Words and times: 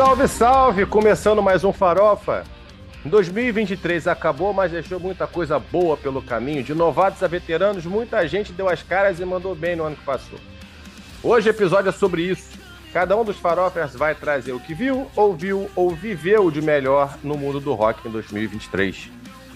Salve, 0.00 0.28
salve! 0.28 0.86
Começando 0.86 1.42
mais 1.42 1.62
um 1.62 1.74
Farofa. 1.74 2.44
2023 3.04 4.08
acabou, 4.08 4.50
mas 4.50 4.72
deixou 4.72 4.98
muita 4.98 5.26
coisa 5.26 5.58
boa 5.58 5.94
pelo 5.94 6.22
caminho. 6.22 6.62
De 6.62 6.72
novatos 6.72 7.22
a 7.22 7.26
veteranos, 7.26 7.84
muita 7.84 8.26
gente 8.26 8.50
deu 8.50 8.66
as 8.66 8.82
caras 8.82 9.20
e 9.20 9.26
mandou 9.26 9.54
bem 9.54 9.76
no 9.76 9.84
ano 9.84 9.94
que 9.96 10.02
passou. 10.02 10.38
Hoje 11.22 11.50
o 11.50 11.52
episódio 11.52 11.90
é 11.90 11.92
sobre 11.92 12.22
isso. 12.22 12.58
Cada 12.94 13.14
um 13.14 13.22
dos 13.22 13.36
farofers 13.36 13.94
vai 13.94 14.14
trazer 14.14 14.52
o 14.52 14.58
que 14.58 14.72
viu, 14.72 15.06
ouviu 15.14 15.70
ou 15.76 15.90
viveu 15.90 16.50
de 16.50 16.62
melhor 16.62 17.18
no 17.22 17.36
mundo 17.36 17.60
do 17.60 17.74
rock 17.74 18.08
em 18.08 18.10
2023. 18.10 19.10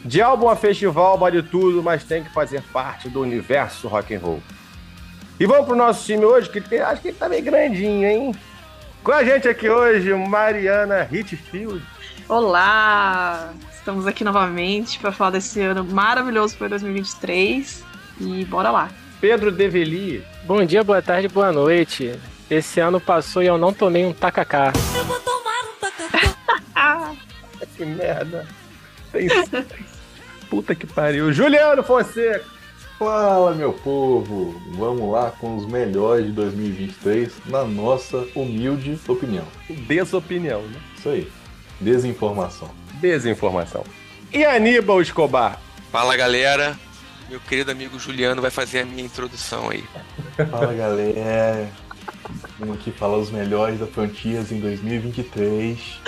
De 0.04 0.20
álbum 0.20 0.50
a 0.50 0.56
festival, 0.56 1.16
vale 1.16 1.42
tudo, 1.42 1.82
mas 1.82 2.04
tem 2.04 2.22
que 2.22 2.30
fazer 2.34 2.62
parte 2.70 3.08
do 3.08 3.22
universo 3.22 3.88
rock 3.88 4.14
and 4.14 4.20
roll. 4.20 4.42
E 5.40 5.46
vamos 5.46 5.64
pro 5.64 5.74
nosso 5.74 6.04
time 6.04 6.22
hoje, 6.22 6.50
que 6.50 6.76
acho 6.76 7.00
que 7.00 7.08
ele 7.08 7.16
tá 7.16 7.30
meio 7.30 7.42
grandinho, 7.42 8.06
hein? 8.06 8.34
Com 9.04 9.12
a 9.12 9.22
gente 9.22 9.46
aqui 9.46 9.68
hoje, 9.68 10.14
Mariana 10.14 11.06
Hitfield. 11.12 11.84
Olá! 12.26 13.52
Estamos 13.70 14.06
aqui 14.06 14.24
novamente 14.24 14.98
para 14.98 15.12
falar 15.12 15.32
desse 15.32 15.60
ano 15.60 15.84
maravilhoso 15.84 16.54
que 16.54 16.60
foi 16.60 16.70
2023 16.70 17.84
e 18.18 18.46
bora 18.46 18.70
lá. 18.70 18.90
Pedro 19.20 19.52
Develi. 19.52 20.24
Bom 20.44 20.64
dia, 20.64 20.82
boa 20.82 21.02
tarde, 21.02 21.28
boa 21.28 21.52
noite. 21.52 22.18
Esse 22.48 22.80
ano 22.80 22.98
passou 22.98 23.42
e 23.42 23.46
eu 23.46 23.58
não 23.58 23.74
tomei 23.74 24.06
um 24.06 24.12
tacacá. 24.14 24.72
Eu 24.96 25.04
vou 25.04 25.20
tomar 25.20 25.64
um 25.64 25.76
tacacá. 25.78 27.12
que 27.76 27.84
merda. 27.84 28.46
Tem... 29.12 29.28
Puta 30.48 30.74
que 30.74 30.86
pariu. 30.86 31.30
Juliano 31.30 31.82
Fonseca. 31.82 32.53
Fala, 32.98 33.54
meu 33.54 33.72
povo! 33.72 34.54
Vamos 34.76 35.10
lá 35.10 35.32
com 35.32 35.56
os 35.56 35.66
melhores 35.66 36.26
de 36.26 36.32
2023, 36.32 37.32
na 37.46 37.64
nossa 37.64 38.24
humilde 38.36 38.98
opinião. 39.08 39.46
Desopinião, 39.68 40.62
né? 40.62 40.80
Isso 40.96 41.08
aí. 41.08 41.32
Desinformação. 41.80 42.70
Desinformação. 43.00 43.84
E 44.32 44.44
Aníbal 44.44 45.02
Escobar? 45.02 45.60
Fala, 45.90 46.16
galera. 46.16 46.78
Meu 47.28 47.40
querido 47.40 47.72
amigo 47.72 47.98
Juliano 47.98 48.40
vai 48.40 48.50
fazer 48.50 48.80
a 48.80 48.84
minha 48.84 49.04
introdução 49.04 49.70
aí. 49.70 49.82
Fala, 50.50 50.72
galera. 50.72 51.68
Vamos 52.58 52.76
aqui 52.76 52.92
falar 52.92 53.16
os 53.16 53.30
melhores 53.30 53.80
da 53.80 53.86
Frontiers 53.86 54.52
em 54.52 54.60
2023. 54.60 56.00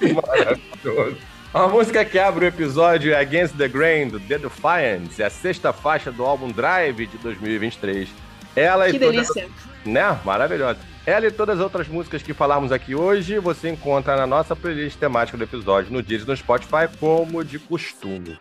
Maravilhoso. 0.14 1.35
A 1.56 1.66
música 1.68 2.04
que 2.04 2.18
abre 2.18 2.44
o 2.44 2.48
episódio 2.48 3.14
é 3.14 3.18
Against 3.18 3.56
the 3.56 3.66
Grain, 3.66 4.08
do 4.08 4.20
The 4.20 4.36
Defiance, 4.36 5.22
é 5.22 5.24
a 5.24 5.30
sexta 5.30 5.72
faixa 5.72 6.12
do 6.12 6.22
álbum 6.22 6.48
Drive 6.50 7.06
de 7.06 7.16
2023. 7.16 8.10
Ela 8.54 8.90
que 8.90 8.96
e 8.96 8.98
delícia. 8.98 9.44
Todas... 9.44 9.86
Né? 9.86 10.20
Maravilhosa. 10.22 10.78
Ela 11.06 11.28
e 11.28 11.30
todas 11.30 11.56
as 11.56 11.64
outras 11.64 11.88
músicas 11.88 12.22
que 12.22 12.34
falamos 12.34 12.72
aqui 12.72 12.94
hoje, 12.94 13.38
você 13.38 13.70
encontra 13.70 14.16
na 14.16 14.26
nossa 14.26 14.54
playlist 14.54 14.98
temática 14.98 15.38
do 15.38 15.44
episódio, 15.44 15.90
no 15.90 16.02
Deezer 16.02 16.28
no 16.28 16.36
Spotify, 16.36 16.94
como 17.00 17.42
de 17.42 17.58
costume. 17.58 18.38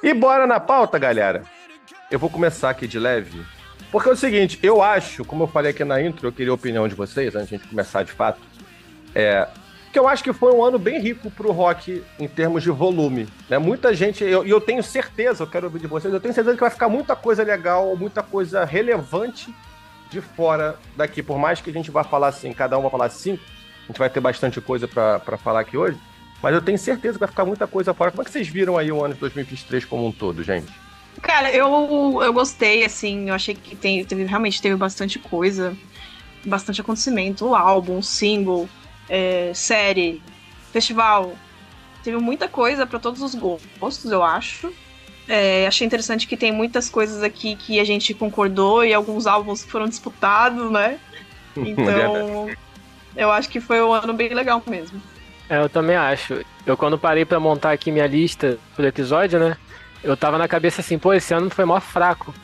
E 0.00 0.14
bora 0.14 0.46
na 0.46 0.60
pauta, 0.60 0.96
galera. 0.96 1.42
Eu 2.08 2.20
vou 2.20 2.30
começar 2.30 2.70
aqui 2.70 2.86
de 2.86 3.00
leve. 3.00 3.44
Porque 3.90 4.08
é 4.08 4.12
o 4.12 4.16
seguinte, 4.16 4.60
eu 4.62 4.80
acho, 4.80 5.24
como 5.24 5.42
eu 5.42 5.48
falei 5.48 5.72
aqui 5.72 5.82
na 5.82 6.00
intro, 6.00 6.28
eu 6.28 6.32
queria 6.32 6.52
a 6.52 6.54
opinião 6.54 6.86
de 6.86 6.94
vocês, 6.94 7.34
antes 7.34 7.48
de 7.48 7.56
a 7.56 7.58
gente 7.58 7.68
começar 7.68 8.04
de 8.04 8.12
fato. 8.12 8.40
É, 9.12 9.48
que 9.94 9.98
eu 10.00 10.08
acho 10.08 10.24
que 10.24 10.32
foi 10.32 10.52
um 10.52 10.60
ano 10.60 10.76
bem 10.76 11.00
rico 11.00 11.30
pro 11.30 11.52
rock 11.52 12.02
em 12.18 12.26
termos 12.26 12.64
de 12.64 12.70
volume. 12.70 13.28
Né? 13.48 13.58
Muita 13.58 13.94
gente, 13.94 14.24
e 14.24 14.28
eu, 14.28 14.44
eu, 14.44 14.60
tenho 14.60 14.82
certeza, 14.82 15.44
eu 15.44 15.46
quero 15.46 15.66
ouvir 15.66 15.78
de 15.78 15.86
vocês, 15.86 16.12
eu 16.12 16.18
tenho 16.18 16.34
certeza 16.34 16.56
que 16.56 16.60
vai 16.60 16.70
ficar 16.70 16.88
muita 16.88 17.14
coisa 17.14 17.44
legal, 17.44 17.94
muita 17.94 18.20
coisa 18.20 18.64
relevante 18.64 19.54
de 20.10 20.20
fora 20.20 20.76
daqui. 20.96 21.22
Por 21.22 21.38
mais 21.38 21.60
que 21.60 21.70
a 21.70 21.72
gente 21.72 21.92
vá 21.92 22.02
falar 22.02 22.26
assim, 22.26 22.52
cada 22.52 22.76
um 22.76 22.82
vai 22.82 22.90
falar 22.90 23.08
cinco, 23.08 23.40
a 23.84 23.86
gente 23.86 23.98
vai 24.00 24.10
ter 24.10 24.18
bastante 24.18 24.60
coisa 24.60 24.88
para 24.88 25.38
falar 25.38 25.60
aqui 25.60 25.76
hoje. 25.76 25.96
Mas 26.42 26.52
eu 26.52 26.60
tenho 26.60 26.76
certeza 26.76 27.12
que 27.14 27.20
vai 27.20 27.28
ficar 27.28 27.44
muita 27.44 27.68
coisa 27.68 27.94
fora. 27.94 28.10
Como 28.10 28.22
é 28.22 28.24
que 28.24 28.32
vocês 28.32 28.48
viram 28.48 28.76
aí 28.76 28.90
o 28.90 29.04
ano 29.04 29.14
de 29.14 29.20
2023 29.20 29.84
como 29.84 30.08
um 30.08 30.10
todo, 30.10 30.42
gente? 30.42 30.72
Cara, 31.22 31.52
eu, 31.52 32.20
eu 32.20 32.32
gostei, 32.32 32.84
assim, 32.84 33.28
eu 33.28 33.34
achei 33.34 33.54
que 33.54 33.76
tem, 33.76 34.04
teve, 34.04 34.24
realmente 34.24 34.60
teve 34.60 34.74
bastante 34.74 35.20
coisa, 35.20 35.72
bastante 36.44 36.80
acontecimento, 36.80 37.46
o 37.46 37.54
álbum, 37.54 37.98
o 37.98 38.02
single, 38.02 38.68
é, 39.08 39.52
série, 39.54 40.22
festival. 40.72 41.34
Teve 42.02 42.18
muita 42.18 42.48
coisa 42.48 42.86
para 42.86 42.98
todos 42.98 43.22
os 43.22 43.34
gostos, 43.34 44.10
eu 44.10 44.22
acho. 44.22 44.72
É, 45.26 45.66
achei 45.66 45.86
interessante 45.86 46.26
que 46.26 46.36
tem 46.36 46.52
muitas 46.52 46.90
coisas 46.90 47.22
aqui 47.22 47.56
que 47.56 47.80
a 47.80 47.84
gente 47.84 48.12
concordou 48.12 48.84
e 48.84 48.92
alguns 48.92 49.26
álbuns 49.26 49.64
que 49.64 49.70
foram 49.70 49.88
disputados, 49.88 50.70
né? 50.70 50.98
Então, 51.56 52.50
eu 53.14 53.30
acho 53.30 53.48
que 53.48 53.60
foi 53.60 53.80
um 53.80 53.92
ano 53.92 54.12
bem 54.12 54.34
legal 54.34 54.60
mesmo. 54.66 55.00
É, 55.48 55.58
eu 55.58 55.68
também 55.68 55.94
acho. 55.94 56.44
Eu 56.66 56.76
quando 56.76 56.98
parei 56.98 57.24
para 57.24 57.38
montar 57.38 57.70
aqui 57.70 57.92
minha 57.92 58.08
lista 58.08 58.58
pro 58.74 58.84
episódio, 58.84 59.38
né? 59.38 59.56
Eu 60.02 60.16
tava 60.16 60.36
na 60.36 60.48
cabeça 60.48 60.80
assim, 60.80 60.98
pô, 60.98 61.12
esse 61.12 61.32
ano 61.32 61.48
foi 61.48 61.64
mó 61.64 61.78
fraco. 61.80 62.34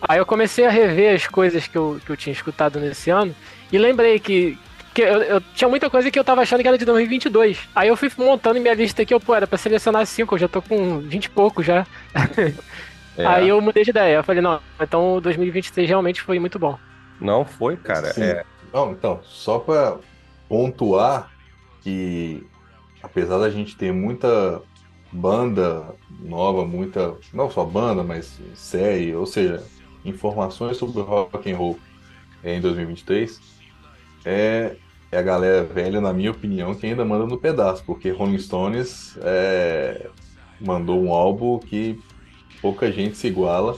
Aí 0.00 0.18
eu 0.18 0.26
comecei 0.26 0.64
a 0.64 0.70
rever 0.70 1.14
as 1.14 1.26
coisas 1.26 1.66
que 1.66 1.76
eu, 1.76 2.00
que 2.04 2.10
eu 2.10 2.16
tinha 2.16 2.32
escutado 2.32 2.78
nesse 2.78 3.10
ano 3.10 3.34
e 3.72 3.78
lembrei 3.78 4.18
que, 4.18 4.58
porque 4.96 5.02
eu, 5.02 5.22
eu, 5.22 5.40
tinha 5.54 5.68
muita 5.68 5.90
coisa 5.90 6.10
que 6.10 6.18
eu 6.18 6.24
tava 6.24 6.40
achando 6.40 6.62
que 6.62 6.68
era 6.68 6.78
de 6.78 6.86
2022. 6.86 7.68
Aí 7.74 7.88
eu 7.88 7.96
fui 7.98 8.10
montando 8.16 8.58
minha 8.58 8.72
lista 8.72 9.02
aqui, 9.02 9.12
eu, 9.12 9.20
pô, 9.20 9.34
era 9.34 9.46
pra 9.46 9.58
selecionar 9.58 10.06
cinco, 10.06 10.34
eu 10.34 10.38
já 10.38 10.48
tô 10.48 10.62
com 10.62 11.00
20 11.00 11.26
e 11.26 11.30
pouco 11.30 11.62
já. 11.62 11.86
É. 13.18 13.24
Aí 13.24 13.48
eu 13.48 13.58
mudei 13.62 13.82
de 13.82 13.88
ideia. 13.88 14.16
Eu 14.16 14.22
falei, 14.22 14.42
não, 14.42 14.60
então 14.78 15.18
2023 15.22 15.88
realmente 15.88 16.20
foi 16.20 16.38
muito 16.38 16.58
bom. 16.58 16.78
Não 17.18 17.46
foi, 17.46 17.74
cara. 17.74 18.12
É... 18.18 18.44
Não, 18.70 18.92
então, 18.92 19.20
só 19.22 19.58
pra 19.58 19.96
pontuar 20.46 21.30
que 21.80 22.46
apesar 23.02 23.38
da 23.38 23.48
gente 23.48 23.74
ter 23.74 23.90
muita 23.90 24.60
banda 25.10 25.94
nova, 26.20 26.66
muita. 26.66 27.14
Não 27.32 27.50
só 27.50 27.64
banda, 27.64 28.04
mas 28.04 28.38
série, 28.54 29.14
ou 29.14 29.24
seja, 29.24 29.64
informações 30.04 30.76
sobre 30.76 31.00
rock 31.00 31.50
and 31.50 31.56
roll 31.56 31.78
em 32.44 32.60
2023, 32.60 33.40
é, 34.26 34.76
é 35.16 35.18
a 35.18 35.22
galera 35.22 35.64
velha, 35.64 36.00
na 36.00 36.12
minha 36.12 36.30
opinião, 36.30 36.74
que 36.74 36.86
ainda 36.86 37.04
manda 37.04 37.26
no 37.26 37.38
pedaço, 37.38 37.82
porque 37.84 38.10
Rolling 38.10 38.38
Stones 38.38 39.16
é, 39.22 40.08
mandou 40.60 41.02
um 41.02 41.12
álbum 41.12 41.58
que 41.58 41.98
pouca 42.60 42.92
gente 42.92 43.16
se 43.16 43.26
iguala. 43.26 43.74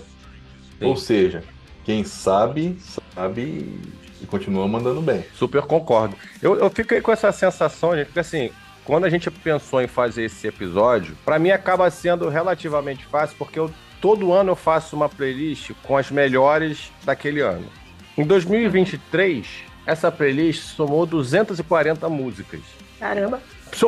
Sim. 0.78 0.84
Ou 0.84 0.96
seja, 0.96 1.44
quem 1.84 2.02
sabe, 2.02 2.76
sabe 3.14 3.80
e 4.20 4.26
continua 4.26 4.66
mandando 4.66 5.00
bem. 5.00 5.24
Super 5.34 5.62
concordo. 5.62 6.16
Eu, 6.42 6.58
eu 6.58 6.68
fiquei 6.70 7.00
com 7.00 7.12
essa 7.12 7.30
sensação, 7.30 7.96
gente, 7.96 8.06
porque 8.06 8.20
assim, 8.20 8.50
quando 8.84 9.04
a 9.04 9.10
gente 9.10 9.30
pensou 9.30 9.80
em 9.80 9.86
fazer 9.86 10.24
esse 10.24 10.46
episódio, 10.46 11.16
para 11.24 11.38
mim 11.38 11.50
acaba 11.50 11.88
sendo 11.88 12.28
relativamente 12.28 13.06
fácil, 13.06 13.36
porque 13.38 13.60
eu, 13.60 13.70
todo 14.00 14.32
ano 14.32 14.50
eu 14.50 14.56
faço 14.56 14.96
uma 14.96 15.08
playlist 15.08 15.70
com 15.84 15.96
as 15.96 16.10
melhores 16.10 16.90
daquele 17.04 17.40
ano. 17.40 17.66
Em 18.16 18.24
2023, 18.24 19.67
essa 19.88 20.12
playlist 20.12 20.76
somou 20.76 21.06
240 21.06 22.06
músicas. 22.10 22.60
Caramba! 23.00 23.40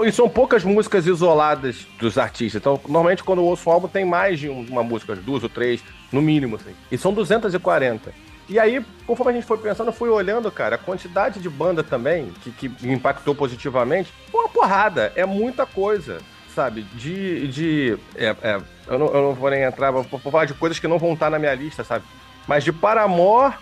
E 0.03 0.13
são 0.13 0.31
poucas 0.31 0.65
músicas 0.65 1.07
isoladas 1.07 1.87
dos 1.99 2.17
artistas. 2.17 2.59
Então, 2.59 2.81
normalmente, 2.89 3.23
quando 3.23 3.41
eu 3.41 3.45
ouço 3.45 3.69
um 3.69 3.73
álbum, 3.73 3.87
tem 3.87 4.05
mais 4.05 4.41
de 4.41 4.49
uma 4.49 4.83
música, 4.83 5.15
duas 5.15 5.43
ou 5.43 5.49
três, 5.51 5.83
no 6.11 6.23
mínimo, 6.23 6.57
assim. 6.57 6.75
E 6.91 6.97
são 6.97 7.13
240. 7.13 8.15
E 8.49 8.59
aí, 8.59 8.83
conforme 9.07 9.33
a 9.33 9.35
gente 9.35 9.47
foi 9.47 9.59
pensando, 9.59 9.89
eu 9.89 9.93
fui 9.93 10.09
olhando, 10.09 10.51
cara, 10.51 10.77
a 10.77 10.79
quantidade 10.79 11.39
de 11.39 11.51
banda 11.51 11.83
também, 11.83 12.33
que, 12.43 12.51
que 12.51 12.69
me 12.87 12.95
impactou 12.95 13.35
positivamente, 13.35 14.13
uma 14.33 14.49
porrada, 14.49 15.13
é 15.15 15.27
muita 15.27 15.67
coisa, 15.67 16.19
sabe? 16.55 16.83
De. 16.95 17.47
de 17.49 17.99
é, 18.17 18.35
é, 18.43 18.61
eu, 18.87 18.99
não, 18.99 19.07
eu 19.09 19.23
não 19.23 19.35
vou 19.35 19.51
nem 19.51 19.63
entrar, 19.63 19.91
vou, 19.91 20.03
vou 20.03 20.33
falar 20.33 20.47
de 20.47 20.55
coisas 20.55 20.79
que 20.79 20.89
não 20.89 20.99
vão 20.99 21.13
estar 21.13 21.29
na 21.31 21.39
minha 21.39 21.55
lista, 21.55 21.85
sabe? 21.85 22.05
Mas 22.47 22.65
de 22.65 22.73
Paramore 22.73 23.55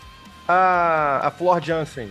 a, 0.48 1.28
a 1.28 1.30
Flor 1.30 1.62
Jansen, 1.62 2.10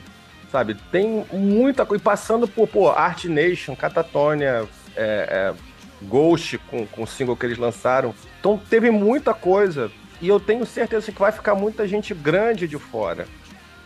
sabe? 0.52 0.76
Tem 0.92 1.26
muita 1.32 1.86
coisa. 1.86 2.04
Passando 2.04 2.48
por, 2.48 2.68
pô, 2.68 2.90
Art 2.90 3.26
Nation, 3.26 3.76
Catatonia, 3.76 4.68
é, 4.96 5.54
é, 5.54 5.54
Ghost 6.02 6.58
com, 6.70 6.86
com 6.86 7.04
o 7.04 7.08
single 7.08 7.36
que 7.36 7.46
eles 7.46 7.58
lançaram. 7.58 8.14
Então 8.40 8.60
teve 8.70 8.92
muita 8.92 9.34
coisa. 9.34 9.92
E 10.22 10.28
eu 10.28 10.40
tenho 10.40 10.66
certeza 10.66 11.12
que 11.12 11.20
vai 11.20 11.32
ficar 11.32 11.54
muita 11.54 11.88
gente 11.88 12.14
grande 12.14 12.68
de 12.68 12.78
fora, 12.78 13.28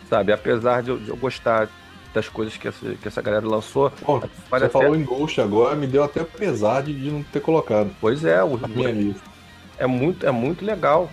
sabe? 0.08 0.32
Apesar 0.32 0.82
de 0.82 0.90
eu, 0.90 0.98
de 0.98 1.10
eu 1.10 1.16
gostar 1.16 1.68
das 2.12 2.28
coisas 2.28 2.56
que 2.56 2.68
essa, 2.68 2.94
que 2.94 3.08
essa 3.08 3.22
galera 3.22 3.46
lançou. 3.46 3.90
Você 3.90 4.40
até... 4.50 4.68
falou 4.68 4.94
em 4.94 5.04
Ghost 5.04 5.40
agora, 5.40 5.74
me 5.74 5.86
deu 5.86 6.02
até 6.04 6.24
pesar 6.24 6.82
de, 6.82 6.94
de 6.94 7.10
não 7.10 7.22
ter 7.22 7.40
colocado. 7.40 7.90
Pois 8.00 8.24
é, 8.24 8.42
o 8.42 8.56
minha 8.68 8.90
lista. 8.90 9.30
É 9.78 9.86
muito, 9.86 10.26
é 10.26 10.30
muito 10.30 10.64
legal, 10.64 11.10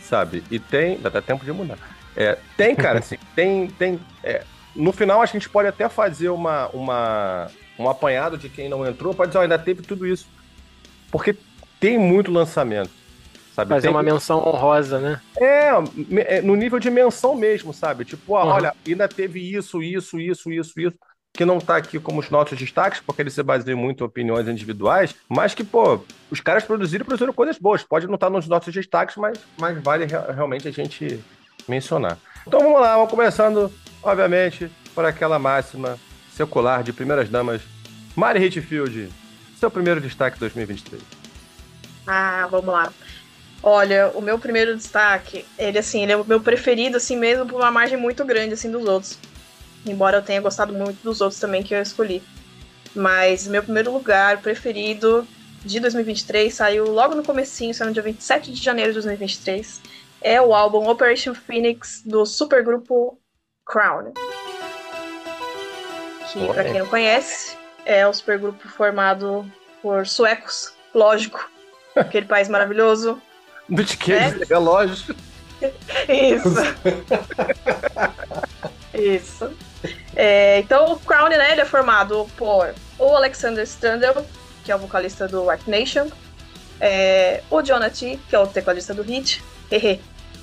sabe? 0.00 0.42
E 0.50 0.58
tem. 0.58 0.98
Dá 0.98 1.08
até 1.08 1.20
tempo 1.20 1.44
de 1.44 1.52
mudar. 1.52 1.78
É, 2.16 2.38
tem, 2.56 2.74
cara, 2.74 2.98
assim, 2.98 3.16
tem. 3.36 3.68
tem 3.68 4.00
é, 4.24 4.44
no 4.74 4.92
final, 4.92 5.20
a 5.22 5.26
gente 5.26 5.48
pode 5.48 5.68
até 5.68 5.88
fazer 5.88 6.28
uma, 6.30 6.68
uma, 6.68 7.46
um 7.78 7.88
apanhado 7.88 8.36
de 8.38 8.48
quem 8.48 8.68
não 8.68 8.86
entrou, 8.86 9.14
pode 9.14 9.30
dizer, 9.30 9.38
oh, 9.38 9.42
ainda 9.42 9.58
teve 9.58 9.82
tudo 9.82 10.06
isso. 10.06 10.26
Porque 11.10 11.36
tem 11.80 11.98
muito 11.98 12.30
lançamento. 12.32 12.90
Sabe? 13.54 13.68
Fazer 13.68 13.88
Tem- 13.88 13.90
uma 13.94 14.02
menção 14.02 14.38
honrosa, 14.38 14.98
né? 14.98 15.20
É, 15.38 15.70
é, 16.38 16.40
no 16.40 16.54
nível 16.56 16.78
de 16.78 16.90
menção 16.90 17.34
mesmo, 17.34 17.72
sabe? 17.74 18.04
Tipo, 18.04 18.32
ó, 18.34 18.44
Uhum. 18.44 18.50
olha, 18.50 18.74
ainda 18.86 19.06
teve 19.06 19.40
isso, 19.40 19.82
isso, 19.82 20.18
isso, 20.18 20.50
isso, 20.50 20.80
isso, 20.80 20.96
que 21.34 21.44
não 21.44 21.58
tá 21.58 21.76
aqui 21.76 21.98
como 22.00 22.20
os 22.20 22.30
nossos 22.30 22.58
destaques, 22.58 23.00
porque 23.00 23.20
eles 23.20 23.34
se 23.34 23.42
baseiam 23.42 23.76
muito 23.78 24.02
em 24.02 24.06
opiniões 24.06 24.48
individuais, 24.48 25.14
mas 25.28 25.54
que, 25.54 25.64
pô, 25.64 26.00
os 26.30 26.40
caras 26.40 26.64
produziram 26.64 27.02
e 27.02 27.06
produziram 27.06 27.32
coisas 27.34 27.58
boas. 27.58 27.82
Pode 27.82 28.06
não 28.06 28.14
estar 28.14 28.30
nos 28.30 28.48
nossos 28.48 28.72
destaques, 28.72 29.16
mas, 29.16 29.38
mas 29.58 29.82
vale 29.82 30.06
rea- 30.06 30.32
realmente 30.32 30.66
a 30.68 30.70
gente 30.70 31.22
mencionar. 31.68 32.16
Então 32.46 32.60
vamos 32.60 32.80
lá, 32.80 32.94
vamos 32.96 33.10
começando, 33.10 33.70
obviamente, 34.02 34.70
por 34.94 35.04
aquela 35.04 35.38
máxima 35.38 35.98
secular 36.36 36.82
de 36.82 36.92
primeiras 36.92 37.28
damas. 37.28 37.62
Mari 38.16 38.44
Hitfield, 38.44 39.10
seu 39.58 39.70
primeiro 39.70 40.00
destaque 40.00 40.38
2023. 40.38 41.02
Ah, 42.06 42.48
vamos 42.50 42.72
lá. 42.72 42.92
Olha, 43.62 44.10
o 44.14 44.20
meu 44.20 44.38
primeiro 44.38 44.76
destaque, 44.76 45.44
ele 45.56 45.78
assim, 45.78 46.02
ele 46.02 46.12
é 46.12 46.16
o 46.16 46.24
meu 46.24 46.40
preferido 46.40 46.96
assim 46.96 47.16
mesmo 47.16 47.46
por 47.46 47.60
uma 47.60 47.70
margem 47.70 47.96
muito 47.96 48.24
grande 48.24 48.54
assim 48.54 48.70
dos 48.70 48.84
outros. 48.84 49.18
Embora 49.86 50.18
eu 50.18 50.22
tenha 50.22 50.40
gostado 50.40 50.72
muito 50.72 51.00
dos 51.02 51.20
outros 51.20 51.40
também 51.40 51.62
que 51.62 51.74
eu 51.74 51.80
escolhi. 51.80 52.22
Mas 52.94 53.46
meu 53.46 53.62
primeiro 53.62 53.92
lugar 53.92 54.42
preferido 54.42 55.26
de 55.64 55.78
2023 55.78 56.52
saiu 56.52 56.90
logo 56.90 57.14
no 57.14 57.22
comecinho, 57.22 57.72
saiu 57.72 57.88
no 57.88 57.94
dia 57.94 58.02
27 58.02 58.52
de 58.52 58.62
janeiro 58.62 58.90
de 58.90 58.94
2023. 58.94 59.80
É 60.20 60.40
o 60.40 60.52
álbum 60.52 60.88
Operation 60.88 61.34
Phoenix 61.34 62.02
do 62.04 62.26
supergrupo 62.26 63.18
Crown. 63.66 64.12
Que, 66.32 66.38
Oh, 66.48 66.52
pra 66.54 66.62
é. 66.62 66.70
quem 66.72 66.80
não 66.80 66.86
conhece, 66.86 67.56
é 67.84 68.06
o 68.06 68.12
supergrupo 68.12 68.66
formado 68.68 69.44
por 69.82 70.06
suecos, 70.06 70.72
lógico. 70.94 71.50
Aquele 71.94 72.26
país 72.26 72.48
maravilhoso. 72.48 73.20
Do 73.68 73.84
tiquete, 73.84 74.44
relógios. 74.44 75.06
Isso. 76.08 76.48
Isso. 78.94 79.50
É, 80.16 80.58
então, 80.60 80.92
o 80.92 80.98
Crown, 81.00 81.28
né, 81.28 81.52
ele 81.52 81.60
é 81.60 81.64
formado 81.64 82.26
por 82.36 82.74
o 82.98 83.16
Alexander 83.16 83.64
Standel, 83.64 84.24
que 84.64 84.72
é 84.72 84.76
o 84.76 84.78
vocalista 84.78 85.26
do 85.28 85.48
White 85.48 85.68
Nation, 85.68 86.08
é, 86.80 87.42
o 87.50 87.62
Jonathan, 87.62 88.16
que 88.28 88.34
é 88.34 88.38
o 88.38 88.46
tecladista 88.46 88.92
do 88.94 89.02
Hit, 89.02 89.42
hehe, 89.70 90.00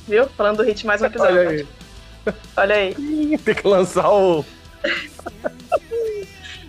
viu? 0.07 0.27
Falando 0.29 0.57
do 0.57 0.63
Hit 0.63 0.85
mais 0.85 1.01
um 1.01 1.05
episódio. 1.05 1.67
Olha 2.55 2.75
aí. 2.75 3.37
Tem 3.37 3.55
que 3.55 3.67
lançar 3.67 4.09
o. 4.09 4.45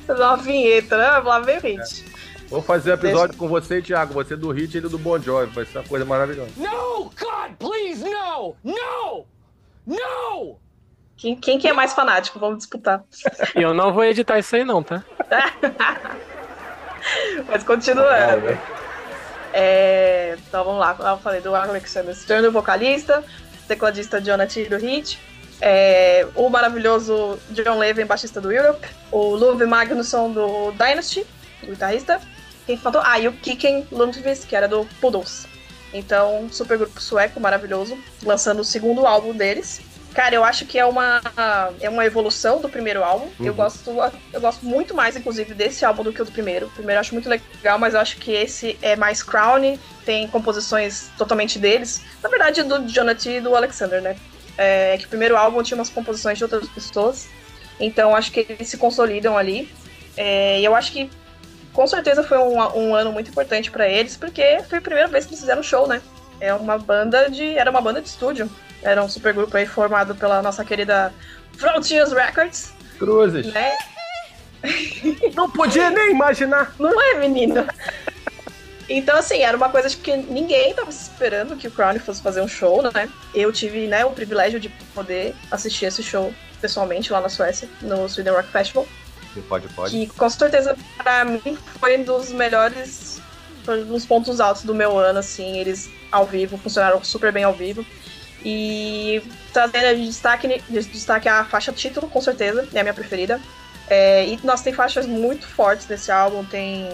Fazer 0.07 0.21
uma 0.23 0.37
vinheta, 0.37 0.97
né? 0.97 1.19
Lá 1.19 1.41
vem 1.41 1.59
o 1.59 1.61
Hit. 1.61 2.05
Vou 2.49 2.63
fazer 2.63 2.91
um 2.91 2.95
episódio 2.95 3.37
com 3.37 3.49
você, 3.49 3.81
Thiago. 3.81 4.15
Você 4.15 4.37
do 4.37 4.51
Hit 4.51 4.75
e 4.75 4.79
ele 4.79 4.89
do 4.89 4.99
Bon 4.99 5.19
Jovi. 5.19 5.53
Vai 5.53 5.65
ser 5.65 5.79
uma 5.79 5.85
coisa 5.85 6.05
maravilhosa. 6.05 6.51
No! 6.57 7.05
God, 7.05 7.53
please, 7.59 8.03
no! 8.03 8.57
No! 8.65 9.27
No! 9.87 10.59
Quem, 11.17 11.37
quem 11.37 11.59
que 11.59 11.69
é 11.69 11.73
mais 11.73 11.93
fanático? 11.93 12.39
Vamos 12.39 12.59
disputar. 12.59 13.05
E 13.55 13.63
eu 13.63 13.75
não 13.75 13.93
vou 13.93 14.05
editar 14.05 14.39
isso 14.39 14.57
aí, 14.57 14.65
não, 14.65 14.83
tá? 14.83 15.05
Mas 17.47 17.63
continuando. 17.63 18.59
É, 19.53 20.37
então 20.39 20.65
vamos 20.65 20.81
lá, 20.81 20.95
como 20.95 21.09
eu 21.09 21.19
falei 21.19 21.41
do 21.41 21.55
Alexander 21.55 22.15
Stern, 22.15 22.49
o 22.49 22.53
vocalista, 22.53 23.25
tecladista 23.67 24.21
Jonathan 24.21 24.63
do 24.65 24.77
Hit, 24.77 25.19
é, 25.61 26.27
o 26.35 26.49
maravilhoso 26.49 27.39
John 27.51 27.79
Levin, 27.79 28.05
baixista 28.07 28.41
do 28.41 28.51
Europe, 28.53 28.87
o 29.11 29.35
Luve 29.35 29.67
Magnusson 29.67 30.31
do 30.31 30.73
Dynasty, 30.73 31.27
guitarrista, 31.63 32.21
quem 32.67 32.77
faltou? 32.77 33.03
Ah, 33.05 33.19
e 33.19 33.29
o 33.29 33.33
Kiken 33.33 33.87
Lundqvist, 33.91 34.47
que 34.47 34.55
era 34.57 34.69
do 34.69 34.87
Poodles. 35.01 35.47
Então, 35.93 36.49
super 36.53 36.79
grupo 36.79 37.01
sueco 37.01 37.41
maravilhoso, 37.41 37.99
lançando 38.23 38.61
o 38.61 38.65
segundo 38.65 39.07
álbum 39.07 39.33
deles. 39.35 39.81
Cara, 40.15 40.35
eu 40.35 40.43
acho 40.45 40.67
que 40.67 40.79
é 40.79 40.85
uma, 40.85 41.21
é 41.81 41.89
uma 41.89 42.05
evolução 42.05 42.61
do 42.61 42.69
primeiro 42.69 43.03
álbum. 43.05 43.29
Eu, 43.39 43.47
Uhum. 43.47 43.53
gosto, 43.55 43.91
eu 44.33 44.41
gosto 44.41 44.65
muito 44.67 44.93
mais, 44.95 45.17
inclusive, 45.17 45.55
desse 45.55 45.85
álbum 45.85 46.03
do 46.03 46.13
que 46.13 46.21
o 46.21 46.25
do 46.25 46.33
primeiro. 46.33 46.67
O 46.67 46.71
primeiro 46.71 46.97
eu 46.97 47.01
acho 47.01 47.13
muito 47.15 47.29
legal, 47.29 47.79
mas 47.79 47.95
eu 47.95 48.01
acho 48.01 48.17
que 48.19 48.33
esse 48.33 48.77
é 48.83 48.97
mais 48.97 49.23
Crown, 49.23 49.79
tem 50.05 50.27
composições 50.29 51.11
totalmente 51.17 51.59
deles. 51.61 52.03
Na 52.23 52.29
verdade, 52.29 52.63
do 52.65 52.89
Jonathan 52.89 53.31
e 53.31 53.41
do 53.41 53.55
Alexander, 53.55 54.01
né? 54.03 54.17
É 54.63 54.97
que 54.99 55.07
o 55.07 55.09
primeiro 55.09 55.37
álbum 55.37 55.63
tinha 55.63 55.77
umas 55.77 55.89
composições 55.89 56.37
de 56.37 56.45
outras 56.45 56.69
pessoas. 56.69 57.29
Então 57.79 58.15
acho 58.15 58.31
que 58.31 58.47
eles 58.49 58.69
se 58.69 58.77
consolidam 58.77 59.39
ali. 59.39 59.73
É, 60.17 60.61
e 60.61 60.65
eu 60.65 60.77
acho 60.77 60.93
que 60.93 61.11
com 61.73 61.87
certeza 61.87 62.23
foi 62.23 62.37
um, 62.37 62.59
um 62.77 62.95
ano 62.95 63.11
muito 63.11 63.31
importante 63.31 63.71
pra 63.71 63.89
eles, 63.89 64.17
porque 64.17 64.61
foi 64.69 64.79
a 64.79 64.83
primeira 64.83 65.09
vez 65.09 65.25
que 65.25 65.31
eles 65.31 65.41
fizeram 65.41 65.63
show, 65.63 65.87
né? 65.87 66.03
É 66.41 66.53
uma 66.53 66.77
banda 66.79 67.31
de. 67.31 67.57
Era 67.57 67.71
uma 67.71 67.81
banda 67.81 68.03
de 68.03 68.09
estúdio. 68.09 68.51
Era 68.83 69.03
um 69.03 69.09
supergrupo 69.09 69.57
aí 69.57 69.67
formado 69.67 70.15
pela 70.15 70.43
nossa 70.43 70.65
querida 70.65 71.13
Frontiers 71.57 72.13
Records, 72.13 72.73
Cruzes. 72.99 73.47
né? 73.53 73.73
Não 75.35 75.51
podia 75.51 75.91
nem 75.91 76.11
imaginar. 76.13 76.75
Não 76.79 77.01
é, 77.01 77.15
menino? 77.15 77.67
Então, 78.93 79.17
assim, 79.17 79.43
era 79.43 79.57
uma 79.57 79.69
coisa 79.69 79.89
que 79.89 80.17
ninguém 80.17 80.75
tava 80.75 80.91
esperando 80.91 81.57
que 81.57 81.69
o 81.69 81.71
Crown 81.71 81.97
fosse 82.01 82.21
fazer 82.21 82.41
um 82.41 82.49
show, 82.49 82.83
né? 82.83 83.09
Eu 83.33 83.53
tive, 83.53 83.87
né, 83.87 84.05
o 84.05 84.11
privilégio 84.11 84.59
de 84.59 84.69
poder 84.93 85.33
assistir 85.49 85.85
esse 85.85 86.03
show 86.03 86.35
pessoalmente 86.61 87.13
lá 87.13 87.21
na 87.21 87.29
Suécia, 87.29 87.69
no 87.81 88.09
Sweden 88.09 88.33
Rock 88.33 88.49
Festival. 88.49 88.85
Pode, 89.49 89.69
pode. 89.69 89.93
Que 89.93 90.07
com 90.09 90.29
certeza, 90.29 90.77
pra 90.99 91.25
mim, 91.25 91.57
foi 91.79 91.99
um 91.99 92.03
dos 92.03 92.33
melhores, 92.33 93.23
foi 93.65 93.85
um 93.85 93.87
dos 93.87 94.05
pontos 94.05 94.41
altos 94.41 94.65
do 94.65 94.75
meu 94.75 94.99
ano, 94.99 95.21
assim. 95.21 95.57
Eles 95.59 95.89
ao 96.11 96.27
vivo, 96.27 96.59
funcionaram 96.59 97.03
super 97.05 97.31
bem 97.31 97.45
ao 97.45 97.53
vivo. 97.53 97.87
E 98.45 99.23
trazendo 99.53 99.97
de 99.99 100.07
destaque, 100.07 100.49
de 100.69 100.83
destaque 100.83 101.29
a 101.29 101.45
faixa 101.45 101.71
título, 101.71 102.09
com 102.09 102.21
certeza, 102.21 102.67
é 102.75 102.81
a 102.81 102.83
minha 102.83 102.95
preferida. 102.95 103.41
É, 103.89 104.27
e 104.27 104.41
nós 104.43 104.63
tem 104.63 104.73
faixas 104.73 105.07
muito 105.07 105.47
fortes 105.47 105.87
nesse 105.87 106.11
álbum, 106.11 106.45
tem, 106.45 106.89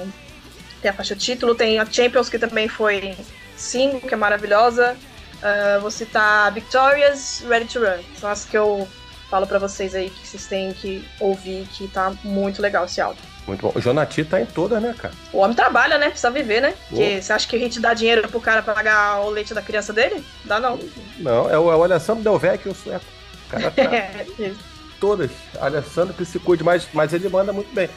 tem 0.87 0.91
a 0.91 0.94
faixa 0.94 1.17
título, 1.17 1.55
tem 1.55 1.81
a 1.81 1.85
Champions, 1.85 2.29
que 2.29 2.38
também 2.38 2.69
foi 2.69 3.17
single, 3.56 4.00
que 4.00 4.15
é 4.15 4.17
maravilhosa. 4.17 4.97
Ah, 5.43 5.79
vou 5.81 5.91
citar 5.91 6.53
Victorious, 6.53 7.43
Ready 7.49 7.67
to 7.67 7.81
Run. 7.81 8.03
São 8.21 8.31
as 8.31 8.44
que 8.44 8.56
eu 8.56 8.87
falo 9.29 9.47
pra 9.47 9.59
vocês 9.59 9.94
aí 9.97 10.09
que 10.11 10.27
vocês 10.27 10.47
têm 10.47 10.73
que 10.73 11.05
ouvir, 11.19 11.67
que 11.73 11.88
tá 11.88 12.12
muito 12.23 12.63
legal 12.63 12.84
esse 12.84 13.01
álbum. 13.01 13.20
Muito 13.49 13.60
bom. 13.60 13.72
O 13.75 13.81
Jonati 13.81 14.25
tá 14.25 14.41
em 14.41 14.46
todas, 14.46 14.81
né, 14.81 14.94
cara? 14.96 15.15
O 15.32 15.39
homem 15.39 15.56
trabalha, 15.56 15.99
né? 15.99 16.10
Precisa 16.10 16.31
viver, 16.31 16.60
né? 16.60 16.75
Porque 16.89 17.20
você 17.20 17.32
acha 17.32 17.49
que 17.49 17.56
a 17.56 17.58
gente 17.58 17.81
dá 17.81 17.94
dinheiro 17.94 18.29
pro 18.29 18.41
cara 18.41 18.63
pagar 18.63 19.20
o 19.20 19.31
leite 19.31 19.55
da 19.55 19.63
criança 19.63 19.93
dele? 19.93 20.25
Dá 20.44 20.58
não. 20.58 20.79
Não, 21.19 21.51
é 21.51 21.58
o, 21.58 21.70
é 21.72 21.77
o 21.77 21.82
Alessandro 21.82 22.22
Del 22.22 22.39
Vecchio, 22.39 22.72
o 22.72 22.75
sueco. 22.75 23.05
O 23.46 23.51
cara 23.51 23.70
tá 23.70 23.82
em 24.39 24.56
todas. 25.01 25.31
Alessandro 25.60 26.15
que 26.15 26.25
se 26.25 26.39
cuide, 26.41 26.65
mas, 26.65 26.89
mas 26.93 27.13
ele 27.13 27.29
manda 27.29 27.53
muito 27.53 27.72
bem. 27.72 27.89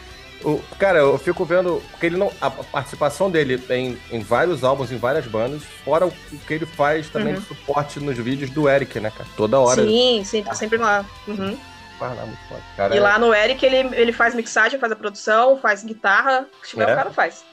O, 0.43 0.61
cara, 0.79 0.99
eu 0.99 1.17
fico 1.17 1.43
vendo. 1.43 1.81
Porque 1.91 2.05
ele 2.05 2.17
não. 2.17 2.31
A 2.39 2.49
participação 2.49 3.29
dele 3.29 3.61
em, 3.69 3.97
em 4.11 4.19
vários 4.21 4.63
álbuns, 4.63 4.91
em 4.91 4.97
várias 4.97 5.25
bandas, 5.27 5.61
fora 5.83 6.05
o, 6.07 6.09
o 6.09 6.37
que 6.47 6.53
ele 6.53 6.65
faz 6.65 7.09
também 7.09 7.33
Uhum. 7.33 7.39
de 7.41 7.45
suporte 7.47 7.99
nos 7.99 8.17
vídeos 8.17 8.49
do 8.49 8.69
Eric, 8.69 8.99
né, 8.99 9.11
cara? 9.11 9.29
Toda 9.35 9.59
hora. 9.59 9.81
ele 9.81 9.89
Sim, 9.91 10.23
sim, 10.23 10.43
tá 10.43 10.53
sempre 10.53 10.77
lá. 10.77 11.05
Uhum. 11.27 11.57
faz 11.99 12.17
lá 12.17 12.25
muito 12.25 12.39
foda. 12.47 12.61
Cara, 12.77 12.95
E 12.95 12.99
lá 12.99 13.19
no 13.19 13.33
Eric 13.33 13.65
ele, 13.65 13.95
ele 13.95 14.13
faz 14.13 14.33
mixagem, 14.33 14.79
faz 14.79 14.91
a 14.91 14.95
produção, 14.95 15.57
faz 15.57 15.83
guitarra. 15.83 16.47
O 16.57 16.61
que 16.61 16.69
tiver, 16.69 16.87
É? 16.89 16.93
o 16.93 16.95
cara 16.95 17.11
faz. 17.11 17.43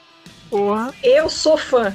Porra. 0.49 0.95
Eu 1.03 1.29
sou 1.29 1.57
fã. 1.59 1.93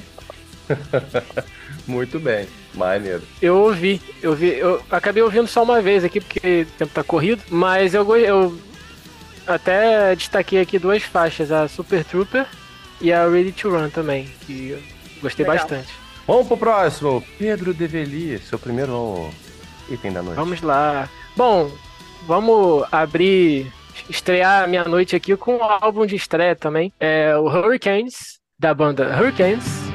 Muito 1.86 2.18
bem. 2.20 2.46
Maneiro. 2.74 3.22
Eu 3.40 3.56
ouvi, 3.58 4.00
eu 4.22 4.34
vi, 4.34 4.56
eu 4.58 4.82
acabei 4.90 5.22
ouvindo 5.22 5.46
só 5.46 5.62
uma 5.62 5.80
vez 5.82 6.04
aqui 6.04 6.20
porque 6.20 6.62
o 6.62 6.78
tempo 6.78 6.92
tá 6.94 7.02
corrido, 7.04 7.42
mas 7.50 7.92
eu, 7.92 8.16
eu 8.16 8.58
até 9.46 10.14
destaquei 10.14 10.60
aqui 10.60 10.78
duas 10.78 11.02
faixas, 11.02 11.50
a 11.50 11.68
Super 11.68 12.04
Trooper 12.04 12.46
e 13.00 13.12
a 13.12 13.26
Ready 13.26 13.52
to 13.52 13.70
Run 13.70 13.90
também, 13.90 14.28
que 14.46 14.70
eu 14.70 14.82
gostei 15.20 15.44
Legal. 15.44 15.58
bastante. 15.60 15.92
Vamos 16.26 16.46
pro 16.46 16.56
próximo. 16.56 17.22
Pedro 17.38 17.74
Develi, 17.74 18.38
seu 18.38 18.58
primeiro 18.58 19.30
item 19.90 20.12
da 20.12 20.22
noite. 20.22 20.36
Vamos 20.36 20.62
lá. 20.62 21.08
Bom, 21.36 21.70
vamos 22.26 22.84
abrir, 22.92 23.72
estrear 24.08 24.64
a 24.64 24.66
minha 24.66 24.84
noite 24.84 25.16
aqui 25.16 25.36
com 25.36 25.56
um 25.56 25.64
álbum 25.64 26.06
de 26.06 26.16
estreia 26.16 26.54
também. 26.54 26.92
É 27.00 27.36
o 27.36 27.46
Hurricanes, 27.46 28.38
da 28.58 28.72
banda 28.72 29.18
Hurricanes. 29.18 29.91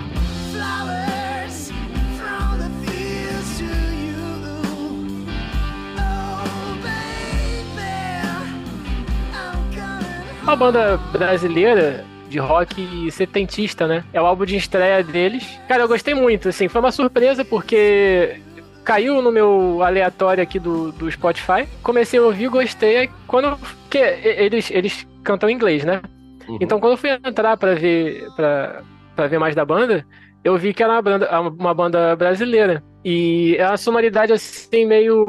Uma 10.48 10.56
banda 10.56 10.96
brasileira 11.12 12.06
de 12.30 12.40
rock 12.40 13.12
setentista, 13.12 13.86
né? 13.86 14.06
É 14.14 14.22
o 14.22 14.26
álbum 14.26 14.46
de 14.46 14.56
estreia 14.56 15.04
deles. 15.04 15.60
Cara, 15.68 15.84
eu 15.84 15.90
gostei 15.90 16.14
muito, 16.14 16.48
assim, 16.48 16.70
foi 16.70 16.80
uma 16.80 16.94
surpresa 16.94 17.44
porque 17.44 18.40
caiu 18.86 19.22
no 19.22 19.30
meu 19.30 19.84
aleatório 19.84 20.42
aqui 20.42 20.58
do, 20.58 20.94
do 20.94 21.12
Spotify. 21.12 21.68
Comecei 21.84 22.18
a 22.18 22.24
ouvir, 22.24 22.48
gostei. 22.48 23.10
Quando 23.28 23.60
que 23.90 23.98
eles 23.98 24.72
eles 24.72 25.06
cantam 25.22 25.50
em 25.50 25.54
inglês, 25.54 25.84
né? 25.84 26.02
Uhum. 26.48 26.60
Então 26.62 26.80
quando 26.80 26.94
eu 26.94 26.98
fui 26.98 27.10
entrar 27.10 27.58
pra 27.58 27.76
ver 27.76 28.26
para 28.38 28.84
para 29.18 29.28
ver 29.28 29.40
mais 29.40 29.54
da 29.54 29.66
banda, 29.66 30.06
eu 30.46 30.58
vi 30.58 30.74
que 30.74 30.82
era 30.82 30.94
uma 30.94 31.02
banda, 31.02 31.42
uma 31.42 31.74
banda 31.74 32.16
brasileira. 32.16 32.82
E 33.04 33.58
é 33.60 33.68
uma 33.68 33.76
sonoridade 33.76 34.32
assim, 34.32 34.86
meio 34.86 35.28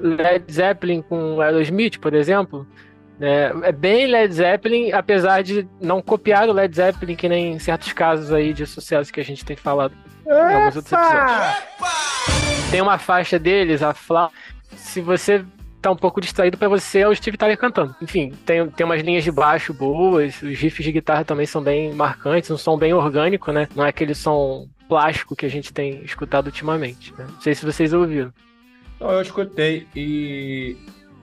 Led 0.00 0.52
Zeppelin 0.52 1.00
com 1.00 1.40
Aerosmith, 1.40 1.98
por 1.98 2.12
exemplo. 2.12 2.66
É, 3.20 3.52
é 3.62 3.72
bem 3.72 4.06
Led 4.06 4.32
Zeppelin, 4.32 4.92
apesar 4.92 5.42
de 5.42 5.68
não 5.80 6.00
copiar 6.00 6.48
o 6.48 6.52
Led 6.52 6.74
Zeppelin, 6.74 7.16
que 7.16 7.28
nem 7.28 7.52
em 7.54 7.58
certos 7.58 7.92
casos 7.92 8.32
aí 8.32 8.52
de 8.52 8.66
sucesso 8.66 9.12
que 9.12 9.20
a 9.20 9.24
gente 9.24 9.44
tem 9.44 9.56
falado 9.56 9.92
em 10.26 10.54
alguns 10.54 10.76
outros 10.76 10.92
episódios. 10.92 12.70
Tem 12.70 12.80
uma 12.80 12.98
faixa 12.98 13.38
deles, 13.38 13.82
a 13.82 13.94
Fla. 13.94 14.30
Se 14.76 15.00
você 15.00 15.44
tá 15.80 15.90
um 15.90 15.96
pouco 15.96 16.20
distraído 16.20 16.56
pra 16.56 16.68
você, 16.68 17.00
é 17.00 17.08
o 17.08 17.14
Steve 17.14 17.36
Tyler 17.36 17.56
cantando. 17.56 17.94
Enfim, 18.00 18.32
tem, 18.44 18.68
tem 18.68 18.84
umas 18.84 19.02
linhas 19.02 19.24
de 19.24 19.30
baixo 19.30 19.72
boas, 19.72 20.42
os 20.42 20.58
riffs 20.58 20.84
de 20.84 20.92
guitarra 20.92 21.24
também 21.24 21.46
são 21.46 21.62
bem 21.62 21.92
marcantes, 21.94 22.50
um 22.50 22.56
som 22.56 22.76
bem 22.76 22.92
orgânico, 22.92 23.52
né? 23.52 23.68
Não 23.74 23.84
é 23.84 23.88
aquele 23.88 24.14
som 24.14 24.68
plástico 24.88 25.36
que 25.36 25.46
a 25.46 25.50
gente 25.50 25.72
tem 25.72 26.02
escutado 26.04 26.46
ultimamente. 26.46 27.12
Né? 27.16 27.26
Não 27.28 27.40
sei 27.40 27.54
se 27.54 27.64
vocês 27.64 27.92
ouviram. 27.92 28.32
Não, 29.00 29.12
eu 29.12 29.22
escutei 29.22 29.86
e. 29.94 30.76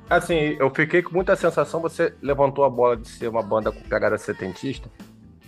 Assim, 0.10 0.56
eu 0.60 0.70
fiquei 0.70 1.02
com 1.02 1.14
muita 1.14 1.36
sensação. 1.36 1.82
Você 1.82 2.14
levantou 2.22 2.64
a 2.64 2.70
bola 2.70 2.96
de 2.98 3.08
ser 3.08 3.28
uma 3.28 3.42
banda 3.42 3.72
com 3.72 3.82
pegada 3.82 4.18
setentista. 4.18 4.90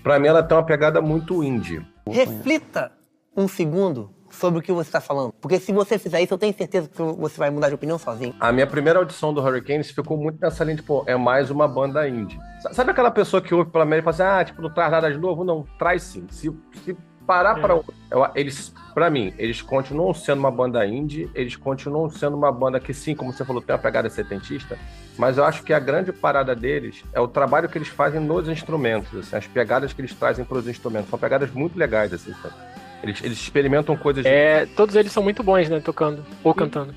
Pra 0.04 0.20
mim, 0.20 0.28
ela 0.28 0.42
tem 0.42 0.58
uma 0.58 0.64
pegada 0.66 1.02
muito 1.02 1.44
indie. 1.44 1.86
Reflita 2.10 2.92
um 3.36 3.48
segundo 3.48 4.10
sobre 4.30 4.60
o 4.60 4.62
que 4.62 4.72
você 4.72 4.90
está 4.90 5.00
falando. 5.00 5.32
Porque 5.40 5.60
se 5.60 5.72
você 5.72 5.98
fizer 6.00 6.22
isso, 6.22 6.34
eu 6.34 6.38
tenho 6.38 6.54
certeza 6.56 6.90
que 6.90 7.02
você 7.02 7.38
vai 7.38 7.50
mudar 7.50 7.70
de 7.70 7.76
opinião 7.76 7.98
sozinho. 7.98 8.34
A 8.40 8.52
minha 8.52 8.68
primeira 8.68 9.00
audição 9.00 9.34
do 9.34 9.42
Hurricanes 9.42 9.92
ficou 9.92 10.18
muito 10.18 10.40
nessa 10.42 10.64
linha, 10.64 10.76
tipo, 10.78 11.04
é 11.08 11.16
mais 11.16 11.50
uma 11.50 11.68
banda 11.68 12.08
indie. 12.08 12.38
Sa- 12.62 12.74
Sabe 12.74 12.92
aquela 12.92 13.12
pessoa 13.12 13.42
que 13.42 13.54
ouve 13.54 13.70
pela 13.72 13.86
média 13.86 14.02
e 14.02 14.04
fala 14.04 14.14
assim, 14.34 14.42
ah, 14.42 14.46
tipo, 14.46 14.62
não 14.62 14.70
traz 14.74 14.92
nada 14.92 15.12
de 15.12 15.18
novo? 15.18 15.44
Não, 15.44 15.66
traz 15.78 16.04
sim. 16.04 16.26
Se, 16.30 16.52
se 16.84 16.98
parar 17.26 17.56
pra... 17.62 17.74
eu- 17.76 18.32
Eles, 18.36 18.74
pra 18.98 19.12
mim, 19.12 19.32
eles 19.38 19.62
continuam 19.62 20.12
sendo 20.12 20.40
uma 20.40 20.50
banda 20.50 20.84
indie, 20.84 21.30
eles 21.36 21.56
continuam 21.56 22.10
sendo 22.10 22.36
uma 22.36 22.52
banda 22.52 22.80
que 22.80 22.96
sim, 22.96 23.14
como 23.14 23.32
você 23.32 23.46
falou, 23.46 23.62
tem 23.62 23.72
uma 23.76 23.80
pegada 23.80 24.10
setentista, 24.10 24.76
mas 25.16 25.38
eu 25.38 25.46
acho 25.46 25.62
que 25.62 25.72
a 25.72 25.78
grande 25.78 26.12
parada 26.12 26.56
deles 26.56 27.04
é 27.14 27.20
o 27.20 27.28
trabalho 27.28 27.70
que 27.70 27.78
eles 27.78 27.90
fazem 27.90 28.20
nos 28.20 28.50
instrumentos, 28.50 29.14
assim, 29.20 29.36
as 29.36 29.46
pegadas 29.46 29.94
que 29.94 30.02
eles 30.02 30.16
trazem 30.16 30.44
pros 30.44 30.68
instrumentos. 30.68 31.12
São 31.12 31.20
pegadas 31.20 31.52
muito 31.52 31.78
legais, 31.78 32.12
assim, 32.12 32.34
sabe? 32.42 32.56
Eles, 33.04 33.24
eles 33.24 33.38
experimentam 33.38 33.96
coisas... 33.96 34.26
É, 34.26 34.66
todos 34.66 34.96
eles 34.96 35.12
são 35.12 35.22
muito 35.22 35.44
bons, 35.44 35.70
né? 35.70 35.80
Tocando 35.80 36.26
ou 36.44 36.52
cantando. 36.56 36.96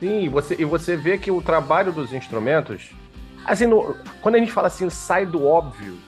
Sim, 0.00 0.22
e 0.22 0.28
você, 0.30 0.56
e 0.58 0.64
você 0.64 0.96
vê 0.96 1.18
que 1.18 1.30
o 1.30 1.42
trabalho 1.42 1.92
dos 1.92 2.10
instrumentos. 2.14 2.90
Assim, 3.44 3.66
no- 3.66 3.94
quando 4.22 4.36
a 4.36 4.38
gente 4.38 4.50
fala 4.50 4.68
assim, 4.68 4.88
sai 4.88 5.26
do 5.26 5.44
óbvio, 5.46 5.98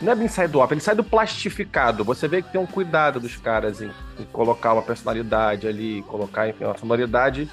não 0.00 0.12
é 0.12 0.14
bem 0.14 0.28
sai 0.28 0.48
do 0.48 0.58
óbvio, 0.58 0.74
ele 0.74 0.80
sai 0.80 0.94
do 0.94 1.04
plastificado. 1.04 2.04
Você 2.04 2.28
vê 2.28 2.42
que 2.42 2.50
tem 2.50 2.60
um 2.60 2.66
cuidado 2.66 3.18
dos 3.18 3.36
caras 3.36 3.80
em, 3.80 3.90
em 4.18 4.24
colocar 4.32 4.72
uma 4.74 4.82
personalidade 4.82 5.66
ali, 5.66 6.02
colocar, 6.02 6.48
enfim, 6.48 6.64
uma 6.64 6.76
sonoridade 6.76 7.48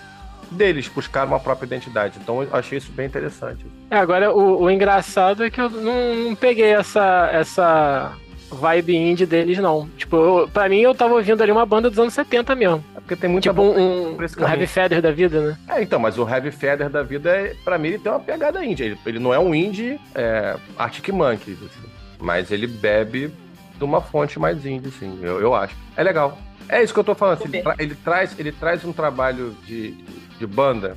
deles, 0.51 0.87
buscar 0.87 1.25
uma 1.25 1.39
própria 1.39 1.65
identidade. 1.65 2.19
Então 2.21 2.43
eu 2.43 2.49
achei 2.53 2.77
isso 2.77 2.91
bem 2.91 3.07
interessante. 3.07 3.65
É, 3.89 3.97
agora 3.97 4.33
o, 4.33 4.63
o 4.63 4.71
engraçado 4.71 5.43
é 5.43 5.49
que 5.49 5.59
eu 5.59 5.69
não, 5.69 6.15
não 6.15 6.35
peguei 6.35 6.73
essa, 6.73 7.29
essa 7.31 8.13
vibe 8.51 8.95
indie 8.95 9.25
deles, 9.25 9.57
não. 9.57 9.87
Tipo, 9.97 10.15
eu, 10.17 10.49
pra 10.51 10.69
mim 10.69 10.79
eu 10.79 10.93
tava 10.93 11.13
ouvindo 11.13 11.41
ali 11.41 11.51
uma 11.51 11.65
banda 11.65 11.89
dos 11.89 11.99
anos 11.99 12.13
70 12.13 12.55
mesmo. 12.55 12.83
É 12.95 12.99
porque 12.99 13.15
tem 13.15 13.29
muita 13.29 13.49
Tipo 13.49 13.61
um, 13.61 13.77
um, 13.77 14.17
um 14.17 14.47
Heavy. 14.47 14.67
Feather 14.67 15.01
da 15.01 15.11
vida, 15.11 15.41
né? 15.41 15.57
É, 15.67 15.81
então, 15.81 15.99
mas 15.99 16.17
o 16.17 16.27
Heavy 16.27 16.51
Feather 16.51 16.89
da 16.89 17.03
vida, 17.03 17.29
é, 17.29 17.55
pra 17.63 17.77
mim, 17.77 17.89
ele 17.89 17.99
tem 17.99 18.11
uma 18.11 18.19
pegada 18.19 18.63
indie. 18.63 18.83
Ele, 18.83 18.99
ele 19.05 19.19
não 19.19 19.33
é 19.33 19.39
um 19.39 19.53
indie 19.53 19.99
é, 20.13 20.55
Arctic 20.77 21.09
Monkeys, 21.09 21.57
assim, 21.57 21.92
mas 22.23 22.49
ele 22.51 22.65
bebe 22.65 23.31
de 23.77 23.83
uma 23.83 24.01
fonte 24.01 24.39
mais 24.39 24.65
indie, 24.65 24.89
sim, 24.91 25.19
eu, 25.21 25.39
eu 25.41 25.53
acho. 25.53 25.75
É 25.97 26.01
legal. 26.03 26.37
É 26.69 26.81
isso 26.81 26.93
que 26.93 26.99
eu 26.99 27.03
tô 27.03 27.13
falando. 27.13 27.39
assim, 27.39 27.49
ele, 27.49 27.61
tra- 27.61 27.75
ele 27.77 27.95
traz, 27.95 28.39
ele 28.39 28.51
traz 28.51 28.85
um 28.85 28.93
trabalho 28.93 29.55
de, 29.65 29.91
de 30.39 30.47
banda. 30.47 30.95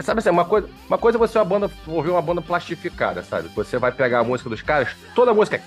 Sabe 0.00 0.18
assim, 0.18 0.30
uma 0.30 0.44
coisa, 0.46 0.68
uma 0.88 0.98
coisa 0.98 1.16
é 1.16 1.20
você 1.20 1.38
uma 1.38 1.44
banda, 1.44 1.70
ouvir 1.86 2.10
uma 2.10 2.22
banda 2.22 2.40
plastificada, 2.42 3.22
sabe? 3.22 3.48
Você 3.54 3.78
vai 3.78 3.92
pegar 3.92 4.20
a 4.20 4.24
música 4.24 4.48
dos 4.50 4.62
caras, 4.62 4.88
toda 5.14 5.30
a 5.30 5.34
música 5.34 5.56
é. 5.56 5.60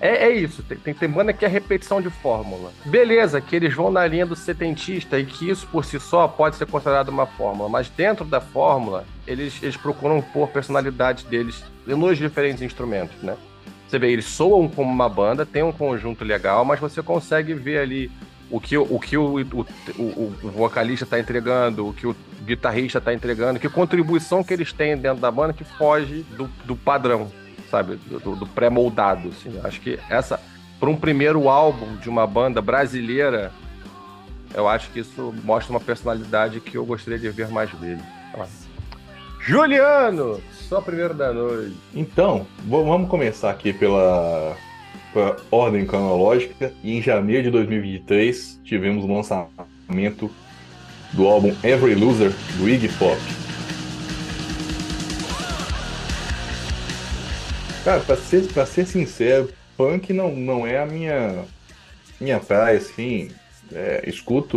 É, 0.00 0.26
é 0.26 0.34
isso, 0.34 0.62
tem, 0.62 0.92
tem, 0.92 1.08
banda 1.08 1.32
que 1.32 1.44
é 1.44 1.48
repetição 1.48 2.00
de 2.02 2.10
fórmula. 2.10 2.70
Beleza, 2.84 3.40
que 3.40 3.56
eles 3.56 3.74
vão 3.74 3.90
na 3.90 4.06
linha 4.06 4.26
do 4.26 4.36
setentista 4.36 5.18
e 5.18 5.24
que 5.24 5.48
isso 5.48 5.66
por 5.68 5.84
si 5.84 5.98
só 5.98 6.28
pode 6.28 6.56
ser 6.56 6.66
considerado 6.66 7.08
uma 7.08 7.26
fórmula, 7.26 7.68
mas 7.68 7.88
dentro 7.88 8.24
da 8.24 8.40
fórmula, 8.40 9.04
eles, 9.26 9.62
eles 9.62 9.76
procuram 9.76 10.20
pôr 10.20 10.48
personalidade 10.48 11.24
deles 11.24 11.64
nos 11.86 12.18
diferentes 12.18 12.62
instrumentos, 12.62 13.22
né? 13.22 13.36
Você 13.88 13.98
vê, 13.98 14.10
eles 14.10 14.26
soam 14.26 14.68
como 14.68 14.90
uma 14.90 15.08
banda, 15.08 15.46
tem 15.46 15.62
um 15.62 15.72
conjunto 15.72 16.24
legal, 16.24 16.64
mas 16.64 16.80
você 16.80 17.02
consegue 17.02 17.54
ver 17.54 17.78
ali 17.78 18.10
o 18.50 18.60
que 18.60 18.76
o, 18.76 18.82
o, 18.82 19.00
que 19.00 19.16
o, 19.16 19.38
o, 19.38 19.66
o, 19.96 20.34
o 20.42 20.50
vocalista 20.50 21.04
está 21.04 21.18
entregando, 21.18 21.88
o 21.88 21.92
que 21.92 22.06
o 22.06 22.14
guitarrista 22.44 22.98
está 22.98 23.14
entregando, 23.14 23.58
que 23.58 23.68
contribuição 23.68 24.42
que 24.42 24.52
eles 24.52 24.72
têm 24.72 24.96
dentro 24.96 25.20
da 25.20 25.30
banda 25.30 25.52
que 25.52 25.64
foge 25.64 26.24
do, 26.36 26.48
do 26.64 26.76
padrão, 26.76 27.30
sabe? 27.76 27.96
Do, 27.96 28.18
do- 28.20 28.36
do 28.36 28.46
pré-moldado. 28.46 29.28
Assim. 29.28 29.60
Acho 29.62 29.80
que 29.80 29.98
essa, 30.08 30.40
para 30.80 30.88
um 30.88 30.96
primeiro 30.96 31.48
álbum 31.48 31.96
de 31.96 32.08
uma 32.08 32.26
banda 32.26 32.62
brasileira, 32.62 33.52
eu 34.54 34.66
acho 34.68 34.90
que 34.90 35.00
isso 35.00 35.34
mostra 35.44 35.72
uma 35.72 35.80
personalidade 35.80 36.60
que 36.60 36.76
eu 36.76 36.84
gostaria 36.86 37.18
de 37.18 37.28
ver 37.30 37.48
mais 37.48 37.70
dele. 37.72 38.00
Juliano, 39.40 40.40
só 40.52 40.80
primeiro 40.80 41.14
da 41.14 41.32
noite. 41.32 41.76
Então, 41.94 42.46
vamos 42.64 43.08
começar 43.08 43.50
aqui 43.50 43.72
pela, 43.72 44.56
pela 45.12 45.36
ordem 45.50 45.86
cronológica. 45.86 46.72
E 46.82 46.96
em 46.96 47.02
janeiro 47.02 47.44
de 47.44 47.50
2023 47.50 48.60
tivemos 48.64 49.04
o 49.04 49.12
lançamento 49.12 50.30
do 51.12 51.26
álbum 51.28 51.54
Every 51.62 51.94
Loser 51.94 52.32
do 52.58 52.68
Iggy 52.68 52.88
Pop. 52.98 53.16
Cara, 57.86 58.00
pra 58.00 58.16
ser, 58.16 58.48
pra 58.48 58.66
ser 58.66 58.84
sincero, 58.84 59.48
punk 59.76 60.12
não, 60.12 60.34
não 60.34 60.66
é 60.66 60.76
a 60.80 60.84
minha, 60.84 61.44
minha 62.20 62.40
praia, 62.40 62.78
assim. 62.78 63.30
É, 63.72 64.02
escuto 64.08 64.56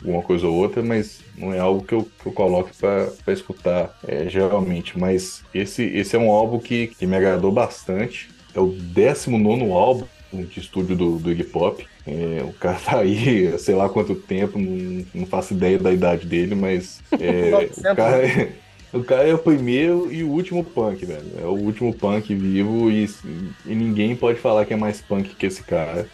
alguma 0.00 0.22
coisa 0.22 0.46
ou 0.46 0.54
outra, 0.54 0.82
mas 0.82 1.20
não 1.36 1.52
é 1.52 1.58
algo 1.58 1.84
que 1.84 1.92
eu, 1.92 2.08
que 2.18 2.26
eu 2.26 2.32
coloque 2.32 2.74
pra 2.78 3.08
pra 3.22 3.34
escutar 3.34 3.98
é, 4.08 4.26
geralmente. 4.26 4.98
Mas 4.98 5.42
esse, 5.52 5.82
esse 5.82 6.16
é 6.16 6.18
um 6.18 6.30
álbum 6.30 6.58
que, 6.58 6.86
que 6.86 7.06
me 7.06 7.14
agradou 7.14 7.52
bastante. 7.52 8.30
É 8.54 8.60
o 8.60 8.68
19 8.68 9.70
álbum 9.70 10.06
de 10.32 10.58
estúdio 10.58 10.96
do, 10.96 11.18
do 11.18 11.30
Iggy 11.32 11.44
Pop. 11.44 11.86
É, 12.06 12.42
o 12.42 12.54
cara 12.54 12.78
tá 12.82 13.00
aí, 13.00 13.58
sei 13.58 13.74
lá 13.74 13.86
quanto 13.90 14.14
tempo, 14.14 14.58
não, 14.58 15.04
não 15.14 15.26
faço 15.26 15.52
ideia 15.52 15.78
da 15.78 15.92
idade 15.92 16.26
dele, 16.26 16.54
mas 16.54 17.02
é, 17.20 17.68
o, 17.76 17.94
cara, 17.94 18.26
é- 18.26 18.52
o 18.92 19.02
cara 19.02 19.28
é 19.28 19.34
o 19.34 19.38
primeiro 19.38 20.12
e 20.12 20.22
o 20.22 20.28
último 20.28 20.64
punk, 20.64 21.04
velho. 21.04 21.32
É 21.40 21.44
o 21.44 21.54
último 21.54 21.92
punk 21.92 22.34
vivo 22.34 22.90
e, 22.90 23.08
e 23.66 23.74
ninguém 23.74 24.16
pode 24.16 24.38
falar 24.38 24.64
que 24.64 24.74
é 24.74 24.76
mais 24.76 25.00
punk 25.00 25.34
que 25.34 25.46
esse 25.46 25.62
cara 25.62 26.08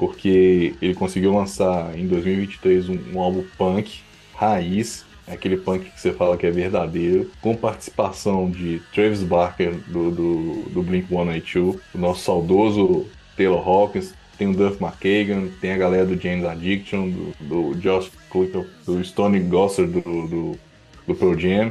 porque 0.00 0.74
ele 0.80 0.94
conseguiu 0.94 1.34
lançar 1.34 1.96
em 1.96 2.06
2023 2.06 2.88
um, 2.88 2.98
um 3.12 3.20
álbum 3.20 3.44
punk 3.58 4.00
raiz, 4.34 5.04
aquele 5.28 5.58
punk 5.58 5.90
que 5.90 6.00
você 6.00 6.10
fala 6.10 6.38
que 6.38 6.46
é 6.46 6.50
verdadeiro, 6.50 7.30
com 7.42 7.54
participação 7.54 8.50
de 8.50 8.80
Travis 8.94 9.22
Barker 9.22 9.74
do, 9.86 10.10
do, 10.10 10.62
do 10.70 10.82
Blink-182, 10.82 11.78
o 11.94 11.98
nosso 11.98 12.24
saudoso 12.24 13.06
Taylor 13.36 13.68
Hawkins, 13.68 14.14
tem 14.38 14.48
o 14.48 14.54
Duff 14.54 14.82
McKagan, 14.82 15.48
tem 15.60 15.72
a 15.72 15.76
galera 15.76 16.06
do 16.06 16.18
James 16.18 16.46
Addiction, 16.46 17.10
do, 17.10 17.34
do 17.38 17.74
Josh 17.78 18.10
Clipper, 18.30 18.66
do 18.86 19.04
Stone 19.04 19.38
Gossard 19.40 19.92
do, 19.92 20.26
do, 20.26 20.58
do 21.06 21.38
Jam, 21.38 21.70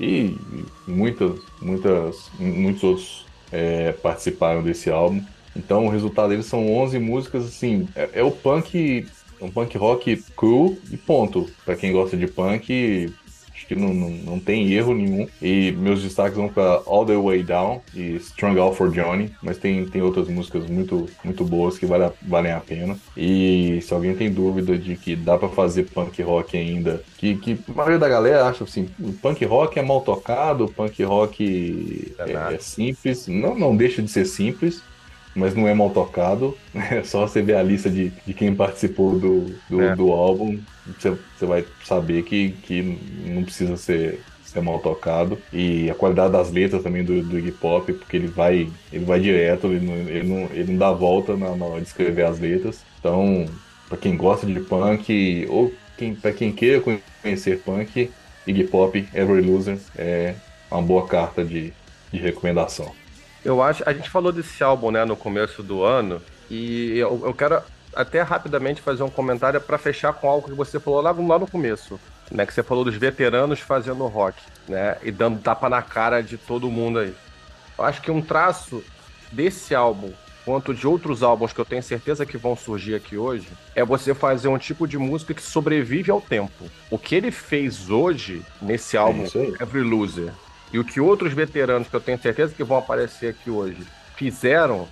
e 0.00 0.36
muitas, 0.86 1.40
muitas, 1.60 2.30
muitos 2.38 2.82
outros 2.82 3.26
é, 3.52 3.92
participaram 3.92 4.62
desse 4.62 4.90
álbum. 4.90 5.22
Então 5.56 5.86
o 5.86 5.90
resultado 5.90 6.30
deles 6.30 6.46
são 6.46 6.72
11 6.74 6.98
músicas, 6.98 7.44
assim, 7.44 7.88
é, 7.94 8.10
é 8.14 8.22
o 8.22 8.30
punk, 8.30 9.06
um 9.40 9.50
punk 9.50 9.76
rock 9.78 10.22
cru 10.36 10.76
e 10.90 10.96
ponto. 10.96 11.48
Pra 11.64 11.76
quem 11.76 11.92
gosta 11.92 12.16
de 12.16 12.26
punk, 12.26 13.12
acho 13.64 13.66
que 13.66 13.74
não, 13.74 13.92
não, 13.94 14.10
não 14.10 14.38
tem 14.40 14.70
erro 14.72 14.94
nenhum. 14.94 15.26
E 15.40 15.72
meus 15.72 16.02
destaques 16.02 16.36
vão 16.36 16.48
pra 16.48 16.82
All 16.86 17.04
The 17.06 17.16
Way 17.16 17.42
Down 17.42 17.80
e 17.94 18.16
Strung 18.16 18.58
Out 18.58 18.76
For 18.76 18.90
Johnny, 18.90 19.30
mas 19.42 19.56
tem, 19.58 19.84
tem 19.86 20.02
outras 20.02 20.28
músicas 20.28 20.68
muito, 20.68 21.08
muito 21.24 21.44
boas 21.44 21.78
que 21.78 21.86
vale 21.86 22.04
a- 22.04 22.12
valem 22.22 22.52
a 22.52 22.60
pena. 22.60 22.96
E 23.16 23.80
se 23.82 23.92
alguém 23.94 24.14
tem 24.14 24.30
dúvida 24.30 24.76
de 24.76 24.96
que 24.96 25.16
dá 25.16 25.38
pra 25.38 25.48
fazer 25.48 25.84
punk 25.84 26.20
rock 26.22 26.56
ainda, 26.56 27.02
que, 27.18 27.36
que 27.36 27.58
a 27.68 27.72
maioria 27.72 27.98
da 27.98 28.08
galera 28.08 28.44
acha 28.46 28.64
assim, 28.64 28.88
o 29.00 29.12
punk 29.12 29.44
rock 29.44 29.78
é 29.78 29.82
mal 29.82 30.02
tocado, 30.02 30.66
o 30.66 30.70
punk 30.72 31.02
rock 31.02 32.12
É 32.18 32.32
é, 32.32 32.54
é 32.54 32.58
simples, 32.58 33.26
não, 33.26 33.54
não 33.58 33.74
deixa 33.76 34.02
de 34.02 34.08
ser 34.10 34.24
simples, 34.26 34.82
mas 35.34 35.54
não 35.54 35.66
é 35.66 35.74
mal 35.74 35.90
tocado. 35.90 36.56
É 36.90 37.02
só 37.02 37.26
você 37.26 37.40
ver 37.40 37.54
a 37.56 37.62
lista 37.62 37.88
de, 37.88 38.12
de 38.26 38.34
quem 38.34 38.54
participou 38.54 39.18
do, 39.18 39.46
do, 39.70 39.80
É. 39.82 39.96
do 39.96 40.10
álbum. 40.12 40.58
Você, 40.86 41.46
vai 41.46 41.64
saber 41.84 42.22
que, 42.22 42.50
que 42.62 42.98
não 43.26 43.42
precisa 43.42 43.76
ser, 43.76 44.20
ser 44.44 44.60
mal 44.60 44.78
tocado. 44.78 45.38
E 45.52 45.90
a 45.90 45.94
qualidade 45.94 46.32
das 46.32 46.50
letras 46.50 46.82
também 46.82 47.04
do, 47.04 47.22
do 47.22 47.38
Iggy 47.38 47.52
Pop, 47.52 47.92
porque 47.92 48.16
ele 48.16 48.28
vai, 48.28 48.68
ele 48.92 49.04
vai 49.04 49.20
direto, 49.20 49.68
ele 49.68 49.86
não, 49.86 49.94
ele 49.94 50.28
não, 50.28 50.38
ele 50.52 50.72
não 50.72 50.78
dá 50.78 50.92
volta 50.92 51.36
na, 51.36 51.56
na 51.56 51.64
hora 51.64 51.80
de 51.80 51.86
escrever 51.86 52.26
as 52.26 52.38
letras. 52.38 52.84
Então, 52.98 53.46
para 53.88 53.98
quem 53.98 54.16
gosta 54.16 54.46
de 54.46 54.60
punk, 54.60 55.46
ou 55.48 55.72
quem, 55.96 56.14
para 56.14 56.32
quem 56.32 56.52
queira 56.52 56.82
conhecer 57.22 57.60
punk, 57.60 58.10
Iggy 58.46 58.64
Pop, 58.64 59.08
Every 59.14 59.40
Loser 59.40 59.78
é 59.96 60.34
uma 60.70 60.82
boa 60.82 61.06
carta 61.06 61.44
de, 61.44 61.72
de 62.12 62.18
recomendação. 62.18 62.92
Eu 63.44 63.62
acho. 63.62 63.82
A 63.86 63.92
gente 63.92 64.10
falou 64.10 64.32
desse 64.32 64.62
álbum, 64.62 64.90
né, 64.90 65.04
no 65.04 65.16
começo 65.16 65.62
do 65.62 65.82
ano, 65.82 66.20
e 66.50 66.98
eu, 66.98 67.22
eu 67.24 67.34
quero 67.34 67.62
até 67.94 68.22
rapidamente 68.22 68.80
fazer 68.80 69.02
um 69.02 69.10
comentário 69.10 69.60
para 69.60 69.78
fechar 69.78 70.12
com 70.12 70.28
algo 70.28 70.48
que 70.48 70.54
você 70.54 70.78
falou 70.80 71.00
lá, 71.00 71.10
lá 71.10 71.38
no 71.38 71.46
começo. 71.46 71.98
Né, 72.30 72.46
que 72.46 72.54
você 72.54 72.62
falou 72.62 72.84
dos 72.84 72.96
veteranos 72.96 73.60
fazendo 73.60 74.06
rock, 74.06 74.40
né? 74.66 74.96
E 75.02 75.10
dando 75.10 75.40
tapa 75.40 75.68
na 75.68 75.82
cara 75.82 76.22
de 76.22 76.38
todo 76.38 76.70
mundo 76.70 76.98
aí. 76.98 77.14
Eu 77.76 77.84
acho 77.84 78.00
que 78.00 78.10
um 78.10 78.22
traço 78.22 78.82
desse 79.30 79.74
álbum, 79.74 80.10
quanto 80.42 80.72
de 80.72 80.86
outros 80.86 81.22
álbuns 81.22 81.52
que 81.52 81.60
eu 81.60 81.66
tenho 81.66 81.82
certeza 81.82 82.24
que 82.24 82.38
vão 82.38 82.56
surgir 82.56 82.94
aqui 82.94 83.18
hoje, 83.18 83.46
é 83.74 83.84
você 83.84 84.14
fazer 84.14 84.48
um 84.48 84.56
tipo 84.56 84.88
de 84.88 84.96
música 84.96 85.34
que 85.34 85.42
sobrevive 85.42 86.10
ao 86.10 86.20
tempo. 86.20 86.64
O 86.90 86.98
que 86.98 87.14
ele 87.14 87.30
fez 87.30 87.90
hoje 87.90 88.42
nesse 88.60 88.96
álbum, 88.96 89.24
isso 89.24 89.38
aí. 89.38 89.54
Every 89.60 89.82
Loser, 89.82 90.32
e 90.72 90.78
o 90.78 90.84
que 90.84 91.00
outros 91.00 91.32
veteranos 91.32 91.88
que 91.88 91.94
eu 91.94 92.00
tenho 92.00 92.20
certeza 92.20 92.54
que 92.54 92.64
vão 92.64 92.78
aparecer 92.78 93.30
aqui 93.30 93.50
hoje 93.50 93.86
fizeram, 94.16 94.88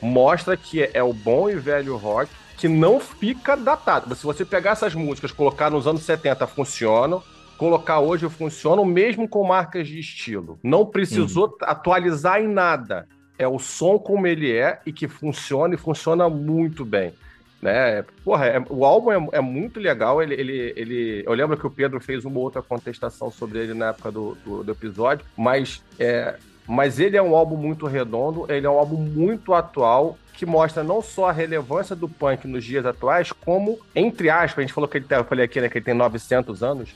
mostra 0.00 0.56
que 0.56 0.88
é 0.92 1.02
o 1.02 1.12
bom 1.12 1.48
e 1.48 1.54
velho 1.56 1.96
rock 1.96 2.30
que 2.56 2.68
não 2.68 2.98
fica 2.98 3.56
datado. 3.56 4.14
Se 4.14 4.24
você 4.24 4.44
pegar 4.44 4.72
essas 4.72 4.94
músicas, 4.94 5.30
colocar 5.30 5.70
nos 5.70 5.86
anos 5.86 6.02
70, 6.02 6.46
funcionam. 6.46 7.22
Colocar 7.56 7.98
hoje 8.00 8.28
funcionam, 8.28 8.84
mesmo 8.84 9.28
com 9.28 9.44
marcas 9.44 9.88
de 9.88 9.98
estilo. 9.98 10.58
Não 10.62 10.86
precisou 10.86 11.56
atualizar 11.62 12.40
em 12.40 12.46
nada. 12.46 13.08
É 13.36 13.48
o 13.48 13.58
som 13.58 13.98
como 13.98 14.26
ele 14.26 14.52
é 14.52 14.80
e 14.86 14.92
que 14.92 15.08
funciona 15.08 15.74
e 15.74 15.78
funciona 15.78 16.28
muito 16.28 16.84
bem. 16.84 17.12
Né? 17.60 18.04
Porra, 18.24 18.46
é- 18.46 18.64
o 18.70 18.84
álbum 18.84 19.12
é, 19.12 19.38
é 19.38 19.40
muito 19.40 19.80
legal. 19.80 20.22
Ele, 20.22 20.34
ele, 20.34 20.72
ele, 20.76 21.22
eu 21.26 21.32
lembro 21.32 21.56
que 21.56 21.66
o 21.66 21.70
Pedro 21.70 22.00
fez 22.00 22.24
uma 22.24 22.38
outra 22.38 22.62
contestação 22.62 23.30
sobre 23.30 23.58
ele 23.58 23.74
na 23.74 23.88
época 23.88 24.12
do, 24.12 24.36
do, 24.44 24.64
do 24.64 24.72
episódio, 24.72 25.26
mas, 25.36 25.82
é, 25.98 26.36
mas 26.68 27.00
ele 27.00 27.16
é 27.16 27.22
um 27.22 27.34
álbum 27.34 27.56
muito 27.56 27.86
redondo, 27.86 28.46
ele 28.52 28.66
é 28.66 28.70
um 28.70 28.78
álbum 28.78 28.96
muito 28.96 29.54
atual, 29.54 30.16
que 30.34 30.44
mostra 30.46 30.84
não 30.84 31.02
só 31.02 31.30
a 31.30 31.32
relevância 31.32 31.96
do 31.96 32.08
punk 32.08 32.46
nos 32.46 32.64
dias 32.64 32.86
atuais, 32.86 33.32
como, 33.32 33.78
entre 33.96 34.30
aspas, 34.30 34.58
a 34.58 34.60
gente 34.60 34.72
falou 34.74 34.86
que 34.86 34.98
ele 34.98 35.04
tem, 35.06 35.18
eu 35.18 35.24
falei 35.24 35.44
aqui, 35.46 35.60
né, 35.60 35.68
que 35.68 35.78
ele 35.78 35.84
tem 35.84 35.94
900 35.94 36.62
anos, 36.62 36.90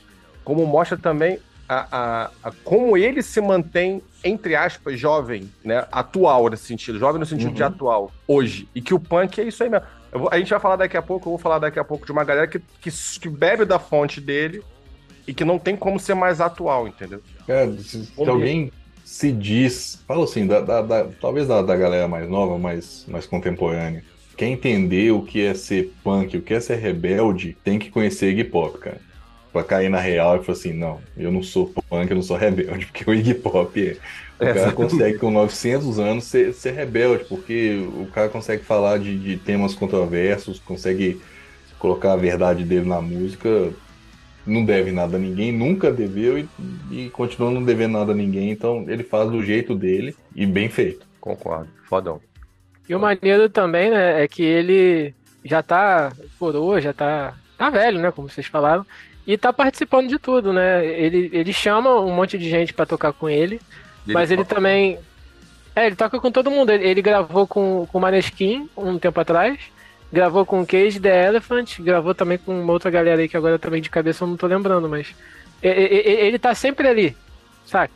como 0.45 0.65
mostra 0.65 0.97
também 0.97 1.39
a, 1.67 1.87
a- 1.91 2.29
a- 2.43 2.51
como 2.63 2.95
ele 2.97 3.21
se 3.23 3.41
mantém, 3.41 4.01
entre 4.23 4.55
aspas, 4.55 4.99
jovem, 4.99 5.49
né? 5.63 5.85
Atual 5.91 6.49
nesse 6.49 6.65
sentido, 6.65 6.99
jovem 6.99 7.19
no 7.19 7.25
sentido 7.25 7.51
de 7.53 7.63
atual, 7.63 8.11
hoje. 8.27 8.67
E 8.75 8.81
que 8.81 8.93
o 8.93 8.99
punk 8.99 9.39
é 9.41 9.45
isso 9.45 9.63
aí 9.63 9.69
mesmo. 9.69 9.85
Eu 10.11 10.19
vou- 10.19 10.29
a 10.31 10.37
gente 10.37 10.49
vai 10.51 10.59
falar 10.59 10.75
daqui 10.75 10.95
a 10.95 11.01
pouco, 11.01 11.27
eu 11.27 11.31
vou 11.31 11.39
falar 11.39 11.59
daqui 11.59 11.79
a 11.79 11.83
pouco 11.83 12.05
de 12.05 12.11
uma 12.11 12.23
galera 12.23 12.47
que, 12.47 12.59
que, 12.59 12.89
que 13.19 13.29
bebe 13.29 13.65
da 13.65 13.79
fonte 13.79 14.21
dele 14.21 14.61
e 15.25 15.33
que 15.33 15.43
não 15.45 15.57
tem 15.57 15.75
como 15.75 15.99
ser 15.99 16.13
mais 16.13 16.39
atual, 16.41 16.87
entendeu? 16.87 17.21
Cara, 17.47 17.71
se, 17.77 18.05
se 18.05 18.11
Como 18.11 18.29
alguém 18.31 18.71
se 19.03 19.31
diz, 19.33 20.03
fala 20.07 20.23
assim, 20.25 20.47
da, 20.47 20.61
da- 20.61 20.81
da- 20.81 21.13
talvez 21.15 21.47
da, 21.47 21.61
da 21.61 21.75
galera 21.75 22.07
mais 22.07 22.27
nova, 22.29 22.57
mais, 22.57 23.05
mais 23.07 23.27
contemporânea, 23.27 24.05
quer 24.35 24.47
entender 24.47 25.11
o 25.11 25.23
que 25.25 25.41
é 25.41 25.53
ser 25.53 25.95
punk, 26.03 26.37
o 26.37 26.43
que 26.43 26.53
é 26.53 26.59
ser 26.61 26.75
rebelde, 26.77 27.55
tem 27.63 27.79
que 27.79 27.91
conhecer 27.91 28.29
Iggy 28.31 28.45
Pop, 28.45 28.79
cara. 28.79 29.03
Pra 29.51 29.63
cair 29.63 29.87
na 29.89 29.99
real 29.99 30.37
e 30.41 30.43
falar 30.45 30.57
assim, 30.57 30.73
não, 30.73 31.07
eu 31.15 31.31
não 31.31 31.43
sou 31.43 31.71
punk, 31.89 32.09
eu 32.09 32.15
não 32.15 32.23
sou 32.23 32.37
rebelde, 32.37 32.87
porque 32.91 33.09
o 33.09 33.13
Iggy 33.13 33.35
Pop 33.35 33.79
é. 33.87 33.99
O 34.39 34.47
É, 34.47 34.49
cara 34.49 34.73
consegue 34.73 35.17
com 35.19 35.29
900 35.31 35.99
anos 35.99 36.25
ser, 36.25 36.53
ser 36.53 36.71
rebelde, 36.71 37.25
porque 37.25 37.77
o 37.93 38.09
cara 38.09 38.29
consegue 38.29 38.63
falar 38.65 38.97
de, 38.99 39.19
de 39.19 39.37
temas 39.37 39.75
controversos, 39.75 40.59
consegue 40.59 41.21
colocar 41.77 42.13
a 42.13 42.17
verdade 42.17 42.65
dele 42.65 42.87
na 42.87 43.01
música, 43.01 43.49
não 44.45 44.65
deve 44.65 44.91
nada 44.91 45.17
a 45.17 45.19
ninguém, 45.19 45.51
nunca 45.51 45.91
deveu 45.91 46.37
e, 46.37 46.47
e 46.91 47.09
continua 47.09 47.49
não 47.51 47.63
devendo 47.63 47.93
nada 47.93 48.11
a 48.11 48.15
ninguém, 48.15 48.51
então 48.51 48.85
ele 48.87 49.03
faz 49.03 49.29
do 49.29 49.43
jeito 49.43 49.73
dele 49.75 50.15
e 50.35 50.45
bem 50.45 50.69
feito. 50.69 51.05
Concordo. 51.21 51.69
Fodão. 51.85 52.19
E 52.87 52.93
o 52.93 52.99
maneiro 52.99 53.47
também, 53.49 53.89
né, 53.89 54.21
é 54.23 54.27
que 54.27 54.43
ele 54.43 55.13
já 55.45 55.63
tá 55.63 56.11
coroa, 56.37 56.81
já 56.81 56.91
tá, 56.93 57.33
tá 57.57 57.69
velho, 57.69 57.99
né, 57.99 58.11
como 58.11 58.29
vocês 58.29 58.47
falaram, 58.47 58.85
e 59.25 59.37
tá 59.37 59.53
participando 59.53 60.09
de 60.09 60.19
tudo, 60.19 60.51
né? 60.51 60.85
Ele, 60.85 61.29
ele 61.31 61.53
chama 61.53 61.97
um 62.01 62.13
monte 62.13 62.37
de 62.37 62.49
gente 62.49 62.73
pra 62.73 62.85
tocar 62.85 63.13
com 63.13 63.29
ele, 63.29 63.61
mas 64.05 64.29
ele 64.29 64.43
toca- 64.43 64.55
também. 64.55 64.99
É, 65.73 65.87
ele 65.87 65.95
toca 65.95 66.19
com 66.19 66.29
todo 66.29 66.51
mundo. 66.51 66.71
Ele, 66.71 66.85
ele 66.85 67.01
gravou 67.01 67.47
com, 67.47 67.87
com 67.89 67.97
o 67.97 68.01
Maneskin 68.01 68.69
um 68.75 68.99
tempo 68.99 69.17
atrás, 69.21 69.57
gravou 70.13 70.45
com 70.45 70.61
o 70.61 70.65
Cage 70.65 70.99
the 70.99 71.27
Elephant, 71.27 71.79
gravou 71.81 72.13
também 72.15 72.37
com 72.37 72.57
uma 72.61 72.71
outra 72.71 72.89
galera 72.91 73.19
aí 73.19 73.27
que 73.27 73.35
agora 73.35 73.57
também 73.59 73.81
de 73.81 73.89
cabeça 73.89 74.23
eu 74.23 74.27
não 74.29 74.37
tô 74.37 74.45
lembrando, 74.47 74.87
mas. 74.87 75.13
Ele 75.61 76.37
tá 76.37 76.53
sempre 76.53 76.87
ali, 76.87 77.17
saca? 77.65 77.91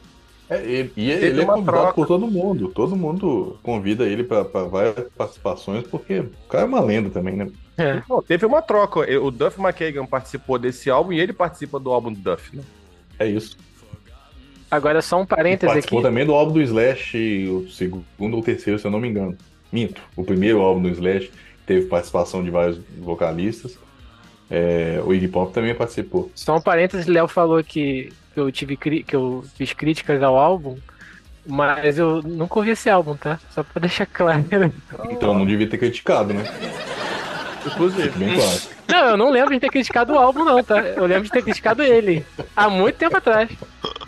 É, 0.49 0.63
ele- 0.63 0.91
e 0.95 1.07
Teve 1.09 1.25
ele 1.27 1.41
é 1.41 1.43
uma 1.43 1.53
convidado 1.55 1.77
troca. 1.79 1.93
por 1.93 2.07
todo 2.07 2.25
mundo, 2.27 2.69
todo 2.73 2.95
mundo 2.95 3.57
convida 3.61 4.05
ele 4.05 4.23
pra 4.23 4.45
pra 4.45 4.63
várias 4.63 4.95
participações, 5.17 5.85
porque 5.85 6.19
o 6.19 6.31
cara 6.49 6.63
é 6.63 6.67
uma 6.67 6.79
lenda 6.79 7.09
também, 7.09 7.35
né? 7.35 7.49
É. 7.77 8.01
Não, 8.09 8.21
teve 8.23 8.45
uma 8.45 8.61
troca. 8.61 9.01
O 9.21 9.29
Duff 9.29 9.59
McKagan 9.61 10.05
participou 10.05 10.57
desse 10.57 10.89
álbum 10.89 11.11
e 11.11 11.19
ele 11.19 11.33
participa 11.33 11.77
do 11.79 11.91
álbum 11.91 12.11
do 12.13 12.19
Duff, 12.19 12.55
né? 12.55 12.63
É 13.19 13.27
isso. 13.27 13.57
Agora 14.71 15.01
só 15.01 15.19
um 15.21 15.25
parêntese 15.25 15.67
Participou 15.71 15.99
aqui. 15.99 16.07
também 16.07 16.25
do 16.25 16.33
álbum 16.33 16.53
do 16.53 16.61
Slash, 16.61 17.47
o 17.49 17.69
segundo 17.69 18.35
ou 18.35 18.41
terceiro, 18.41 18.79
se 18.79 18.85
eu 18.87 18.91
não 18.91 18.99
me 18.99 19.07
engano. 19.09 19.37
Minto. 19.71 20.01
O 20.15 20.23
primeiro 20.23 20.61
álbum 20.61 20.81
do 20.81 20.89
Slash 20.89 21.29
teve 21.67 21.85
participação 21.85 22.43
de 22.43 22.49
vários 22.49 22.79
vocalistas. 22.97 23.77
É, 24.49 25.01
o 25.05 25.13
Iggy 25.13 25.27
Pop 25.27 25.53
também 25.53 25.75
participou. 25.75 26.31
Só 26.33 26.55
um 26.55 26.61
parêntese, 26.61 27.11
Léo 27.11 27.27
falou 27.27 27.61
que, 27.61 28.11
eu 28.35 28.49
tive 28.51 28.77
que 28.77 29.15
eu 29.15 29.43
fiz 29.55 29.73
críticas 29.73 30.23
ao 30.23 30.37
álbum, 30.37 30.77
mas 31.45 31.99
eu 31.99 32.23
nunca 32.23 32.57
ouvi 32.57 32.71
esse 32.71 32.89
álbum, 32.89 33.15
tá? 33.15 33.37
Só 33.51 33.61
pra 33.61 33.81
deixar 33.81 34.05
claro. 34.05 34.45
Então 35.11 35.33
não 35.33 35.45
devia 35.45 35.69
ter 35.69 35.77
criticado, 35.77 36.33
né? 36.33 36.43
Inclusive. 37.65 38.09
Bem 38.17 38.35
claro. 38.35 38.61
Não, 38.87 39.09
eu 39.09 39.17
não 39.17 39.29
lembro 39.29 39.53
de 39.53 39.59
ter 39.59 39.69
criticado 39.69 40.13
o 40.13 40.17
álbum, 40.17 40.45
não, 40.45 40.63
tá? 40.63 40.79
Eu 40.79 41.05
lembro 41.05 41.25
de 41.25 41.31
ter 41.31 41.43
criticado 41.43 41.83
ele. 41.83 42.25
Há 42.55 42.69
muito 42.69 42.95
tempo 42.95 43.17
atrás. 43.17 43.49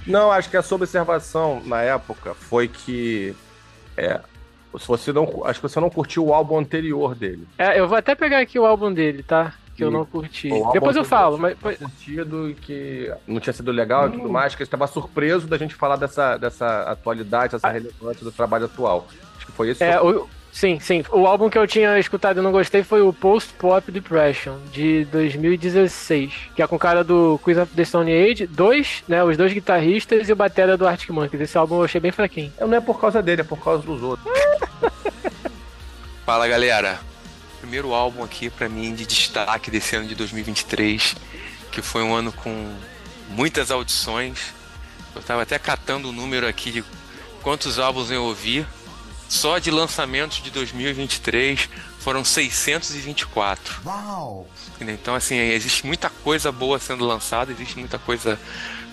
Não, 0.07 0.31
acho 0.31 0.49
que 0.49 0.55
a 0.55 0.61
sua 0.61 0.77
observação 0.77 1.61
na 1.65 1.81
época 1.81 2.33
foi 2.33 2.69
que. 2.69 3.35
É. 3.97 4.21
Se 4.77 4.87
você 4.87 5.11
não, 5.11 5.45
acho 5.45 5.59
que 5.59 5.67
você 5.67 5.79
não 5.79 5.89
curtiu 5.89 6.27
o 6.27 6.33
álbum 6.33 6.59
anterior 6.59 7.15
dele. 7.15 7.47
É, 7.57 7.79
eu 7.79 7.87
vou 7.87 7.97
até 7.97 8.13
pegar 8.13 8.39
aqui 8.39 8.59
o 8.59 8.65
álbum 8.65 8.93
dele, 8.93 9.23
tá? 9.23 9.53
Que 9.75 9.83
eu 9.83 9.89
não 9.89 10.05
curti. 10.05 10.49
Depois 10.73 10.95
eu 10.95 11.05
falo, 11.05 11.37
mas. 11.37 11.57
curtido 11.57 12.53
que 12.61 13.11
não 13.25 13.39
tinha 13.39 13.53
sido 13.53 13.71
legal 13.71 14.09
e 14.09 14.11
tudo 14.11 14.29
mais, 14.29 14.53
que 14.53 14.61
ele 14.61 14.67
estava 14.67 14.85
surpreso 14.87 15.47
da 15.47 15.57
gente 15.57 15.73
falar 15.73 15.95
dessa, 15.95 16.37
dessa 16.37 16.83
atualidade, 16.83 17.53
dessa 17.53 17.69
relevância 17.69 18.23
do 18.23 18.31
trabalho 18.31 18.65
atual. 18.65 19.07
Acho 19.37 19.45
que 19.45 19.51
foi 19.53 19.71
isso. 19.71 19.83
É, 19.83 20.01
o, 20.01 20.27
sim, 20.59 20.77
sim. 20.79 21.03
O 21.09 21.25
álbum 21.25 21.49
que 21.49 21.57
eu 21.57 21.65
tinha 21.65 21.97
escutado 21.97 22.39
e 22.39 22.43
não 22.43 22.51
gostei 22.51 22.83
foi 22.83 23.01
o 23.01 23.13
Post 23.13 23.53
Pop 23.53 23.89
Depression, 23.89 24.57
de 24.73 25.05
2016. 25.05 26.33
Que 26.53 26.61
é 26.61 26.67
com 26.67 26.75
o 26.75 26.79
cara 26.79 27.01
do 27.01 27.39
Quiz 27.41 27.57
of 27.57 27.73
the 27.73 27.85
Stone 27.85 28.11
Age, 28.11 28.45
dois, 28.45 29.01
né? 29.07 29.23
Os 29.23 29.37
dois 29.37 29.53
guitarristas 29.53 30.27
e 30.27 30.33
o 30.33 30.35
batera 30.35 30.75
do 30.75 30.85
Arctic 30.85 31.11
Monkeys. 31.11 31.43
Esse 31.43 31.57
álbum 31.57 31.77
eu 31.77 31.83
achei 31.85 32.01
bem 32.01 32.11
fraquinho. 32.11 32.51
Não 32.59 32.75
é 32.75 32.81
por 32.81 32.99
causa 32.99 33.23
dele, 33.23 33.41
é 33.41 33.43
por 33.45 33.57
causa 33.63 33.81
dos 33.83 34.03
outros. 34.03 34.29
Fala 36.25 36.45
galera, 36.45 36.99
primeiro 37.61 37.93
álbum 37.93 38.21
aqui 38.21 38.49
pra 38.49 38.67
mim 38.67 38.93
de 38.93 39.05
destaque 39.05 39.71
desse 39.71 39.95
ano 39.95 40.07
de 40.07 40.15
2023, 40.15 41.15
que 41.71 41.81
foi 41.81 42.03
um 42.03 42.13
ano 42.13 42.33
com 42.33 42.69
muitas 43.29 43.71
audições. 43.71 44.53
Eu 45.15 45.21
tava 45.21 45.43
até 45.43 45.57
catando 45.57 46.09
o 46.09 46.11
número 46.11 46.45
aqui 46.45 46.69
de 46.69 46.83
quantos 47.41 47.79
álbuns 47.79 48.11
eu 48.11 48.25
ouvi. 48.25 48.65
Só 49.29 49.59
de 49.59 49.69
lançamentos 49.69 50.41
de 50.41 50.49
2023 50.49 51.69
foram 51.99 52.25
624. 52.25 53.81
Wow. 53.85 54.49
Entendeu? 54.75 54.95
Então, 54.95 55.13
assim, 55.13 55.35
existe 55.37 55.85
muita 55.85 56.09
coisa 56.09 56.51
boa 56.51 56.79
sendo 56.79 57.05
lançada, 57.05 57.51
existe 57.51 57.77
muita 57.77 57.99
coisa 57.99 58.39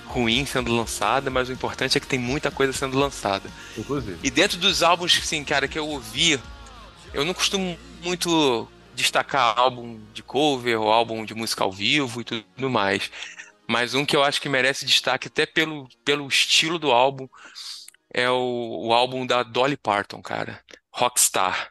ruim 0.05 0.45
sendo 0.45 0.75
lançada, 0.75 1.31
mas 1.31 1.49
o 1.49 1.53
importante 1.53 1.97
é 1.97 2.01
que 2.01 2.07
tem 2.07 2.19
muita 2.19 2.51
coisa 2.51 2.73
sendo 2.73 2.99
lançada. 2.99 3.51
Inclusive. 3.77 4.19
E 4.23 4.31
dentro 4.31 4.59
dos 4.59 4.83
álbuns, 4.83 5.19
assim, 5.23 5.43
cara, 5.43 5.67
que 5.67 5.79
eu 5.79 5.89
ouvi, 5.89 6.39
eu 7.15 7.25
não 7.25 7.33
costumo 7.33 7.79
muito 8.03 8.69
destacar 8.95 9.59
álbum 9.59 9.99
de 10.13 10.23
cover 10.23 10.81
ou 10.81 10.93
álbum 10.93 11.25
de 11.25 11.35
música 11.35 11.65
ao 11.65 11.73
vivo 11.73 12.21
e 12.21 12.25
tudo 12.25 12.71
mais. 12.71 13.11
Mas 13.67 13.95
um 13.95 14.05
que 14.05 14.15
eu 14.15 14.23
acho 14.23 14.41
que 14.41 14.49
merece 14.49 14.85
destaque 14.85 15.29
até 15.29 15.45
pelo, 15.45 15.89
pelo 16.05 16.29
estilo 16.29 16.79
do 16.79 16.93
álbum 16.93 17.29
é 18.17 18.31
o, 18.31 18.87
o 18.87 18.95
álbum 18.95 19.27
da 19.27 19.43
Dolly 19.43 19.77
Parton, 19.77 20.23
cara. 20.23 20.59
Rockstar. 20.91 21.71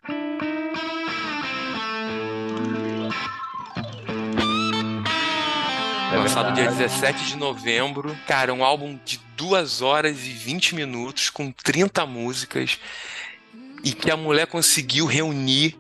É 6.13 6.17
lançado 6.17 6.53
dia 6.53 6.69
17 6.69 7.25
de 7.25 7.35
novembro. 7.35 8.15
Cara, 8.27 8.53
um 8.53 8.63
álbum 8.63 8.99
de 9.03 9.19
2 9.35 9.81
horas 9.81 10.23
e 10.23 10.29
20 10.29 10.75
minutos, 10.75 11.31
com 11.31 11.51
30 11.51 12.05
músicas, 12.05 12.79
e 13.83 13.91
que 13.91 14.11
a 14.11 14.15
mulher 14.15 14.45
conseguiu 14.45 15.07
reunir, 15.07 15.75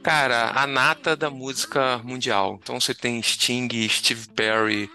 cara, 0.00 0.52
a 0.54 0.64
nata 0.64 1.16
da 1.16 1.28
música 1.28 1.98
mundial. 2.04 2.60
Então 2.62 2.80
você 2.80 2.94
tem 2.94 3.20
Sting, 3.20 3.68
Steve 3.88 4.28
Perry, 4.28 4.88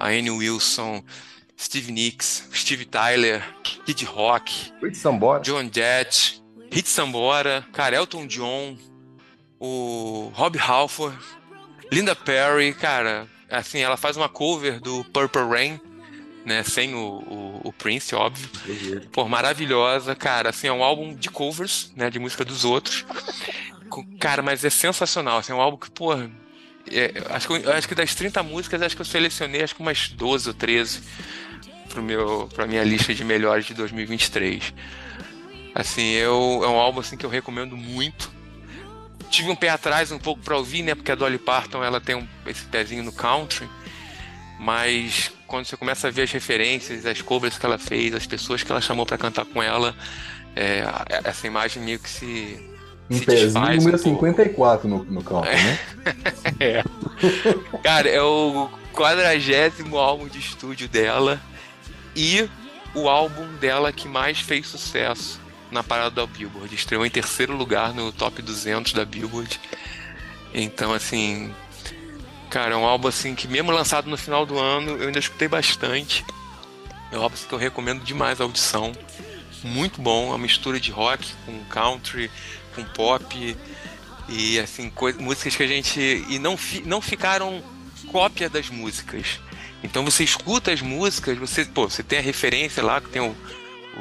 a 0.00 0.06
Anne 0.06 0.30
Wilson, 0.30 1.04
Steve 1.58 1.90
Nicks, 1.90 2.48
Steve 2.52 2.84
Tyler, 2.84 3.42
Kid 3.62 4.04
Rock, 4.04 4.72
Sambora. 4.92 5.42
John 5.42 5.70
Jett, 5.72 6.42
Hit 6.70 6.88
Sambora, 6.88 7.66
cara, 7.72 7.96
Elton 7.96 8.26
John, 8.26 8.76
o 9.58 10.30
Rob 10.34 10.58
Halford, 10.58 11.16
Linda 11.90 12.14
Perry, 12.14 12.74
cara, 12.74 13.26
assim, 13.50 13.78
ela 13.80 13.96
faz 13.96 14.16
uma 14.16 14.28
cover 14.28 14.80
do 14.80 15.02
Purple 15.04 15.42
Rain, 15.42 15.80
né, 16.44 16.62
sem 16.62 16.94
o, 16.94 16.98
o, 16.98 17.60
o 17.64 17.72
Prince, 17.72 18.14
óbvio. 18.14 18.48
Pô, 19.10 19.26
maravilhosa, 19.26 20.14
cara, 20.14 20.50
assim, 20.50 20.68
é 20.68 20.72
um 20.72 20.84
álbum 20.84 21.14
de 21.14 21.30
covers, 21.30 21.90
né, 21.96 22.10
de 22.10 22.18
música 22.18 22.44
dos 22.44 22.64
outros. 22.64 23.04
Cara, 24.20 24.42
mas 24.42 24.64
é 24.64 24.70
sensacional, 24.70 25.38
assim, 25.38 25.52
é 25.52 25.54
um 25.54 25.60
álbum 25.60 25.78
que, 25.78 25.90
pô, 25.90 26.12
é, 26.14 27.12
acho, 27.30 27.48
que, 27.48 27.70
acho 27.70 27.88
que 27.88 27.94
das 27.94 28.14
30 28.14 28.42
músicas, 28.42 28.82
acho 28.82 28.94
que 28.94 29.02
eu 29.02 29.06
selecionei 29.06 29.62
acho 29.62 29.74
que 29.74 29.80
umas 29.80 30.08
12 30.08 30.48
ou 30.48 30.54
13 30.54 31.02
pro 31.86 32.02
meu, 32.02 32.48
pra 32.54 32.66
minha 32.66 32.84
lista 32.84 33.14
de 33.14 33.24
melhores 33.24 33.64
de 33.64 33.74
2023. 33.74 34.74
Assim, 35.74 36.12
eu, 36.12 36.60
é 36.64 36.68
um 36.68 36.78
álbum 36.78 37.00
assim, 37.00 37.16
que 37.16 37.26
eu 37.26 37.30
recomendo 37.30 37.76
muito. 37.76 38.30
Tive 39.30 39.50
um 39.50 39.56
pé 39.56 39.68
atrás 39.68 40.10
um 40.12 40.18
pouco 40.18 40.40
para 40.42 40.56
ouvir, 40.56 40.82
né? 40.82 40.94
Porque 40.94 41.12
a 41.12 41.14
Dolly 41.14 41.38
Parton 41.38 41.82
ela 41.82 42.00
tem 42.00 42.14
um, 42.14 42.26
esse 42.46 42.64
pezinho 42.64 43.02
no 43.02 43.12
country. 43.12 43.68
Mas 44.58 45.30
quando 45.46 45.66
você 45.66 45.76
começa 45.76 46.08
a 46.08 46.10
ver 46.10 46.22
as 46.22 46.32
referências, 46.32 47.04
as 47.04 47.20
cobras 47.20 47.58
que 47.58 47.66
ela 47.66 47.78
fez, 47.78 48.14
as 48.14 48.26
pessoas 48.26 48.62
que 48.62 48.72
ela 48.72 48.80
chamou 48.80 49.04
para 49.04 49.18
cantar 49.18 49.44
com 49.44 49.62
ela, 49.62 49.94
é, 50.54 50.84
essa 51.24 51.46
imagem 51.46 51.82
meio 51.82 51.98
que 51.98 52.08
se 52.08 52.58
um 53.10 53.20
pezinho 53.20 53.76
número 53.76 53.96
um 53.96 53.98
54 53.98 54.88
no, 54.88 55.04
no 55.04 55.22
country, 55.22 55.50
né? 55.50 55.78
é. 56.58 56.84
Cara, 57.82 58.08
é 58.08 58.20
o 58.20 58.68
quadragésimo 58.92 59.96
álbum 59.96 60.26
de 60.26 60.38
estúdio 60.38 60.88
dela 60.88 61.40
e 62.16 62.48
o 62.94 63.08
álbum 63.08 63.46
dela 63.56 63.92
que 63.92 64.08
mais 64.08 64.40
fez 64.40 64.66
sucesso 64.66 65.38
na 65.70 65.82
parada 65.82 66.10
da 66.10 66.26
Billboard. 66.26 66.74
Estreou 66.74 67.04
em 67.04 67.10
terceiro 67.10 67.54
lugar 67.54 67.92
no 67.92 68.10
top 68.10 68.40
200 68.40 68.94
da 68.94 69.04
Billboard. 69.04 69.60
Então, 70.54 70.94
assim, 70.94 71.54
cara, 72.48 72.74
é 72.74 72.76
um 72.76 72.86
álbum 72.86 73.08
assim 73.08 73.34
que 73.34 73.46
mesmo 73.46 73.70
lançado 73.70 74.08
no 74.08 74.16
final 74.16 74.46
do 74.46 74.58
ano, 74.58 74.92
eu 74.96 75.08
ainda 75.08 75.18
escutei 75.18 75.46
bastante. 75.46 76.24
É 77.12 77.18
um 77.18 77.22
álbum 77.22 77.36
que 77.36 77.52
eu 77.52 77.58
recomendo 77.58 78.02
demais 78.02 78.40
a 78.40 78.44
audição. 78.44 78.92
Muito 79.62 80.00
bom, 80.00 80.32
é 80.32 80.34
a 80.34 80.38
mistura 80.38 80.80
de 80.80 80.90
rock 80.90 81.30
com 81.44 81.64
country, 81.66 82.30
com 82.74 82.82
pop 82.84 83.56
e 84.28 84.58
assim, 84.58 84.92
músicas 85.18 85.54
que 85.54 85.62
a 85.62 85.66
gente 85.66 86.00
e 86.28 86.38
não, 86.38 86.56
fi 86.56 86.82
não 86.82 87.00
ficaram 87.00 87.62
cópia 88.10 88.48
das 88.48 88.68
músicas 88.70 89.40
então 89.86 90.04
você 90.04 90.24
escuta 90.24 90.72
as 90.72 90.82
músicas, 90.82 91.38
você, 91.38 91.64
pô, 91.64 91.88
você 91.88 92.02
tem 92.02 92.18
a 92.18 92.22
referência 92.22 92.82
lá, 92.82 93.00
que 93.00 93.08
tem 93.08 93.22
o, 93.22 93.34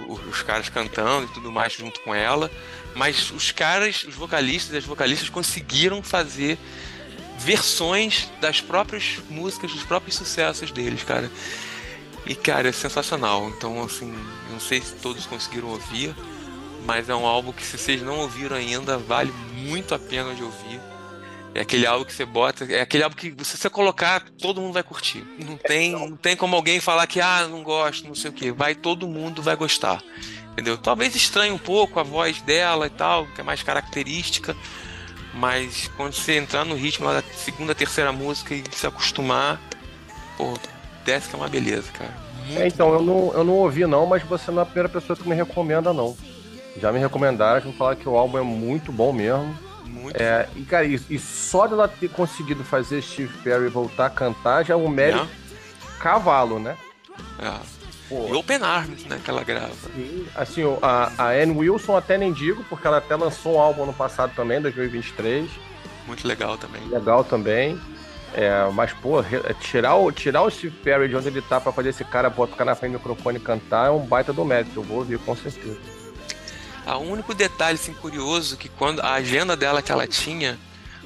o, 0.07 0.13
os 0.29 0.41
caras 0.41 0.67
cantando 0.67 1.27
e 1.27 1.33
tudo 1.33 1.51
mais 1.51 1.73
junto 1.73 2.01
com 2.01 2.13
ela, 2.13 2.51
mas 2.95 3.29
os 3.29 3.51
caras, 3.51 4.03
os 4.03 4.15
vocalistas 4.15 4.73
e 4.73 4.77
as 4.77 4.83
vocalistas 4.83 5.29
conseguiram 5.29 6.01
fazer 6.01 6.57
versões 7.37 8.27
das 8.41 8.59
próprias 8.61 9.19
músicas, 9.29 9.71
dos 9.71 9.83
próprios 9.83 10.15
sucessos 10.15 10.71
deles, 10.71 11.03
cara. 11.03 11.29
E, 12.25 12.33
cara, 12.33 12.69
é 12.69 12.71
sensacional. 12.71 13.47
Então, 13.49 13.83
assim, 13.83 14.11
não 14.49 14.59
sei 14.59 14.81
se 14.81 14.95
todos 14.95 15.27
conseguiram 15.27 15.67
ouvir, 15.67 16.15
mas 16.83 17.09
é 17.09 17.15
um 17.15 17.27
álbum 17.27 17.51
que, 17.51 17.63
se 17.63 17.77
vocês 17.77 18.01
não 18.01 18.17
ouviram 18.21 18.57
ainda, 18.57 18.97
vale 18.97 19.31
muito 19.53 19.93
a 19.93 19.99
pena 19.99 20.33
de 20.33 20.41
ouvir. 20.41 20.79
É 21.55 21.61
aquele 21.61 21.87
álbum 21.87 22.03
que 22.03 22.11
você 22.11 22.25
bota, 22.25 22.65
é 22.65 22.81
aquele 22.81 23.01
álbum 23.01 23.15
que 23.15 23.33
se 23.45 23.55
você 23.55 23.69
colocar, 23.69 24.21
todo 24.41 24.59
mundo 24.59 24.73
vai 24.73 24.83
curtir. 24.83 25.25
Não 25.39 25.55
tem, 25.55 25.93
não 25.93 26.17
tem 26.17 26.35
como 26.35 26.53
alguém 26.53 26.81
falar 26.81 27.07
que 27.07 27.21
ah, 27.21 27.47
não 27.47 27.63
gosto, 27.63 28.05
não 28.05 28.13
sei 28.13 28.29
o 28.29 28.33
quê. 28.33 28.51
Vai 28.51 28.75
todo 28.75 29.07
mundo 29.07 29.41
vai 29.41 29.55
gostar. 29.55 30.03
Entendeu? 30.51 30.77
Talvez 30.77 31.15
estranhe 31.15 31.53
um 31.53 31.57
pouco 31.57 31.97
a 31.97 32.03
voz 32.03 32.41
dela 32.41 32.87
e 32.87 32.89
tal, 32.89 33.25
que 33.27 33.39
é 33.39 33.43
mais 33.43 33.63
característica, 33.63 34.53
mas 35.33 35.89
quando 35.95 36.11
você 36.11 36.37
entrar 36.37 36.65
no 36.65 36.75
ritmo 36.75 37.07
da 37.07 37.23
segunda, 37.33 37.73
terceira 37.73 38.11
música 38.11 38.53
e 38.53 38.61
se 38.71 38.85
acostumar, 38.85 39.61
pô, 40.37 40.57
desce 41.05 41.29
que 41.29 41.35
é 41.35 41.37
uma 41.37 41.47
beleza, 41.47 41.89
cara. 41.93 42.13
É, 42.53 42.67
então, 42.67 42.93
eu 42.93 43.01
não, 43.01 43.33
eu 43.33 43.43
não 43.45 43.53
ouvi 43.53 43.87
não, 43.87 44.05
mas 44.05 44.23
você 44.23 44.51
não 44.51 44.59
é 44.59 44.63
a 44.63 44.65
primeira 44.65 44.89
pessoa 44.89 45.15
que 45.15 45.27
me 45.27 45.33
recomenda 45.33 45.93
não. 45.93 46.17
Já 46.81 46.91
me 46.91 46.99
recomendaram, 46.99 47.61
já 47.61 47.67
me 47.67 47.73
falaram 47.73 47.97
que 47.97 48.09
o 48.09 48.17
álbum 48.17 48.37
é 48.37 48.41
muito 48.41 48.91
bom 48.91 49.13
mesmo. 49.13 49.64
Muito. 49.95 50.21
É, 50.21 50.47
e, 50.55 50.63
cara, 50.63 50.85
e, 50.85 50.99
e, 51.09 51.17
só 51.17 51.67
dela 51.67 51.87
ter 51.87 52.09
conseguido 52.09 52.63
fazer 52.63 53.01
Steve 53.01 53.33
Perry 53.43 53.69
voltar 53.69 54.07
a 54.07 54.09
cantar 54.09 54.63
já 54.65 54.73
é 54.73 54.77
um 54.77 54.89
mérito 54.89 55.23
é. 55.23 56.01
cavalo, 56.01 56.59
né? 56.59 56.77
É. 57.39 57.75
Pô. 58.09 58.27
E 58.27 58.33
Open 58.33 58.61
Arms, 58.61 59.05
né, 59.05 59.19
que 59.23 59.29
ela 59.29 59.43
grava. 59.43 59.73
Sim. 59.95 60.27
assim, 60.35 60.61
a, 60.81 61.11
a 61.17 61.29
Anne 61.29 61.57
Wilson 61.57 61.95
até 61.95 62.17
nem 62.17 62.31
digo, 62.33 62.63
porque 62.69 62.85
ela 62.85 62.97
até 62.97 63.15
lançou 63.15 63.55
um 63.55 63.59
álbum 63.59 63.85
no 63.85 63.93
passado 63.93 64.33
também, 64.35 64.61
2023. 64.61 65.49
Muito 66.05 66.27
legal 66.27 66.57
também. 66.57 66.85
Legal 66.89 67.23
também. 67.23 67.79
É, 68.33 68.69
mas, 68.73 68.91
pô, 68.91 69.21
é, 69.21 69.53
tirar 69.59 69.95
o, 69.95 70.11
tirar 70.11 70.43
o 70.43 70.51
Steve 70.51 70.75
Perry 70.83 71.07
de 71.07 71.15
onde 71.15 71.29
ele 71.29 71.41
tá 71.41 71.59
pra 71.59 71.71
fazer 71.71 71.89
esse 71.89 72.03
cara 72.03 72.29
botar 72.29 72.65
na 72.65 72.75
frente 72.75 72.91
do 72.91 72.97
microfone 72.99 73.37
e 73.37 73.41
cantar 73.41 73.87
é 73.87 73.89
um 73.89 74.05
baita 74.05 74.33
do 74.33 74.43
mérito. 74.43 74.79
Eu 74.79 74.83
vou 74.83 74.97
ouvir, 74.97 75.17
com 75.19 75.35
certeza. 75.35 75.94
O 76.85 76.99
único 76.99 77.33
detalhe 77.33 77.75
assim, 77.75 77.93
curioso 77.93 78.57
que 78.57 78.69
quando 78.69 78.99
a 79.01 79.13
agenda 79.13 79.55
dela 79.55 79.81
que 79.81 79.91
ela 79.91 80.05
tinha 80.07 80.57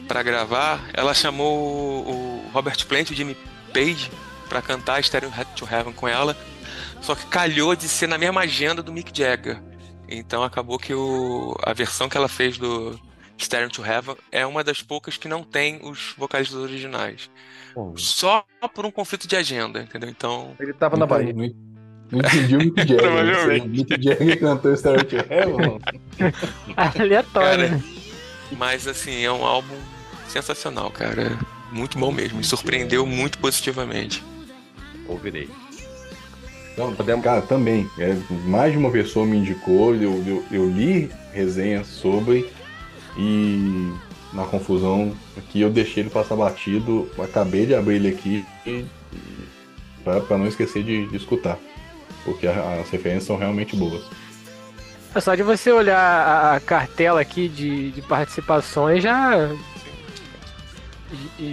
para 0.08 0.22
gravar, 0.22 0.90
ela 0.94 1.14
chamou 1.14 2.06
o 2.06 2.50
Robert 2.52 2.86
Plant 2.86 3.10
e 3.10 3.14
o 3.14 3.16
Jimmy 3.16 3.38
Page 3.74 4.12
para 4.50 4.62
cantar 4.62 5.04
Stereo 5.04 5.32
to 5.56 5.68
Heaven 5.72 5.94
com 5.94 6.08
ela, 6.08 6.36
só 7.02 7.16
que 7.16 7.26
calhou 7.28 7.76
de 7.76 7.88
ser 7.88 8.08
na 8.08 8.18
mesma 8.18 8.42
agenda 8.42 8.82
do 8.82 8.92
Mick 8.92 9.16
Jagger. 9.16 9.62
Então 10.08 10.44
acabou 10.44 10.80
que 10.80 10.94
o, 10.94 11.56
a 11.64 11.72
versão 11.72 12.10
que 12.10 12.18
ela 12.18 12.28
fez 12.28 12.58
do 12.58 13.00
Stereo 13.38 13.70
to 13.70 13.86
Heaven 13.86 14.16
é 14.32 14.46
uma 14.46 14.64
das 14.64 14.82
poucas 14.82 15.16
que 15.18 15.28
não 15.28 15.44
tem 15.44 15.80
os 15.84 16.14
vocalistas 16.18 16.58
originais. 16.58 17.30
Bom, 17.76 17.96
Só 17.96 18.44
por 18.74 18.86
um 18.86 18.92
conflito 18.92 19.28
de 19.28 19.36
agenda, 19.36 19.82
entendeu? 19.82 20.10
Então. 20.10 20.56
Ele 20.60 20.72
estava 20.72 20.98
na 20.98 21.06
então, 21.06 21.18
Bahia. 21.18 21.34
Não, 21.34 21.54
não 22.12 22.20
o 22.20 22.64
Mick 22.64 22.78
Jagger. 22.78 22.96
Né? 22.96 22.98
Provavelmente. 22.98 23.68
Mick 23.68 24.04
Jagger 24.04 24.40
cantou 24.40 24.76
Star 24.76 25.06
to 25.06 25.16
é, 25.30 27.02
Aleatório. 27.02 27.84
Mas 28.58 28.88
assim, 28.88 29.24
é 29.24 29.32
um 29.32 29.46
álbum 29.46 29.76
sensacional, 30.28 30.90
cara. 30.90 31.38
Muito 31.72 31.98
bom 31.98 32.12
mesmo. 32.12 32.38
Me 32.38 32.44
surpreendeu 32.44 33.06
muito 33.06 33.38
positivamente. 33.38 34.24
Ouvirei. 35.08 35.50
Não, 36.78 36.96
podemos... 36.96 37.24
Cara, 37.24 37.42
também. 37.42 37.90
É, 38.00 38.16
mais 38.46 38.72
de 38.72 38.78
uma 38.78 38.92
pessoa 38.92 39.26
me 39.26 39.38
indicou, 39.38 39.94
eu, 39.96 40.24
eu, 40.26 40.46
eu 40.52 40.70
li 40.70 41.12
resenhas 41.34 41.88
sobre 41.88 42.50
e 43.18 43.92
na 44.34 44.46
confusão 44.46 45.14
aqui 45.38 45.62
eu 45.62 45.70
deixei 45.70 46.04
ele 46.04 46.10
passar 46.10 46.36
batido. 46.36 47.10
Acabei 47.20 47.66
de 47.66 47.76
abrir 47.76 47.96
ele 47.96 48.08
aqui 48.08 48.46
para 50.04 50.38
não 50.38 50.48
esquecer 50.48 50.84
de, 50.84 51.06
de 51.08 51.18
escutar 51.18 51.60
porque 52.24 52.48
as 52.48 52.90
referências 52.90 53.26
são 53.26 53.38
realmente 53.38 53.76
boas. 53.76 54.04
É 55.14 55.20
só 55.20 55.34
de 55.34 55.44
você 55.44 55.72
olhar 55.72 56.56
a 56.56 56.60
cartela 56.60 57.20
aqui 57.20 57.48
de, 57.48 57.92
de 57.92 58.02
participações 58.02 59.02
já. 59.02 59.50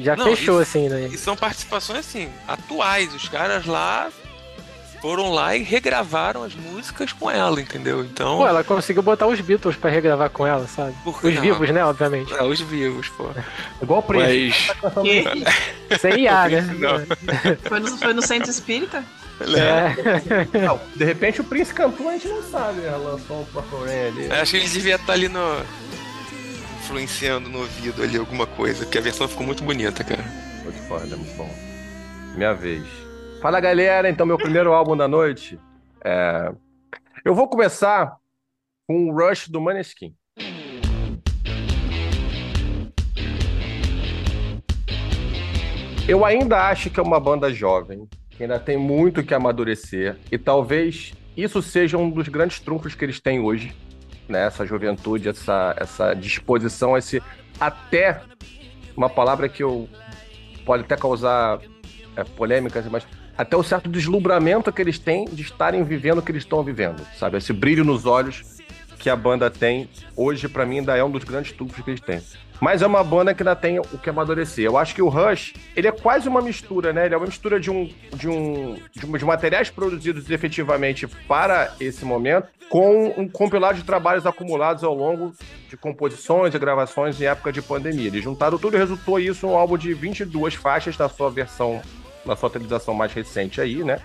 Já 0.03 0.15
Não, 0.15 0.27
fechou, 0.27 0.61
e, 0.61 0.63
assim, 0.63 0.89
né? 0.89 1.09
E 1.11 1.17
são 1.17 1.35
participações, 1.35 2.01
assim, 2.01 2.29
atuais. 2.47 3.15
Os 3.15 3.27
caras 3.29 3.65
lá 3.65 4.11
foram 5.01 5.31
lá 5.31 5.57
e 5.57 5.63
regravaram 5.63 6.43
as 6.43 6.55
músicas 6.55 7.13
com 7.13 7.31
ela, 7.31 7.61
entendeu? 7.61 8.05
Então. 8.05 8.39
Pô, 8.39 8.47
ela 8.47 8.63
conseguiu 8.63 9.03
botar 9.03 9.27
os 9.27 9.41
Beatles 9.41 9.77
para 9.77 9.89
regravar 9.89 10.29
com 10.29 10.47
ela, 10.47 10.67
sabe? 10.67 10.95
Os 11.07 11.35
não, 11.35 11.43
vivos, 11.43 11.71
né, 11.71 11.85
obviamente. 11.85 12.35
É, 12.35 12.43
os 12.43 12.61
vivos, 12.61 13.09
pô. 13.11 13.31
Igual 13.81 14.01
o 14.01 14.03
Prince. 14.03 14.71
Mas... 14.97 16.01
Sem 16.01 16.25
IA, 16.25 16.49
né? 16.51 16.63
Foi 17.69 17.81
no, 17.81 17.97
foi 17.97 18.13
no 18.13 18.23
Centro 18.23 18.51
Espírita? 18.51 19.05
É. 19.41 20.59
Não, 20.67 20.81
de 20.95 21.05
repente 21.05 21.41
o 21.41 21.45
Prince 21.45 21.75
cantou 21.75 22.09
a 22.09 22.13
gente 22.13 22.29
não 22.29 22.43
sabe. 22.43 22.81
Né? 22.81 22.91
Lançou 22.97 23.43
o 23.43 23.47
Pacoré 23.47 24.09
ali. 24.09 24.33
Acho 24.33 24.53
que 24.53 24.57
ele 24.57 24.69
devia 24.69 24.97
estar 24.97 25.13
ali 25.13 25.29
no. 25.29 25.61
influenciando 26.79 27.49
no 27.51 27.59
ouvido 27.59 28.03
ali 28.03 28.17
alguma 28.17 28.47
coisa, 28.47 28.85
porque 28.85 28.97
a 28.97 29.03
versão 29.03 29.29
ficou 29.29 29.45
muito 29.45 29.63
bonita, 29.63 30.03
cara. 30.03 30.25
Pode 30.65 30.79
falar, 30.89 31.03
é 31.03 31.17
muito 31.17 31.37
bom. 31.37 31.51
Minha 32.35 32.55
vez. 32.55 32.85
Fala 33.43 33.61
galera, 33.61 34.09
então 34.09 34.25
meu 34.25 34.39
primeiro 34.39 34.73
álbum 34.73 34.97
da 34.97 35.07
noite. 35.07 35.61
É... 36.03 36.53
Eu 37.25 37.35
vou 37.35 37.49
começar 37.49 38.17
com 38.87 39.11
o 39.11 39.13
Rush 39.13 39.49
do 39.49 39.61
Maneskin. 39.61 40.15
Eu 46.09 46.25
ainda 46.25 46.69
acho 46.69 46.89
que 46.89 47.01
é 47.01 47.03
uma 47.03 47.19
banda 47.19 47.53
jovem, 47.53 48.09
que 48.37 48.43
ainda 48.43 48.59
tem 48.59 48.77
muito 48.77 49.23
que 49.23 49.35
amadurecer, 49.35 50.17
e 50.31 50.37
talvez 50.37 51.15
isso 51.37 51.63
seja 51.63 51.97
um 51.97 52.11
dos 52.11 52.29
grandes 52.29 52.61
trunfos 52.61 52.95
que 52.95 53.05
eles 53.05 53.21
têm 53.21 53.41
hoje, 53.41 53.75
né? 54.29 54.47
Essa 54.47 54.67
juventude, 54.67 55.29
essa, 55.29 55.75
essa 55.79 56.15
disposição, 56.15 56.97
esse 56.97 57.23
até 57.61 58.21
uma 58.97 59.09
palavra 59.09 59.49
que 59.49 59.63
eu 59.63 59.89
pode 60.65 60.83
até 60.83 60.97
causar 60.97 61.61
é, 62.17 62.25
polêmicas, 62.25 62.87
mas 62.87 63.07
até 63.37 63.57
o 63.57 63.63
certo 63.63 63.89
deslumbramento 63.89 64.73
que 64.73 64.81
eles 64.81 64.99
têm 64.99 65.27
de 65.27 65.43
estarem 65.43 65.85
vivendo 65.85 66.19
o 66.19 66.23
que 66.23 66.33
eles 66.33 66.43
estão 66.43 66.63
vivendo, 66.63 67.07
sabe? 67.19 67.37
Esse 67.37 67.53
brilho 67.53 67.85
nos 67.85 68.07
olhos 68.07 68.57
que 68.99 69.11
a 69.11 69.17
banda 69.17 69.51
tem 69.51 69.89
hoje, 70.17 70.49
pra 70.49 70.65
mim, 70.65 70.79
ainda 70.79 70.97
é 70.97 71.05
um 71.05 71.11
dos 71.11 71.23
grandes 71.23 71.53
trunfos 71.53 71.85
que 71.85 71.91
eles 71.91 72.01
têm. 72.01 72.21
Mas 72.61 72.81
é 72.83 72.87
uma 72.87 73.05
banda 73.05 73.35
que 73.35 73.43
ainda 73.43 73.55
tem 73.55 73.79
o 73.79 73.99
que 74.03 74.09
amadurecer. 74.09 74.65
Eu 74.65 74.79
acho 74.79 74.95
que 74.95 75.03
o 75.03 75.09
Rush, 75.09 75.53
ele 75.75 75.89
é 75.89 75.93
quase 75.93 76.29
uma 76.29 76.41
mistura, 76.41 76.93
né? 76.93 77.05
Ele 77.07 77.15
é 77.15 77.19
uma 77.19 77.27
mistura 77.27 77.61
de 77.61 77.71
um 77.71 77.91
de 78.15 78.29
um 78.29 78.77
de, 78.95 79.05
um- 79.07 79.13
de 79.19 79.25
materiais 79.25 79.69
produzidos 79.71 80.31
efetivamente 80.31 81.07
para 81.07 81.73
esse 81.79 82.05
momento 82.05 82.49
com 82.71 83.15
um 83.17 83.29
compilado 83.29 83.79
de 83.79 83.85
trabalhos 83.85 84.27
acumulados 84.27 84.83
ao 84.83 84.95
longo 84.95 85.33
de 85.69 85.77
composições 85.77 86.55
e 86.55 86.59
gravações 86.59 87.21
em 87.21 87.27
época 87.27 87.53
de 87.53 87.61
pandemia. 87.63 88.09
Eles 88.09 88.25
juntaram 88.25 88.59
tudo 88.59 88.77
e 88.77 88.79
resultou 88.81 89.21
isso 89.21 89.47
um 89.47 89.57
álbum 89.57 89.77
de 89.79 89.93
22 89.95 90.55
faixas 90.55 90.97
na 90.99 91.09
sua 91.09 91.31
versão, 91.31 91.81
na 92.25 92.35
sua 92.35 92.49
atualização 92.49 92.95
mais 92.95 93.13
recente 93.13 93.61
aí, 93.61 93.85
né? 93.85 94.01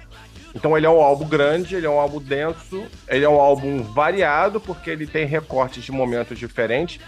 Então 0.54 0.76
ele 0.78 0.86
é 0.86 0.90
um 0.90 1.00
álbum 1.02 1.26
grande, 1.28 1.76
ele 1.76 1.86
é 1.86 1.90
um 1.90 2.00
álbum 2.00 2.20
denso, 2.20 2.84
ele 3.08 3.24
é 3.24 3.30
um 3.30 3.40
álbum 3.40 3.82
variado, 3.82 4.60
porque 4.60 4.90
ele 4.90 5.08
tem 5.08 5.26
recortes 5.26 5.84
de 5.84 5.92
momentos 5.94 6.38
diferentes, 6.38 7.00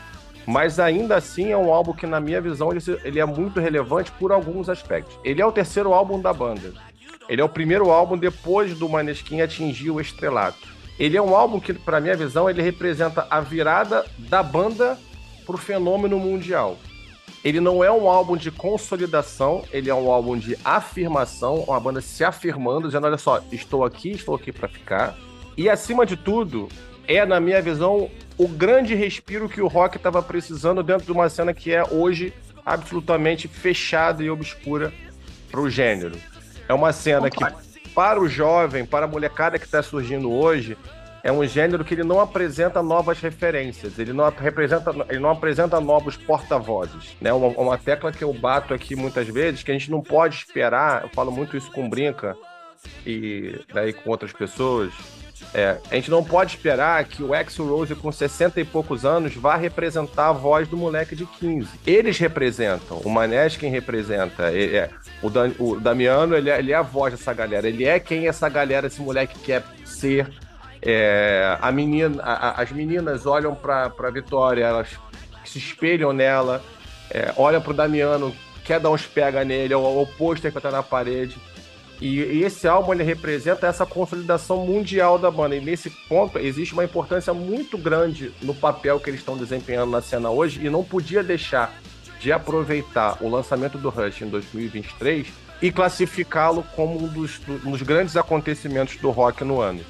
mas 0.46 0.80
ainda 0.80 1.16
assim 1.16 1.52
é 1.52 1.58
um 1.58 1.74
álbum 1.74 1.94
que, 1.94 2.06
na 2.06 2.20
minha 2.20 2.42
visão, 2.42 2.72
ele, 2.72 2.82
ele 3.04 3.20
é 3.20 3.26
muito 3.26 3.60
relevante 3.60 4.12
por 4.12 4.32
alguns 4.32 4.70
aspectos. 4.70 5.18
Ele 5.24 5.42
é 5.42 5.46
o 5.46 5.52
terceiro 5.52 5.94
álbum 5.94 6.20
da 6.20 6.34
banda. 6.34 6.74
Ele 7.30 7.42
é 7.42 7.44
o 7.44 7.50
primeiro 7.50 7.90
álbum 7.92 8.18
depois 8.18 8.78
do 8.78 8.90
Maneskin 8.90 9.42
atingir 9.42 9.92
o 9.92 10.02
estrelato. 10.02 10.68
Ele 11.00 11.18
é 11.18 11.22
um 11.22 11.36
álbum 11.36 11.60
que, 11.60 11.74
para 11.74 12.02
minha 12.02 12.16
visão, 12.16 12.50
ele 12.50 12.62
representa 12.62 13.26
a 13.30 13.40
virada 13.40 14.06
da 14.18 14.44
banda 14.44 14.98
pro 15.46 15.58
fenômeno 15.58 16.20
mundial. 16.20 16.78
Ele 17.44 17.60
não 17.60 17.84
é 17.84 17.92
um 17.92 18.08
álbum 18.08 18.38
de 18.38 18.50
consolidação, 18.50 19.64
ele 19.72 19.90
é 19.90 19.96
um 19.96 20.10
álbum 20.10 20.38
de 20.38 20.58
afirmação, 20.64 21.56
uma 21.68 21.80
banda 21.80 22.00
se 22.00 22.24
afirmando, 22.24 22.88
dizendo: 22.88 23.06
olha 23.06 23.18
só, 23.18 23.42
estou 23.52 23.84
aqui, 23.84 24.12
estou 24.12 24.36
aqui 24.36 24.52
para 24.52 24.68
ficar. 24.68 25.18
E 25.58 25.70
acima 25.70 26.06
de 26.06 26.16
tudo, 26.16 26.70
é, 27.08 27.26
na 27.26 27.40
minha 27.40 27.62
visão, 27.62 28.10
o 28.38 28.48
grande 28.48 28.96
respiro 28.96 29.50
que 29.50 29.62
o 29.62 29.68
rock 29.68 29.98
estava 29.98 30.22
precisando 30.22 30.82
dentro 30.82 31.06
de 31.06 31.12
uma 31.12 31.30
cena 31.30 31.54
que 31.54 31.74
é 31.74 31.84
hoje 31.84 32.34
absolutamente 32.66 33.48
fechada 33.48 34.24
e 34.24 34.30
obscura 34.30 34.94
para 35.52 35.60
o 35.60 35.70
gênero. 35.70 36.18
É 36.68 36.74
uma 36.74 36.94
cena 36.94 37.30
que, 37.30 37.44
para 37.94 38.20
o 38.20 38.28
jovem, 38.28 38.86
para 38.86 39.06
a 39.06 39.08
molecada 39.08 39.60
que 39.60 39.66
está 39.66 39.84
surgindo 39.84 40.32
hoje, 40.32 40.78
é 41.24 41.32
um 41.32 41.46
gênero 41.46 41.86
que 41.86 41.94
ele 41.94 42.04
não 42.04 42.20
apresenta 42.20 42.84
novas 42.84 43.20
referências, 43.20 43.98
ele 43.98 44.12
não 44.12 44.30
representa, 44.30 44.94
ele 45.10 45.20
não 45.20 45.30
apresenta 45.30 45.80
novos 45.80 46.18
porta-vozes, 46.18 47.16
né? 47.22 47.32
Uma, 47.32 47.48
uma 47.48 47.78
tecla 47.78 48.12
que 48.12 48.24
eu 48.24 48.34
bato 48.34 48.74
aqui 48.74 48.94
muitas 48.96 49.28
vezes 49.28 49.64
que 49.64 49.72
a 49.72 49.74
gente 49.74 49.90
não 49.90 50.02
pode 50.02 50.36
esperar. 50.36 51.04
Eu 51.04 51.10
falo 51.10 51.32
muito 51.32 51.56
isso 51.56 51.72
com 51.72 51.90
Brinca 51.90 52.36
e 53.06 53.58
daí 53.74 53.94
com 53.94 54.10
outras 54.10 54.34
pessoas. 54.34 54.92
É, 55.54 55.78
a 55.92 55.96
gente 55.96 56.10
não 56.10 56.24
pode 56.24 56.56
esperar 56.56 57.04
que 57.06 57.22
o 57.24 57.34
Axl 57.34 57.64
Rose 57.64 57.94
com 57.96 58.12
60 58.12 58.60
e 58.60 58.66
poucos 58.66 59.06
anos 59.06 59.36
vá 59.36 59.56
representar 59.56 60.30
a 60.30 60.32
voz 60.32 60.68
do 60.68 60.76
moleque 60.76 61.16
de 61.16 61.26
15. 61.26 61.68
Eles 61.86 62.18
representam, 62.18 62.98
o 63.06 63.10
Maneskin 63.10 63.68
representa, 63.70 64.52
ele 64.52 64.76
é, 64.78 64.90
o, 65.22 65.30
Dan- 65.30 65.52
o 65.60 65.80
Damiano 65.80 66.36
ele 66.36 66.50
é, 66.50 66.58
ele 66.60 66.72
é 66.72 66.76
a 66.76 66.82
voz 66.82 67.14
dessa 67.14 67.34
galera, 67.34 67.68
ele 67.68 67.86
é 67.86 68.00
quem 68.00 68.28
essa 68.28 68.50
galera, 68.50 68.88
esse 68.88 69.02
moleque 69.02 69.38
quer 69.40 69.64
ser. 69.86 70.28
É, 70.82 71.58
a 71.62 71.72
menina, 71.72 72.22
a- 72.24 72.50
a- 72.50 72.62
as 72.62 72.72
meninas 72.72 73.26
olham 73.26 73.56
pra, 73.56 73.90
pra 73.90 74.10
Vitória, 74.10 74.66
elas 74.66 74.90
se 75.46 75.58
espelham 75.60 76.12
nela, 76.12 76.62
é, 77.12 77.32
olham 77.38 77.62
pro 77.62 77.74
Damiano, 77.74 78.36
quer 78.66 78.80
dar 78.80 78.90
uns 78.90 79.06
pega 79.06 79.46
nele, 79.46 79.74
é 79.74 79.78
o, 79.78 80.02
o 80.02 80.08
pôster 80.18 80.52
que 80.52 80.60
tá 80.60 80.72
na 80.72 80.84
parede. 80.84 81.38
E, 82.02 82.20
e 82.20 82.44
esse 82.44 82.68
álbum 82.68 82.94
ele 82.94 83.04
representa 83.04 83.68
essa 83.68 83.86
consolidação 83.86 84.66
mundial 84.66 85.18
da 85.18 85.32
banda. 85.32 85.56
E 85.56 85.62
nesse 85.62 85.90
ponto 85.90 86.38
existe 86.38 86.74
uma 86.74 86.84
importância 86.84 87.34
muito 87.34 87.78
grande 87.78 88.34
no 88.42 88.54
papel 88.54 89.00
que 89.00 89.10
eles 89.10 89.22
estão 89.22 89.38
desempenhando 89.38 89.92
na 89.92 90.02
cena 90.02 90.30
hoje 90.30 90.66
e 90.66 90.70
não 90.70 90.84
podia 90.84 91.24
deixar 91.24 91.74
de 92.20 92.32
aproveitar 92.32 93.18
o 93.22 93.30
lançamento 93.30 93.78
do 93.78 93.90
Rush 93.90 94.22
em 94.22 94.30
2023 94.30 95.28
e 95.62 95.72
classificá-lo 95.72 96.64
como 96.76 97.04
um 97.04 97.08
dos, 97.08 97.40
um 97.66 97.72
dos 97.72 97.82
grandes 97.82 98.18
acontecimentos 98.18 98.98
do 98.98 99.12
rock 99.12 99.44
no 99.44 99.62
ano. 99.62 99.82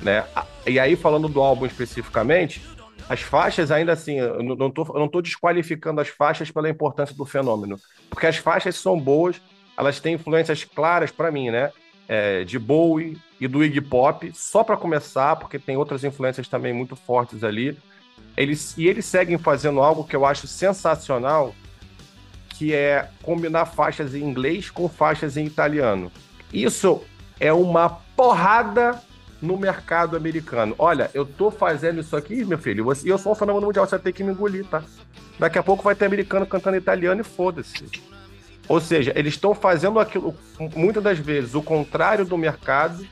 Né? 0.00 0.24
E 0.66 0.78
aí, 0.78 0.96
falando 0.96 1.28
do 1.28 1.40
álbum 1.40 1.66
especificamente, 1.66 2.62
as 3.08 3.20
faixas, 3.22 3.70
ainda 3.70 3.92
assim, 3.92 4.18
eu 4.18 4.42
não- 4.42 4.70
tô 4.70 5.20
desqualificando 5.20 6.00
as 6.00 6.08
faixas 6.08 6.50
pela 6.50 6.70
importância 6.70 7.14
do 7.14 7.24
fenômeno, 7.24 7.76
porque 8.08 8.26
as 8.26 8.36
faixas 8.36 8.76
são 8.76 8.98
boas, 8.98 9.40
elas 9.80 9.98
têm 9.98 10.14
influências 10.14 10.62
claras 10.62 11.10
para 11.10 11.30
mim, 11.30 11.48
né? 11.48 11.72
É, 12.06 12.44
de 12.44 12.58
Bowie 12.58 13.16
e 13.40 13.48
do 13.48 13.64
Iggy 13.64 13.80
Pop, 13.80 14.30
só 14.34 14.62
para 14.62 14.76
começar, 14.76 15.36
porque 15.36 15.58
tem 15.58 15.76
outras 15.76 16.04
influências 16.04 16.46
também 16.46 16.70
muito 16.70 16.94
fortes 16.94 17.42
ali. 17.42 17.78
Eles, 18.36 18.76
e 18.76 18.86
eles 18.86 19.06
seguem 19.06 19.38
fazendo 19.38 19.80
algo 19.80 20.04
que 20.04 20.14
eu 20.14 20.26
acho 20.26 20.46
sensacional, 20.46 21.54
que 22.50 22.74
é 22.74 23.08
combinar 23.22 23.64
faixas 23.64 24.14
em 24.14 24.22
inglês 24.22 24.68
com 24.68 24.86
faixas 24.86 25.38
em 25.38 25.46
italiano. 25.46 26.12
Isso 26.52 27.02
é 27.38 27.52
uma 27.52 27.88
porrada 27.88 29.00
no 29.40 29.56
mercado 29.56 30.14
americano. 30.14 30.74
Olha, 30.78 31.10
eu 31.14 31.24
tô 31.24 31.50
fazendo 31.50 32.00
isso 32.00 32.14
aqui, 32.14 32.44
meu 32.44 32.58
filho, 32.58 32.86
e 33.02 33.08
eu 33.08 33.16
sou 33.16 33.32
um 33.32 33.34
fenômeno 33.34 33.66
mundial, 33.66 33.86
você 33.86 33.98
ter 33.98 34.12
que 34.12 34.22
me 34.22 34.32
engolir, 34.32 34.66
tá? 34.66 34.82
Daqui 35.38 35.58
a 35.58 35.62
pouco 35.62 35.82
vai 35.82 35.94
ter 35.94 36.04
americano 36.04 36.44
cantando 36.44 36.76
italiano 36.76 37.22
e 37.22 37.24
foda-se. 37.24 38.19
Ou 38.70 38.80
seja, 38.80 39.12
eles 39.16 39.34
estão 39.34 39.52
fazendo 39.52 39.98
aquilo, 39.98 40.32
muitas 40.76 41.02
das 41.02 41.18
vezes, 41.18 41.56
o 41.56 41.60
contrário 41.60 42.24
do 42.24 42.38
mercado, 42.38 43.04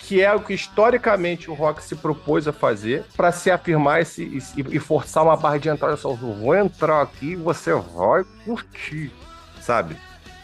que 0.00 0.20
é 0.20 0.34
o 0.34 0.40
que 0.40 0.52
historicamente 0.52 1.48
o 1.48 1.54
rock 1.54 1.80
se 1.80 1.94
propôs 1.94 2.48
a 2.48 2.52
fazer 2.52 3.04
para 3.16 3.30
se 3.30 3.48
afirmar 3.48 4.00
esse, 4.00 4.24
e, 4.24 4.76
e 4.76 4.80
forçar 4.80 5.22
uma 5.22 5.36
barra 5.36 5.58
de 5.58 5.68
entrada. 5.68 5.96
Só, 5.96 6.12
vou 6.12 6.56
entrar 6.56 7.02
aqui 7.02 7.34
e 7.34 7.36
você 7.36 7.72
vai 7.72 8.24
curtir, 8.44 9.12
sabe? 9.60 9.96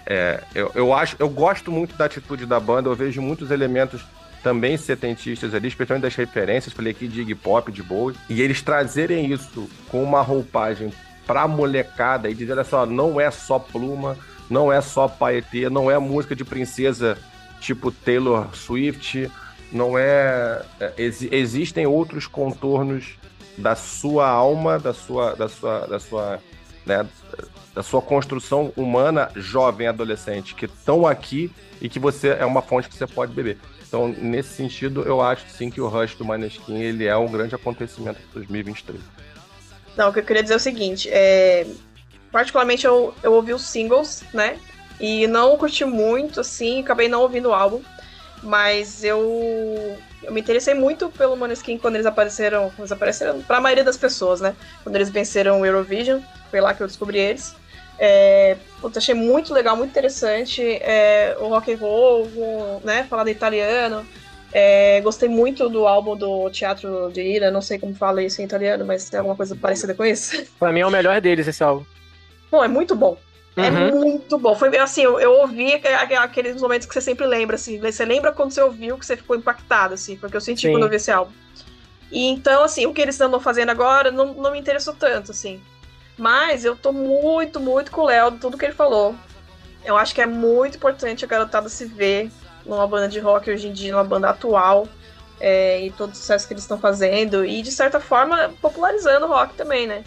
É, 0.06 0.40
eu, 0.54 0.70
eu 0.76 0.94
acho, 0.94 1.16
eu 1.18 1.28
gosto 1.28 1.72
muito 1.72 1.96
da 1.96 2.04
atitude 2.04 2.46
da 2.46 2.60
banda, 2.60 2.88
eu 2.88 2.94
vejo 2.94 3.20
muitos 3.20 3.50
elementos 3.50 4.04
também 4.44 4.76
setentistas 4.76 5.56
ali, 5.56 5.66
especialmente 5.66 6.04
das 6.04 6.14
referências, 6.14 6.72
falei 6.72 6.92
aqui 6.92 7.08
de 7.08 7.22
Iggy 7.22 7.34
Pop, 7.34 7.72
de 7.72 7.82
Bowie, 7.82 8.16
e 8.28 8.40
eles 8.40 8.62
trazerem 8.62 9.26
isso 9.26 9.68
com 9.88 10.04
uma 10.04 10.22
roupagem 10.22 10.92
pra 11.26 11.48
molecada 11.48 12.30
e 12.30 12.34
dizer, 12.34 12.52
olha 12.52 12.62
só, 12.62 12.86
não 12.86 13.20
é 13.20 13.28
só 13.28 13.58
pluma, 13.58 14.16
não 14.52 14.70
é 14.70 14.82
só 14.82 15.08
paetê, 15.08 15.70
não 15.70 15.90
é 15.90 15.98
música 15.98 16.36
de 16.36 16.44
princesa 16.44 17.16
tipo 17.58 17.90
Taylor 17.90 18.54
Swift, 18.54 19.30
não 19.72 19.96
é, 19.96 20.62
é, 20.78 20.92
exi- 20.98 21.30
existem 21.32 21.86
outros 21.86 22.26
contornos 22.26 23.16
da 23.56 23.74
sua 23.74 24.28
alma, 24.28 24.78
da 24.78 24.92
sua 24.92 25.34
da 25.34 25.48
sua 25.48 25.86
da 25.86 25.98
sua 25.98 26.38
né, 26.84 27.06
da 27.74 27.82
sua 27.82 28.02
construção 28.02 28.72
humana 28.76 29.30
jovem, 29.34 29.86
adolescente, 29.86 30.54
que 30.54 30.66
estão 30.66 31.06
aqui 31.06 31.50
e 31.80 31.88
que 31.88 31.98
você 31.98 32.28
é 32.38 32.44
uma 32.44 32.60
fonte 32.60 32.88
que 32.90 32.96
você 32.96 33.06
pode 33.06 33.32
beber. 33.32 33.56
Então, 33.88 34.08
nesse 34.08 34.50
sentido, 34.50 35.02
eu 35.02 35.22
acho 35.22 35.48
sim 35.48 35.70
que 35.70 35.80
o 35.80 35.88
Rush 35.88 36.14
do 36.16 36.24
Maneskin 36.24 36.76
ele 36.76 37.06
é 37.06 37.16
um 37.16 37.30
grande 37.30 37.54
acontecimento 37.54 38.20
de 38.20 38.26
2023. 38.34 39.00
Não, 39.96 40.10
o 40.10 40.12
que 40.12 40.20
eu 40.20 40.24
queria 40.24 40.42
dizer 40.42 40.54
é 40.54 40.56
o 40.56 40.60
seguinte, 40.60 41.08
é... 41.10 41.66
particularmente 42.32 42.86
eu, 42.86 43.14
eu 43.22 43.34
ouvi 43.34 43.52
os 43.52 43.62
singles, 43.62 44.24
né? 44.32 44.58
E 44.98 45.26
não 45.26 45.56
curti 45.56 45.84
muito, 45.84 46.40
assim, 46.40 46.80
acabei 46.80 47.08
não 47.08 47.20
ouvindo 47.20 47.50
o 47.50 47.54
álbum. 47.54 47.82
Mas 48.42 49.04
eu, 49.04 49.96
eu 50.22 50.32
me 50.32 50.40
interessei 50.40 50.74
muito 50.74 51.08
pelo 51.10 51.36
Maneskin 51.36 51.78
quando 51.78 51.94
eles 51.94 52.06
apareceram, 52.06 52.72
eles 52.76 52.90
apareceram 52.90 53.40
pra 53.42 53.60
maioria 53.60 53.84
das 53.84 53.96
pessoas, 53.96 54.40
né? 54.40 54.56
Quando 54.82 54.96
eles 54.96 55.10
venceram 55.10 55.60
o 55.60 55.66
Eurovision, 55.66 56.20
foi 56.50 56.60
lá 56.60 56.74
que 56.74 56.82
eu 56.82 56.86
descobri 56.86 57.18
eles. 57.18 57.54
É, 57.98 58.56
puta, 58.80 58.98
achei 58.98 59.14
muito 59.14 59.54
legal, 59.54 59.76
muito 59.76 59.90
interessante 59.90 60.60
é, 60.62 61.36
o 61.38 61.48
rock 61.48 61.72
and 61.72 61.76
roll, 61.76 62.24
o, 62.24 62.80
né, 62.82 63.06
falado 63.08 63.28
italiano. 63.28 64.04
É, 64.52 65.00
gostei 65.00 65.28
muito 65.28 65.68
do 65.68 65.86
álbum 65.86 66.16
do 66.16 66.50
Teatro 66.50 67.10
de 67.12 67.22
Ira, 67.22 67.50
não 67.50 67.62
sei 67.62 67.78
como 67.78 67.94
fala 67.94 68.22
isso 68.22 68.42
em 68.42 68.44
italiano, 68.44 68.84
mas 68.84 69.08
tem 69.08 69.18
alguma 69.18 69.36
coisa 69.36 69.54
parecida 69.54 69.94
com 69.94 70.04
isso. 70.04 70.44
Pra 70.58 70.72
mim 70.72 70.80
é 70.80 70.86
o 70.86 70.90
melhor 70.90 71.20
deles 71.20 71.46
esse 71.46 71.62
álbum. 71.62 71.84
Bom, 72.52 72.62
é 72.62 72.68
muito 72.68 72.94
bom. 72.94 73.16
É 73.56 73.70
Uhum. 73.70 73.90
muito 73.90 74.36
bom. 74.38 74.54
Foi 74.54 74.76
assim, 74.78 75.02
eu, 75.02 75.18
eu 75.18 75.32
ouvi 75.40 75.72
aqu- 75.74 75.88
aqu- 75.88 76.14
aqueles 76.22 76.60
momentos 76.60 76.86
que 76.86 76.92
você 76.92 77.00
sempre 77.00 77.26
lembra, 77.26 77.56
assim. 77.56 77.78
Você 77.80 78.04
lembra 78.04 78.30
quando 78.30 78.50
você 78.52 78.60
ouviu 78.60 78.98
que 78.98 79.06
você 79.06 79.16
ficou 79.16 79.34
impactado, 79.34 79.94
assim, 79.94 80.16
porque 80.16 80.36
eu 80.36 80.40
senti 80.40 80.66
Sim. 80.66 80.70
quando 80.72 80.82
eu 80.84 80.90
vi 80.90 80.96
esse 80.96 81.10
álbum. 81.10 81.32
E 82.10 82.26
então, 82.28 82.62
assim, 82.62 82.84
o 82.84 82.92
que 82.92 83.00
eles 83.00 83.18
andam 83.22 83.40
fazendo 83.40 83.70
agora 83.70 84.10
não, 84.10 84.34
não 84.34 84.52
me 84.52 84.58
interessou 84.58 84.94
tanto, 84.94 85.30
assim. 85.30 85.62
Mas 86.18 86.62
eu 86.62 86.76
tô 86.76 86.92
muito, 86.92 87.58
muito 87.58 87.90
com 87.90 88.02
o 88.02 88.06
Léo, 88.06 88.32
de 88.32 88.38
tudo 88.38 88.58
que 88.58 88.66
ele 88.66 88.74
falou. 88.74 89.14
Eu 89.82 89.96
acho 89.96 90.14
que 90.14 90.20
é 90.20 90.26
muito 90.26 90.76
importante 90.76 91.24
a 91.24 91.28
garotada 91.28 91.70
se 91.70 91.86
ver 91.86 92.30
numa 92.66 92.86
banda 92.86 93.08
de 93.08 93.18
rock 93.18 93.50
hoje 93.50 93.66
em 93.68 93.72
dia, 93.72 93.92
numa 93.92 94.04
banda 94.04 94.28
atual, 94.28 94.86
é, 95.40 95.86
e 95.86 95.90
todo 95.90 96.12
o 96.12 96.14
sucesso 96.14 96.46
que 96.46 96.52
eles 96.52 96.64
estão 96.64 96.78
fazendo, 96.78 97.44
e 97.46 97.62
de 97.62 97.72
certa 97.72 97.98
forma 97.98 98.52
popularizando 98.60 99.24
o 99.26 99.28
rock 99.28 99.54
também, 99.54 99.86
né? 99.86 100.04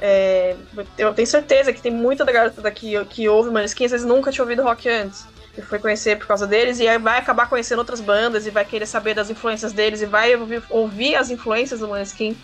É, 0.00 0.56
eu 0.98 1.12
tenho 1.14 1.26
certeza 1.26 1.72
que 1.72 1.80
tem 1.80 1.92
muita 1.92 2.24
da 2.24 2.32
garotada 2.32 2.70
que, 2.70 3.04
que 3.06 3.28
ouve 3.28 3.50
Maneskin, 3.50 3.84
às 3.84 3.92
vezes 3.92 4.06
nunca 4.06 4.30
tinha 4.32 4.42
ouvido 4.42 4.62
rock 4.62 4.88
antes. 4.88 5.26
E 5.56 5.62
foi 5.62 5.78
conhecer 5.78 6.18
por 6.18 6.26
causa 6.26 6.46
deles, 6.46 6.80
e 6.80 6.88
aí 6.88 6.98
vai 6.98 7.18
acabar 7.18 7.48
conhecendo 7.48 7.78
outras 7.78 8.00
bandas, 8.00 8.46
e 8.46 8.50
vai 8.50 8.64
querer 8.64 8.86
saber 8.86 9.14
das 9.14 9.30
influências 9.30 9.72
deles, 9.72 10.02
e 10.02 10.06
vai 10.06 10.34
ouvir, 10.34 10.62
ouvir 10.68 11.14
as 11.14 11.30
influências 11.30 11.80
do 11.80 11.88
Maneskin. 11.88 12.36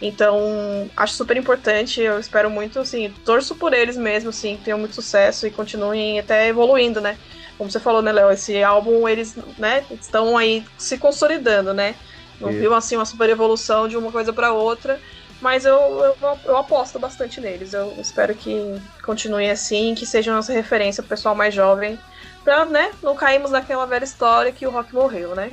Então, 0.00 0.88
acho 0.96 1.14
super 1.14 1.36
importante, 1.36 2.00
eu 2.00 2.18
espero 2.18 2.48
muito, 2.48 2.78
assim, 2.80 3.12
torço 3.24 3.54
por 3.54 3.72
eles 3.72 3.96
mesmo, 3.96 4.30
assim, 4.30 4.56
que 4.56 4.64
tenham 4.64 4.78
muito 4.78 4.94
sucesso 4.94 5.46
e 5.46 5.50
continuem 5.50 6.18
até 6.20 6.48
evoluindo, 6.48 7.00
né? 7.00 7.18
Como 7.56 7.70
você 7.70 7.80
falou, 7.80 8.00
né, 8.00 8.12
Léo, 8.12 8.30
esse 8.30 8.62
álbum, 8.62 9.08
eles, 9.08 9.36
né, 9.58 9.84
estão 9.90 10.38
aí 10.38 10.64
se 10.76 10.98
consolidando, 10.98 11.74
né? 11.74 11.96
Não 12.40 12.50
Isso. 12.50 12.60
viu, 12.60 12.74
assim, 12.74 12.94
uma 12.96 13.04
super 13.04 13.28
evolução 13.28 13.88
de 13.88 13.96
uma 13.96 14.12
coisa 14.12 14.32
para 14.32 14.52
outra, 14.52 15.00
mas 15.40 15.64
eu, 15.64 15.76
eu, 15.76 16.38
eu 16.44 16.56
aposto 16.56 16.98
bastante 16.98 17.40
neles. 17.40 17.72
Eu 17.72 17.94
espero 17.98 18.34
que 18.34 18.80
continuem 19.02 19.50
assim, 19.50 19.94
que 19.94 20.06
sejam 20.06 20.34
nossa 20.34 20.52
referência 20.52 21.02
pro 21.02 21.10
pessoal 21.10 21.34
mais 21.34 21.54
jovem, 21.54 21.98
pra, 22.44 22.64
né, 22.64 22.90
não 23.02 23.14
cairmos 23.14 23.50
naquela 23.50 23.86
velha 23.86 24.04
história 24.04 24.52
que 24.52 24.66
o 24.66 24.70
rock 24.70 24.94
morreu, 24.94 25.34
né? 25.34 25.50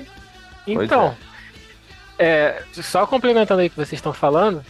Então, 0.67 1.15
é, 2.17 2.61
só 2.73 3.05
complementando 3.05 3.61
aí 3.61 3.67
o 3.67 3.69
que 3.69 3.75
vocês 3.75 3.99
estão 3.99 4.13
falando, 4.13 4.63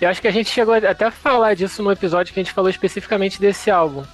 eu 0.00 0.08
acho 0.08 0.20
que 0.20 0.28
a 0.28 0.32
gente 0.32 0.50
chegou 0.50 0.74
até 0.74 1.06
a 1.06 1.10
falar 1.10 1.54
disso 1.54 1.82
no 1.82 1.92
episódio 1.92 2.32
que 2.32 2.40
a 2.40 2.42
gente 2.42 2.54
falou 2.54 2.70
especificamente 2.70 3.40
desse 3.40 3.70
álbum. 3.70 4.04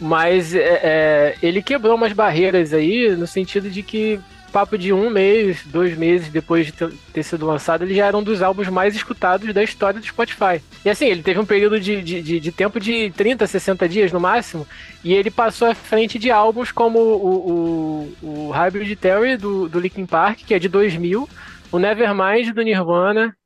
Mas 0.00 0.54
é, 0.54 0.80
é, 0.82 1.36
ele 1.40 1.62
quebrou 1.62 1.94
umas 1.94 2.12
barreiras 2.12 2.72
aí, 2.72 3.10
no 3.16 3.26
sentido 3.26 3.70
de 3.70 3.82
que, 3.82 4.20
papo 4.54 4.78
de 4.78 4.92
um 4.92 5.10
mês, 5.10 5.64
dois 5.66 5.98
meses 5.98 6.28
depois 6.28 6.66
de 6.66 6.72
ter, 6.72 7.22
sido 7.24 7.44
lançado, 7.44 7.82
ele 7.82 7.92
já 7.92 8.06
era 8.06 8.16
um 8.16 8.22
dos 8.22 8.40
álbuns 8.40 8.68
mais 8.68 8.94
escutados 8.94 9.52
da 9.52 9.64
história 9.64 9.98
do 9.98 10.06
Spotify. 10.06 10.62
E 10.84 10.88
assim, 10.88 11.06
ele 11.06 11.24
teve 11.24 11.40
um 11.40 11.44
período 11.44 11.80
de, 11.80 12.00
de, 12.00 12.22
de, 12.22 12.38
de 12.38 12.52
tempo 12.52 12.78
de 12.78 13.10
30, 13.16 13.48
60 13.48 13.88
dias 13.88 14.12
no 14.12 14.20
máximo, 14.20 14.64
e 15.02 15.12
ele 15.12 15.28
passou 15.28 15.66
à 15.66 15.74
frente 15.74 16.20
de 16.20 16.30
álbuns 16.30 16.70
como 16.70 17.00
o, 17.00 18.14
o, 18.22 18.46
o 18.46 18.50
Hybrid 18.52 18.94
Theory 18.94 19.36
do, 19.36 19.68
do 19.68 19.80
Linkin 19.80 20.06
Park, 20.06 20.44
que 20.46 20.54
é 20.54 20.58
de 20.60 20.68
2000, 20.68 21.28
o 21.72 21.78
Nevermind 21.80 22.52
do 22.54 22.62
Nirvana, 22.62 23.36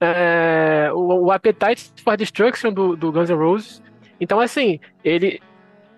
é, 0.00 0.88
o, 0.94 1.26
o 1.26 1.30
Appetite 1.30 1.92
for 2.02 2.16
Destruction 2.16 2.72
do, 2.72 2.96
do 2.96 3.12
Guns 3.12 3.28
N' 3.28 3.36
Roses. 3.36 3.82
Então, 4.18 4.40
assim, 4.40 4.80
ele, 5.04 5.42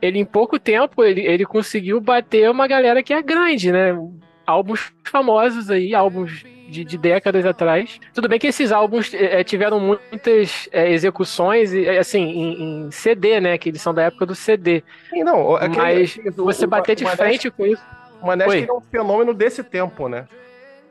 ele 0.03 0.19
em 0.19 0.25
pouco 0.25 0.59
tempo 0.59 1.05
ele, 1.05 1.21
ele 1.21 1.47
conseguiu 1.47 2.01
bater 2.01 2.51
uma 2.51 2.67
galera 2.67 3.01
que 3.01 3.15
é 3.15 3.23
grande, 3.23 3.71
né? 3.71 3.95
Álbuns 4.47 4.93
famosos 5.05 5.71
aí, 5.71 5.95
álbuns 5.95 6.45
de, 6.69 6.85
de 6.85 6.99
décadas 6.99 7.45
atrás. 7.47 7.99
Tudo 8.15 8.29
bem 8.29 8.39
que 8.39 8.47
esses 8.47 8.71
álbuns 8.73 9.13
eh, 9.15 9.43
tiveram 9.45 9.79
muitas 9.81 10.69
eh, 10.73 10.91
execuções, 10.93 11.73
assim, 11.99 12.23
em, 12.23 12.87
em 12.87 12.91
CD, 12.91 13.41
né? 13.41 13.59
Que 13.59 13.69
eles 13.71 13.81
são 13.83 13.93
da 13.95 14.03
época 14.05 14.27
do 14.27 14.35
CD. 14.35 14.83
E 15.13 15.23
não, 15.25 15.55
aquele- 15.57 15.77
Mas 15.77 16.19
o- 16.39 16.45
você 16.45 16.65
o- 16.65 16.69
bater 16.69 16.95
de 16.97 17.05
o 17.05 17.07
Maneskin- 17.07 17.25
frente 17.25 17.51
com 17.51 17.67
isso. 17.67 17.83
O 18.23 18.27
Maneskin 18.27 18.51
Oi. 18.53 18.67
é 18.69 18.73
um 18.73 18.81
fenômeno 18.81 19.35
desse 19.35 19.63
tempo, 19.63 20.09
né? 20.09 20.27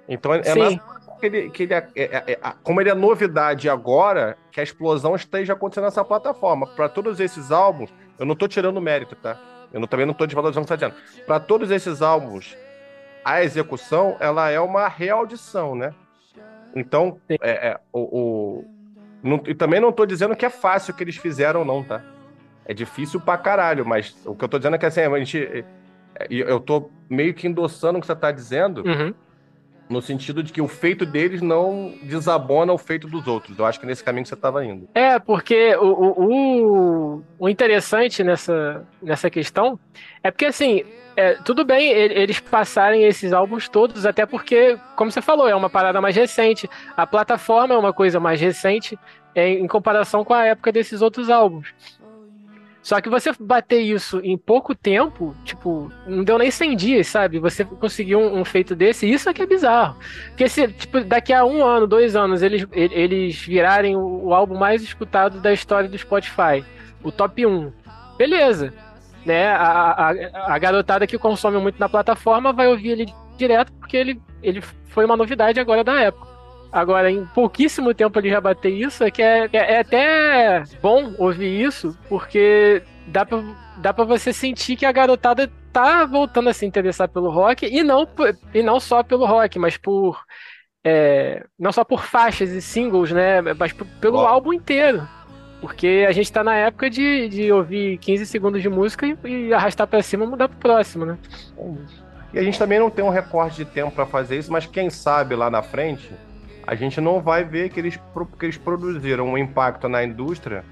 Então 0.07 0.33
é 0.33 0.43
Sim. 0.43 0.79
que 1.19 1.25
ele, 1.25 1.49
que 1.49 1.63
ele 1.63 1.73
é- 1.73 1.87
é- 1.95 2.03
é- 2.03 2.23
é- 2.33 2.39
como 2.63 2.79
ele 2.79 2.89
é 2.89 2.93
novidade 2.93 3.67
agora, 3.69 4.37
que 4.51 4.59
a 4.59 4.63
explosão 4.63 5.15
esteja 5.15 5.53
acontecendo 5.53 5.85
nessa 5.85 6.03
plataforma. 6.05 6.67
Para 6.67 6.87
todos 6.87 7.19
esses 7.19 7.51
álbuns, 7.51 7.89
eu 8.19 8.25
não 8.25 8.35
tô 8.35 8.47
tirando 8.47 8.79
mérito, 8.79 9.15
tá? 9.15 9.37
Eu 9.73 9.79
não- 9.79 9.87
também 9.87 10.05
não 10.05 10.13
tô 10.13 10.25
desvalorizando 10.25 10.63
o 10.63 10.67
que 10.67 10.73
você 10.73 10.77
tá 10.79 10.87
dizendo. 10.89 11.25
Para 11.25 11.39
todos 11.39 11.69
esses 11.71 12.01
álbuns, 12.01 12.55
a 13.25 13.43
execução 13.43 14.15
ela 14.19 14.49
é 14.51 14.59
uma 14.59 14.87
reaudição, 14.87 15.75
né? 15.75 15.93
Então, 16.75 17.19
é, 17.29 17.69
é, 17.69 17.79
o, 17.91 17.99
o- 18.59 18.65
não- 19.23 19.41
e 19.47 19.55
também 19.55 19.79
não 19.79 19.91
tô 19.91 20.05
dizendo 20.05 20.35
que 20.35 20.45
é 20.45 20.49
fácil 20.49 20.93
o 20.93 20.97
que 20.97 21.03
eles 21.03 21.17
fizeram, 21.17 21.65
não, 21.65 21.83
tá? 21.83 22.01
É 22.65 22.73
difícil 22.73 23.19
pra 23.19 23.37
caralho, 23.37 23.85
mas 23.85 24.15
o 24.25 24.35
que 24.35 24.43
eu 24.43 24.49
tô 24.49 24.57
dizendo 24.59 24.75
é 24.75 24.77
que 24.79 24.85
assim, 24.85 25.01
a 25.01 25.17
gente. 25.19 25.39
é, 25.39 26.27
Eu 26.29 26.59
tô 26.59 26.89
meio 27.09 27.33
que 27.33 27.47
endossando 27.47 27.97
o 27.97 28.01
que 28.01 28.07
você 28.07 28.15
tá 28.15 28.31
dizendo, 28.31 28.83
Uhum. 28.85 29.13
No 29.89 30.01
sentido 30.01 30.41
de 30.41 30.51
que 30.51 30.61
o 30.61 30.67
feito 30.67 31.05
deles 31.05 31.41
não 31.41 31.93
desabona 32.01 32.73
o 32.73 32.77
feito 32.77 33.07
dos 33.07 33.27
outros. 33.27 33.57
Eu 33.57 33.65
acho 33.65 33.79
que 33.79 33.85
nesse 33.85 34.03
caminho 34.03 34.25
você 34.25 34.35
tava 34.35 34.65
indo. 34.65 34.87
É, 34.95 35.19
porque 35.19 35.75
o, 35.75 35.85
o, 35.87 37.23
o, 37.37 37.49
interessante 37.49 38.23
nessa, 38.23 38.85
nessa 39.01 39.29
questão 39.29 39.79
é 40.23 40.31
porque, 40.31 40.45
assim, 40.45 40.83
é, 41.15 41.33
tudo 41.35 41.63
bem 41.63 41.91
eles 41.91 42.39
passarem 42.39 43.03
esses 43.03 43.31
álbuns 43.31 43.69
todos, 43.69 44.05
até 44.05 44.25
porque, 44.25 44.77
como 44.95 45.11
você 45.11 45.21
falou, 45.21 45.47
é 45.47 45.55
uma 45.55 45.69
parada 45.69 46.01
mais 46.01 46.15
recente. 46.15 46.69
A 46.97 47.05
plataforma 47.05 47.75
é 47.75 47.77
uma 47.77 47.93
coisa 47.93 48.19
mais 48.19 48.41
recente 48.41 48.97
é, 49.35 49.49
em 49.49 49.67
comparação 49.67 50.23
com 50.25 50.33
a 50.33 50.45
época 50.45 50.71
desses 50.71 51.01
outros 51.01 51.29
álbuns. 51.29 51.73
Só 52.85 53.01
que 53.01 53.09
você 53.09 53.31
bater 53.39 53.79
isso 53.79 54.21
em 54.23 54.37
pouco 54.37 54.75
tempo, 54.75 55.35
tipo, 55.43 55.91
não 56.05 56.23
deu 56.23 56.37
nem 56.37 56.51
100 56.51 56.75
dias, 56.75 57.07
sabe? 57.07 57.39
Você 57.39 57.65
conseguiu 57.65 58.19
um, 58.19 58.41
um 58.41 58.45
feito 58.45 58.75
desse, 58.75 59.11
isso 59.11 59.27
é 59.27 59.33
que 59.33 59.41
é 59.41 59.47
bizarro. 59.47 59.97
Porque 60.27 60.47
se, 60.47 60.67
tipo, 60.67 61.03
daqui 61.03 61.33
a 61.33 61.43
um 61.43 61.65
ano, 61.65 61.87
dois 61.87 62.15
anos, 62.15 62.43
eles, 62.43 62.67
eles 62.71 63.39
virarem 63.39 63.95
o, 63.95 64.25
o 64.25 64.35
álbum 64.35 64.55
mais 64.55 64.83
escutado 64.83 65.41
da 65.41 65.51
história 65.51 65.89
do 65.89 65.97
Spotify, 65.97 66.63
o 67.03 67.11
top 67.11 67.43
1, 67.43 67.73
beleza. 68.19 68.71
Né? 69.25 69.47
A, 69.47 70.11
a, 70.11 70.53
a 70.53 70.59
garotada 70.59 71.07
que 71.07 71.17
consome 71.17 71.57
muito 71.57 71.79
na 71.79 71.89
plataforma 71.89 72.53
vai 72.53 72.67
ouvir 72.67 72.89
ele 72.89 73.07
direto, 73.35 73.73
porque 73.73 73.97
ele, 73.97 74.21
ele 74.43 74.61
foi 74.61 75.05
uma 75.05 75.17
novidade 75.17 75.59
agora 75.59 75.83
da 75.83 75.99
época. 76.01 76.34
Agora, 76.75 77.09
em 77.09 77.25
pouquíssimo 77.27 77.93
tempo 77.93 78.19
ele 78.19 78.29
já 78.29 78.41
bater 78.41 78.69
isso, 78.69 79.01
é 79.01 79.09
que 79.09 79.21
é, 79.21 79.45
é, 79.53 79.75
é 79.75 79.79
até 79.79 80.63
bom 80.81 81.13
ouvir 81.17 81.61
isso, 81.61 81.97
porque 82.09 82.83
dá 83.07 83.25
pra, 83.25 83.41
dá 83.77 83.93
pra 83.93 84.03
você 84.03 84.33
sentir 84.33 84.75
que 84.75 84.85
a 84.85 84.91
garotada 84.91 85.49
tá 85.71 86.03
voltando 86.03 86.49
a 86.49 86.53
se 86.53 86.65
interessar 86.65 87.07
pelo 87.07 87.31
rock, 87.31 87.65
e 87.65 87.81
não, 87.81 88.05
e 88.53 88.61
não 88.61 88.77
só 88.77 89.01
pelo 89.03 89.25
rock, 89.25 89.57
mas 89.57 89.77
por. 89.77 90.21
é, 90.83 91.45
não 91.57 91.71
só 91.71 91.85
por 91.85 92.03
faixas 92.03 92.49
e 92.49 92.61
singles, 92.61 93.09
né? 93.09 93.41
Mas 93.57 93.71
pelo 93.71 94.17
Ó. 94.17 94.27
álbum 94.27 94.51
inteiro. 94.51 95.07
Porque 95.61 96.05
a 96.05 96.11
gente 96.11 96.29
tá 96.29 96.43
na 96.43 96.55
época 96.55 96.89
de, 96.89 97.29
de 97.29 97.51
ouvir 97.53 97.97
15 97.99 98.25
segundos 98.25 98.61
de 98.61 98.67
música 98.67 99.07
e, 99.07 99.17
e 99.23 99.53
arrastar 99.53 99.87
pra 99.87 100.03
cima 100.03 100.25
e 100.25 100.27
mudar 100.27 100.49
pro 100.49 100.57
próximo, 100.57 101.05
né? 101.05 101.17
E 102.33 102.37
a 102.37 102.43
gente 102.43 102.59
também 102.59 102.79
não 102.79 102.89
tem 102.89 103.05
um 103.05 103.09
recorte 103.09 103.55
de 103.55 103.65
tempo 103.65 103.91
para 103.91 104.05
fazer 104.05 104.37
isso, 104.37 104.51
mas 104.51 104.65
quem 104.65 104.89
sabe 104.89 105.37
lá 105.37 105.49
na 105.49 105.61
frente, 105.61 106.11
a 106.67 106.75
gente 106.75 106.99
não 106.99 107.21
vai 107.21 107.43
ver 107.43 107.69
que 107.69 107.79
eles, 107.79 107.99
que 108.39 108.45
eles 108.45 108.57
produziram 108.57 109.27
um 109.27 109.37
impacto 109.37 109.87
na 109.87 110.03
indústria 110.03 110.63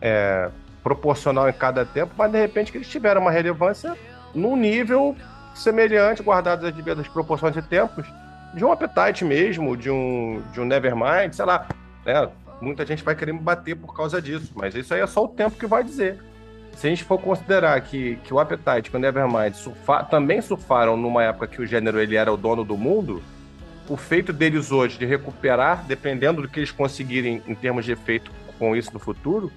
é, 0.00 0.50
proporcional 0.82 1.48
em 1.48 1.52
cada 1.52 1.84
tempo, 1.84 2.12
mas 2.16 2.30
de 2.30 2.38
repente 2.38 2.70
que 2.72 2.78
eles 2.78 2.88
tiveram 2.88 3.20
uma 3.20 3.30
relevância 3.30 3.96
num 4.34 4.56
nível 4.56 5.16
semelhante, 5.54 6.22
guardadas 6.22 6.64
as 6.64 6.74
devidas 6.74 7.06
proporções 7.08 7.52
de 7.52 7.62
tempos, 7.62 8.06
de 8.54 8.64
um 8.64 8.72
Appetite 8.72 9.24
mesmo, 9.24 9.76
de 9.76 9.90
um, 9.90 10.42
de 10.52 10.60
um 10.60 10.64
Nevermind, 10.64 11.32
sei 11.32 11.44
lá, 11.44 11.66
né? 12.04 12.28
Muita 12.60 12.84
gente 12.84 13.02
vai 13.02 13.14
querer 13.14 13.32
me 13.32 13.38
bater 13.40 13.74
por 13.74 13.94
causa 13.94 14.20
disso, 14.20 14.52
mas 14.54 14.74
isso 14.74 14.92
aí 14.92 15.00
é 15.00 15.06
só 15.06 15.24
o 15.24 15.28
tempo 15.28 15.56
que 15.56 15.66
vai 15.66 15.82
dizer. 15.82 16.18
Se 16.76 16.86
a 16.86 16.90
gente 16.90 17.04
for 17.04 17.18
considerar 17.18 17.80
que, 17.80 18.16
que 18.22 18.32
o 18.32 18.38
Appetite 18.38 18.90
e 18.92 18.96
o 18.96 18.98
Nevermind 18.98 19.54
surfa- 19.54 20.04
também 20.04 20.40
surfaram 20.40 20.96
numa 20.96 21.22
época 21.24 21.46
que 21.46 21.60
o 21.60 21.66
gênero 21.66 21.98
ele 21.98 22.16
era 22.16 22.32
o 22.32 22.36
dono 22.36 22.64
do 22.64 22.76
mundo, 22.76 23.22
o 23.90 23.96
feito 23.96 24.32
deles 24.32 24.70
hoje 24.70 24.96
de 24.96 25.04
recuperar, 25.04 25.84
dependendo 25.84 26.42
do 26.42 26.48
que 26.48 26.60
eles 26.60 26.70
conseguirem 26.70 27.42
em 27.46 27.54
termos 27.56 27.84
de 27.84 27.90
efeito 27.92 28.30
com 28.56 28.76
isso 28.76 28.90
no 28.92 29.00
futuro, 29.00 29.52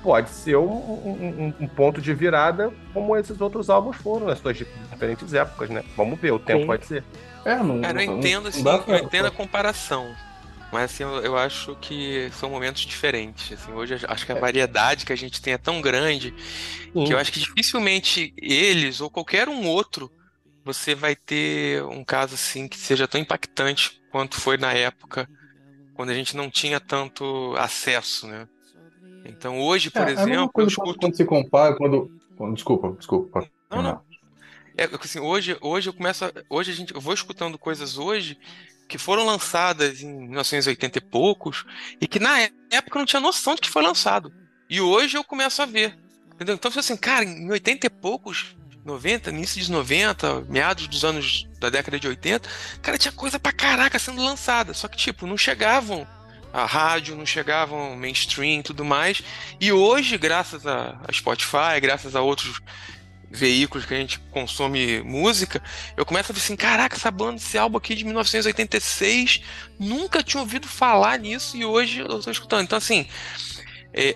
pode 0.00 0.30
ser 0.30 0.56
um, 0.56 0.70
um- 0.70 1.54
um- 1.60 1.66
ponto 1.66 2.00
de 2.00 2.14
virada 2.14 2.72
como 2.92 3.16
esses 3.16 3.40
outros 3.40 3.68
álbuns 3.68 3.96
foram 3.96 4.26
nas 4.26 4.38
suas 4.38 4.56
diferentes 4.56 5.34
épocas, 5.34 5.68
né? 5.70 5.82
Vamos 5.96 6.20
ver, 6.20 6.30
o 6.32 6.38
tempo 6.38 6.60
Sim. 6.60 6.66
vai 6.66 6.78
dizer. 6.78 7.02
É, 7.44 7.56
não, 7.56 7.80
Cara, 7.80 8.02
eu 8.04 8.16
entendo, 8.18 8.48
assim, 8.48 8.62
pra- 8.62 8.84
eu 8.86 8.96
entendo 8.98 9.26
a 9.26 9.30
comparação. 9.30 10.14
Mas 10.72 10.84
assim, 10.84 11.02
eu, 11.04 11.16
eu 11.22 11.38
acho 11.38 11.76
que 11.80 12.28
são 12.32 12.50
momentos 12.50 12.82
diferentes. 12.82 13.52
Assim, 13.52 13.72
hoje 13.72 13.96
acho 14.06 14.26
que 14.26 14.32
a 14.32 14.34
variedade 14.34 15.04
que 15.06 15.12
a 15.12 15.16
gente 15.16 15.40
tem 15.40 15.54
é 15.54 15.58
tão 15.58 15.80
grande 15.80 16.32
que 16.92 17.12
eu 17.12 17.18
acho 17.18 17.32
que 17.32 17.40
dificilmente 17.40 18.32
eles 18.40 19.00
ou 19.00 19.08
qualquer 19.10 19.48
um 19.48 19.66
outro 19.66 20.10
você 20.64 20.94
vai 20.94 21.14
ter 21.14 21.82
um 21.84 22.04
caso 22.04 22.34
assim 22.34 22.66
que 22.66 22.76
seja 22.78 23.06
tão 23.06 23.20
impactante 23.20 24.00
quanto 24.10 24.40
foi 24.40 24.56
na 24.56 24.72
época 24.72 25.28
quando 25.94 26.10
a 26.10 26.14
gente 26.14 26.36
não 26.36 26.50
tinha 26.50 26.80
tanto 26.80 27.54
acesso, 27.56 28.26
né? 28.26 28.48
Então 29.24 29.60
hoje, 29.60 29.90
por 29.90 30.02
É, 30.02 30.10
é 30.10 30.12
exemplo, 30.12 30.32
eu 30.34 30.48
coisa 30.48 30.52
quando, 30.52 30.68
escuto 30.70 30.98
quando 31.00 31.16
se 31.16 31.24
compara, 31.24 31.76
quando, 31.76 32.10
quando- 32.36 32.54
Desculpa, 32.54 32.92
desculpa. 32.98 33.48
Não, 33.70 33.82
não. 33.82 34.00
É, 34.76 34.88
porque, 34.88 35.06
assim, 35.06 35.20
hoje, 35.20 35.56
hoje 35.60 35.88
eu 35.88 35.94
começo 35.94 36.24
a, 36.24 36.32
hoje 36.50 36.72
a 36.72 36.74
gente, 36.74 36.92
eu 36.94 37.00
vou 37.00 37.14
escutando 37.14 37.56
coisas 37.58 37.96
hoje 37.96 38.36
que 38.88 38.98
foram 38.98 39.24
lançadas 39.24 40.02
em 40.02 40.12
1980 40.28 40.98
e 40.98 41.00
poucos 41.00 41.64
e 42.00 42.08
que 42.08 42.18
na 42.18 42.40
época 42.70 42.96
eu 42.96 42.98
não 42.98 43.06
tinha 43.06 43.20
noção 43.20 43.54
de 43.54 43.60
que 43.60 43.70
foi 43.70 43.82
lançado. 43.82 44.32
E 44.68 44.80
hoje 44.80 45.16
eu 45.16 45.24
começo 45.24 45.62
a 45.62 45.66
ver. 45.66 45.96
Entendeu? 46.34 46.56
Então, 46.56 46.70
assim, 46.74 46.96
cara, 46.96 47.24
em 47.24 47.48
80 47.50 47.86
e 47.86 47.90
poucos, 47.90 48.56
90, 48.84 49.30
início 49.30 49.58
dos 49.58 49.68
90, 49.68 50.42
meados 50.48 50.86
dos 50.86 51.04
anos 51.04 51.48
da 51.58 51.70
década 51.70 51.98
de 51.98 52.06
80, 52.06 52.48
cara, 52.82 52.98
tinha 52.98 53.12
coisa 53.12 53.38
pra 53.38 53.52
caraca 53.52 53.98
sendo 53.98 54.22
lançada. 54.22 54.74
Só 54.74 54.88
que, 54.88 54.96
tipo, 54.96 55.26
não 55.26 55.38
chegavam 55.38 56.06
a 56.52 56.66
rádio, 56.66 57.16
não 57.16 57.26
chegavam 57.26 57.96
mainstream 57.96 58.60
e 58.60 58.62
tudo 58.62 58.84
mais. 58.84 59.22
E 59.60 59.72
hoje, 59.72 60.16
graças 60.18 60.66
a, 60.66 61.00
Spotify, 61.12 61.80
graças 61.80 62.14
a 62.14 62.20
outros 62.20 62.60
veículos 63.30 63.84
que 63.84 63.94
a 63.94 63.96
gente 63.96 64.20
consome 64.30 65.02
música, 65.02 65.60
eu 65.96 66.06
começo 66.06 66.30
a 66.30 66.34
ver 66.34 66.40
assim, 66.40 66.54
caraca, 66.54 66.94
essa 66.94 67.10
banda, 67.10 67.36
esse 67.36 67.58
álbum 67.58 67.78
aqui 67.78 67.96
de 67.96 68.04
1986, 68.04 69.40
nunca 69.80 70.22
tinha 70.22 70.40
ouvido 70.40 70.68
falar 70.68 71.18
nisso 71.18 71.56
e 71.56 71.64
hoje 71.64 71.98
eu 71.98 72.20
tô 72.20 72.30
escutando. 72.30 72.62
Então, 72.62 72.78
assim, 72.78 73.08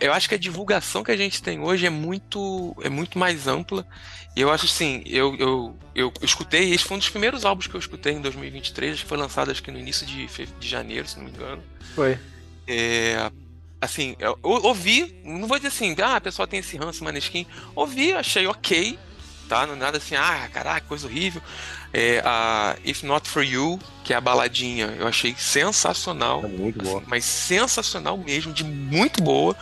eu 0.00 0.12
acho 0.12 0.28
que 0.28 0.34
a 0.34 0.38
divulgação 0.38 1.04
que 1.04 1.10
a 1.10 1.16
gente 1.16 1.42
tem 1.42 1.60
hoje 1.60 1.86
é 1.86 1.90
muito, 1.90 2.76
é 2.82 2.88
muito 2.88 3.18
mais 3.18 3.46
ampla. 3.46 3.86
E 4.34 4.40
eu 4.40 4.50
acho 4.50 4.66
assim, 4.66 5.02
eu, 5.06 5.34
eu, 5.36 5.78
eu 5.94 6.12
escutei, 6.22 6.72
esse 6.72 6.84
foi 6.84 6.96
um 6.96 7.00
dos 7.00 7.08
primeiros 7.08 7.44
álbuns 7.44 7.66
que 7.66 7.74
eu 7.74 7.80
escutei 7.80 8.12
em 8.12 8.20
2023, 8.20 8.94
acho 8.94 9.02
que 9.02 9.08
foi 9.08 9.18
lançado 9.18 9.50
acho 9.50 9.62
que 9.62 9.70
no 9.70 9.78
início 9.78 10.06
de, 10.06 10.26
de 10.26 10.68
janeiro, 10.68 11.08
se 11.08 11.16
não 11.18 11.24
me 11.24 11.30
engano. 11.30 11.62
Foi. 11.94 12.18
É, 12.66 13.30
assim, 13.80 14.14
eu, 14.18 14.38
eu 14.42 14.50
ouvi, 14.50 15.20
não 15.24 15.48
vou 15.48 15.56
dizer 15.58 15.68
assim, 15.68 15.94
ah, 16.00 16.16
a 16.16 16.20
pessoa 16.20 16.46
tem 16.46 16.60
esse 16.60 16.76
ranço 16.76 17.02
Maneskin. 17.02 17.46
Ouvi, 17.74 18.12
achei 18.12 18.46
ok, 18.46 18.98
tá? 19.48 19.66
Não 19.66 19.74
é 19.74 19.76
nada 19.76 19.98
assim, 19.98 20.14
ah, 20.14 20.48
caraca, 20.52 20.86
coisa 20.86 21.06
horrível. 21.06 21.42
É, 21.92 22.22
a 22.24 22.76
If 22.84 23.02
Not 23.02 23.28
For 23.28 23.42
You, 23.42 23.80
que 24.04 24.12
é 24.12 24.16
a 24.16 24.20
baladinha, 24.20 24.94
eu 24.98 25.06
achei 25.06 25.34
sensacional. 25.38 26.44
É 26.44 26.48
muito 26.48 26.82
boa. 26.82 27.02
Mas 27.06 27.24
sensacional 27.24 28.16
mesmo, 28.16 28.52
de 28.52 28.64
muito 28.64 29.22
boa, 29.22 29.56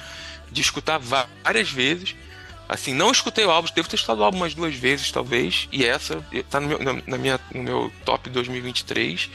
de 0.51 0.61
escutar 0.61 0.99
várias 0.99 1.71
vezes. 1.71 2.17
Assim, 2.69 2.93
não 2.93 3.13
escutei 3.13 3.45
o 3.45 3.51
álbum, 3.51 3.69
devo 3.75 3.89
ter 3.89 3.95
escutado 3.95 4.19
o 4.19 4.25
álbum 4.25 4.39
umas 4.39 4.55
duas 4.55 4.75
vezes, 4.75 5.13
talvez, 5.13 5.69
e 5.71 5.85
essa 5.85 6.25
tá 6.51 6.59
no 6.59 6.67
meu, 6.69 6.83
na, 6.83 7.01
na 7.07 7.19
minha, 7.19 7.41
no 7.55 7.63
meu 7.63 7.93
top 8.05 8.29
2023. 8.29 9.31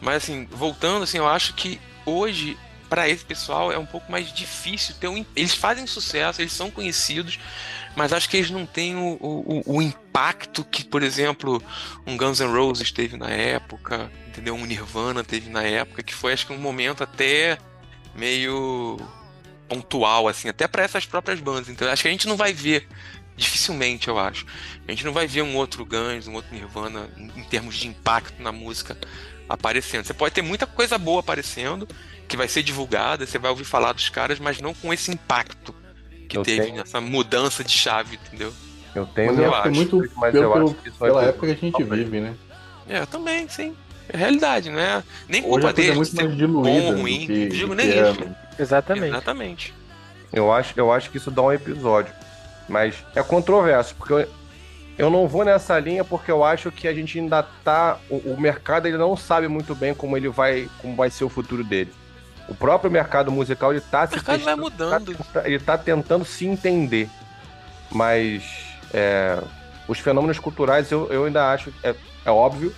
Mas 0.00 0.22
assim, 0.22 0.46
voltando, 0.50 1.02
assim, 1.02 1.18
eu 1.18 1.26
acho 1.26 1.54
que 1.54 1.80
hoje, 2.06 2.56
para 2.88 3.08
esse 3.08 3.24
pessoal, 3.24 3.72
é 3.72 3.78
um 3.78 3.86
pouco 3.86 4.10
mais 4.10 4.32
difícil 4.32 4.94
ter 5.00 5.08
um. 5.08 5.26
Eles 5.34 5.54
fazem 5.54 5.84
sucesso, 5.86 6.40
eles 6.40 6.52
são 6.52 6.70
conhecidos, 6.70 7.40
mas 7.96 8.12
acho 8.12 8.28
que 8.28 8.36
eles 8.36 8.50
não 8.50 8.64
têm 8.64 8.96
o, 8.96 9.18
o, 9.20 9.62
o 9.76 9.82
impacto 9.82 10.64
que, 10.64 10.84
por 10.84 11.02
exemplo, 11.02 11.62
um 12.06 12.16
Guns 12.16 12.40
N' 12.40 12.46
Roses 12.46 12.92
teve 12.92 13.16
na 13.16 13.28
época, 13.28 14.10
entendeu? 14.26 14.54
Um 14.54 14.66
Nirvana 14.66 15.24
teve 15.24 15.50
na 15.50 15.62
época, 15.62 16.02
que 16.02 16.14
foi 16.14 16.32
acho 16.32 16.46
que 16.46 16.52
um 16.52 16.58
momento 16.58 17.02
até 17.02 17.58
meio 18.14 18.98
pontual, 19.68 20.28
assim, 20.28 20.48
até 20.48 20.66
para 20.66 20.82
essas 20.82 21.04
próprias 21.04 21.40
bandas. 21.40 21.68
Então 21.68 21.88
acho 21.88 22.02
que 22.02 22.08
a 22.08 22.10
gente 22.12 22.26
não 22.26 22.36
vai 22.36 22.52
ver, 22.52 22.88
dificilmente, 23.36 24.08
eu 24.08 24.18
acho. 24.18 24.46
A 24.86 24.90
gente 24.90 25.04
não 25.04 25.12
vai 25.12 25.26
ver 25.26 25.42
um 25.42 25.56
outro 25.56 25.84
Guns, 25.84 26.26
um 26.26 26.34
outro 26.34 26.54
Nirvana 26.54 27.08
em, 27.16 27.40
em 27.40 27.44
termos 27.44 27.76
de 27.76 27.88
impacto 27.88 28.42
na 28.42 28.52
música 28.52 28.96
aparecendo. 29.48 30.04
Você 30.04 30.14
pode 30.14 30.34
ter 30.34 30.42
muita 30.42 30.66
coisa 30.66 30.98
boa 30.98 31.20
aparecendo, 31.20 31.88
que 32.26 32.36
vai 32.36 32.48
ser 32.48 32.62
divulgada, 32.62 33.26
você 33.26 33.38
vai 33.38 33.50
ouvir 33.50 33.64
falar 33.64 33.92
dos 33.92 34.08
caras, 34.08 34.38
mas 34.38 34.60
não 34.60 34.74
com 34.74 34.92
esse 34.92 35.10
impacto 35.10 35.74
que 36.28 36.36
Eu 36.36 36.42
teve 36.42 36.62
tenho- 36.62 36.76
nessa 36.76 37.00
mudança 37.00 37.64
de 37.64 37.72
chave, 37.72 38.16
entendeu? 38.26 38.52
Eu 38.94 39.06
tenho 39.06 39.28
Mas 39.32 39.38
eu 39.38 39.54
acho 39.54 39.68
é 39.68 39.70
muito 39.70 40.10
mas 40.16 40.32
pelo, 40.32 40.44
eu 40.44 40.54
acho 40.54 40.74
que 40.74 40.88
isso 40.88 40.98
pela 40.98 41.24
época 41.24 41.46
que 41.46 41.52
a 41.52 41.56
gente 41.56 41.84
vive, 41.84 42.20
né? 42.20 42.34
É, 42.88 43.00
eu 43.00 43.06
também, 43.06 43.48
sim. 43.48 43.74
É 44.08 44.16
realidade, 44.16 44.70
não 44.70 44.78
é? 44.80 45.02
Nem 45.28 45.42
Hoje 45.42 45.50
culpa 45.50 45.72
coisa 45.74 45.92
é 45.92 45.94
muito 45.94 46.16
mais 46.16 46.36
diluída 46.36 46.80
bom, 46.92 47.00
ruim, 47.00 47.26
que, 47.26 47.32
não 47.40 47.48
digo 47.48 47.74
nem 47.74 47.86
que 47.86 47.92
isso. 47.94 48.20
era. 48.22 48.36
Exatamente. 48.58 49.06
Exatamente. 49.08 49.74
Eu 50.32 50.52
acho, 50.52 50.72
eu 50.76 50.92
acho 50.92 51.10
que 51.10 51.16
isso 51.18 51.30
dá 51.30 51.42
um 51.42 51.52
episódio. 51.52 52.12
Mas 52.68 52.94
é 53.14 53.22
controverso, 53.22 53.94
porque 53.94 54.12
eu, 54.14 54.28
eu 54.98 55.10
não 55.10 55.28
vou 55.28 55.44
nessa 55.44 55.78
linha 55.78 56.04
porque 56.04 56.30
eu 56.30 56.42
acho 56.44 56.70
que 56.72 56.88
a 56.88 56.94
gente 56.94 57.18
ainda 57.18 57.42
tá. 57.42 57.98
O, 58.10 58.16
o 58.34 58.40
mercado 58.40 58.86
ele 58.86 58.96
não 58.98 59.16
sabe 59.16 59.46
muito 59.48 59.74
bem 59.74 59.94
como 59.94 60.16
ele 60.16 60.28
vai. 60.28 60.68
como 60.78 60.94
vai 60.96 61.10
ser 61.10 61.24
o 61.24 61.28
futuro 61.28 61.62
dele. 61.62 61.92
O 62.48 62.54
próprio 62.54 62.90
mercado 62.90 63.30
musical 63.30 63.72
ele 63.72 63.80
tá 63.80 64.04
O 64.06 64.10
mercado 64.10 64.42
vai 64.44 64.54
mudando. 64.56 65.16
tá- 65.32 65.42
ele 65.44 65.58
tá 65.58 65.76
tentando 65.78 66.24
se 66.24 66.46
entender. 66.46 67.08
Mas 67.90 68.42
é, 68.92 69.38
os 69.86 69.98
fenômenos 69.98 70.38
culturais 70.38 70.90
eu, 70.90 71.06
eu 71.12 71.24
ainda 71.24 71.50
acho. 71.52 71.72
É, 71.82 71.94
é 72.24 72.30
óbvio 72.30 72.74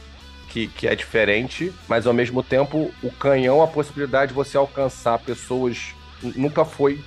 que, 0.49 0.67
que 0.69 0.87
é 0.89 0.95
diferente, 0.95 1.73
mas 1.89 2.07
ao 2.07 2.13
mesmo 2.13 2.43
tempo 2.43 2.93
o 3.03 3.11
canhão, 3.13 3.63
a 3.63 3.69
possibilidade 3.69 4.31
de 4.31 4.35
você 4.35 4.57
alcançar 4.57 5.19
pessoas 5.21 5.95
nunca 6.23 6.65
foi 6.65 7.03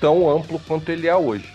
tão 0.00 0.28
amplo 0.28 0.58
quanto 0.66 0.90
ele 0.90 1.06
é 1.06 1.14
hoje. 1.16 1.52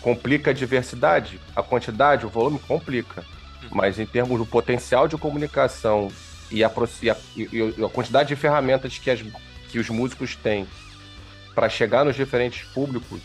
Complica 0.00 0.50
a 0.50 0.54
diversidade, 0.54 1.40
a 1.54 1.62
quantidade, 1.62 2.26
o 2.26 2.28
volume 2.28 2.58
complica. 2.58 3.24
Mas 3.70 3.98
em 3.98 4.04
termos 4.06 4.38
do 4.38 4.44
potencial 4.44 5.08
de 5.08 5.16
comunicação 5.16 6.08
e 6.50 6.62
a, 6.64 6.70
e 7.02 7.10
a- 7.10 7.16
e- 7.36 7.84
a 7.84 7.88
quantidade 7.88 8.28
de 8.28 8.36
ferramentas 8.36 8.98
que, 8.98 9.10
as- 9.10 9.22
que 9.70 9.78
os 9.78 9.88
músicos 9.90 10.36
têm 10.36 10.66
para 11.54 11.68
chegar 11.68 12.04
nos 12.04 12.16
diferentes 12.16 12.64
públicos, 12.72 13.20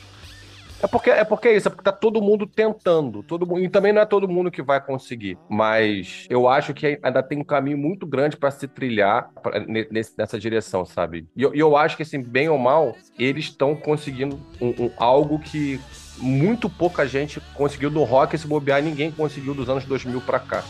é 0.82 0.88
porque 0.88 1.10
é 1.10 1.24
porque 1.26 1.48
é 1.50 1.58
isso, 1.58 1.68
é 1.68 1.72
porque 1.72 1.84
tá 1.84 1.92
todo 1.92 2.22
mundo 2.22 2.48
tentando, 2.48 3.22
todo 3.22 3.46
mundo, 3.46 3.60
e 3.62 3.68
também 3.68 3.92
não 3.92 4.02
é 4.02 4.06
todo 4.06 4.30
mundo 4.30 4.50
que 4.50 4.62
vai 4.62 4.80
conseguir, 4.80 5.38
mas 5.50 6.26
eu 6.30 6.48
acho 6.48 6.74
que 6.74 6.98
ainda 7.04 7.22
tem 7.22 7.38
um 7.38 7.44
caminho 7.44 7.78
muito 7.78 8.08
grande 8.08 8.38
para 8.38 8.50
se 8.50 8.66
trilhar 8.68 9.30
pra- 9.44 9.60
ne- 9.60 9.88
nesse- 9.92 10.14
nessa 10.18 10.40
direção, 10.40 10.86
sabe? 10.86 11.28
E 11.36 11.42
eu, 11.44 11.54
eu 11.54 11.76
acho 11.76 11.98
que 11.98 12.04
assim, 12.04 12.22
bem 12.22 12.48
ou 12.48 12.58
mal, 12.58 12.96
eles 13.18 13.46
estão 13.46 13.76
conseguindo 13.76 14.40
um- 14.62 14.86
um- 14.86 14.92
algo 14.96 15.38
que 15.40 15.82
muito 16.18 16.70
pouca 16.70 17.06
gente 17.06 17.42
conseguiu 17.56 17.90
no 17.92 18.04
rock, 18.06 18.38
se 18.38 18.48
bobear 18.48 18.82
ninguém 18.82 19.12
conseguiu 19.12 19.54
dos 19.54 19.68
anos 19.70 19.84
2000 19.84 20.22
para 20.22 20.40
cá, 20.40 20.64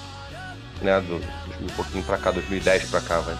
né? 0.82 1.00
Do, 1.02 1.20
2000 1.20 1.49
um 1.62 1.68
pouquinho 1.68 2.03
para 2.03 2.18
cá, 2.18 2.32
2010 2.32 2.89
para 2.89 3.01
cá, 3.01 3.20
vai. 3.20 3.38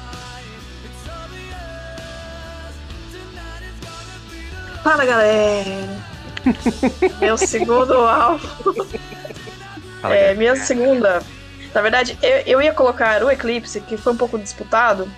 Fala, 4.84 5.06
galera! 5.06 6.10
Meu 7.20 7.38
segundo 7.38 7.94
álbum. 7.94 8.48
Fala, 10.02 10.16
É, 10.16 10.34
minha 10.34 10.56
segunda. 10.56 11.22
Na 11.74 11.82
verdade, 11.82 12.18
eu, 12.22 12.38
eu 12.46 12.62
ia 12.62 12.74
colocar 12.74 13.22
o 13.24 13.30
Eclipse, 13.30 13.82
que 13.82 13.98
foi 13.98 14.14
um 14.14 14.18
pouco 14.18 14.40
disputado. 14.40 15.12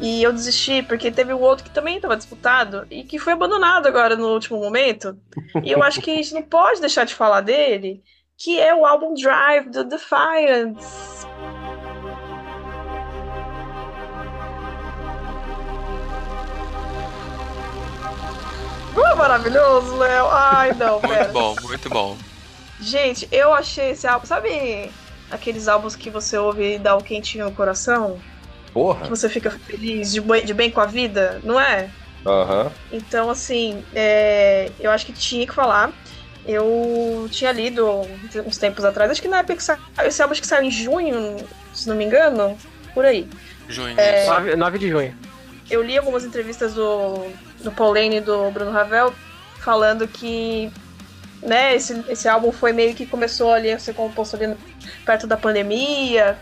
E 0.00 0.22
eu 0.22 0.32
desisti, 0.32 0.82
porque 0.82 1.10
teve 1.10 1.34
um 1.34 1.40
outro 1.40 1.64
que 1.64 1.70
também 1.70 1.96
estava 1.96 2.16
disputado 2.16 2.86
e 2.88 3.02
que 3.02 3.18
foi 3.18 3.32
abandonado 3.32 3.86
agora 3.86 4.14
no 4.14 4.28
último 4.28 4.60
momento. 4.60 5.18
E 5.64 5.72
eu 5.72 5.82
acho 5.82 6.00
que 6.00 6.12
a 6.12 6.14
gente 6.14 6.34
não 6.34 6.42
pode 6.42 6.80
deixar 6.80 7.04
de 7.04 7.14
falar 7.14 7.40
dele, 7.40 8.00
que 8.36 8.60
é 8.60 8.72
o 8.72 8.86
álbum 8.86 9.12
Drive 9.14 9.68
do 9.70 9.82
Defiance. 9.82 11.26
Não 18.98 19.06
é 19.12 19.14
maravilhoso, 19.14 19.96
Léo? 19.96 20.26
Ai, 20.30 20.74
não, 20.74 20.94
Muito 21.00 21.08
pera. 21.08 21.28
bom, 21.28 21.54
muito 21.62 21.88
bom. 21.88 22.16
Gente, 22.80 23.28
eu 23.30 23.52
achei 23.54 23.90
esse 23.90 24.06
álbum. 24.06 24.26
Sabe 24.26 24.90
aqueles 25.30 25.68
álbuns 25.68 25.94
que 25.94 26.10
você 26.10 26.36
ouve 26.36 26.74
e 26.74 26.78
dá 26.78 26.96
um 26.96 27.00
quentinho 27.00 27.44
no 27.44 27.52
coração? 27.52 28.18
Que 28.66 28.72
Porra! 28.72 29.08
você 29.08 29.28
fica 29.28 29.50
feliz, 29.50 30.12
de 30.12 30.20
bem, 30.20 30.44
de 30.44 30.52
bem 30.54 30.70
com 30.70 30.80
a 30.80 30.86
vida, 30.86 31.40
não 31.44 31.60
é? 31.60 31.90
Aham. 32.26 32.72
Então, 32.92 33.30
assim, 33.30 33.84
é, 33.94 34.70
eu 34.80 34.90
acho 34.90 35.06
que 35.06 35.12
tinha 35.12 35.46
que 35.46 35.54
falar. 35.54 35.92
Eu 36.46 37.28
tinha 37.30 37.52
lido 37.52 37.86
uns 38.46 38.56
tempos 38.58 38.84
atrás, 38.84 39.10
acho 39.10 39.20
que 39.22 39.28
na 39.28 39.38
época 39.38 39.56
que 39.56 39.62
saiu, 39.62 39.78
esse 40.04 40.20
álbum 40.22 40.32
acho 40.32 40.40
que 40.40 40.46
saiu 40.46 40.64
em 40.64 40.70
junho, 40.70 41.36
se 41.74 41.86
não 41.88 41.94
me 41.94 42.04
engano, 42.04 42.56
por 42.94 43.04
aí. 43.04 43.28
Junho, 43.68 43.94
É. 44.00 44.22
isso. 44.22 44.30
9, 44.32 44.56
9 44.56 44.78
de 44.78 44.88
junho. 44.88 45.14
eu 45.70 45.82
li 45.82 45.98
algumas 45.98 46.24
entrevistas 46.24 46.72
do, 46.72 47.26
do 47.62 47.72
Paul 47.72 47.94
Lane 47.94 48.16
e 48.16 48.20
do 48.20 48.50
Bruno 48.50 48.70
Ravel 48.70 49.14
falando 49.60 50.06
que 50.06 50.72
né, 51.42 51.74
esse, 51.74 52.04
esse 52.08 52.28
álbum 52.28 52.50
foi 52.50 52.72
meio 52.72 52.94
que 52.94 53.06
começou 53.06 53.52
ali 53.52 53.70
a 53.70 53.78
ser 53.78 53.94
composto 53.94 54.36
ali 54.36 54.56
perto 55.04 55.26
da 55.26 55.36
pandemia 55.36 56.38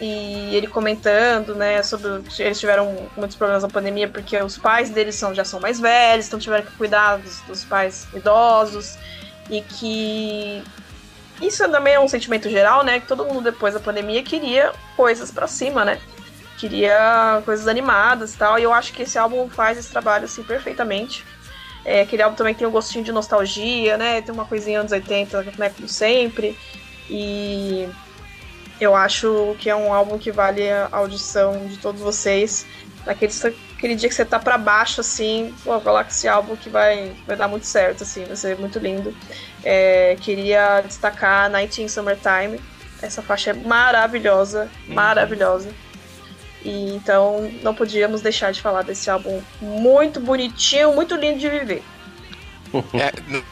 e 0.00 0.54
ele 0.54 0.66
comentando, 0.66 1.54
né, 1.54 1.82
sobre 1.82 2.22
eles 2.38 2.60
tiveram 2.60 3.08
muitos 3.16 3.36
problemas 3.36 3.64
na 3.64 3.68
pandemia 3.68 4.08
porque 4.08 4.40
os 4.40 4.56
pais 4.56 4.90
deles 4.90 5.16
são, 5.16 5.34
já 5.34 5.44
são 5.44 5.60
mais 5.60 5.80
velhos, 5.80 6.26
então 6.26 6.38
tiveram 6.38 6.64
que 6.64 6.72
cuidar 6.76 7.16
dos, 7.18 7.40
dos 7.42 7.64
pais 7.64 8.06
idosos 8.14 8.96
e 9.50 9.60
que 9.60 10.62
isso 11.42 11.68
também 11.70 11.94
é 11.94 12.00
um 12.00 12.08
sentimento 12.08 12.48
geral, 12.48 12.84
né, 12.84 13.00
que 13.00 13.06
todo 13.06 13.24
mundo 13.24 13.42
depois 13.42 13.74
da 13.74 13.80
pandemia 13.80 14.22
queria 14.22 14.72
coisas 14.96 15.30
pra 15.30 15.46
cima, 15.46 15.84
né? 15.84 16.00
Queria 16.58 17.40
coisas 17.44 17.68
animadas 17.68 18.34
e 18.34 18.38
tal, 18.38 18.58
e 18.58 18.62
eu 18.62 18.72
acho 18.72 18.92
que 18.92 19.02
esse 19.02 19.16
álbum 19.16 19.48
faz 19.48 19.78
esse 19.78 19.90
trabalho 19.90 20.24
assim 20.24 20.42
perfeitamente. 20.42 21.24
É, 21.84 22.02
aquele 22.02 22.22
álbum 22.22 22.36
também 22.36 22.54
tem 22.54 22.66
um 22.66 22.70
gostinho 22.70 23.04
de 23.04 23.12
nostalgia, 23.12 23.96
né? 23.96 24.20
Tem 24.20 24.34
uma 24.34 24.44
coisinha 24.44 24.80
anos 24.80 24.92
80, 24.92 25.42
né, 25.56 25.70
como 25.70 25.88
sempre. 25.88 26.58
E 27.08 27.88
eu 28.80 28.94
acho 28.94 29.56
que 29.58 29.70
é 29.70 29.74
um 29.74 29.92
álbum 29.92 30.18
que 30.18 30.30
vale 30.30 30.70
a 30.70 30.88
audição 30.92 31.66
de 31.66 31.78
todos 31.78 32.00
vocês. 32.00 32.66
Naquele, 33.06 33.32
aquele 33.76 33.94
dia 33.94 34.08
que 34.08 34.14
você 34.14 34.24
tá 34.24 34.38
pra 34.38 34.58
baixo, 34.58 35.00
assim, 35.00 35.54
pô, 35.64 35.80
coloca 35.80 36.10
esse 36.10 36.28
álbum 36.28 36.56
que 36.56 36.68
vai, 36.68 37.16
vai 37.26 37.36
dar 37.36 37.48
muito 37.48 37.64
certo, 37.64 38.02
assim, 38.02 38.24
vai 38.24 38.36
ser 38.36 38.58
muito 38.58 38.78
lindo. 38.78 39.16
É, 39.64 40.16
queria 40.20 40.82
destacar 40.82 41.50
19 41.50 41.88
Summertime. 41.88 42.60
Essa 43.00 43.22
faixa 43.22 43.50
é 43.50 43.54
maravilhosa, 43.54 44.68
maravilhosa. 44.88 45.70
E 46.64 46.94
então 46.94 47.50
não 47.62 47.74
podíamos 47.74 48.20
deixar 48.20 48.52
de 48.52 48.60
falar 48.60 48.82
desse 48.82 49.08
álbum 49.10 49.40
muito 49.60 50.18
bonitinho, 50.20 50.92
muito 50.94 51.14
lindo 51.14 51.38
de 51.38 51.48
viver. 51.48 51.82
É, 52.94 53.12
no- 53.30 53.44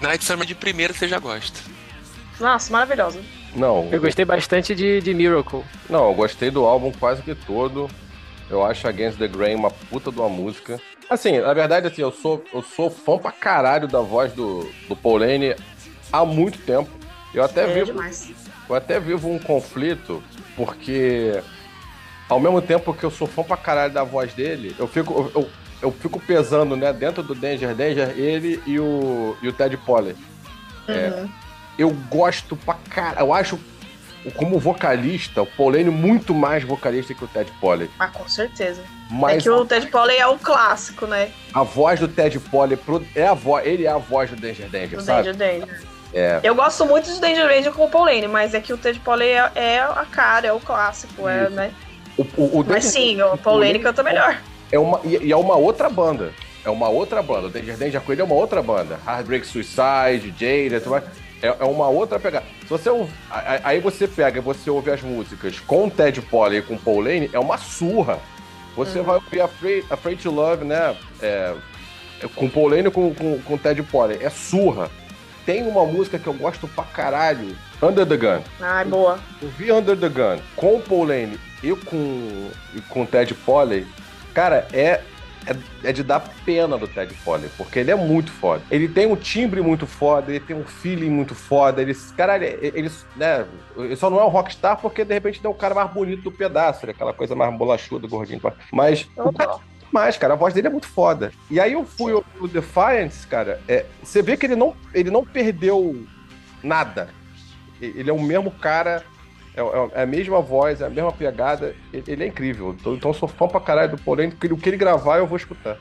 Night 0.00 0.24
Summer 0.24 0.46
de 0.46 0.54
primeira 0.54 0.92
você 0.92 1.06
já 1.08 1.18
gosta. 1.18 1.58
Nossa, 2.40 2.72
maravilhosa. 2.72 3.20
Não, 3.54 3.88
Eu 3.92 4.00
gostei 4.00 4.24
bastante 4.24 4.74
de, 4.74 5.00
de 5.00 5.12
Miracle. 5.14 5.62
não, 5.90 6.08
eu 6.08 6.14
gostei 6.14 6.50
do 6.50 6.64
álbum 6.64 6.90
quase 6.92 7.22
que 7.22 7.34
todo. 7.34 7.88
Eu 8.50 8.64
acho 8.64 8.86
Against 8.88 9.18
the 9.18 9.28
Grain 9.28 9.54
uma 9.54 9.70
puta 9.70 10.10
de 10.10 10.18
uma 10.18 10.28
música. 10.28 10.80
Assim, 11.10 11.38
na 11.38 11.52
verdade, 11.52 11.86
assim, 11.86 12.02
eu 12.02 12.10
sou, 12.10 12.42
eu 12.52 12.62
sou 12.62 12.88
fã 12.90 13.18
pra 13.18 13.30
caralho 13.32 13.86
da 13.86 14.00
voz 14.00 14.32
do, 14.32 14.68
do 14.88 14.96
Paul 14.96 15.18
Lane 15.18 15.54
há 16.12 16.24
muito 16.24 16.58
tempo. 16.58 16.90
Eu 17.34 17.44
até 17.44 17.64
É 17.64 17.74
vivo, 17.74 17.86
demais. 17.86 18.30
eu 18.68 18.74
até 18.74 18.98
vivo 18.98 19.30
um 19.30 19.38
conflito, 19.38 20.22
porque 20.56 21.42
ao 22.28 22.40
mesmo 22.40 22.60
tempo 22.62 22.94
que 22.94 23.04
eu 23.04 23.10
sou 23.10 23.26
fã 23.26 23.42
pra 23.42 23.56
caralho 23.56 23.92
da 23.92 24.04
voz 24.04 24.32
dele, 24.34 24.74
eu 24.78 24.86
fico, 24.86 25.30
eu, 25.34 25.50
eu, 25.82 25.92
fico 25.92 26.20
pesando, 26.20 26.76
né, 26.76 26.92
dentro 26.92 27.22
do 27.22 27.34
Danger 27.34 27.74
Danger, 27.74 28.14
ele 28.16 28.62
e 28.66 28.78
o, 28.78 29.36
e 29.42 29.48
o 29.48 29.52
Ted 29.52 29.76
Polley. 29.78 30.16
Uhum. 30.88 31.28
Eu 31.78 31.90
gosto 32.10 32.56
pra 32.56 32.74
caralho. 32.74 33.26
Eu 33.26 33.34
acho, 33.34 33.58
como 34.36 34.58
vocalista, 34.58 35.42
o 35.42 35.46
Paul 35.46 35.70
Lane 35.70 35.90
muito 35.90 36.34
mais 36.34 36.64
vocalista 36.64 37.14
que 37.14 37.24
o 37.24 37.28
Ted 37.28 37.50
Polley. 37.60 37.90
Ah, 37.98 38.08
com 38.08 38.28
certeza. 38.28 38.82
Mas 39.10 39.38
é 39.38 39.40
que 39.40 39.50
o 39.50 39.64
Ted 39.64 39.86
Polley 39.88 40.18
é 40.18 40.26
o 40.26 40.38
clássico, 40.38 41.06
né? 41.06 41.30
a 41.52 41.62
voz 41.62 42.00
do 42.00 42.08
Ted 42.08 42.38
Polley 42.38 42.78
é 43.14 43.26
a 43.26 43.34
voz, 43.34 43.66
ele 43.66 43.84
é 43.84 43.90
a 43.90 43.98
voz 43.98 44.30
do 44.30 44.36
Danger 44.36 44.68
Danger, 44.68 44.98
Do 44.98 45.04
sabe? 45.04 45.32
Danger 45.32 45.60
Danger. 45.60 45.92
É. 46.14 46.40
Eu 46.42 46.54
gosto 46.54 46.84
muito 46.84 47.10
de 47.10 47.20
Danger 47.20 47.48
Danger 47.48 47.72
com 47.72 47.84
o 47.84 47.90
Paul 47.90 48.04
Lane, 48.04 48.28
mas 48.28 48.52
é 48.52 48.60
que 48.60 48.72
o 48.72 48.78
Ted 48.78 49.00
Polley 49.00 49.30
é, 49.30 49.50
é 49.54 49.80
a 49.80 50.06
cara, 50.10 50.46
é 50.46 50.52
o 50.52 50.60
clássico, 50.60 51.26
é, 51.26 51.48
né? 51.48 51.72
O, 52.18 52.22
o, 52.36 52.60
o 52.60 52.64
Mas 52.68 52.84
sim, 52.84 53.20
o 53.22 53.36
Paul 53.38 53.58
Lane 53.58 53.78
canta 53.78 54.02
melhor. 54.02 54.40
é 54.70 54.78
uma 54.78 55.00
e, 55.04 55.16
e 55.26 55.32
é 55.32 55.36
uma 55.36 55.56
outra 55.56 55.88
banda. 55.88 56.32
É 56.64 56.70
uma 56.70 56.88
outra 56.88 57.22
banda. 57.22 57.48
O 57.48 57.50
Danger 57.50 57.76
Danger 57.76 58.02
é 58.20 58.24
uma 58.24 58.34
outra 58.34 58.62
banda. 58.62 58.98
Heartbreak 59.06 59.46
Suicide, 59.46 60.30
vai- 60.88 61.02
é, 61.42 61.48
é 61.58 61.64
uma 61.64 61.88
outra 61.88 62.20
pegada. 62.20 62.44
Se 62.62 62.68
você 62.68 62.88
aí 63.64 63.80
você 63.80 64.06
pega 64.06 64.38
e 64.38 64.42
você 64.42 64.70
ouve 64.70 64.90
as 64.90 65.02
músicas 65.02 65.58
com 65.58 65.86
o 65.86 65.90
Ted 65.90 66.20
Polley 66.22 66.58
e 66.60 66.62
com 66.62 66.74
o 66.74 66.78
Paul 66.78 67.00
Lane, 67.00 67.28
é 67.32 67.38
uma 67.38 67.58
surra. 67.58 68.18
Você 68.76 69.00
vai 69.02 69.16
ouvir 69.16 69.40
Afraid, 69.40 69.84
Afraid 69.90 70.22
to 70.22 70.30
Love, 70.30 70.64
né? 70.64 70.96
É, 71.20 71.52
com 72.36 72.46
o 72.46 72.50
Paul 72.50 72.68
Lane 72.68 72.88
e 72.88 72.90
com, 72.90 73.12
com, 73.12 73.38
com 73.40 73.54
o 73.54 73.58
Ted 73.58 73.82
Polley. 73.82 74.18
É 74.22 74.30
surra. 74.30 74.88
Tem 75.44 75.66
uma 75.66 75.84
música 75.84 76.18
que 76.18 76.26
eu 76.26 76.34
gosto 76.34 76.68
pra 76.68 76.84
caralho, 76.84 77.56
Under 77.82 78.06
the 78.06 78.16
Gun. 78.16 78.42
Ai, 78.60 78.84
boa. 78.84 79.18
Eu 79.40 79.48
vi 79.50 79.72
Under 79.72 79.96
the 79.96 80.08
Gun 80.08 80.40
com 80.54 80.76
o 80.76 80.80
Paul 80.80 81.04
Lane 81.04 81.38
e 81.62 81.74
com, 81.74 82.50
e 82.74 82.80
com 82.82 83.02
o 83.02 83.06
Ted 83.06 83.34
Polley, 83.34 83.86
cara, 84.32 84.66
é, 84.72 85.00
é, 85.46 85.56
é 85.84 85.92
de 85.92 86.02
dar 86.02 86.20
pena 86.44 86.78
do 86.78 86.86
Ted 86.86 87.12
Polley, 87.24 87.50
porque 87.56 87.78
ele 87.78 87.90
é 87.90 87.94
muito 87.94 88.30
foda. 88.30 88.62
Ele 88.70 88.88
tem 88.88 89.06
um 89.06 89.16
timbre 89.16 89.60
muito 89.60 89.86
foda, 89.86 90.30
ele 90.30 90.40
tem 90.40 90.56
um 90.56 90.64
feeling 90.64 91.10
muito 91.10 91.34
foda, 91.34 91.82
ele, 91.82 91.94
caralho, 92.16 92.44
ele, 92.44 92.72
ele, 92.74 92.90
né, 93.16 93.44
ele 93.76 93.96
só 93.96 94.08
não 94.08 94.20
é 94.20 94.24
um 94.24 94.28
rockstar 94.28 94.76
porque 94.78 95.04
de 95.04 95.14
repente 95.14 95.40
ele 95.40 95.46
é 95.46 95.50
o 95.50 95.54
cara 95.54 95.74
mais 95.74 95.90
bonito 95.90 96.22
do 96.22 96.32
pedaço, 96.32 96.86
né, 96.86 96.92
aquela 96.92 97.12
coisa 97.12 97.34
mais 97.34 97.52
bolachuda, 97.56 98.06
gordinho. 98.06 98.40
Mas 98.72 99.08
mais, 99.92 100.16
cara. 100.16 100.34
A 100.34 100.36
voz 100.36 100.54
dele 100.54 100.66
é 100.68 100.70
muito 100.70 100.86
foda. 100.88 101.32
E 101.50 101.60
aí 101.60 101.72
eu 101.74 101.84
fui 101.84 102.12
o 102.40 102.48
Defiance, 102.48 103.26
cara. 103.26 103.60
é, 103.68 103.86
você 104.02 104.22
vê 104.22 104.36
que 104.36 104.46
ele 104.46 104.56
não, 104.56 104.74
ele 104.94 105.10
não 105.10 105.24
perdeu 105.24 106.04
nada. 106.62 107.08
Ele 107.80 108.08
é 108.08 108.12
o 108.12 108.20
mesmo 108.22 108.50
cara, 108.50 109.04
é, 109.56 109.60
é- 109.60 109.90
é 109.94 110.02
a 110.02 110.06
mesma 110.06 110.40
voz, 110.40 110.80
é 110.80 110.86
a 110.86 110.90
mesma 110.90 111.12
pegada. 111.12 111.74
Ele, 111.92 112.04
ele 112.06 112.24
é 112.24 112.26
incrível. 112.28 112.76
Então, 112.78 112.94
então 112.94 113.12
sou 113.12 113.28
fã 113.28 113.48
pra 113.48 113.60
caralho 113.60 113.96
do 113.96 114.20
ele- 114.46 114.54
o 114.54 114.56
que 114.56 114.68
ele 114.68 114.76
gravar 114.76 115.18
eu 115.18 115.26
vou 115.26 115.36
escutar. 115.36 115.76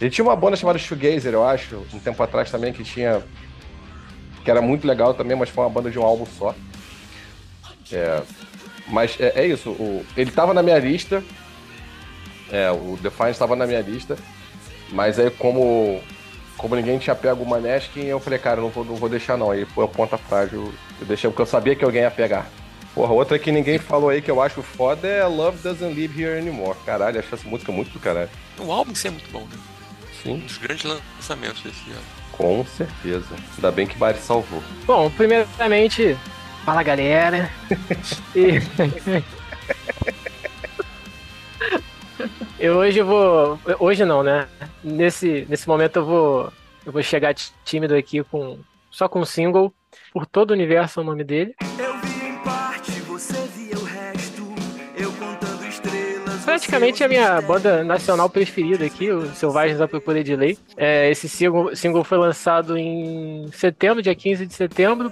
Ele 0.00 0.10
tinha 0.10 0.24
uma 0.24 0.34
banda 0.34 0.56
chamada 0.56 0.78
Shoegazer, 0.80 1.32
eu 1.32 1.46
acho, 1.46 1.76
um 1.94 1.98
tempo 2.00 2.20
atrás 2.22 2.50
também, 2.50 2.72
que 2.72 2.82
tinha. 2.82 3.22
que 4.44 4.50
era 4.50 4.60
muito 4.60 4.84
legal 4.84 5.14
também, 5.14 5.36
mas 5.36 5.48
foi 5.50 5.62
uma 5.62 5.70
banda 5.70 5.88
de 5.88 5.96
um 6.00 6.02
álbum 6.02 6.26
só. 6.26 6.52
É, 7.92 8.20
mas 8.88 9.16
é, 9.20 9.32
é 9.42 9.46
isso, 9.46 9.70
o- 9.70 10.04
ele 10.16 10.32
tava 10.32 10.52
na 10.52 10.62
minha 10.62 10.78
lista. 10.80 11.22
É, 12.52 12.70
o 12.70 12.98
Defiance 13.00 13.32
estava 13.32 13.56
na 13.56 13.66
minha 13.66 13.80
lista. 13.80 14.16
Mas 14.90 15.18
aí, 15.18 15.30
como, 15.30 16.00
como 16.58 16.76
ninguém 16.76 16.98
tinha 16.98 17.16
pego 17.16 17.42
o 17.42 17.48
Maneskin, 17.48 18.04
eu 18.04 18.20
falei, 18.20 18.38
cara, 18.38 18.60
não 18.60 18.68
vou, 18.68 18.84
não 18.84 18.94
vou 18.94 19.08
deixar 19.08 19.38
não. 19.38 19.50
Aí 19.50 19.64
foi 19.64 19.84
a 19.86 19.88
ponta 19.88 20.18
frágil. 20.18 20.72
Eu 21.00 21.06
deixei 21.06 21.30
porque 21.30 21.42
eu 21.42 21.46
sabia 21.46 21.74
que 21.74 21.84
alguém 21.84 22.02
ia 22.02 22.10
pegar. 22.10 22.46
Porra, 22.94 23.12
outra 23.14 23.38
que 23.38 23.50
ninguém 23.50 23.78
falou 23.78 24.10
aí 24.10 24.20
que 24.20 24.30
eu 24.30 24.42
acho 24.42 24.62
foda 24.62 25.08
é 25.08 25.24
Love 25.24 25.56
Doesn't 25.62 25.94
Live 25.94 26.22
Here 26.22 26.38
Anymore. 26.38 26.76
Caralho, 26.84 27.18
acho 27.18 27.34
essa 27.34 27.48
música 27.48 27.72
muito 27.72 27.90
do 27.90 27.98
caralho. 27.98 28.28
O 28.58 28.70
álbum 28.70 28.92
em 28.92 28.94
si 28.94 29.08
é 29.08 29.10
muito 29.10 29.30
bom, 29.32 29.40
né? 29.40 29.56
Um 30.26 30.38
Sim, 30.38 30.38
dos 30.40 30.58
grandes 30.58 30.84
lançamentos 30.84 31.62
desse 31.62 31.90
ano. 31.90 32.02
com 32.32 32.64
certeza. 32.66 33.34
Ainda 33.56 33.72
bem 33.72 33.86
que 33.86 33.96
Bari 33.96 34.18
salvou. 34.18 34.62
Bom, 34.86 35.10
primeiramente, 35.10 36.16
fala 36.66 36.82
galera. 36.82 37.50
E... 38.36 38.60
eu 42.58 42.76
hoje 42.76 43.00
vou. 43.02 43.58
Hoje 43.78 44.04
não, 44.04 44.22
né? 44.22 44.46
Nesse, 44.82 45.46
nesse 45.48 45.66
momento 45.68 45.96
eu 46.00 46.04
vou. 46.04 46.52
Eu 46.84 46.92
vou 46.92 47.02
chegar 47.02 47.34
tí- 47.34 47.52
tímido 47.64 47.94
aqui 47.94 48.22
com. 48.24 48.58
Só 48.90 49.08
com 49.08 49.20
um 49.20 49.24
single. 49.24 49.72
Por 50.12 50.26
todo 50.26 50.50
o 50.50 50.54
universo 50.54 51.00
é 51.00 51.02
o 51.02 51.06
nome 51.06 51.24
dele. 51.24 51.54
Eu 51.78 51.96
vi 51.98 52.26
em 52.28 52.36
parte, 52.44 52.92
você 53.02 53.34
via 53.56 53.76
o 53.78 53.84
resto. 53.84 54.42
Eu 54.96 55.12
contando 55.12 55.64
estrelas. 55.66 56.44
Praticamente 56.44 57.02
a 57.04 57.08
minha 57.08 57.40
banda 57.40 57.82
nacional 57.84 58.28
preferida 58.28 58.84
aqui, 58.84 59.10
o 59.10 59.26
Selvagens 59.34 59.78
da 59.78 59.86
Procura 59.88 60.22
de 60.24 60.34
Lei. 60.36 60.58
É, 60.76 61.10
esse 61.10 61.28
single, 61.28 61.74
single 61.76 62.04
foi 62.04 62.18
lançado 62.18 62.76
em 62.76 63.48
setembro, 63.52 64.02
dia 64.02 64.14
15 64.14 64.46
de 64.46 64.54
setembro. 64.54 65.10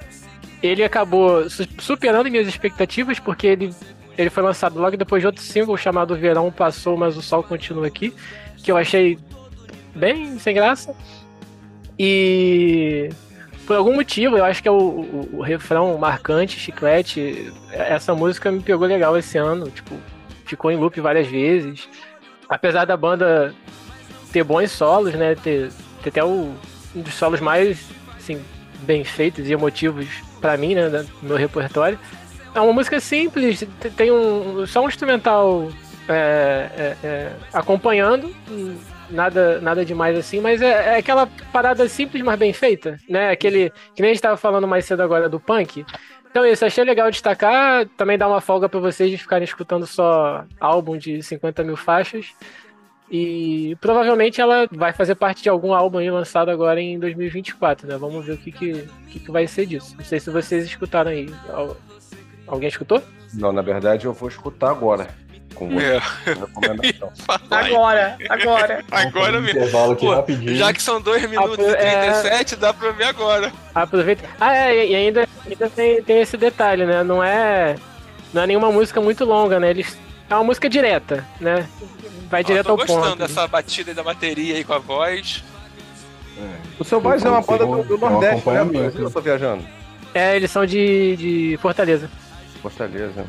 Ele 0.63 0.83
acabou 0.85 1.49
su- 1.49 1.67
superando 1.79 2.31
minhas 2.31 2.47
expectativas, 2.47 3.19
porque 3.19 3.47
ele, 3.47 3.75
ele 4.21 4.31
foi 4.31 4.43
lançado 4.43 4.79
logo 4.79 4.97
depois 4.97 5.23
de 5.23 5.27
outro 5.27 5.43
single 5.43 5.77
chamado 5.77 6.17
Verão 6.17 6.51
Passou, 6.51 6.97
mas 6.97 7.17
o 7.17 7.23
Sol 7.23 7.43
Continua 7.43 7.87
Aqui, 7.87 8.13
que 8.59 8.71
eu 8.71 8.77
achei 8.77 9.19
bem 9.95 10.39
sem 10.39 10.55
graça. 10.55 10.95
E 11.99 13.11
por 13.67 13.77
algum 13.77 13.95
motivo, 13.95 14.37
eu 14.37 14.45
acho 14.45 14.63
que 14.63 14.69
é 14.69 14.71
o, 14.71 14.77
o- 14.77 15.29
o 15.35 15.43
refrão 15.43 15.97
marcante, 15.99 16.59
chiclete. 16.59 17.53
Essa 17.73 18.15
música 18.15 18.51
me 18.51 18.61
pegou 18.61 18.87
legal 18.87 19.17
esse 19.17 19.39
ano, 19.39 19.71
tipo, 19.71 19.95
ficou 20.45 20.71
em 20.71 20.77
loop 20.77 21.01
várias 21.01 21.27
vezes. 21.27 21.89
Apesar 22.49 22.85
da 22.85 22.97
banda 22.97 23.55
ter 24.33 24.43
bons 24.43 24.71
solos, 24.73 25.15
né? 25.15 25.35
Ter, 25.35 25.71
ter 26.03 26.09
até 26.09 26.25
o, 26.25 26.53
um 26.95 27.01
dos 27.03 27.15
solos 27.15 27.41
mais 27.41 27.79
assim, 28.17 28.41
bem 28.83 29.05
feitos 29.05 29.49
e 29.49 29.53
emotivos 29.53 30.07
pra 30.41 30.57
mim, 30.57 30.75
né? 30.75 30.89
No 31.23 31.29
meu 31.29 31.37
repertório. 31.37 31.99
É 32.55 32.61
uma 32.61 32.73
música 32.73 32.99
simples, 33.01 33.61
te- 33.61 33.91
tem 33.91 34.11
um, 34.11 34.67
só 34.67 34.83
um 34.85 34.89
instrumental 34.89 35.69
é, 36.09 36.69
é, 36.77 37.07
é, 37.07 37.33
acompanhando, 37.53 38.35
nada, 39.09 39.61
nada 39.61 39.85
demais 39.85 40.17
assim, 40.19 40.41
mas 40.41 40.61
é, 40.61 40.95
é 40.95 40.97
aquela 40.99 41.29
parada 41.53 41.89
simples, 41.89 42.23
mas 42.25 42.39
bem 42.39 42.53
feita, 42.53 42.99
né? 43.09 43.31
Aquele 43.31 43.71
que 43.95 44.03
nem 44.03 44.11
a 44.11 44.15
gente 44.15 44.23
tava 44.23 44.37
falando 44.37 44.67
mais 44.67 44.85
cedo 44.85 45.01
agora 45.03 45.29
do 45.29 45.39
punk. 45.39 45.85
Então 46.31 46.45
isso, 46.47 46.65
achei 46.65 46.85
legal 46.85 47.11
destacar, 47.11 47.87
também 47.97 48.17
dar 48.19 48.29
uma 48.29 48.41
folga 48.41 48.69
pra 48.69 48.79
vocês 48.81 49.11
de 49.11 49.19
ficarem 49.19 49.45
escutando 49.45 49.87
só 49.87 50.45
álbum 50.61 50.97
de 50.97 51.23
50 51.23 51.63
mil 51.65 51.77
faixas. 51.77 52.27
E 53.13 53.77
provavelmente 53.81 54.41
ela 54.41 54.69
vai 54.71 54.93
fazer 54.93 55.17
parte 55.17 55.43
de 55.43 55.49
algum 55.49 55.75
álbum 55.75 55.99
lançado 56.13 56.49
agora 56.49 56.81
em 56.81 56.97
2024, 56.99 57.89
né? 57.89 57.97
Vamos 57.97 58.25
ver 58.25 58.33
o 58.35 58.37
que, 58.39 58.53
que, 58.53 58.89
que, 59.09 59.19
que 59.19 59.31
vai 59.33 59.49
ser 59.49 59.67
disso. 59.67 59.97
Não 59.99 60.05
sei 60.05 60.21
se 60.21 60.31
vocês 60.31 60.65
escutaram 60.65 61.11
aí. 61.11 61.29
Al- 62.51 62.55
Alguém 62.55 62.69
escutou? 62.69 63.03
Não, 63.35 63.53
na 63.53 63.63
verdade 63.63 64.07
eu 64.07 64.13
vou 64.13 64.29
escutar 64.29 64.71
agora. 64.71 65.09
Com 65.55 65.69
você. 65.69 65.85
É. 65.85 66.01
Recomendação. 66.35 67.13
Agora, 67.51 68.17
agora. 68.29 68.85
Agora 68.91 69.39
um 69.39 69.43
mesmo. 69.43 69.59
intervalo 69.59 69.93
aqui 69.93 70.07
Pô, 70.07 70.15
rapidinho. 70.15 70.55
Já 70.57 70.73
que 70.73 70.81
são 70.83 71.01
2 71.01 71.29
minutos 71.29 71.59
e 71.59 71.71
é. 71.71 72.01
37, 72.13 72.57
dá 72.57 72.73
pra 72.73 72.93
ver 72.93 73.05
agora. 73.05 73.53
Aproveita. 73.75 74.25
Ah, 74.41 74.57
é, 74.57 74.87
e 74.87 74.95
ainda, 74.95 75.29
ainda 75.47 75.69
tem, 75.69 76.03
tem 76.03 76.21
esse 76.21 76.37
detalhe, 76.37 76.87
né? 76.87 77.03
Não 77.03 77.23
é, 77.23 77.75
não 78.33 78.43
é 78.43 78.47
nenhuma 78.47 78.71
música 78.71 79.01
muito 79.01 79.25
longa, 79.25 79.59
né? 79.59 79.71
Eles, 79.71 79.99
é 80.31 80.35
uma 80.35 80.45
música 80.45 80.69
direta, 80.69 81.27
né? 81.41 81.69
Vai 82.31 82.45
direto 82.45 82.67
tô 82.67 82.71
ao 82.73 82.77
gostando 82.79 83.03
ponto. 83.03 83.19
dessa 83.19 83.47
batida 83.49 83.91
aí 83.91 83.95
da 83.95 84.05
bateria 84.05 84.55
aí 84.55 84.63
com 84.65 84.73
a 84.73 84.79
voz. 84.79 85.43
O 86.79 86.85
seu 86.85 87.01
Vaz 87.01 87.25
é 87.25 87.29
uma 87.29 87.43
banda 87.43 87.67
do, 87.67 87.83
do 87.83 87.95
É 87.97 87.99
Nordeste, 87.99 88.49
né? 88.49 88.93
Eu 88.99 89.11
tô 89.11 89.21
viajando. 89.21 89.65
É, 90.15 90.37
eles 90.37 90.51
são 90.51 90.65
de, 90.65 91.17
de 91.17 91.59
Fortaleza. 91.61 92.09
Fortaleza. 92.61 93.25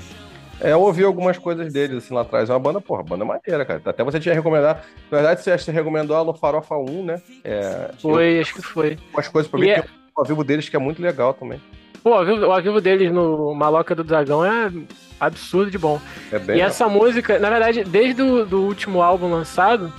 É, 0.59 0.73
eu 0.73 0.81
ouvi 0.81 1.03
algumas 1.03 1.37
coisas 1.39 1.73
deles 1.73 1.97
assim 2.03 2.13
lá 2.13 2.21
atrás. 2.21 2.49
É 2.49 2.53
uma 2.53 2.59
banda, 2.59 2.79
porra, 2.79 3.01
banda 3.01 3.25
maneira, 3.25 3.65
cara. 3.65 3.81
Até 3.83 4.03
você 4.03 4.19
tinha 4.19 4.35
recomendado. 4.35 4.81
Na 5.09 5.17
verdade, 5.17 5.41
você 5.43 5.71
recomendou 5.71 6.15
ela 6.15 6.25
no 6.25 6.33
Farofa 6.35 6.75
1, 6.75 7.03
né? 7.03 7.21
É, 7.43 7.89
Foi, 7.99 8.39
acho 8.39 8.53
que 8.53 8.61
foi. 8.61 8.97
umas 9.13 9.27
coisas 9.27 9.49
pra 9.49 9.59
E 9.59 9.63
ver 9.63 9.69
é- 9.69 9.81
que 9.81 9.87
o 9.87 10.19
ao 10.21 10.25
vivo 10.25 10.43
deles 10.43 10.69
que 10.69 10.75
é 10.75 10.79
muito 10.79 11.01
legal 11.01 11.33
também. 11.33 11.59
Pô, 12.03 12.11
o 12.11 12.13
ao 12.13 12.25
vivo, 12.25 12.45
o 12.45 12.51
ao 12.51 12.61
vivo 12.61 12.79
deles 12.81 13.11
no 13.11 13.53
Maloca 13.55 13.95
do 13.95 14.03
Dragão 14.03 14.45
é 14.45 14.71
absurdo 15.19 15.71
de 15.71 15.77
bom. 15.79 15.99
É 16.31 16.37
bem. 16.37 16.57
E 16.57 16.61
essa 16.61 16.87
música, 16.87 17.39
na 17.39 17.49
verdade, 17.49 17.83
desde 17.83 18.21
o 18.21 18.45
do 18.45 18.61
último 18.61 19.01
álbum 19.01 19.29
lançado, 19.31 19.91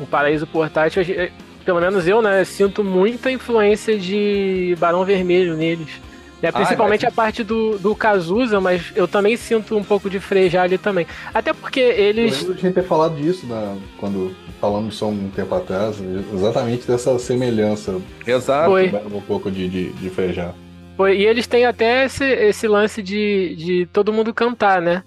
O 0.00 0.06
Paraíso 0.06 0.46
Portátil, 0.46 1.02
a 1.02 1.64
pelo 1.64 1.80
menos 1.80 2.08
eu, 2.08 2.20
né, 2.22 2.42
sinto 2.44 2.82
muita 2.82 3.30
influência 3.30 3.98
de 3.98 4.74
Barão 4.80 5.04
Vermelho 5.04 5.54
neles. 5.54 6.00
É, 6.42 6.50
principalmente 6.50 7.04
mas- 7.04 7.12
a 7.12 7.14
parte 7.14 7.44
do, 7.44 7.78
do 7.78 7.94
Cazuza, 7.94 8.60
mas 8.60 8.92
eu 8.96 9.06
também 9.06 9.36
sinto 9.36 9.76
um 9.76 9.84
pouco 9.84 10.10
de 10.10 10.18
Frejá 10.18 10.62
ali 10.62 10.76
também. 10.76 11.06
Até 11.32 11.52
porque 11.52 11.78
Eu 11.80 11.90
eles. 11.92 12.40
lembro 12.40 12.54
de 12.54 12.60
a 12.60 12.62
gente 12.62 12.74
ter 12.74 12.82
falado 12.84 13.14
disso 13.16 13.46
na, 13.46 13.76
quando 13.98 14.34
falamos 14.60 14.96
só 14.96 15.08
um 15.08 15.30
tempo 15.30 15.54
atrás, 15.54 15.96
exatamente 16.34 16.86
dessa 16.86 17.16
semelhança, 17.18 18.00
Exato. 18.26 18.70
Foi. 18.70 18.88
um 19.12 19.20
pouco 19.20 19.50
de, 19.50 19.68
de, 19.68 19.90
de 19.92 20.10
Frejá. 20.10 20.52
Foi, 20.96 21.16
e 21.16 21.26
eles 21.26 21.46
têm 21.46 21.64
até 21.64 22.04
esse, 22.04 22.24
esse 22.24 22.68
lance 22.68 23.02
de, 23.02 23.54
de 23.56 23.86
todo 23.92 24.12
mundo 24.12 24.34
cantar, 24.34 24.80
né? 24.82 25.02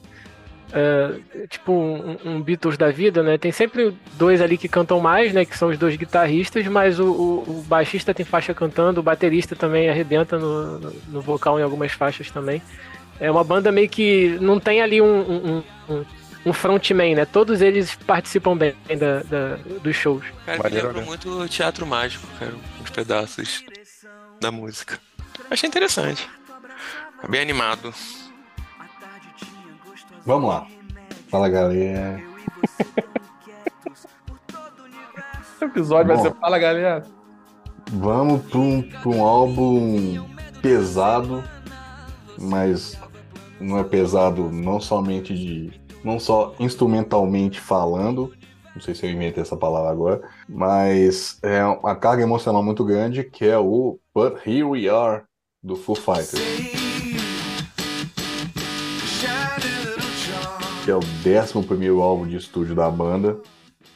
É, 0.78 1.45
tipo 1.47 1.71
um, 1.71 2.17
um 2.26 2.41
Beatles 2.41 2.78
da 2.78 2.91
vida, 2.91 3.23
né? 3.23 3.38
Tem 3.38 3.49
sempre 3.49 3.95
dois 4.15 4.41
ali 4.41 4.57
que 4.57 4.67
cantam 4.67 4.99
mais, 4.99 5.32
né? 5.32 5.45
Que 5.45 5.57
são 5.57 5.69
os 5.69 5.78
dois 5.78 5.95
guitarristas, 5.95 6.67
mas 6.67 6.99
o, 6.99 7.05
o- 7.05 7.59
o 7.59 7.65
baixista 7.65 8.13
tem 8.13 8.26
faixa 8.26 8.53
cantando, 8.53 8.99
o 8.99 9.03
baterista 9.03 9.55
também 9.55 9.89
arrebenta 9.89 10.38
no, 10.38 10.78
no- 10.80 10.93
no 11.07 11.21
vocal 11.21 11.57
em 11.57 11.63
algumas 11.63 11.93
faixas 11.93 12.30
também. 12.30 12.61
É 13.21 13.32
uma 13.32 13.43
banda 13.45 13.71
meio 13.71 13.88
que 13.88 14.38
não 14.41 14.59
tem 14.59 14.82
ali 14.82 15.01
um, 15.01 15.05
um, 15.07 15.63
um, 15.89 16.05
um 16.47 16.51
frontman, 16.51 17.15
né? 17.15 17.26
Todos 17.26 17.61
eles 17.61 17.95
participam 17.95 18.57
bem 18.57 18.76
da, 18.99 19.23
da- 19.23 19.55
dos 19.82 19.95
shows. 19.95 20.26
Cara, 20.45 20.61
me 20.69 20.76
lembrou 20.76 20.93
né? 20.93 21.03
muito 21.07 21.47
teatro 21.47 21.88
mágico, 21.88 22.28
cara. 22.38 22.51
Uns 22.84 22.89
pedaços 22.89 23.63
da 24.41 24.51
música. 24.51 24.99
Achei 25.49 25.69
interessante. 25.69 26.28
Bem 27.30 27.39
animado. 27.39 27.93
Vamos 30.26 30.49
lá. 30.49 30.67
Fala, 31.30 31.49
galera. 31.49 32.21
O 35.61 35.65
episódio 35.65 36.07
vai 36.07 36.17
Bom. 36.17 36.23
ser 36.23 36.34
Fala, 36.36 36.59
galera. 36.59 37.03
Vamos 37.93 38.43
para 38.43 38.59
um, 38.59 38.82
pra 38.82 39.09
um 39.09 39.23
álbum 39.23 40.23
pesado, 40.61 41.43
mas 42.38 42.99
não 43.59 43.80
é 43.80 43.84
pesado 43.84 44.51
não 44.51 44.80
somente 44.80 45.34
de. 45.34 45.82
não 46.03 46.19
só 46.19 46.53
instrumentalmente 46.59 47.59
falando, 47.59 48.34
não 48.76 48.82
sei 48.82 48.93
se 48.93 49.05
eu 49.05 49.11
inventei 49.11 49.41
essa 49.41 49.55
palavra 49.55 49.89
agora, 49.89 50.21
mas 50.47 51.39
é 51.41 51.63
uma 51.65 51.95
carga 51.95 52.21
emocional 52.21 52.61
muito 52.61 52.84
grande 52.84 53.23
que 53.23 53.45
é 53.45 53.57
o 53.57 53.97
But 54.13 54.45
Here 54.45 54.63
We 54.63 54.89
Are 54.89 55.23
do 55.63 55.76
Foo 55.76 55.95
Fighters. 55.95 56.74
Que 60.86 60.91
é 60.91 60.93
o 60.93 60.99
11 60.99 61.99
álbum 61.99 62.27
de 62.27 62.38
estúdio 62.38 62.75
da 62.75 62.88
banda 62.91 63.39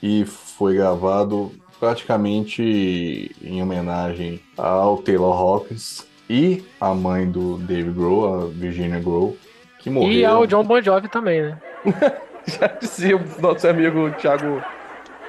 e 0.02 0.26
foi 0.26 0.74
gravado 0.74 1.52
praticamente 1.80 3.32
em 3.44 3.62
homenagem 3.62 4.42
ao 4.58 4.98
Taylor 4.98 5.40
Hawkins 5.40 6.08
e 6.28 6.64
à 6.82 6.92
mãe 6.96 7.30
do 7.30 7.60
Dave 7.60 7.92
Grohl, 7.92 8.34
a 8.34 8.46
Virginia 8.48 9.00
Grohl, 9.00 9.38
que 9.78 9.88
morreu. 9.88 10.12
E 10.12 10.26
ao 10.26 10.48
John 10.48 10.64
Bon 10.64 10.82
Jovi 10.82 11.08
também, 11.10 11.44
né? 11.44 11.60
Já 12.48 12.66
dizia 12.66 13.16
o 13.16 13.22
nosso 13.40 13.68
amigo 13.68 14.10
Thiago 14.14 14.60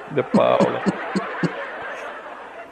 De 0.09 0.23
Paula. 0.23 0.81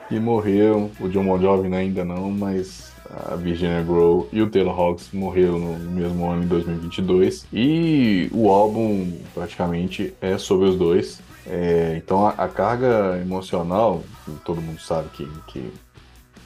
que 0.07 0.19
morreram. 0.19 0.89
O 0.99 1.07
John 1.09 1.25
Bon 1.25 1.39
Jovi 1.39 1.71
ainda 1.75 2.03
não, 2.03 2.31
mas 2.31 2.88
a 3.09 3.35
Virginia 3.35 3.81
Grohl 3.81 4.29
e 4.31 4.41
o 4.41 4.49
Taylor 4.49 4.79
Hawkins 4.79 5.09
morreram 5.11 5.57
no 5.57 5.79
mesmo 5.91 6.29
ano, 6.29 6.43
em 6.43 6.47
2022. 6.47 7.47
E 7.51 8.29
o 8.31 8.49
álbum 8.49 9.11
praticamente 9.33 10.13
é 10.21 10.37
sobre 10.37 10.67
os 10.67 10.75
dois. 10.77 11.21
É, 11.45 11.95
então 11.97 12.27
a, 12.27 12.29
a 12.31 12.47
carga 12.47 13.19
emocional, 13.21 14.03
todo 14.45 14.61
mundo 14.61 14.79
sabe 14.79 15.09
que, 15.09 15.27
que, 15.47 15.71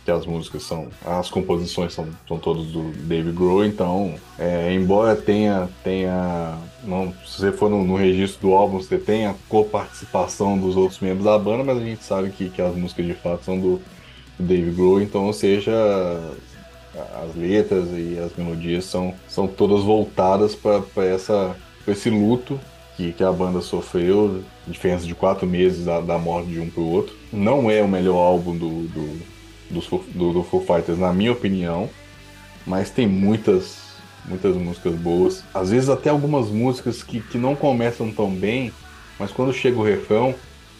que 0.05 0.11
as 0.11 0.25
músicas 0.25 0.63
são, 0.63 0.87
as 1.05 1.29
composições 1.29 1.93
são, 1.93 2.07
são 2.25 2.37
todas 2.37 2.67
do 2.67 2.91
Dave 3.05 3.31
Grohl, 3.33 3.65
então 3.65 4.15
é, 4.39 4.73
embora 4.73 5.15
tenha, 5.15 5.67
tenha 5.83 6.57
não, 6.85 7.13
se 7.25 7.39
você 7.39 7.51
for 7.51 7.69
no, 7.69 7.83
no 7.83 7.97
registro 7.97 8.47
do 8.47 8.53
álbum, 8.53 8.79
você 8.79 8.97
tem 8.97 9.25
a 9.25 9.35
coparticipação 9.49 10.57
dos 10.57 10.77
outros 10.77 11.01
membros 11.01 11.25
da 11.25 11.37
banda, 11.37 11.65
mas 11.65 11.77
a 11.77 11.81
gente 11.81 12.03
sabe 12.03 12.29
que, 12.29 12.49
que 12.49 12.61
as 12.61 12.73
músicas 12.73 13.05
de 13.05 13.13
fato 13.13 13.43
são 13.43 13.59
do, 13.59 13.81
do 14.37 14.45
Dave 14.45 14.71
Grohl, 14.71 15.01
então, 15.01 15.25
ou 15.25 15.33
seja, 15.33 15.73
as 16.95 17.35
letras 17.35 17.87
e 17.91 18.17
as 18.19 18.35
melodias 18.35 18.85
são, 18.85 19.13
são 19.27 19.47
todas 19.47 19.83
voltadas 19.83 20.55
para 20.55 21.05
essa 21.05 21.55
esse 21.87 22.09
luto 22.09 22.59
que, 22.95 23.11
que 23.11 23.23
a 23.23 23.31
banda 23.31 23.59
sofreu, 23.59 24.41
diferença 24.67 25.05
de 25.05 25.13
quatro 25.13 25.45
meses 25.45 25.83
da, 25.85 25.99
da 25.99 26.17
morte 26.17 26.49
de 26.49 26.59
um 26.59 26.69
pro 26.69 26.83
outro. 26.83 27.13
Não 27.31 27.69
é 27.69 27.81
o 27.81 27.87
melhor 27.87 28.15
álbum 28.17 28.55
do, 28.55 28.87
do, 28.87 29.19
do, 29.69 29.81
do, 30.13 30.33
do 30.33 30.43
Foo 30.43 30.61
Fighters, 30.61 30.97
na 30.99 31.11
minha 31.11 31.31
opinião, 31.31 31.89
mas 32.65 32.89
tem 32.89 33.05
muitas, 33.07 33.79
muitas 34.25 34.55
músicas 34.55 34.93
boas. 34.95 35.43
Às 35.53 35.71
vezes 35.71 35.89
até 35.89 36.09
algumas 36.09 36.47
músicas 36.49 37.03
que, 37.03 37.19
que 37.19 37.37
não 37.37 37.55
começam 37.55 38.11
tão 38.11 38.29
bem, 38.29 38.71
mas 39.19 39.31
quando 39.31 39.51
chega 39.51 39.77
o 39.77 39.83
refrão, 39.83 40.33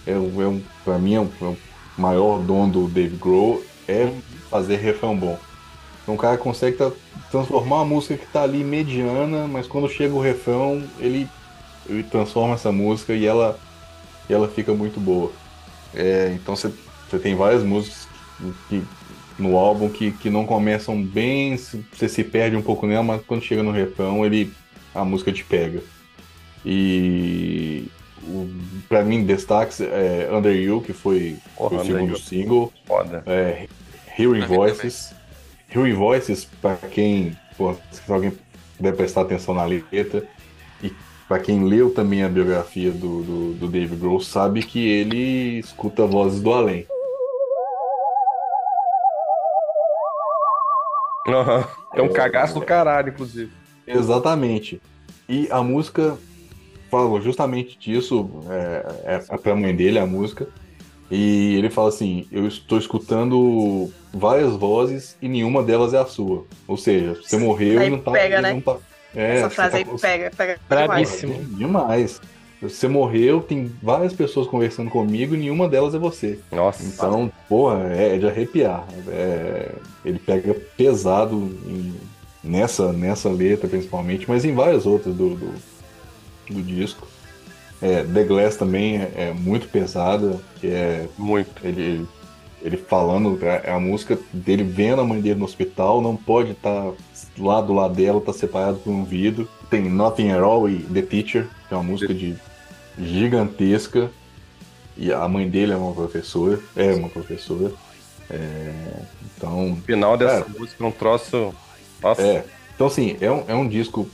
é, 0.06 0.16
um- 0.16 0.42
é 0.42 0.48
um, 0.48 0.62
pra 0.86 0.98
mim 0.98 1.16
é, 1.16 1.20
um, 1.20 1.30
é 1.42 1.46
o 1.46 1.58
maior 1.98 2.40
dom 2.40 2.70
do 2.70 2.88
Dave 2.88 3.18
Grohl 3.18 3.62
é 3.88 4.10
fazer 4.50 4.78
refrão 4.78 5.18
bom. 5.18 5.38
Então 6.04 6.16
o 6.16 6.18
cara 6.18 6.38
consegue 6.38 6.78
tra- 6.78 6.92
transformar 7.32 7.78
uma 7.78 7.86
música 7.86 8.18
que 8.18 8.28
tá 8.28 8.44
ali 8.44 8.64
mediana, 8.64 9.48
mas 9.48 9.66
quando 9.68 9.90
chega 9.90 10.14
o 10.14 10.22
refrão, 10.22 10.84
ele, 11.00 11.28
ele 11.90 12.04
transforma 12.04 12.56
essa 12.56 12.72
música 12.72 13.14
e 13.14 13.26
ela, 13.26 13.58
e 14.30 14.34
ela 14.34 14.48
fica 14.48 14.74
muito 14.74 15.00
boa. 15.00 15.32
É, 15.96 16.32
então 16.36 16.56
você 16.56 16.72
você 17.10 17.20
tem 17.20 17.36
várias 17.36 17.62
músicas 17.64 18.08
que, 18.68 18.84
no 19.38 19.56
álbum 19.56 19.88
que, 19.88 20.12
que 20.14 20.32
não 20.32 20.48
começam 20.48 21.00
bem, 21.00 21.56
você 21.56 22.10
se 22.10 22.24
perde 22.24 22.56
um 22.56 22.62
pouco 22.62 22.88
nela, 22.88 23.04
mas 23.04 23.22
quando 23.26 23.44
chega 23.44 23.62
no 23.62 23.72
refrão, 23.72 24.26
ele, 24.26 24.52
a 24.96 25.06
música 25.06 25.32
te 25.32 25.44
pega. 25.44 25.84
E 26.66 27.86
o, 28.24 28.50
pra 28.90 29.04
mim, 29.04 29.24
destaques 29.24 29.80
é 29.82 30.28
Under 30.32 30.56
You, 30.56 30.82
que 30.82 30.92
foi, 30.94 31.38
foi 31.56 31.78
o 31.78 31.86
segundo 31.86 32.12
You. 32.12 32.18
single. 32.18 32.74
Foda. 32.86 33.24
É, 33.28 33.68
Hearing 34.18 34.46
Voices. 34.48 35.14
Hearing 35.74 35.94
Voices, 35.94 36.46
pra 36.46 36.76
quem, 36.76 37.36
pô, 37.58 37.76
se 37.92 38.12
alguém 38.12 38.32
puder 38.78 38.96
prestar 38.96 39.22
atenção 39.22 39.56
na 39.56 39.66
letra, 39.66 40.28
e 40.82 40.92
pra 41.28 41.40
quem 41.40 41.64
leu 41.64 41.94
também 41.94 42.24
a 42.24 42.30
biografia 42.30 42.92
do, 42.92 43.24
do, 43.24 43.54
do 43.54 43.68
Dave 43.68 43.96
Grohl, 43.96 44.20
sabe 44.20 44.62
que 44.62 44.88
ele 44.88 45.60
escuta 45.60 46.06
vozes 46.06 46.42
do 46.42 46.54
além. 46.54 46.86
Aham. 51.28 51.68
É 51.96 52.02
um 52.02 52.12
cagaço 52.12 52.54
do 52.54 52.62
caralho, 52.62 53.10
inclusive. 53.10 53.52
Exatamente. 53.88 54.82
E 55.28 55.48
a 55.50 55.64
música 55.64 56.18
fala 56.92 57.20
justamente 57.22 57.78
disso, 57.80 58.30
é, 58.50 59.24
é 59.32 59.38
pra 59.38 59.56
mãe 59.56 59.76
dele 59.76 59.98
a 59.98 60.06
música. 60.06 60.48
E 61.16 61.56
ele 61.58 61.70
fala 61.70 61.90
assim: 61.90 62.26
Eu 62.32 62.48
estou 62.48 62.78
escutando 62.80 63.92
várias 64.12 64.54
vozes 64.56 65.16
e 65.22 65.28
nenhuma 65.28 65.62
delas 65.62 65.94
é 65.94 66.00
a 66.00 66.06
sua. 66.08 66.44
Ou 66.68 66.76
seja, 66.76 67.14
você 67.22 67.38
morreu 67.38 67.80
Aí 67.82 67.88
e 67.88 67.90
não 67.92 68.00
tá. 68.00 68.12
pega, 68.12 68.42
né? 68.42 68.54
não 68.54 68.62
tá- 68.62 68.78
é, 69.16 69.36
Essa 69.38 69.50
você 69.50 69.56
frase 69.56 69.72
tá 69.72 69.78
aí 69.78 70.00
pega, 70.00 70.32
pega 70.36 70.54
demais. 70.68 70.88
Bravíssimo. 70.88 71.34
Demais. 71.56 72.20
Você 72.64 72.88
morreu, 72.88 73.42
tem 73.42 73.72
várias 73.84 74.12
pessoas 74.14 74.48
conversando 74.48 74.90
comigo 74.90 75.36
e 75.36 75.38
nenhuma 75.38 75.68
delas 75.70 75.94
é 75.94 76.00
você. 76.00 76.40
Nossa. 76.52 76.84
Então, 76.84 77.32
porra, 77.48 77.90
é 77.94 78.18
de 78.18 78.26
arrepiar. 78.26 78.88
É, 79.10 79.72
ele 80.04 80.18
pega 80.18 80.56
pesado 80.76 81.36
em- 81.68 81.94
nessa, 82.44 82.92
nessa 82.92 83.30
letra, 83.30 83.68
principalmente, 83.68 84.26
mas 84.28 84.46
em 84.46 84.54
várias 84.56 84.86
outras 84.88 85.14
do, 85.14 85.36
do, 85.36 85.54
do 86.50 86.62
disco. 86.64 87.08
É, 87.84 88.04
The 88.04 88.24
Glass 88.24 88.56
também 88.56 88.96
é, 88.98 89.12
é 89.16 89.34
muito 89.34 89.68
pesada, 89.68 90.40
que 90.62 90.68
é 90.68 91.08
Muito. 91.18 91.50
ele, 91.64 92.08
ele, 92.62 92.78
falando, 92.78 93.38
é 93.46 93.72
a 93.72 93.80
música 93.80 94.18
dele 94.32 94.64
vendo 94.64 95.02
a 95.02 95.06
mãe 95.06 95.20
dele 95.20 95.40
no 95.40 95.46
hospital, 95.46 96.02
não 96.02 96.16
pode 96.16 96.52
estar 96.52 96.92
lá 97.38 97.60
do 97.60 97.74
lado 97.74 97.94
dela, 97.94 98.22
tá 98.22 98.32
separado 98.32 98.78
por 98.78 98.90
um 98.92 99.04
vidro. 99.04 99.50
Tem 99.70 99.82
Nothing 99.90 100.32
at 100.32 100.42
All 100.42 100.70
e 100.70 100.78
The 100.80 101.02
Teacher, 101.02 101.48
que 101.68 101.74
é 101.74 101.78
uma 101.78 101.84
música 101.84 102.14
de 102.14 102.36
gigantesca. 102.98 104.10
E 104.96 105.12
a 105.12 105.28
mãe 105.28 105.50
dele 105.50 105.74
é 105.74 105.76
uma 105.76 105.92
professora, 105.94 106.60
é 106.76 106.94
uma 106.94 107.10
professora. 107.10 107.72
É, 108.30 108.72
então, 109.36 109.74
O 109.74 109.76
final 109.78 110.16
dessa 110.16 110.46
É. 110.46 110.60
música 110.60 110.84
é 110.84 110.88
um 110.88 110.92
troço. 110.92 111.54
Nossa. 112.02 112.22
é. 112.22 112.46
Então, 112.76 112.88
assim, 112.88 113.18
é 113.20 113.30
um, 113.32 113.44
é 113.48 113.56
um 113.56 113.68
disco 113.68 114.08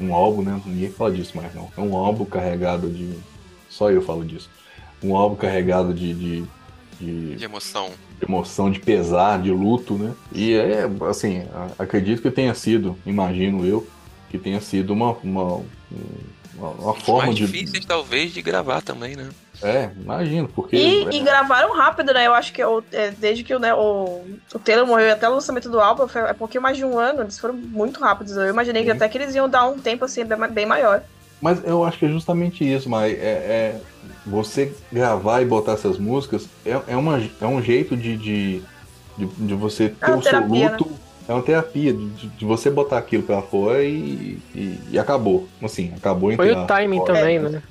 um 0.00 0.14
álbum, 0.14 0.42
né? 0.42 0.60
Ninguém 0.64 0.90
fala 0.90 1.12
disso 1.12 1.36
mais, 1.36 1.54
não. 1.54 1.70
É 1.76 1.80
um 1.80 1.96
álbum 1.96 2.24
carregado 2.24 2.88
de. 2.88 3.12
Só 3.68 3.90
eu 3.90 4.02
falo 4.02 4.24
disso. 4.24 4.50
Um 5.02 5.14
álbum 5.16 5.36
carregado 5.36 5.94
de, 5.94 6.12
de, 6.14 6.44
de, 7.00 7.36
De 7.36 7.44
emoção. 7.44 7.90
de 8.18 8.26
emoção, 8.26 8.70
de 8.70 8.80
pesar, 8.80 9.40
de 9.40 9.50
luto, 9.50 9.94
né? 9.94 10.12
E 10.32 10.54
é, 10.54 10.88
assim, 11.08 11.44
acredito 11.78 12.20
que 12.22 12.30
tenha 12.30 12.54
sido, 12.54 12.96
imagino 13.06 13.64
eu, 13.64 13.86
que 14.30 14.38
tenha 14.38 14.60
sido 14.60 14.92
uma, 14.92 15.12
uma, 15.22 15.62
uma, 16.54 16.70
uma 16.70 16.94
forma 16.94 17.26
mais 17.26 17.36
de. 17.36 17.46
difíceis, 17.46 17.84
talvez, 17.84 18.32
de 18.32 18.42
gravar 18.42 18.82
também, 18.82 19.16
né? 19.16 19.28
É, 19.62 19.90
imagino, 19.96 20.48
porque. 20.48 20.76
E, 20.76 21.04
é, 21.04 21.14
e 21.14 21.20
gravaram 21.20 21.74
rápido, 21.76 22.12
né? 22.14 22.26
Eu 22.26 22.34
acho 22.34 22.52
que 22.52 22.64
o- 22.64 22.82
é, 22.92 23.10
desde 23.10 23.44
que 23.44 23.54
o, 23.54 23.58
né, 23.58 23.74
o, 23.74 24.24
o 24.54 24.58
Taylor 24.58 24.86
morreu 24.86 25.12
até 25.12 25.28
o 25.28 25.34
lançamento 25.34 25.68
do 25.68 25.80
álbum 25.80 26.08
foi 26.08 26.22
é 26.22 26.32
um 26.32 26.34
pouquinho 26.34 26.62
mais 26.62 26.76
de 26.76 26.84
um 26.84 26.98
ano. 26.98 27.22
Eles 27.22 27.38
foram 27.38 27.54
muito 27.54 28.00
rápidos. 28.00 28.36
Eu 28.36 28.48
imaginei 28.48 28.82
que 28.82 28.90
Sim. 28.90 28.96
até 28.96 29.08
que 29.08 29.18
eles 29.18 29.34
iam 29.34 29.48
dar 29.48 29.66
um 29.68 29.78
tempo 29.78 30.04
assim 30.04 30.24
bem, 30.24 30.38
bem 30.48 30.66
maior. 30.66 31.02
Mas 31.40 31.64
eu 31.64 31.84
acho 31.84 31.98
que 31.98 32.04
é 32.06 32.08
justamente 32.08 32.64
isso, 32.70 32.88
mas 32.88 33.12
é, 33.14 33.16
é 33.16 33.80
você 34.26 34.74
gravar 34.92 35.40
e 35.40 35.46
botar 35.46 35.72
essas 35.72 35.98
músicas 35.98 36.46
é, 36.66 36.78
é, 36.88 36.96
uma, 36.96 37.18
é 37.40 37.46
um 37.46 37.62
jeito 37.62 37.96
de, 37.96 38.16
de, 38.16 38.62
de, 39.16 39.26
de 39.26 39.54
você 39.54 39.88
ter 39.88 40.06
uma 40.10 40.18
o 40.18 40.22
seu 40.22 40.46
luto. 40.46 40.90
É 41.30 41.32
uma 41.32 41.42
terapia, 41.42 41.92
de, 41.92 42.26
de 42.26 42.44
você 42.44 42.68
botar 42.68 42.98
aquilo 42.98 43.22
pra 43.22 43.40
fora 43.40 43.84
e, 43.84 44.36
e, 44.52 44.80
e 44.90 44.98
acabou. 44.98 45.46
Assim, 45.62 45.92
acabou 45.96 46.34
Foi 46.34 46.50
o 46.50 46.66
timing 46.66 46.96
fora. 46.98 47.14
também, 47.14 47.38
né? 47.38 47.62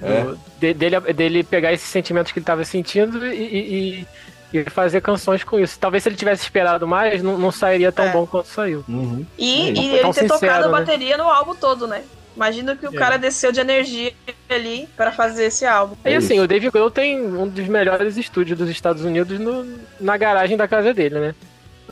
É. 0.00 0.22
Do- 0.22 0.38
de- 0.60 0.74
dele, 0.74 1.00
dele 1.12 1.42
pegar 1.42 1.72
esses 1.72 1.88
sentimentos 1.88 2.30
que 2.30 2.38
ele 2.38 2.46
tava 2.46 2.64
sentindo 2.64 3.26
e, 3.26 3.34
e- 3.34 4.06
e- 4.52 4.64
fazer 4.70 5.00
canções 5.00 5.42
com 5.42 5.58
isso. 5.58 5.76
Talvez 5.76 6.04
se 6.04 6.08
ele 6.08 6.14
tivesse 6.14 6.44
esperado 6.44 6.86
mais, 6.86 7.20
não, 7.20 7.36
não 7.36 7.50
sairia 7.50 7.90
tão 7.90 8.04
É. 8.04 8.12
bom 8.12 8.24
quanto 8.28 8.46
saiu. 8.46 8.84
Uhum. 8.88 9.26
E, 9.36 9.70
É, 9.70 9.72
e 9.72 9.88
ele 9.94 9.98
ter 9.98 10.12
sincero, 10.12 10.28
tocado 10.40 10.66
né? 10.66 10.70
bateria 10.78 11.16
no 11.16 11.24
álbum 11.24 11.56
todo, 11.56 11.88
né? 11.88 12.02
Imagina 12.36 12.76
que 12.76 12.86
o 12.86 12.94
É. 12.94 12.96
cara 12.96 13.16
desceu 13.16 13.50
de 13.50 13.58
energia 13.58 14.12
ali 14.48 14.88
pra 14.96 15.10
fazer 15.10 15.46
esse 15.46 15.64
álbum. 15.66 15.96
E 16.04 16.10
É 16.10 16.16
assim, 16.16 16.38
o 16.38 16.46
Dave 16.46 16.70
Grohl 16.70 16.92
tem 16.92 17.20
um 17.20 17.48
dos 17.48 17.66
melhores 17.66 18.16
estúdios 18.16 18.56
dos 18.56 18.68
Estados 18.70 19.02
Unidos 19.04 19.40
no- 19.40 19.66
na 20.00 20.16
garagem 20.16 20.56
da 20.56 20.68
casa 20.68 20.94
dele, 20.94 21.18
né? 21.18 21.34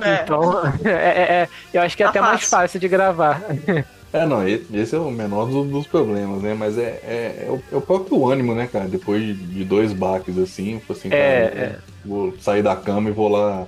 É. 0.01 0.23
Então, 0.23 0.63
é, 0.85 0.91
é- 0.91 1.33
é- 1.43 1.49
eu 1.73 1.83
acho 1.83 1.97
que 1.97 2.03
é 2.03 2.07
Tá 2.07 2.11
até 2.11 2.21
mais 2.21 2.41
fácil. 2.41 2.49
fácil 2.59 2.81
de 2.81 2.89
gravar. 2.89 3.43
É, 4.13 4.27
não, 4.27 4.47
esse 4.47 4.95
é 4.95 4.99
o 4.99 5.11
menor 5.11 5.47
dos, 5.47 5.67
dos 5.69 5.87
problemas, 5.87 6.43
né? 6.43 6.55
Mas 6.55 6.77
é, 6.77 7.01
é, 7.03 7.45
é 7.47 7.51
o, 7.51 7.63
é 7.73 7.77
o 7.77 7.81
próprio 7.81 8.29
ânimo, 8.29 8.55
né, 8.55 8.69
cara? 8.71 8.87
Depois 8.87 9.23
de, 9.23 9.33
de 9.35 9.65
dois 9.65 9.93
baques 9.93 10.37
assim, 10.39 10.81
eu 10.89 10.95
assim, 10.95 11.09
É, 11.11 11.49
cara, 11.49 11.61
é. 11.65 11.79
vou 12.05 12.35
sair 12.39 12.63
da 12.63 12.77
cama 12.77 13.09
e 13.09 13.13
vou 13.13 13.29
lá 13.29 13.67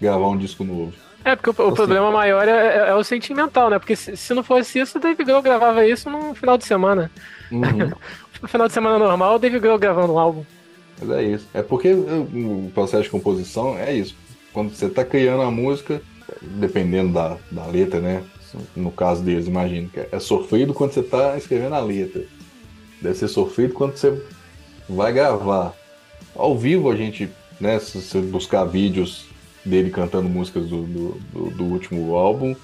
gravar 0.00 0.28
um 0.28 0.36
disco 0.36 0.62
novo. 0.62 0.92
É, 1.24 1.34
porque 1.34 1.50
o, 1.50 1.64
o 1.64 1.66
Assim. 1.68 1.76
problema 1.76 2.10
maior 2.10 2.46
é, 2.46 2.50
é- 2.50 2.88
é 2.90 2.94
o 2.94 3.02
sentimental, 3.02 3.70
né? 3.70 3.78
Porque 3.78 3.96
se, 3.96 4.16
se 4.16 4.34
não 4.34 4.42
fosse 4.42 4.78
isso, 4.78 4.98
o 4.98 5.00
Dave 5.00 5.24
Grohl 5.24 5.42
gravava 5.42 5.84
isso 5.86 6.08
num 6.10 6.34
final 6.34 6.56
de 6.58 6.64
semana. 6.64 7.10
Uhum. 7.50 7.90
No 8.42 8.48
final 8.48 8.66
de 8.66 8.72
semana 8.74 8.98
normal, 8.98 9.36
o 9.36 9.38
Dave 9.38 9.58
Grohl 9.58 9.78
gravando 9.78 10.12
um 10.12 10.18
álbum. 10.18 10.44
Mas 11.00 11.10
é 11.10 11.22
isso. 11.22 11.46
É 11.54 11.62
porque 11.62 11.92
o 11.92 12.70
processo 12.74 13.04
de 13.04 13.10
composição 13.10 13.76
é 13.78 13.92
isso. 13.94 14.14
Quando 14.58 14.74
você 14.74 14.88
tá 14.88 15.04
criando 15.04 15.42
a 15.42 15.52
música, 15.52 16.02
dependendo 16.42 17.12
da, 17.12 17.36
da 17.48 17.64
letra, 17.66 18.00
né? 18.00 18.24
No 18.74 18.90
caso 18.90 19.22
deles, 19.22 19.46
imagino 19.46 19.88
que 19.88 20.00
é 20.10 20.18
sofrido 20.18 20.74
quando 20.74 20.90
você 20.90 21.00
tá 21.04 21.36
escrevendo 21.38 21.76
a 21.76 21.80
letra. 21.80 22.24
Deve 23.00 23.14
ser 23.14 23.28
sofrido 23.28 23.72
quando 23.72 23.96
você 23.96 24.20
vai 24.88 25.12
gravar. 25.12 25.72
Ao 26.34 26.58
vivo 26.58 26.90
a 26.90 26.96
gente, 26.96 27.28
né? 27.60 27.78
Se 27.78 28.00
você 28.02 28.20
buscar 28.20 28.64
vídeos 28.64 29.26
dele 29.64 29.90
cantando 29.90 30.28
músicas 30.28 30.66
do, 30.68 30.82
do, 30.82 31.10
do- 31.32 31.50
do 31.50 31.64
último 31.64 32.16
álbum, 32.16 32.56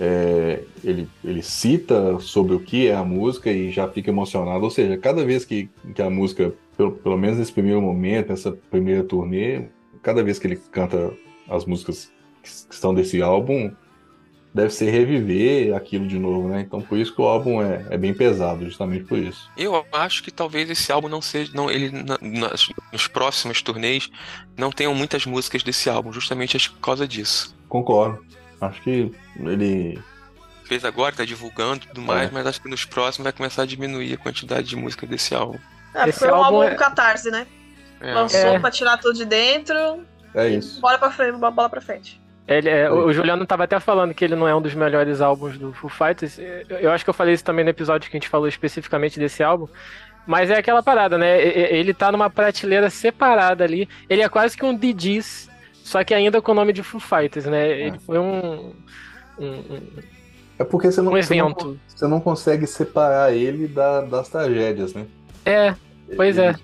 é, 0.00 0.62
ele, 0.82 1.06
ele 1.22 1.42
cita 1.42 2.18
sobre 2.18 2.54
o 2.54 2.60
que 2.60 2.88
é 2.88 2.94
a 2.94 3.04
música 3.04 3.52
e 3.52 3.70
já 3.70 3.86
fica 3.86 4.08
emocionado. 4.10 4.64
Ou 4.64 4.70
seja, 4.70 4.96
cada 4.96 5.22
vez 5.22 5.44
que, 5.44 5.68
que 5.94 6.00
a 6.00 6.08
música, 6.08 6.50
pelo, 6.78 6.92
pelo 6.92 7.18
menos 7.18 7.36
nesse 7.36 7.52
primeiro 7.52 7.82
momento, 7.82 8.30
nessa 8.30 8.52
primeira 8.70 9.04
turnê, 9.04 9.64
cada 10.02 10.22
vez 10.24 10.38
que 10.38 10.46
ele 10.46 10.56
canta 10.56 11.12
as 11.48 11.64
músicas 11.64 12.10
que, 12.42 12.48
estão 12.74 12.92
desse 12.94 13.20
álbum, 13.22 13.72
deve 14.54 14.70
ser 14.70 14.90
reviver 14.90 15.74
aquilo 15.74 16.06
de 16.06 16.18
novo, 16.18 16.48
né? 16.48 16.60
Então 16.60 16.80
por 16.82 16.98
isso 16.98 17.14
que 17.14 17.20
o 17.22 17.24
álbum 17.26 17.62
é, 17.62 17.86
é 17.90 17.96
bem 17.96 18.12
pesado, 18.12 18.64
justamente 18.64 19.04
por 19.04 19.18
isso. 19.18 19.50
Eu 19.56 19.84
acho 19.92 20.22
que 20.22 20.30
talvez 20.30 20.68
esse 20.68 20.90
álbum 20.92 21.08
não 21.08 21.22
seja. 21.22 21.50
Não, 21.54 21.70
ele 21.70 21.90
na- 21.90 22.18
nas- 22.20 22.68
nos 22.92 23.06
próximos 23.06 23.62
turnês 23.62 24.10
não 24.56 24.70
tenham 24.70 24.94
muitas 24.94 25.24
músicas 25.24 25.62
desse 25.62 25.88
álbum, 25.88 26.12
justamente 26.12 26.70
por 26.70 26.80
causa 26.80 27.06
disso. 27.08 27.54
Concordo. 27.68 28.24
Acho 28.60 28.80
que 28.82 29.10
ele. 29.40 29.98
Fez 30.64 30.84
agora, 30.84 31.14
tá 31.14 31.24
divulgando 31.24 31.84
e 31.84 31.88
tudo 31.88 32.00
mais, 32.02 32.28
É. 32.28 32.30
mas 32.32 32.46
acho 32.46 32.62
que 32.62 32.68
nos 32.68 32.84
próximos 32.84 33.24
vai 33.24 33.32
começar 33.32 33.62
a 33.62 33.66
diminuir 33.66 34.14
a 34.14 34.16
quantidade 34.16 34.68
de 34.68 34.76
música 34.76 35.06
desse 35.06 35.34
álbum. 35.34 35.58
É, 35.94 36.08
Esse 36.08 36.20
foi 36.20 36.28
um 36.30 36.34
álbum 36.36 36.56
álbum 36.58 36.62
é- 36.62 36.74
catarse, 36.76 37.30
né? 37.30 37.46
É. 38.00 38.14
Lançou 38.14 38.38
É. 38.40 38.58
pra 38.58 38.70
tirar 38.70 38.96
tudo 38.98 39.14
de 39.18 39.24
dentro, 39.24 39.76
É 40.34 40.48
isso. 40.48 40.80
bora 40.80 40.98
pra 40.98 41.10
frente, 41.10 41.36
bola 41.38 41.68
pra 41.68 41.80
frente. 41.80 42.20
Ele, 42.48 42.68
é, 42.68 42.90
o, 42.90 43.12
Juliano 43.12 43.46
tava 43.46 43.64
até 43.64 43.78
falando 43.78 44.12
que 44.12 44.24
ele 44.24 44.34
não 44.34 44.48
é 44.48 44.54
um 44.54 44.60
dos 44.60 44.74
melhores 44.74 45.20
álbuns 45.20 45.56
do 45.56 45.72
Foo 45.72 45.88
Fighters. 45.88 46.38
Eu, 46.68 46.90
acho 46.90 47.04
que 47.04 47.10
eu 47.10 47.14
falei 47.14 47.34
isso 47.34 47.44
também 47.44 47.64
no 47.64 47.70
episódio 47.70 48.10
que 48.10 48.16
a 48.16 48.18
gente 48.20 48.28
falou 48.28 48.48
especificamente 48.48 49.18
desse 49.18 49.42
álbum. 49.42 49.68
Mas 50.26 50.50
é 50.50 50.58
aquela 50.58 50.82
parada, 50.82 51.16
né? 51.18 51.40
Ele 51.40 51.94
tá 51.94 52.10
numa 52.12 52.28
prateleira 52.30 52.90
separada 52.90 53.62
ali. 53.64 53.88
Ele 54.08 54.22
é 54.22 54.28
quase 54.28 54.56
que 54.56 54.64
um 54.64 54.76
DJs, 54.76 55.48
só 55.84 56.02
que 56.04 56.12
ainda 56.14 56.40
com 56.42 56.52
o 56.52 56.54
nome 56.54 56.72
de 56.72 56.82
Foo 56.82 57.00
Fighters, 57.00 57.46
né? 57.46 57.68
Ele 57.70 57.98
foi 58.00 58.18
um. 58.18 58.72
um- 59.38 59.46
um- 59.46 59.88
É 60.58 60.64
porque 60.64 60.90
você 60.92 61.00
não, 61.00 61.12
Um 61.12 61.22
você 61.22 61.34
não- 61.34 61.46
evento. 61.46 61.80
você 61.88 62.06
não 62.06 62.20
consegue 62.20 62.66
separar 62.66 63.32
ele 63.32 63.66
da- 63.66 64.02
das 64.02 64.28
tragédias, 64.28 64.94
né? 64.94 65.06
É, 65.44 65.74
pois 66.16 66.38
é. 66.38 66.54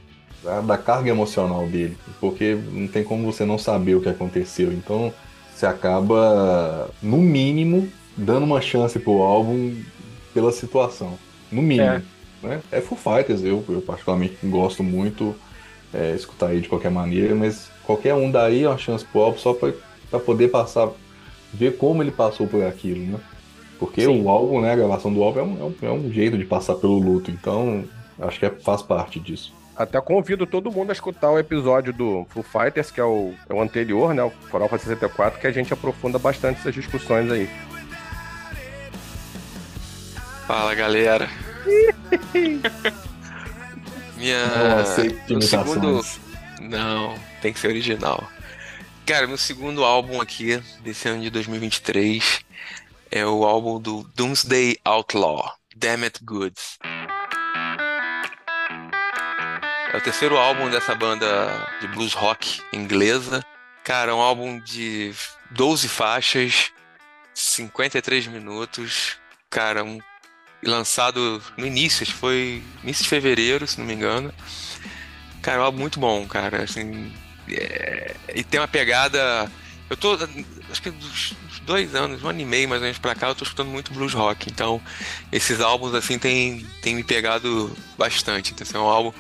Da, 0.43 0.61
da 0.61 0.79
carga 0.79 1.11
emocional 1.11 1.67
dele. 1.67 1.97
Porque 2.21 2.57
não 2.73 2.87
tem 2.87 3.03
como 3.03 3.31
você 3.31 3.45
não 3.45 3.59
saber 3.59 3.97
o 3.97 4.01
que 4.01 4.09
aconteceu. 4.09 4.73
Então 4.73 5.13
você 5.55 5.67
acaba, 5.67 6.91
no 7.03 7.19
mínimo, 7.19 7.89
dando 8.17 8.45
uma 8.45 8.61
chance 8.61 8.99
pro 8.99 9.23
álbum 9.23 9.75
pela 10.33 10.53
situação. 10.53 11.19
No 11.51 11.61
mínimo. 11.63 11.89
É. 11.89 12.03
Né? 12.43 12.61
É 12.71 12.81
Foo 12.81 12.97
Fighters, 12.97 13.43
eu, 13.43 13.65
eu 13.69 13.81
particularmente 13.81 14.37
gosto 14.45 14.85
muito 14.85 15.35
é, 15.93 16.15
escutar 16.15 16.49
aí 16.49 16.61
de 16.61 16.69
qualquer 16.69 16.91
maneira, 16.91 17.35
mas 17.35 17.69
qualquer 17.83 18.15
um 18.15 18.31
daí 18.31 18.63
é 18.63 18.69
uma 18.69 18.79
chance 18.79 19.05
pro 19.05 19.23
álbum 19.23 19.39
só 19.39 19.53
pra, 19.53 19.73
pra 20.09 20.21
poder 20.21 20.49
passar, 20.49 20.89
ver 21.53 21.77
como 21.77 22.01
ele 22.03 22.13
passou 22.13 22.47
por 22.47 22.63
aquilo, 22.63 23.01
né? 23.01 23.19
Porque 23.79 24.03
Sim. 24.03 24.23
o 24.23 24.29
álbum, 24.29 24.61
né, 24.61 24.73
a 24.73 24.77
gravação 24.77 25.13
do 25.13 25.23
álbum 25.23 25.41
é 25.41 25.43
um, 25.43 25.75
é 25.83 25.91
um- 25.91 26.09
é 26.09 26.13
jeito 26.13 26.39
de 26.39 26.45
passar 26.45 26.77
pelo 26.77 26.99
luto, 26.99 27.31
então 27.33 27.85
acho 28.21 28.39
que 28.39 28.47
é- 28.47 28.51
faz 28.51 28.83
parte 28.83 29.19
disso. 29.19 29.53
Até 29.79 30.01
convido 30.01 30.45
todo 30.45 30.73
mundo 30.73 30.91
a 30.91 30.93
escutar 30.93 31.31
o 31.31 31.39
episódio 31.39 31.93
do 31.93 32.27
Foo 32.31 32.43
Fighters, 32.43 32.91
que 32.91 33.01
é 33.01 33.05
o, 33.05 33.33
é 33.49 33.55
o 33.55 33.63
anterior, 33.63 34.13
né? 34.13 34.25
O 34.25 34.31
Farofa 34.51 34.77
64, 34.77 35.39
que 35.39 35.47
a 35.47 35.53
gente 35.53 35.73
aprofunda 35.73 36.19
bastante 36.19 36.59
essas 36.59 36.75
discussões 36.75 37.31
aí. 37.31 37.49
Fala 40.49 40.75
galera. 40.75 41.31
Minha. 44.17 44.47
Não 45.29 45.41
segundo. 45.41 46.05
Não, 46.61 47.15
tem 47.41 47.53
que 47.53 47.61
ser 47.61 47.69
original. 47.69 48.29
Cara, 49.07 49.29
meu 49.29 49.39
segundo 49.39 49.85
álbum 49.85 50.21
aqui, 50.21 50.61
desse 50.81 51.09
ano 51.09 51.23
de 51.23 51.31
2023, 51.31 52.41
é 53.13 53.25
o 53.25 53.45
álbum 53.45 53.81
do 53.81 54.03
Doomsday 54.17 54.77
Outlaw, 54.85 55.53
Damn 55.77 56.03
It 56.03 56.19
Goods. 56.25 56.79
É 59.93 59.97
o 59.97 60.01
terceiro 60.01 60.37
álbum 60.37 60.69
dessa 60.69 60.95
banda 60.95 61.27
de 61.81 61.89
blues 61.89 62.13
rock 62.13 62.61
inglesa. 62.73 63.45
Cara, 63.83 64.11
é 64.11 64.15
um 64.15 64.21
álbum 64.21 64.61
de 64.61 65.15
12 65.51 65.89
faixas, 65.89 66.71
53 67.35 68.27
minutos. 68.27 69.17
Cara, 69.49 69.83
um 69.83 69.99
lançado 70.63 71.43
no 71.57 71.67
início, 71.67 72.03
acho 72.03 72.13
que 72.13 72.19
foi 72.19 72.63
início 72.83 73.05
de 73.05 73.09
fevereiro, 73.09 73.67
se 73.67 73.79
não 73.79 73.87
me 73.87 73.95
engano. 73.95 74.33
Cara, 75.41 75.59
é 75.59 75.61
um 75.61 75.65
álbum 75.65 75.79
muito 75.79 75.99
bom, 75.99 76.27
cara. 76.27 76.65
Assim, 76.65 77.11
é, 77.51 78.15
E 78.35 78.45
tem 78.45 78.61
uma 78.61 78.69
pegada. 78.69 79.51
Eu 79.89 79.97
tô. 79.97 80.19
Acho 80.71 80.83
que 80.83 80.91
dos 80.91 81.35
dois 81.63 81.95
anos, 81.95 82.23
um 82.23 82.29
ano 82.29 82.41
e 82.41 82.45
meio 82.45 82.69
mais 82.69 82.83
ou 82.83 82.85
menos 82.85 82.99
pra 82.99 83.15
cá, 83.15 83.29
eu 83.29 83.35
tô 83.35 83.45
escutando 83.45 83.69
muito 83.69 83.93
blues 83.95 84.13
rock. 84.13 84.51
Então, 84.51 84.83
esses 85.33 85.63
álbuns, 85.63 85.95
assim, 85.95 86.19
tem, 86.19 86.67
tem 86.83 86.95
me 86.95 87.05
pegado 87.05 87.75
bastante. 87.97 88.53
Então, 88.53 88.67
assim, 88.67 88.77
é 88.77 88.81
um 88.81 88.89
álbum. 88.89 89.13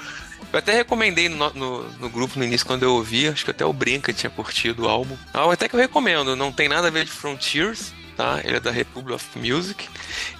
Eu 0.53 0.59
até 0.59 0.73
recomendei 0.73 1.29
no, 1.29 1.53
no, 1.53 1.83
no 1.93 2.09
grupo 2.09 2.39
no 2.39 2.45
início 2.45 2.67
quando 2.67 2.83
eu 2.83 2.95
ouvi, 2.95 3.29
acho 3.29 3.45
que 3.45 3.51
até 3.51 3.65
o 3.65 3.73
Brinca 3.73 4.13
tinha 4.13 4.31
curtido 4.31 4.85
o 4.85 4.89
álbum. 4.89 5.17
É 5.35 5.39
algo 5.39 5.53
até 5.53 5.69
que 5.69 5.75
eu 5.75 5.81
recomendo, 5.81 6.35
não 6.35 6.51
tem 6.51 6.69
nada 6.69 6.89
a 6.89 6.91
ver 6.91 7.05
de 7.05 7.11
Frontiers, 7.11 7.93
tá? 8.17 8.41
Ele 8.43 8.57
é 8.57 8.61
da 8.61 8.71
Republic 8.71 9.15
of 9.15 9.39
Music. 9.39 9.89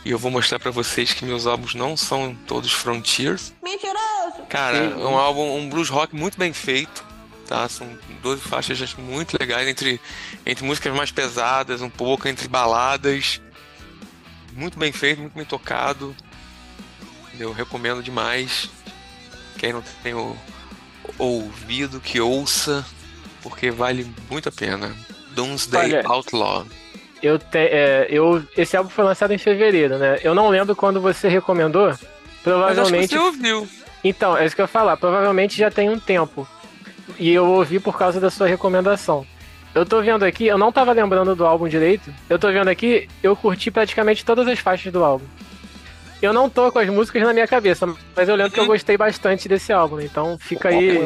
E 0.05 0.11
eu 0.11 0.19
vou 0.19 0.31
mostrar 0.31 0.59
pra 0.59 0.71
vocês 0.71 1.13
que 1.13 1.25
meus 1.25 1.47
álbuns 1.47 1.75
não 1.75 1.97
são 1.97 2.35
todos 2.47 2.73
Frontiers. 2.73 3.53
Mentiroso! 3.63 4.47
Cara, 4.49 4.79
é 4.79 4.97
um 4.97 5.17
álbum, 5.17 5.57
um 5.57 5.69
blues 5.69 5.91
rock 5.91 6.17
muito 6.17 6.39
bem 6.39 6.55
feito, 6.55 7.05
tá? 7.47 7.69
São 7.69 7.87
12 8.23 8.41
faixas 8.43 8.95
muito 8.95 9.37
legais, 9.39 9.69
entre, 9.69 10.01
entre 10.45 10.65
músicas 10.65 10.95
mais 10.95 11.11
pesadas, 11.13 11.83
um 11.83 11.91
pouco, 11.91 12.27
entre 12.27 12.49
baladas. 12.49 13.41
muito 14.55 14.79
bem 14.79 14.91
feito, 14.91 15.21
muito 15.21 15.35
bem 15.35 15.45
tocado. 15.45 16.17
Eu 17.39 17.53
recomendo 17.53 18.03
demais. 18.03 18.69
Quem 19.59 19.73
não 19.73 19.83
tem 20.03 20.15
o, 20.15 20.37
ouvido, 21.19 22.01
que 22.01 22.21
ouça, 22.21 22.85
porque 23.43 23.71
vale 23.71 24.07
muito 24.31 24.49
a 24.49 24.53
pena. 24.53 24.95
Doomsday 25.33 25.95
Olha, 25.95 26.03
Outlaw. 26.07 26.67
Eu, 27.23 27.39
te, 27.39 27.59
é, 27.59 28.07
eu 28.09 28.45
esse 28.57 28.77
álbum 28.77 28.91
foi 28.91 29.05
lançado 29.05 29.33
em 29.33 29.39
fevereiro, 29.39 29.99
né? 29.99 30.19
Eu 30.23 30.35
não 30.35 30.49
lembro 30.49 30.75
quando 30.75 31.01
você 31.01 31.29
recomendou. 31.29 31.93
Provavelmente. 32.43 33.09
você 33.09 33.19
ouviu. 33.19 33.69
Então, 34.03 34.37
é 34.37 34.47
isso 34.47 34.55
que 34.55 34.63
eu 34.63 34.65
ia 34.65 34.69
falar. 34.69 34.97
Provavelmente 34.97 35.59
já 35.59 35.71
tem 35.71 35.91
um 35.91 35.99
tempo. 35.99 36.47
E 37.19 37.31
eu 37.33 37.47
ouvi 37.47 37.81
por 37.81 37.99
causa 37.99 38.21
da 38.21 38.31
sua 38.31 38.47
recomendação. 38.47 39.27
Eu 39.75 39.85
tô 39.85 40.01
vendo 40.01 40.25
aqui, 40.25 40.47
eu 40.47 40.57
não 40.57 40.73
tava 40.73 40.93
lembrando 40.93 41.35
do 41.35 41.45
álbum 41.45 41.69
direito. 41.69 42.13
Eu 42.29 42.39
tô 42.39 42.51
vendo 42.51 42.69
aqui, 42.69 43.09
eu 43.23 43.37
curti 43.37 43.71
praticamente 43.71 44.25
todas 44.25 44.47
as 44.47 44.59
faixas 44.59 44.93
do 44.93 45.05
álbum. 45.05 45.27
Eu 46.21 46.33
não 46.33 46.51
tô 46.51 46.71
com 46.73 46.79
as 46.79 46.89
músicas 46.89 47.23
na 47.23 47.33
minha 47.33 47.47
cabeça, 47.47 47.87
mas 48.17 48.29
eu 48.29 48.35
lembro 48.35 48.53
que 48.53 48.61
eu 48.61 48.67
gostei 48.67 48.97
bastante 48.97 49.49
desse 49.49 49.73
álbum. 49.73 50.01
Então 50.01 50.37
fica 50.39 50.69
aí. 50.69 50.99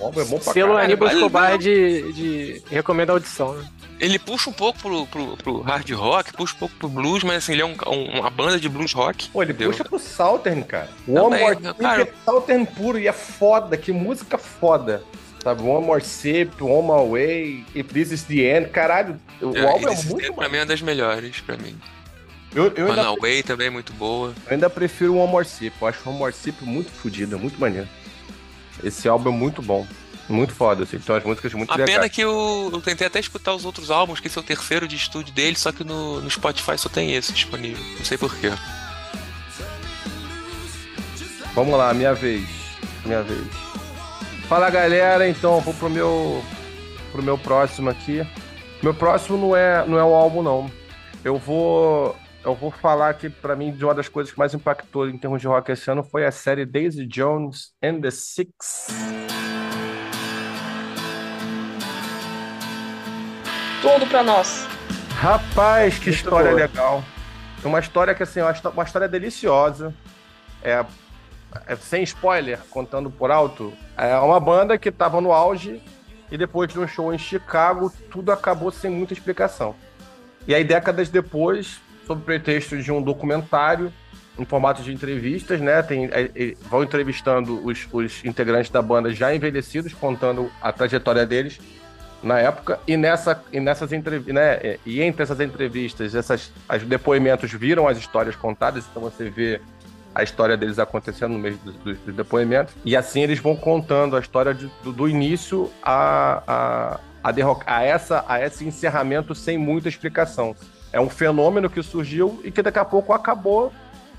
Álbum 0.00 0.20
é 0.20 0.24
bom 0.24 0.38
pra 0.38 0.52
Selo. 0.52 0.76
Aníbal 0.76 1.08
Escobar 1.08 1.58
de, 1.58 2.12
de 2.12 2.62
recomenda 2.70 3.12
audição. 3.12 3.54
Né? 3.54 3.64
Ele 3.98 4.16
puxa 4.18 4.48
um 4.48 4.52
pouco 4.52 4.78
pro, 4.78 5.06
pro, 5.06 5.36
pro 5.38 5.60
hard 5.62 5.90
rock, 5.90 6.32
puxa 6.32 6.54
um 6.54 6.58
pouco 6.58 6.74
pro 6.76 6.88
blues, 6.88 7.24
mas 7.24 7.38
assim, 7.38 7.52
ele 7.52 7.62
é 7.62 7.66
um- 7.66 7.74
um- 7.88 8.20
uma 8.20 8.30
banda 8.30 8.60
de 8.60 8.68
blues 8.68 8.92
rock. 8.92 9.28
Pô, 9.30 9.42
ele 9.42 9.50
entendeu? 9.52 9.70
puxa 9.72 9.84
pro 9.84 9.98
Southern, 9.98 10.62
cara. 10.62 10.88
O 11.06 11.14
Também, 11.14 11.42
One 11.44 11.60
More 11.62 11.74
cara. 11.74 12.04
Sip 12.04 12.10
é 12.12 12.24
Southern 12.24 12.64
puro 12.66 12.98
e 12.98 13.08
é 13.08 13.12
foda. 13.12 13.76
Que 13.76 13.90
música 13.90 14.38
foda. 14.38 15.02
Sabe, 15.42 15.62
One 15.62 15.84
More 15.86 16.04
Sip, 16.04 16.62
One 16.62 16.86
More 16.86 17.08
Way, 17.10 17.64
If 17.74 17.92
This 17.92 18.12
Is 18.12 18.22
The 18.24 18.34
End. 18.58 18.68
Caralho, 18.68 19.18
o 19.42 19.56
É, 19.56 19.62
álbum 19.66 19.88
é 19.88 19.94
muito 20.04 20.32
pra 20.34 20.48
mim 20.48 20.56
é 20.56 20.60
uma 20.60 20.66
das 20.66 20.82
melhores, 20.82 21.40
pra 21.40 21.56
mim. 21.56 21.76
Eu, 22.54 22.72
eu, 22.74 22.88
ainda, 22.88 23.10
One 23.10 23.20
Way 23.20 23.42
também 23.42 23.66
é 23.66 23.70
muito 23.70 23.92
boa. 23.92 24.32
eu 24.46 24.52
ainda 24.52 24.70
prefiro 24.70 25.14
o 25.14 25.18
One 25.18 25.30
More 25.30 25.46
Sip. 25.46 25.74
Eu 25.80 25.88
acho 25.88 26.00
o 26.04 26.08
One 26.08 26.18
More 26.18 26.32
Sip 26.32 26.64
muito 26.64 26.90
fodido, 26.90 27.38
muito 27.38 27.60
maneiro. 27.60 27.88
Esse 28.82 29.08
álbum 29.08 29.30
é 29.30 29.32
muito 29.32 29.60
bom. 29.60 29.86
Muito 30.28 30.52
foda, 30.54 30.84
assim. 30.84 30.96
Então 30.96 31.16
as 31.16 31.24
músicas 31.24 31.52
muito 31.54 31.70
A 31.70 31.76
legais. 31.76 31.90
pena 31.90 32.08
que 32.08 32.20
eu, 32.20 32.70
eu 32.72 32.80
tentei 32.82 33.06
até 33.06 33.18
escutar 33.18 33.54
os 33.54 33.64
outros 33.64 33.90
álbuns, 33.90 34.20
que 34.20 34.26
esse 34.26 34.36
é 34.36 34.40
o 34.40 34.44
terceiro 34.44 34.86
de 34.86 34.94
estúdio 34.94 35.32
dele, 35.32 35.56
só 35.56 35.72
que 35.72 35.82
no, 35.84 36.20
no 36.20 36.30
Spotify 36.30 36.76
só 36.76 36.88
tem 36.88 37.14
esse 37.14 37.32
disponível. 37.32 37.82
Não 37.96 38.04
sei 38.04 38.18
porquê. 38.18 38.50
Vamos 41.54 41.76
lá, 41.78 41.92
minha 41.94 42.14
vez. 42.14 42.46
Minha 43.04 43.22
vez. 43.22 43.46
Fala 44.48 44.70
galera, 44.70 45.28
então, 45.28 45.60
vou 45.60 45.74
pro 45.74 45.90
meu 45.90 46.42
pro 47.10 47.22
meu 47.22 47.38
próximo 47.38 47.90
aqui. 47.90 48.26
Meu 48.82 48.94
próximo 48.94 49.36
não 49.38 49.56
é 49.56 49.84
não 49.86 49.98
é 49.98 50.04
o 50.04 50.14
álbum 50.14 50.42
não. 50.42 50.70
Eu 51.24 51.38
vou 51.38 52.14
eu 52.44 52.54
vou 52.54 52.70
falar 52.70 53.10
aqui 53.10 53.28
pra 53.28 53.56
mim 53.56 53.72
de 53.72 53.84
uma 53.84 53.94
das 53.94 54.08
coisas 54.08 54.32
que 54.32 54.38
mais 54.38 54.54
impactou 54.54 55.08
em 55.08 55.18
termos 55.18 55.40
de 55.40 55.48
rock 55.48 55.72
esse 55.72 55.90
ano 55.90 56.02
foi 56.02 56.24
a 56.24 56.30
série 56.30 56.64
Daisy 56.64 57.06
Jones 57.06 57.72
and 57.82 58.00
the 58.00 58.10
Six. 58.10 58.88
Tudo 63.82 64.06
pra 64.06 64.22
nós. 64.22 64.66
Rapaz, 65.16 65.98
que 65.98 66.06
Muito 66.06 66.16
história 66.16 66.50
boa. 66.50 66.60
legal. 66.60 67.04
Uma 67.64 67.80
história 67.80 68.14
que 68.14 68.22
assim, 68.22 68.40
uma 68.40 68.84
história 68.84 69.08
deliciosa. 69.08 69.92
É, 70.62 70.84
é, 71.66 71.76
sem 71.76 72.02
spoiler, 72.02 72.58
contando 72.70 73.10
por 73.10 73.30
alto, 73.30 73.72
é 73.96 74.16
uma 74.18 74.38
banda 74.38 74.78
que 74.78 74.88
estava 74.88 75.20
no 75.20 75.32
auge 75.32 75.82
e 76.30 76.36
depois 76.36 76.72
de 76.72 76.78
um 76.78 76.86
show 76.86 77.12
em 77.12 77.18
Chicago, 77.18 77.92
tudo 78.10 78.30
acabou 78.30 78.70
sem 78.70 78.90
muita 78.90 79.12
explicação. 79.12 79.74
E 80.46 80.54
aí, 80.54 80.62
décadas 80.64 81.08
depois, 81.08 81.80
sob 82.08 82.22
pretexto 82.22 82.76
de 82.82 82.90
um 82.90 83.00
documentário, 83.02 83.92
em 84.38 84.44
formato 84.44 84.82
de 84.82 84.92
entrevistas, 84.92 85.60
né? 85.60 85.82
Tem, 85.82 86.06
é, 86.06 86.30
é, 86.34 86.54
vão 86.70 86.82
entrevistando 86.82 87.64
os, 87.64 87.86
os 87.92 88.24
integrantes 88.24 88.70
da 88.70 88.80
banda 88.80 89.12
já 89.12 89.34
envelhecidos, 89.34 89.92
contando 89.92 90.50
a 90.62 90.72
trajetória 90.72 91.26
deles 91.26 91.60
na 92.22 92.38
época. 92.38 92.80
E, 92.86 92.96
nessa, 92.96 93.42
e 93.52 93.60
nessas 93.60 93.92
entrevistas, 93.92 94.34
né? 94.34 94.54
é, 94.54 94.78
E 94.86 95.02
entre 95.02 95.22
essas 95.22 95.38
entrevistas, 95.40 96.14
essas, 96.14 96.50
os 96.74 96.82
depoimentos 96.84 97.52
viram 97.52 97.86
as 97.86 97.98
histórias 97.98 98.34
contadas, 98.36 98.84
então 98.90 99.02
você 99.02 99.28
vê 99.28 99.60
a 100.14 100.22
história 100.22 100.56
deles 100.56 100.78
acontecendo 100.78 101.32
no 101.32 101.38
meio 101.38 101.56
dos, 101.58 101.74
dos- 101.76 101.98
dos 101.98 102.14
depoimentos. 102.14 102.74
E 102.84 102.96
assim 102.96 103.20
eles 103.22 103.38
vão 103.40 103.54
contando 103.54 104.16
a 104.16 104.20
história 104.20 104.54
de- 104.54 104.70
do, 104.82 104.92
do 104.92 105.08
início 105.08 105.70
a, 105.82 106.42
a, 106.46 107.00
a, 107.24 107.32
derroca- 107.32 107.64
a, 107.66 107.82
essa, 107.82 108.24
a 108.28 108.40
esse 108.44 108.64
encerramento 108.64 109.34
sem 109.34 109.58
muita 109.58 109.88
explicação. 109.88 110.56
É 110.92 111.00
um 111.00 111.08
fenômeno 111.08 111.68
que 111.68 111.82
surgiu 111.82 112.40
e 112.44 112.50
que 112.50 112.62
daqui 112.62 112.78
a 112.78 112.84
pouco 112.84 113.12
acabou 113.12 113.72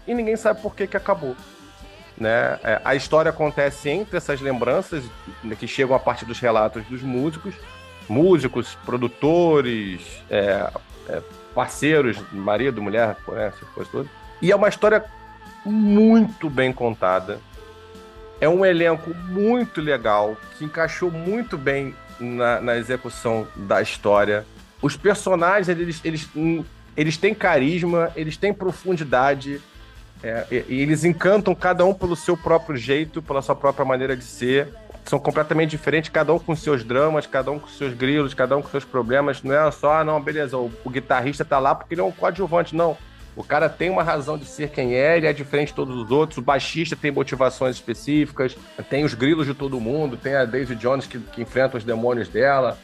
e 0.08 0.14
ninguém 0.14 0.36
sabe 0.36 0.62
por 0.62 0.76
que, 0.76 0.88
que 0.88 0.98
acabou. 0.98 1.36
Né? 2.18 2.60
É, 2.64 2.82
a 2.84 2.96
história 2.96 3.30
acontece 3.30 3.90
entre 3.90 4.18
essas 4.18 4.42
lembranças 4.42 5.04
né, 5.44 5.56
que 5.56 5.68
chegam 5.68 5.96
a 5.96 6.00
partir 6.00 6.26
dos 6.26 6.40
relatos 6.40 6.84
dos 6.86 7.02
músicos, 7.02 7.56
músicos, 8.08 8.76
produtores, 8.86 10.02
é, 10.30 10.70
é, 11.08 11.22
parceiros, 11.56 12.18
marido, 12.32 12.82
mulher, 12.82 13.16
né, 13.28 13.48
essas 13.48 13.70
coisas 13.70 13.92
todas. 13.92 14.12
E 14.42 14.52
é 14.52 14.56
uma 14.56 14.68
história 14.68 15.06
muito 15.66 16.50
bem 16.50 16.74
contada. 16.74 17.40
É 18.42 18.48
um 18.48 18.66
elenco 18.66 19.14
muito 19.14 19.82
legal, 19.82 20.38
que 20.58 20.66
encaixou 20.66 21.12
muito 21.12 21.58
bem 21.58 21.96
na, 22.20 22.62
na 22.62 22.78
execução 22.78 23.48
da 23.56 23.82
história. 23.82 24.46
Os 24.82 24.96
personagens, 24.96 25.68
eles, 25.68 26.02
eles, 26.04 26.30
eles 26.96 27.18
têm 27.18 27.34
carisma, 27.34 28.12
eles 28.16 28.38
têm 28.38 28.54
profundidade, 28.54 29.62
é, 30.22 30.46
e, 30.52 30.66
e 30.68 30.82
eles 30.82 31.04
encantam 31.04 31.56
cada 31.56 31.86
um 31.86 31.94
pelo 31.94 32.16
seu 32.16 32.36
próprio 32.36 32.78
jeito, 32.78 33.22
pela 33.22 33.42
sua 33.42 33.56
própria 33.56 33.86
maneira 33.86 34.16
de 34.16 34.24
ser. 34.24 34.70
São 35.06 35.18
completamente 35.18 35.72
diferentes, 35.72 36.10
cada 36.10 36.34
um 36.34 36.40
com 36.40 36.56
seus 36.56 36.84
dramas, 36.84 37.26
cada 37.26 37.52
um 37.52 37.58
com 37.58 37.68
seus 37.68 37.94
grilos, 37.94 38.34
cada 38.34 38.56
um 38.56 38.62
com 38.62 38.70
seus 38.70 38.86
problemas. 38.86 39.42
Não 39.42 39.56
é 39.56 39.72
só, 39.72 39.94
ah, 40.00 40.04
não, 40.04 40.22
beleza, 40.22 40.58
o, 40.58 40.72
o 40.84 40.90
guitarrista 40.90 41.44
tá 41.44 41.58
lá 41.58 41.74
porque 41.74 41.94
ele 41.94 42.02
é 42.02 42.04
um 42.04 42.12
coadjuvante. 42.12 42.76
Não. 42.76 42.98
O 43.36 43.44
cara 43.44 43.70
tem 43.70 43.90
uma 43.90 44.04
razão 44.04 44.38
de 44.38 44.46
ser 44.46 44.70
quem 44.70 44.96
é, 44.96 45.16
ele 45.16 45.26
é 45.26 45.32
diferente 45.32 45.70
de 45.70 45.74
todos 45.76 45.96
os 45.96 46.12
outros. 46.12 46.38
O 46.38 46.42
baixista 46.42 46.96
tem 46.96 47.10
motivações 47.10 47.78
específicas, 47.78 48.58
tem 48.90 49.06
os 49.06 49.14
grilos 49.14 49.48
de 49.48 49.54
todo 49.54 49.80
mundo, 49.80 50.18
tem 50.18 50.36
a 50.36 50.44
Daisy 50.44 50.76
Jones 50.76 51.08
que, 51.08 51.18
que 51.18 51.42
enfrenta 51.42 51.78
os 51.78 51.84
demônios 51.84 52.28
dela. 52.28 52.78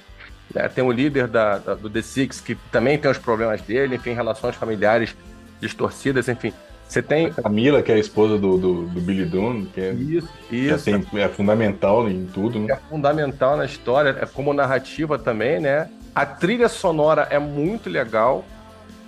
Né? 0.53 0.67
Tem 0.69 0.83
o 0.83 0.91
líder 0.91 1.27
da, 1.27 1.57
da- 1.57 1.73
do 1.75 1.89
The 1.89 2.01
Six 2.01 2.39
que 2.41 2.55
também 2.71 2.97
tem 2.97 3.09
os 3.09 3.17
problemas 3.17 3.61
dele, 3.61 3.95
enfim, 3.95 4.13
relações 4.13 4.55
familiares 4.55 5.15
distorcidas, 5.61 6.27
enfim. 6.29 6.53
Você 6.87 7.01
tem 7.01 7.27
A 7.27 7.41
Camila, 7.41 7.81
que 7.81 7.91
é 7.91 7.95
a 7.95 7.99
esposa 7.99 8.37
do, 8.37 8.57
do, 8.57 8.83
do 8.87 9.01
Billy 9.01 9.25
Dunn, 9.25 9.65
que 9.73 9.81
é, 9.81 9.91
isso, 9.91 10.29
que 10.47 10.55
isso. 10.55 10.89
é 11.17 11.27
fundamental 11.27 12.07
em 12.07 12.25
tudo, 12.27 12.59
né? 12.59 12.73
é 12.73 12.75
fundamental 12.89 13.57
na 13.57 13.65
história, 13.65 14.15
é 14.21 14.25
como 14.27 14.53
narrativa 14.53 15.17
também, 15.17 15.59
né? 15.59 15.89
A 16.13 16.25
trilha 16.25 16.69
sonora 16.69 17.27
é 17.31 17.39
muito 17.39 17.89
legal. 17.89 18.45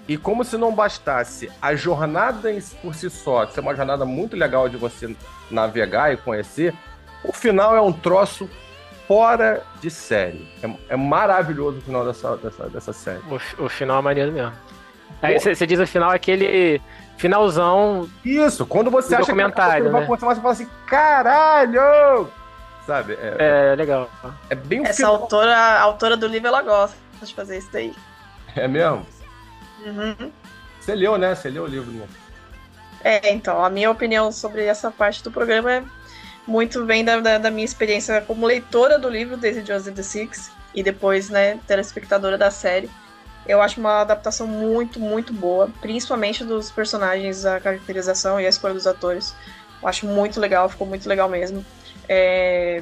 E 0.07 0.15
como 0.17 0.43
se 0.43 0.57
não 0.57 0.73
bastasse 0.73 1.51
a 1.61 1.75
jornada 1.75 2.51
em- 2.51 2.61
por 2.81 2.95
si 2.95 3.09
só, 3.09 3.45
ser 3.45 3.59
uma 3.59 3.75
jornada 3.75 4.05
muito 4.05 4.35
legal 4.37 4.67
de 4.69 4.77
você 4.77 5.13
navegar 5.51 6.13
e 6.13 6.17
conhecer, 6.17 6.73
o 7.23 7.33
final 7.33 7.75
é 7.75 7.81
um 7.81 7.91
troço 7.91 8.49
fora 9.07 9.63
de 9.81 9.89
série. 9.89 10.47
É, 10.61 10.93
é 10.93 10.95
maravilhoso 10.97 11.77
o 11.79 11.81
final 11.81 12.05
dessa, 12.05 12.35
dessa, 12.37 12.69
dessa 12.69 12.93
série. 12.93 13.21
O, 13.59 13.65
o 13.65 13.69
final 13.69 13.99
é 13.99 14.01
maneiro 14.01 14.31
mesmo. 14.31 14.53
Aí 15.21 15.39
você 15.39 15.65
diz 15.65 15.79
o 15.79 15.87
final, 15.87 16.11
aquele 16.11 16.81
finalzão. 17.17 18.07
Isso, 18.23 18.65
quando 18.65 18.91
você 18.91 19.13
O 19.15 19.17
acha 19.17 19.25
documentário, 19.25 19.85
que 19.85 19.89
vai 19.91 20.01
né? 20.01 20.05
acontecer, 20.05 20.25
você 20.35 20.41
fala 20.41 20.53
assim, 20.53 20.67
caralho! 20.85 22.29
Sabe? 22.85 23.17
É, 23.19 23.71
É 23.71 23.75
legal. 23.75 24.09
é 24.49 24.55
bem 24.55 24.81
o 24.81 24.83
Essa 24.83 24.93
final. 24.97 25.15
autora, 25.15 25.55
a 25.55 25.81
autora 25.81 26.15
do 26.15 26.27
livro, 26.27 26.47
ela 26.47 26.61
gosta 26.61 26.95
de 27.21 27.33
fazer 27.33 27.57
isso 27.57 27.69
daí. 27.71 27.93
É 28.55 28.67
mesmo? 28.67 29.05
Uhum. 29.85 30.31
Você 30.79 30.95
leu, 30.95 31.17
né? 31.17 31.33
Você 31.35 31.49
leu 31.49 31.63
o 31.63 31.67
livro, 31.67 31.91
né? 31.91 32.05
É, 33.03 33.31
então, 33.31 33.63
a 33.63 33.69
minha 33.69 33.89
opinião 33.91 34.31
sobre 34.31 34.63
essa 34.65 34.89
parte 34.91 35.23
do 35.23 35.31
programa 35.31 35.71
é 35.71 35.83
muito 36.47 36.85
bem 36.85 37.03
da, 37.03 37.19
da, 37.19 37.37
da 37.37 37.51
minha 37.51 37.65
experiência 37.65 38.21
como 38.21 38.45
leitora 38.45 38.97
do 38.97 39.09
livro 39.09 39.37
Jones 39.37 39.87
and 39.87 39.93
the 39.93 40.01
Six 40.01 40.49
e 40.73 40.81
depois, 40.81 41.29
né, 41.29 41.59
telespectadora 41.67 42.37
da 42.37 42.49
série. 42.49 42.89
Eu 43.45 43.61
acho 43.61 43.79
uma 43.79 44.01
adaptação 44.01 44.47
muito, 44.47 44.99
muito 44.99 45.33
boa, 45.33 45.69
principalmente 45.81 46.43
dos 46.43 46.71
personagens, 46.71 47.45
a 47.45 47.59
caracterização 47.59 48.39
e 48.39 48.45
a 48.45 48.49
escolha 48.49 48.73
dos 48.73 48.87
atores. 48.87 49.35
Eu 49.81 49.87
acho 49.87 50.05
muito 50.05 50.39
legal, 50.39 50.69
ficou 50.69 50.87
muito 50.87 51.07
legal 51.07 51.29
mesmo. 51.29 51.65
É... 52.07 52.81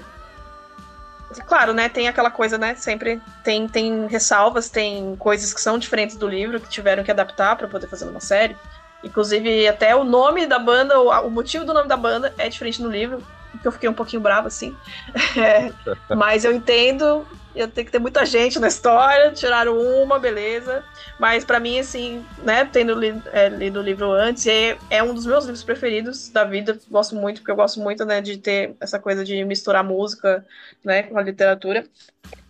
Claro, 1.48 1.74
né, 1.74 1.90
tem 1.90 2.08
aquela 2.08 2.32
coisa, 2.32 2.58
né, 2.58 2.76
sempre 2.76 3.20
tem, 3.44 3.68
tem 3.68 4.08
ressalvas, 4.08 4.70
tem 4.70 5.16
coisas 5.18 5.54
que 5.54 5.60
são 5.60 5.78
diferentes 5.78 6.16
do 6.16 6.28
livro, 6.28 6.60
que 6.60 6.70
tiveram 6.70 7.04
que 7.04 7.12
adaptar 7.12 7.56
para 7.56 7.68
poder 7.68 7.88
fazer 7.88 8.06
uma 8.06 8.20
série. 8.20 8.56
Inclusive, 9.04 9.68
até 9.68 9.96
o 9.96 10.04
nome 10.04 10.48
da 10.48 10.58
banda, 10.58 11.00
o 11.00 11.30
motivo 11.30 11.66
do 11.66 11.74
nome 11.74 11.88
da 11.88 11.98
banda 11.98 12.34
é 12.38 12.50
diferente 12.50 12.82
no 12.82 12.90
livro, 12.90 13.22
que 13.58 13.68
eu 13.68 13.72
fiquei 13.72 13.90
um 13.90 13.94
pouquinho 13.94 14.22
brava, 14.22 14.48
assim. 14.48 14.76
É, 15.38 15.72
mas 16.16 16.46
eu 16.46 16.54
entendo 16.54 17.26
ia 17.56 17.68
ter 17.68 17.86
que 17.86 17.92
ter 17.92 18.00
muita 18.00 18.26
gente 18.26 18.60
na 18.60 18.68
história, 18.68 19.32
tiraram 19.32 19.80
uma, 19.80 20.20
beleza. 20.20 20.84
Mas 21.18 21.46
pra 21.46 21.60
mim, 21.60 21.80
assim, 21.80 22.24
né, 22.44 22.66
tendo 22.66 22.94
li, 22.94 23.22
é, 23.32 23.48
lido 23.48 23.80
o 23.80 23.84
livro 23.84 24.12
antes, 24.12 24.46
é, 24.46 24.78
é 24.90 25.02
um 25.02 25.14
dos 25.14 25.26
meus 25.26 25.46
livros 25.46 25.64
preferidos 25.64 26.30
da 26.30 26.44
vida. 26.44 26.78
Gosto 26.90 27.16
muito, 27.16 27.40
porque 27.40 27.52
eu 27.52 27.56
gosto 27.56 27.80
muito, 27.80 28.06
né, 28.06 28.22
de 28.22 28.38
ter 28.38 28.76
essa 28.80 29.00
coisa 29.00 29.24
de 29.24 29.44
misturar 29.46 29.84
música, 29.84 30.46
né, 30.84 31.04
com 31.04 31.18
a 31.18 31.22
literatura. 31.22 31.86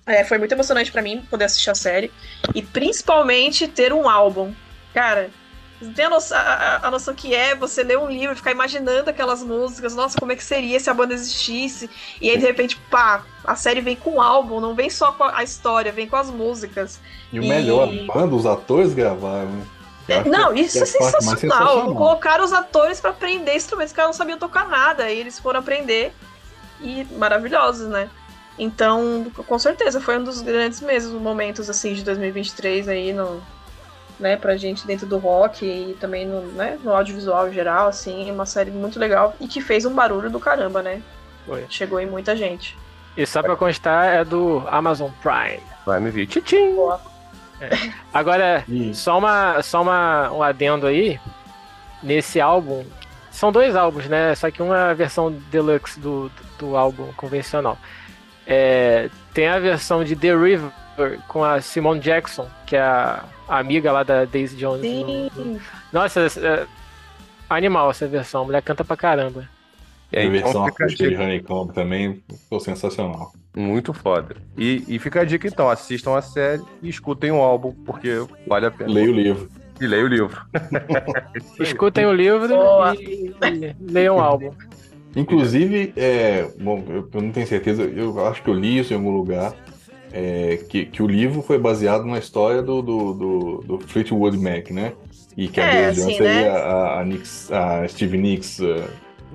É, 0.07 0.23
foi 0.23 0.37
muito 0.37 0.51
emocionante 0.51 0.91
pra 0.91 1.01
mim 1.01 1.25
poder 1.29 1.45
assistir 1.45 1.69
a 1.69 1.75
série. 1.75 2.11
E 2.53 2.61
principalmente 2.61 3.67
ter 3.67 3.93
um 3.93 4.09
álbum. 4.09 4.53
Cara, 4.93 5.29
tem 5.95 6.05
a 6.05 6.09
noção, 6.09 6.37
a, 6.37 6.87
a 6.87 6.91
noção 6.91 7.13
que 7.13 7.35
é 7.35 7.55
você 7.55 7.83
ler 7.83 7.97
um 7.97 8.09
livro 8.09 8.33
e 8.33 8.35
ficar 8.35 8.51
imaginando 8.51 9.09
aquelas 9.09 9.43
músicas, 9.43 9.93
nossa, 9.95 10.17
como 10.17 10.31
é 10.31 10.35
que 10.35 10.43
seria 10.43 10.79
se 10.79 10.89
a 10.89 10.93
banda 10.93 11.13
existisse? 11.13 11.89
E 12.21 12.29
aí, 12.29 12.37
de 12.37 12.45
repente, 12.45 12.77
pá, 12.89 13.23
a 13.43 13.55
série 13.55 13.81
vem 13.81 13.95
com 13.95 14.15
o 14.15 14.21
álbum, 14.21 14.61
não 14.61 14.73
vem 14.73 14.89
só 14.89 15.11
com 15.11 15.23
a 15.23 15.43
história, 15.43 15.91
vem 15.91 16.07
com 16.07 16.15
as 16.15 16.29
músicas. 16.29 16.99
E 17.31 17.39
o 17.39 17.45
melhor, 17.45 17.89
a 17.89 18.13
banda, 18.13 18.35
os 18.35 18.45
atores 18.45 18.93
gravaram. 18.93 19.49
né? 19.49 19.65
Acho 20.07 20.29
Não, 20.29 20.53
isso 20.53 20.77
é, 20.77 20.99
parte 20.99 21.25
mais 21.25 21.39
sensacional. 21.39 21.95
Colocaram 21.95 22.45
os 22.45 22.53
atores 22.53 23.01
pra 23.01 23.09
aprender 23.09 23.55
instrumentos 23.55 23.91
que 23.91 23.99
elas 23.99 24.09
não 24.09 24.17
sabiam 24.17 24.37
tocar 24.37 24.67
nada. 24.67 25.11
E 25.11 25.19
eles 25.19 25.39
foram 25.39 25.59
aprender 25.59 26.13
e 26.79 27.05
maravilhosos, 27.17 27.87
né? 27.89 28.09
Então, 28.57 29.25
com 29.47 29.59
certeza, 29.59 29.99
foi 29.99 30.17
um 30.17 30.23
dos 30.23 30.41
grandes 30.41 30.79
mesmo 30.79 31.19
momentos 31.19 31.69
assim 31.69 31.93
de 31.93 32.03
2023 32.03 32.87
aí 32.87 33.11
no, 33.11 33.43
né, 34.19 34.37
pra 34.37 34.57
gente 34.57 34.85
dentro 34.85 35.05
do 35.05 35.17
rock 35.17 35.65
e 35.65 35.95
também 35.99 36.25
no, 36.25 36.41
né, 36.53 36.77
no 36.83 36.93
audiovisual 36.93 37.47
em 37.47 37.53
geral, 37.53 37.87
assim, 37.87 38.31
uma 38.31 38.45
série 38.45 38.71
muito 38.71 38.99
legal 38.99 39.35
e 39.39 39.47
que 39.47 39.61
fez 39.61 39.85
um 39.85 39.93
barulho 39.93 40.29
do 40.29 40.39
caramba, 40.39 40.81
né? 40.81 41.01
Foi. 41.45 41.65
Chegou 41.69 41.99
em 41.99 42.05
muita 42.05 42.35
gente. 42.35 42.77
E 43.15 43.25
só 43.25 43.41
pra 43.41 43.55
constar, 43.55 44.13
é 44.13 44.25
do 44.25 44.63
Amazon 44.67 45.09
Prime. 45.21 45.61
Vai 45.85 45.99
me 45.99 46.11
ver. 46.11 46.27
Tchim! 46.27 46.75
Agora, 48.13 48.65
só, 48.93 49.17
uma, 49.17 49.61
só 49.61 49.81
uma, 49.81 50.31
um 50.31 50.43
adendo 50.43 50.87
aí. 50.87 51.19
Nesse 52.03 52.41
álbum. 52.41 52.85
São 53.31 53.51
dois 53.51 53.75
álbuns, 53.75 54.07
né? 54.07 54.35
Só 54.35 54.51
que 54.51 54.61
uma 54.61 54.77
é 54.77 54.91
a 54.91 54.93
versão 54.93 55.31
deluxe 55.49 55.99
do, 55.99 56.29
do, 56.29 56.43
do 56.59 56.77
álbum 56.77 57.11
convencional. 57.13 57.77
É, 58.45 59.09
tem 59.33 59.47
a 59.47 59.59
versão 59.59 60.03
de 60.03 60.15
The 60.15 60.35
River 60.35 60.71
com 61.27 61.43
a 61.43 61.61
Simone 61.61 61.99
Jackson, 61.99 62.47
que 62.65 62.75
é 62.75 62.81
a, 62.81 63.23
a 63.47 63.59
amiga 63.59 63.91
lá 63.91 64.03
da 64.03 64.25
Daisy 64.25 64.55
Jones. 64.55 64.81
Sim. 64.81 65.29
no- 65.35 65.59
Nossa, 65.93 66.21
é, 66.39 66.65
animal 67.49 67.89
essa 67.91 68.07
versão. 68.07 68.41
A 68.41 68.45
mulher 68.45 68.61
canta 68.61 68.83
pra 68.83 68.97
caramba. 68.97 69.47
E 70.11 70.17
A 70.19 70.29
versão 70.29 70.67
então, 70.67 70.87
de. 70.87 71.15
Honeycomb 71.15 71.73
também 71.73 72.23
ficou 72.43 72.59
sensacional. 72.59 73.33
Muito 73.55 73.93
foda. 73.93 74.35
E, 74.57 74.83
e 74.87 74.99
fica 74.99 75.21
a 75.21 75.25
dica 75.25 75.47
então, 75.47 75.69
assistam 75.69 76.15
a 76.17 76.21
série 76.21 76.61
e 76.81 76.89
escutem 76.89 77.31
o 77.31 77.37
álbum, 77.41 77.73
porque 77.85 78.09
vale 78.47 78.65
a 78.65 78.71
pena. 78.71 78.91
Leia 78.91 79.09
o 79.09 79.13
livro. 79.13 79.49
E 79.79 79.87
leia 79.87 80.05
o 80.05 80.07
livro. 80.07 80.41
Escutem 81.59 82.05
o 82.05 82.13
livro 82.13 82.47
Boa. 82.47 82.95
e, 82.95 83.33
e 83.43 83.75
leiam 83.91 84.17
o 84.17 84.19
álbum. 84.21 84.53
Inclusive, 85.15 85.93
é, 85.95 86.49
bom, 86.59 86.83
eu, 86.89 87.09
eu 87.13 87.21
não 87.21 87.31
tenho 87.31 87.47
certeza, 87.47 87.83
eu 87.83 88.25
acho 88.27 88.43
que 88.43 88.49
eu 88.49 88.53
li 88.53 88.79
isso 88.79 88.93
em 88.93 88.97
algum 88.97 89.11
lugar, 89.11 89.53
é, 90.17 90.59
que, 90.69 90.85
que 90.85 91.03
o 91.03 91.07
livro 91.07 91.41
foi 91.41 91.57
baseado 91.59 92.03
numa 92.05 92.17
história 92.19 92.61
do, 92.61 92.81
do, 92.81 93.13
do, 93.13 93.63
do 93.65 93.79
Fleetwood 93.87 94.37
Mac, 94.37 94.71
né? 94.71 94.93
E 95.35 95.49
que 95.49 95.59
a 95.59 95.65
É, 95.65 95.91
Jones 95.91 95.99
assim, 95.99 96.13
seria 96.17 96.31
né? 96.31 96.49
a, 96.49 96.99
a, 97.01 97.05
Nicks- 97.05 97.51
a 97.51 97.85
Steve 97.89 98.17
Nicks 98.17 98.59
é, 98.61 98.85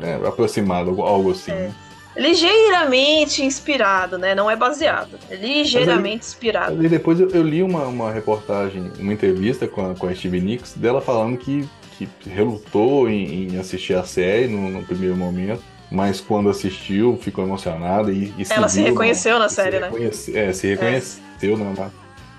é, 0.01 0.15
aproximado, 0.27 1.03
algo- 1.03 1.33
assim. 1.33 1.53
né? 1.53 1.71
Ligeiramente 2.17 3.45
inspirado, 3.45 4.17
né? 4.19 4.35
Não 4.35 4.51
é 4.51 4.57
baseado. 4.57 5.19
É 5.31 5.37
ligeiramente 5.37 6.25
inspirado. 6.27 6.83
E 6.85 6.89
depois 6.89 7.21
eu, 7.21 7.29
eu 7.31 7.43
li 7.43 7.63
uma, 7.63 7.85
uma 7.87 8.11
reportagem, 8.11 8.91
uma 8.99 9.13
entrevista 9.13 9.69
com 9.69 9.91
a, 9.91 9.95
com 9.95 10.07
a 10.07 10.15
Steve 10.15 10.41
Nicks, 10.41 10.75
dela 10.75 11.01
falando 11.01 11.37
que, 11.37 11.69
que 11.99 12.09
relutou 12.27 13.09
em, 13.09 13.49
em 13.53 13.59
assistir 13.59 13.95
a 13.95 14.03
série 14.05 14.49
no, 14.49 14.71
no 14.71 14.83
primeiro 14.85 15.17
momento, 15.17 15.63
mas 15.91 16.21
quando 16.21 16.49
assistiu 16.51 17.19
ficou 17.21 17.45
emocionada 17.45 18.13
e, 18.13 18.33
e 18.39 18.47
Ela 18.49 18.69
se 18.69 18.79
viu 18.83 18.91
reconheceu 18.93 19.39
na 19.39 19.49
se 19.49 19.57
série, 19.57 19.79
né? 19.81 19.87
reconhece- 19.89 20.37
É, 20.37 20.53
se 20.53 20.67
reconheceu 20.69 21.57
na, 21.59 21.65
na, 21.73 21.91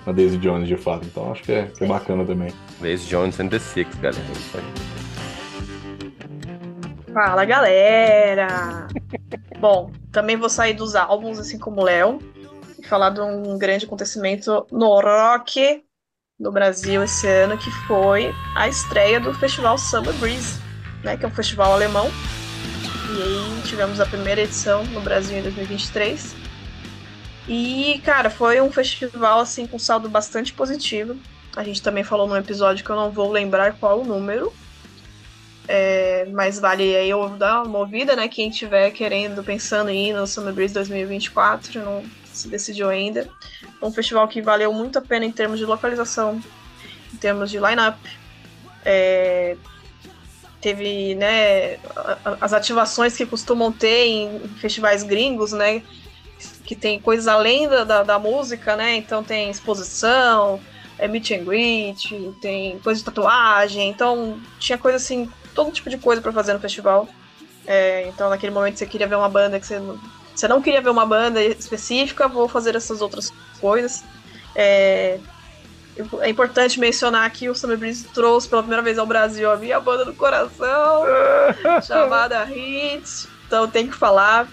na 0.06 0.12
Daisy 0.14 0.38
Jones 0.38 0.68
de 0.68 0.78
fato. 0.78 1.06
Então 1.06 1.32
acho 1.32 1.44
que 1.44 1.52
é, 1.52 1.64
que 1.66 1.84
é 1.84 1.88
bacana 1.88 2.24
também. 2.26 2.52
Lazy 2.82 3.08
Jones 3.08 3.40
and 3.40 3.50
the 3.50 3.60
Six, 3.60 3.94
galera. 3.96 4.24
É 4.28 4.32
isso 4.32 4.58
aí. 4.58 4.64
Fala, 7.14 7.44
galera! 7.44 8.88
Bom, 9.60 9.92
também 10.12 10.38
vou 10.38 10.50
sair 10.50 10.74
dos 10.74 10.96
álbuns, 10.96 11.38
assim 11.40 11.60
como 11.60 11.82
o 11.82 11.84
Léo, 11.84 12.20
e 12.80 12.88
falar 12.88 13.10
de 13.10 13.20
um 13.20 13.58
grande 13.58 13.86
acontecimento 13.86 14.66
no 14.72 15.00
rock 15.00 15.84
no 16.40 16.52
Brasil 16.52 17.04
esse 17.04 17.28
ano, 17.28 17.58
que 17.58 17.70
foi 17.86 18.34
a 18.56 18.68
estreia 18.68 19.20
do 19.20 19.34
festival 19.34 19.78
Summer 19.78 20.14
Breeze, 20.16 20.60
né, 21.04 21.16
que 21.18 21.24
é 21.26 21.28
um 21.28 21.32
festival 21.32 21.74
alemão. 21.74 22.10
E 23.14 23.22
aí 23.22 23.62
tivemos 23.68 24.00
a 24.00 24.06
primeira 24.06 24.42
edição 24.42 24.86
no 24.86 25.02
Brasil 25.02 25.38
em 25.38 25.42
2023. 25.42 26.34
E, 27.48 28.02
cara, 28.06 28.30
foi 28.30 28.62
um 28.62 28.72
festival, 28.72 29.40
assim, 29.40 29.68
com 29.68 29.78
saldo 29.78 30.08
bastante 30.08 30.54
positivo. 30.54 31.18
A 31.56 31.64
gente 31.64 31.82
também 31.82 32.04
falou 32.04 32.28
num 32.28 32.38
episódio 32.38 32.86
que 32.86 32.90
eu 32.90 32.96
não 32.96 33.12
vou 33.12 33.30
lembrar 33.30 33.74
qual 33.74 34.00
o 34.00 34.06
número, 34.06 34.54
é, 35.68 36.26
mas 36.32 36.60
vale 36.60 36.96
aí 36.96 37.10
eu 37.10 37.30
dar 37.30 37.64
uma 37.64 37.80
ouvida, 37.80 38.16
né? 38.16 38.28
Quem 38.28 38.50
tiver 38.50 38.92
querendo, 38.92 39.44
pensando 39.44 39.90
em 39.90 40.10
ir 40.10 40.14
no 40.14 40.26
Summer 40.26 40.54
Breeze 40.54 40.74
2024, 40.74 41.84
não 41.84 42.04
se 42.26 42.48
decidiu 42.48 42.90
ainda. 42.90 43.30
Um 43.82 43.92
festival 43.92 44.28
que 44.28 44.42
valeu 44.42 44.74
muito 44.74 45.00
a 45.00 45.02
pena 45.02 45.26
em 45.26 45.32
termos 45.32 45.60
de 45.60 45.66
localização, 45.66 46.42
em 47.14 47.18
termos 47.18 47.50
de 47.50 47.60
line-up. 47.60 47.98
É, 48.84 49.56
teve, 50.62 51.16
né, 51.16 51.78
as 52.40 52.54
ativações 52.54 53.18
que 53.18 53.26
costumam 53.26 53.72
ter 53.72 54.06
em 54.06 54.40
festivais 54.60 55.04
gringos, 55.04 55.52
né? 55.52 55.82
Que 56.66 56.76
tem 56.76 57.00
coisas 57.00 57.28
além 57.28 57.68
da, 57.68 57.84
da, 57.84 58.04
da 58.04 58.20
música, 58.20 58.76
né? 58.76 58.96
Então 58.96 59.24
tem 59.24 59.50
exposição, 59.50 60.62
é 61.00 61.08
meet 61.08 61.32
and 61.32 61.44
greet, 61.44 62.14
tem 62.40 62.78
coisa 62.80 63.00
de 63.00 63.06
tatuagem, 63.06 63.90
então 63.90 64.40
tinha 64.60 64.78
coisa 64.78 64.98
assim, 64.98 65.30
todo 65.56 65.72
tipo 65.72 65.90
de 65.90 65.98
coisa 65.98 66.22
pra 66.22 66.32
fazer 66.32 66.54
no 66.54 66.60
festival. 66.60 67.08
É, 67.66 68.08
então 68.08 68.30
naquele 68.30 68.54
momento 68.54 68.78
você 68.78 68.86
queria 68.86 69.08
ver 69.08 69.16
uma 69.16 69.30
banda 69.30 69.60
que 69.60 69.66
você 69.66 69.80
não, 69.80 70.00
você 70.34 70.48
não 70.48 70.62
queria 70.62 70.82
ver 70.82 70.90
uma 70.90 71.06
banda 71.06 71.44
específica, 71.44 72.28
vou 72.28 72.48
fazer 72.48 72.76
essas 72.76 73.02
outras 73.02 73.32
coisas. 73.60 74.04
É, 74.56 75.20
é 76.22 76.30
importante 76.30 76.80
mencionar 76.80 77.30
que 77.32 77.50
o 77.50 77.56
Summer 77.56 77.78
Breeze 77.78 78.06
trouxe 78.14 78.48
pela 78.48 78.62
primeira 78.62 78.82
vez 78.82 78.98
ao 78.98 79.06
Brasil 79.06 79.52
a 79.52 79.58
minha 79.58 79.80
banda 79.80 80.06
do 80.06 80.14
coração, 80.14 81.04
chamada 81.86 82.46
Hits, 82.46 83.28
então 83.48 83.68
tem 83.68 83.88
que 83.88 83.96
falar. 83.96 84.48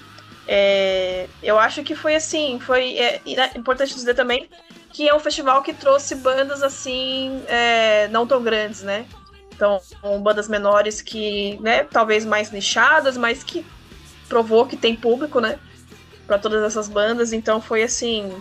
É, 0.46 1.28
eu 1.42 1.58
acho 1.58 1.82
que 1.82 1.94
foi 1.94 2.14
assim, 2.14 2.58
foi 2.58 2.98
é, 2.98 3.20
importante 3.54 3.94
dizer 3.94 4.14
também 4.14 4.48
que 4.90 5.08
é 5.08 5.14
um 5.14 5.20
festival 5.20 5.62
que 5.62 5.74
trouxe 5.74 6.14
bandas 6.14 6.62
assim, 6.62 7.42
é, 7.46 8.08
não 8.08 8.26
tão 8.26 8.42
grandes, 8.42 8.82
né? 8.82 9.06
Então, 9.54 9.80
bandas 10.22 10.48
menores 10.48 11.02
que, 11.02 11.58
né, 11.60 11.82
talvez 11.84 12.24
mais 12.24 12.50
nichadas, 12.50 13.16
mas 13.16 13.42
que 13.42 13.66
provou 14.28 14.66
que 14.66 14.76
tem 14.76 14.94
público, 14.94 15.40
né? 15.40 15.58
Pra 16.26 16.38
todas 16.38 16.62
essas 16.62 16.88
bandas. 16.88 17.32
Então 17.32 17.60
foi 17.60 17.82
assim. 17.82 18.32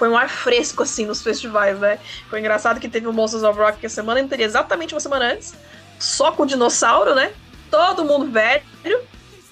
Foi 0.00 0.08
um 0.08 0.16
ar 0.16 0.30
fresco, 0.30 0.82
assim, 0.82 1.04
nos 1.04 1.20
festivais, 1.20 1.78
né? 1.78 1.98
Foi 2.30 2.40
engraçado 2.40 2.80
que 2.80 2.88
teve 2.88 3.06
o 3.06 3.12
Monsters 3.12 3.42
of 3.42 3.58
Rock 3.58 3.80
que 3.80 3.84
a 3.84 3.90
semana 3.90 4.18
anterior, 4.18 4.46
exatamente 4.46 4.94
uma 4.94 5.00
semana 5.00 5.34
antes, 5.34 5.52
só 5.98 6.32
com 6.32 6.44
o 6.44 6.46
dinossauro, 6.46 7.14
né? 7.14 7.34
Todo 7.70 8.02
mundo 8.02 8.32
velho. 8.32 8.62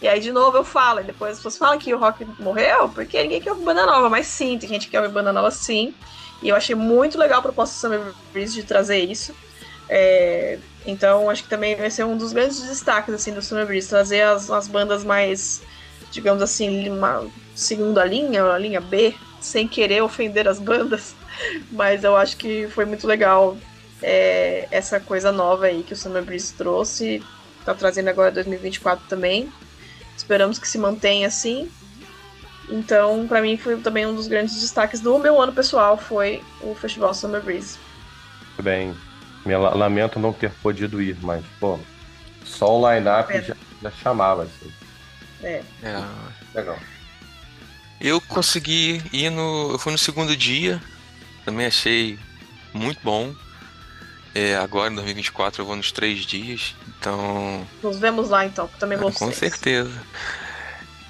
E 0.00 0.08
aí, 0.08 0.20
de 0.20 0.32
novo, 0.32 0.56
eu 0.56 0.64
falo. 0.64 1.00
E 1.00 1.02
depois 1.02 1.32
as 1.32 1.36
pessoas 1.36 1.58
falam 1.58 1.78
que 1.78 1.92
o 1.92 1.98
rock 1.98 2.24
morreu, 2.40 2.88
porque 2.88 3.22
ninguém 3.22 3.42
quer 3.42 3.50
ouvir 3.50 3.62
banda 3.62 3.84
nova. 3.84 4.08
Mas 4.08 4.26
sim, 4.26 4.56
tem 4.56 4.66
gente 4.70 4.86
que 4.86 4.92
quer 4.92 5.02
ouvir 5.02 5.12
banda 5.12 5.34
nova, 5.34 5.50
sim. 5.50 5.92
E 6.42 6.48
eu 6.48 6.56
achei 6.56 6.74
muito 6.74 7.18
legal 7.18 7.40
a 7.40 7.42
proposta 7.42 7.74
do 7.74 7.80
Summer 7.80 8.14
Breeze 8.32 8.54
de 8.54 8.62
trazer 8.62 9.00
isso. 9.00 9.34
É, 9.86 10.58
então, 10.86 11.28
acho 11.28 11.42
que 11.42 11.50
também 11.50 11.76
vai 11.76 11.90
ser 11.90 12.04
um 12.04 12.16
dos 12.16 12.32
grandes 12.32 12.62
destaques 12.62 13.12
assim, 13.12 13.34
do 13.34 13.42
Summer 13.42 13.66
Breeze, 13.66 13.86
trazer 13.86 14.22
as, 14.22 14.50
as 14.50 14.66
bandas 14.66 15.04
mais, 15.04 15.60
digamos 16.10 16.42
assim, 16.42 16.88
uma 16.88 17.26
segunda 17.54 18.02
linha, 18.02 18.44
a 18.44 18.56
linha 18.56 18.80
B, 18.80 19.14
sem 19.40 19.66
querer 19.68 20.02
ofender 20.02 20.48
as 20.48 20.58
bandas. 20.58 21.14
Mas 21.70 22.04
eu 22.04 22.16
acho 22.16 22.36
que 22.36 22.68
foi 22.68 22.84
muito 22.84 23.06
legal 23.06 23.56
é, 24.02 24.66
essa 24.70 24.98
coisa 25.00 25.30
nova 25.32 25.66
aí 25.66 25.82
que 25.82 25.92
o 25.92 25.96
Summer 25.96 26.22
Breeze 26.22 26.52
trouxe. 26.54 27.22
Tá 27.64 27.74
trazendo 27.74 28.08
agora 28.08 28.30
2024 28.32 29.04
também. 29.08 29.52
Esperamos 30.16 30.58
que 30.58 30.66
se 30.68 30.78
mantenha 30.78 31.28
assim. 31.28 31.70
Então, 32.68 33.26
para 33.26 33.40
mim, 33.40 33.56
foi 33.56 33.76
também 33.80 34.06
um 34.06 34.14
dos 34.14 34.26
grandes 34.28 34.60
destaques 34.60 35.00
do 35.00 35.18
meu 35.18 35.40
ano 35.40 35.52
pessoal, 35.52 35.96
foi 35.96 36.42
o 36.60 36.74
Festival 36.74 37.14
Summer 37.14 37.40
Breeze. 37.42 37.78
Muito 38.48 38.62
bem. 38.62 38.94
Me 39.46 39.56
la- 39.56 39.74
lamento 39.74 40.18
não 40.18 40.32
ter 40.32 40.50
podido 40.62 41.00
ir, 41.00 41.16
mas, 41.22 41.42
pô, 41.58 41.78
só 42.44 42.78
o 42.78 42.92
line-up 42.92 43.28
Pena. 43.32 43.42
já, 43.44 43.56
já 43.82 43.90
chamava, 43.90 44.42
assim. 44.42 44.72
É. 45.42 45.62
É, 45.82 46.04
Legal. 46.54 46.78
Eu 48.00 48.20
consegui 48.20 49.02
ir 49.12 49.30
no. 49.30 49.72
Eu 49.72 49.78
fui 49.78 49.92
no 49.92 49.98
segundo 49.98 50.36
dia, 50.36 50.80
também 51.44 51.66
achei 51.66 52.18
muito 52.72 53.00
bom. 53.02 53.34
É, 54.34 54.56
agora 54.56 54.92
em 54.92 54.94
2024 54.94 55.62
eu 55.62 55.66
vou 55.66 55.74
nos 55.74 55.90
três 55.90 56.24
dias, 56.24 56.76
então. 56.98 57.66
Nos 57.82 57.98
vemos 57.98 58.28
lá 58.28 58.44
então, 58.46 58.68
que 58.68 58.78
também 58.78 58.96
vou 58.96 59.10
Com 59.12 59.28
ser. 59.32 59.50
certeza. 59.50 59.90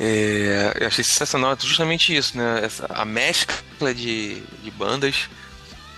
É, 0.01 0.77
eu 0.81 0.87
achei 0.87 1.03
sensacional 1.03 1.57
justamente 1.61 2.17
isso, 2.17 2.37
né? 2.39 2.61
Essa, 2.65 2.87
a 2.89 3.05
mescla 3.05 3.93
de, 3.95 4.41
de 4.63 4.71
bandas. 4.71 5.29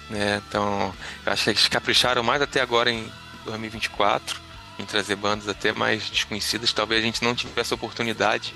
Né? 0.09 0.43
Então, 0.49 0.93
eu 1.25 1.33
acho 1.33 1.45
que 1.45 1.51
eles 1.51 1.69
capricharam 1.69 2.23
mais 2.23 2.43
até 2.43 2.61
agora 2.61 2.91
em 2.91 3.09
2024 3.45 4.41
em 4.79 4.85
trazer 4.85 5.15
bandas 5.15 5.47
até 5.49 5.73
mais 5.73 6.09
desconhecidas. 6.11 6.73
Talvez 6.73 7.03
a 7.03 7.05
gente 7.05 7.23
não 7.23 7.35
tivesse 7.35 7.73
a 7.73 7.77
oportunidade 7.77 8.55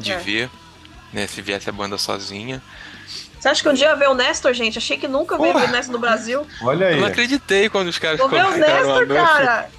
de 0.00 0.12
É. 0.12 0.18
ver, 0.18 0.50
né? 1.12 1.26
Se 1.26 1.40
viesse 1.42 1.68
a 1.68 1.72
banda 1.72 1.96
sozinha. 1.98 2.62
Você 3.38 3.48
acha 3.48 3.62
que 3.62 3.68
um 3.68 3.72
dia 3.72 3.86
ia 3.88 3.96
ver 3.96 4.08
o 4.08 4.14
Nestor, 4.14 4.52
gente? 4.52 4.76
Achei 4.76 4.98
que 4.98 5.08
nunca 5.08 5.38
veio 5.38 5.56
o 5.56 5.68
Nestor 5.68 5.92
no 5.92 5.98
Brasil. 5.98 6.46
Olha 6.62 6.84
Eu 6.86 6.94
aí. 6.94 7.00
não 7.00 7.06
acreditei 7.06 7.70
quando 7.70 7.88
os 7.88 7.98
caras 7.98 8.18
Vou 8.18 8.28
ver 8.28 8.44
o 8.44 8.50
Nestor, 8.50 9.06
cara. 9.08 9.70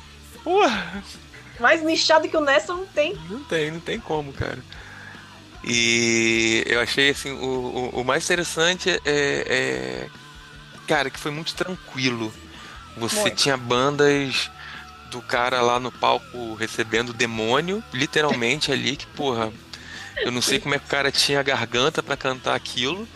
Porra! 0.43 1.03
Mais 1.59 1.83
nichado 1.83 2.27
que 2.27 2.35
o 2.35 2.41
Nestor 2.41 2.75
não 2.75 2.87
tem. 2.87 3.15
Não 3.29 3.43
tem, 3.43 3.69
não 3.69 3.79
tem 3.79 3.99
como, 3.99 4.33
cara. 4.33 4.57
E 5.63 6.63
eu 6.65 6.79
achei 6.81 7.11
assim, 7.11 7.31
o, 7.31 7.91
o, 7.93 8.01
o 8.01 8.03
mais 8.03 8.23
interessante 8.23 8.89
é, 8.89 8.99
é- 9.05 10.07
Cara, 10.87 11.09
que 11.09 11.19
foi 11.19 11.31
muito 11.31 11.53
tranquilo. 11.53 12.33
Você 12.97 13.21
Muito. 13.21 13.35
tinha 13.35 13.55
bandas 13.55 14.51
do 15.09 15.21
cara 15.21 15.61
lá 15.61 15.79
no 15.79 15.91
palco 15.91 16.53
recebendo 16.55 17.09
o 17.09 17.13
demônio, 17.13 17.81
literalmente 17.93 18.71
ali, 18.71 18.97
que, 18.97 19.05
porra, 19.07 19.51
eu 20.23 20.31
não 20.31 20.41
sei 20.41 20.59
como 20.59 20.75
é 20.75 20.79
que 20.79 20.85
o 20.85 20.89
cara 20.89 21.11
tinha 21.11 21.39
a 21.39 21.43
garganta 21.43 22.01
pra 22.01 22.17
cantar 22.17 22.55
aquilo. 22.55 23.07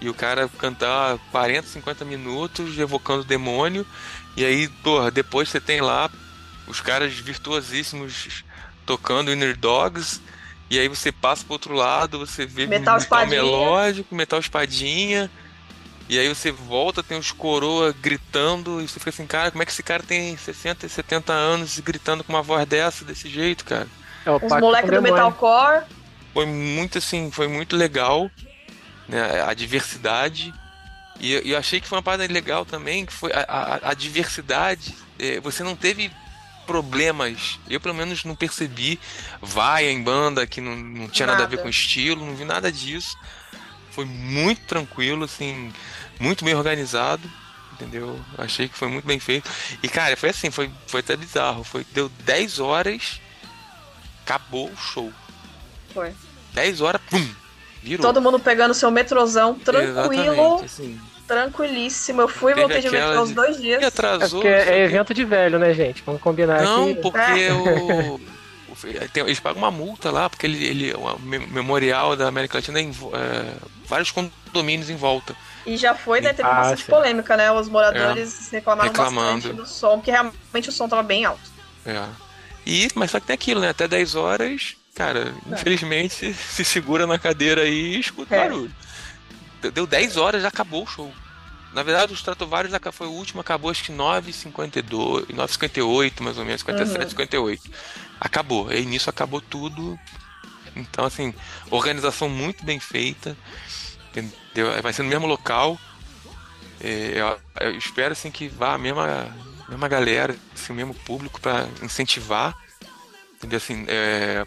E 0.00 0.08
o 0.08 0.14
cara 0.14 0.48
cantar 0.58 1.18
40, 1.30 1.68
50 1.68 2.04
minutos 2.04 2.78
evocando 2.78 3.20
o 3.20 3.24
demônio. 3.24 3.86
E 4.36 4.44
aí, 4.44 4.68
porra, 4.68 5.10
depois 5.10 5.48
você 5.48 5.60
tem 5.60 5.80
lá 5.80 6.10
os 6.66 6.80
caras 6.80 7.12
virtuosíssimos 7.12 8.44
tocando 8.86 9.32
Inner 9.32 9.56
Dogs. 9.56 10.20
E 10.70 10.78
aí 10.78 10.88
você 10.88 11.10
passa 11.12 11.44
pro 11.44 11.54
outro 11.54 11.74
lado, 11.74 12.18
você 12.18 12.46
vê 12.46 12.66
Metal 12.66 12.96
espadinha. 12.96 13.42
melódico, 13.42 14.14
metal 14.14 14.38
espadinha. 14.38 15.30
E 16.08 16.18
aí 16.18 16.28
você 16.28 16.50
volta, 16.50 17.02
tem 17.02 17.18
os 17.18 17.30
coroa 17.30 17.94
gritando, 18.00 18.80
e 18.80 18.88
você 18.88 18.98
fica 18.98 19.10
assim, 19.10 19.26
cara, 19.26 19.50
como 19.50 19.62
é 19.62 19.66
que 19.66 19.70
esse 19.70 19.82
cara 19.82 20.02
tem 20.02 20.36
60 20.36 20.86
e 20.86 20.88
70 20.88 21.32
anos 21.32 21.78
e 21.78 21.82
gritando 21.82 22.24
com 22.24 22.32
uma 22.32 22.42
voz 22.42 22.66
dessa, 22.66 23.04
desse 23.04 23.28
jeito, 23.28 23.64
cara? 23.64 23.86
É 24.24 24.30
o 24.30 24.36
Os 24.36 24.52
moleques 24.60 24.90
do. 24.90 25.02
Metalcore. 25.02 25.84
Foi 26.32 26.46
muito 26.46 26.98
assim, 26.98 27.30
foi 27.30 27.48
muito 27.48 27.76
legal, 27.76 28.30
né? 29.08 29.42
A 29.42 29.52
diversidade. 29.54 30.52
E 31.18 31.32
eu, 31.32 31.40
eu 31.42 31.58
achei 31.58 31.80
que 31.80 31.88
foi 31.88 31.98
uma 31.98 32.02
parada 32.02 32.26
legal 32.32 32.64
também, 32.64 33.04
que 33.04 33.12
foi 33.12 33.32
a, 33.32 33.40
a- 33.48 33.90
a 33.90 33.94
diversidade. 33.94 34.94
eh, 35.18 35.40
você 35.40 35.62
não 35.62 35.76
teve 35.76 36.10
problemas. 36.66 37.58
Eu 37.68 37.80
pelo 37.80 37.94
menos 37.94 38.24
não 38.24 38.34
percebi 38.36 38.98
vaia 39.42 39.90
em 39.90 40.02
banda 40.02 40.46
que 40.46 40.60
não, 40.60 40.76
não 40.76 41.08
tinha 41.08 41.26
nada. 41.26 41.42
a 41.42 41.46
ver 41.46 41.56
Nada. 41.56 41.62
com 41.64 41.68
estilo, 41.68 42.24
não 42.24 42.34
vi 42.36 42.44
nada 42.44 42.70
disso. 42.72 43.16
Foi 43.90 44.04
muito 44.04 44.60
tranquilo, 44.66 45.24
assim, 45.24 45.72
muito 46.20 46.44
bem 46.44 46.54
organizado. 46.54 47.28
Entendeu? 47.72 48.20
Achei 48.38 48.68
que 48.68 48.76
foi 48.76 48.88
muito 48.88 49.06
bem 49.06 49.18
feito. 49.18 49.50
E 49.82 49.88
cara, 49.88 50.16
foi 50.16 50.28
assim, 50.30 50.50
foi, 50.50 50.70
foi 50.86 51.00
até 51.00 51.16
bizarro. 51.16 51.64
Foi, 51.64 51.84
deu 51.92 52.08
10 52.24 52.60
horas, 52.60 53.20
acabou 54.22 54.70
o 54.70 54.76
show. 54.76 55.12
Foi. 55.92 56.12
10 56.54 56.80
horas, 56.80 57.00
pum! 57.10 57.26
Virou. 57.82 58.06
Todo 58.06 58.20
mundo 58.20 58.38
pegando 58.38 58.74
seu 58.74 58.90
metrozão 58.90 59.54
tranquilo, 59.54 60.62
assim. 60.62 61.00
tranquilíssimo. 61.26 62.20
Eu 62.20 62.28
fui 62.28 62.52
e 62.52 62.54
voltei 62.54 62.80
de 62.80 62.90
metrô 62.90 63.22
uns 63.22 63.30
dois 63.32 63.56
E 63.56 63.62
dias. 63.62 63.82
É 63.82 63.86
atrasou. 63.86 64.42
é 64.46 64.64
quê. 64.64 64.70
evento 64.82 65.14
de 65.14 65.24
velho, 65.24 65.58
né, 65.58 65.72
gente? 65.72 66.02
Vamos 66.04 66.20
combinar 66.20 66.60
Não, 66.62 66.94
que. 66.94 67.00
porque 67.00 67.18
É. 67.20 67.52
o. 67.54 68.20
eles 69.26 69.40
pagam 69.40 69.62
uma 69.62 69.70
multa 69.70 70.10
lá, 70.10 70.28
porque 70.28 70.46
ele, 70.46 70.62
ele 70.64 70.94
o 70.94 71.18
me- 71.20 71.38
memorial 71.38 72.16
da 72.16 72.28
América 72.28 72.58
Latina 72.58 72.78
tem 72.78 72.90
é, 72.90 73.52
vários 73.86 74.10
condomínios 74.10 74.90
em 74.90 74.96
volta. 74.96 75.34
E 75.66 75.76
já 75.76 75.94
foi, 75.94 76.20
né? 76.20 76.32
Teve 76.32 76.48
Ah, 76.48 76.54
bastante 76.56 76.84
sim. 76.84 76.90
polêmica, 76.90 77.36
né? 77.36 77.50
Os 77.52 77.68
moradores 77.68 78.48
reclamaram 78.50 78.88
Reclamando. 78.88 79.34
bastante 79.36 79.54
do 79.56 79.66
som, 79.66 79.96
porque 79.98 80.10
realmente 80.10 80.68
o 80.68 80.72
som 80.72 80.88
tava 80.88 81.02
bem 81.02 81.24
alto. 81.24 81.40
É. 81.86 82.02
E, 82.66 82.88
mas 82.94 83.10
só 83.10 83.20
que 83.20 83.26
tem 83.26 83.34
aquilo, 83.34 83.60
né? 83.60 83.68
Até 83.70 83.86
10 83.88 84.14
horas, 84.14 84.76
cara, 84.94 85.34
infelizmente 85.46 86.32
se 86.50 86.64
segura 86.64 87.06
na 87.06 87.18
cadeira 87.18 87.62
aí 87.62 87.96
e 87.96 88.00
escuta 88.00 88.34
É. 88.34 88.38
barulho. 88.38 88.72
Deu- 89.62 89.70
Deu 89.72 89.86
10 89.86 90.16
horas, 90.16 90.42
já 90.42 90.48
acabou 90.48 90.84
o 90.84 90.86
show. 90.86 91.12
Na 91.72 91.82
verdade, 91.84 92.12
os 92.12 92.18
Stratovarius 92.18 92.74
foi 92.92 93.06
o 93.06 93.12
último, 93.12 93.40
acabou 93.40 93.70
acho 93.70 93.84
que 93.84 93.92
9h52, 93.92 95.26
9h58, 95.28 96.20
mais 96.20 96.36
ou 96.36 96.44
menos, 96.44 96.62
57, 96.62 97.04
Uhum. 97.04 97.10
58. 97.10 97.70
Acabou. 98.20 98.68
Aí 98.68 98.84
nisso 98.84 99.08
acabou 99.08 99.40
tudo. 99.40 99.98
Então, 100.74 101.04
assim, 101.04 101.32
organização 101.70 102.28
muito 102.28 102.64
bem 102.64 102.80
feita. 102.80 103.36
Entendeu? 104.08 104.82
Vai 104.82 104.92
ser 104.92 105.02
no 105.04 105.08
mesmo 105.08 105.26
local. 105.26 105.78
É, 106.80 107.12
eu, 107.60 107.68
eu 107.68 107.76
espero 107.78 108.12
assim 108.12 108.30
que 108.30 108.48
vá 108.48 108.74
a 108.74 108.78
mesma, 108.78 109.32
mesma 109.68 109.86
galera, 109.88 110.34
assim, 110.54 110.72
o 110.72 110.76
mesmo 110.76 110.94
público 110.94 111.40
para 111.40 111.68
incentivar. 111.82 112.52
Entendeu? 113.36 113.58
Assim, 113.58 113.84
é, 113.86 114.44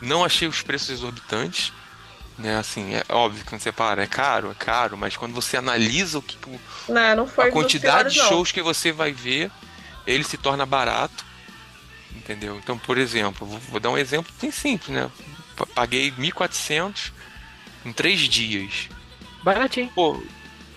não 0.00 0.24
achei 0.24 0.46
os 0.48 0.62
preços 0.62 0.90
exorbitantes. 0.90 1.72
Né, 2.38 2.54
assim, 2.58 2.94
é 2.94 3.02
óbvio 3.08 3.42
que 3.42 3.48
quando 3.48 3.62
você 3.62 3.72
para, 3.72 4.02
é 4.02 4.06
caro, 4.06 4.50
é 4.50 4.54
caro, 4.54 4.94
mas 4.94 5.16
quando 5.16 5.32
você 5.32 5.56
analisa 5.56 6.18
o 6.18 6.22
que, 6.22 6.36
o- 6.46 6.60
Não, 6.92 7.16
não 7.16 7.26
foi 7.26 7.48
a 7.48 7.50
quantidade 7.50 8.10
de 8.10 8.14
piores, 8.16 8.16
não. 8.16 8.28
shows 8.28 8.52
que 8.52 8.60
você 8.60 8.92
vai 8.92 9.10
ver, 9.10 9.50
ele 10.06 10.22
se 10.22 10.36
torna 10.36 10.66
barato. 10.66 11.24
Entendeu? 12.14 12.56
Então, 12.58 12.76
por 12.76 12.98
exemplo, 12.98 13.46
vou, 13.46 13.58
vou 13.58 13.80
dar 13.80 13.88
um 13.90 13.96
exemplo 13.96 14.30
bem 14.40 14.50
simples, 14.50 14.90
né? 14.94 15.10
Pa- 15.56 15.64
Paguei 15.66 16.10
1.400 16.10 17.10
em 17.86 17.92
três 17.92 18.20
dias. 18.20 18.90
Baratinho. 19.42 19.90
Pô, 19.94 20.22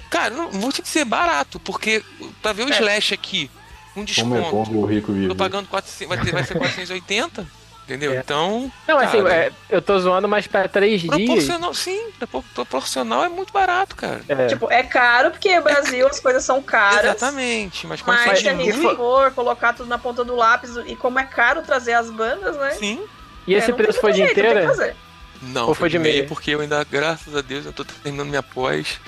cara, 0.10 0.34
não 0.34 0.52
vou 0.52 0.72
te 0.72 0.82
dizer 0.82 1.04
barato, 1.04 1.60
porque 1.60 2.02
pra 2.42 2.54
ver 2.54 2.64
o 2.68 2.70
É. 2.74 2.78
Slash 2.80 3.14
aqui, 3.14 3.52
Como 3.94 4.06
é 4.36 4.40
bom 4.40 4.64
desconto, 4.64 4.72
ver 4.72 4.78
o 4.78 4.86
rico 4.86 5.12
vivo. 5.12 5.28
tô 5.28 5.36
pagando 5.36 5.68
400, 5.68 6.08
vai, 6.16 6.24
ter, 6.26 6.32
vai 6.32 6.44
ser 6.46 6.58
480, 6.58 7.46
entendeu? 7.90 8.14
É. 8.14 8.18
Então, 8.18 8.72
Não, 8.88 9.00
assim, 9.00 9.22
Cara. 9.24 9.34
é, 9.36 9.52
eu 9.70 9.82
tô 9.82 9.98
zoando, 10.00 10.28
mas 10.28 10.46
pra 10.46 10.68
três 10.68 11.02
dias. 11.02 11.16
proporcional, 11.16 11.74
sim, 11.74 12.12
propor- 12.20 12.44
proporcional 12.54 13.26
é 13.26 13.30
muito 13.30 13.52
barato, 13.52 13.96
cara. 13.96 14.22
É, 14.30 14.48
Tipo, 14.48 14.72
é 14.72 14.84
caro, 14.84 15.32
porque 15.32 15.56
no 15.56 15.64
Brasil 15.64 16.08
as 16.08 16.20
coisas 16.20 16.44
são 16.44 16.62
caras. 16.62 17.04
Exatamente, 17.04 17.88
mas 17.88 18.02
quando 18.02 18.18
Mas 18.18 18.40
se 18.40 18.48
a 18.48 18.52
gente 18.54 18.64
diminui, 18.72 18.96
for 18.96 19.32
colocar 19.32 19.74
tudo 19.74 19.90
na 19.90 19.98
ponta 19.98 20.24
do 20.24 20.36
lápis, 20.36 20.72
e 20.86 20.96
como 20.96 21.18
é 21.20 21.24
caro 21.26 21.62
trazer 21.64 21.94
as 21.94 22.10
bandas, 22.12 22.56
né? 22.58 22.72
sim. 22.72 23.00
e 23.48 23.54
esse 23.56 23.72
É, 23.72 23.74
preço 23.74 24.00
foi 24.00 24.14
de 24.14 24.22
muito 24.22 24.36
jeito, 24.36 24.48
que 24.50 24.62
inteira? 24.74 24.96
Não, 25.42 25.70
Ou 25.70 25.74
foi 25.74 25.90
de 25.90 25.94
de 25.98 26.00
meia, 26.04 26.16
meia? 26.18 26.28
porque 26.28 26.52
eu 26.52 26.60
ainda, 26.62 26.84
graças 26.84 27.36
a 27.36 27.42
Deus, 27.42 27.66
eu 27.66 27.72
tô 27.74 27.84
terminando 27.86 28.28
minha 28.30 28.44
pós. 28.44 29.00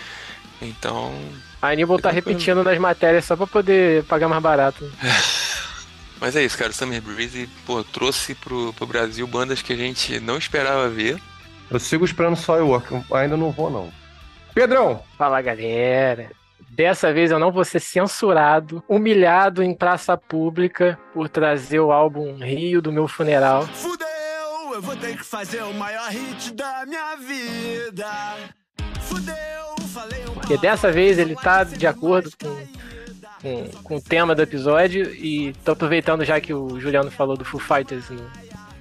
Então, 0.61 1.13
A 1.61 1.67
Aníbal 1.69 1.99
tá 1.99 2.09
repetindo 2.09 2.63
nas 2.63 2.77
matérias 2.77 3.25
só 3.25 3.35
pra 3.35 3.45
poder 3.47 4.03
pagar 4.05 4.27
mais 4.27 4.41
barato. 4.41 4.89
mas 6.21 6.35
é 6.35 6.43
isso, 6.43 6.55
cara. 6.55 6.69
O 6.69 6.73
Summer 6.73 7.01
Breeze, 7.01 7.49
pô, 7.65 7.83
trouxe 7.83 8.35
pro, 8.35 8.71
pro 8.73 8.85
Brasil 8.85 9.25
bandas 9.25 9.63
que 9.63 9.73
a 9.73 9.75
gente 9.75 10.19
não 10.19 10.37
esperava 10.37 10.87
ver. 10.87 11.19
Eu 11.69 11.79
sigo 11.79 12.05
esperando 12.05 12.35
só 12.35 12.57
eu 12.57 12.67
work. 12.67 12.93
Ainda 13.11 13.35
não 13.35 13.51
vou, 13.51 13.71
não. 13.71 13.91
Pedrão, 14.53 15.01
Fala, 15.17 15.41
galera. 15.41 16.29
Dessa 16.69 17.11
vez 17.11 17.31
eu 17.31 17.39
não 17.39 17.51
vou 17.51 17.65
ser 17.65 17.79
censurado, 17.79 18.83
humilhado 18.87 19.63
em 19.63 19.73
praça 19.73 20.15
pública 20.15 20.97
por 21.13 21.27
trazer 21.27 21.79
o 21.79 21.91
álbum 21.91 22.37
Rio 22.37 22.81
do 22.81 22.91
meu 22.91 23.07
funeral. 23.07 23.67
Fudeu, 23.67 24.07
eu 24.73 24.81
vou 24.81 24.95
ter 24.95 25.17
que 25.17 25.23
fazer 25.23 25.63
o 25.63 25.73
maior 25.73 26.09
hit 26.09 26.53
da 26.53 26.85
minha 26.85 27.15
vida. 27.15 28.07
Fudeu, 29.01 29.35
falei 29.93 30.23
um 30.29 30.33
Porque 30.33 30.57
dessa 30.57 30.91
vez 30.91 31.17
ele 31.17 31.35
tá 31.35 31.63
de 31.63 31.85
acordo 31.85 32.31
com, 32.41 32.55
com, 33.41 33.67
com 33.83 33.95
o 33.95 34.01
tema 34.01 34.35
do 34.35 34.41
episódio 34.41 35.13
e 35.15 35.53
tô 35.65 35.71
aproveitando 35.71 36.23
já 36.23 36.39
que 36.39 36.53
o 36.53 36.79
Juliano 36.79 37.09
falou 37.09 37.35
do 37.35 37.43
Foo 37.43 37.59
Fighters 37.59 38.09
no, 38.09 38.21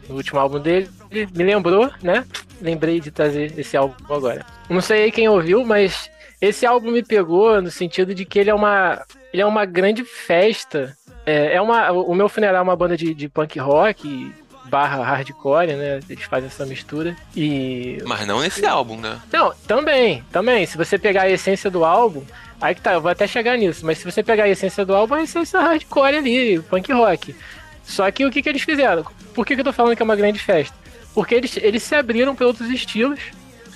no 0.09 0.16
último 0.16 0.39
álbum 0.39 0.61
dele, 0.61 0.89
me 1.11 1.45
lembrou, 1.45 1.91
né? 2.03 2.24
Lembrei 2.61 3.01
de 3.01 3.11
trazer 3.11 3.59
esse 3.59 3.77
álbum 3.77 3.95
agora. 4.12 4.45
Não 4.69 4.81
sei 4.81 5.11
quem 5.11 5.28
ouviu, 5.28 5.65
mas 5.65 6.11
esse 6.41 6.66
álbum 6.66 6.91
me 6.91 7.03
pegou 7.03 7.61
no 7.62 7.70
sentido 7.70 8.15
de 8.15 8.24
que 8.24 8.39
ele 8.39 8.51
é 8.51 8.55
uma, 8.55 9.03
ele 9.32 9.43
é 9.43 9.47
uma 9.47 9.65
grande 9.65 10.05
festa. 10.05 10.97
É, 11.24 11.55
é 11.55 11.61
uma, 11.61 11.91
o 11.93 12.15
meu 12.15 12.28
funeral 12.28 12.61
é 12.61 12.62
uma 12.62 12.77
banda 12.77 12.97
de, 12.97 13.15
de 13.15 13.28
punk 13.28 13.59
rock 13.59 14.32
barra 14.65 15.03
hardcore, 15.03 15.74
né? 15.74 16.01
Eles 16.09 16.24
fazem 16.24 16.47
essa 16.47 16.65
mistura. 16.65 17.16
E 17.35 17.99
Mas 18.07 18.27
não 18.27 18.41
nesse 18.41 18.65
álbum, 18.65 18.97
né? 18.97 19.19
não, 19.32 19.53
também, 19.66 20.24
também. 20.31 20.65
Se 20.65 20.77
você 20.77 20.97
pegar 20.97 21.23
a 21.23 21.31
essência 21.31 21.70
do 21.70 21.85
álbum, 21.85 22.23
aí 22.61 22.74
que 22.74 22.81
tá, 22.81 22.93
eu 22.93 23.01
vou 23.01 23.11
até 23.11 23.27
chegar 23.27 23.57
nisso, 23.57 23.85
mas 23.85 23.99
se 23.99 24.05
você 24.05 24.23
pegar 24.23 24.45
a 24.45 24.49
essência 24.49 24.85
do 24.85 24.95
álbum, 24.95 25.15
a 25.15 25.23
essência 25.23 25.61
hardcore 25.61 26.16
ali, 26.16 26.61
punk 26.61 26.93
rock. 26.93 27.35
Só 27.82 28.11
que 28.11 28.24
o 28.24 28.31
que, 28.31 28.43
que 28.43 28.49
eles 28.49 28.62
fizeram? 28.62 29.05
Por 29.35 29.47
que, 29.47 29.55
que 29.55 29.61
eu 29.61 29.65
tô 29.65 29.73
falando 29.73 29.97
que 29.97 30.03
é 30.03 30.05
uma 30.05 30.16
grande 30.16 30.39
festa? 30.39 30.77
Porque 31.15 31.35
eles, 31.35 31.57
eles 31.57 31.82
se 31.82 31.95
abriram 31.95 32.35
para 32.35 32.47
outros 32.47 32.69
estilos 32.69 33.20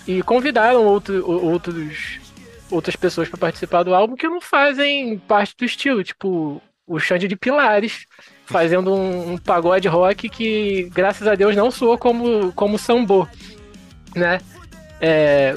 e 0.07 0.23
convidaram 0.23 0.85
outro, 0.85 1.29
outros, 1.29 2.21
outras 2.71 2.95
pessoas 2.95 3.29
para 3.29 3.39
participar 3.39 3.83
do 3.83 3.95
álbum 3.95 4.15
que 4.15 4.29
não 4.29 4.41
fazem 4.41 5.19
parte 5.19 5.55
do 5.57 5.65
estilo, 5.65 6.05
tipo 6.05 6.63
o 6.87 7.01
Xande 7.01 7.27
de 7.27 7.35
Pilares, 7.35 8.07
fazendo 8.45 8.95
um, 8.95 9.33
um 9.33 9.39
pagode 9.39 9.89
rock 9.89 10.29
que, 10.29 10.91
graças 10.93 11.27
a 11.27 11.35
Deus, 11.35 11.57
não 11.57 11.71
soa 11.71 11.97
como, 11.97 12.53
como 12.53 12.79
sambô, 12.79 13.27
né? 14.15 14.39
É, 15.01 15.57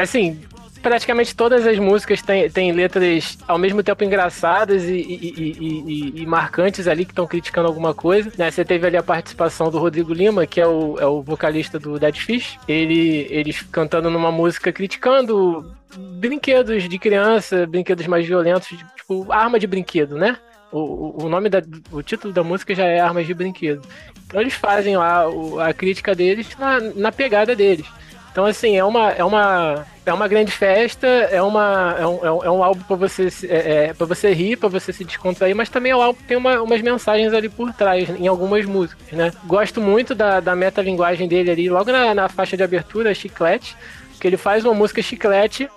assim, 0.00 0.40
praticamente 0.82 1.34
todas 1.34 1.66
as 1.66 1.78
músicas 1.78 2.20
têm, 2.20 2.50
têm 2.50 2.72
letras 2.72 3.38
ao 3.48 3.56
mesmo 3.56 3.82
tempo 3.82 4.02
engraçadas 4.04 4.84
e, 4.84 4.94
e- 4.96 5.56
e- 5.60 6.22
e- 6.22 6.26
marcantes 6.26 6.86
ali 6.88 7.04
que 7.04 7.12
estão 7.12 7.26
criticando 7.26 7.68
alguma 7.68 7.94
coisa. 7.94 8.30
né? 8.36 8.50
Você 8.50 8.64
teve 8.64 8.86
ali 8.86 8.96
a 8.96 9.02
participação 9.02 9.70
do 9.70 9.78
Rodrigo 9.78 10.12
Lima, 10.12 10.46
que 10.46 10.60
é 10.60 10.66
o, 10.66 10.98
é 10.98 11.06
o 11.06 11.22
vocalista 11.22 11.78
do 11.78 11.98
Dead 11.98 12.16
Fish. 12.16 12.58
Ele, 12.68 13.26
eles 13.30 13.62
cantando 13.62 14.10
numa 14.10 14.32
música 14.32 14.72
criticando 14.72 15.72
brinquedos 15.96 16.88
de 16.88 16.98
criança, 16.98 17.66
brinquedos 17.66 18.06
mais 18.06 18.26
violentos, 18.26 18.68
tipo 18.96 19.30
arma 19.32 19.58
de 19.58 19.66
brinquedo, 19.66 20.16
né? 20.16 20.36
O, 20.70 21.24
o- 21.24 21.28
nome 21.28 21.48
da, 21.50 21.62
o 21.90 22.02
título 22.02 22.32
da 22.32 22.42
música 22.42 22.74
já 22.74 22.86
é 22.86 22.98
Armas 22.98 23.26
de 23.26 23.34
Brinquedo. 23.34 23.82
Então 24.26 24.40
eles 24.40 24.54
fazem 24.54 24.96
lá 24.96 25.24
a 25.66 25.74
crítica 25.74 26.14
deles 26.14 26.48
na, 26.58 26.80
na 26.80 27.12
pegada 27.12 27.54
deles. 27.54 27.84
Então, 28.30 28.46
assim, 28.46 28.78
é 28.78 28.82
uma, 28.82 29.10
é 29.10 29.22
uma, 29.22 29.84
é 30.04 30.12
uma 30.12 30.26
grande 30.26 30.50
festa, 30.50 31.06
é, 31.06 31.40
uma, 31.40 31.96
é, 31.98 32.06
um, 32.06 32.26
é 32.26 32.32
um- 32.32 32.44
é 32.44 32.50
um 32.50 32.64
álbum 32.64 32.82
para 32.82 32.96
você, 32.96 33.28
é, 33.48 33.86
é, 33.88 33.94
pra 33.94 34.06
você 34.06 34.32
rir, 34.32 34.56
para 34.56 34.68
você 34.68 34.92
se 34.92 35.04
descontrair, 35.04 35.54
mas 35.54 35.68
também 35.68 35.92
é 35.92 35.96
um 35.96 36.02
álbum 36.02 36.18
que 36.20 36.26
tem 36.26 36.36
uma- 36.36 36.60
umas 36.60 36.80
mensagens 36.82 37.32
ali 37.32 37.48
por 37.48 37.72
trás, 37.72 38.08
em 38.10 38.26
algumas 38.26 38.64
músicas, 38.66 39.06
né? 39.12 39.32
Gosto 39.44 39.80
muito 39.80 40.14
da, 40.14 40.40
da 40.40 40.56
metalinguagem 40.56 41.28
dele 41.28 41.50
ali, 41.50 41.68
logo 41.70 41.92
na, 41.92 42.14
na 42.14 42.28
faixa 42.28 42.56
de 42.56 42.62
abertura, 42.64 43.14
Chiclete, 43.14 43.76
que 44.20 44.26
ele 44.26 44.36
faz 44.36 44.64
uma 44.64 44.74
música 44.74 45.00
chiclete 45.02 45.68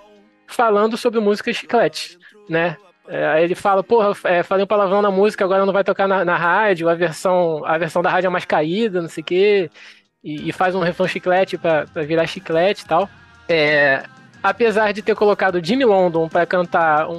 falando 0.48 0.96
sobre 0.96 1.20
música 1.20 1.52
chiclete, 1.52 2.18
né? 2.48 2.76
É, 3.08 3.26
aí 3.28 3.44
ele 3.44 3.54
fala, 3.54 3.84
porra, 3.84 4.12
é, 4.24 4.42
falei 4.42 4.64
um 4.64 4.66
palavrão 4.66 5.00
na 5.00 5.10
música, 5.12 5.44
agora 5.44 5.64
não 5.64 5.72
vai 5.72 5.84
tocar 5.84 6.08
na, 6.08 6.24
na 6.24 6.36
rádio, 6.36 6.88
a 6.88 6.94
versão, 6.94 7.64
a 7.64 7.78
versão 7.78 8.02
da 8.02 8.10
rádio 8.10 8.26
é 8.26 8.30
mais 8.30 8.44
caída, 8.44 9.00
não 9.00 9.08
sei 9.08 9.22
o 9.22 9.24
quê 9.24 9.70
e, 10.24 10.48
e 10.48 10.52
faz 10.52 10.74
um 10.74 10.80
refrão 10.80 11.06
chiclete 11.06 11.56
pra 11.56 11.84
virar 12.02 12.26
chiclete 12.26 12.82
e 12.82 12.86
tal. 12.86 13.08
É, 13.48 14.02
apesar 14.48 14.92
de 14.92 15.02
ter 15.02 15.14
colocado 15.14 15.64
Jimmy 15.64 15.84
London 15.84 16.28
pra 16.28 16.44
cantar 16.46 17.08
um, 17.08 17.14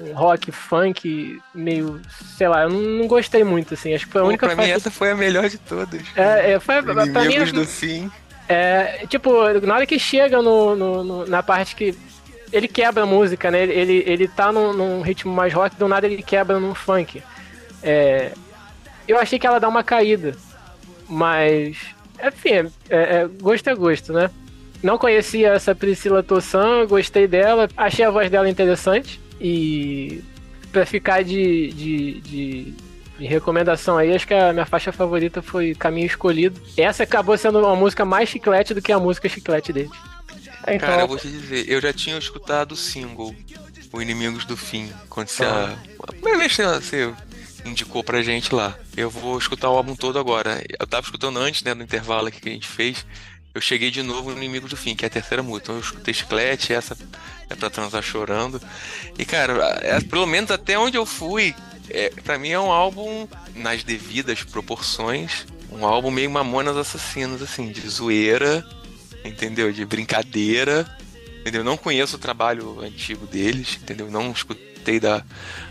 um- 0.00 0.06
um 0.08 0.12
rock 0.14 0.50
funk 0.52 1.40
meio, 1.54 2.00
sei 2.36 2.48
lá, 2.48 2.62
eu 2.62 2.70
não, 2.70 3.06
gostei 3.06 3.42
muito, 3.44 3.74
assim. 3.74 3.94
Acho 3.94 4.06
que 4.06 4.12
foi 4.12 4.20
a 4.20 4.24
Pô, 4.24 4.28
única 4.28 4.46
pra 4.46 4.54
mim 4.56 4.62
faixa- 4.62 4.74
essa 4.76 4.90
foi 4.90 5.10
a 5.10 5.14
melhor 5.14 5.48
de 5.48 5.58
todas. 5.58 6.00
É, 6.16 6.52
é, 6.52 6.60
foi, 6.60 6.82
pra 6.82 6.94
mim, 7.06 7.10
Inimigos 7.12 7.52
do 7.52 7.64
fim. 7.66 8.10
é, 8.48 9.04
tipo, 9.08 9.30
na 9.66 9.74
hora 9.76 9.86
que 9.86 9.98
chega 9.98 10.40
no, 10.42 10.74
no- 10.76 11.04
no- 11.04 11.26
na 11.26 11.42
parte 11.42 11.74
que 11.76 11.94
ele 12.52 12.68
quebra 12.68 13.02
a 13.02 13.06
música, 13.06 13.50
né? 13.50 13.62
Ele, 13.62 13.72
ele, 13.72 14.04
ele 14.06 14.28
tá 14.28 14.52
num, 14.52 14.72
num 14.72 15.00
ritmo 15.02 15.32
mais 15.32 15.52
rock, 15.52 15.74
do 15.76 15.88
nada 15.88 16.06
ele 16.06 16.22
quebra 16.22 16.60
num 16.60 16.74
funk. 16.74 17.22
É, 17.82 18.32
eu 19.08 19.18
achei 19.18 19.38
que 19.38 19.46
ela 19.46 19.58
dá 19.58 19.68
uma 19.68 19.82
caída, 19.84 20.34
mas, 21.08 21.76
enfim, 22.24 22.50
é, 22.50 22.70
é- 23.22 23.28
gosto 23.40 23.68
é 23.68 23.74
gosto, 23.74 24.12
né? 24.12 24.30
Não 24.86 24.96
conhecia 24.96 25.48
essa 25.48 25.74
Priscila 25.74 26.22
Tossan, 26.22 26.86
gostei 26.86 27.26
dela, 27.26 27.68
achei 27.76 28.04
a 28.04 28.10
voz 28.10 28.30
dela 28.30 28.48
interessante 28.48 29.20
e 29.40 30.22
pra 30.70 30.86
ficar 30.86 31.24
de, 31.24 31.72
de, 31.72 32.20
de, 32.20 32.74
de 33.18 33.26
recomendação 33.26 33.98
aí, 33.98 34.14
acho 34.14 34.28
que 34.28 34.32
a 34.32 34.52
minha 34.52 34.64
faixa 34.64 34.92
favorita 34.92 35.42
foi 35.42 35.74
Caminho 35.74 36.06
Escolhido. 36.06 36.60
Essa 36.76 37.02
acabou 37.02 37.36
sendo 37.36 37.58
uma 37.58 37.74
música 37.74 38.04
mais 38.04 38.28
chiclete 38.28 38.74
do 38.74 38.80
que 38.80 38.92
a 38.92 39.00
música 39.00 39.28
chiclete 39.28 39.72
dele. 39.72 39.90
Então, 40.68 40.88
Cara, 40.88 41.02
eu 41.02 41.08
vou 41.08 41.18
te 41.18 41.28
dizer, 41.28 41.68
eu 41.68 41.80
já 41.80 41.92
tinha 41.92 42.16
escutado 42.16 42.70
o 42.70 42.76
single, 42.76 43.34
O 43.92 44.00
Inimigos 44.00 44.44
do 44.44 44.56
Fim, 44.56 44.92
quando 45.10 45.26
você. 45.26 45.44
Ah. 45.44 45.76
A 46.04 46.12
primeira 46.12 46.38
vez 46.38 46.54
que 46.54 46.62
você 46.62 47.12
indicou 47.64 48.04
pra 48.04 48.22
gente 48.22 48.54
lá. 48.54 48.78
Eu 48.96 49.10
vou 49.10 49.36
escutar 49.36 49.68
o 49.68 49.76
álbum 49.76 49.96
todo 49.96 50.16
agora. 50.16 50.62
Eu 50.78 50.86
tava 50.86 51.04
escutando 51.04 51.38
antes, 51.40 51.64
né, 51.64 51.74
no 51.74 51.82
intervalo 51.82 52.28
aqui 52.28 52.40
que 52.40 52.48
a 52.48 52.52
gente 52.52 52.68
fez. 52.68 53.04
Eu 53.56 53.60
cheguei 53.62 53.90
de 53.90 54.02
novo 54.02 54.32
no 54.32 54.36
Inimigo 54.36 54.68
do 54.68 54.76
Fim, 54.76 54.94
que 54.94 55.02
é 55.02 55.08
a 55.08 55.10
terceira 55.10 55.42
música. 55.42 55.64
Então 55.64 55.76
eu 55.76 55.80
escutei 55.80 56.12
Chiclete, 56.12 56.74
essa 56.74 56.94
é 57.48 57.54
pra 57.54 57.70
transar 57.70 58.02
chorando. 58.02 58.60
E, 59.18 59.24
cara, 59.24 59.78
é- 59.80 59.98
pelo 60.02 60.26
menos 60.26 60.50
até 60.50 60.78
onde 60.78 60.98
eu 60.98 61.06
fui, 61.06 61.54
é, 61.88 62.10
pra 62.22 62.38
mim 62.38 62.50
é 62.50 62.60
um 62.60 62.70
álbum 62.70 63.26
nas 63.54 63.82
devidas 63.82 64.42
proporções. 64.42 65.46
Um 65.72 65.86
álbum 65.86 66.10
meio 66.10 66.30
Mamonas 66.30 66.76
Assassinos, 66.76 67.40
assim, 67.40 67.72
de 67.72 67.80
zoeira, 67.88 68.62
entendeu? 69.24 69.72
De 69.72 69.86
brincadeira, 69.86 70.86
entendeu? 71.40 71.64
Não 71.64 71.78
conheço 71.78 72.16
o 72.16 72.18
trabalho 72.18 72.78
antigo 72.82 73.26
deles, 73.26 73.78
entendeu? 73.80 74.10
Não 74.10 74.32
escutei 74.32 75.00
da, 75.00 75.24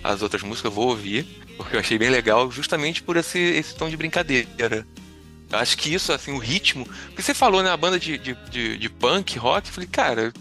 as 0.04 0.24
outras 0.24 0.42
músicas, 0.42 0.74
vou 0.74 0.88
ouvir, 0.88 1.24
porque 1.56 1.76
eu 1.76 1.80
achei 1.80 2.00
bem 2.00 2.10
legal, 2.10 2.50
justamente 2.50 3.04
por 3.04 3.16
esse, 3.16 3.38
esse 3.38 3.76
tom 3.76 3.88
de 3.92 3.96
brincadeira. 3.96 4.88
Eu 5.52 5.60
acho 5.60 5.78
que 5.78 5.94
isso, 5.94 6.12
assim, 6.12 6.32
o 6.34 6.38
ritmo. 6.38 6.86
Porque 7.08 7.22
você 7.22 7.34
falou, 7.34 7.62
né, 7.62 7.70
a 7.70 7.78
banda 7.78 8.00
de, 8.00 8.18
de, 8.18 8.34
de, 8.50 8.78
de 8.78 8.90
punk, 8.90 9.38
rock, 9.38 9.68
eu 9.68 9.74
falei, 9.74 9.90
cara. 9.90 10.34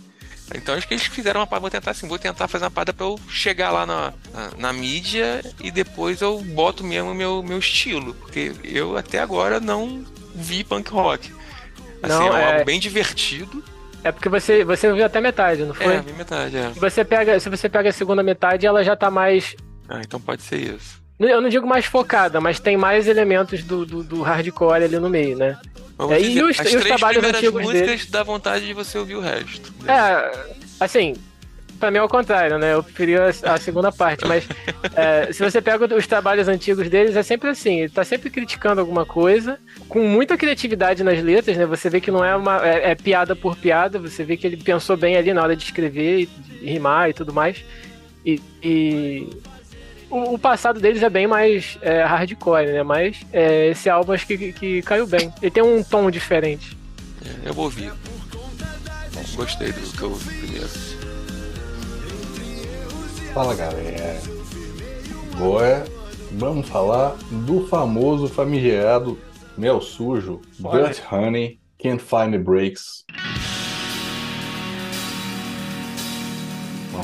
Então 0.55 0.75
acho 0.75 0.87
que 0.87 0.95
eles 0.95 1.07
fizeram 1.07 1.41
uma 1.41 1.47
parada, 1.47 1.63
vou 1.63 1.71
tentar 1.71 1.91
assim, 1.93 2.07
vou 2.07 2.19
tentar 2.19 2.47
fazer 2.49 2.65
uma 2.65 2.71
parada 2.71 2.93
pra 2.93 3.07
eu 3.07 3.19
chegar 3.29 3.71
lá 3.71 3.87
na, 3.87 4.13
na, 4.33 4.51
na 4.59 4.73
mídia 4.73 5.43
e 5.59 5.71
depois 5.71 6.21
eu 6.21 6.39
boto 6.41 6.85
mesmo 6.85 7.13
o 7.13 7.15
meu, 7.15 7.43
meu 7.43 7.59
estilo. 7.59 8.15
Porque 8.15 8.53
eu 8.63 8.97
até 8.97 9.21
agora 9.21 9.59
não 9.59 10.05
vi 10.35 10.63
punk 10.63 10.91
rock. 10.91 11.33
Assim, 12.03 12.13
Não, 12.13 12.27
é 12.27 12.31
um 12.31 12.37
é- 12.37 12.53
álbum 12.53 12.65
bem 12.65 12.79
divertido. 12.79 13.65
É 14.03 14.13
porque 14.13 14.29
você, 14.29 14.65
você 14.65 14.93
viu 14.93 15.05
até 15.07 15.19
metade, 15.19 15.65
não 15.65 15.73
foi? 15.73 15.95
É, 15.95 16.03
vi 16.03 16.13
metade, 16.13 16.59
é. 16.59 16.69
Você 16.71 17.03
pega, 17.03 17.41
se 17.41 17.49
você 17.49 17.71
pega 17.71 17.89
a 17.89 17.93
segunda 17.93 18.23
metade, 18.23 18.67
ela 18.67 18.85
já 18.85 18.95
tá 18.95 19.11
mais. 19.11 19.57
Ah, 19.89 20.01
então 20.03 20.21
pode 20.21 20.43
ser 20.43 20.59
isso. 20.59 21.03
Eu 21.19 21.41
não 21.41 21.49
digo 21.49 21.67
mais 21.67 21.85
focada, 21.85 22.41
mas 22.41 22.59
tem 22.59 22.77
mais 22.77 23.07
elementos 23.07 23.63
do, 23.63 23.87
do, 23.87 24.03
do 24.03 24.23
hardcore 24.23 24.83
ali 24.85 24.99
no 24.99 25.09
meio, 25.09 25.37
né? 25.37 25.57
É, 26.11 26.21
e 26.21 26.29
dizer, 26.29 26.43
os- 26.45 26.61
as 26.61 26.73
e 26.73 26.77
os 26.77 26.83
três 26.83 26.97
trabalhos 26.97 27.23
primeiras 27.23 27.53
músicas 27.53 27.87
deles? 27.87 28.11
dá 28.11 28.23
vontade 28.25 28.67
de 28.67 28.73
você 28.73 28.99
ouvir 28.99 29.15
o 29.15 29.21
resto. 29.21 29.73
É, 29.87 30.39
assim, 30.81 31.15
pra 31.79 31.89
mim 31.93 31.99
é 31.99 32.03
o 32.03 32.09
contrário, 32.09 32.59
né? 32.59 32.75
Eu 32.75 32.83
preferia 32.83 33.27
a, 33.45 33.53
a 33.55 33.59
segunda 33.59 33.93
parte, 33.93 34.27
mas 34.27 34.45
é, 34.97 35.33
se 35.33 35.41
você 35.41 35.63
pega 35.63 35.95
os 35.95 36.05
trabalhos 36.05 36.49
antigos 36.49 36.89
deles, 36.91 37.15
é 37.15 37.23
sempre 37.23 37.49
assim, 37.49 37.79
ele 37.83 37.91
tá 37.93 38.03
sempre 38.03 38.29
criticando 38.29 38.81
alguma 38.81 39.07
coisa, 39.07 39.57
com 39.89 40.01
muita 40.01 40.37
criatividade 40.37 41.05
nas 41.05 41.23
letras, 41.23 41.57
né? 41.57 41.65
Você 41.65 41.89
vê 41.89 42.01
que 42.01 42.11
não 42.11 42.25
é 42.25 42.35
uma. 42.35 42.67
é, 42.67 42.91
é 42.91 42.95
piada 42.97 43.37
por 43.37 43.57
piada, 43.57 44.01
você 44.01 44.25
vê 44.25 44.37
que 44.37 44.49
ele 44.49 44.57
pensou 44.57 44.97
bem 44.97 45.17
ali 45.17 45.33
na 45.33 45.43
hora 45.45 45.55
de 45.55 45.63
escrever 45.63 46.23
e 46.23 46.27
de 46.27 46.67
rimar 46.67 47.09
e 47.09 47.13
tudo 47.13 47.33
mais. 47.33 47.65
E. 48.27 48.41
e 48.61 49.29
o, 50.15 50.35
o 50.35 50.39
passado 50.39 50.81
deles 50.81 51.03
é 51.03 51.11
bem 51.11 51.27
mais 51.27 51.77
é, 51.83 52.05
hardcore, 52.05 52.67
né? 52.67 52.83
Mas 52.85 53.21
é, 53.33 53.71
esse 53.71 53.91
álbum 53.91 54.13
acho 54.13 54.27
que, 54.27 54.53
que 54.53 54.83
caiu 54.83 55.07
bem. 55.07 55.33
Ele 55.43 55.51
tem 55.51 55.63
um 55.63 55.83
tom 55.83 56.09
diferente. 56.11 56.77
É, 57.25 57.49
eu 57.49 57.53
vou 57.53 57.65
ouvir. 57.65 57.93
Gostei 59.35 59.73
do 59.73 59.97
que 59.97 60.03
eu 60.03 60.11
ouvi 60.11 60.39
primeiro. 60.39 60.69
Fala 63.33 63.55
galera. 63.57 64.21
Agora 65.35 65.85
vamos 66.31 66.69
falar 66.69 67.17
do 67.31 67.67
famoso 67.67 68.29
famigerado 68.29 69.19
mel 69.57 69.81
sujo, 69.81 70.41
Olha 70.63 70.85
Dirt 70.85 71.03
Honey, 71.11 71.59
Can't 71.79 72.01
Find 72.01 72.33
the 72.33 72.39
Breaks. 72.39 73.05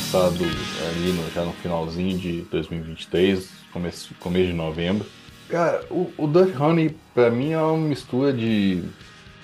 Lançado 0.01 0.43
ali 0.89 1.13
no- 1.13 1.31
já 1.31 1.45
no 1.45 1.53
finalzinho 1.53 2.19
de 2.19 2.41
2023, 2.51 3.49
começo, 3.73 4.15
começo 4.19 4.47
de 4.47 4.53
novembro. 4.55 5.07
Cara, 5.49 5.85
o, 5.91 6.11
o 6.17 6.25
Honey 6.59 6.97
pra 7.15 7.31
mim 7.31 7.53
é 7.53 7.61
uma 7.61 7.77
mistura 7.89 8.33
de. 8.33 8.83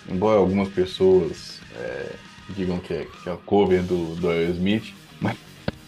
Embora 0.09 0.39
algumas 0.39 0.69
pessoas 0.69 1.61
é, 1.79 2.13
digam 2.51 2.79
que 2.79 2.95
é, 2.95 3.07
que 3.23 3.29
é 3.29 3.33
a 3.33 3.37
cover 3.37 3.83
do, 3.83 4.15
do 4.17 4.31
Aerosmith, 4.31 4.95
mas. 5.21 5.37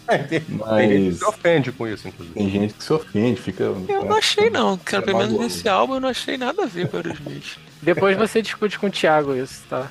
É, 0.07 0.19
tem, 0.19 0.41
tem 0.41 0.49
gente 0.49 0.59
que 0.59 0.65
mas 0.65 1.19
se 1.19 1.25
ofende 1.25 1.73
com 1.73 1.89
isso, 1.89 2.09
inclusive. 2.09 2.35
tem 2.35 2.51
gente 2.51 2.75
que 2.75 2.85
se 2.85 2.93
ofende, 2.93 3.41
fica. 3.41 3.65
Eu 3.65 4.05
não 4.05 4.17
achei 4.17 4.51
não, 4.51 4.77
cara. 4.77 5.03
É 5.03 5.07
Pelo 5.07 5.19
menos 5.19 5.39
nesse 5.41 5.69
álbum 5.69 5.95
eu 5.95 6.01
não 6.01 6.09
achei 6.11 6.37
nada 6.37 6.63
a 6.65 6.67
ver 6.67 6.89
com 6.89 6.97
o 6.99 7.01
Aerosmith. 7.01 7.59
Depois 7.83 8.17
você 8.17 8.43
discute 8.43 8.79
com 8.79 8.87
o 8.87 8.91
Thiago 8.91 9.35
isso, 9.35 9.63
tá? 9.69 9.91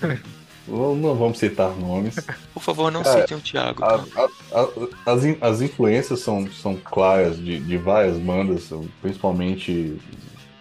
Não 0.00 0.41
não 0.68 1.14
vamos 1.14 1.38
citar 1.38 1.70
nomes. 1.76 2.14
Por 2.54 2.62
favor, 2.62 2.90
não 2.92 3.02
Cara, 3.02 3.20
citem 3.22 3.36
o 3.36 3.40
Thiago. 3.40 3.84
A- 3.84 3.98
tá? 3.98 4.28
a- 4.52 4.60
a- 4.60 5.12
as, 5.12 5.22
as 5.40 5.60
influências 5.62 6.20
são, 6.20 6.46
são 6.50 6.76
claras 6.76 7.36
de, 7.38 7.58
de 7.58 7.76
várias 7.76 8.18
bandas, 8.18 8.70
principalmente 9.00 9.96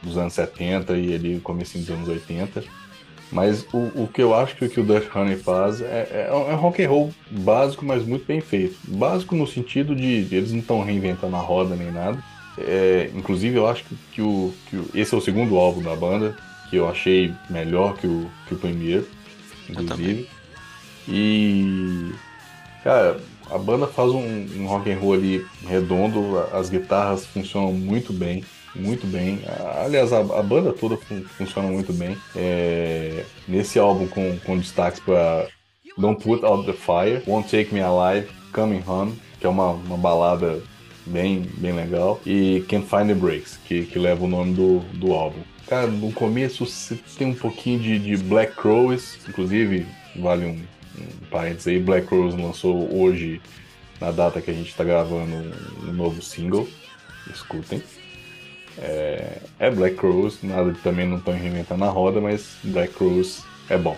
dos 0.02 0.18
anos 0.18 0.34
70 0.34 0.98
e 0.98 1.14
ali 1.14 1.40
começo 1.40 1.78
dos 1.78 1.90
anos 1.90 2.07
80. 2.07 2.64
Mas 3.32 3.65
o, 3.72 3.78
o 4.03 4.10
que 4.14 4.22
eu 4.22 4.36
acho 4.36 4.56
que, 4.57 4.65
o 4.65 4.69
que 4.69 4.80
o 4.80 4.84
Dutch 4.84 5.07
Honey 5.15 5.38
faz 5.38 5.80
é, 5.80 5.86
é, 6.11 6.28
é 6.30 6.34
um 6.34 6.56
rock 6.57 6.84
and 6.84 6.90
roll 6.90 7.14
básico, 7.30 7.86
mas 7.86 8.03
muito 8.06 8.26
bem 8.26 8.41
feito. 8.41 8.76
Básico 8.88 9.36
no 9.36 9.48
sentido 9.48 9.95
de 9.95 10.28
eles 10.32 10.52
não 10.52 10.60
estão 10.60 10.84
reinventando 10.84 11.36
a 11.38 11.40
roda 11.40 11.76
nem 11.76 11.91
nada. 11.91 12.22
É, 12.57 13.10
inclusive 13.15 13.56
eu 13.56 13.68
acho 13.68 13.86
que, 13.86 13.95
que 14.14 14.22
o, 14.22 14.53
que 14.69 14.76
o- 14.76 14.90
esse 14.94 15.14
é 15.15 15.18
o 15.18 15.22
segundo 15.22 15.56
álbum 15.56 15.82
da 15.82 15.95
banda, 15.95 16.36
que 16.69 16.76
eu 16.76 16.90
achei 16.90 17.34
melhor 17.49 17.95
que 17.95 18.06
o, 18.07 18.30
que 18.48 18.53
o 18.53 18.57
primeiro, 18.57 19.07
inclusive. 19.72 20.27
E. 21.07 22.11
Cara, 22.84 23.19
a 23.49 23.57
banda 23.57 23.88
faz 23.88 24.10
um, 24.11 24.48
um 24.57 24.65
rock 24.68 24.91
and 24.91 24.98
roll 24.98 25.14
ali 25.14 25.45
redondo, 25.68 26.39
as 26.52 26.69
guitarras 26.69 27.26
funcionam 27.26 27.73
muito 27.73 28.11
bem. 28.11 28.43
Muito 28.73 29.06
bem. 29.06 29.41
Aliás, 29.84 30.14
a, 30.14 30.19
a 30.19 30.41
banda 30.41 30.72
toda 30.72 30.95
fun 30.95 31.22
funciona 31.38 31.68
muito 31.68 31.91
bem. 31.91 32.18
É, 32.35 33.26
nesse 33.48 33.77
álbum, 33.77 34.07
com, 34.07 34.38
com 34.45 34.57
destaques 34.57 34.99
para 35.02 35.48
Don't 35.98 36.23
Put 36.23 36.45
Out 36.45 36.65
the 36.65 36.73
Fire, 36.73 37.22
Won't 37.27 37.49
Take 37.52 37.73
Me 37.73 37.81
Alive, 37.81 38.30
Coming 38.53 38.81
Home, 38.88 39.14
que 39.39 39.45
é 39.45 39.49
uma, 39.49 39.72
uma 39.72 39.98
balada 39.98 40.61
bem, 41.06 41.41
bem 41.57 41.73
legal, 41.73 42.22
e 42.26 42.64
Can't 42.69 42.88
Find 42.88 43.07
the 43.07 43.14
Breaks, 43.14 43.57
que, 43.65 43.85
que 43.85 43.99
leva 43.99 44.23
o 44.23 44.27
nome 44.27 44.53
do, 44.53 44.80
do 44.93 45.14
álbum. 45.14 45.41
Cara, 45.72 45.88
no 45.88 46.11
começo 46.11 46.65
você 46.65 46.99
tem 47.18 47.27
um 47.27 47.34
pouquinho 47.34 47.80
de, 47.80 47.98
de 47.98 48.18
Black 48.18 48.57
Crows, 48.57 49.18
inclusive, 49.26 49.88
vale 50.18 50.45
um, 50.45 50.60
um 50.99 51.26
parênteses 51.30 51.68
aí, 51.68 51.80
Black 51.80 52.07
Crows 52.07 52.35
lançou 52.35 52.93
hoje, 52.93 53.41
na 53.98 54.11
data 54.11 54.41
que 54.41 54.52
a 54.52 54.53
gente 54.53 54.68
está 54.68 54.84
gravando, 54.84 55.34
um 55.88 55.93
novo 55.93 56.22
single. 56.22 56.68
Escutem. 57.34 57.81
É, 58.80 59.38
é 59.60 59.72
Black 59.72 59.95
Crows, 59.95 60.43
nada 60.43 60.76
também 60.84 61.07
não 61.07 61.19
estão 61.19 61.34
reinventando 61.34 61.85
a 61.85 61.89
roda, 61.89 62.19
mas 62.19 62.57
Black 62.65 62.93
Crows 62.93 63.41
é 63.69 63.77
bom. 63.77 63.95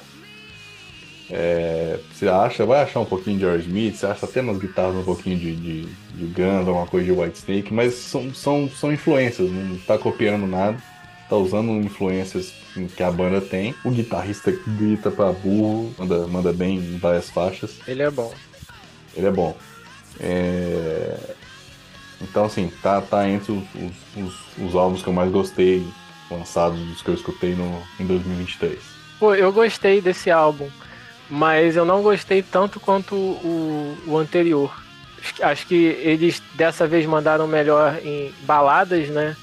É, 1.32 2.00
você 2.14 2.28
acha, 2.28 2.68
vai 2.68 2.84
achar 2.84 3.00
um 3.00 3.06
pouquinho 3.06 3.40
de 3.40 3.46
Aerosmith, 3.48 3.96
você 3.96 4.06
acha 4.06 4.28
até 4.28 4.44
nas 4.44 4.60
guitarras 4.60 4.98
um 4.98 5.04
pouquinho 5.04 5.40
de, 5.40 5.56
de, 5.56 5.82
de 5.88 6.26
Guns, 6.26 6.68
alguma 6.68 6.86
coisa 6.86 7.12
de 7.12 7.20
White 7.20 7.40
Snake, 7.40 7.74
mas 7.74 7.96
são, 7.96 8.32
são, 8.32 8.70
são 8.70 8.94
influências, 8.94 9.50
não 9.50 9.74
está 9.74 9.98
copiando 9.98 10.46
nada, 10.46 10.78
está 11.24 11.36
usando 11.36 11.72
influências 11.72 12.54
que 12.96 13.04
a 13.04 13.12
banda 13.12 13.42
tem. 13.42 13.74
O 13.84 13.92
guitarrista 13.92 14.52
grita 14.52 15.10
pra 15.10 15.32
burro, 15.32 15.94
manda, 15.98 16.28
manda 16.28 16.54
bem 16.54 16.78
em 16.78 16.98
várias 16.98 17.30
faixas. 17.30 17.80
Ele 17.88 18.04
é 18.04 18.12
bom. 18.12 18.34
Ele 19.16 19.28
é 19.28 19.32
bom. 19.32 19.56
É... 20.20 21.18
Então, 22.22 22.46
assim, 22.46 22.72
tá, 22.82 23.02
tá 23.02 23.28
entre 23.30 23.52
os, 23.52 23.64
os, 23.76 24.24
os, 24.24 24.58
os 24.58 24.76
álbuns 24.76 25.02
que 25.02 25.10
eu 25.10 25.14
mais 25.14 25.32
gostei 25.32 25.86
lançados 26.32 26.80
dos 26.80 27.02
que 27.02 27.10
eu 27.10 27.14
escutei 27.14 27.56
no, 27.56 27.82
em 28.00 28.06
2023. 28.06 28.80
Pô, 29.20 29.36
eu 29.36 29.52
gostei 29.52 30.02
desse 30.02 30.32
álbum, 30.32 30.70
mas 31.30 31.76
eu 31.76 31.86
não 31.86 32.02
gostei 32.02 32.42
tanto 32.42 32.80
quanto 32.80 33.16
o, 33.16 33.98
o 34.08 34.18
anterior. 34.18 34.74
Acho 35.42 35.68
que 35.68 35.76
eles 35.76 36.42
dessa 36.56 36.86
vez 36.86 37.06
mandaram 37.06 37.48
melhor 37.48 38.00
em 38.04 38.34
baladas, 38.42 39.10
né? 39.10 39.36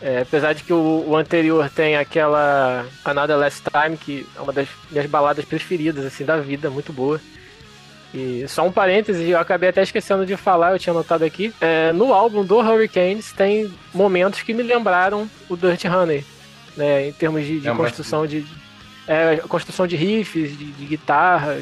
É, 0.00 0.20
apesar 0.20 0.52
de 0.52 0.62
que 0.62 0.72
o, 0.72 1.04
o, 1.08 1.16
anterior 1.16 1.68
tem 1.68 1.96
aquela 1.96 2.86
Another 3.04 3.36
Last 3.36 3.62
Time, 3.62 3.96
que 3.96 4.26
é 4.36 4.40
uma 4.40 4.52
das 4.52 4.68
minhas 4.90 5.06
baladas 5.06 5.44
preferidas 5.44 6.04
assim 6.04 6.24
da 6.24 6.36
vida, 6.36 6.70
muito 6.70 6.92
boa. 6.92 7.20
E 8.14 8.46
só 8.48 8.64
um 8.66 8.72
parêntese, 8.72 9.28
eu 9.28 9.38
acabei 9.38 9.68
até 9.68 9.82
esquecendo 9.82 10.24
de 10.24 10.36
falar, 10.36 10.72
eu 10.72 10.78
tinha 10.78 10.94
notado 10.94 11.24
aqui. 11.24 11.52
É, 11.60 11.92
no 11.92 12.14
álbum 12.14 12.44
do 12.44 12.58
Hurricanes 12.58 13.32
tem 13.32 13.70
momentos 13.92 14.42
que 14.42 14.54
me 14.54 14.62
lembraram 14.62 15.28
o 15.48 15.56
Dirt 15.56 15.84
Honey, 15.84 16.24
né? 16.76 17.08
Em 17.08 17.12
termos 17.12 17.44
de, 17.44 17.60
de 17.60 17.68
é 17.68 17.74
construção 17.74 18.26
de. 18.26 18.46
É, 19.06 19.36
construção 19.48 19.86
de 19.86 19.96
riffs, 19.96 20.56
de, 20.56 20.64
de, 20.66 20.84
guitarra, 20.84 21.58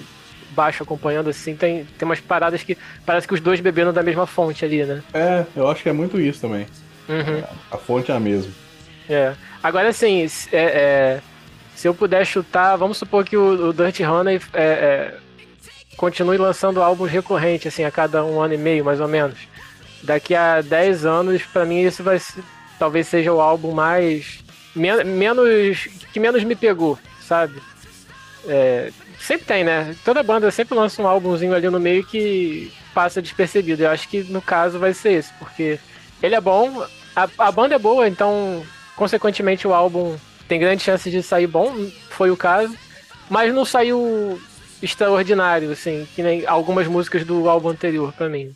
baixo 0.50 0.82
acompanhando, 0.82 1.30
assim, 1.30 1.54
tem, 1.54 1.84
tem 1.84 2.06
umas 2.06 2.20
paradas 2.20 2.62
que 2.62 2.76
parece 3.04 3.26
que 3.26 3.34
os 3.34 3.40
dois 3.40 3.60
beberam 3.60 3.92
da 3.92 4.02
mesma 4.02 4.26
fonte 4.26 4.64
ali, 4.64 4.84
né? 4.84 5.02
É, 5.14 5.46
eu 5.54 5.68
acho 5.68 5.82
que 5.82 5.88
é 5.88 5.92
muito 5.92 6.20
isso 6.20 6.40
também. 6.40 6.66
Uhum. 7.08 7.42
A 7.70 7.76
fonte 7.76 8.10
é 8.10 8.14
a 8.14 8.20
mesma. 8.20 8.52
É. 9.08 9.34
Agora, 9.62 9.88
assim, 9.88 10.26
é, 10.52 10.58
é, 10.58 11.20
se 11.74 11.86
eu 11.86 11.94
puder 11.94 12.24
chutar, 12.24 12.76
vamos 12.76 12.98
supor 12.98 13.24
que 13.24 13.36
o, 13.36 13.68
o 13.68 13.72
Dirt 13.72 14.00
Honey 14.00 14.40
é, 14.52 14.62
é 14.62 15.14
continue 15.96 16.36
lançando 16.36 16.82
álbuns 16.82 17.10
recorrentes, 17.10 17.72
assim, 17.72 17.84
a 17.84 17.90
cada 17.90 18.24
um 18.24 18.40
ano 18.40 18.54
e 18.54 18.58
meio, 18.58 18.84
mais 18.84 19.00
ou 19.00 19.08
menos. 19.08 19.38
Daqui 20.02 20.34
a 20.34 20.60
10 20.60 21.06
anos, 21.06 21.42
para 21.42 21.64
mim, 21.64 21.80
isso 21.80 22.02
vai 22.02 22.18
ser, 22.18 22.42
talvez 22.78 23.08
seja 23.08 23.32
o 23.32 23.40
álbum 23.40 23.72
mais. 23.72 24.44
Men 24.74 25.04
menos. 25.04 25.88
que 26.12 26.20
menos 26.20 26.44
me 26.44 26.54
pegou, 26.54 26.98
sabe? 27.20 27.60
É, 28.46 28.92
sempre 29.18 29.46
tem, 29.46 29.64
né? 29.64 29.96
Toda 30.04 30.22
banda 30.22 30.50
sempre 30.50 30.76
lança 30.76 31.00
um 31.00 31.06
álbumzinho 31.06 31.54
ali 31.54 31.68
no 31.68 31.80
meio 31.80 32.04
que 32.04 32.72
passa 32.94 33.22
despercebido. 33.22 33.82
Eu 33.82 33.90
acho 33.90 34.08
que 34.08 34.22
no 34.24 34.42
caso 34.42 34.78
vai 34.78 34.92
ser 34.92 35.12
esse, 35.14 35.32
porque 35.34 35.78
ele 36.22 36.34
é 36.34 36.40
bom, 36.40 36.84
a, 37.14 37.28
a 37.38 37.52
banda 37.52 37.74
é 37.74 37.78
boa, 37.78 38.08
então, 38.08 38.62
consequentemente, 38.94 39.66
o 39.66 39.74
álbum 39.74 40.16
tem 40.48 40.60
grande 40.60 40.82
chance 40.82 41.10
de 41.10 41.22
sair 41.22 41.46
bom, 41.46 41.72
foi 42.10 42.30
o 42.30 42.36
caso, 42.36 42.76
mas 43.28 43.52
não 43.54 43.64
saiu 43.64 44.40
extraordinário, 44.82 45.70
assim, 45.70 46.06
que 46.14 46.22
nem 46.22 46.46
algumas 46.46 46.86
músicas 46.86 47.24
do 47.24 47.48
álbum 47.48 47.70
anterior 47.70 48.12
para 48.12 48.28
mim. 48.28 48.54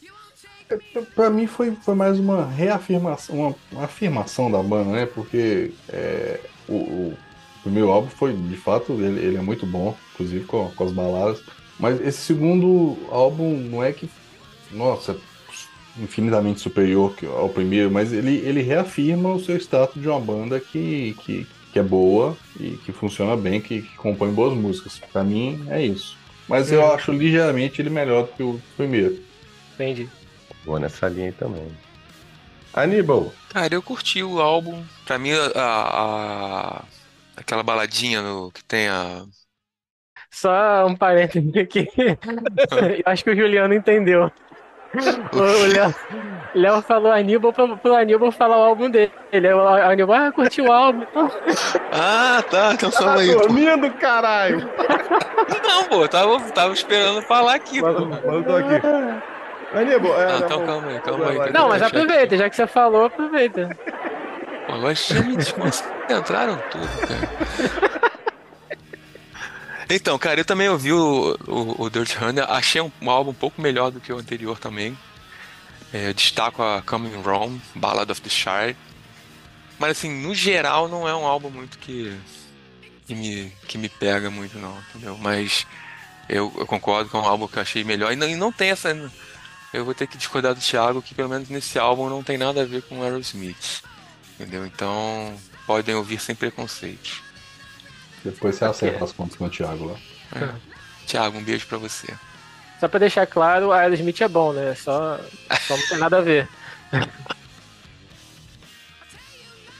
Para 1.16 1.30
mim 1.30 1.46
foi, 1.46 1.72
foi 1.82 1.94
mais 1.94 2.18
uma 2.18 2.46
reafirmação, 2.46 3.36
uma, 3.36 3.54
uma 3.72 3.84
afirmação 3.84 4.50
da 4.50 4.62
banda, 4.62 4.90
né? 4.90 5.06
Porque 5.06 5.72
é, 5.88 6.38
o, 6.68 6.74
o, 6.74 7.18
primeiro 7.62 7.90
álbum 7.90 8.08
foi, 8.08 8.32
de 8.32 8.56
fato, 8.56 8.92
ele, 8.92 9.20
ele 9.20 9.36
é 9.36 9.40
muito 9.40 9.66
bom, 9.66 9.96
inclusive 10.14 10.44
com, 10.44 10.70
com 10.70 10.84
as 10.84 10.92
baladas. 10.92 11.42
Mas 11.78 12.00
esse 12.00 12.18
segundo 12.18 12.96
álbum 13.10 13.56
não 13.56 13.82
é 13.82 13.92
que, 13.92 14.08
nossa, 14.70 15.16
infinitamente 16.00 16.60
superior 16.60 17.14
ao 17.36 17.48
primeiro, 17.48 17.90
mas 17.90 18.12
ele, 18.12 18.36
ele 18.38 18.62
reafirma 18.62 19.32
o 19.32 19.40
seu 19.40 19.56
status 19.56 20.00
de 20.00 20.08
uma 20.08 20.20
banda 20.20 20.58
que, 20.58 21.14
que, 21.20 21.46
que 21.72 21.78
é 21.78 21.82
boa 21.82 22.36
e 22.58 22.70
que 22.84 22.92
funciona 22.92 23.36
bem, 23.36 23.60
que, 23.60 23.82
que 23.82 23.96
compõe 23.96 24.32
boas 24.32 24.56
músicas. 24.56 24.98
Para 25.12 25.22
mim 25.24 25.66
é 25.68 25.82
isso. 25.82 26.16
Mas 26.48 26.72
eu 26.72 26.92
acho 26.92 27.12
ligeiramente 27.12 27.80
ele 27.80 27.90
melhor 27.90 28.24
do 28.24 28.32
que 28.32 28.42
o 28.42 28.60
primeiro. 28.76 29.22
Entendi. 29.74 30.08
Boa 30.64 30.80
nessa 30.80 31.08
linha 31.08 31.26
aí 31.26 31.32
também. 31.32 31.68
Aníbal. 32.72 33.32
Cara, 33.50 33.74
eu 33.74 33.82
curti 33.82 34.22
o 34.22 34.40
álbum. 34.40 34.82
Pra 35.04 35.18
mim, 35.18 35.30
a, 35.32 35.50
a 35.56 36.84
aquela 37.36 37.62
baladinha 37.62 38.22
no, 38.22 38.50
que 38.52 38.62
tem 38.64 38.88
a. 38.88 39.24
Só 40.30 40.86
um 40.86 40.94
parênteses 40.94 41.56
aqui. 41.56 41.88
eu 41.96 43.02
acho 43.04 43.24
que 43.24 43.30
o 43.30 43.36
Juliano 43.36 43.74
entendeu. 43.74 44.30
O 45.32 45.66
Léo, 45.72 45.94
Léo 46.54 46.82
falou 46.82 47.12
Aníbal 47.12 47.52
pro, 47.52 47.76
pro 47.76 47.94
Aníbal 47.94 48.32
falar 48.32 48.58
o 48.58 48.62
álbum 48.62 48.90
dele. 48.90 49.12
O 49.32 49.36
Aníbal, 49.88 50.16
ah, 50.16 50.32
curtiu 50.32 50.66
o 50.66 50.72
álbum. 50.72 51.06
Ah, 51.92 52.42
tá. 52.50 52.72
Então 52.74 52.90
só 52.90 53.10
aí. 53.10 53.32
Tá 53.32 53.40
dormindo, 53.40 53.90
caralho. 53.92 54.68
Não, 55.62 55.84
pô, 55.84 56.08
tava, 56.08 56.40
tava 56.50 56.72
esperando 56.72 57.22
falar 57.22 57.54
aqui. 57.54 57.80
Mas, 57.80 57.94
mas 57.94 58.24
eu 58.24 58.44
tô 58.44 58.56
aqui. 58.56 58.74
Aníbal, 59.74 60.20
é. 60.20 60.26
Ah, 60.26 60.38
então 60.44 60.66
calma 60.66 60.88
aí, 60.88 61.00
calma 61.00 61.28
aí. 61.28 61.52
Não, 61.52 61.68
mas 61.68 61.82
aproveita, 61.82 62.36
já 62.36 62.50
que 62.50 62.56
você 62.56 62.66
falou, 62.66 63.04
aproveita. 63.04 63.70
Pô, 64.66 64.72
agora 64.72 64.94
já 64.94 65.22
me 65.22 65.36
desconcentraram 65.36 66.58
tudo, 66.70 66.88
cara. 67.06 68.00
Então, 69.92 70.16
cara, 70.18 70.40
eu 70.40 70.44
também 70.44 70.68
ouvi 70.68 70.92
o, 70.92 71.36
o, 71.48 71.82
o 71.82 71.90
Dirt 71.90 72.14
Runner, 72.14 72.44
achei 72.48 72.80
um, 72.80 72.92
um, 73.02 73.10
álbum 73.10 73.32
um 73.32 73.34
pouco 73.34 73.60
melhor 73.60 73.90
do 73.90 74.00
que 74.00 74.12
o 74.12 74.18
anterior 74.18 74.56
também. 74.58 74.96
É, 75.92 76.12
destaco 76.12 76.62
a 76.62 76.80
Coming 76.82 77.16
Wrong, 77.16 77.60
Ballad 77.74 78.10
of 78.12 78.20
the 78.20 78.30
Shire. 78.30 78.76
Mas 79.80 79.92
assim, 79.92 80.10
no 80.22 80.32
geral 80.32 80.86
não 80.88 81.08
é 81.08 81.16
um 81.16 81.26
álbum 81.26 81.50
muito 81.50 81.76
que, 81.78 82.16
que, 83.04 83.14
me, 83.16 83.52
que 83.66 83.76
me 83.76 83.88
pega 83.88 84.30
muito 84.30 84.58
não, 84.58 84.78
entendeu? 84.90 85.18
Mas 85.18 85.66
eu, 86.28 86.52
eu 86.56 86.66
concordo 86.66 87.10
que 87.10 87.16
é 87.16 87.18
um 87.18 87.24
álbum 87.24 87.48
que 87.48 87.56
eu 87.56 87.62
achei 87.62 87.82
melhor. 87.82 88.12
E 88.12 88.16
não, 88.16 88.28
e 88.28 88.36
não 88.36 88.52
tem 88.52 88.70
essa. 88.70 88.90
Eu 89.72 89.84
vou 89.84 89.94
ter 89.94 90.06
que 90.06 90.16
discordar 90.16 90.54
do 90.54 90.60
Thiago 90.60 91.02
que 91.02 91.14
pelo 91.14 91.28
menos 91.28 91.48
nesse 91.48 91.78
álbum 91.80 92.08
não 92.08 92.22
tem 92.22 92.38
nada 92.38 92.62
a 92.62 92.66
ver 92.66 92.82
com 92.82 93.02
Aerosmith. 93.02 93.82
Entendeu? 94.38 94.64
Então 94.64 95.36
podem 95.66 95.96
ouvir 95.96 96.20
sem 96.20 96.36
preconceito. 96.36 97.29
Depois 98.24 98.56
você 98.56 98.64
acerta 98.64 99.04
as 99.04 99.12
contas 99.12 99.36
com 99.36 99.44
o 99.46 99.50
Thiago 99.50 99.86
lá. 99.86 99.96
É. 100.36 100.54
Thiago, 101.06 101.38
um 101.38 101.42
beijo 101.42 101.66
pra 101.66 101.78
você. 101.78 102.14
Só 102.78 102.88
pra 102.88 102.98
deixar 102.98 103.26
claro, 103.26 103.72
a 103.72 103.80
Aerosmith 103.80 104.20
é 104.20 104.28
bom, 104.28 104.52
né? 104.52 104.74
Só, 104.74 105.18
só 105.66 105.76
não 105.76 105.88
tem 105.88 105.98
nada 105.98 106.18
a 106.18 106.22
ver. 106.22 106.48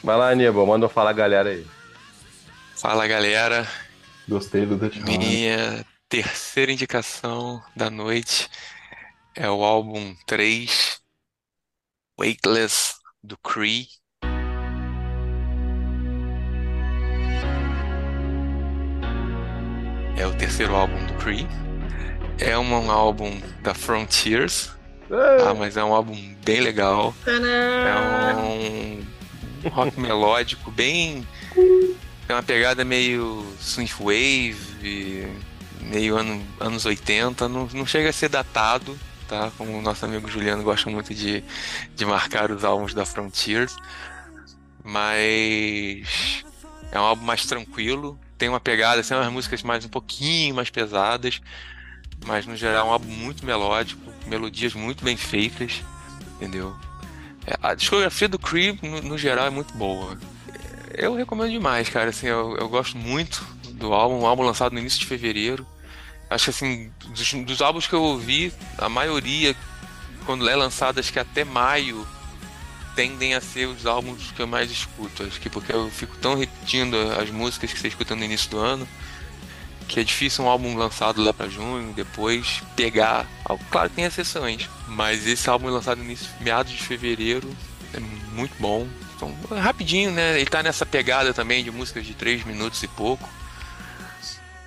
Vai 0.03 0.17
lá, 0.17 0.31
Aníbal, 0.31 0.67
manda 0.67 0.87
eu 0.87 0.91
falar 0.91 1.11
a 1.11 1.15
galera 1.15 1.51
aí. 1.51 1.67
Fala, 2.77 3.07
galera. 3.07 3.69
Gostei 4.27 4.65
do 4.65 4.77
Dutch 4.77 4.97
Minha 4.97 5.85
terceira 6.09 6.73
indicação 6.73 7.63
da 7.77 7.91
noite 7.91 8.49
é 9.35 9.49
o 9.51 9.63
álbum 9.63 10.15
3, 10.27 11.01
Weightless, 12.19 12.95
do 13.23 13.37
Cree. 13.39 13.89
É 20.21 20.27
o 20.27 20.35
terceiro 20.35 20.77
álbum 20.77 21.03
do 21.07 21.15
Cree. 21.15 21.47
É 22.39 22.59
um, 22.59 22.75
um 22.75 22.91
álbum 22.91 23.41
da 23.63 23.73
Frontiers. 23.73 24.71
Ah, 25.11 25.55
mas 25.55 25.79
é 25.79 25.83
um 25.83 25.95
álbum 25.95 26.15
bem 26.45 26.61
legal. 26.61 27.15
É 27.27 28.35
um 28.37 29.71
rock 29.71 29.97
melódico, 29.99 30.71
bem. 30.71 31.27
Tem 31.55 32.37
uma 32.37 32.43
pegada 32.43 32.85
meio 32.85 33.47
synthwave, 33.59 35.27
meio 35.81 36.19
ano, 36.19 36.47
anos 36.61 36.85
80, 36.85 37.49
não, 37.49 37.67
não 37.73 37.87
chega 37.87 38.11
a 38.11 38.13
ser 38.13 38.29
datado, 38.29 38.99
tá? 39.27 39.51
Como 39.57 39.79
o 39.79 39.81
nosso 39.81 40.05
amigo 40.05 40.29
Juliano 40.29 40.63
gosta 40.63 40.91
muito 40.91 41.15
de, 41.15 41.43
de 41.97 42.05
marcar 42.05 42.51
os 42.51 42.63
álbuns 42.63 42.93
da 42.93 43.07
Frontier. 43.07 43.71
Mas 44.85 46.45
é 46.93 47.01
um 47.01 47.05
álbum 47.05 47.25
mais 47.25 47.47
tranquilo, 47.47 48.21
tem 48.41 48.49
uma 48.49 48.59
pegada, 48.59 49.03
assim, 49.03 49.13
umas 49.13 49.31
músicas 49.31 49.63
mais 49.63 49.85
um 49.85 49.89
pouquinho 49.91 50.55
mais 50.55 50.71
pesadas, 50.71 51.43
mas 52.25 52.47
no 52.47 52.57
geral 52.57 52.87
é 52.87 52.89
um 52.89 52.93
álbum 52.93 53.13
muito 53.13 53.45
melódico, 53.45 54.01
melodias 54.27 54.73
muito 54.73 55.05
bem 55.05 55.15
feitas, 55.15 55.83
entendeu? 56.37 56.75
É, 57.47 57.55
A 57.63 57.75
discografia 57.75 58.29
do 58.29 58.39
Creep, 58.39 58.83
no, 58.83 59.03
no 59.03 59.19
geral, 59.19 59.47
é 59.47 59.51
muito 59.51 59.75
boa. 59.75 60.19
Eu 60.95 61.15
recomendo 61.15 61.51
demais, 61.51 61.91
cara. 61.91 62.09
Assim, 62.09 62.29
eu, 62.29 62.57
eu 62.57 62.67
gosto 62.71 62.97
muito 62.97 63.47
do 63.73 63.93
álbum, 63.93 64.21
um 64.21 64.27
álbum 64.27 64.43
lançado 64.43 64.73
no 64.73 64.79
início 64.79 64.99
de 64.99 65.07
fevereiro. 65.07 65.67
Acho 66.31 66.45
que 66.45 66.51
assim, 66.51 66.91
dos, 67.09 67.35
dos 67.45 67.61
álbuns 67.61 67.87
que 67.87 67.93
eu 67.93 68.03
ouvi, 68.03 68.55
a 68.79 68.89
maioria, 68.89 69.55
quando 70.25 70.49
é 70.49 70.57
lançado, 70.57 70.99
acho 70.99 71.13
que 71.13 71.19
até 71.19 71.45
maio, 71.45 72.07
tendem 72.95 73.35
a 73.35 73.41
ser 73.41 73.67
os 73.67 73.87
álbuns 73.87 74.33
que 74.33 74.41
eu 74.41 74.47
mais 74.47 74.71
escuto. 74.71 75.23
Acho 75.23 75.41
que 75.41 75.49
porque 75.49 75.73
eu 75.73 75.91
fico 75.91 76.17
tão 76.17 76.35
repetindo 76.35 76.97
as 77.21 77.31
músicas 77.31 77.73
que 77.73 77.79
você 77.79 77.89
escuta 77.89 78.15
no 78.15 78.25
início 78.25 78.51
do 78.51 78.59
ano, 78.59 78.89
que 79.89 80.01
é 80.01 80.05
difícil 80.05 80.45
um 80.45 80.49
álbum 80.49 80.77
lançado 80.77 81.23
lá 81.23 81.33
pra 81.33 81.49
junho, 81.49 81.93
depois 81.93 82.63
pegar. 82.77 83.27
Claro 83.71 83.91
que 83.91 83.97
tem 83.97 84.05
exceções, 84.05 84.69
mas 84.87 85.27
esse 85.27 85.51
álbum 85.51 85.69
lançado 85.69 85.99
no 85.99 86.05
início, 86.05 86.29
meados 86.41 86.73
de 86.73 86.83
fevereiro, 86.83 87.51
é 87.93 88.01
muito 88.01 88.55
bom. 88.61 88.87
Então, 89.17 89.35
rapidinho, 89.59 90.13
né? 90.13 90.41
Ele 90.41 90.49
tá 90.49 90.63
nessa 90.63 90.87
pegada 90.87 91.35
também 91.35 91.63
de 91.63 91.71
músicas 91.71 92.07
de 92.07 92.15
3 92.15 92.45
minutos 92.45 92.83
e 92.83 92.89
pouco. 92.89 93.29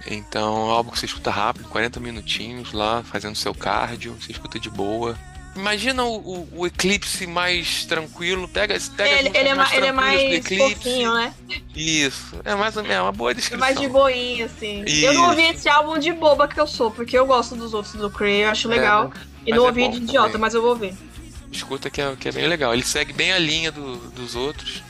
Então, 0.06 0.56
é 0.56 0.60
um 0.68 0.72
álbum 0.72 0.92
que 0.92 1.00
você 1.00 1.06
escuta 1.06 1.32
rápido, 1.32 1.70
40 1.70 2.00
minutinhos 2.00 2.74
lá, 2.74 3.02
fazendo 3.04 3.36
seu 3.36 3.56
cardio, 3.56 4.18
você 4.20 4.34
escuta 4.34 4.60
de 4.60 4.70
boa. 4.70 5.18
Imagina 5.56 6.04
o, 6.04 6.16
o, 6.16 6.50
o 6.62 6.66
Eclipse 6.68 7.28
mais 7.28 7.86
tranquilo, 7.86 8.48
pega, 8.48 8.76
pega 8.98 9.10
Ele, 9.20 9.30
ele 9.38 9.50
é, 9.50 9.54
ma- 9.54 9.76
ele 9.76 9.86
é 9.86 9.92
mais 9.92 10.48
fofinho, 10.48 11.14
né? 11.14 11.32
Isso, 11.76 12.40
é 12.44 12.56
mais 12.56 12.76
ou 12.76 12.82
menos, 12.82 12.98
é 12.98 13.02
uma 13.02 13.12
boa 13.12 13.32
É 13.32 13.34
descrição. 13.36 13.60
mais 13.60 13.80
de 13.80 13.88
boinha, 13.88 14.46
assim. 14.48 14.80
Eu 14.88 15.14
não 15.14 15.22
Isso. 15.22 15.30
ouvi 15.30 15.42
esse 15.44 15.70
álbum 15.70 16.00
de 16.00 16.12
boba 16.12 16.48
que 16.48 16.60
eu 16.60 16.66
sou, 16.66 16.90
porque 16.90 17.16
eu 17.18 17.28
gosto 17.28 17.56
dos 17.56 17.74
outros 17.76 17.94
do 17.94 18.10
Cree, 18.10 18.42
eu 18.42 18.50
acho 18.50 18.68
É, 18.72 18.76
legal. 18.76 19.10
mas- 19.14 19.22
e 19.46 19.52
mas 19.52 19.58
não 19.60 19.66
é 19.66 19.68
ouvi 19.68 19.88
de 19.90 19.98
idiota, 19.98 20.26
também. 20.30 20.42
mas 20.42 20.54
eu 20.56 20.62
vou 20.62 20.72
ouvir. 20.72 20.94
Escuta 21.52 21.88
que 21.90 22.02
é, 22.02 22.16
que 22.16 22.30
é 22.30 22.32
bem 22.32 22.48
legal. 22.48 22.74
Ele 22.74 22.84
segue 22.84 23.14
bem 23.14 23.32
a 23.32 23.38
linha 23.38 23.72
do- 23.72 23.98
dos 24.10 24.36
outros. 24.36 24.82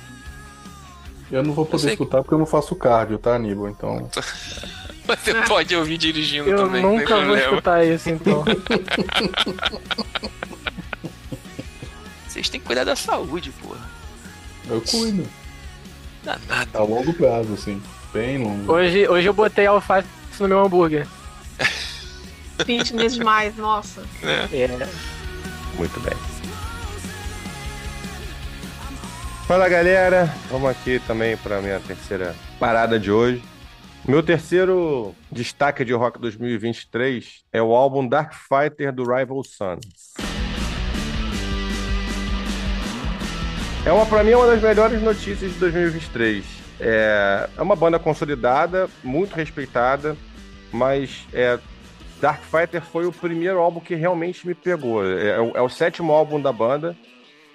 Eu 1.30 1.44
não 1.44 1.54
vou 1.54 1.66
poder 1.66 1.92
escutar 1.92 2.22
porque 2.22 2.34
eu 2.36 2.40
não 2.40 2.46
faço 2.46 2.74
cardio, 2.76 3.18
tá, 3.18 3.36
Aníbal? 3.36 3.68
Então. 3.68 4.10
Você 5.06 5.32
É. 5.32 5.42
pode 5.42 5.76
ouvir 5.76 5.98
dirigindo 5.98 6.48
Eu 6.50 6.56
também, 6.60 6.82
tem 6.82 6.90
nunca 7.00 7.26
vou 7.26 7.36
escutar 7.36 7.86
isso, 7.86 8.10
então. 8.10 8.46
Vocês 12.44 12.50
têm 12.50 12.60
que 12.60 12.68
cuidar 12.68 12.84
da 12.84 12.94
saúde, 12.94 13.52
porra. 13.52 13.90
Eu 14.68 14.82
cuido. 14.82 15.26
Danado. 16.24 16.78
A 16.78 16.84
longo 16.84 17.14
prazo, 17.14 17.54
assim. 17.54 17.82
Bem 18.12 18.38
longo. 18.38 18.70
Hoje, 18.70 19.08
hoje 19.08 19.28
eu 19.28 19.34
botei 19.34 19.66
alface 19.66 20.08
no 20.42 20.50
meu 20.50 20.60
hambúrguer. 20.60 21.08
Fitness 22.66 23.16
demais, 23.16 23.56
nossa. 23.56 24.04
É. 24.22 24.68
Muito 25.78 25.98
bem. 26.02 26.14
Fala 29.48 29.70
galera, 29.70 30.34
vamos 30.50 30.70
aqui 30.70 31.00
também 31.08 31.38
para 31.38 31.62
minha 31.62 31.80
terceira 31.80 32.36
parada 32.60 33.00
de 33.00 33.10
hoje. 33.10 33.42
Meu 34.06 34.22
terceiro 34.22 35.16
destaque 35.32 35.86
de 35.86 35.94
rock 35.94 36.20
2023 36.20 37.46
é 37.54 37.62
o 37.62 37.74
álbum 37.74 38.06
Dark 38.06 38.34
Fighter 38.34 38.92
do 38.92 39.04
Rival 39.04 39.42
Sons. 39.46 40.33
É 43.86 43.92
uma 43.92 44.06
para 44.06 44.24
mim 44.24 44.32
é 44.32 44.38
uma 44.38 44.48
das 44.48 44.62
melhores 44.62 45.02
notícias 45.02 45.52
de 45.54 45.60
2023. 45.60 46.46
É, 46.80 47.50
é 47.58 47.62
uma 47.62 47.76
banda 47.76 48.00
consolidada, 48.00 48.90
muito 49.04 49.34
respeitada, 49.34 50.16
mas 50.72 51.26
é, 51.34 51.60
Dark 52.22 52.42
Fighter 52.44 52.82
foi 52.82 53.06
o 53.06 53.12
primeiro 53.12 53.60
álbum 53.60 53.80
que 53.82 53.94
realmente 53.96 54.48
me 54.48 54.56
pegou. 54.56 55.06
É, 55.06 55.32
é 55.32 55.40
o- 55.40 55.66
é 55.66 55.70
sétimo 55.70 56.14
álbum 56.14 56.40
da 56.42 56.52
banda. 56.52 56.96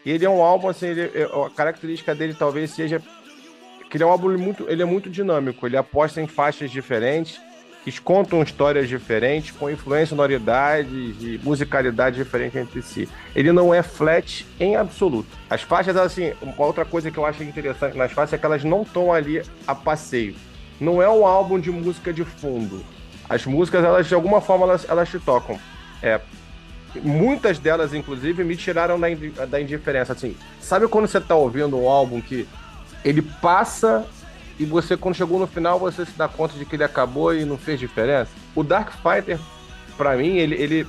E 0.05 0.11
ele 0.11 0.25
é 0.25 0.31
um 0.31 0.43
álbum, 0.43 0.69
assim, 0.69 0.87
ele- 0.89 1.11
é- 1.15 1.25
a 1.25 1.51
característica 1.51 2.15
dele 2.15 2.35
talvez 2.35 2.71
seja 2.71 3.03
que 3.91 3.97
ele 3.97 4.05
é 4.05 4.07
um 4.07 4.11
álbum 4.11 4.37
muito, 4.37 4.67
ele 4.69 4.83
é 4.83 4.85
muito 4.85 5.09
dinâmico. 5.09 5.67
Ele 5.67 5.77
aposta 5.79 6.21
em 6.21 6.27
faixas 6.27 6.71
diferentes, 6.71 7.41
que 7.85 8.01
contam 8.01 8.43
histórias 8.43 8.89
diferentes, 8.89 9.51
com 9.53 9.71
influência, 9.71 10.09
sonoridades 10.09 11.17
e 11.21 11.41
musicalidade 11.43 12.17
diferente 12.17 12.59
entre 12.59 12.83
si. 12.83 13.09
Ele 13.35 13.53
não 13.53 13.73
é 13.73 13.83
flat 13.83 14.47
em 14.59 14.77
absoluto. 14.77 15.29
As 15.49 15.63
faixas, 15.63 15.97
assim, 15.97 16.33
uma 16.43 16.67
outra 16.67 16.85
coisa 16.85 17.11
que 17.11 17.19
eu 17.19 17.25
acho 17.25 17.43
interessante 17.43 17.97
nas 17.97 18.13
faixas 18.13 18.35
é 18.35 18.39
que 18.39 18.45
elas 18.45 18.65
não 18.65 18.83
estão 18.83 19.13
ali 19.13 19.43
a 19.67 19.75
passeio. 19.75 20.35
Não 20.81 21.03
é 21.03 21.09
um 21.09 21.27
álbum 21.27 21.59
de 21.59 21.71
música 21.71 22.13
de 22.13 22.25
fundo. 22.25 22.85
As 23.29 23.45
músicas, 23.47 23.85
elas 23.85 24.07
de 24.07 24.15
alguma 24.15 24.41
forma, 24.41 24.65
elas, 24.65 24.87
elas 24.89 25.09
te 25.09 25.19
tocam. 25.19 25.59
É, 26.03 26.21
muitas 27.03 27.59
delas, 27.59 27.93
inclusive, 27.95 28.45
me 28.45 28.57
tiraram 28.57 28.99
da, 28.99 29.09
da 29.47 29.61
indiferença. 29.61 30.13
Assim, 30.13 30.37
sabe 30.61 30.89
quando 30.89 31.07
você 31.07 31.21
tá 31.21 31.35
ouvindo 31.35 31.79
um 31.79 31.89
álbum 31.89 32.21
que 32.21 32.49
ele 33.05 33.23
passa 33.23 34.07
e 34.59 34.65
você, 34.65 34.97
quando 34.97 35.15
chegou 35.15 35.39
no 35.39 35.47
final, 35.47 35.79
você 35.79 36.05
se 36.05 36.13
dá 36.17 36.27
conta 36.29 36.59
de 36.59 36.65
que 36.65 36.77
ele 36.77 36.85
acabou 36.85 37.35
e 37.35 37.45
não 37.45 37.57
fez 37.57 37.79
diferença? 37.79 38.31
O 38.55 38.63
Dark 38.63 38.93
Fighter, 39.03 39.39
pra 39.97 40.17
mim, 40.17 40.37
ele, 40.37 40.55
ele 40.57 40.87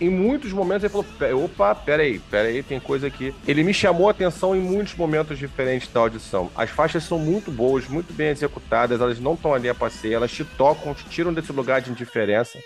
em 0.00 0.10
muitos 0.10 0.52
momentos 0.52 0.84
ele 0.84 0.90
falou: 0.92 1.06
"Pe- 1.18 1.32
opa, 1.32 1.74
peraí, 1.74 2.18
peraí, 2.18 2.62
tem 2.62 2.78
coisa 2.80 3.06
aqui. 3.06 3.34
Ele 3.46 3.62
me 3.62 3.72
chamou 3.72 4.08
a 4.08 4.10
atenção 4.10 4.54
em 4.54 4.60
muitos 4.60 4.94
momentos 4.94 5.38
diferentes 5.38 5.88
da 5.88 6.00
audição. 6.00 6.50
As 6.54 6.68
faixas 6.70 7.04
são 7.04 7.18
muito 7.18 7.50
boas, 7.50 7.86
muito 7.88 8.12
bem 8.12 8.28
executadas, 8.28 9.00
elas 9.00 9.18
não 9.20 9.34
estão 9.34 9.54
ali 9.54 9.68
a 9.68 9.74
passeio, 9.74 10.14
elas 10.14 10.30
te 10.32 10.44
tocam, 10.44 10.92
te 10.92 11.04
tiram 11.06 11.32
desse 11.32 11.52
lugar 11.52 11.80
de 11.80 11.90
indiferença. 11.90 12.58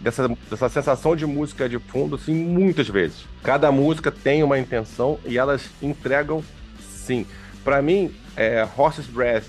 Dessa, 0.00 0.28
dessa 0.50 0.68
sensação 0.68 1.16
de 1.16 1.24
música 1.24 1.66
de 1.66 1.78
fundo, 1.78 2.16
assim, 2.16 2.34
muitas 2.34 2.88
vezes. 2.88 3.24
Cada 3.42 3.72
música 3.72 4.10
tem 4.12 4.42
uma 4.42 4.58
intenção 4.58 5.18
e 5.24 5.38
elas 5.38 5.70
entregam 5.80 6.44
sim. 6.80 7.26
Pra 7.62 7.80
mim, 7.80 8.14
é, 8.36 8.66
Horse's 8.76 9.06
Breath, 9.06 9.44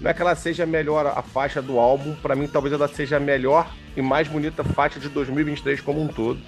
não 0.00 0.10
é 0.10 0.14
que 0.14 0.22
ela 0.22 0.34
seja 0.34 0.64
melhor 0.66 1.06
a 1.06 1.22
faixa 1.22 1.60
do 1.60 1.78
álbum, 1.78 2.14
pra 2.16 2.34
mim 2.36 2.46
talvez 2.46 2.72
ela 2.74 2.88
seja 2.88 3.16
a 3.16 3.20
melhor 3.20 3.70
e 3.96 4.02
mais 4.02 4.28
bonita 4.28 4.62
faixa 4.62 5.00
de 5.00 5.08
2023 5.08 5.80
como 5.80 6.00
um 6.02 6.08
todo. 6.08 6.38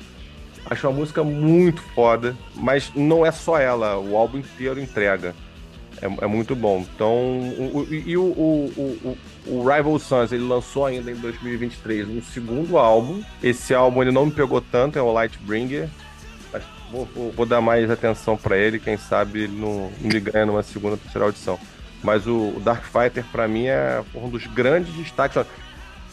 Acho 0.67 0.89
uma 0.89 0.97
música 0.99 1.25
muito 1.25 1.83
foda, 1.95 2.37
mas 2.55 2.93
não 2.95 3.25
é 3.25 3.33
só 3.33 3.59
ela, 3.59 3.99
o 3.99 4.17
álbum 4.17 4.39
inteiro 4.39 4.79
entrega. 4.81 5.35
É, 6.03 6.25
é 6.25 6.27
muito 6.27 6.55
bom. 6.55 6.85
Então, 6.95 7.13
o, 7.13 7.79
o- 7.89 7.95
e 7.95 8.17
o, 8.17 8.23
o, 8.23 9.17
o, 9.47 9.69
Rival 9.69 9.99
Sons, 9.99 10.33
ele 10.33 10.45
lançou 10.45 10.87
ainda 10.87 11.11
em 11.11 11.15
2023 11.15 12.09
um 12.09 12.23
segundo 12.23 12.79
álbum. 12.79 13.23
Esse 13.43 13.75
álbum 13.75 14.01
ele 14.03 14.13
não 14.13 14.27
me 14.27 14.33
pegou 14.33 14.61
tanto, 14.61 14.99
é 14.99 15.03
o 15.03 15.13
Lightbringer. 15.13 15.89
Mas 16.53 16.63
vou, 16.91 17.05
vou- 17.15 17.33
vou 17.33 17.45
dar 17.47 17.61
mais 17.61 17.91
atenção 17.91 18.37
pra 18.37 18.57
ele, 18.57 18.79
quem 18.79 18.97
sabe 18.97 19.41
ele 19.45 19.59
não, 19.61 19.91
me 20.01 20.21
ganha 20.21 20.47
numa 20.47 20.63
segunda 20.63 20.97
terceira 20.97 21.25
audição. 21.27 21.59
Mas 22.03 22.27
o, 22.27 22.55
o 22.57 22.61
Dark 22.61 22.85
Fighter, 22.85 23.25
pra 23.31 23.47
mim, 23.47 23.67
é 23.67 24.03
um 24.15 24.29
dos 24.29 24.47
grandes 24.47 24.95
destaques. 24.95 25.45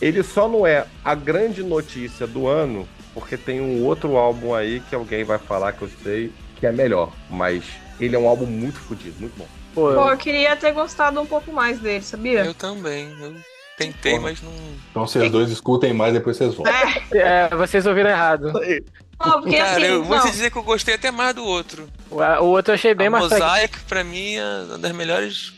Ele 0.02 0.22
só 0.22 0.48
não 0.48 0.68
é 0.68 0.86
a 1.04 1.16
grande 1.16 1.64
notícia 1.64 2.28
do 2.28 2.48
ano, 2.48 2.88
porque 3.14 3.38
tem 3.38 3.62
um 3.62 3.84
outro 3.84 4.18
álbum 4.18 4.54
aí 4.54 4.82
que 4.82 4.94
alguém 4.94 5.24
vai 5.24 5.40
falar 5.40 5.72
que 5.74 5.82
eu 5.82 5.90
sei 6.04 6.32
que 6.60 6.68
é 6.68 6.72
melhor. 6.72 7.12
Mas 7.30 7.64
ele 8.00 8.16
é 8.16 8.20
um 8.20 8.28
álbum 8.28 8.46
muito 8.46 8.80
fodido, 8.80 9.16
muito 9.20 9.38
bom. 9.38 9.48
Pô, 9.74 9.94
Pô, 9.94 10.10
eu 10.10 10.18
queria 10.18 10.56
ter 10.56 10.72
gostado 10.72 11.22
um 11.22 11.26
pouco 11.26 11.52
mais 11.52 11.80
dele, 11.80 12.04
sabia? 12.04 12.44
Eu 12.44 12.54
também. 12.54 13.16
Eu 13.22 13.36
tentei, 13.78 14.18
mas 14.20 14.42
não. 14.42 14.52
Então 14.90 15.08
vocês 15.08 15.32
dois 15.32 15.52
escutem 15.52 15.94
mais, 15.94 16.14
depois 16.14 16.36
vocês 16.36 16.54
voltam. 16.54 16.74
É, 17.14 17.46
é, 17.46 17.50
vocês 17.56 17.86
ouviram 17.86 18.10
errado. 18.10 18.52
não, 18.52 19.42
porque 19.42 19.58
Cara, 19.58 19.72
assim, 19.78 19.86
eu 19.86 20.04
vou 20.04 20.18
não. 20.18 20.26
te 20.26 20.32
dizer 20.32 20.52
que 20.52 20.58
eu 20.58 20.64
gostei 20.64 20.96
até 20.96 21.12
mais 21.12 21.36
do 21.36 21.46
outro. 21.46 21.88
O, 22.10 22.16
o 22.16 22.46
outro 22.46 22.72
eu 22.72 22.76
achei 22.76 22.94
bem 22.96 23.08
a 23.08 23.12
mais. 23.12 23.30
Mosaic, 23.30 23.80
pra 23.82 24.04
mim, 24.04 24.36
é 24.36 24.44
uma 24.68 24.78
das 24.80 24.92
melhores. 24.92 25.54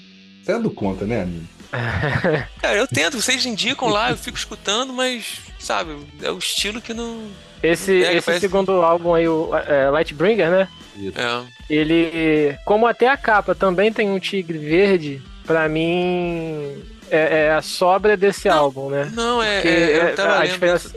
Você 0.49 0.55
é 0.55 0.59
do 0.59 0.71
conta, 0.71 1.05
né, 1.05 1.21
amigo? 1.21 1.45
Cara, 2.59 2.75
eu 2.77 2.87
tento, 2.87 3.21
vocês 3.21 3.45
indicam 3.45 3.87
lá, 3.87 4.09
eu 4.09 4.17
fico 4.17 4.35
escutando, 4.37 4.91
mas, 4.91 5.41
sabe, 5.59 5.95
é 6.23 6.31
o 6.31 6.39
estilo 6.39 6.81
que 6.81 6.91
não. 6.93 7.27
Esse, 7.61 8.03
É, 8.03 8.15
esse 8.15 8.25
parece- 8.25 8.41
segundo 8.47 8.71
álbum 8.81 9.13
aí, 9.13 9.27
o 9.27 9.51
é, 9.55 9.89
Lightbringer, 9.91 10.49
né? 10.49 10.67
É. 11.15 11.43
Ele, 11.69 12.57
como 12.65 12.87
até 12.87 13.07
a 13.07 13.15
capa 13.15 13.53
também 13.53 13.93
tem 13.93 14.09
um 14.09 14.17
tigre 14.19 14.57
verde, 14.57 15.21
pra 15.45 15.69
mim 15.69 16.83
é, 17.11 17.45
é 17.45 17.51
a 17.53 17.61
sobra 17.61 18.17
desse 18.17 18.47
Não, 18.49 18.57
álbum, 18.57 18.89
né? 18.89 19.11
Não, 19.13 19.43
é. 19.43 19.59
É- 19.61 19.97
eu 19.97 20.01
é- 20.07 20.21
a 20.21 20.39
lendo 20.39 20.51
diferença. 20.53 20.87
isso. 20.87 20.95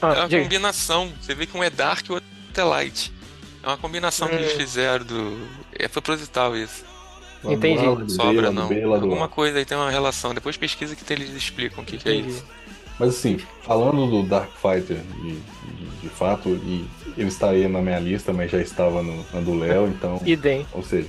Ah, 0.00 0.06
É 0.14 0.18
uma 0.20 0.28
diga. 0.28 0.42
combinação. 0.42 1.12
Você 1.20 1.34
vê 1.34 1.44
que 1.46 1.56
um 1.56 1.62
é 1.62 1.68
dark 1.70 2.06
e 2.06 2.10
o 2.10 2.14
outro 2.14 2.28
é 2.56 2.62
light. 2.62 3.12
É 3.62 3.66
uma 3.66 3.76
combinação 3.76 4.28
que 4.28 4.34
Hum. 4.34 4.38
eles 4.38 4.52
fizeram 4.52 5.04
do. 5.04 5.46
É 5.78 5.88
proposital 5.88 6.56
isso. 6.56 6.84
Entendi. 7.52 7.84
Lá 7.86 7.94
B, 7.94 8.08
Sobra 8.08 8.50
não. 8.50 8.68
B, 8.68 8.82
Alguma 8.82 9.26
A. 9.26 9.28
coisa 9.28 9.58
aí 9.58 9.64
tem 9.64 9.76
uma 9.76 9.90
relação. 9.90 10.34
Depois 10.34 10.56
pesquisa 10.56 10.94
que 10.96 11.12
eles 11.12 11.30
explicam 11.30 11.82
o 11.82 11.86
que, 11.86 11.98
que 11.98 12.08
é 12.08 12.14
isso. 12.14 12.44
Mas 12.98 13.10
assim, 13.10 13.38
falando 13.62 14.06
do 14.08 14.22
Dark 14.22 14.50
Fighter 14.52 14.98
de, 15.20 15.32
de, 15.32 16.00
de 16.02 16.08
fato, 16.08 16.48
e 16.48 16.86
ele 17.16 17.28
estaria 17.28 17.68
na 17.68 17.80
minha 17.80 17.98
lista, 17.98 18.32
mas 18.32 18.50
já 18.50 18.60
estava 18.60 19.02
no, 19.02 19.24
na 19.32 19.40
do 19.40 19.54
Léo, 19.58 19.88
então. 19.88 20.20
Idem. 20.24 20.66
Ou 20.72 20.82
seja, 20.82 21.08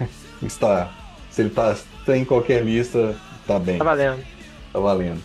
está. 0.42 0.92
Se 1.30 1.42
ele 1.42 1.50
tá, 1.50 1.76
tá 2.06 2.16
em 2.16 2.24
qualquer 2.24 2.64
lista, 2.64 3.16
tá 3.46 3.58
bem. 3.58 3.78
Tá 3.78 3.84
valendo. 3.84 4.24
Tá 4.72 4.78
valendo. 4.78 5.20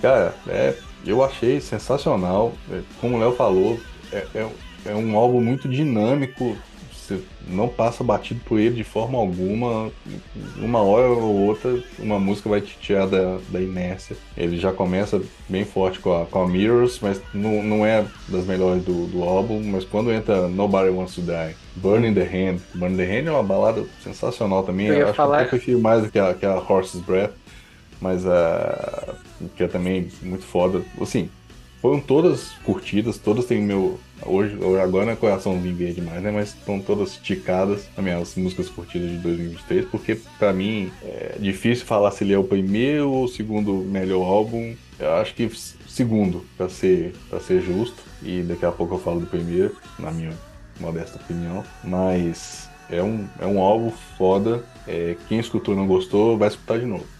Cara, 0.00 0.34
é, 0.48 0.74
eu 1.04 1.22
achei 1.22 1.60
sensacional. 1.60 2.52
É, 2.70 2.80
Como 3.00 3.16
o 3.16 3.20
Léo 3.20 3.32
falou, 3.32 3.78
é, 4.12 4.26
é, 4.34 4.48
é 4.86 4.94
um 4.94 5.16
álbum 5.16 5.40
muito 5.40 5.68
dinâmico. 5.68 6.56
Você 7.06 7.20
não 7.48 7.68
passa 7.68 8.02
batido 8.02 8.40
por 8.44 8.58
ele 8.58 8.74
de 8.76 8.84
forma 8.84 9.16
alguma. 9.18 9.90
Uma 10.58 10.80
hora 10.80 11.06
ou 11.08 11.46
outra, 11.46 11.80
uma 11.98 12.18
música 12.18 12.48
vai 12.48 12.60
te 12.60 12.76
tirar 12.80 13.06
da, 13.06 13.38
da 13.48 13.60
inércia. 13.60 14.16
Ele 14.36 14.58
já 14.58 14.72
começa 14.72 15.20
bem 15.48 15.64
forte 15.64 15.98
com 16.00 16.20
a, 16.20 16.26
com 16.26 16.42
a 16.42 16.48
Mirrors, 16.48 16.98
mas 17.00 17.20
não, 17.32 17.62
não 17.62 17.86
é 17.86 18.04
das 18.28 18.44
melhores 18.44 18.82
do, 18.84 19.06
do 19.06 19.22
álbum. 19.22 19.62
Mas 19.64 19.84
quando 19.84 20.10
entra 20.12 20.48
Nobody 20.48 20.90
Wants 20.90 21.14
to 21.14 21.20
Die, 21.22 21.54
Burning 21.76 22.14
the 22.14 22.24
Hand. 22.24 22.58
Burning 22.74 22.96
the 22.96 23.04
Hand 23.04 23.26
é 23.26 23.30
uma 23.30 23.42
balada 23.42 23.84
sensacional 24.02 24.64
também. 24.64 24.88
Eu 24.88 24.94
ia 24.98 25.04
acho 25.04 25.14
falar- 25.14 25.38
que 25.38 25.44
eu 25.44 25.58
prefiro 25.58 25.80
mais 25.80 26.02
do 26.02 26.10
que 26.10 26.18
a, 26.18 26.34
que 26.34 26.44
a 26.44 26.56
Horse's 26.56 27.00
Breath 27.00 27.32
mas 28.00 28.26
a 28.26 29.14
que 29.56 29.62
é 29.62 29.68
também 29.68 30.08
muito 30.22 30.44
foda. 30.44 30.82
Assim, 31.00 31.30
foram 31.86 32.00
todas 32.00 32.50
curtidas, 32.64 33.16
todas 33.16 33.44
têm 33.44 33.62
meu 33.62 34.00
hoje 34.24 34.58
agora 34.82 35.12
é 35.12 35.14
coraçãozinho 35.14 35.76
verde 35.76 36.00
demais, 36.00 36.20
né? 36.20 36.32
Mas 36.32 36.48
estão 36.48 36.80
todas 36.80 37.12
esticadas 37.12 37.86
as 37.96 38.02
minhas 38.02 38.34
músicas 38.34 38.68
curtidas 38.68 39.08
de 39.08 39.18
2023, 39.18 39.84
porque 39.84 40.18
pra 40.36 40.52
mim 40.52 40.90
é 41.00 41.36
difícil 41.38 41.86
falar 41.86 42.10
se 42.10 42.24
ele 42.24 42.32
é 42.32 42.38
o 42.38 42.42
primeiro 42.42 43.08
ou 43.08 43.24
o 43.26 43.28
segundo 43.28 43.72
melhor 43.72 44.24
álbum. 44.24 44.74
Eu 44.98 45.14
acho 45.14 45.32
que 45.32 45.48
segundo, 45.86 46.44
pra 46.56 46.68
ser 46.68 47.14
para 47.30 47.38
ser 47.38 47.62
justo, 47.62 48.02
e 48.20 48.42
daqui 48.42 48.66
a 48.66 48.72
pouco 48.72 48.96
eu 48.96 48.98
falo 48.98 49.20
do 49.20 49.26
primeiro, 49.26 49.76
na 49.96 50.10
minha 50.10 50.32
modesta 50.80 51.20
opinião, 51.22 51.62
mas 51.84 52.68
é 52.90 53.00
um, 53.00 53.28
é 53.38 53.46
um 53.46 53.60
álbum 53.60 53.92
foda. 54.18 54.64
É, 54.88 55.16
quem 55.28 55.38
escutou 55.38 55.72
e 55.72 55.76
não 55.76 55.86
gostou, 55.86 56.36
vai 56.36 56.48
escutar 56.48 56.80
de 56.80 56.86
novo. 56.86 57.15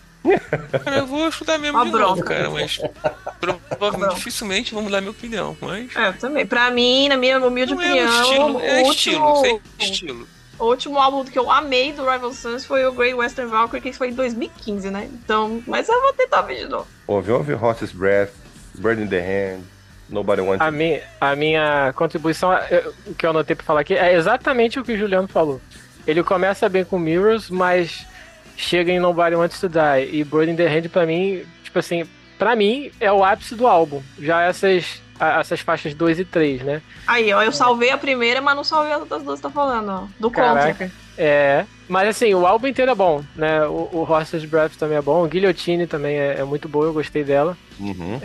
Cara, 0.85 0.99
eu 0.99 1.07
vou 1.07 1.29
estudar 1.29 1.59
mesmo 1.59 1.79
Uma 1.79 1.85
de 1.87 1.93
novo, 1.93 2.15
bronca. 2.15 2.35
cara, 2.35 2.51
mas 2.51 2.79
provavelmente 3.41 4.15
dificilmente 4.17 4.75
vou 4.75 4.83
mudar 4.83 5.01
minha 5.01 5.11
opinião, 5.11 5.57
mas. 5.61 5.95
É, 5.97 6.09
eu 6.09 6.13
também. 6.19 6.47
Pra 6.47 6.71
mim, 6.71 7.09
na 7.09 7.17
minha 7.17 7.39
humilde 7.39 7.75
Não 7.75 7.83
é 7.83 7.87
opinião, 7.87 8.07
o 8.07 8.23
estilo, 8.23 8.61
é 8.61 8.83
o 8.83 8.91
estilo, 8.91 9.25
último, 9.27 9.41
sem 9.43 9.61
estilo. 9.79 10.29
o 10.59 10.65
último 10.67 10.99
álbum 10.99 11.25
que 11.25 11.39
eu 11.39 11.51
amei 11.51 11.93
do 11.93 12.09
Rival 12.09 12.33
Sons 12.33 12.65
foi 12.65 12.85
o 12.87 12.93
Great 12.93 13.15
Western 13.15 13.51
Valkyrie, 13.51 13.83
que 13.83 13.93
foi 13.93 14.09
em 14.11 14.15
2015, 14.15 14.91
né? 14.91 15.09
Então, 15.13 15.63
mas 15.67 15.89
eu 15.89 16.01
vou 16.01 16.13
tentar 16.13 16.43
ver 16.43 16.57
de 16.65 16.69
novo. 16.69 16.87
Ouve, 17.07 17.31
ouve 17.33 17.55
Horse's 17.55 17.93
Breath, 17.93 18.31
Burning 18.75 19.07
the 19.09 19.21
Hand, 19.21 19.61
Nobody 20.09 20.41
Wants 20.41 20.61
A 20.61 20.71
minha, 20.71 21.03
a 21.21 21.35
minha 21.37 21.93
contribuição, 21.95 22.51
o 23.07 23.15
que 23.15 23.27
eu 23.27 23.31
anotei 23.31 23.57
pra 23.57 23.65
falar 23.65 23.81
aqui, 23.81 23.95
é 23.95 24.15
exatamente 24.15 24.79
o 24.79 24.85
que 24.85 24.93
o 24.93 24.99
Juliano 24.99 25.29
falou. 25.29 25.61
Ele 26.07 26.23
começa 26.23 26.69
bem 26.69 26.85
com 26.85 26.99
Mirrors, 27.01 27.51
mas 27.51 28.07
chega 28.57 28.91
em 28.93 28.99
Nobody 28.99 29.35
Wants 29.37 29.61
to 29.61 29.69
Die. 29.69 30.09
E 30.13 30.25
Burning 30.25 30.57
the 30.57 30.67
Hand, 30.67 30.89
pra 30.89 31.05
mim, 31.07 31.43
tipo 31.63 31.79
assim, 31.79 32.05
pra 32.39 32.57
mim, 32.57 32.91
é 33.01 33.11
o 33.13 33.25
ápice 33.25 33.55
do 33.55 33.67
álbum. 33.67 34.03
Já 34.19 34.43
essas, 34.43 35.03
a- 35.21 35.41
essas 35.41 35.61
faixas 35.61 35.95
2 35.95 36.19
e 36.19 36.25
3, 36.25 36.63
né? 36.63 36.83
Aí, 37.07 37.33
ó, 37.33 37.43
eu 37.43 37.53
salvei 37.53 37.91
a 37.91 37.99
primeira, 37.99 38.41
mas 38.41 38.57
não 38.57 38.65
salvei 38.65 38.93
as 38.93 39.01
outras 39.01 39.23
duas 39.23 39.39
que 39.39 39.43
tá 39.43 39.51
falando, 39.51 39.89
ó. 39.91 40.01
Do 40.19 40.31
contra. 40.31 40.55
Caraca. 40.55 40.91
É. 41.19 41.65
Mas 41.89 42.09
assim, 42.09 42.35
o 42.35 42.47
álbum 42.47 42.67
inteiro 42.67 42.91
é 42.91 42.95
bom, 42.95 43.23
né? 43.35 43.65
O, 43.67 43.89
o 43.93 44.07
Horses 44.11 44.45
Breath 44.45 44.73
também 44.77 44.99
é 44.99 45.03
bom. 45.03 45.27
Guillotine 45.27 45.87
também 45.87 46.17
é, 46.19 46.41
é 46.41 46.45
muito 46.45 46.69
boa, 46.69 46.87
eu 46.87 46.93
gostei 46.93 47.25
dela. 47.25 47.57
Uhum. 47.81 48.21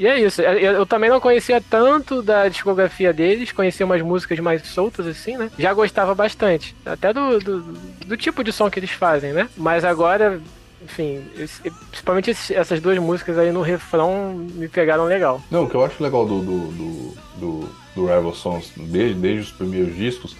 E 0.00 0.06
é 0.06 0.18
isso. 0.18 0.40
Eu, 0.40 0.72
eu 0.72 0.86
também 0.86 1.10
não 1.10 1.20
conhecia 1.20 1.60
tanto 1.60 2.22
da 2.22 2.48
discografia 2.48 3.12
deles, 3.12 3.52
conhecia 3.52 3.84
umas 3.84 4.00
músicas 4.00 4.38
mais 4.38 4.66
soltas, 4.66 5.06
assim, 5.06 5.36
né? 5.36 5.50
Já 5.58 5.74
gostava 5.74 6.14
bastante. 6.14 6.74
Até 6.86 7.12
do, 7.12 7.38
do, 7.38 7.60
do 8.06 8.16
tipo 8.16 8.42
de 8.42 8.50
som 8.50 8.70
que 8.70 8.78
eles 8.80 8.90
fazem, 8.90 9.34
né? 9.34 9.46
Mas 9.58 9.84
agora, 9.84 10.40
enfim, 10.82 11.22
esse- 11.36 11.70
principalmente 11.90 12.30
esses- 12.30 12.50
essas 12.50 12.80
duas 12.80 12.96
músicas 12.98 13.36
aí 13.36 13.52
no 13.52 13.60
refrão 13.60 14.34
me 14.54 14.68
pegaram 14.68 15.04
legal. 15.04 15.38
Não, 15.50 15.64
o 15.64 15.68
que 15.68 15.74
eu 15.74 15.84
acho 15.84 16.02
legal 16.02 16.24
do, 16.24 16.40
do, 16.40 16.58
do, 16.68 17.14
do, 17.36 17.68
do 17.94 18.06
Rival 18.06 18.34
Sons, 18.34 18.72
desde, 18.78 19.20
desde 19.20 19.40
os 19.42 19.52
primeiros 19.52 19.94
discos, 19.94 20.34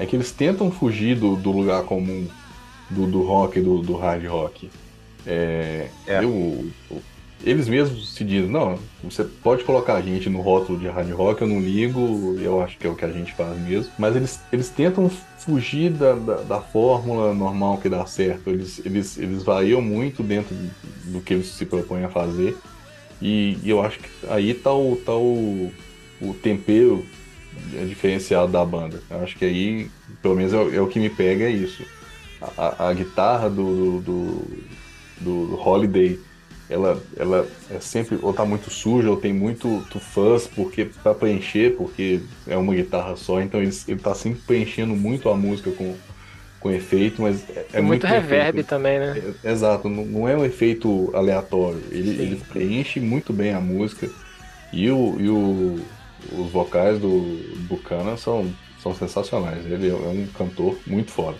é 0.00 0.04
que 0.04 0.16
eles 0.16 0.32
tentam 0.32 0.68
fugir 0.68 1.14
do, 1.14 1.36
do 1.36 1.52
lugar 1.52 1.84
comum 1.84 2.26
do, 2.90 3.06
do 3.06 3.22
rock 3.22 3.60
e 3.60 3.62
do, 3.62 3.78
do 3.82 3.94
hard 3.96 4.26
rock. 4.26 4.68
É, 5.24 5.86
É. 6.08 6.24
eu- 6.24 6.28
o- 6.90 7.02
eles 7.44 7.68
mesmos 7.68 8.14
se 8.14 8.24
dizem, 8.24 8.50
não, 8.50 8.78
você 9.04 9.22
pode 9.24 9.62
colocar 9.64 9.94
a 9.94 10.00
gente 10.02 10.28
no 10.28 10.40
rótulo 10.40 10.78
de 10.78 10.88
hard 10.88 11.10
rock, 11.12 11.42
eu 11.42 11.48
não 11.48 11.60
ligo, 11.60 12.36
eu 12.40 12.60
acho 12.62 12.76
que 12.78 12.86
é 12.86 12.90
o 12.90 12.94
que 12.96 13.04
a 13.04 13.12
gente 13.12 13.32
faz 13.34 13.56
mesmo. 13.60 13.92
Mas 13.98 14.16
eles, 14.16 14.40
eles 14.52 14.68
tentam 14.70 15.08
fugir 15.38 15.90
da, 15.92 16.14
da, 16.14 16.34
da 16.42 16.60
fórmula 16.60 17.32
normal 17.34 17.78
que 17.78 17.88
dá 17.88 18.04
certo. 18.06 18.50
Eles, 18.50 18.80
eles, 18.84 19.16
eles 19.18 19.42
variam 19.42 19.80
muito 19.80 20.22
dentro 20.22 20.54
do 21.04 21.20
que 21.20 21.34
eles 21.34 21.46
se 21.48 21.64
propõem 21.66 22.04
a 22.04 22.08
fazer. 22.08 22.56
E, 23.22 23.56
e 23.62 23.70
eu 23.70 23.80
acho 23.82 23.98
que 24.00 24.08
aí 24.28 24.52
tá 24.54 24.72
o, 24.74 24.96
tá 24.96 25.14
o, 25.14 25.70
o 26.20 26.34
tempero 26.34 27.04
diferenciado 27.88 28.50
da 28.52 28.64
banda. 28.64 29.00
Eu 29.10 29.20
acho 29.22 29.36
que 29.36 29.44
aí, 29.44 29.90
pelo 30.22 30.34
menos 30.36 30.52
é, 30.52 30.56
o- 30.56 30.74
é 30.74 30.80
o 30.80 30.86
que 30.88 30.98
me 30.98 31.08
pega, 31.10 31.44
é 31.44 31.50
isso. 31.50 31.84
A, 32.56 32.66
a- 32.84 32.88
a 32.88 32.92
guitarra 32.92 33.48
do, 33.48 34.00
do, 34.00 34.42
do, 35.20 35.46
do 35.48 35.60
Holiday, 35.60 36.18
ela, 36.68 37.00
ela 37.16 37.46
é 37.70 37.78
sempre, 37.80 38.18
ou 38.22 38.32
tá 38.32 38.44
muito 38.44 38.70
suja, 38.70 39.08
ou 39.10 39.16
tem 39.16 39.32
muito, 39.32 39.68
muito 39.68 40.00
fuzz 40.00 40.46
porque, 40.46 40.86
pra 41.02 41.14
preencher, 41.14 41.76
porque 41.76 42.20
é 42.46 42.56
uma 42.56 42.74
guitarra 42.74 43.16
só, 43.16 43.40
então 43.40 43.60
ele, 43.62 43.74
ele 43.86 44.00
tá 44.00 44.14
sempre 44.14 44.40
preenchendo 44.46 44.94
muito 44.94 45.28
a 45.28 45.36
música 45.36 45.70
com, 45.70 45.94
com 46.58 46.70
efeito, 46.70 47.22
mas 47.22 47.48
é, 47.50 47.66
é 47.74 47.80
muito, 47.80 48.02
perfeito. 48.02 48.22
reverb 48.28 48.62
também, 48.64 48.98
né? 48.98 49.22
É- 49.44 49.50
Exato, 49.52 49.88
não, 49.88 50.04
não 50.04 50.28
é 50.28 50.36
um 50.36 50.44
efeito 50.44 51.10
aleatório. 51.14 51.80
Ele, 51.90 52.10
ele 52.10 52.42
preenche 52.48 52.98
muito 53.00 53.32
bem 53.32 53.52
a 53.52 53.60
música. 53.60 54.10
E, 54.72 54.90
o, 54.90 55.16
e 55.20 55.28
o- 55.28 55.80
os 56.32 56.50
vocais 56.50 56.98
do 56.98 57.40
Buchanan 57.68 58.16
são, 58.16 58.52
são 58.82 58.92
sensacionais. 58.92 59.64
Ele 59.64 59.88
é 59.88 59.94
um 59.94 60.26
cantor 60.36 60.76
muito 60.86 61.12
foda. 61.12 61.36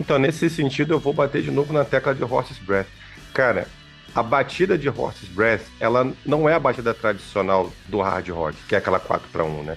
Então, 0.00 0.18
nesse 0.18 0.48
sentido, 0.48 0.94
eu 0.94 0.98
vou 0.98 1.12
bater 1.12 1.42
de 1.42 1.50
novo 1.50 1.72
na 1.72 1.84
tecla 1.84 2.14
de 2.14 2.24
Horse's 2.24 2.58
Breath. 2.58 2.86
Cara, 3.34 3.66
a 4.14 4.22
batida 4.22 4.78
de 4.78 4.88
Horse's 4.88 5.28
Breath, 5.28 5.62
ela 5.80 6.12
não 6.24 6.48
é 6.48 6.54
a 6.54 6.58
batida 6.60 6.94
tradicional 6.94 7.72
do 7.88 8.00
hard 8.00 8.28
rock, 8.28 8.56
que 8.68 8.74
é 8.74 8.78
aquela 8.78 9.00
4 9.00 9.28
para 9.32 9.44
1, 9.44 9.62
né? 9.64 9.76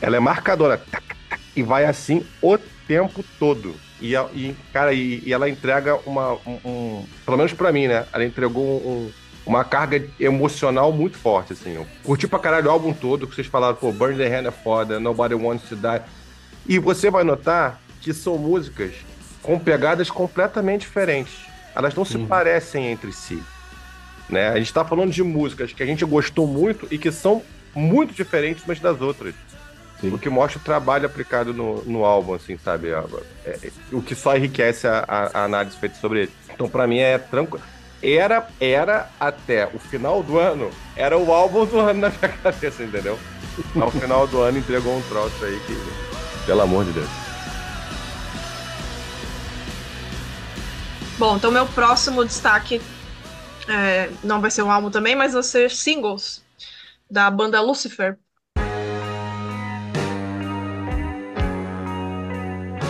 Ela 0.00 0.16
é 0.16 0.20
marcadora. 0.20 0.78
tac, 0.78 1.04
tac, 1.28 1.40
E 1.56 1.62
vai 1.62 1.84
assim 1.84 2.24
o 2.42 2.56
tempo 2.86 3.24
todo. 3.38 3.74
E, 4.00 4.14
e, 4.14 4.56
cara, 4.72 4.92
e, 4.92 5.22
e 5.26 5.32
ela 5.32 5.48
entrega 5.48 5.96
uma. 6.06 6.34
Um, 6.46 6.58
um- 6.64 7.06
pelo 7.24 7.36
menos 7.36 7.52
pra 7.52 7.70
mim, 7.72 7.86
né? 7.86 8.06
Ela 8.12 8.24
entregou 8.24 8.64
um- 8.64 9.10
uma 9.44 9.64
carga 9.64 10.06
emocional 10.18 10.92
muito 10.92 11.18
forte, 11.18 11.52
assim. 11.52 11.74
Eu 11.74 11.86
curti 12.04 12.26
pra 12.28 12.38
caralho 12.38 12.66
o 12.68 12.70
álbum 12.70 12.92
todo, 12.92 13.26
que 13.26 13.34
vocês 13.34 13.46
falaram, 13.46 13.74
pô, 13.76 13.90
Burn 13.92 14.16
the 14.16 14.26
Hand 14.26 14.46
é 14.46 14.50
foda, 14.50 14.98
Nobody 15.00 15.34
Wants 15.34 15.68
to 15.68 15.76
Die. 15.76 16.02
E 16.66 16.78
você 16.78 17.10
vai 17.10 17.24
notar 17.24 17.80
que 18.00 18.12
são 18.14 18.38
músicas 18.38 18.92
com 19.42 19.58
pegadas 19.58 20.10
completamente 20.10 20.82
diferentes. 20.82 21.34
Elas 21.74 21.94
não 21.94 22.04
se 22.04 22.18
parecem 22.18 22.86
entre 22.90 23.12
si. 23.12 23.42
Né? 24.30 24.48
A 24.48 24.56
gente 24.56 24.66
está 24.66 24.84
falando 24.84 25.10
de 25.10 25.22
músicas 25.22 25.72
que 25.72 25.82
a 25.82 25.86
gente 25.86 26.04
gostou 26.04 26.46
muito 26.46 26.86
e 26.90 26.96
que 26.98 27.10
são 27.10 27.42
muito 27.74 28.14
diferentes 28.14 28.64
umas 28.64 28.78
das 28.80 29.00
outras. 29.00 29.34
Sim. 30.00 30.14
O 30.14 30.18
que 30.18 30.30
mostra 30.30 30.58
o 30.58 30.62
trabalho 30.62 31.04
aplicado 31.06 31.52
no, 31.52 31.82
no 31.84 32.04
álbum, 32.04 32.34
assim, 32.34 32.56
sabe? 32.64 32.92
A- 32.94 33.04
é- 33.44 33.58
é- 33.64 33.70
o 33.92 34.00
que 34.00 34.14
só 34.14 34.36
enriquece 34.36 34.86
a, 34.86 35.04
a- 35.06 35.30
a 35.40 35.44
análise 35.44 35.76
feita 35.76 35.96
sobre 36.00 36.20
ele. 36.22 36.30
Então, 36.48 36.68
pra 36.68 36.86
mim, 36.86 36.98
é 36.98 37.18
tranquilo. 37.18 37.62
Era, 38.02 38.46
era 38.58 39.10
até 39.20 39.66
o 39.74 39.78
final 39.78 40.22
do 40.22 40.38
ano, 40.38 40.70
era 40.96 41.18
o 41.18 41.30
álbum 41.34 41.66
do 41.66 41.78
ano 41.78 42.00
na 42.00 42.08
minha 42.08 42.28
cabeça, 42.42 42.82
entendeu? 42.82 43.18
Ao 43.78 43.90
final 43.90 44.26
do 44.26 44.40
ano 44.40 44.56
entregou 44.58 44.96
um 44.96 45.02
troço 45.02 45.44
aí 45.44 45.60
que, 45.66 45.76
pelo 46.46 46.62
amor 46.62 46.84
de 46.86 46.92
Deus. 46.92 47.08
Bom, 51.18 51.36
então 51.36 51.50
meu 51.50 51.66
próximo 51.66 52.24
destaque 52.24 52.80
é, 53.70 54.10
não 54.24 54.40
vai 54.40 54.50
ser 54.50 54.62
um 54.62 54.70
álbum 54.70 54.90
também, 54.90 55.14
mas 55.14 55.32
vão 55.32 55.42
ser 55.42 55.70
singles 55.70 56.44
da 57.08 57.30
banda 57.30 57.60
Lucifer. 57.60 58.18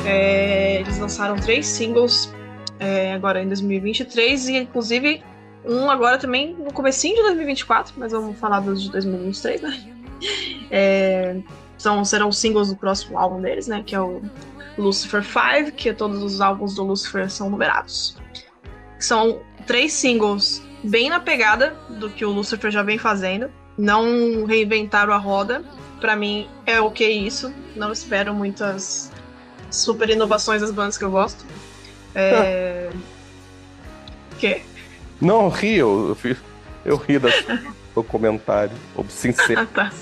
É, 0.06 0.80
eles 0.80 0.98
lançaram 0.98 1.36
três 1.36 1.66
singles 1.66 2.32
é, 2.78 3.12
agora 3.12 3.42
em 3.42 3.46
2023 3.46 4.48
e 4.48 4.56
inclusive 4.56 5.22
um 5.64 5.90
agora 5.90 6.18
também 6.18 6.54
no 6.54 6.72
comecinho 6.72 7.16
de 7.16 7.22
2024, 7.22 7.94
mas 7.98 8.12
vamos 8.12 8.38
falar 8.38 8.60
dos 8.60 8.82
de 8.82 8.90
2023, 8.90 9.62
né? 9.62 9.96
É, 10.72 11.40
são, 11.78 12.04
serão 12.04 12.30
singles 12.30 12.68
do 12.68 12.76
próximo 12.76 13.18
álbum 13.18 13.40
deles, 13.40 13.66
né? 13.66 13.82
Que 13.84 13.96
é 13.96 14.00
o 14.00 14.22
Lucifer 14.78 15.24
5, 15.24 15.72
que 15.72 15.92
todos 15.92 16.22
os 16.22 16.40
álbuns 16.40 16.74
do 16.74 16.84
Lucifer 16.84 17.28
são 17.28 17.50
numerados. 17.50 18.16
São 18.98 19.40
três 19.66 19.94
singles 19.94 20.62
bem 20.84 21.08
na 21.10 21.20
pegada 21.20 21.74
do 21.88 22.08
que 22.10 22.24
o 22.24 22.30
Lucifer 22.30 22.70
já 22.70 22.82
vem 22.82 22.98
fazendo. 22.98 23.50
Não 23.78 24.44
reinventaram 24.44 25.12
a 25.12 25.16
roda. 25.18 25.62
Pra 26.00 26.16
mim 26.16 26.48
é 26.66 26.80
ok 26.80 27.10
isso. 27.26 27.52
Não 27.76 27.92
espero 27.92 28.32
muitas 28.34 29.10
super 29.70 30.08
inovações 30.10 30.60
das 30.62 30.70
bandas 30.70 30.96
que 30.98 31.04
eu 31.04 31.10
gosto. 31.10 31.44
É. 32.14 32.90
que? 34.38 34.62
Não, 35.20 35.48
ri, 35.48 35.76
eu, 35.76 36.16
eu 36.84 36.96
ri 36.96 37.18
da- 37.18 37.28
do 37.94 38.02
comentário. 38.02 38.72
Sincero. 39.08 39.60
Ah, 39.60 39.66
tá. 39.66 39.92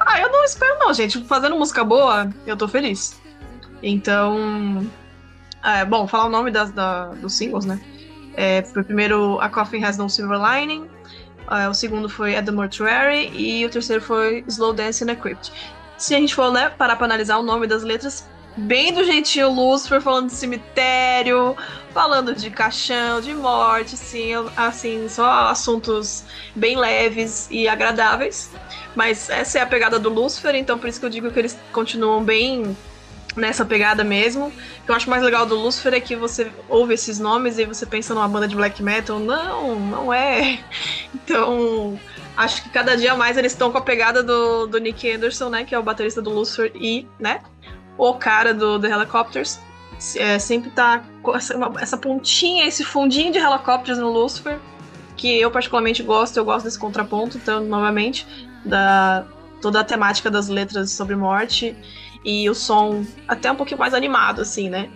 Ah, 0.00 0.20
eu 0.20 0.30
não 0.30 0.44
espero 0.44 0.78
não, 0.78 0.92
gente. 0.92 1.22
Fazendo 1.24 1.56
música 1.56 1.82
boa, 1.84 2.28
eu 2.46 2.56
tô 2.56 2.68
feliz. 2.68 3.20
Então, 3.82 4.86
é, 5.64 5.84
bom, 5.84 6.06
falar 6.06 6.26
o 6.26 6.30
nome 6.30 6.50
das, 6.50 6.70
da- 6.72 7.06
dos 7.08 7.34
singles, 7.34 7.64
né? 7.64 7.80
É, 8.34 8.62
foi 8.62 8.82
primeiro 8.82 9.38
A 9.40 9.48
Coffin 9.48 9.84
Has 9.84 9.96
No 9.98 10.08
Silver 10.08 10.38
Lining, 10.40 10.88
é, 11.50 11.68
o 11.68 11.74
segundo 11.74 12.08
foi 12.08 12.36
At 12.36 12.44
The 12.44 12.52
Mortuary 12.52 13.30
e 13.34 13.64
o 13.64 13.70
terceiro 13.70 14.02
foi 14.02 14.44
Slow 14.48 14.72
Dance 14.72 15.04
in 15.04 15.10
a 15.10 15.16
Crypt. 15.16 15.52
Se 15.98 16.14
a 16.14 16.18
gente 16.18 16.34
for 16.34 16.50
né, 16.50 16.70
parar 16.70 16.96
pra 16.96 17.04
analisar 17.04 17.38
o 17.38 17.42
nome 17.42 17.66
das 17.66 17.82
letras, 17.82 18.26
bem 18.56 18.92
do 18.92 19.04
jeitinho 19.04 19.50
Lucifer, 19.50 20.00
falando 20.00 20.28
de 20.28 20.34
cemitério, 20.34 21.56
falando 21.92 22.34
de 22.34 22.50
caixão, 22.50 23.20
de 23.20 23.34
morte, 23.34 23.94
assim, 23.94 24.30
assim, 24.56 25.08
só 25.08 25.48
assuntos 25.48 26.24
bem 26.54 26.76
leves 26.76 27.48
e 27.50 27.68
agradáveis. 27.68 28.50
Mas 28.94 29.30
essa 29.30 29.58
é 29.58 29.62
a 29.62 29.66
pegada 29.66 29.98
do 29.98 30.08
Lucifer, 30.08 30.54
então 30.54 30.78
por 30.78 30.88
isso 30.88 31.00
que 31.00 31.06
eu 31.06 31.10
digo 31.10 31.30
que 31.30 31.38
eles 31.38 31.56
continuam 31.72 32.22
bem 32.22 32.76
nessa 33.36 33.64
pegada 33.64 34.04
mesmo. 34.04 34.46
O 34.46 34.84
que 34.84 34.90
eu 34.90 34.94
acho 34.94 35.08
mais 35.08 35.22
legal 35.22 35.46
do 35.46 35.56
Lucifer 35.56 35.94
é 35.94 36.00
que 36.00 36.16
você 36.16 36.50
ouve 36.68 36.94
esses 36.94 37.18
nomes 37.18 37.58
e 37.58 37.64
você 37.64 37.86
pensa 37.86 38.14
numa 38.14 38.28
banda 38.28 38.48
de 38.48 38.56
black 38.56 38.82
metal. 38.82 39.18
Não, 39.18 39.78
não 39.78 40.12
é. 40.12 40.58
Então, 41.14 41.98
acho 42.36 42.64
que 42.64 42.70
cada 42.70 42.96
dia 42.96 43.14
mais 43.14 43.36
eles 43.36 43.52
estão 43.52 43.70
com 43.70 43.78
a 43.78 43.82
pegada 43.82 44.22
do, 44.22 44.66
do 44.66 44.78
Nick 44.78 45.10
Anderson, 45.10 45.48
né? 45.48 45.64
Que 45.64 45.74
é 45.74 45.78
o 45.78 45.82
baterista 45.82 46.20
do 46.20 46.30
Lucifer 46.30 46.72
e, 46.74 47.06
né? 47.18 47.40
O 47.96 48.14
cara 48.14 48.52
do 48.52 48.78
The 48.78 48.88
Helicopters. 48.88 49.60
É, 50.16 50.38
sempre 50.38 50.70
tá 50.70 51.04
com 51.22 51.36
essa, 51.36 51.54
essa 51.78 51.96
pontinha, 51.96 52.66
esse 52.66 52.84
fundinho 52.84 53.32
de 53.32 53.38
Helicopters 53.38 53.98
no 53.98 54.10
Lucifer. 54.10 54.58
Que 55.16 55.40
eu 55.40 55.50
particularmente 55.50 56.02
gosto, 56.02 56.36
eu 56.36 56.44
gosto 56.44 56.64
desse 56.64 56.78
contraponto, 56.78 57.36
então, 57.36 57.60
novamente, 57.60 58.26
da 58.64 59.24
toda 59.60 59.78
a 59.78 59.84
temática 59.84 60.28
das 60.28 60.48
letras 60.48 60.90
sobre 60.90 61.14
morte 61.14 61.76
e 62.24 62.48
o 62.48 62.54
som 62.54 63.04
até 63.26 63.50
um 63.50 63.56
pouquinho 63.56 63.78
mais 63.78 63.94
animado, 63.94 64.40
assim, 64.42 64.68
né? 64.68 64.88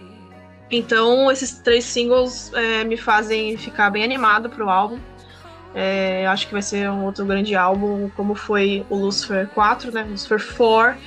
Então, 0.70 1.30
esses 1.30 1.52
três 1.52 1.84
singles 1.84 2.52
é, 2.54 2.84
me 2.84 2.96
fazem 2.96 3.56
ficar 3.56 3.90
bem 3.90 4.02
animado 4.02 4.48
pro 4.50 4.68
álbum. 4.68 4.98
É, 5.74 6.26
acho 6.26 6.46
que 6.46 6.52
vai 6.52 6.62
ser 6.62 6.90
um 6.90 7.04
outro 7.04 7.24
grande 7.24 7.54
álbum, 7.54 8.10
como 8.16 8.34
foi 8.34 8.84
o 8.88 8.96
Lucifer 8.96 9.48
4, 9.48 9.92
né? 9.92 10.02
Lucifer 10.08 10.42
4. 10.56 10.98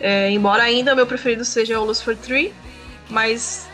É, 0.00 0.30
embora 0.30 0.62
ainda 0.62 0.94
meu 0.94 1.06
preferido 1.06 1.44
seja 1.44 1.78
o 1.78 1.84
Lucifer 1.84 2.16
3, 2.16 2.52
mas 3.08 3.68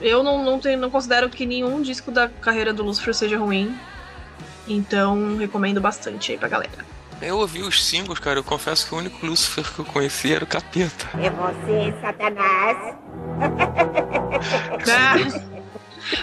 eu 0.00 0.22
não, 0.22 0.44
não, 0.44 0.58
tenho, 0.58 0.78
não 0.78 0.90
considero 0.90 1.28
que 1.28 1.44
nenhum 1.44 1.82
disco 1.82 2.10
da 2.10 2.28
carreira 2.28 2.72
do 2.72 2.82
Lucifer 2.82 3.14
seja 3.14 3.38
ruim. 3.38 3.76
Então, 4.66 5.36
recomendo 5.36 5.80
bastante 5.80 6.32
aí 6.32 6.38
pra 6.38 6.48
galera. 6.48 6.93
Eu 7.20 7.38
ouvi 7.38 7.62
os 7.62 7.84
singles, 7.84 8.18
cara. 8.18 8.38
Eu 8.38 8.44
confesso 8.44 8.86
que 8.86 8.94
o 8.94 8.98
único 8.98 9.24
Lucifer 9.24 9.64
que 9.72 9.78
eu 9.78 9.84
conhecia 9.84 10.36
era 10.36 10.44
o 10.44 10.46
Capeta. 10.46 11.08
É 11.18 11.30
você, 11.30 11.94
Satanás. 12.00 12.94
Ah, 14.90 15.14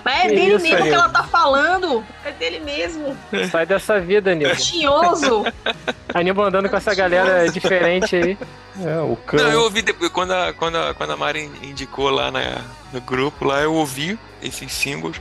Mas 0.04 0.16
é 0.16 0.28
Que 0.28 0.36
dele 0.36 0.56
isso, 0.56 0.64
mesmo 0.64 0.84
que 0.84 0.90
ela 0.90 1.10
tá 1.10 1.24
falando. 1.24 2.04
É 2.24 2.32
dele 2.32 2.60
mesmo. 2.60 3.18
Sai 3.50 3.66
dessa 3.66 4.00
vida, 4.00 4.32
Aníbal. 4.32 4.56
Tinhoso. 4.56 5.44
Aníbal 6.14 6.46
andando 6.46 6.70
com 6.70 6.76
essa 6.76 6.94
galera 6.94 7.50
diferente 7.50 8.16
aí. 8.16 8.38
É, 8.80 9.00
o 9.00 9.16
cão. 9.16 9.40
Não, 9.40 9.52
eu 9.52 9.62
ouvi 9.64 9.82
depois, 9.82 10.12
quando 10.12 10.32
a, 10.32 10.54
quando 10.54 10.78
a, 10.78 10.94
quando 10.94 11.12
a 11.12 11.18
Mari 11.18 11.52
indicou 11.64 12.10
lá 12.10 12.32
na, 12.32 12.62
no 12.94 13.02
grupo, 13.02 13.46
lá 13.46 13.62
eu 13.62 13.74
ouvi 13.74 14.18
esses 14.42 14.72
singles. 14.72 15.20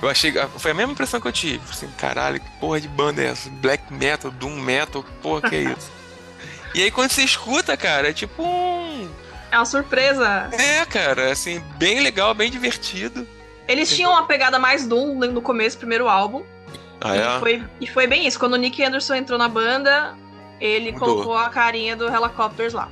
Eu 0.00 0.08
achei. 0.08 0.32
Foi 0.58 0.70
a 0.70 0.74
mesma 0.74 0.92
impressão 0.92 1.20
que 1.20 1.26
eu 1.26 1.32
tive. 1.32 1.60
Assim, 1.70 1.88
caralho, 1.98 2.40
que 2.40 2.50
porra 2.60 2.80
de 2.80 2.88
banda 2.88 3.22
é 3.22 3.26
essa? 3.26 3.50
Black 3.50 3.92
metal, 3.92 4.30
Doom 4.30 4.56
metal, 4.60 5.02
que 5.02 5.10
porra 5.22 5.48
que 5.48 5.56
é 5.56 5.62
isso? 5.62 5.90
e 6.74 6.82
aí 6.82 6.90
quando 6.90 7.10
você 7.10 7.22
escuta, 7.22 7.76
cara, 7.76 8.10
é 8.10 8.12
tipo 8.12 8.42
um. 8.42 9.10
É 9.50 9.56
uma 9.56 9.64
surpresa. 9.64 10.48
É, 10.52 10.84
cara, 10.84 11.32
assim, 11.32 11.60
bem 11.78 12.00
legal, 12.00 12.34
bem 12.34 12.50
divertido. 12.50 13.26
Eles 13.66 13.94
tinham 13.94 14.12
uma 14.12 14.24
pegada 14.26 14.58
mais 14.58 14.86
Doom 14.86 15.14
no 15.26 15.42
começo, 15.42 15.76
do 15.76 15.80
primeiro 15.80 16.08
álbum. 16.08 16.42
Ah, 17.00 17.16
E, 17.16 17.20
é? 17.20 17.38
foi, 17.38 17.64
e 17.80 17.86
foi 17.86 18.06
bem 18.06 18.26
isso. 18.26 18.38
Quando 18.38 18.54
o 18.54 18.56
Nick 18.56 18.82
Anderson 18.82 19.14
entrou 19.14 19.38
na 19.38 19.48
banda, 19.48 20.14
ele 20.60 20.92
Mudou. 20.92 21.08
colocou 21.08 21.36
a 21.36 21.48
carinha 21.48 21.94
do 21.96 22.06
Helicopters 22.08 22.72
lá. 22.72 22.88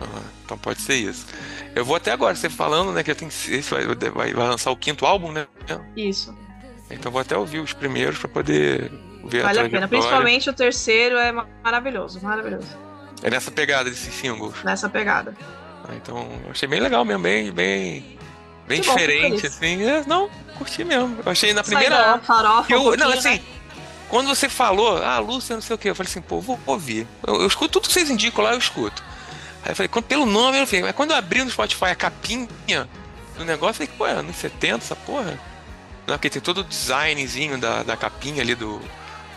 Ah, 0.00 0.20
então 0.44 0.56
pode 0.58 0.80
ser 0.80 0.94
isso. 0.94 1.26
Eu 1.74 1.84
vou 1.84 1.96
até 1.96 2.10
agora, 2.12 2.34
você 2.34 2.48
falando, 2.48 2.92
né, 2.92 3.02
que 3.02 3.14
tem, 3.14 3.28
esse 3.28 3.60
vai, 3.62 3.84
vai, 3.86 4.32
vai 4.34 4.48
lançar 4.48 4.70
o 4.70 4.76
quinto 4.76 5.04
álbum, 5.06 5.30
né? 5.32 5.46
Isso. 5.96 6.36
Então 6.90 7.08
eu 7.08 7.12
vou 7.12 7.20
até 7.20 7.36
ouvir 7.36 7.60
os 7.60 7.72
primeiros 7.72 8.18
pra 8.18 8.28
poder 8.28 8.90
ver 9.24 9.42
Vale 9.42 9.58
a 9.58 9.62
trajetória. 9.62 9.70
pena. 9.70 9.88
Principalmente 9.88 10.50
o 10.50 10.52
terceiro 10.52 11.16
é 11.16 11.30
ma- 11.30 11.46
maravilhoso, 11.62 12.20
maravilhoso. 12.22 12.66
É 13.22 13.30
nessa 13.30 13.50
pegada 13.50 13.88
desses 13.90 14.12
singles. 14.14 14.54
Nessa 14.64 14.88
pegada. 14.88 15.34
Ah, 15.88 15.94
então, 15.94 16.26
eu 16.44 16.50
achei 16.50 16.66
bem 16.68 16.80
legal 16.80 17.04
mesmo, 17.04 17.22
bem, 17.22 17.52
bem, 17.52 18.18
bem 18.66 18.80
Que 18.80 18.88
diferente, 18.88 19.46
assim. 19.46 19.82
É, 19.84 20.02
não, 20.06 20.28
curti 20.56 20.82
mesmo. 20.82 21.18
Eu 21.24 21.30
achei 21.30 21.52
na 21.52 21.62
Sai 21.62 21.74
da 21.74 21.80
primeira. 21.80 22.18
farofa 22.20 22.72
eu- 22.72 22.80
um 22.80 22.84
não, 22.84 22.90
pouquinho, 22.96 23.18
assim, 23.18 23.28
né? 23.34 23.42
quando 24.08 24.28
você 24.28 24.48
falou, 24.48 24.96
ah, 25.02 25.18
Lúcia, 25.20 25.54
não 25.54 25.62
sei 25.62 25.74
o 25.76 25.78
que, 25.78 25.90
eu 25.90 25.94
falei 25.94 26.10
assim, 26.10 26.20
pô, 26.22 26.40
vou 26.40 26.58
ouvir. 26.66 27.06
Eu, 27.26 27.42
eu 27.42 27.46
escuto 27.46 27.70
tudo 27.74 27.86
que 27.86 27.92
vocês 27.92 28.10
indicam 28.10 28.42
lá, 28.42 28.52
eu 28.52 28.58
escuto. 28.58 29.04
Aí 29.62 29.72
eu 29.72 29.76
falei, 29.76 29.88
quando, 29.88 30.04
pelo 30.06 30.24
nome, 30.26 30.58
eu 30.58 30.66
falei, 30.66 30.82
mas 30.82 30.94
quando 30.94 31.10
eu 31.10 31.16
abri 31.16 31.42
no 31.44 31.50
Spotify 31.50 31.86
a 31.86 31.94
capinha 31.94 32.48
do 33.36 33.44
negócio, 33.44 33.82
eu 33.82 33.86
falei, 33.88 33.98
pô, 33.98 34.06
é 34.06 34.12
anos 34.12 34.36
70 34.36 34.76
essa 34.84 34.96
porra? 34.96 35.38
Não, 36.06 36.14
porque 36.16 36.30
tem 36.30 36.40
todo 36.42 36.58
o 36.58 36.64
designzinho 36.64 37.58
da, 37.58 37.82
da 37.82 37.96
capinha 37.96 38.42
ali 38.42 38.54
do 38.54 38.80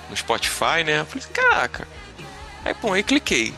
no 0.09 0.17
Spotify, 0.17 0.83
né? 0.85 1.01
Eu 1.01 1.05
falei, 1.05 1.27
caraca. 1.33 1.87
Aí, 2.65 2.73
pô, 2.73 2.93
aí 2.93 3.03
cliquei. 3.03 3.53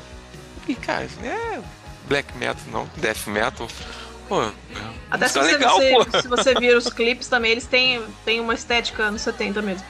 E, 0.68 0.74
cara, 0.76 1.06
isso 1.06 1.18
não 1.22 1.30
é 1.30 1.62
black 2.08 2.36
metal, 2.38 2.64
não, 2.72 2.90
death 2.98 3.28
metal. 3.28 3.68
Pô, 4.28 4.52
Até 5.12 5.28
se 5.28 5.38
música 5.38 5.40
você, 5.40 5.52
legal, 5.54 5.80
você- 6.12 6.22
se 6.22 6.28
você 6.28 6.54
vir 6.56 6.76
os 6.76 6.88
clipes 6.92 7.28
também, 7.28 7.52
eles 7.52 7.66
têm, 7.68 8.04
têm 8.26 8.40
uma 8.40 8.56
estética 8.56 9.04
anos 9.04 9.22
70 9.22 9.62
mesmo. 9.62 9.86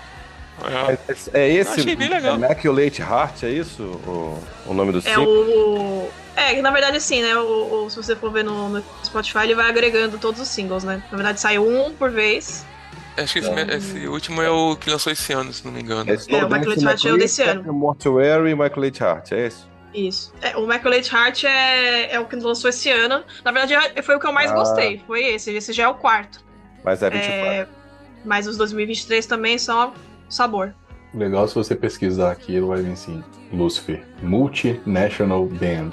É. 0.64 1.40
É 1.42 1.50
esse 1.54 1.82
Achei 1.82 1.96
bem 1.96 2.10
legal. 2.10 2.38
Immaculate 2.38 3.02
Heart, 3.02 3.44
é 3.44 3.50
isso? 3.50 3.84
O, 3.84 4.40
o 4.68 4.74
nome 4.74 4.92
do 4.92 5.00
É 5.00 5.02
single? 5.02 5.26
o. 5.28 6.10
É, 6.36 6.62
na 6.62 6.72
verdade, 6.72 6.98
assim, 6.98 7.22
né? 7.22 7.36
O, 7.38 7.86
o- 7.86 7.90
se 7.90 7.98
você 7.98 8.16
for 8.16 8.32
ver 8.32 8.44
no, 8.44 8.70
no 8.70 8.84
Spotify, 9.04 9.40
ele 9.44 9.56
vai 9.56 9.70
agregando 9.70 10.18
todos 10.18 10.40
os 10.42 10.48
singles, 10.48 10.84
né? 10.84 11.02
Na 11.12 11.18
verdade, 11.18 11.40
sai 11.40 11.58
um 11.60 11.94
por 11.94 12.10
vez. 12.12 12.66
Acho 13.18 13.34
que 13.34 13.40
esse, 13.40 13.52
esse 13.52 14.08
último 14.08 14.42
é 14.42 14.50
o 14.50 14.76
que 14.76 14.90
lançou 14.90 15.12
esse 15.12 15.32
ano, 15.32 15.54
se 15.54 15.64
não 15.66 15.72
me 15.72 15.82
engano. 15.82 16.12
Esse 16.12 16.30
É, 16.34 16.38
o 16.40 16.42
nome 16.42 16.56
Immaculate 16.58 16.84
Heart 16.86 17.06
é 17.06 17.12
o 17.14 17.18
desse 17.18 17.42
ano. 17.44 17.74
Mortuary 17.74 18.50
e 18.50 18.52
Immaculate 18.52 19.02
Heart, 19.04 19.32
é 19.32 19.48
esse? 19.48 19.64
Isso. 19.94 20.34
É, 20.42 20.58
o 20.58 20.66
Immaculate 20.66 21.16
Heart 21.16 21.44
é, 21.46 22.14
é 22.16 22.20
o 22.20 22.26
que 22.26 22.36
lançou 22.36 22.70
esse 22.70 22.90
ano. 22.92 23.24
Na 23.44 23.52
verdade, 23.54 24.02
foi 24.04 24.16
o 24.18 24.20
que 24.20 24.28
eu 24.28 24.34
mais 24.34 24.52
Ah. 24.52 24.56
gostei. 24.56 25.02
Foi 25.08 25.24
esse. 25.24 25.52
Esse 25.54 25.72
já 25.72 25.84
é 25.84 25.88
o 25.88 25.94
quarto. 25.96 26.44
Mas 26.84 27.02
é 27.02 27.10
24. 27.10 27.32
É, 27.38 27.68
mas 28.26 28.46
os 28.48 28.58
2023 28.58 29.26
também 29.26 29.58
são 29.58 29.94
sabor. 30.30 30.74
Legal 31.14 31.48
se 31.48 31.56
você 31.56 31.76
pesquisar 31.76 32.32
aqui, 32.32 32.56
ele 32.56 32.66
vai 32.66 32.82
vir 32.82 32.92
assim, 32.92 33.24
Lucifer, 33.54 34.04
Multinational 34.22 35.46
Band. 35.46 35.92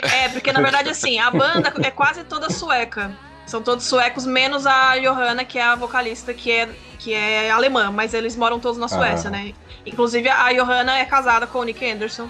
É, 0.00 0.28
porque 0.28 0.52
na 0.52 0.60
verdade, 0.60 0.88
assim, 0.90 1.18
a 1.18 1.30
banda 1.30 1.72
é 1.82 1.90
quase 1.90 2.22
toda 2.24 2.48
sueca. 2.50 3.10
São 3.46 3.62
todos 3.62 3.84
suecos, 3.84 4.26
menos 4.26 4.66
a 4.66 4.96
Johanna, 4.98 5.44
que 5.44 5.58
é 5.58 5.62
a 5.62 5.74
vocalista, 5.74 6.34
que 6.34 6.52
é, 6.52 6.68
que 6.98 7.14
é 7.14 7.50
alemã, 7.50 7.90
mas 7.90 8.12
eles 8.14 8.36
moram 8.36 8.60
todos 8.60 8.78
na 8.78 8.88
Suécia, 8.88 9.28
Ah. 9.28 9.30
né? 9.30 9.54
Inclusive, 9.86 10.28
a 10.28 10.52
Johanna 10.52 10.98
é 10.98 11.04
casada 11.06 11.46
com 11.46 11.60
o 11.60 11.64
Nick 11.64 11.84
Anderson. 11.90 12.28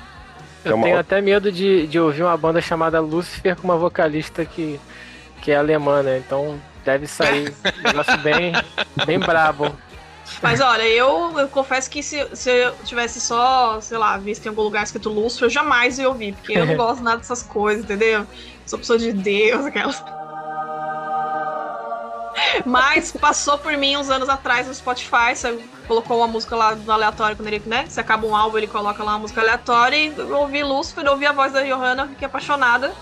Eu 0.64 0.72
É 0.72 0.74
uma 0.74 0.84
tenho 0.86 0.98
até 0.98 1.20
medo 1.20 1.50
de, 1.50 1.88
de 1.88 1.98
ouvir 1.98 2.22
uma 2.22 2.36
banda 2.36 2.60
chamada 2.60 3.00
Lucifer 3.00 3.56
com 3.56 3.64
uma 3.64 3.76
vocalista 3.76 4.44
que, 4.44 4.78
que 5.42 5.50
é 5.50 5.56
alemã, 5.56 6.02
né? 6.04 6.18
Então 6.24 6.58
deve 6.84 7.06
sair 7.08 7.52
um 7.66 7.82
negócio 7.82 8.16
bem, 8.18 8.52
bem 9.04 9.18
brabo. 9.18 9.74
Mas 10.42 10.60
olha, 10.60 10.82
eu, 10.82 11.38
eu 11.38 11.48
confesso 11.48 11.90
que 11.90 12.02
se, 12.02 12.28
se 12.34 12.50
eu 12.50 12.74
tivesse 12.84 13.20
só, 13.20 13.80
sei 13.80 13.98
lá, 13.98 14.16
visto 14.18 14.46
em 14.46 14.48
algum 14.48 14.62
lugar 14.62 14.84
escrito 14.84 15.09
Lúcifer, 15.09 15.46
eu 15.46 15.50
jamais 15.50 15.98
ia 15.98 16.09
ouvir, 16.09 16.34
porque 16.34 16.52
eu 16.52 16.66
não 16.66 16.76
gosto 16.78 17.02
nada 17.02 17.18
dessas 17.18 17.42
coisas, 17.42 17.84
entendeu? 17.84 18.26
Sou 18.66 18.78
pessoa 18.78 18.98
de 18.98 19.12
Deus, 19.12 19.66
aquelas. 19.66 20.02
Mas 22.64 23.12
passou 23.12 23.59
por 23.59 23.76
mim 23.76 23.96
uns 23.96 24.10
anos 24.10 24.28
atrás 24.28 24.66
no 24.66 24.74
Spotify, 24.74 25.34
você 25.34 25.59
colocou 25.86 26.18
uma 26.18 26.26
música 26.28 26.55
lá 26.55 26.74
no 26.74 26.92
aleatório 26.92 27.36
quando 27.36 27.48
ele, 27.48 27.62
né? 27.66 27.86
Você 27.88 28.00
acaba 28.00 28.26
um 28.26 28.36
álbum, 28.36 28.59
ele 28.59 28.66
coloca 28.66 29.02
lá 29.02 29.12
uma 29.12 29.20
música 29.20 29.40
aleatória 29.40 29.96
e 29.96 30.14
eu 30.16 30.36
ouvi 30.36 30.62
Lúcifer, 30.62 31.05
eu 31.05 31.12
ouvi 31.12 31.26
a 31.26 31.32
voz 31.32 31.52
da 31.52 31.62
Johanna, 31.62 32.06
fiquei 32.09 32.26
apaixonada. 32.26 32.92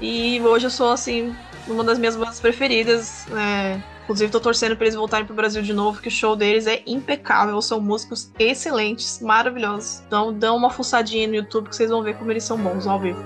E 0.00 0.40
hoje 0.40 0.66
eu 0.66 0.70
sou, 0.70 0.92
assim, 0.92 1.36
uma 1.66 1.84
das 1.84 1.98
minhas 1.98 2.16
bandas 2.16 2.40
preferidas. 2.40 3.26
É, 3.36 3.78
Inclusive, 4.10 4.32
tô 4.32 4.40
torcendo 4.40 4.74
pra 4.74 4.86
eles 4.86 4.96
voltarem 4.96 5.24
pro 5.24 5.36
Brasil 5.36 5.62
de 5.62 5.72
novo, 5.72 6.02
que 6.02 6.08
o 6.08 6.10
show 6.10 6.34
deles 6.34 6.66
é 6.66 6.82
impecável. 6.84 7.62
São 7.62 7.80
músicos 7.80 8.32
excelentes, 8.40 9.22
maravilhosos. 9.22 10.02
Então, 10.04 10.32
dão 10.32 10.56
uma 10.56 10.68
fuçadinha 10.68 11.28
no 11.28 11.36
YouTube 11.36 11.68
que 11.68 11.76
vocês 11.76 11.90
vão 11.90 12.02
ver 12.02 12.16
como 12.16 12.28
eles 12.32 12.42
são 12.42 12.58
bons 12.58 12.88
ao 12.88 12.98
vivo. 12.98 13.22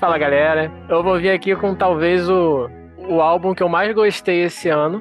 Fala 0.00 0.18
galera, 0.18 0.68
eu 0.88 1.00
vou 1.00 1.16
vir 1.16 1.30
aqui 1.30 1.54
com 1.54 1.76
talvez 1.76 2.28
o, 2.28 2.68
o 3.08 3.20
álbum 3.20 3.54
que 3.54 3.62
eu 3.62 3.68
mais 3.68 3.94
gostei 3.94 4.42
esse 4.42 4.68
ano. 4.68 5.00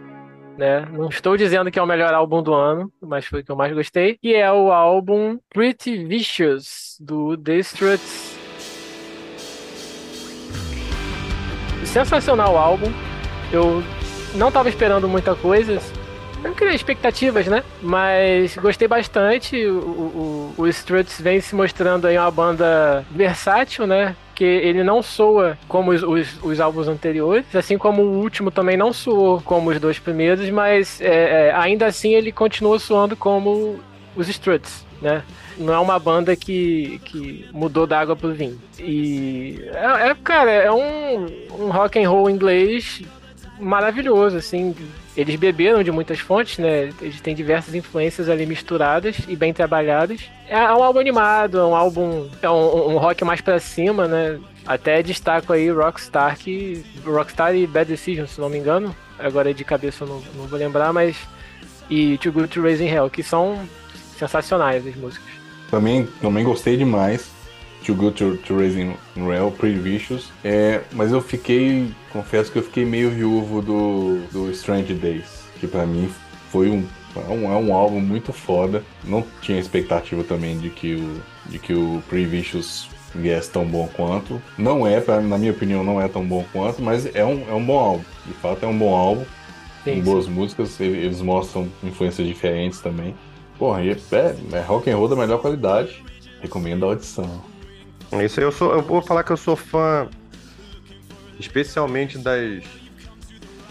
Né? 0.55 0.87
Não 0.91 1.09
estou 1.09 1.35
dizendo 1.35 1.71
que 1.71 1.79
é 1.79 1.81
o 1.81 1.87
melhor 1.87 2.13
álbum 2.13 2.43
do 2.43 2.53
ano, 2.53 2.93
mas 3.01 3.25
foi 3.25 3.41
o 3.41 3.43
que 3.43 3.51
eu 3.51 3.55
mais 3.55 3.73
gostei. 3.73 4.15
Que 4.21 4.35
é 4.35 4.51
o 4.51 4.71
álbum 4.71 5.39
Pretty 5.49 6.05
Vicious, 6.05 6.97
do 6.99 7.35
The 7.35 7.55
Struts. 7.57 8.37
Sensacional 11.83 12.55
álbum. 12.55 13.10
Eu 13.51 13.83
não 14.35 14.47
estava 14.47 14.69
esperando 14.69 15.07
muita 15.07 15.35
coisa. 15.35 15.81
Não 16.43 16.53
criei 16.53 16.73
expectativas, 16.73 17.45
né? 17.45 17.63
Mas 17.81 18.57
gostei 18.57 18.87
bastante. 18.87 19.63
O, 19.65 19.77
o, 19.77 20.53
o 20.57 20.67
Struts 20.67 21.19
vem 21.21 21.39
se 21.39 21.53
mostrando 21.53 22.07
aí 22.07 22.17
uma 22.17 22.31
banda 22.31 23.05
versátil, 23.11 23.85
né? 23.85 24.15
Que 24.33 24.43
ele 24.43 24.83
não 24.83 25.03
soa 25.03 25.57
como 25.67 25.91
os, 25.91 26.01
os, 26.01 26.43
os, 26.43 26.59
álbuns 26.59 26.87
anteriores, 26.87 27.55
assim 27.55 27.77
como 27.77 28.01
o 28.01 28.19
último 28.21 28.49
também 28.49 28.75
não 28.75 28.91
soou 28.91 29.39
como 29.41 29.69
os 29.69 29.79
dois 29.79 29.99
primeiros, 29.99 30.49
mas 30.49 30.99
é, 30.99 31.49
é, 31.49 31.55
ainda 31.55 31.85
assim 31.85 32.15
ele 32.15 32.31
continua 32.31 32.79
soando 32.79 33.15
como 33.15 33.79
os 34.15 34.27
Struts, 34.27 34.83
né? 34.99 35.21
Não 35.59 35.73
é 35.73 35.79
uma 35.79 35.99
banda 35.99 36.35
que, 36.35 36.99
que 37.05 37.47
mudou 37.51 37.85
da 37.85 37.99
água 37.99 38.15
pro 38.15 38.33
vinho. 38.33 38.59
E 38.79 39.63
é, 39.75 40.09
é 40.09 40.15
cara, 40.15 40.49
é 40.49 40.71
um, 40.71 41.27
um 41.59 41.69
rock 41.69 42.03
and 42.03 42.09
roll 42.09 42.27
inglês 42.27 43.03
maravilhoso, 43.61 44.37
assim. 44.37 44.75
Eles 45.15 45.35
beberam 45.35 45.83
de 45.83 45.91
muitas 45.91 46.19
fontes, 46.19 46.57
né? 46.57 46.91
Eles 47.01 47.21
têm 47.21 47.35
diversas 47.35 47.75
influências 47.75 48.29
ali 48.29 48.45
misturadas 48.45 49.17
e 49.27 49.35
bem 49.35 49.53
trabalhadas. 49.53 50.21
É 50.47 50.57
um 50.73 50.83
álbum 50.83 50.99
animado, 50.99 51.59
é 51.59 51.65
um 51.65 51.75
álbum. 51.75 52.27
É 52.41 52.49
um, 52.49 52.93
um 52.93 52.97
rock 52.97 53.23
mais 53.23 53.41
pra 53.41 53.59
cima, 53.59 54.07
né? 54.07 54.39
Até 54.65 55.01
destaco 55.01 55.53
aí 55.53 55.69
Rockstar, 55.69 56.37
que. 56.37 56.83
Rockstar 57.05 57.55
e 57.55 57.67
Bad 57.67 57.89
Decision, 57.89 58.25
se 58.25 58.39
não 58.39 58.49
me 58.49 58.57
engano. 58.57 58.95
Agora 59.19 59.53
de 59.53 59.63
cabeça 59.63 60.03
eu 60.03 60.07
não, 60.07 60.21
não 60.35 60.47
vou 60.47 60.57
lembrar, 60.57 60.91
mas. 60.91 61.17
E 61.89 62.17
To 62.19 62.31
Good 62.31 62.47
to 62.49 62.61
Raising 62.61 62.87
Hell, 62.87 63.09
que 63.09 63.21
são 63.21 63.59
sensacionais 64.17 64.85
as 64.87 64.95
músicas. 64.95 65.27
Também, 65.69 66.07
também 66.21 66.43
gostei 66.43 66.77
demais. 66.77 67.29
Too 67.85 67.95
Good 67.95 68.15
to, 68.15 68.37
to 68.37 68.57
Raising 68.57 68.95
Hell, 69.17 69.51
Pretty 69.51 69.79
Vicious. 69.79 70.31
É, 70.43 70.81
mas 70.91 71.11
eu 71.11 71.21
fiquei, 71.21 71.91
confesso 72.11 72.51
que 72.51 72.57
eu 72.57 72.63
fiquei 72.63 72.85
meio 72.85 73.09
viúvo 73.09 73.61
do, 73.61 74.19
do 74.31 74.51
Strange 74.51 74.93
Days, 74.93 75.43
que 75.59 75.67
para 75.67 75.85
mim 75.85 76.11
foi 76.49 76.69
um, 76.69 76.85
um, 77.29 77.51
é 77.51 77.57
um 77.57 77.73
álbum 77.73 77.99
muito 77.99 78.33
foda. 78.33 78.83
Não 79.03 79.25
tinha 79.41 79.59
expectativa 79.59 80.23
também 80.23 80.57
de 80.57 80.69
que 80.69 80.95
o, 80.95 81.21
de 81.49 81.59
que 81.59 81.73
o 81.73 82.01
Pretty 82.09 82.27
Vicious 82.27 82.89
viesse 83.13 83.49
tão 83.51 83.65
bom 83.65 83.89
quanto. 83.95 84.41
Não 84.57 84.85
é, 84.85 84.99
pra, 84.99 85.19
na 85.19 85.37
minha 85.37 85.51
opinião, 85.51 85.83
não 85.83 86.01
é 86.01 86.07
tão 86.07 86.25
bom 86.25 86.45
quanto, 86.51 86.81
mas 86.81 87.13
é 87.15 87.25
um, 87.25 87.49
é 87.49 87.53
um 87.53 87.65
bom 87.65 87.79
álbum. 87.79 88.03
De 88.25 88.33
fato, 88.33 88.65
é 88.65 88.67
um 88.67 88.77
bom 88.77 88.95
álbum. 88.95 89.25
Tem 89.83 90.01
boas 90.01 90.27
músicas, 90.27 90.79
eles 90.79 91.21
mostram 91.21 91.67
influências 91.83 92.27
diferentes 92.27 92.79
também. 92.79 93.15
Porra, 93.57 93.81
é, 93.83 93.95
é 94.53 94.61
rock 94.61 94.89
and 94.89 94.95
roll 94.95 95.07
da 95.07 95.15
melhor 95.15 95.39
qualidade. 95.39 96.03
Recomendo 96.39 96.85
a 96.85 96.89
audição. 96.89 97.41
Isso 98.23 98.39
aí 98.39 98.45
eu 98.45 98.51
sou. 98.51 98.73
Eu 98.73 98.81
vou 98.81 99.01
falar 99.01 99.23
que 99.23 99.31
eu 99.31 99.37
sou 99.37 99.55
fã 99.55 100.07
especialmente 101.41 102.17
das, 102.17 102.63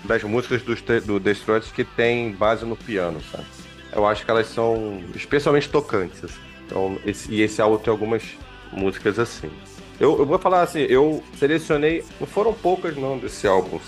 das 0.05 0.23
músicas 0.23 0.63
do, 0.63 1.19
do 1.19 1.31
Struts 1.31 1.73
que 1.73 1.85
tem 1.85 2.33
base 2.33 2.67
no 2.67 2.77
piano, 2.77 3.21
sabe? 3.33 3.47
Eu 3.93 4.07
acho 4.07 4.25
que 4.25 4.31
elas 4.31 4.47
são 4.49 5.03
especialmente 5.15 5.69
tocantes. 5.69 6.25
Assim. 6.25 6.41
Então, 6.67 6.99
esse, 7.05 7.33
e 7.33 7.43
esse 7.43 7.61
álbum 7.61 7.79
tem 7.79 7.91
algumas 7.91 8.23
músicas 8.73 9.19
assim. 9.19 9.51
Eu, 9.99 10.19
eu, 10.19 10.27
vou 10.27 10.39
falar 10.39 10.63
assim, 10.63 10.81
eu 10.81 11.23
selecionei, 11.37 12.05
não 12.19 12.27
foram 12.27 12.53
poucas 12.53 12.97
não 12.97 13.19
desse 13.19 13.47
álbum. 13.47 13.79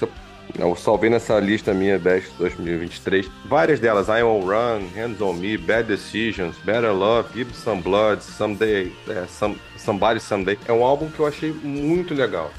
Eu 0.58 0.76
salvei 0.76 1.08
nessa 1.08 1.38
lista 1.38 1.72
minha 1.72 1.98
Best 1.98 2.30
2023. 2.38 3.30
Várias 3.46 3.80
delas, 3.80 4.08
I 4.08 4.22
On 4.22 4.40
Run, 4.40 4.88
Hands 4.94 5.20
On 5.20 5.32
Me, 5.32 5.56
Bad 5.56 5.84
Decisions, 5.84 6.56
Better 6.64 6.92
Love, 6.92 7.32
Give 7.32 7.54
Some 7.54 7.80
Blood, 7.80 8.22
Someday, 8.22 8.92
é, 9.08 9.24
some, 9.26 9.56
Somebody 9.78 10.20
Someday. 10.20 10.58
É 10.66 10.72
um 10.72 10.84
álbum 10.84 11.08
que 11.08 11.20
eu 11.20 11.26
achei 11.26 11.52
muito 11.52 12.12
legal, 12.12 12.50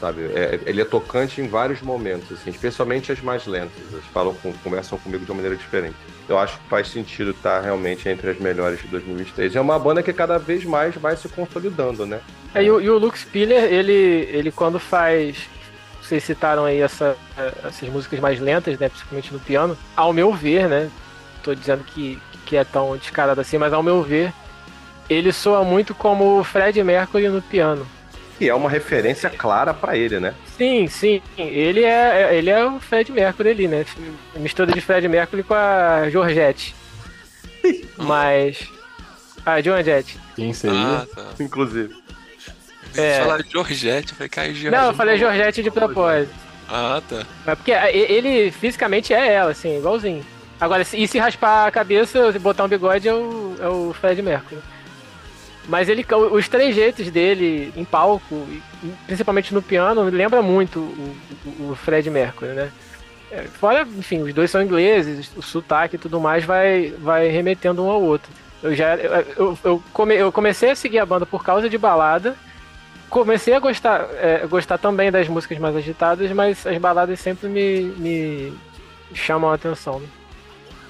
sabe? 0.00 0.22
É, 0.34 0.60
ele 0.66 0.80
é 0.80 0.84
tocante 0.84 1.40
em 1.40 1.48
vários 1.48 1.82
momentos, 1.82 2.32
assim, 2.32 2.50
especialmente 2.50 3.12
as 3.12 3.20
mais 3.20 3.46
lentas. 3.46 3.80
Elas 3.92 4.04
falam, 4.06 4.34
com, 4.34 4.52
conversam 4.54 4.98
comigo 4.98 5.24
de 5.24 5.30
uma 5.30 5.36
maneira 5.36 5.56
diferente. 5.56 5.96
Eu 6.28 6.38
acho 6.38 6.58
que 6.58 6.68
faz 6.68 6.88
sentido 6.88 7.30
estar 7.30 7.60
realmente 7.60 8.08
entre 8.08 8.30
as 8.30 8.38
melhores 8.38 8.80
de 8.80 8.88
2023. 8.88 9.56
É 9.56 9.60
uma 9.60 9.78
banda 9.78 10.02
que 10.02 10.12
cada 10.12 10.38
vez 10.38 10.64
mais 10.64 10.94
vai 10.94 11.16
se 11.16 11.28
consolidando, 11.28 12.04
né? 12.06 12.20
É, 12.54 12.62
e, 12.62 12.70
o, 12.70 12.80
e 12.80 12.88
o 12.88 12.98
Lux 12.98 13.24
Piller, 13.24 13.64
ele, 13.64 13.92
ele 13.92 14.52
quando 14.52 14.78
faz 14.78 15.48
vocês 16.08 16.24
citaram 16.24 16.64
aí 16.64 16.80
essa, 16.80 17.16
essas 17.62 17.86
músicas 17.90 18.18
mais 18.18 18.40
lentas, 18.40 18.78
né? 18.78 18.88
Principalmente 18.88 19.32
no 19.32 19.38
piano. 19.38 19.76
Ao 19.94 20.10
meu 20.10 20.32
ver, 20.32 20.66
né? 20.66 20.90
Tô 21.42 21.54
dizendo 21.54 21.84
que, 21.84 22.18
que 22.46 22.56
é 22.56 22.64
tão 22.64 22.96
descarado 22.96 23.40
assim, 23.40 23.58
mas 23.58 23.74
ao 23.74 23.82
meu 23.82 24.02
ver, 24.02 24.32
ele 25.08 25.32
soa 25.32 25.62
muito 25.62 25.94
como 25.94 26.38
o 26.38 26.44
Fred 26.44 26.82
Mercury 26.82 27.28
no 27.28 27.42
piano. 27.42 27.86
E 28.40 28.48
é 28.48 28.54
uma 28.54 28.70
referência 28.70 29.28
clara 29.28 29.74
para 29.74 29.96
ele, 29.96 30.20
né? 30.20 30.34
Sim, 30.56 30.86
sim. 30.86 31.20
Ele 31.36 31.82
é, 31.82 32.36
ele 32.36 32.50
é 32.50 32.64
o 32.64 32.78
Fred 32.78 33.10
Mercury 33.10 33.50
ali, 33.50 33.68
né? 33.68 33.84
Mistura 34.36 34.72
de 34.72 34.80
Fred 34.80 35.08
Mercury 35.08 35.42
com 35.42 35.54
a 35.54 36.08
Georgette. 36.10 36.74
Mas. 37.96 38.68
A 39.44 39.60
Georgette. 39.60 40.18
Quem 40.36 40.52
seria? 40.52 40.78
Ah, 40.78 41.06
tá. 41.12 41.26
Inclusive. 41.40 41.94
É. 42.96 43.20
Falar 43.20 43.42
Georgette, 43.44 44.12
eu 44.12 44.16
falei, 44.16 44.28
cai 44.28 44.54
Georgette. 44.54 44.70
Não, 44.70 44.86
eu 44.88 44.94
falei 44.94 45.18
Georgette 45.18 45.62
de 45.62 45.70
propósito. 45.70 46.34
Ah, 46.68 47.02
tá. 47.08 47.24
Mas 47.46 47.56
porque 47.56 47.72
ele 47.72 48.50
fisicamente 48.50 49.12
é 49.12 49.32
ela, 49.32 49.50
assim, 49.50 49.78
igualzinho. 49.78 50.24
Agora, 50.60 50.84
e 50.92 51.08
se 51.08 51.18
raspar 51.18 51.66
a 51.66 51.70
cabeça, 51.70 52.32
se 52.32 52.38
botar 52.38 52.64
um 52.64 52.68
bigode, 52.68 53.08
é 53.08 53.14
o, 53.14 53.56
é 53.60 53.68
o 53.68 53.94
Fred 53.94 54.20
Mercury. 54.20 54.60
Mas 55.68 55.88
ele, 55.88 56.04
os 56.32 56.48
trejeitos 56.48 57.10
dele 57.10 57.72
em 57.76 57.84
palco, 57.84 58.48
principalmente 59.06 59.52
no 59.52 59.60
piano, 59.60 60.02
lembra 60.04 60.40
muito 60.40 60.80
o, 60.80 61.70
o, 61.70 61.74
Fred 61.74 62.08
Mercury, 62.08 62.52
né? 62.52 62.70
É, 63.30 63.42
fora, 63.42 63.86
enfim, 63.98 64.22
os 64.22 64.32
dois 64.32 64.50
são 64.50 64.62
ingleses, 64.62 65.30
o 65.36 65.42
sotaque 65.42 65.96
e 65.96 65.98
tudo 65.98 66.18
mais 66.18 66.44
vai, 66.44 66.94
vai 66.98 67.28
remetendo 67.28 67.84
um 67.84 67.90
ao 67.90 68.02
outro. 68.02 68.30
Eu 68.62 68.74
já 68.74 68.96
eu, 68.96 69.58
eu, 69.62 69.82
come, 69.92 70.16
eu 70.16 70.32
comecei 70.32 70.70
a 70.70 70.74
seguir 70.74 70.98
a 70.98 71.06
banda 71.06 71.26
por 71.26 71.44
causa 71.44 71.68
de 71.68 71.76
balada 71.76 72.34
comecei 73.08 73.54
a 73.54 73.58
gostar, 73.58 74.06
é, 74.20 74.46
gostar 74.46 74.78
também 74.78 75.10
das 75.10 75.28
músicas 75.28 75.58
mais 75.58 75.74
agitadas, 75.74 76.30
mas 76.32 76.66
as 76.66 76.78
baladas 76.78 77.18
sempre 77.18 77.48
me, 77.48 77.82
me 77.96 78.52
chamam 79.14 79.50
a 79.50 79.54
atenção. 79.54 80.00
Né? 80.00 80.08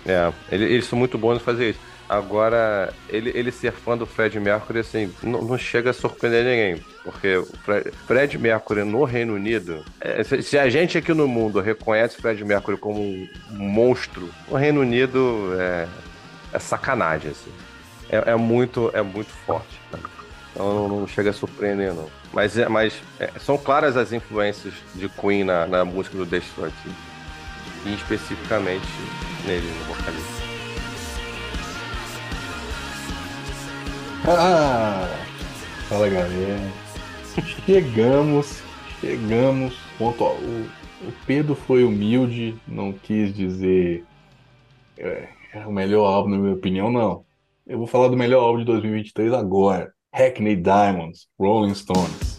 É, 0.06 0.32
eles 0.50 0.86
são 0.86 0.98
muito 0.98 1.16
bons 1.16 1.36
em 1.36 1.40
fazer 1.40 1.70
isso. 1.70 1.80
Agora, 2.09 2.93
ele, 3.10 3.30
ele 3.35 3.52
ser 3.52 3.70
fã 3.70 3.97
do 3.97 4.06
Fred 4.06 4.40
Mercury, 4.40 4.78
assim, 4.78 5.12
não, 5.22 5.43
não 5.43 5.59
chega 5.59 5.90
a 5.90 5.93
surpreender 5.93 6.43
ninguém. 6.43 6.85
Porque 7.05 7.36
o 7.36 7.44
Fred, 7.64 7.93
Fred 8.06 8.39
Mercury 8.39 8.82
no 8.82 9.05
Reino 9.05 9.35
Unido, 9.35 9.85
é, 10.01 10.24
se, 10.24 10.43
se, 10.43 10.59
a 10.59 10.70
gente 10.70 10.97
aqui 10.97 11.12
no 11.12 11.28
mundo 11.28 11.60
reconhece 11.60 12.16
Fred 12.16 12.43
Mercury 12.44 12.78
como 12.78 13.01
um 13.01 13.28
monstro, 13.51 14.30
o 14.48 14.56
Reino 14.56 14.80
Unido 14.80 15.51
é, 15.60 15.86
é 16.55 16.59
sacanagem, 16.59 17.30
assim. 17.30 17.52
É, 18.09 18.30
é, 18.30 18.36
muito, 18.36 18.90
é 18.94 19.02
muito 19.02 19.30
forte. 19.44 19.78
Né? 19.93 19.98
Então 20.52 20.89
não, 20.89 21.01
não, 21.01 21.06
chega 21.06 21.28
a 21.28 21.35
surpreender, 21.35 21.93
não. 21.93 22.09
Mas, 22.32 22.56
é, 22.56 22.68
mas 22.68 22.94
é, 23.20 23.30
são 23.39 23.59
claras 23.59 23.98
as 23.98 24.12
influências 24.12 24.72
de 24.94 25.10
Queen 25.10 25.44
na, 25.44 25.66
na 25.66 25.85
música 25.85 26.16
do 26.16 26.36
Struts. 26.36 26.74
E 27.85 27.94
especificamente 27.94 28.86
nele, 29.47 29.70
no 29.78 29.94
vocalista. 29.94 30.38
Ah! 34.30 35.09
Fala 35.88 36.06
galera. 36.06 36.60
Chegamos, 37.64 38.62
chegamos. 39.00 39.74
Ponto, 39.96 40.22
ó, 40.22 40.34
o, 40.34 40.66
o 41.09 41.12
Pedro 41.26 41.55
foi 41.55 41.82
humilde, 41.82 42.55
não 42.68 42.92
quis 42.92 43.34
dizer 43.34 44.05
é, 44.98 45.28
é 45.55 45.66
o 45.66 45.72
melhor 45.72 46.05
álbum, 46.05 46.28
na 46.28 46.36
minha 46.36 46.52
opinião, 46.52 46.90
não. 46.90 47.24
Eu 47.66 47.78
vou 47.78 47.86
falar 47.86 48.09
do 48.09 48.18
melhor 48.18 48.42
álbum 48.42 48.59
de 48.59 48.66
2023 48.66 49.32
agora. 49.32 49.94
Hackney 50.12 50.56
Diamonds, 50.56 51.26
Rolling 51.38 51.74
Stones. 51.74 52.38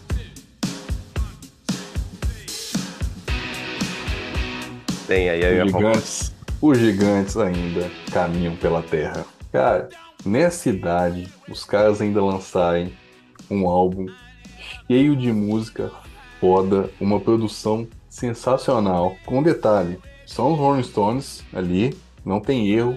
Tem 5.08 5.28
aí, 5.28 5.44
aí 5.44 5.60
os 5.60 5.72
gigantes, 5.72 6.34
os 6.62 6.78
gigantes 6.78 7.36
ainda 7.36 7.90
caminham 8.12 8.54
pela 8.54 8.80
terra. 8.80 9.26
Cara, 9.50 9.88
nessa 10.24 10.68
idade, 10.68 11.28
os 11.48 11.64
caras 11.64 12.00
ainda 12.00 12.22
lançarem 12.22 12.92
um 13.50 13.68
álbum 13.68 14.06
cheio 14.86 15.16
de 15.16 15.32
música 15.32 15.90
foda, 16.40 16.90
uma 17.00 17.20
produção 17.20 17.86
sensacional. 18.08 19.16
Com 19.26 19.42
detalhe, 19.42 19.98
são 20.26 20.52
os 20.52 20.58
Rolling 20.58 20.82
Stones 20.82 21.44
ali, 21.52 21.96
não 22.24 22.40
tem 22.40 22.70
erro, 22.70 22.94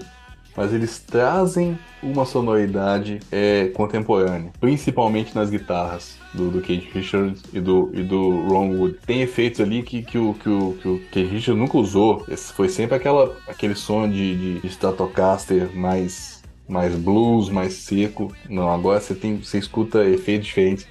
mas 0.56 0.72
eles 0.72 1.00
trazem 1.00 1.78
uma 2.02 2.24
sonoridade 2.24 3.20
é, 3.32 3.68
contemporânea, 3.74 4.52
principalmente 4.60 5.34
nas 5.34 5.50
guitarras 5.50 6.16
do, 6.32 6.50
do 6.50 6.60
Keith 6.60 6.92
Richards 6.92 7.42
e 7.52 7.60
do, 7.60 7.90
e 7.92 8.02
do 8.02 8.46
Ron 8.46 8.76
Wood. 8.76 8.98
Tem 9.04 9.22
efeitos 9.22 9.60
ali 9.60 9.82
que, 9.82 10.02
que, 10.02 10.18
o, 10.18 10.34
que, 10.34 10.48
o, 10.48 10.76
que 10.80 10.88
o 10.88 11.00
Keith 11.10 11.30
Richards 11.30 11.60
nunca 11.60 11.78
usou. 11.78 12.24
Esse 12.28 12.52
foi 12.52 12.68
sempre 12.68 12.94
aquela, 12.94 13.36
aquele 13.48 13.74
som 13.74 14.08
de, 14.08 14.36
de, 14.36 14.60
de 14.60 14.66
Stratocaster 14.68 15.74
mais, 15.74 16.42
mais 16.68 16.94
blues, 16.94 17.48
mais 17.48 17.74
seco. 17.74 18.34
Não, 18.48 18.70
agora 18.70 19.00
você, 19.00 19.14
tem, 19.14 19.38
você 19.38 19.58
escuta 19.58 20.04
efeitos 20.04 20.46
diferentes. 20.46 20.86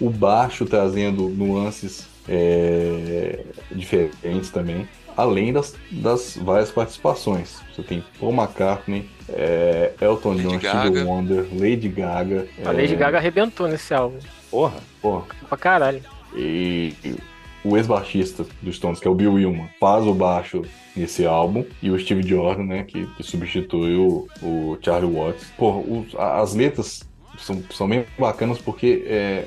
O 0.00 0.10
baixo 0.10 0.64
trazendo 0.64 1.28
nuances 1.28 2.06
é, 2.28 3.44
diferentes 3.72 4.50
também 4.50 4.88
além 5.18 5.52
das, 5.52 5.74
das 5.90 6.38
várias 6.40 6.70
participações. 6.70 7.60
Você 7.74 7.82
tem 7.82 8.04
Paul 8.20 8.32
McCartney, 8.32 9.10
é, 9.28 9.92
Elton 10.00 10.34
Lady 10.34 10.58
John. 10.58 10.60
Stevie 10.60 11.02
Wonder, 11.02 11.46
Lady 11.52 11.88
Gaga. 11.88 12.46
A 12.64 12.70
é, 12.70 12.72
Lady 12.72 12.94
Gaga 12.94 13.18
arrebentou 13.18 13.66
nesse 13.66 13.92
álbum. 13.92 14.18
Porra. 14.48 14.76
Porra. 15.02 15.24
Pra 15.48 15.58
caralho. 15.58 16.00
E, 16.36 16.94
e 17.04 17.16
o 17.64 17.76
ex-baixista 17.76 18.46
dos 18.62 18.76
Stones, 18.76 19.00
que 19.00 19.08
é 19.08 19.10
o 19.10 19.14
Bill 19.14 19.34
Willman, 19.34 19.68
faz 19.80 20.06
o 20.06 20.14
baixo 20.14 20.62
nesse 20.96 21.26
álbum. 21.26 21.64
E 21.82 21.90
o 21.90 21.98
Steve 21.98 22.26
Jordan, 22.26 22.64
né, 22.64 22.84
que, 22.84 23.06
substitui 23.20 23.96
o, 23.96 24.26
o 24.42 24.78
Charlie 24.82 25.12
Watts. 25.12 25.46
Porra, 25.56 25.78
os- 25.78 26.14
as 26.16 26.54
letras 26.54 27.02
são, 27.38 27.62
são 27.70 27.88
bem 27.88 28.04
bacanas 28.18 28.58
porque 28.58 29.04
é, 29.06 29.46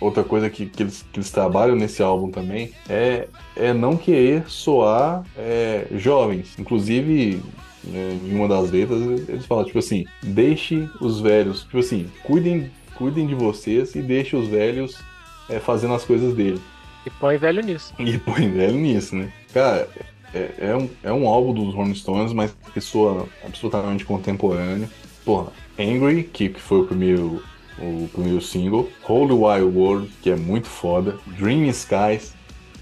outra 0.00 0.24
coisa 0.24 0.48
que, 0.48 0.66
que, 0.66 0.82
eles, 0.82 1.04
que 1.12 1.18
eles 1.18 1.30
trabalham 1.30 1.76
nesse 1.76 2.02
álbum 2.02 2.30
também 2.30 2.72
é, 2.88 3.28
é 3.56 3.72
não 3.72 3.96
querer 3.96 4.44
soar 4.48 5.24
é, 5.36 5.86
jovens. 5.92 6.54
Inclusive, 6.58 7.40
né, 7.84 8.18
em 8.24 8.34
uma 8.34 8.48
das 8.48 8.70
letras, 8.70 9.00
eles 9.28 9.46
falam, 9.46 9.64
tipo 9.64 9.78
assim, 9.78 10.04
deixe 10.22 10.88
os 11.00 11.20
velhos, 11.20 11.62
tipo 11.62 11.78
assim, 11.78 12.06
cuidem, 12.22 12.70
cuidem 12.96 13.26
de 13.26 13.34
vocês 13.34 13.94
e 13.94 14.02
deixe 14.02 14.34
os 14.36 14.48
velhos 14.48 14.96
é, 15.48 15.58
fazendo 15.58 15.94
as 15.94 16.04
coisas 16.04 16.34
dele. 16.34 16.60
E 17.06 17.10
põe 17.10 17.36
velho 17.38 17.62
nisso. 17.62 17.94
E 17.98 18.18
põe 18.18 18.50
velho 18.50 18.76
nisso, 18.76 19.16
né? 19.16 19.32
Cara, 19.52 19.88
é, 20.34 20.50
é 20.58 20.76
um, 20.76 20.88
é 21.02 21.12
um 21.12 21.26
álbum 21.26 21.52
dos 21.54 21.74
Rolling 21.74 21.94
Stones, 21.94 22.32
mas 22.32 22.54
que 22.72 22.80
soa 22.80 23.26
absolutamente 23.44 24.04
contemporâneo. 24.04 24.88
Porra, 25.24 25.52
Angry, 25.78 26.24
que, 26.24 26.48
que 26.50 26.60
foi 26.60 26.80
o 26.80 26.86
primeiro, 26.86 27.42
o 27.78 28.08
primeiro 28.12 28.40
single. 28.40 28.88
Holy 29.08 29.32
Wild 29.32 29.76
World, 29.78 30.10
que 30.22 30.30
é 30.30 30.36
muito 30.36 30.66
foda. 30.68 31.18
Dream 31.38 31.64
Skies. 31.70 32.34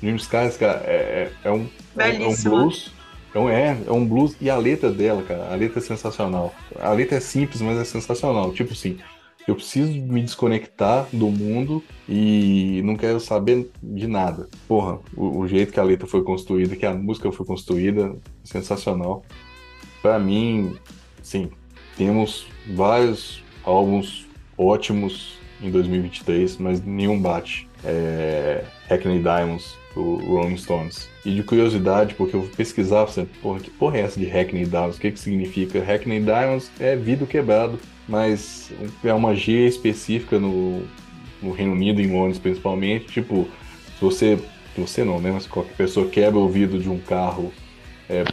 Dream 0.03 0.17
Skies, 0.17 0.57
cara, 0.57 0.81
é, 0.85 1.31
é, 1.45 1.49
é 1.49 1.51
um, 1.51 1.69
é, 1.97 2.09
um- 2.09 2.23
é 2.23 2.29
um 2.29 2.37
blues. 2.43 2.93
É 3.35 3.39
um, 3.39 3.49
é, 3.51 3.77
é 3.87 3.93
um 3.93 4.07
blues 4.07 4.35
e 4.41 4.49
a 4.49 4.57
letra 4.57 4.91
dela, 4.91 5.23
cara, 5.23 5.53
a 5.53 5.55
letra 5.55 5.79
é 5.81 5.83
sensacional. 5.83 6.53
A 6.81 6.91
letra 6.93 7.19
é 7.19 7.21
simples, 7.21 7.61
mas 7.61 7.77
é 7.79 7.85
sensacional. 7.85 8.53
Tipo 8.53 8.73
assim, 8.73 8.99
eu 9.49 9.55
preciso 9.55 9.91
me 9.91 10.23
desconectar 10.23 11.09
do 11.11 11.29
mundo 11.31 11.83
e 12.07 12.83
não 12.85 12.95
quero 12.95 13.19
saber 13.19 13.71
de 13.83 14.07
nada. 14.07 14.47
Porra, 14.69 14.99
o, 15.17 15.39
o 15.39 15.49
jeito 15.49 15.73
que 15.73 15.81
a 15.81 15.83
letra 15.83 16.07
foi 16.07 16.23
construída, 16.23 16.77
que 16.77 16.85
a 16.85 16.93
música 16.93 17.33
foi 17.33 17.47
construída, 17.47 18.15
sensacional. 18.45 19.25
Pra 20.03 20.19
mim, 20.19 20.77
sim, 21.23 21.49
temos 21.97 22.47
vários 22.75 23.43
álbuns 23.65 24.27
ótimos 24.57 25.39
em 25.63 25.71
2023, 25.71 26.59
mas 26.59 26.85
nenhum 26.85 27.19
bate. 27.19 27.67
É, 27.83 28.65
Hackney 28.87 29.21
Diamonds, 29.21 29.79
o 29.97 30.17
Rolling 30.17 30.59
Stones. 30.59 31.09
E 31.25 31.35
de 31.35 31.43
curiosidade, 31.43 32.15
porque 32.15 32.37
eu 32.37 32.43
pesquisar, 32.55 33.07
você, 33.07 33.27
porra, 33.41 33.61
que 33.61 33.71
porra 33.71 33.97
é 33.97 34.01
essa 34.03 34.21
de 34.21 34.27
Hackney 34.27 34.67
Diamonds? 34.67 34.99
O 34.99 35.01
que 35.01 35.11
que 35.11 35.19
significa? 35.19 35.83
Hackney 35.83 36.21
Diamonds 36.21 36.71
é 36.79 36.95
vidro 36.95 37.27
quebrado, 37.27 37.79
mas 38.09 38.73
é 39.05 39.13
uma 39.13 39.35
gíria 39.35 39.69
específica 39.69 40.39
no, 40.39 40.83
no 41.43 41.53
Reino 41.53 41.73
Unido, 41.73 42.01
em 42.01 42.11
Londres 42.11 42.39
principalmente. 42.39 43.07
Tipo, 43.07 43.49
se 43.99 44.01
você, 44.01 44.39
você 44.77 45.05
não, 45.05 45.21
né? 45.21 45.31
Mas 45.31 45.47
qualquer 45.47 45.75
pessoa 45.75 46.09
quebra 46.09 46.39
o 46.39 46.49
vidro 46.49 46.79
de 46.79 46.89
um 46.89 46.99
carro 46.99 47.53
é, 48.09 48.25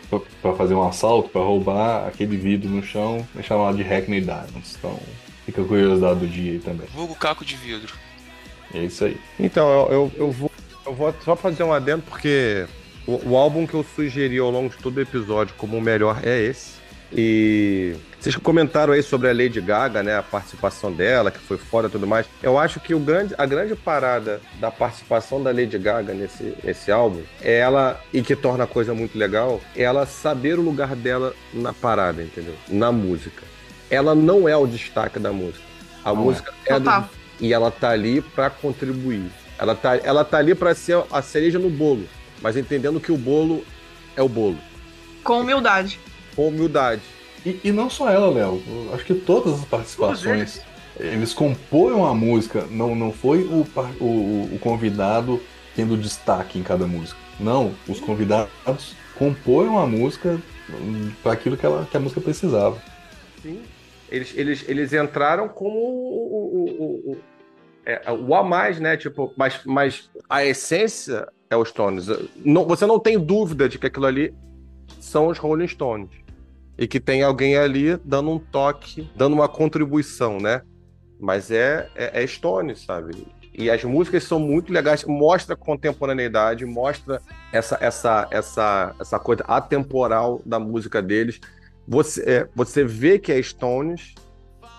para 0.42 0.54
fazer 0.54 0.74
um 0.74 0.88
assalto, 0.88 1.30
para 1.30 1.42
roubar 1.42 2.08
aquele 2.08 2.38
vidro 2.38 2.70
no 2.70 2.82
chão, 2.82 3.28
é 3.38 3.44
chamado 3.44 3.76
de 3.76 3.84
Hackney 3.84 4.22
Diamonds. 4.22 4.78
Então, 4.78 4.98
fica 5.46 5.62
a 5.62 5.66
curiosidade 5.66 6.20
do 6.20 6.28
dia 6.28 6.54
aí 6.54 6.60
também. 6.60 6.88
Vulgo 6.94 7.16
caco 7.16 7.44
de 7.44 7.56
vidro. 7.58 7.94
É 8.74 8.80
isso 8.80 9.06
aí. 9.06 9.18
Então, 9.40 9.68
eu, 9.70 9.92
eu, 9.92 10.12
eu 10.16 10.32
vou, 10.32 10.52
eu 10.86 10.94
vou 10.94 11.14
só 11.24 11.36
fazer 11.36 11.64
um 11.64 11.74
adendo, 11.74 12.04
porque 12.04 12.66
o, 13.06 13.32
o 13.32 13.38
álbum 13.38 13.68
que 13.68 13.74
eu 13.74 13.86
sugeri 13.96 14.38
ao 14.40 14.50
longo 14.50 14.70
de 14.70 14.78
todo 14.78 14.98
o 14.98 15.02
episódio 15.02 15.54
como 15.58 15.78
o 15.78 15.82
melhor 15.82 16.22
é 16.24 16.42
esse. 16.42 16.85
E 17.12 17.96
vocês 18.20 18.36
comentaram 18.38 18.94
aí 18.94 19.04
sobre 19.04 19.30
a 19.30 19.34
Lady 19.34 19.62
Gaga, 19.62 20.02
né? 20.02 20.18
A 20.18 20.24
participação 20.24 20.92
dela, 20.92 21.30
que 21.32 21.40
foi 21.40 21.58
fora 21.58 21.88
e 21.88 21.90
tudo 21.90 22.08
mais. 22.08 22.26
Eu 22.42 22.58
acho 22.58 22.80
que 22.80 22.94
o 22.94 23.00
grande, 23.00 23.34
a 23.38 23.46
grande 23.46 23.76
parada 23.76 24.42
da 24.60 24.72
participação 24.72 25.42
da 25.42 25.52
Lady 25.52 25.78
Gaga 25.78 26.14
nesse, 26.14 26.56
nesse 26.64 26.92
álbum 26.92 27.22
é 27.42 27.60
ela, 27.60 28.02
e 28.12 28.22
que 28.22 28.36
torna 28.36 28.64
a 28.64 28.68
coisa 28.68 28.94
muito 28.94 29.18
legal, 29.18 29.62
é 29.76 29.84
ela 29.84 30.06
saber 30.06 30.58
o 30.58 30.62
lugar 30.62 30.96
dela 30.96 31.34
na 31.54 31.72
parada, 31.74 32.22
entendeu? 32.24 32.56
Na 32.68 32.92
música. 32.92 33.44
Ela 33.90 34.16
não 34.16 34.50
é 34.50 34.58
o 34.58 34.66
destaque 34.66 35.20
da 35.20 35.32
música. 35.32 35.64
A 36.04 36.12
Não 36.12 36.22
é. 36.22 36.24
música 36.26 36.54
é, 36.66 36.74
do, 36.80 36.86
Total. 36.86 37.10
e 37.40 37.54
ela 37.54 37.70
tá 37.72 37.90
ali 37.90 38.22
pra 38.22 38.50
contribuir. 38.50 39.30
Ela 39.58 39.76
tá, 39.76 39.96
ela 39.98 40.26
tá 40.26 40.38
ali 40.40 40.54
pra 40.56 40.74
ser 40.76 41.02
a 41.12 41.22
cereja 41.22 41.58
no 41.60 41.70
bolo, 41.70 42.06
mas 42.42 42.58
entendendo 42.58 43.00
que 43.00 43.12
o 43.12 43.18
bolo 43.18 43.64
é 44.16 44.22
o 44.22 44.28
bolo, 44.28 44.58
Com 45.24 45.40
humildade. 45.42 46.00
Com 46.36 46.48
humildade. 46.48 47.02
E, 47.46 47.60
e 47.64 47.72
não 47.72 47.90
só 47.90 48.10
ela, 48.10 48.30
Léo. 48.30 48.62
Acho 48.94 49.06
que 49.06 49.14
todas 49.14 49.54
as 49.60 49.66
participações. 49.66 50.62
Eles 50.98 51.34
compõem 51.34 52.02
a 52.10 52.14
música, 52.14 52.66
não, 52.72 52.96
não 52.96 53.12
foi 53.12 53.44
o, 53.44 53.68
o, 54.00 54.56
o 54.56 54.60
convidado 54.60 55.42
tendo 55.76 55.98
destaque 55.98 56.58
em 56.58 56.64
cada 56.64 56.88
música. 56.88 57.20
Não, 57.38 57.76
os 57.88 58.00
convidados 58.00 58.96
compõem 59.18 59.78
a 59.78 59.86
música 59.86 60.40
para 61.22 61.34
aquilo 61.34 61.58
que, 61.58 61.66
ela, 61.66 61.86
que 61.86 61.98
a 61.98 62.00
música 62.00 62.22
precisava. 62.22 62.82
Sim. 63.42 63.62
Eles, 64.10 64.34
eles, 64.36 64.66
eles 64.70 64.94
entraram 64.94 65.50
como 65.50 65.78
o, 65.78 66.16
o, 66.32 66.84
o, 66.84 67.12
o, 67.12 67.18
é, 67.86 68.12
o 68.12 68.34
a 68.34 68.44
mais, 68.44 68.80
né? 68.80 68.96
Tipo, 68.96 69.34
mas, 69.36 69.60
mas 69.66 70.10
a 70.30 70.46
essência 70.46 71.28
é 71.50 71.58
os 71.58 71.70
Stones. 71.70 72.08
Não, 72.38 72.66
você 72.66 72.86
não 72.86 73.00
tem 73.00 73.20
dúvida 73.20 73.68
de 73.68 73.78
que 73.78 73.88
aquilo 73.88 74.06
ali 74.06 74.34
são 75.00 75.28
os 75.28 75.38
Rolling 75.38 75.68
Stones. 75.68 76.10
E 76.78 76.88
que 76.88 77.00
tem 77.00 77.24
alguém 77.24 77.58
ali 77.58 77.98
dando 78.04 78.32
um 78.32 78.40
toque, 78.40 79.10
dando 79.16 79.34
uma 79.34 79.48
contribuição, 79.48 80.40
né? 80.40 80.62
Mas 81.20 81.50
é, 81.50 81.90
é, 81.96 82.24
é 82.24 82.28
Stones, 82.28 82.84
sabe? 82.84 83.26
E 83.58 83.70
as 83.70 83.82
músicas 83.86 84.26
são 84.26 84.38
muito 84.38 84.74
legais, 84.74 85.06
mostra 85.06 85.56
contemporaneidade, 85.56 86.66
mostra 86.66 87.22
essa, 87.54 87.78
essa, 87.80 88.28
essa, 88.30 88.96
essa 89.00 89.18
coisa 89.18 89.46
atemporal 89.48 90.42
da 90.46 90.60
música 90.60 91.02
deles. 91.02 91.40
Você, 91.88 92.22
é, 92.24 92.50
você 92.54 92.84
vê 92.84 93.18
que 93.18 93.32
é 93.32 93.42
Stones, 93.42 94.14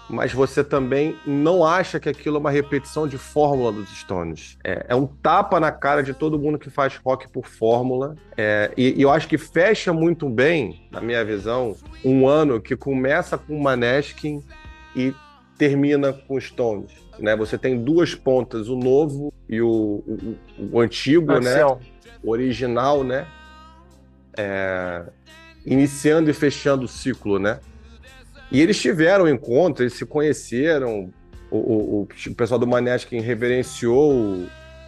mas 0.09 0.33
você 0.33 0.63
também 0.63 1.17
não 1.27 1.65
acha 1.65 1.99
que 1.99 2.09
aquilo 2.09 2.37
é 2.37 2.41
uma 2.41 2.51
repetição 2.51 3.09
de 3.09 3.19
fórmula 3.19 3.73
dos 3.73 3.89
Stones. 3.89 4.57
É, 4.63 4.87
é 4.89 4.95
um 4.95 5.07
tapa 5.07 5.59
na 5.59 5.73
cara 5.73 6.03
de 6.03 6.15
todo 6.15 6.39
mundo 6.39 6.59
que 6.59 6.71
faz 6.71 6.97
rock 6.97 7.29
por 7.29 7.47
fórmula. 7.47 8.17
É, 8.37 8.71
e, 8.77 8.99
e 8.99 9.03
eu 9.03 9.11
acho 9.11 9.27
que 9.27 9.37
fecha 9.37 9.93
muito 9.93 10.29
bem, 10.29 10.87
na 10.91 11.01
minha 11.01 11.25
visão, 11.25 11.77
um 12.05 12.29
ano 12.29 12.61
que 12.61 12.77
começa 12.77 13.37
com 13.37 13.59
Maneskin 13.59 14.43
e 14.95 15.13
termina 15.59 16.13
com 16.13 16.41
Stones. 16.41 16.93
Né? 17.19 17.35
Você 17.37 17.59
tem 17.59 17.83
duas 17.83 18.15
pontas, 18.15 18.69
o 18.69 18.77
novo 18.77 19.33
e 19.49 19.61
o, 19.61 20.03
o, 20.07 20.37
o 20.73 20.81
antigo, 20.81 21.33
né? 21.41 21.51
Ancião. 21.51 21.81
o 22.23 22.31
original, 22.31 23.03
né? 23.03 23.27
É, 24.39 25.05
iniciando 25.65 26.31
e 26.31 26.33
fechando 26.33 26.85
o 26.85 26.89
ciclo, 26.89 27.39
né? 27.39 27.59
E 28.51 28.61
eles 28.61 28.81
tiveram 28.81 29.25
um 29.25 29.29
encontro, 29.29 29.83
eles 29.83 29.95
se 29.95 30.07
conheceram. 30.07 31.11
O, 31.51 31.57
o, 31.59 32.09
o- 32.31 32.35
pessoal 32.35 32.59
do 32.59 32.67
Maneskin 32.67 33.21
reverenciou 33.21 34.47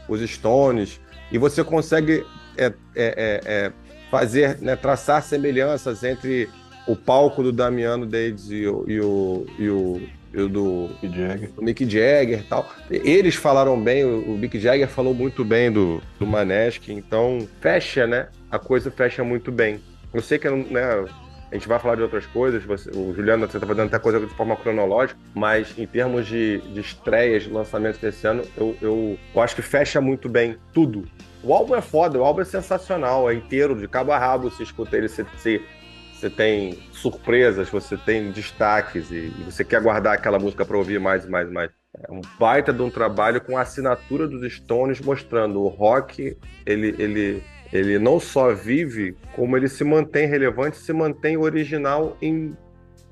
os 0.09 0.21
Stones. 0.31 1.01
E 1.31 1.39
você 1.39 1.63
consegue 1.63 2.25
é, 2.57 2.67
é, 2.67 2.73
é, 2.97 3.41
é, 3.45 3.73
fazer, 4.11 4.59
né, 4.61 4.75
traçar 4.77 5.23
semelhanças 5.23 6.03
entre 6.03 6.49
o 6.87 6.97
palco 6.97 7.43
do 7.43 7.53
Damiano 7.53 8.07
Davis 8.07 8.51
e 8.51 8.67
o, 8.67 8.85
e 8.89 9.01
o, 9.01 9.47
e 9.59 9.69
o, 9.69 10.03
e 10.35 10.41
o 10.41 10.49
do, 10.49 10.89
Mick 11.03 11.17
Jagger. 11.17 11.51
do 11.53 11.63
Mick 11.63 11.85
Jagger 11.91 12.45
tal. 12.49 12.69
Eles 12.91 13.35
falaram 13.35 13.81
bem, 13.81 14.05
o 14.05 14.33
o 14.33 14.39
Mick 14.39 14.59
Jagger 14.59 14.89
falou 14.89 15.15
muito 15.15 15.45
bem 15.45 15.71
do, 15.71 16.01
do 16.19 16.27
Maneskin, 16.27 16.95
então 16.95 17.47
fecha, 17.61 18.07
né? 18.07 18.29
A 18.51 18.59
coisa 18.59 18.91
fecha 18.91 19.23
muito 19.23 19.53
bem. 19.53 19.81
Eu 20.13 20.23
sei 20.23 20.39
que 20.39 20.49
né, 20.49 21.05
A 21.51 21.55
gente 21.55 21.67
vai 21.67 21.79
falar 21.79 21.95
de 21.95 22.03
outras 22.03 22.27
coisas, 22.27 22.63
você- 22.65 22.91
o 22.91 23.15
Juliano 23.15 23.47
você 23.47 23.59
tá 23.59 23.67
fazendo 23.67 23.87
até 23.87 23.99
coisa 23.99 24.21
de 24.21 24.27
forma 24.35 24.55
cronológica, 24.55 25.19
mas 25.35 25.77
em 25.79 25.87
termos 25.87 26.27
de, 26.27 26.59
de 26.59 26.81
estreias, 26.81 27.47
lançamentos 27.47 27.99
desse 27.99 28.27
ano, 28.27 28.43
eu, 28.57 28.77
eu, 28.83 29.19
eu 29.35 29.41
acho 29.43 29.57
que 29.57 29.63
fecha 29.63 30.01
muito 30.01 30.29
bem 30.29 30.57
tudo. 30.75 31.07
O 31.43 31.55
álbum 31.55 31.75
é 31.75 31.81
foda, 31.81 32.19
o 32.19 32.25
álbum 32.25 32.43
é 32.43 32.45
sensacional, 32.45 33.31
é 33.31 33.35
inteiro, 33.35 33.75
de 33.75 33.89
cabo 33.89 34.13
a 34.13 34.19
rabo, 34.19 34.51
você 34.51 34.63
escuta 34.63 34.97
ele, 34.97 35.09
você, 35.09 35.25
você, 35.25 36.29
tem 36.29 36.79
surpresas, 36.93 37.69
você 37.71 37.97
tem 37.97 38.31
destaques 38.31 39.11
e 39.11 39.29
você 39.45 39.65
quer 39.65 39.81
guardar 39.81 40.15
aquela 40.15 40.39
música 40.39 40.67
para 40.67 40.77
ouvir 40.77 40.99
mais 41.01 41.25
e 41.25 41.31
mais 41.31 41.49
e 41.49 41.53
mais. 41.53 41.71
É 41.97 42.13
um 42.13 42.21
baita 42.39 42.73
de 42.73 42.83
um 42.83 42.91
trabalho 42.91 43.41
com 43.41 43.57
a 43.57 43.63
assinatura 43.63 44.29
dos 44.29 44.53
Stones 44.53 45.01
mostrando 45.01 45.63
o 45.63 45.69
rock, 45.69 46.37
ele, 46.67 46.95
ele, 46.99 47.43
ele 47.73 47.99
não 47.99 48.19
só 48.19 48.53
vive, 48.55 49.17
como 49.35 49.57
ele 49.57 49.69
se 49.69 49.85
mantém 49.85 50.27
relevante, 50.27 50.79
se 50.79 50.93
mantém 50.93 51.37
original 51.37 52.17
em. 52.21 52.57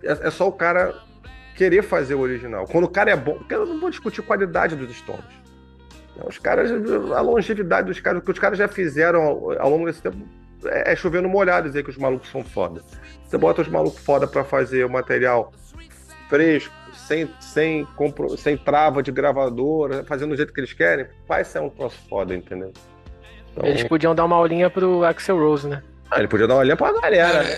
É, 0.03 0.29
é 0.29 0.31
só 0.31 0.49
o 0.49 0.53
cara 0.53 0.95
querer 1.55 1.83
fazer 1.83 2.15
o 2.15 2.21
original. 2.21 2.67
Quando 2.67 2.85
o 2.85 2.91
cara 2.91 3.11
é 3.11 3.17
bom, 3.17 3.35
porque 3.39 3.55
eu 3.55 3.67
não 3.67 3.81
vou 3.81 3.91
discutir 3.91 4.23
qualidade 4.23 4.77
dos 4.77 4.95
Stones. 4.97 5.25
Os 6.27 6.39
caras, 6.39 6.71
a 7.15 7.21
longevidade 7.21 7.89
dos 7.89 8.01
caras, 8.01 8.23
o 8.23 8.25
que 8.25 8.31
os 8.31 8.39
caras 8.39 8.59
já 8.59 8.69
fizeram 8.69 9.23
ao, 9.23 9.71
longo 9.71 9.85
desse 9.85 10.01
tempo 10.01 10.17
é, 10.65 10.93
é 10.93 10.97
chover 10.97 11.21
no 11.21 11.29
molhado 11.29 11.69
dizer 11.69 11.83
que 11.83 11.91
os 11.91 11.99
malucos 11.99 12.31
são 12.31 12.43
foda. 12.43 12.83
Você 13.25 13.37
bota 13.37 13.61
os 13.61 13.69
malucos 13.69 14.01
foda 14.01 14.27
pra 14.27 14.43
fazer 14.45 14.85
o 14.85 14.91
material 14.91 15.53
fresco, 16.29 16.73
sem, 16.95 17.29
sem, 17.41 17.85
compro- 17.97 18.37
sem 18.37 18.57
trava 18.57 19.03
de 19.03 19.13
gravadora, 19.13 20.05
fazendo 20.05 20.31
do 20.31 20.37
jeito 20.37 20.53
que 20.53 20.61
eles 20.61 20.73
querem, 20.73 21.07
vai 21.29 21.45
ser 21.45 21.61
um 21.61 21.69
troço 21.69 21.99
foda, 22.09 22.35
entendeu? 22.35 22.73
Então, 23.57 23.69
Eles 23.69 23.85
podiam 23.85 24.15
dar 24.15 24.25
uma 24.25 24.37
aulinha 24.37 24.69
pro 24.69 25.03
Axel 25.05 25.39
Rose, 25.39 25.67
né? 25.67 25.83
ah, 26.11 26.19
ele 26.19 26.29
podia 26.29 26.47
dar 26.47 26.55
uma 26.55 26.61
olhada 26.61 26.77
pra 26.77 26.93
galera. 27.01 27.43
né? 27.43 27.51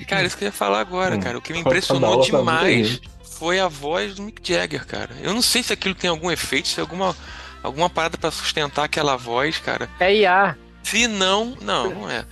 É, 0.00 0.04
cara, 0.04 0.24
isso 0.24 0.36
que 0.36 0.44
eu 0.44 0.48
ia 0.48 0.52
falar 0.52 0.80
agora, 0.80 1.16
Hum. 1.16 1.20
cara. 1.20 1.38
O 1.38 1.42
que 1.42 1.52
me 1.52 1.60
impressionou 1.60 2.20
demais 2.22 3.00
foi 3.22 3.58
a 3.58 3.66
voz 3.68 4.14
do 4.14 4.22
Mick 4.22 4.40
Jagger, 4.52 4.86
cara. 4.86 5.10
Eu 5.22 5.32
não 5.34 5.42
sei 5.42 5.62
se 5.62 5.72
aquilo 5.72 5.94
tem 5.94 6.08
algum 6.10 6.30
efeito, 6.30 6.68
se 6.68 6.78
é 6.78 6.82
alguma, 6.82 7.16
alguma 7.62 7.88
parada 7.90 8.16
pra 8.18 8.30
sustentar 8.30 8.84
aquela 8.84 9.16
voz, 9.16 9.58
cara. 9.58 9.88
É 9.98 10.14
IA. 10.14 10.56
Se 10.82 11.06
não, 11.08 11.56
não, 11.60 11.90
não 11.90 12.10
é. 12.10 12.24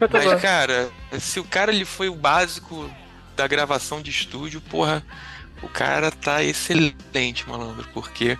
Mas, 0.00 0.40
cara, 0.42 0.90
se 1.20 1.38
o 1.38 1.44
cara 1.44 1.72
ele 1.72 1.84
foi 1.84 2.08
o 2.08 2.14
básico 2.14 2.90
da 3.36 3.46
gravação 3.46 4.02
de 4.02 4.10
estúdio, 4.10 4.60
porra, 4.60 5.02
o 5.62 5.68
cara 5.68 6.10
tá 6.10 6.42
excelente, 6.42 7.48
malandro, 7.48 7.86
porque 7.94 8.36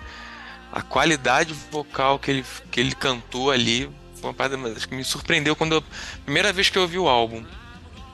a 0.71 0.81
qualidade 0.81 1.53
vocal 1.71 2.19
que 2.19 2.29
ele, 2.29 2.45
que 2.69 2.79
ele 2.81 2.93
cantou 2.93 3.49
ali 3.49 3.89
foi 4.23 4.29
uma 4.29 4.33
parada 4.33 4.57
que 4.87 4.95
me 4.95 5.03
surpreendeu 5.03 5.53
quando 5.53 5.73
eu, 5.73 5.83
primeira 6.23 6.53
vez 6.53 6.69
que 6.69 6.77
eu 6.77 6.83
ouvi 6.83 6.97
o 6.97 7.09
álbum. 7.09 7.43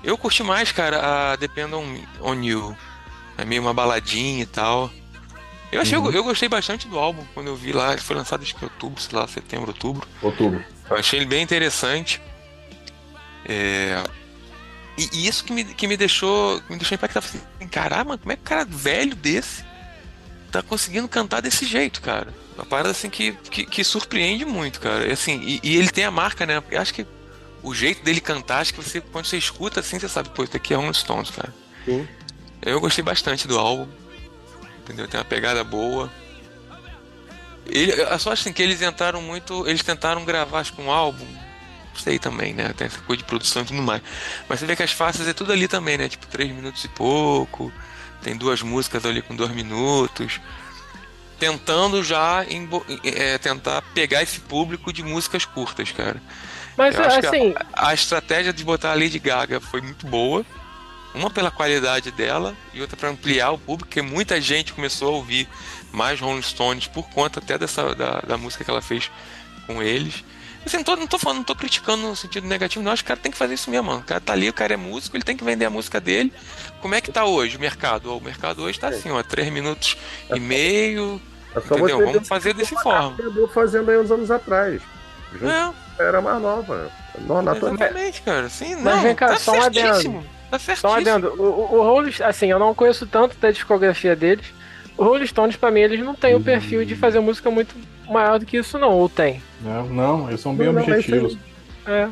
Eu 0.03 0.18
curti 0.18 0.41
mais, 0.41 0.72
cara, 0.72 1.34
a 1.34 1.36
Depend 1.36 1.73
on, 1.76 1.98
on 2.22 2.41
You. 2.41 2.76
É 3.38 3.45
meio 3.45 3.61
uma 3.61 3.73
baladinha 3.73 4.41
e 4.41 4.45
tal. 4.45 4.91
Eu 5.72 5.81
achei, 5.81 5.95
eu, 5.95 6.23
gostei 6.23 6.49
bastante 6.49 6.88
do 6.88 6.98
álbum 6.98 7.23
quando 7.36 7.48
eu 7.48 7.56
vi 7.56 7.72
lá, 7.72 7.91
ele 7.91 8.02
foi 8.02 8.15
lançado 8.15 8.41
acho 8.41 8.56
que 8.56 8.65
em 8.65 8.68
outubro, 8.68 8.99
sei 8.99 9.18
lá, 9.18 9.27
setembro, 9.27 9.68
outubro. 9.68 10.07
Outubro. 10.22 10.64
Eu 10.90 10.98
achei 10.98 11.19
ele 11.19 11.27
bem 11.27 11.44
interessante. 11.44 12.19
É, 13.45 14.03
E, 14.98 15.10
e 15.14 15.27
isso 15.27 15.44
que 15.44 15.53
me, 15.53 15.64
que 15.64 15.88
me 15.88 15.95
deixou. 15.95 16.60
me 16.68 16.77
deixou 16.77 16.95
impactado. 16.95 17.26
Assim, 17.27 17.68
Caramba, 17.68 18.18
como 18.18 18.31
é 18.31 18.36
que 18.36 18.41
um 18.41 18.45
cara 18.45 18.65
velho 18.65 19.15
desse 19.15 19.64
tá 20.50 20.62
conseguindo 20.62 21.08
cantar 21.08 21.42
desse 21.42 21.66
jeito, 21.66 22.02
cara? 22.02 22.34
Uma 22.56 22.66
parada 22.66 22.92
assim 22.92 23.10
que, 23.10 23.34
que, 23.50 23.66
que 23.66 23.84
surpreende 23.84 24.46
muito, 24.46 24.80
cara. 24.80 25.08
E, 25.08 25.12
assim, 25.12 25.40
e, 25.42 25.60
e 25.64 25.78
ele 25.78 25.90
tem 25.90 26.04
a 26.04 26.12
marca, 26.12 26.46
né? 26.46 26.62
Eu 26.70 26.82
acho 26.82 26.94
que 26.94 27.06
o 27.64 27.74
jeito 27.74 28.04
dele 28.04 28.20
cantar, 28.20 28.60
acho 28.60 28.74
que 28.74 28.82
você, 28.82 29.02
quando 29.02 29.26
você 29.26 29.38
escuta 29.38 29.80
assim, 29.80 30.00
você 30.00 30.10
sabe, 30.10 30.30
pô, 30.30 30.44
isso 30.44 30.56
aqui 30.56 30.74
é 30.74 30.78
Rolling 30.78 30.94
Stones, 30.94 31.30
cara. 31.30 31.54
Sim. 31.86 32.08
Eu 32.62 32.80
gostei 32.80 33.04
bastante 33.04 33.48
do 33.48 33.58
álbum. 33.58 33.88
Entendeu? 34.80 35.08
Tem 35.08 35.20
uma 35.20 35.26
pegada 35.26 35.64
boa. 35.64 36.12
Ele, 37.66 37.92
eu 37.92 38.08
só 38.20 38.32
acho 38.32 38.42
assim 38.42 38.54
que 38.54 38.62
eles 38.62 38.82
entraram 38.82 39.22
muito. 39.22 39.68
Eles 39.68 39.84
tentaram 39.84 40.26
gravar, 40.26 40.60
acho 40.60 40.74
que 40.74 40.82
um 40.82 40.92
álbum. 40.92 41.26
Não 41.26 42.02
sei 42.02 42.18
também, 42.18 42.54
né? 42.54 42.74
Tem 42.76 42.88
essa 42.88 43.00
coisa 43.02 43.22
de 43.22 43.28
produção 43.28 43.62
e 43.62 43.66
tudo 43.66 43.82
mais. 43.82 44.02
Mas 44.48 44.60
você 44.60 44.66
vê 44.66 44.76
que 44.76 44.84
as 44.84 44.92
faixas 44.92 45.28
é 45.28 45.34
tudo 45.34 45.52
ali 45.52 45.68
também, 45.68 45.98
né? 45.98 46.10
Tipo, 46.10 46.26
três 46.28 46.52
minutos 46.52 46.84
e 46.84 46.88
pouco. 46.88 47.72
Tem 48.22 48.36
duas 48.36 48.62
músicas 48.62 49.06
ali 49.06 49.22
com 49.22 49.36
dois 49.36 49.52
minutos. 49.52 50.40
Tentando 51.40 52.04
já 52.04 52.46
embo- 52.50 52.86
é, 53.04 53.38
tentar 53.38 53.82
pegar 53.94 54.22
esse 54.22 54.41
público 54.41 54.91
de 54.91 55.02
músicas 55.04 55.46
curtas, 55.46 55.90
cara. 55.91 56.22
Mas 56.78 56.96
Eu 56.96 57.02
acho 57.08 57.20
que 57.22 57.28
assim, 57.28 57.56
A 57.74 57.94
estratégia 57.94 58.52
de 58.52 58.64
botar 58.64 58.91
a 58.91 58.96
Lady 58.96 59.20
Gaga 59.20 59.62
foi 59.62 59.80
muito 59.82 60.06
boa. 60.06 60.46
Uma 61.16 61.30
pela 61.30 61.50
qualidade 61.50 62.12
dela 62.12 62.56
e 62.74 62.82
outra 62.82 62.96
para 62.96 63.10
ampliar 63.10 63.52
o 63.52 63.58
público, 63.58 63.88
porque 63.88 64.02
muita 64.02 64.40
gente 64.40 64.74
começou 64.74 65.08
a 65.14 65.18
ouvir 65.18 65.48
mais 65.91 66.20
Rolling 66.20 66.41
Stones 66.41 66.88
por 66.88 67.10
conta 67.10 67.40
até 67.40 67.58
dessa 67.58 67.96
da, 67.96 68.20
da 68.22 68.38
música 68.38 68.64
que 68.64 68.70
ela 68.70 68.82
fez 68.82 69.10
com 69.66 69.82
eles. 69.82 70.24
Assim, 70.66 70.78
não, 70.78 70.84
tô, 70.84 70.96
não 70.98 71.08
tô 71.08 71.18
falando, 71.18 71.38
não 71.38 71.44
tô 71.46 71.56
criticando 71.56 72.04
no 72.08 72.16
sentido 72.16 72.46
negativo, 72.46 72.84
não. 72.84 72.91
Acho 72.91 73.02
que 73.04 73.08
o 73.08 73.10
cara 73.16 73.20
tem 73.20 73.32
que 73.32 73.38
fazer 73.38 73.54
isso 73.56 73.72
mesmo, 73.72 73.88
mano. 73.88 74.02
O 74.02 74.04
cara 74.04 74.20
tá 74.20 74.34
ali, 74.34 74.50
o 74.50 74.54
cara 74.54 74.74
é 74.74 74.78
músico, 74.78 75.16
ele 75.16 75.24
tem 75.24 75.36
que 75.38 75.44
vender 75.44 75.66
a 75.66 75.70
música 75.70 76.00
dele. 76.02 76.32
Como 76.81 76.95
é 76.95 77.01
que 77.01 77.11
tá 77.11 77.26
hoje 77.26 77.57
o 77.57 77.60
mercado? 77.60 78.15
O 78.15 78.22
mercado 78.22 78.64
hoje 78.64 78.80
tá 78.80 78.88
assim, 78.89 79.11
ó, 79.11 79.22
3 79.22 79.51
minutos 79.51 79.97
e 80.34 80.39
meio. 80.39 81.22
É 81.56 81.60
só 81.61 81.76
Entendeu? 81.77 82.06
Vamos 82.06 82.27
fazer 82.27 82.56
o 82.56 82.65
forma. 82.65 83.15
Acabou 83.18 83.47
fazendo 83.47 83.89
aí 83.91 83.97
uns 83.97 84.11
anos 84.11 84.30
atrás. 84.31 84.81
Junto 85.34 85.47
É, 85.49 85.73
Era 85.99 86.22
mais 86.22 86.41
nova. 86.41 86.91
Não, 87.19 87.41
naturalmente. 87.41 87.84
exatamente, 87.84 88.22
cara. 88.22 88.49
Sim, 88.49 88.76
Mas 88.76 88.84
não, 88.84 89.01
vem 89.01 89.15
cá, 89.15 89.27
tá 89.30 89.38
só 89.38 89.51
um 89.53 89.61
adendo. 89.61 89.88
certíssimo. 89.88 90.26
Tá 90.49 90.60
só 90.60 90.72
um 90.72 90.76
certíssimo. 90.76 90.91
adendo. 90.93 91.27
O, 91.41 91.43
o, 91.43 91.76
o 91.80 91.84
Rolling, 91.84 92.14
assim, 92.23 92.47
eu 92.47 92.60
não 92.60 92.73
conheço 92.73 93.06
tanto 93.07 93.35
da 93.38 93.51
discografia 93.51 94.15
deles. 94.15 94.45
O 94.97 95.03
Rolling 95.03 95.27
Stones, 95.27 95.56
pra 95.56 95.72
mim, 95.72 95.81
eles 95.81 95.99
não 96.03 96.14
têm 96.14 96.35
o 96.35 96.41
perfil 96.41 96.85
de 96.85 96.95
fazer 96.95 97.19
música 97.19 97.49
muito 97.49 97.76
maior 98.10 98.39
do 98.39 98.45
que 98.45 98.57
isso, 98.57 98.77
não. 98.77 98.91
Ou 98.91 99.10
tem? 99.10 99.41
Não, 99.61 99.85
não, 99.88 100.27
eles 100.30 100.41
são 100.41 100.56
bem 100.56 100.68
Não, 100.68 100.73
não, 100.73 100.81
mas 100.81 100.89
objetivos. 100.89 101.38
É. 101.85 102.07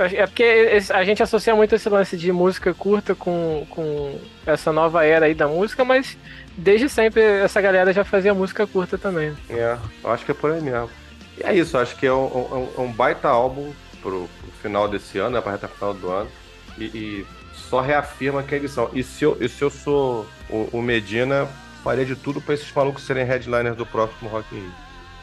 É 0.00 0.26
porque 0.26 0.80
a 0.90 1.04
gente 1.04 1.22
associa 1.22 1.54
muito 1.54 1.74
esse 1.74 1.88
lance 1.88 2.16
de 2.16 2.30
música 2.32 2.72
curta 2.74 3.14
com, 3.14 3.66
com 3.70 4.18
essa 4.46 4.72
nova 4.72 5.04
era 5.04 5.26
aí 5.26 5.34
da 5.34 5.46
música, 5.48 5.84
mas 5.84 6.16
desde 6.56 6.88
sempre 6.88 7.20
essa 7.22 7.60
galera 7.60 7.92
já 7.92 8.04
fazia 8.04 8.32
música 8.34 8.66
curta 8.66 8.96
também. 8.98 9.36
É, 9.50 9.76
eu 10.04 10.10
acho 10.10 10.24
que 10.24 10.30
é 10.30 10.34
por 10.34 10.52
aí 10.52 10.60
mesmo. 10.60 10.90
E 11.38 11.42
é 11.44 11.54
isso, 11.54 11.76
acho 11.78 11.96
que 11.96 12.06
é 12.06 12.12
um, 12.12 12.68
um- 12.76 12.82
um 12.84 12.92
baita 12.92 13.28
álbum 13.28 13.72
pro, 14.02 14.28
pro 14.40 14.52
final 14.62 14.88
desse 14.88 15.18
ano, 15.18 15.30
né, 15.36 15.40
pra 15.40 15.52
reta 15.52 15.68
final 15.68 15.94
do 15.94 16.10
ano. 16.10 16.30
E, 16.78 16.84
e 16.84 17.26
só 17.54 17.80
reafirma 17.80 18.42
quem 18.42 18.58
eles 18.58 18.70
são. 18.72 18.90
E 18.92 19.02
se 19.02 19.24
eu, 19.24 19.36
e 19.40 19.48
se 19.48 19.62
eu 19.62 19.70
sou 19.70 20.26
o, 20.48 20.68
o 20.72 20.82
Medina, 20.82 21.48
faria 21.84 22.04
de 22.04 22.14
tudo 22.16 22.40
pra 22.40 22.54
esses 22.54 22.72
malucos 22.72 23.02
serem 23.04 23.24
headliners 23.24 23.76
do 23.76 23.84
próximo 23.86 24.28
Rock 24.30 24.54
in 24.54 24.60
Rio. 24.60 24.72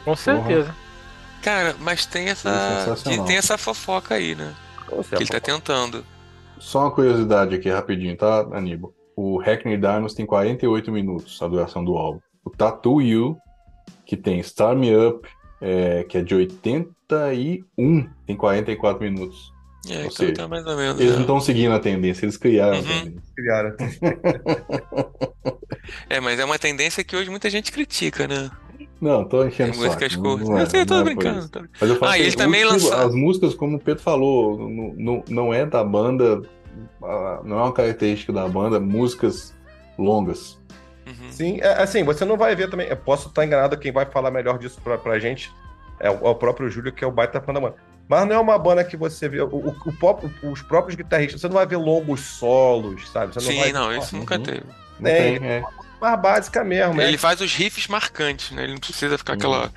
Com 0.04 0.14
certeza. 0.16 0.74
Cara, 1.42 1.74
mas 1.80 2.04
tem 2.06 2.28
essa. 2.28 2.50
Sensacional. 2.84 3.24
Tem 3.26 3.36
essa 3.36 3.56
fofoca 3.58 4.14
aí, 4.14 4.34
né? 4.34 4.52
Então, 4.86 5.02
Que 5.02 5.14
ele 5.16 5.26
tá 5.26 5.40
tentando. 5.40 6.04
Só 6.58 6.80
uma 6.80 6.90
curiosidade 6.90 7.54
aqui 7.54 7.68
rapidinho, 7.68 8.16
tá, 8.16 8.40
Aníbal? 8.52 8.92
O 9.14 9.38
Hackney 9.38 9.76
Diamonds 9.76 10.14
tem 10.14 10.26
48 10.26 10.90
minutos 10.92 11.40
a 11.42 11.48
duração 11.48 11.84
do 11.84 11.96
álbum. 11.96 12.20
O 12.44 12.50
Tattoo 12.50 13.00
You, 13.02 13.36
que 14.04 14.16
tem 14.16 14.42
Star 14.42 14.76
Me 14.76 14.94
Up, 14.94 15.28
é, 15.60 16.04
que 16.04 16.18
é 16.18 16.22
de 16.22 16.34
81, 16.34 18.08
tem 18.26 18.36
44 18.36 19.02
minutos. 19.02 19.52
É, 19.88 19.94
Ou 19.94 20.00
então 20.00 20.10
seja, 20.10 20.34
tá 20.34 20.48
mais 20.48 20.66
ou 20.66 20.76
menos. 20.76 21.00
Eles 21.00 21.12
é. 21.12 21.14
não 21.14 21.20
estão 21.22 21.40
seguindo 21.40 21.72
a 21.72 21.78
tendência, 21.78 22.24
eles 22.24 22.36
criaram 22.36 22.78
Uhum. 22.78 22.80
a 22.80 23.02
tendência. 23.02 23.22
Criaram. 23.34 23.76
É, 26.10 26.18
mas 26.20 26.38
é 26.40 26.44
uma 26.44 26.58
tendência 26.58 27.04
que 27.04 27.14
hoje 27.14 27.30
muita 27.30 27.48
gente 27.48 27.70
critica, 27.70 28.26
né? 28.26 28.50
Não, 29.00 29.24
tô 29.24 29.44
enchendo 29.44 29.72
Tem 29.72 29.80
o 29.80 29.82
saco. 29.84 29.94
músicas 29.94 30.16
não- 30.16 30.22
curtas. 30.22 30.48
não 30.48 30.58
é- 30.58 30.62
Eu 30.62 30.66
sei, 30.66 30.80
eu 30.80 30.86
tô 30.86 30.94
não 30.94 31.00
é 31.00 31.04
brincando. 31.04 31.48
tô- 31.48 31.60
Mas 31.80 31.90
eu 31.90 31.96
falo 31.96 32.12
Ah, 32.12 32.14
assim, 32.14 32.22
ele 32.24 32.36
também 32.36 32.64
lançou- 32.64 32.92
As 32.94 33.14
músicas, 33.14 33.54
como 33.54 33.76
o 33.76 33.80
Pedro 33.80 34.02
falou, 34.02 34.58
não, 34.58 34.94
não, 34.96 35.24
não 35.28 35.54
é 35.54 35.66
da 35.66 35.84
banda, 35.84 36.42
não 37.44 37.58
é 37.58 37.62
uma 37.62 37.72
característica 37.72 38.32
da 38.32 38.48
banda, 38.48 38.80
músicas 38.80 39.54
longas. 39.98 40.58
Uhum. 41.06 41.30
Sim, 41.30 41.58
é, 41.60 41.82
assim, 41.82 42.02
você 42.02 42.24
não 42.24 42.36
vai 42.36 42.56
ver 42.56 42.68
também. 42.70 42.88
Eu 42.88 42.96
posso 42.96 43.28
estar 43.28 43.44
enganado, 43.44 43.76
quem 43.78 43.92
vai 43.92 44.06
falar 44.06 44.30
melhor 44.30 44.58
disso 44.58 44.80
pra, 44.82 44.98
pra 44.98 45.18
gente 45.18 45.52
é 46.00 46.10
o, 46.10 46.14
é 46.26 46.28
o 46.30 46.34
próprio 46.34 46.68
Júlio, 46.68 46.92
que 46.92 47.04
é 47.04 47.06
o 47.06 47.12
baita 47.12 47.40
fã 47.40 47.52
da 47.52 47.60
banda. 47.60 47.76
Mas 48.08 48.26
não 48.26 48.36
é 48.36 48.38
uma 48.38 48.58
banda 48.58 48.82
que 48.84 48.96
você 48.96 49.28
vê. 49.28 49.40
O, 49.40 49.46
o- 49.48 49.76
o 50.42 50.50
os 50.50 50.62
próprios 50.62 50.94
guitarristas, 50.96 51.40
você 51.40 51.48
não 51.48 51.54
vai 51.54 51.66
ver 51.66 51.76
longos 51.76 52.20
solos, 52.20 53.08
sabe? 53.10 53.34
Você 53.34 53.40
Sim, 53.52 53.60
vai 53.60 53.72
não, 53.72 53.94
isso 53.96 54.16
nunca 54.16 54.36
Uhum. 54.36 54.42
teve. 54.42 54.62
Não 54.98 55.10
Tem. 55.10 55.38
tem, 55.38 55.48
é. 55.48 55.62
Mais 56.00 56.20
básica 56.20 56.62
mesmo, 56.64 56.94
né? 56.94 57.08
Ele 57.08 57.18
faz 57.18 57.40
os 57.40 57.54
riffs 57.54 57.86
marcantes, 57.88 58.50
né? 58.52 58.64
Ele 58.64 58.72
não 58.74 58.80
precisa 58.80 59.16
ficar 59.18 59.34
aquela 59.34 59.72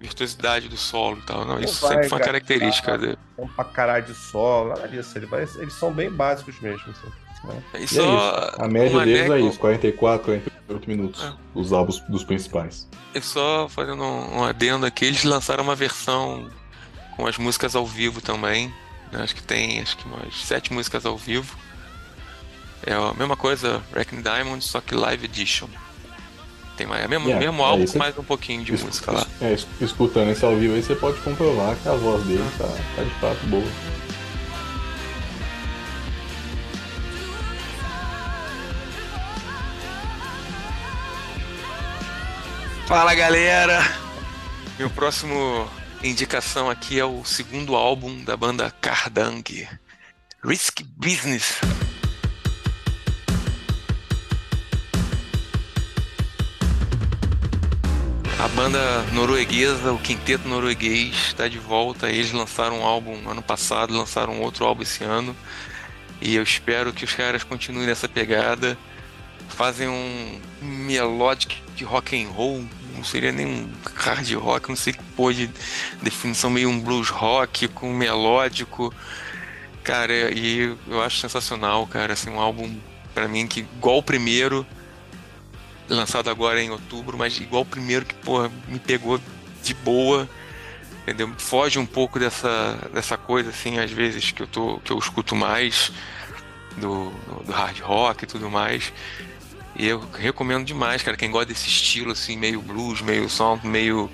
virtuosidade 0.00 0.68
do 0.68 0.76
solo 0.76 1.18
e 1.18 1.22
tal. 1.26 1.44
Não, 1.44 1.54
Não 1.56 1.60
isso 1.60 1.80
vai 1.80 1.90
sempre 1.94 2.08
foi 2.08 2.18
uma 2.18 2.24
característica 2.24 2.96
dele. 2.98 3.18
Tem 3.36 3.48
pra 3.48 3.64
caralho 3.64 4.04
de 4.06 4.14
solo, 4.14 4.70
nada 4.70 4.86
disso. 4.88 5.16
Ele 5.18 5.26
vai- 5.26 5.42
eles 5.56 5.72
são 5.74 5.92
bem 5.92 6.10
básicos 6.10 6.60
mesmo. 6.60 6.82
assim. 6.90 7.12
É 7.72 7.80
isso. 7.80 8.00
A 8.58 8.66
média 8.68 8.98
um 8.98 9.04
deles 9.04 9.30
é 9.30 9.40
isso, 9.40 9.58
44, 9.58 10.24
48 10.24 10.88
minutos. 10.90 11.22
É. 11.24 11.32
Os 11.54 11.72
álbuns 11.72 12.00
dos 12.08 12.24
principais. 12.24 12.88
E 13.14 13.20
só 13.20 13.68
fazendo 13.68 14.02
um, 14.02 14.38
um 14.38 14.44
adendo 14.44 14.84
aqui, 14.84 15.04
eles 15.04 15.22
lançaram 15.24 15.62
uma 15.64 15.74
versão 15.76 16.50
com 17.16 17.26
as 17.26 17.38
músicas 17.38 17.74
ao 17.76 17.86
vivo 17.86 18.20
também. 18.20 18.72
né? 19.12 19.22
Acho 19.22 19.34
que 19.34 19.42
tem 19.42 19.80
acho 19.80 19.96
que 19.96 20.04
umas 20.06 20.34
sete 20.44 20.72
músicas 20.72 21.06
ao 21.06 21.16
vivo. 21.16 21.56
É 22.86 22.92
a 22.94 23.12
mesma 23.14 23.36
coisa, 23.36 23.82
Wrecking 23.92 24.22
Diamond, 24.22 24.62
só 24.64 24.80
que 24.80 24.94
Live 24.94 25.24
Edition. 25.26 25.68
Tem 26.76 26.86
mais, 26.86 27.04
é 27.04 27.08
mesmo, 27.08 27.26
Yeah, 27.28 27.44
mesmo 27.46 27.60
é 27.62 27.66
álbum, 27.66 27.82
isso. 27.84 27.98
mais 27.98 28.16
um 28.16 28.22
pouquinho 28.22 28.64
de 28.64 28.74
Es- 28.74 28.82
música 28.84 29.10
lá. 29.10 29.26
É, 29.40 29.52
es- 29.52 29.66
escutando 29.80 30.30
esse 30.30 30.44
ao 30.44 30.54
vivo 30.56 30.74
aí, 30.74 30.82
você 30.82 30.94
pode 30.94 31.18
comprovar 31.20 31.74
que 31.76 31.88
a 31.88 31.94
voz 31.94 32.22
dele 32.24 32.44
tá, 32.56 32.68
tá 32.96 33.02
de 33.02 33.10
fato 33.20 33.46
boa. 33.46 33.66
Fala 42.86 43.14
galera! 43.14 43.80
Meu 44.78 44.88
próximo 44.88 45.68
indicação 46.02 46.70
aqui 46.70 46.98
é 46.98 47.04
o 47.04 47.24
segundo 47.24 47.74
álbum 47.76 48.22
da 48.24 48.36
banda 48.36 48.70
Kardang, 48.80 49.68
Risk 50.44 50.80
Business. 50.96 51.56
A 58.38 58.46
banda 58.46 59.02
norueguesa, 59.12 59.92
o 59.92 59.98
quinteto 59.98 60.46
norueguês, 60.46 61.12
está 61.26 61.48
de 61.48 61.58
volta. 61.58 62.08
Eles 62.08 62.30
lançaram 62.30 62.78
um 62.78 62.86
álbum 62.86 63.28
ano 63.28 63.42
passado, 63.42 63.92
lançaram 63.92 64.40
outro 64.40 64.64
álbum 64.64 64.82
esse 64.82 65.02
ano. 65.02 65.34
E 66.20 66.36
eu 66.36 66.42
espero 66.44 66.92
que 66.92 67.04
os 67.04 67.12
caras 67.12 67.42
continuem 67.42 67.88
nessa 67.88 68.08
pegada. 68.08 68.78
Fazem 69.48 69.88
um 69.88 70.40
melodic 70.62 71.60
de 71.74 71.82
rock 71.82 72.20
and 72.22 72.28
roll, 72.28 72.64
não 72.94 73.02
seria 73.02 73.32
nem 73.32 73.44
um 73.44 73.68
hard 73.96 74.32
rock, 74.34 74.68
não 74.68 74.76
sei 74.76 74.92
que 74.92 75.02
pôr 75.16 75.34
de 75.34 75.50
definição, 76.00 76.48
meio 76.48 76.68
um 76.68 76.78
blues 76.78 77.08
rock 77.08 77.66
com 77.66 77.92
melódico. 77.92 78.94
Cara, 79.82 80.12
e 80.32 80.76
eu 80.86 81.02
acho 81.02 81.18
sensacional, 81.18 81.88
cara, 81.88 82.12
assim, 82.12 82.30
um 82.30 82.38
álbum 82.38 82.72
pra 83.12 83.26
mim 83.26 83.48
que 83.48 83.60
igual 83.60 83.98
o 83.98 84.02
primeiro, 84.02 84.64
lançado 85.88 86.30
agora 86.30 86.62
em 86.62 86.70
outubro, 86.70 87.16
mas 87.16 87.38
igual 87.38 87.62
o 87.62 87.66
primeiro 87.66 88.04
que, 88.04 88.14
porra, 88.14 88.50
me 88.66 88.78
pegou 88.78 89.20
de 89.62 89.74
boa, 89.74 90.28
entendeu? 91.02 91.32
Foge 91.38 91.78
um 91.78 91.86
pouco 91.86 92.18
dessa, 92.18 92.78
dessa 92.92 93.16
coisa, 93.16 93.50
assim, 93.50 93.78
às 93.78 93.90
vezes 93.90 94.30
que 94.30 94.42
eu, 94.42 94.46
tô, 94.46 94.78
que 94.80 94.90
eu 94.90 94.98
escuto 94.98 95.34
mais 95.34 95.92
do, 96.76 97.10
do 97.44 97.52
hard 97.52 97.80
rock 97.80 98.24
e 98.24 98.26
tudo 98.26 98.50
mais. 98.50 98.92
E 99.76 99.86
eu 99.86 100.00
recomendo 100.14 100.64
demais, 100.64 101.02
cara, 101.02 101.16
quem 101.16 101.30
gosta 101.30 101.46
desse 101.46 101.68
estilo, 101.68 102.12
assim, 102.12 102.36
meio 102.36 102.60
blues, 102.60 103.00
meio 103.00 103.28
sound, 103.28 103.66
meio 103.66 104.10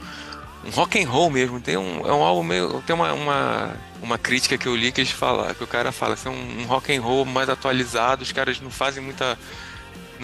um 0.64 0.70
rock 0.70 1.02
and 1.02 1.08
roll 1.08 1.30
mesmo. 1.30 1.60
Tem 1.60 1.76
um, 1.76 2.06
é 2.06 2.12
um 2.12 2.22
álbum 2.22 2.42
meio. 2.42 2.82
Tem 2.86 2.94
uma, 2.94 3.12
uma, 3.12 3.76
uma 4.02 4.18
crítica 4.18 4.56
que 4.58 4.66
eu 4.66 4.74
li 4.74 4.90
que 4.90 5.00
eles 5.00 5.10
falam, 5.10 5.52
que 5.54 5.64
o 5.64 5.66
cara 5.66 5.92
fala, 5.92 6.14
assim, 6.14 6.28
um, 6.28 6.62
um 6.62 6.64
rock 6.66 6.94
and 6.94 7.00
roll 7.00 7.24
mais 7.24 7.48
atualizado, 7.48 8.22
os 8.22 8.32
caras 8.32 8.60
não 8.60 8.70
fazem 8.70 9.02
muita. 9.02 9.38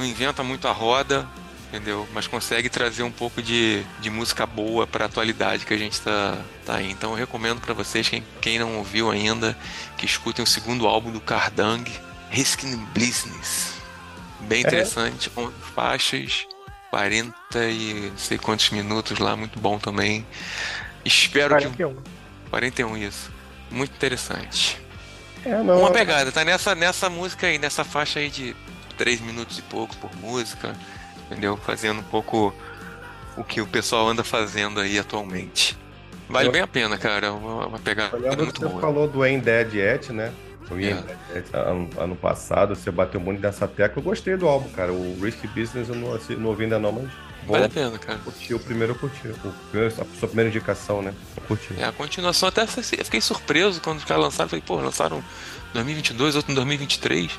Não 0.01 0.06
inventam 0.06 0.44
muito 0.44 0.66
a 0.66 0.72
roda, 0.72 1.27
entendeu? 1.68 2.09
Mas 2.12 2.27
consegue 2.27 2.68
trazer 2.68 3.02
um 3.02 3.10
pouco 3.12 3.40
de, 3.43 3.82
de 4.01 4.10
música 4.10 4.44
boa 4.47 4.86
pra 4.86 5.05
atualidade 5.05 5.64
que 5.66 5.74
a 5.74 5.78
gente 5.78 6.01
tá, 6.01 6.39
tá 6.66 6.77
aí. 6.77 6.90
Então 6.90 7.10
eu 7.10 7.16
recomendo 7.16 7.60
pra 7.60 7.74
vocês, 7.74 8.09
quem, 8.09 8.24
quem 8.40 8.59
não 8.59 8.78
ouviu 8.78 9.10
ainda, 9.10 9.56
que 9.97 10.06
escutem 10.06 10.43
o 10.43 10.47
segundo 10.47 10.86
álbum 10.86 11.10
do 11.10 11.20
Kardang, 11.20 11.89
Risking 12.31 12.77
Business. 12.94 13.74
Bem 14.40 14.59
É. 14.64 14.66
interessante, 14.66 15.28
com 15.31 15.51
faixas, 15.74 16.47
40 16.90 17.35
e 17.68 18.09
não 18.10 18.18
sei 18.18 18.39
quantos 18.39 18.70
minutos 18.70 19.18
lá, 19.18 19.36
muito 19.36 19.60
bom 19.60 19.78
também. 19.78 20.27
Espero 21.05 21.56
que. 21.56 21.62
41. 21.68 21.97
41, 22.51 22.97
isso. 22.97 23.31
Muito 23.70 23.94
interessante. 23.94 24.77
É, 25.44 25.62
não. 25.62 25.78
Uma 25.81 25.90
pegada, 25.90 26.32
tá 26.32 26.44
nessa, 26.44 26.74
nessa 26.74 27.09
música 27.09 27.47
aí, 27.47 27.59
nessa 27.59 27.85
faixa 27.85 28.18
aí 28.18 28.28
de 28.28 28.55
3 29.01 29.18
minutos 29.22 29.59
e 29.59 29.62
pouco 29.62 29.97
por 29.97 30.14
música, 30.16 30.77
entendeu? 31.27 31.56
Fazendo 31.56 32.01
um 32.01 32.05
pouco 32.05 32.55
o 33.35 33.43
que 33.43 33.59
o 33.62 33.66
pessoal 33.66 34.06
anda 34.06 34.22
fazendo 34.22 34.78
aí 34.78 34.98
atualmente. 34.98 35.74
Vale 36.28 36.48
Eu- 36.48 36.52
bem 36.52 36.60
a 36.60 36.66
pena, 36.66 36.98
cara. 36.98 37.32
Uma, 37.32 37.66
uma 37.66 37.78
pegada 37.78 38.14
Eu 38.18 38.31
que 38.31 38.36
muito 38.36 38.60
você 38.60 38.66
boa. 38.68 38.78
falou 38.78 39.09
do 39.09 39.22
Ain't 39.22 39.43
Dead 39.43 39.72
Yet, 39.74 40.12
né? 40.12 40.31
O 40.70 40.74
É. 40.78 40.93
Ain't 40.93 41.02
Dead 41.06 41.18
Yet, 41.35 41.48
ano, 41.56 41.89
ano 41.97 42.14
passado, 42.14 42.77
você 42.77 42.90
bateu 42.90 43.18
muito 43.18 43.40
nessa 43.40 43.66
tecla. 43.66 44.01
Eu 44.01 44.05
gostei 44.05 44.36
do 44.36 44.47
álbum, 44.47 44.68
cara. 44.68 44.93
O 44.93 45.18
Risky 45.24 45.47
Business 45.48 45.89
eu 45.89 45.94
não, 45.94 46.18
não 46.39 46.51
ouvi 46.51 46.64
ainda 46.64 46.78
não, 46.78 46.93
mas 46.93 47.05
bom, 47.44 47.52
Vale 47.55 47.64
a 47.64 47.68
pena, 47.70 47.98
cara. 47.98 48.18
curti. 48.18 48.52
O 48.52 48.60
primeiro 48.60 48.93
eu 48.93 48.98
curti. 48.98 49.28
O 49.28 49.52
primeiro- 49.70 49.94
a 49.94 50.18
sua 50.18 50.28
primeira 50.28 50.51
indicação, 50.51 51.01
né? 51.01 51.14
Eu 51.39 51.43
curti. 51.44 51.74
É, 51.78 51.85
a 51.86 51.93
continuação 51.93 52.51
até 52.51 52.64
eu 52.64 52.68
fiquei 52.68 53.22
surpreso 53.22 53.81
quando 53.81 53.97
os 53.97 54.05
caras 54.05 54.22
lançaram. 54.24 54.51
Falei, 54.51 54.62
pô, 54.64 54.77
lançaram 54.77 55.18
em 55.20 55.72
2022, 55.72 56.36
outro 56.36 56.52
em 56.52 56.55
2023. 56.55 57.32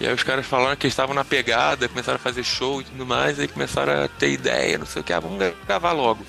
E 0.00 0.06
aí 0.06 0.12
os 0.12 0.22
caras 0.22 0.46
falaram 0.46 0.76
que 0.76 0.86
estavam 0.86 1.14
na 1.14 1.24
pegada, 1.24 1.88
começaram 1.88 2.16
a 2.16 2.20
fazer 2.20 2.44
show 2.44 2.80
e 2.80 2.84
tudo 2.84 3.04
mais, 3.04 3.40
aí 3.40 3.48
começaram 3.48 4.04
a 4.04 4.08
ter 4.08 4.30
ideia, 4.30 4.78
não 4.78 4.86
sei 4.86 5.02
o 5.02 5.04
que, 5.04 5.12
ah, 5.12 5.18
vamos 5.18 5.38
gravar 5.66 5.92
logo. 5.92 6.24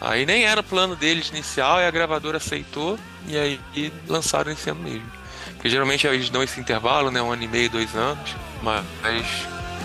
Aí 0.00 0.24
nem 0.24 0.44
era 0.44 0.60
o 0.60 0.64
plano 0.64 0.94
deles 0.94 1.28
inicial, 1.30 1.80
e 1.80 1.84
a 1.84 1.90
gravadora 1.90 2.36
aceitou, 2.36 2.96
e 3.26 3.36
aí 3.36 3.60
e 3.74 3.92
lançaram 4.06 4.52
esse 4.52 4.70
ano 4.70 4.80
mesmo. 4.80 5.10
Porque 5.54 5.68
geralmente 5.68 6.06
eles 6.06 6.30
dão 6.30 6.40
esse 6.40 6.60
intervalo, 6.60 7.10
né? 7.10 7.20
Um 7.20 7.32
ano 7.32 7.42
e 7.42 7.48
meio, 7.48 7.68
dois 7.68 7.92
anos, 7.96 8.36
mas 8.62 8.84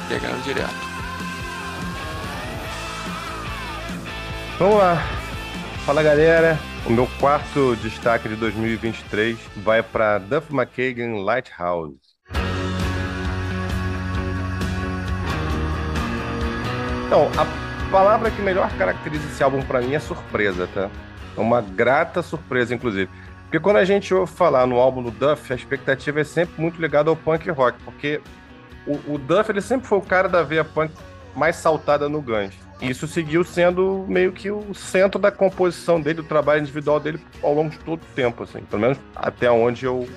pegaram 0.08 0.40
direto. 0.42 0.94
Vamos 4.60 4.78
lá. 4.78 5.04
Fala 5.84 6.04
galera. 6.04 6.60
O 6.86 6.92
meu 6.92 7.08
quarto 7.20 7.76
destaque 7.78 8.30
de 8.30 8.36
2023 8.36 9.38
vai 9.58 9.82
para 9.82 10.20
Duff 10.20 10.54
McKagan 10.54 11.24
Lighthouse. 11.24 12.13
Então, 17.06 17.30
a 17.38 17.92
palavra 17.92 18.32
que 18.32 18.42
melhor 18.42 18.72
caracteriza 18.78 19.26
esse 19.28 19.44
álbum 19.44 19.62
para 19.62 19.82
mim 19.82 19.94
é 19.94 20.00
surpresa, 20.00 20.68
tá? 20.74 20.90
É 21.38 21.40
uma 21.40 21.62
grata 21.62 22.22
surpresa, 22.22 22.74
inclusive. 22.74 23.10
Porque 23.44 23.60
quando 23.60 23.78
a 23.78 23.86
gente 23.86 24.14
ouve 24.14 24.32
falar 24.32 24.66
no 24.66 24.78
álbum 24.78 25.04
do 25.04 25.12
Duff, 25.12 25.54
a 25.54 25.56
expectativa 25.56 26.22
é 26.22 26.24
sempre 26.24 26.60
muito 26.60 26.82
ligada 26.82 27.10
ao 27.10 27.16
punk 27.16 27.50
rock, 27.52 27.78
porque 27.84 28.20
o, 28.88 29.14
o 29.14 29.18
Duff 29.18 29.52
ele 29.52 29.62
sempre 29.62 29.88
foi 29.88 30.00
o 30.00 30.02
cara 30.02 30.28
da 30.28 30.42
veia 30.42 30.64
punk 30.64 30.92
mais 31.36 31.56
saltada 31.56 32.10
no 32.10 32.22
Guns. 32.22 32.54
E 32.82 32.90
isso 32.90 33.08
seguiu 33.08 33.44
sendo 33.44 34.06
meio 34.10 34.32
que 34.32 34.50
o 34.52 34.74
centro 34.74 35.20
da 35.20 35.32
composição 35.32 36.02
dele, 36.02 36.16
do 36.16 36.24
trabalho 36.24 36.62
individual 36.62 37.00
dele 37.00 37.20
ao 37.42 37.54
longo 37.54 37.70
de 37.70 37.80
todo 37.80 38.02
o 38.02 38.16
tempo, 38.16 38.44
assim. 38.44 38.62
Pelo 38.62 38.82
menos 38.82 38.98
até 39.16 39.50
onde 39.52 39.86
eu 39.86 40.08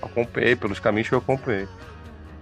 acompanhei, 0.00 0.56
pelos 0.56 0.78
caminhos 0.78 1.08
que 1.08 1.14
eu 1.14 1.18
acompanhei. 1.18 1.68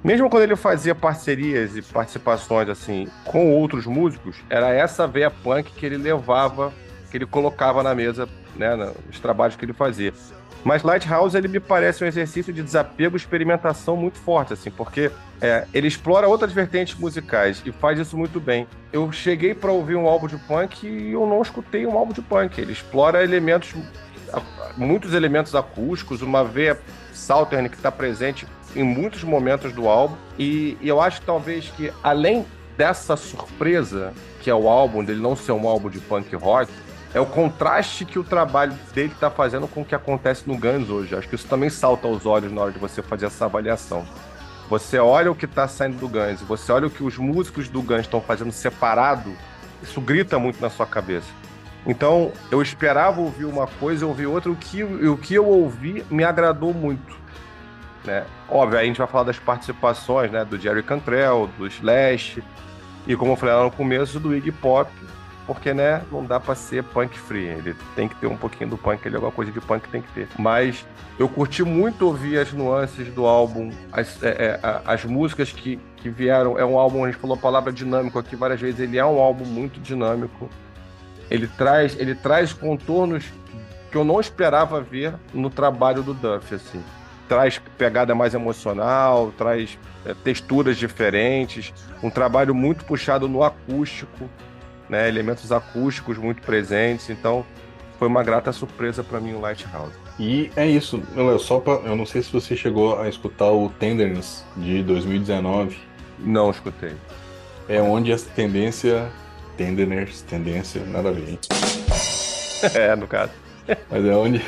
Mesmo 0.06 0.30
quando 0.30 0.44
ele 0.44 0.54
fazia 0.54 0.94
parcerias 0.94 1.76
e 1.76 1.82
participações 1.82 2.68
assim 2.68 3.08
com 3.24 3.52
outros 3.52 3.86
músicos, 3.86 4.36
era 4.48 4.72
essa 4.72 5.04
veia 5.04 5.32
punk 5.32 5.72
que 5.72 5.84
ele 5.84 5.96
levava, 5.96 6.72
que 7.10 7.16
ele 7.16 7.26
colocava 7.26 7.82
na 7.82 7.92
mesa, 7.92 8.28
né, 8.54 8.76
nos 9.04 9.18
trabalhos 9.18 9.56
que 9.56 9.64
ele 9.64 9.72
fazia. 9.72 10.14
Mas 10.62 10.84
Lighthouse 10.84 11.36
ele 11.36 11.48
me 11.48 11.58
parece 11.58 12.04
um 12.04 12.06
exercício 12.06 12.52
de 12.52 12.62
desapego 12.62 13.16
e 13.16 13.18
experimentação 13.18 13.96
muito 13.96 14.16
forte, 14.18 14.52
assim, 14.52 14.70
porque 14.70 15.10
é, 15.40 15.66
ele 15.74 15.88
explora 15.88 16.28
outras 16.28 16.52
vertentes 16.52 16.96
musicais 16.96 17.60
e 17.66 17.72
faz 17.72 17.98
isso 17.98 18.16
muito 18.16 18.38
bem. 18.38 18.68
Eu 18.92 19.10
cheguei 19.10 19.56
para 19.56 19.72
ouvir 19.72 19.96
um 19.96 20.06
álbum 20.06 20.28
de 20.28 20.36
punk 20.36 20.86
e 20.86 21.10
eu 21.10 21.26
não 21.26 21.42
escutei 21.42 21.84
um 21.84 21.98
álbum 21.98 22.12
de 22.12 22.22
punk. 22.22 22.60
Ele 22.60 22.70
explora 22.70 23.24
elementos, 23.24 23.74
muitos 24.76 25.14
elementos 25.14 25.52
acústicos, 25.56 26.22
uma 26.22 26.44
veia 26.44 26.78
Southern 27.12 27.68
que 27.68 27.74
está 27.74 27.90
presente 27.90 28.46
em 28.76 28.84
muitos 28.84 29.24
momentos 29.24 29.72
do 29.72 29.88
álbum. 29.88 30.14
E, 30.38 30.76
e 30.80 30.88
eu 30.88 31.00
acho 31.00 31.22
talvez 31.22 31.68
que 31.70 31.92
além 32.02 32.46
dessa 32.76 33.16
surpresa 33.16 34.12
que 34.40 34.50
é 34.50 34.54
o 34.54 34.68
álbum 34.68 35.02
dele 35.02 35.20
não 35.20 35.34
ser 35.34 35.50
um 35.50 35.66
álbum 35.66 35.90
de 35.90 35.98
punk 35.98 36.36
rock, 36.36 36.70
é 37.12 37.20
o 37.20 37.26
contraste 37.26 38.04
que 38.04 38.18
o 38.18 38.22
trabalho 38.22 38.74
dele 38.94 39.12
está 39.12 39.28
fazendo 39.28 39.66
com 39.66 39.80
o 39.80 39.84
que 39.84 39.94
acontece 39.94 40.44
no 40.46 40.56
Guns 40.56 40.88
hoje. 40.88 41.16
Acho 41.16 41.28
que 41.28 41.34
isso 41.34 41.48
também 41.48 41.68
salta 41.68 42.06
aos 42.06 42.26
olhos 42.26 42.52
na 42.52 42.60
hora 42.60 42.70
de 42.70 42.78
você 42.78 43.02
fazer 43.02 43.26
essa 43.26 43.46
avaliação. 43.46 44.06
Você 44.68 44.98
olha 44.98 45.32
o 45.32 45.34
que 45.34 45.46
está 45.46 45.66
saindo 45.66 45.96
do 45.96 46.08
Guns, 46.08 46.42
você 46.42 46.70
olha 46.70 46.86
o 46.86 46.90
que 46.90 47.02
os 47.02 47.16
músicos 47.18 47.68
do 47.68 47.82
Guns 47.82 48.02
estão 48.02 48.20
fazendo 48.20 48.52
separado, 48.52 49.32
isso 49.82 50.00
grita 50.00 50.38
muito 50.38 50.60
na 50.60 50.70
sua 50.70 50.86
cabeça. 50.86 51.28
Então, 51.86 52.32
eu 52.50 52.60
esperava 52.60 53.20
ouvir 53.20 53.44
uma 53.44 53.66
coisa 53.66 54.04
e 54.04 54.08
ouvir 54.08 54.26
outra, 54.26 54.50
o 54.50 54.56
que, 54.56 54.82
o 54.82 55.16
que 55.16 55.34
eu 55.34 55.46
ouvi 55.46 56.04
me 56.10 56.22
agradou 56.22 56.74
muito. 56.74 57.16
Né? 58.06 58.24
Óbvio, 58.48 58.78
aí 58.78 58.84
a 58.84 58.88
gente 58.88 58.98
vai 58.98 59.06
falar 59.06 59.24
das 59.24 59.38
participações 59.38 60.30
né, 60.30 60.44
do 60.44 60.56
Jerry 60.56 60.82
Cantrell, 60.82 61.50
do 61.58 61.66
Slash, 61.66 62.42
e 63.06 63.16
como 63.16 63.32
eu 63.32 63.36
falei 63.36 63.54
lá 63.54 63.64
no 63.64 63.70
começo, 63.70 64.20
do 64.20 64.34
Iggy 64.34 64.52
Pop, 64.52 64.90
porque 65.46 65.72
né, 65.72 66.02
não 66.10 66.24
dá 66.24 66.40
pra 66.40 66.54
ser 66.54 66.82
punk 66.82 67.16
free. 67.18 67.44
Ele 67.44 67.74
tem 67.94 68.08
que 68.08 68.16
ter 68.16 68.26
um 68.26 68.36
pouquinho 68.36 68.70
do 68.70 68.76
punk, 68.76 69.06
ele 69.06 69.14
alguma 69.14 69.32
coisa 69.32 69.52
de 69.52 69.60
punk 69.60 69.88
tem 69.88 70.02
que 70.02 70.12
ter. 70.12 70.28
Mas 70.36 70.84
eu 71.18 71.28
curti 71.28 71.62
muito 71.62 72.06
ouvir 72.06 72.38
as 72.38 72.52
nuances 72.52 73.12
do 73.12 73.26
álbum, 73.26 73.70
as, 73.92 74.22
é, 74.22 74.28
é, 74.28 74.60
as 74.84 75.04
músicas 75.04 75.52
que, 75.52 75.78
que 75.96 76.08
vieram. 76.08 76.58
É 76.58 76.64
um 76.64 76.78
álbum, 76.78 77.04
a 77.04 77.10
gente 77.10 77.20
falou 77.20 77.36
a 77.36 77.40
palavra 77.40 77.72
dinâmico 77.72 78.18
aqui 78.18 78.34
várias 78.34 78.60
vezes, 78.60 78.80
ele 78.80 78.98
é 78.98 79.04
um 79.04 79.20
álbum 79.20 79.44
muito 79.44 79.80
dinâmico. 79.80 80.50
Ele 81.30 81.46
traz, 81.46 81.98
ele 81.98 82.14
traz 82.14 82.52
contornos 82.52 83.24
que 83.90 83.96
eu 83.96 84.04
não 84.04 84.20
esperava 84.20 84.80
ver 84.80 85.14
no 85.32 85.48
trabalho 85.48 86.02
do 86.02 86.12
Duff, 86.12 86.54
assim. 86.54 86.82
Traz 87.28 87.60
pegada 87.76 88.14
mais 88.14 88.34
emocional, 88.34 89.32
traz 89.36 89.78
é, 90.04 90.14
texturas 90.14 90.76
diferentes, 90.76 91.72
um 92.02 92.10
trabalho 92.10 92.54
muito 92.54 92.84
puxado 92.84 93.28
no 93.28 93.42
acústico, 93.42 94.28
né? 94.88 95.08
Elementos 95.08 95.50
acústicos 95.52 96.16
muito 96.18 96.42
presentes, 96.42 97.10
então 97.10 97.44
foi 97.98 98.08
uma 98.08 98.22
grata 98.22 98.52
surpresa 98.52 99.02
para 99.02 99.20
mim 99.20 99.34
o 99.34 99.40
Lighthouse. 99.40 99.94
E 100.18 100.50
é 100.56 100.66
isso, 100.66 101.02
Léo, 101.14 101.38
só 101.38 101.60
pra, 101.60 101.74
eu 101.84 101.96
não 101.96 102.06
sei 102.06 102.22
se 102.22 102.32
você 102.32 102.56
chegou 102.56 103.00
a 103.00 103.08
escutar 103.08 103.50
o 103.50 103.68
Tenderness 103.78 104.44
de 104.56 104.82
2019. 104.82 105.76
Não 106.18 106.50
escutei. 106.50 106.94
É 107.68 107.80
onde 107.80 108.12
essa 108.12 108.30
tendência, 108.30 109.10
Tenderness, 109.56 110.22
tendência, 110.22 110.82
nada 110.84 111.10
a 111.10 111.12
ver, 111.12 111.38
é, 112.74 112.94
no 112.96 113.06
caso. 113.06 113.32
Mas 113.90 114.04
é 114.04 114.14
onde, 114.14 114.42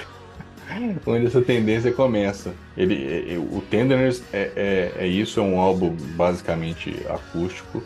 onde 1.06 1.26
essa 1.26 1.40
tendência 1.40 1.92
começa. 1.92 2.54
Ele, 2.76 3.32
é, 3.32 3.38
o 3.38 3.62
Tenderness 3.70 4.22
é, 4.32 4.50
é, 4.56 5.04
é 5.04 5.06
isso, 5.06 5.40
é 5.40 5.42
um 5.42 5.58
álbum 5.58 5.94
basicamente 6.16 6.94
acústico. 7.08 7.82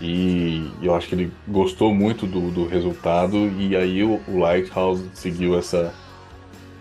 E 0.00 0.70
eu 0.80 0.94
acho 0.94 1.08
que 1.08 1.14
ele 1.14 1.32
gostou 1.46 1.92
muito 1.92 2.24
do, 2.24 2.52
do 2.52 2.66
resultado 2.66 3.50
e 3.58 3.76
aí 3.76 4.04
o, 4.04 4.20
o 4.28 4.38
Lighthouse 4.38 5.04
seguiu 5.12 5.58
essa 5.58 5.92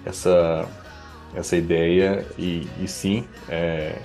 essa 0.05 0.69
essa 1.35 1.57
ideia 1.57 2.23
e, 2.37 2.67
e 2.79 2.87
sim 2.87 3.25
é, 3.49 3.95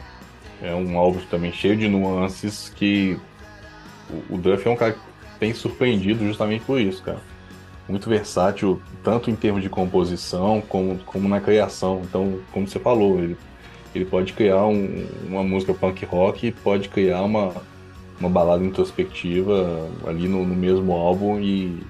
é 0.62 0.74
um 0.74 0.96
álbum 0.96 1.20
também 1.30 1.52
cheio 1.52 1.76
de 1.76 1.88
nuances 1.88 2.72
que 2.74 3.18
o, 4.30 4.36
o 4.36 4.38
Duff 4.38 4.66
é 4.66 4.70
um 4.70 4.76
cara 4.76 4.92
que 4.92 5.00
tem 5.38 5.52
surpreendido 5.52 6.26
justamente 6.26 6.64
por 6.64 6.80
isso, 6.80 7.02
cara. 7.02 7.20
Muito 7.92 8.08
versátil, 8.08 8.80
tanto 9.04 9.30
em 9.30 9.36
termos 9.36 9.62
de 9.62 9.68
composição 9.68 10.62
como, 10.62 10.98
como 11.00 11.28
na 11.28 11.42
criação. 11.42 12.00
Então, 12.02 12.40
como 12.50 12.66
você 12.66 12.78
falou, 12.78 13.18
ele, 13.18 13.36
ele 13.94 14.06
pode 14.06 14.32
criar 14.32 14.64
um, 14.64 15.06
uma 15.28 15.44
música 15.44 15.74
punk 15.74 16.02
rock 16.06 16.52
pode 16.52 16.88
criar 16.88 17.20
uma, 17.20 17.52
uma 18.18 18.30
balada 18.30 18.64
introspectiva 18.64 19.90
ali 20.06 20.26
no, 20.26 20.42
no 20.42 20.54
mesmo 20.54 20.92
álbum 20.92 21.38
e, 21.38 21.82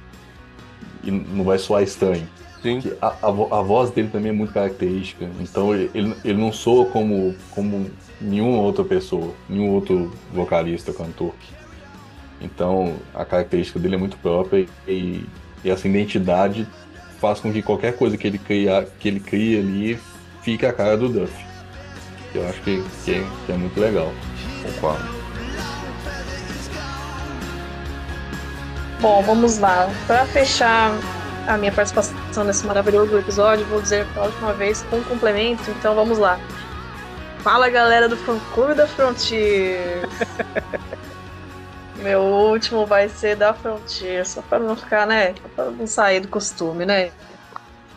e, 1.05 1.11
não 1.13 1.45
vai 1.45 1.57
soar 1.57 1.85
estranho. 1.85 2.27
Sim. 2.61 2.83
A, 3.01 3.07
a, 3.07 3.29
a, 3.29 3.63
voz 3.63 3.91
dele 3.91 4.09
também 4.09 4.31
é 4.31 4.35
muito 4.35 4.53
característica, 4.53 5.31
então 5.39 5.73
ele, 5.73 6.17
ele 6.25 6.41
não 6.41 6.53
soa 6.53 6.87
como, 6.87 7.33
como 7.53 7.89
nenhuma 8.21 8.59
outra 8.59 8.83
pessoa, 8.83 9.33
nenhum 9.49 9.71
outro 9.71 10.11
vocalista, 10.35 10.93
cantor. 10.93 11.33
Então 12.41 12.97
a 13.15 13.25
característica 13.25 13.79
dele 13.79 13.95
é 13.95 13.99
muito 13.99 14.17
própria 14.17 14.67
e, 14.89 15.25
e 15.65 15.71
essa 15.71 15.87
identidade 15.87 16.67
faz 17.21 17.41
com 17.41 17.53
que 17.53 17.63
qualquer 17.63 17.97
coisa 17.97 18.17
que 18.17 18.27
ele 18.27 18.39
cria, 18.39 18.87
que 18.99 19.09
ele 19.09 19.21
cria 19.21 19.61
ali 19.61 19.99
fique 20.43 20.67
a 20.67 20.73
cara 20.73 20.97
do 20.97 21.09
Duff. 21.09 21.33
Eu 22.35 22.49
acho 22.49 22.61
que, 22.63 22.83
que, 23.05 23.15
é, 23.15 23.25
que 23.47 23.53
é 23.53 23.57
muito 23.57 23.79
legal. 23.79 24.13
Concordo. 24.63 25.05
Bom, 29.01 29.23
vamos 29.23 29.59
lá. 29.59 29.91
Para 30.07 30.25
fechar 30.27 30.93
a 31.47 31.59
minha 31.59 31.73
participação 31.73 32.45
nesse 32.45 32.67
maravilhoso 32.67 33.19
episódio, 33.19 33.67
vou 33.67 33.83
dizer 33.83 34.07
pela 34.15 34.27
última 34.27 34.53
vez 34.53 34.83
com 34.83 34.97
um 34.97 35.03
complemento, 35.03 35.71
então 35.71 35.95
vamos 35.95 36.19
lá. 36.19 36.39
Fala 37.41 37.69
galera 37.69 38.09
do 38.09 38.17
Fã 38.17 38.39
Clube 38.55 38.75
da 38.75 38.87
Frontier. 38.87 40.09
Meu 42.03 42.21
último 42.21 42.85
vai 42.85 43.09
ser 43.09 43.37
da 43.37 43.55
Frontier, 43.55 44.27
só 44.27 44.43
para 44.43 44.59
não 44.59 44.75
ficar, 44.77 45.07
né? 45.07 45.35
Para 45.55 45.71
não 45.71 45.87
sair 45.87 46.21
do 46.21 46.29
costume, 46.29 46.85
né? 46.85 47.13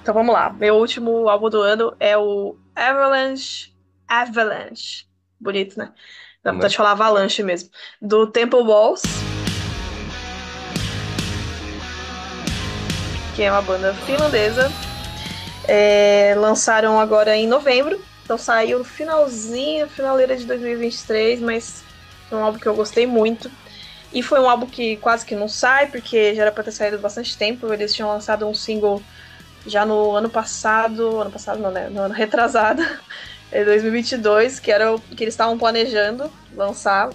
Então 0.01 0.13
vamos 0.13 0.33
lá. 0.33 0.51
Meu 0.51 0.75
último 0.75 1.27
álbum 1.27 1.49
do 1.49 1.61
ano 1.61 1.95
é 1.99 2.15
o 2.15 2.55
Avalanche. 2.75 3.73
Avalanche. 4.07 5.05
Bonito, 5.39 5.79
né? 5.79 5.91
Dá 6.43 6.51
vontade 6.51 6.71
de 6.71 6.77
falar 6.77 6.91
Avalanche 6.91 7.41
mesmo. 7.41 7.69
Do 7.99 8.27
Temple 8.27 8.61
Walls. 8.61 9.01
que 13.35 13.43
é 13.43 13.51
uma 13.51 13.61
banda 13.61 13.93
finlandesa. 13.93 14.71
É, 15.67 16.33
lançaram 16.37 16.99
agora 16.99 17.35
em 17.35 17.47
novembro, 17.47 17.99
então 18.23 18.37
saiu 18.37 18.79
no 18.79 18.85
finalzinho, 18.85 19.89
finaleira 19.89 20.37
de 20.37 20.45
2023, 20.45 21.41
mas 21.41 21.83
foi 22.29 22.37
um 22.37 22.43
álbum 22.43 22.57
que 22.57 22.67
eu 22.67 22.75
gostei 22.75 23.05
muito. 23.05 23.51
E 24.15 24.23
foi 24.23 24.39
um 24.39 24.49
álbum 24.49 24.65
que 24.65 24.95
quase 24.95 25.25
que 25.25 25.35
não 25.35 25.49
sai, 25.49 25.87
porque 25.87 26.33
já 26.33 26.43
era 26.43 26.51
pra 26.51 26.63
ter 26.63 26.71
saído 26.71 26.97
bastante 26.97 27.37
tempo. 27.37 27.71
Eles 27.73 27.93
tinham 27.93 28.07
lançado 28.07 28.47
um 28.47 28.53
single 28.53 29.03
já 29.67 29.85
no 29.85 30.11
ano 30.11 30.29
passado, 30.29 31.19
ano 31.19 31.29
passado 31.29 31.59
não, 31.59 31.69
né? 31.69 31.89
No 31.89 31.99
ano 32.03 32.13
retrasado, 32.13 32.81
em 33.51 33.65
2022, 33.65 34.57
que 34.57 34.71
era 34.71 34.95
o 34.95 34.99
que 35.01 35.21
eles 35.21 35.33
estavam 35.33 35.57
planejando 35.57 36.31
lançar 36.55 37.09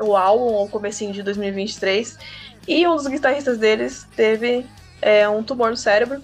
o 0.00 0.16
álbum, 0.16 0.62
o 0.62 0.68
comecinho 0.68 1.12
de 1.12 1.22
2023. 1.22 2.18
E 2.66 2.86
um 2.88 2.96
dos 2.96 3.06
guitarristas 3.06 3.58
deles 3.58 4.06
teve 4.16 4.64
é 5.02 5.28
um 5.28 5.42
tumor 5.42 5.68
no 5.68 5.76
cérebro, 5.76 6.22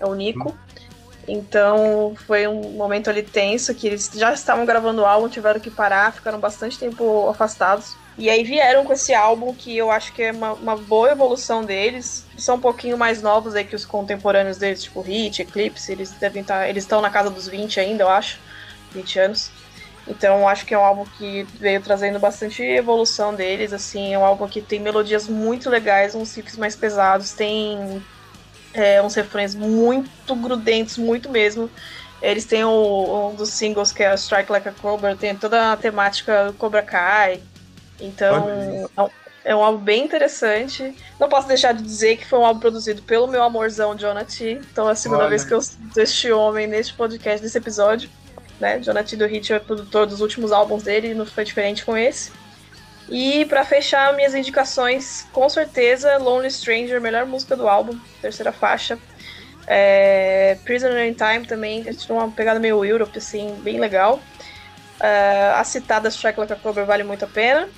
é 0.00 0.04
o 0.04 0.16
Nico. 0.16 0.52
Então 1.28 2.16
foi 2.26 2.48
um 2.48 2.72
momento 2.72 3.08
ali 3.08 3.22
tenso 3.22 3.72
que 3.72 3.86
eles 3.86 4.10
já 4.12 4.32
estavam 4.32 4.66
gravando 4.66 5.02
o 5.02 5.06
álbum, 5.06 5.28
tiveram 5.28 5.60
que 5.60 5.70
parar, 5.70 6.12
ficaram 6.12 6.40
bastante 6.40 6.76
tempo 6.76 7.28
afastados. 7.28 7.94
E 8.18 8.28
aí 8.28 8.42
vieram 8.42 8.84
com 8.84 8.92
esse 8.92 9.14
álbum 9.14 9.54
que 9.54 9.76
eu 9.76 9.92
acho 9.92 10.12
que 10.12 10.24
é 10.24 10.32
uma, 10.32 10.52
uma 10.54 10.76
boa 10.76 11.12
evolução 11.12 11.64
deles. 11.64 12.26
São 12.36 12.56
um 12.56 12.60
pouquinho 12.60 12.98
mais 12.98 13.22
novos 13.22 13.54
aí 13.54 13.64
que 13.64 13.76
os 13.76 13.86
contemporâneos 13.86 14.58
deles, 14.58 14.82
tipo 14.82 15.00
Hit, 15.00 15.40
Eclipse, 15.40 15.92
eles 15.92 16.10
devem 16.10 16.42
estar. 16.42 16.60
Tá, 16.60 16.68
eles 16.68 16.82
estão 16.82 17.00
na 17.00 17.10
casa 17.10 17.30
dos 17.30 17.46
20 17.46 17.78
ainda, 17.78 18.02
eu 18.02 18.08
acho. 18.08 18.40
20 18.92 19.20
anos. 19.20 19.50
Então 20.08 20.48
acho 20.48 20.66
que 20.66 20.74
é 20.74 20.78
um 20.78 20.84
álbum 20.84 21.04
que 21.16 21.44
veio 21.60 21.80
trazendo 21.80 22.18
bastante 22.18 22.62
evolução 22.62 23.34
deles, 23.34 23.72
assim, 23.72 24.14
é 24.14 24.18
um 24.18 24.24
álbum 24.24 24.48
que 24.48 24.62
tem 24.62 24.80
melodias 24.80 25.28
muito 25.28 25.68
legais, 25.68 26.14
uns 26.14 26.34
riffs 26.34 26.56
mais 26.56 26.74
pesados, 26.74 27.32
tem 27.32 28.02
é, 28.72 29.02
uns 29.02 29.14
refrões 29.14 29.54
muito 29.54 30.34
grudentos, 30.34 30.96
muito 30.96 31.28
mesmo. 31.28 31.70
Eles 32.22 32.46
têm 32.46 32.64
o, 32.64 33.30
um 33.30 33.34
dos 33.34 33.50
singles 33.50 33.92
que 33.92 34.02
é 34.02 34.12
Strike 34.14 34.50
Like 34.50 34.68
a 34.68 34.72
Cobra, 34.72 35.14
tem 35.14 35.36
toda 35.36 35.72
a 35.72 35.76
temática 35.76 36.54
Cobra 36.58 36.82
Kai. 36.82 37.40
Então, 38.00 38.46
é 39.44 39.54
um 39.54 39.62
álbum 39.62 39.82
bem 39.82 40.04
interessante. 40.04 40.94
Não 41.18 41.28
posso 41.28 41.48
deixar 41.48 41.72
de 41.72 41.82
dizer 41.82 42.16
que 42.16 42.26
foi 42.26 42.38
um 42.38 42.44
álbum 42.44 42.60
produzido 42.60 43.02
pelo 43.02 43.26
meu 43.26 43.42
amorzão 43.42 43.96
Jonathan. 43.96 44.60
Então 44.72 44.88
é 44.88 44.92
a 44.92 44.94
segunda 44.94 45.22
Olha. 45.22 45.30
vez 45.30 45.44
que 45.44 45.54
eu 45.54 45.60
cito 45.60 46.00
este 46.00 46.30
homem 46.30 46.66
neste 46.66 46.94
podcast, 46.94 47.42
nesse 47.42 47.58
episódio 47.58 48.10
né? 48.60 48.80
Jonathan 48.80 49.16
do 49.16 49.26
Hit 49.26 49.52
é 49.52 49.58
produtor 49.58 50.06
dos 50.06 50.20
últimos 50.20 50.52
álbuns 50.52 50.82
dele, 50.82 51.14
não 51.14 51.26
foi 51.26 51.44
diferente 51.44 51.84
com 51.84 51.96
esse. 51.96 52.32
E 53.08 53.44
para 53.46 53.64
fechar 53.64 54.14
minhas 54.14 54.34
indicações, 54.34 55.26
com 55.32 55.48
certeza, 55.48 56.18
Lonely 56.18 56.50
Stranger, 56.50 57.00
melhor 57.00 57.24
música 57.24 57.56
do 57.56 57.66
álbum, 57.68 57.98
terceira 58.20 58.52
faixa. 58.52 58.98
É, 59.66 60.58
Prisoner 60.64 61.08
in 61.08 61.14
Time 61.14 61.46
também, 61.46 61.82
que 61.82 61.94
tinha 61.94 62.16
uma 62.16 62.30
pegada 62.30 62.60
meio 62.60 62.84
Europe, 62.84 63.16
assim, 63.16 63.54
bem 63.62 63.78
legal. 63.78 64.20
É, 65.00 65.52
a 65.54 65.64
citada 65.64 66.08
a 66.08 66.56
Cobra 66.56 66.84
vale 66.84 67.04
muito 67.04 67.24
a 67.24 67.28
pena. 67.28 67.68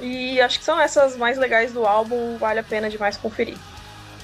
E 0.00 0.40
acho 0.40 0.58
que 0.58 0.64
são 0.64 0.78
essas 0.80 1.16
mais 1.16 1.36
legais 1.36 1.72
do 1.72 1.86
álbum, 1.86 2.36
vale 2.38 2.60
a 2.60 2.62
pena 2.62 2.88
demais 2.88 3.16
conferir. 3.16 3.56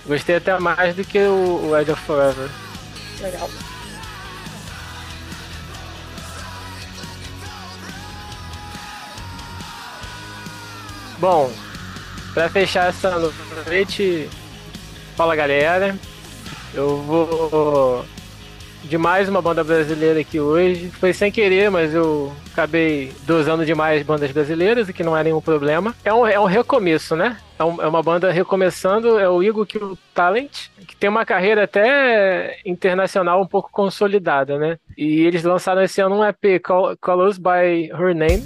Gostei 0.06 0.36
até 0.36 0.58
mais 0.58 0.94
do 0.94 1.04
que 1.04 1.18
o, 1.18 1.76
Edge 1.76 1.90
of 1.90 2.02
Forever. 2.02 2.48
Legal. 3.20 3.50
Bom, 11.18 11.50
para 12.34 12.48
fechar 12.50 12.90
essa 12.90 13.18
noite, 13.66 14.28
fala 15.16 15.34
galera. 15.34 15.96
Eu 16.74 17.00
vou 17.02 18.04
de 18.84 18.98
mais 18.98 19.28
uma 19.28 19.40
banda 19.40 19.64
brasileira 19.64 20.20
aqui 20.20 20.38
hoje. 20.38 20.90
Foi 20.90 21.12
sem 21.12 21.32
querer, 21.32 21.70
mas 21.70 21.94
eu 21.94 22.32
acabei 22.52 23.12
dosando 23.26 23.64
demais 23.64 24.02
bandas 24.02 24.30
brasileiras, 24.30 24.88
o 24.88 24.92
que 24.92 25.02
não 25.02 25.16
é 25.16 25.24
nenhum 25.24 25.40
problema. 25.40 25.94
É 26.04 26.12
um, 26.12 26.26
é 26.26 26.38
um 26.38 26.44
recomeço, 26.44 27.16
né? 27.16 27.36
É, 27.58 27.64
um, 27.64 27.80
é 27.80 27.86
uma 27.86 28.02
banda 28.02 28.30
recomeçando, 28.30 29.18
é 29.18 29.28
o 29.28 29.42
Igor 29.42 29.66
Kill 29.66 29.98
Talent, 30.14 30.68
que 30.86 30.96
tem 30.96 31.08
uma 31.08 31.24
carreira 31.24 31.64
até 31.64 32.58
internacional 32.64 33.40
um 33.40 33.46
pouco 33.46 33.70
consolidada, 33.72 34.58
né? 34.58 34.78
E 34.96 35.22
eles 35.22 35.42
lançaram 35.42 35.82
esse 35.82 36.00
ano 36.00 36.20
um 36.20 36.24
EP, 36.24 36.62
Call, 36.62 36.96
Call 36.96 37.26
Us 37.26 37.38
By 37.38 37.90
Her 37.92 38.14
Name 38.14 38.44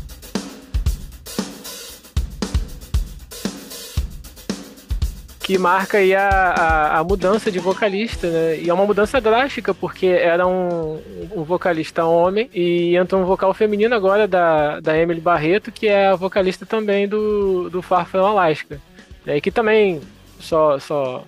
que 5.49 5.57
marca 5.57 5.97
aí 5.97 6.15
a, 6.15 6.29
a, 6.29 6.99
a, 6.99 7.05
mudança 7.05 7.51
de 7.51 7.59
vocalista, 7.59 8.29
né? 8.29 8.59
E 8.59 8.69
é 8.69 8.75
uma 8.75 8.85
mudança 8.85 9.19
drástica, 9.19 9.73
porque 9.73 10.05
era 10.05 10.47
um, 10.47 11.01
um 11.35 11.43
vocalista 11.43 12.05
homem 12.05 12.51
e 12.53 12.95
entra 12.95 13.17
um 13.17 13.25
vocal 13.25 13.55
feminino 13.55 13.95
agora 13.95 14.29
da, 14.29 14.79
da 14.79 14.95
Emily 14.95 15.23
Barreto, 15.23 15.73
que 15.73 15.89
é 15.89 16.09
a 16.09 16.17
vocalista 16.17 16.67
também 16.67 17.09
do, 17.09 17.71
do 17.71 17.81
Far 17.81 18.07
From 18.07 18.27
Alaska. 18.27 18.79
Né? 19.25 19.41
Que 19.41 19.51
também 19.51 20.03
só, 20.39 20.79
só 20.79 21.25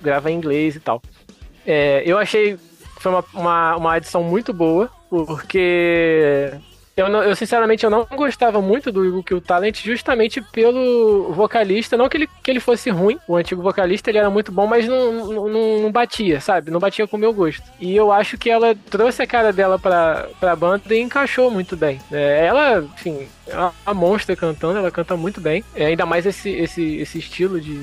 grava 0.00 0.30
em 0.30 0.36
inglês 0.36 0.76
e 0.76 0.80
tal. 0.80 1.02
É, 1.66 2.04
eu 2.06 2.18
achei 2.18 2.56
foi 3.00 3.10
uma, 3.10 3.24
uma, 3.34 3.76
uma 3.78 3.96
edição 3.96 4.22
muito 4.22 4.52
boa. 4.52 4.88
Porque 5.08 6.52
eu, 6.96 7.08
não- 7.08 7.22
eu, 7.22 7.36
sinceramente 7.36 7.84
eu 7.84 7.90
não 7.90 8.06
gostava 8.16 8.60
muito 8.60 8.90
do 8.90 9.04
Eagle 9.04 9.22
Kill 9.22 9.40
Talent 9.40 9.82
justamente 9.84 10.40
pelo 10.40 11.32
vocalista. 11.32 11.96
Não 11.96 12.08
que 12.08 12.16
ele, 12.16 12.28
que 12.42 12.50
ele 12.50 12.60
fosse 12.60 12.88
ruim, 12.90 13.18
o 13.28 13.36
antigo 13.36 13.62
vocalista 13.62 14.10
ele 14.10 14.18
era 14.18 14.30
muito 14.30 14.50
bom, 14.50 14.66
mas 14.66 14.86
não, 14.88 15.12
não, 15.32 15.48
não- 15.82 15.92
batia, 15.92 16.40
sabe? 16.40 16.70
Não 16.70 16.80
batia 16.80 17.06
com 17.06 17.16
o 17.16 17.20
meu 17.20 17.32
gosto. 17.32 17.62
E 17.80 17.94
eu 17.96 18.10
acho 18.12 18.36
que 18.36 18.50
ela 18.50 18.74
trouxe 18.90 19.22
a 19.22 19.26
cara 19.26 19.52
dela 19.52 19.78
pra, 19.78 20.26
pra 20.40 20.56
banda 20.56 20.94
e 20.94 21.00
encaixou 21.00 21.50
muito 21.50 21.76
bem. 21.76 22.00
É, 22.12 22.46
ela, 22.46 22.80
enfim, 22.94 23.26
é 23.46 23.56
uma 23.56 23.94
monstra 23.94 24.34
cantando, 24.36 24.78
ela 24.78 24.90
canta 24.90 25.16
muito 25.16 25.40
bem. 25.40 25.62
É, 25.74 25.86
ainda 25.86 26.04
mais 26.04 26.26
esse, 26.26 26.50
esse, 26.50 26.96
esse 26.96 27.18
estilo 27.18 27.60
de, 27.60 27.78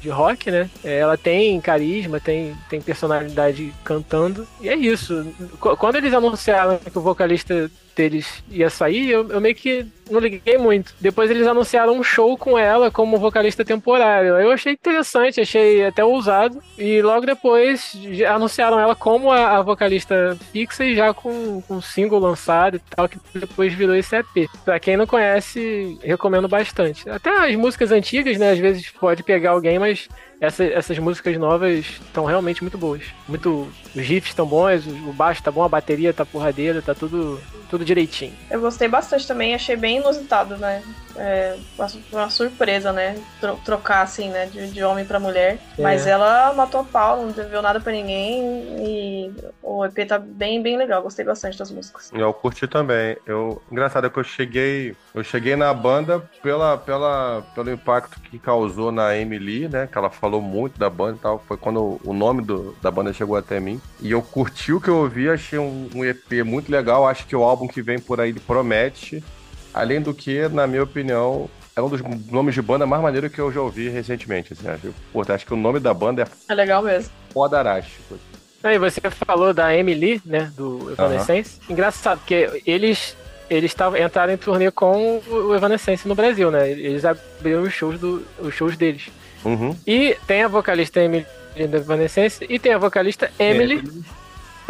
de 0.00 0.08
rock, 0.10 0.50
né? 0.50 0.68
É, 0.84 0.98
Ela 0.98 1.16
tem 1.16 1.60
carisma, 1.60 2.20
tem, 2.20 2.54
tem 2.68 2.80
personalidade 2.80 3.72
cantando. 3.84 4.46
E 4.60 4.68
é 4.68 4.74
isso. 4.76 5.26
Qu- 5.60 5.76
Quando 5.76 5.96
eles 5.96 6.12
anunciaram 6.12 6.78
que 6.78 6.98
o 6.98 7.02
vocalista 7.02 7.70
deles 7.98 8.44
ia 8.48 8.70
sair, 8.70 9.10
eu, 9.10 9.28
eu 9.28 9.40
meio 9.40 9.56
que 9.56 9.84
não 10.08 10.20
liguei 10.20 10.56
muito. 10.56 10.94
Depois 11.00 11.30
eles 11.30 11.46
anunciaram 11.46 11.94
um 11.94 12.02
show 12.02 12.38
com 12.38 12.56
ela 12.56 12.90
como 12.90 13.18
vocalista 13.18 13.64
temporário. 13.64 14.38
Eu 14.38 14.52
achei 14.52 14.72
interessante, 14.72 15.40
achei 15.40 15.84
até 15.84 16.04
ousado. 16.04 16.62
E 16.78 17.02
logo 17.02 17.26
depois 17.26 17.92
anunciaram 18.32 18.78
ela 18.78 18.94
como 18.94 19.30
a, 19.30 19.58
a 19.58 19.62
vocalista 19.62 20.38
fixa 20.52 20.84
e 20.84 20.94
já 20.94 21.12
com, 21.12 21.60
com 21.62 21.74
um 21.74 21.82
single 21.82 22.20
lançado 22.20 22.76
e 22.76 22.78
tal, 22.78 23.08
que 23.08 23.18
depois 23.34 23.74
virou 23.74 23.96
esse 23.96 24.16
EP. 24.16 24.48
Pra 24.64 24.78
quem 24.78 24.96
não 24.96 25.06
conhece, 25.06 25.98
recomendo 26.02 26.48
bastante. 26.48 27.08
Até 27.10 27.30
as 27.30 27.56
músicas 27.56 27.90
antigas, 27.90 28.38
né? 28.38 28.52
Às 28.52 28.58
vezes 28.58 28.90
pode 28.90 29.22
pegar 29.22 29.50
alguém, 29.50 29.78
mas 29.78 30.08
essa- 30.40 30.64
essas 30.64 30.98
músicas 30.98 31.36
novas 31.36 31.84
estão 31.86 32.24
realmente 32.24 32.62
muito 32.62 32.78
boas. 32.78 33.02
Muito, 33.28 33.68
os 33.94 34.02
riffs 34.02 34.30
estão 34.30 34.46
bons, 34.46 34.86
o 34.86 35.12
baixo 35.12 35.42
tá 35.42 35.50
bom, 35.50 35.62
a 35.64 35.68
bateria 35.68 36.12
tá 36.12 36.24
porradeira, 36.24 36.80
tá 36.82 36.94
tudo, 36.94 37.40
tudo 37.70 37.84
direitinho. 37.84 38.32
Eu 38.50 38.60
gostei 38.60 38.88
bastante 38.88 39.26
também, 39.26 39.54
achei 39.54 39.76
bem 39.76 39.98
inusitado, 39.98 40.56
né? 40.56 40.82
É, 41.18 41.56
uma, 41.76 41.88
su- 41.88 42.00
uma 42.12 42.30
surpresa, 42.30 42.92
né? 42.92 43.20
Tro- 43.40 43.58
trocar 43.64 44.02
assim, 44.02 44.28
né? 44.30 44.46
De, 44.46 44.68
de 44.70 44.82
homem 44.82 45.04
pra 45.04 45.18
mulher. 45.18 45.58
É. 45.76 45.82
Mas 45.82 46.06
ela 46.06 46.52
matou 46.54 46.80
a 46.80 46.84
pau, 46.84 47.22
não 47.22 47.32
deveu 47.32 47.60
nada 47.60 47.80
pra 47.80 47.92
ninguém. 47.92 48.42
E 48.80 49.32
o 49.62 49.84
EP 49.84 50.06
tá 50.06 50.18
bem, 50.18 50.62
bem 50.62 50.76
legal. 50.76 51.02
Gostei 51.02 51.24
bastante 51.24 51.58
das 51.58 51.70
músicas. 51.70 52.10
Eu 52.12 52.32
curti 52.32 52.66
também. 52.66 53.16
Eu, 53.26 53.60
engraçado 53.70 54.06
é 54.06 54.10
que 54.10 54.18
eu 54.18 54.24
cheguei, 54.24 54.96
eu 55.14 55.24
cheguei 55.24 55.56
na 55.56 55.72
banda 55.74 56.20
pela, 56.42 56.78
pela, 56.78 57.42
pelo 57.54 57.70
impacto 57.70 58.20
que 58.20 58.38
causou 58.38 58.92
na 58.92 59.16
Emily, 59.16 59.68
né? 59.68 59.88
Que 59.90 59.98
ela 59.98 60.10
falou 60.10 60.40
muito 60.40 60.78
da 60.78 60.88
banda 60.88 61.16
e 61.16 61.20
tal. 61.20 61.42
Foi 61.46 61.56
quando 61.56 62.00
o 62.04 62.12
nome 62.12 62.42
do, 62.42 62.76
da 62.80 62.90
banda 62.90 63.12
chegou 63.12 63.36
até 63.36 63.58
mim. 63.60 63.80
E 64.00 64.10
eu 64.12 64.22
curti 64.22 64.72
o 64.72 64.80
que 64.80 64.88
eu 64.88 64.98
ouvi, 64.98 65.28
achei 65.28 65.58
um, 65.58 65.88
um 65.94 66.04
EP 66.04 66.44
muito 66.44 66.70
legal. 66.70 67.06
Acho 67.06 67.26
que 67.26 67.34
o 67.34 67.42
álbum 67.42 67.66
que 67.66 67.82
vem 67.82 67.98
por 67.98 68.20
aí 68.20 68.30
ele 68.30 68.40
promete. 68.40 69.22
Além 69.72 70.00
do 70.00 70.12
que, 70.14 70.48
na 70.48 70.66
minha 70.66 70.82
opinião, 70.82 71.48
é 71.76 71.82
um 71.82 71.88
dos 71.88 72.00
nomes 72.30 72.54
de 72.54 72.62
banda 72.62 72.86
mais 72.86 73.02
maneiro 73.02 73.30
que 73.30 73.40
eu 73.40 73.52
já 73.52 73.60
ouvi 73.60 73.88
recentemente. 73.88 74.52
Assim, 74.52 74.68
acho, 74.68 74.94
Pô, 75.12 75.22
acho 75.26 75.46
que 75.46 75.54
o 75.54 75.56
nome 75.56 75.78
da 75.78 75.94
banda 75.94 76.22
é 76.22 76.52
É 76.52 76.54
legal 76.54 76.82
mesmo. 76.82 77.10
fodarástico. 77.32 78.18
Aí 78.62 78.78
você 78.78 79.00
falou 79.10 79.54
da 79.54 79.74
Emily, 79.74 80.20
né, 80.26 80.50
do 80.56 80.90
Evanescence. 80.90 81.60
Engraçado, 81.70 82.18
porque 82.18 82.62
eles 82.66 83.16
eles 83.48 83.72
tavam, 83.72 83.98
entraram 83.98 84.32
em 84.32 84.36
turnê 84.36 84.70
com 84.70 85.22
o 85.26 85.54
Evanescence 85.54 86.06
no 86.06 86.14
Brasil, 86.14 86.50
né? 86.50 86.70
Eles 86.70 87.04
abriram 87.04 87.62
os 87.62 87.72
shows, 87.72 87.98
do, 87.98 88.22
os 88.38 88.52
shows 88.54 88.76
deles. 88.76 89.08
Uhum. 89.44 89.74
E 89.86 90.16
tem 90.26 90.42
a 90.42 90.48
vocalista 90.48 91.00
Emily 91.00 91.26
do 91.56 91.76
Evanescence 91.76 92.44
e 92.48 92.58
tem 92.58 92.74
a 92.74 92.78
vocalista 92.78 93.30
Emily 93.38 93.82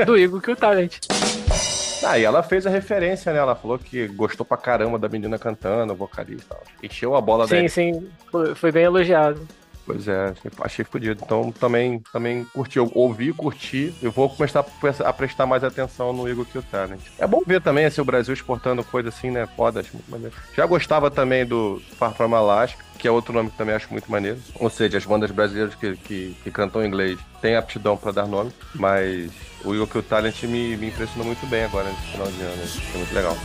do 0.06 0.16
Eagle 0.16 0.40
Kill 0.40 0.56
Talent. 0.56 0.98
Ah, 2.02 2.18
e 2.18 2.24
ela 2.24 2.42
fez 2.42 2.66
a 2.66 2.70
referência, 2.70 3.32
né? 3.32 3.38
Ela 3.38 3.54
falou 3.56 3.78
que 3.78 4.06
gostou 4.08 4.46
pra 4.46 4.56
caramba 4.56 4.98
da 4.98 5.08
menina 5.08 5.38
cantando, 5.38 5.94
vocalista. 5.94 6.56
Encheu 6.82 7.14
a 7.16 7.20
bola 7.20 7.46
Sim, 7.46 7.54
dela. 7.56 7.68
sim, 7.68 8.08
foi, 8.30 8.54
foi 8.54 8.70
bem 8.72 8.84
elogiado. 8.84 9.46
Pois 9.84 10.06
é, 10.06 10.34
achei- 10.60 10.84
fodido. 10.84 11.18
Então 11.24 11.50
também, 11.50 12.02
também 12.12 12.44
curti. 12.52 12.76
Eu 12.76 12.90
ouvi, 12.94 13.32
curti. 13.32 13.92
Eu 14.02 14.12
vou 14.12 14.28
começar 14.28 14.60
a 14.60 14.62
pre- 14.62 14.92
a 15.02 15.12
prestar 15.14 15.46
mais 15.46 15.64
atenção 15.64 16.12
no 16.12 16.44
Kill 16.44 16.62
Talent. 16.70 17.00
É 17.18 17.26
bom 17.26 17.42
ver 17.46 17.62
também 17.62 17.86
assim, 17.86 18.00
o 18.02 18.04
Brasil 18.04 18.34
exportando 18.34 18.84
coisa 18.84 19.08
assim, 19.08 19.30
né? 19.30 19.48
Foda, 19.56 19.80
acho 19.80 19.94
muito 19.94 20.10
maneiro. 20.10 20.34
Já 20.54 20.66
gostava 20.66 21.10
também 21.10 21.46
do 21.46 21.80
Far 21.98 22.12
From 22.12 22.34
Alaska, 22.34 22.84
que 22.98 23.08
é 23.08 23.10
outro 23.10 23.32
nome 23.32 23.50
que 23.50 23.56
também 23.56 23.74
acho 23.74 23.90
muito 23.90 24.10
maneiro. 24.12 24.38
Ou 24.56 24.68
seja, 24.68 24.98
as 24.98 25.06
bandas 25.06 25.30
brasileiras 25.30 25.74
que, 25.74 25.96
que, 25.96 26.36
que 26.44 26.50
cantam 26.50 26.84
em 26.84 26.86
inglês 26.86 27.18
têm 27.40 27.56
aptidão 27.56 27.96
pra 27.96 28.12
dar 28.12 28.26
nome, 28.26 28.52
mas 28.74 29.30
o 29.64 29.86
Kill 29.86 30.02
Talent 30.02 30.42
me, 30.44 30.76
me 30.76 30.88
impressionou 30.88 31.26
muito 31.26 31.46
bem 31.46 31.64
agora 31.64 31.88
nesse 31.90 32.02
final 32.12 32.26
de 32.28 32.42
ano. 32.42 32.66
Foi 32.66 32.98
muito 32.98 33.14
legal. 33.14 33.36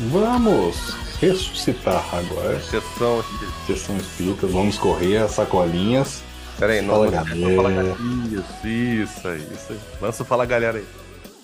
Vamos 0.00 0.94
ressuscitar 1.20 2.04
agora. 2.14 2.60
Sessão. 2.60 3.24
Sessão 3.66 3.96
espírita. 3.96 4.46
Vamos 4.46 4.78
correr 4.78 5.18
as 5.18 5.32
sacolinhas. 5.32 6.22
Pera 6.58 6.72
aí, 6.72 6.82
não, 6.82 6.94
Fala, 6.94 7.10
galera. 7.10 7.56
fala, 7.56 7.70
galera. 7.72 7.96
Isso, 8.30 8.68
isso 8.68 9.28
aí, 9.28 9.48
isso 9.52 9.72
aí. 9.72 9.80
Lança 10.00 10.22
o 10.22 10.26
Fala 10.26 10.46
Galera 10.46 10.78
aí. 10.78 10.86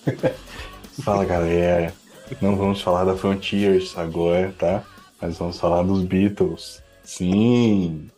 Fala 1.03 1.25
galera, 1.25 1.93
não 2.41 2.55
vamos 2.57 2.81
falar 2.81 3.05
da 3.05 3.15
Frontiers 3.15 3.97
agora, 3.97 4.53
tá? 4.57 4.83
Mas 5.21 5.37
vamos 5.37 5.59
falar 5.59 5.83
dos 5.83 6.03
Beatles. 6.03 6.81
Sim! 7.03 8.09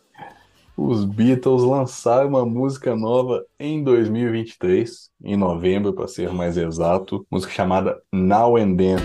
Os 0.76 1.04
Beatles 1.04 1.62
lançaram 1.62 2.30
uma 2.30 2.44
música 2.44 2.96
nova 2.96 3.44
em 3.60 3.84
2023, 3.84 5.08
em 5.22 5.36
novembro 5.36 5.92
para 5.92 6.08
ser 6.08 6.32
mais 6.32 6.56
exato, 6.56 7.24
música 7.30 7.52
chamada 7.52 7.96
Now 8.12 8.56
and 8.56 8.74
Then. 8.74 8.96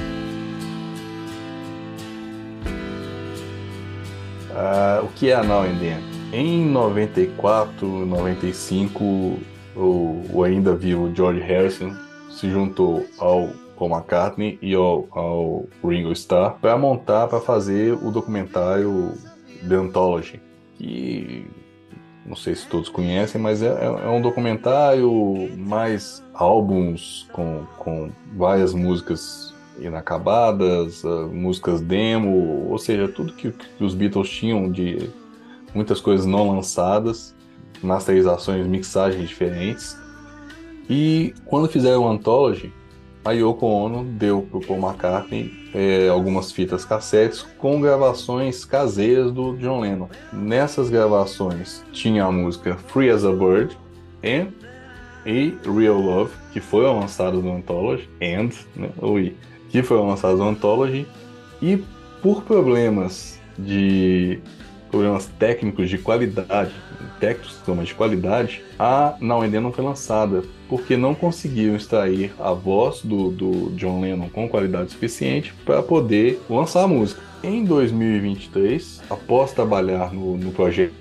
Ah, 4.51 5.01
o 5.03 5.09
que 5.09 5.29
é 5.29 5.35
a 5.35 5.43
Now 5.43 5.61
and 5.61 5.77
Then? 5.77 5.99
Em 6.33 6.65
94, 6.65 7.87
95, 7.87 9.39
o, 9.75 10.43
ainda 10.43 10.75
vivo 10.75 11.13
George 11.15 11.39
Harrison 11.39 11.93
se 12.31 12.49
juntou 12.49 13.05
ao 13.19 13.49
Paul 13.77 13.91
McCartney 13.91 14.57
e 14.59 14.73
ao, 14.73 15.07
ao 15.11 15.65
Ringo 15.83 16.11
Starr 16.13 16.57
para 16.59 16.75
montar, 16.79 17.27
para 17.27 17.39
fazer 17.39 17.93
o 17.93 18.09
documentário 18.09 19.13
The 19.67 19.75
Anthology, 19.75 20.41
que 20.75 21.45
não 22.29 22.35
sei 22.35 22.53
se 22.53 22.67
todos 22.67 22.87
conhecem, 22.89 23.41
mas 23.41 23.63
é, 23.63 23.67
é- 23.67 24.05
é 24.05 24.09
um 24.09 24.21
documentário 24.21 25.49
mais 25.57 26.23
álbuns 26.33 27.27
com, 27.33 27.65
com 27.77 28.11
várias 28.35 28.71
músicas 28.71 29.51
inacabadas, 29.79 31.03
ah, 31.03 31.27
músicas 31.27 31.81
demo, 31.81 32.67
ou 32.69 32.77
seja, 32.77 33.07
tudo 33.07 33.33
que, 33.33 33.51
que 33.51 33.83
os 33.83 33.95
Beatles 33.95 34.29
tinham 34.29 34.71
de 34.71 35.09
muitas 35.73 35.99
coisas 35.99 36.25
não 36.25 36.51
lançadas, 36.55 37.35
masterizações, 37.81 38.67
mixagens 38.67 39.27
diferentes. 39.27 39.97
E 40.89 41.33
quando 41.45 41.67
fizeram 41.67 42.03
o 42.03 42.07
Anthology, 42.09 42.71
a 43.23 43.31
Yoko 43.31 43.65
Ono 43.65 44.03
deu 44.03 44.41
pro 44.41 44.59
Paul 44.59 44.79
McCartney 44.79 45.69
eh, 45.73 46.07
algumas 46.09 46.51
fitas 46.51 46.85
cassetes 46.85 47.45
com 47.57 47.81
gravações 47.81 48.65
caseiras 48.65 49.31
do 49.31 49.55
John 49.57 49.81
Lennon. 49.81 50.07
Nessas 50.31 50.89
gravações 50.89 51.83
tinha 51.91 52.25
a 52.25 52.31
música 52.31 52.75
Free 52.87 53.09
as 53.09 53.25
a 53.25 53.31
Bird 53.31 53.77
and 54.23 54.47
e 55.25 55.57
Real 55.65 55.99
Love, 55.99 56.31
que 56.51 56.59
foi 56.59 56.85
lançado 56.85 57.41
no 57.41 57.55
Anthology, 57.55 58.09
and, 58.21 58.49
né, 58.75 58.89
que 59.69 59.83
foi 59.83 59.97
lançado 59.97 60.37
no 60.37 60.47
Anthology, 60.47 61.05
e 61.61 61.83
por 62.21 62.43
problemas 62.43 63.39
de 63.57 64.39
problemas 64.89 65.27
técnicos 65.37 65.89
de 65.89 65.97
qualidade, 65.97 66.73
técnicos 67.19 67.85
de 67.85 67.93
qualidade, 67.93 68.63
a 68.79 69.15
Now 69.19 69.43
and 69.43 69.51
Then 69.51 69.59
não 69.59 69.71
foi 69.71 69.83
lançada, 69.83 70.43
porque 70.69 70.95
não 70.95 71.15
conseguiram 71.15 71.75
extrair 71.75 72.31
a 72.39 72.53
voz 72.53 73.01
do, 73.01 73.31
do 73.31 73.71
John 73.71 73.99
Lennon 73.99 74.29
com 74.29 74.47
qualidade 74.47 74.91
suficiente 74.91 75.53
para 75.65 75.81
poder 75.81 76.39
lançar 76.47 76.83
a 76.83 76.87
música. 76.87 77.27
Em 77.41 77.63
2023, 77.63 79.01
após 79.09 79.53
trabalhar 79.53 80.13
no, 80.13 80.37
no 80.37 80.51
projeto 80.51 80.93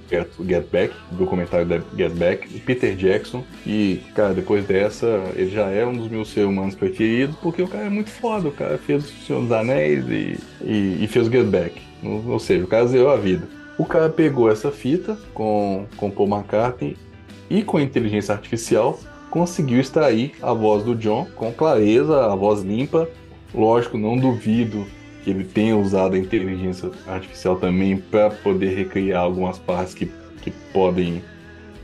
Get 0.46 0.66
Back, 0.70 0.94
documentário 1.10 1.66
da 1.66 1.80
Get 1.96 2.12
Back, 2.12 2.60
Peter 2.60 2.94
Jackson, 2.94 3.44
e, 3.66 4.00
cara, 4.14 4.32
depois 4.32 4.64
dessa, 4.64 5.06
ele 5.34 5.50
já 5.50 5.68
é 5.68 5.84
um 5.84 5.96
dos 5.96 6.08
meus 6.08 6.30
seres 6.30 6.48
humanos 6.48 6.76
preferidos, 6.76 7.36
porque 7.42 7.60
o 7.60 7.66
cara 7.66 7.86
é 7.86 7.90
muito 7.90 8.10
foda, 8.10 8.48
o 8.48 8.52
cara 8.52 8.78
fez 8.78 9.04
o 9.04 9.26
Senhor 9.26 9.42
dos 9.42 9.50
Anéis 9.50 10.04
e, 10.08 10.38
e, 10.62 11.04
e 11.04 11.08
fez 11.08 11.26
o 11.26 11.30
Get 11.30 11.46
Back. 11.46 11.82
Ou 12.02 12.38
seja, 12.38 12.64
o 12.64 12.68
cara 12.68 12.86
zerou 12.86 13.10
a 13.10 13.16
vida. 13.16 13.48
O 13.76 13.84
cara 13.84 14.08
pegou 14.08 14.48
essa 14.48 14.70
fita 14.70 15.18
com, 15.34 15.86
com 15.96 16.08
Paul 16.08 16.28
McCartney 16.28 16.96
e 17.50 17.62
com 17.62 17.80
inteligência 17.80 18.32
artificial 18.32 18.98
conseguiu 19.30 19.80
extrair 19.80 20.32
a 20.42 20.52
voz 20.52 20.84
do 20.84 20.94
John 20.94 21.26
com 21.36 21.52
clareza, 21.52 22.26
a 22.26 22.34
voz 22.34 22.62
limpa. 22.62 23.08
Lógico, 23.54 23.96
não 23.96 24.16
duvido 24.16 24.86
que 25.22 25.30
ele 25.30 25.44
tenha 25.44 25.76
usado 25.76 26.14
a 26.14 26.18
inteligência 26.18 26.90
artificial 27.06 27.56
também 27.56 27.96
para 27.96 28.30
poder 28.30 28.74
recriar 28.74 29.22
algumas 29.22 29.58
partes 29.58 29.94
que, 29.94 30.10
que 30.42 30.50
podem 30.72 31.22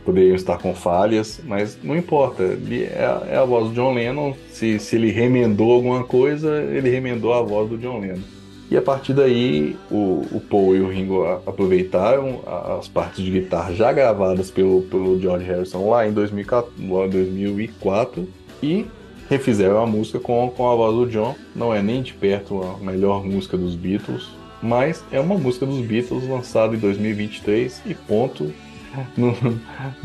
poderiam 0.05 0.37
estar 0.37 0.59
com 0.59 0.75
falhas, 0.75 1.41
mas 1.45 1.79
não 1.83 1.97
importa. 1.97 2.43
Ele 2.43 2.85
é, 2.85 3.21
é 3.31 3.37
a 3.37 3.45
voz 3.45 3.69
do 3.69 3.75
John 3.75 3.95
Lennon. 3.95 4.35
Se, 4.51 4.79
se 4.79 4.97
ele 4.97 5.11
remendou 5.11 5.73
alguma 5.73 6.05
coisa, 6.05 6.63
ele 6.63 6.91
remendou 6.91 7.33
a 7.33 7.43
voz 7.43 7.71
do 7.71 7.79
John 7.79 8.01
Lennon. 8.01 8.23
E 8.71 8.77
a 8.77 8.83
partir 8.83 9.13
daí, 9.13 9.77
o, 9.91 10.27
o 10.33 10.41
Paul 10.41 10.75
e 10.75 10.81
o 10.81 10.89
Ringo 10.89 11.25
aproveitaram 11.47 12.41
as 12.79 12.89
partes 12.89 13.23
de 13.25 13.31
guitarra 13.31 13.75
já 13.75 13.93
gravadas 13.93 14.51
pelo, 14.51 14.83
pelo 14.83 15.21
George 15.21 15.45
Harrison 15.47 15.89
lá 15.91 16.07
em 16.07 16.13
2004, 16.13 16.73
lá 16.89 17.05
em 17.07 17.11
2004 17.11 18.27
e 18.63 18.87
refizeram 19.29 19.83
a 19.83 19.87
música 19.87 20.19
com, 20.19 20.51
com 20.51 20.71
a 20.71 20.75
voz 20.75 20.95
do 20.97 21.07
John. 21.07 21.35
Não 21.55 21.75
é 21.75 21.83
nem 21.83 22.03
de 22.03 22.13
perto 22.15 22.63
a 22.63 22.83
melhor 22.83 23.25
música 23.25 23.57
dos 23.57 23.75
Beatles, 23.75 24.29
mas 24.63 25.05
é 25.13 25.21
uma 25.21 25.37
música 25.37 25.67
dos 25.67 25.81
Beatles 25.81 26.27
lançada 26.29 26.75
em 26.75 26.79
2023 26.79 27.83
e 27.87 27.95
ponto. 27.95 28.53
Não, 29.17 29.35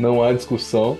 não 0.00 0.22
há 0.22 0.32
discussão. 0.32 0.98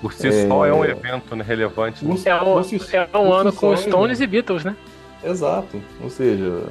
Por 0.00 0.12
si 0.12 0.46
só 0.46 0.64
é 0.64 0.72
um 0.72 0.84
É. 0.84 0.90
evento 0.92 1.34
né, 1.34 1.44
relevante. 1.46 2.04
né? 2.04 2.14
É 2.24 2.34
um, 2.40 2.60
é 2.60 3.18
um 3.18 3.32
ano 3.32 3.52
com 3.52 3.70
você- 3.76 3.88
Stones 3.88 4.20
e 4.20 4.26
Beatles, 4.28 4.62
né? 4.64 4.76
Exato. 5.24 5.80
Ou 6.02 6.10
seja, 6.10 6.62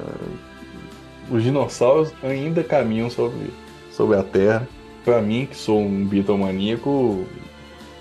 os 1.30 1.42
dinossauros 1.42 2.12
ainda 2.22 2.62
caminham 2.62 3.08
sobre, 3.08 3.50
sobre 3.90 4.16
a 4.16 4.22
Terra. 4.22 4.68
Pra 5.04 5.20
mim, 5.20 5.46
que 5.46 5.56
sou 5.56 5.80
um 5.80 6.04
Beatlemaníaco, 6.04 7.24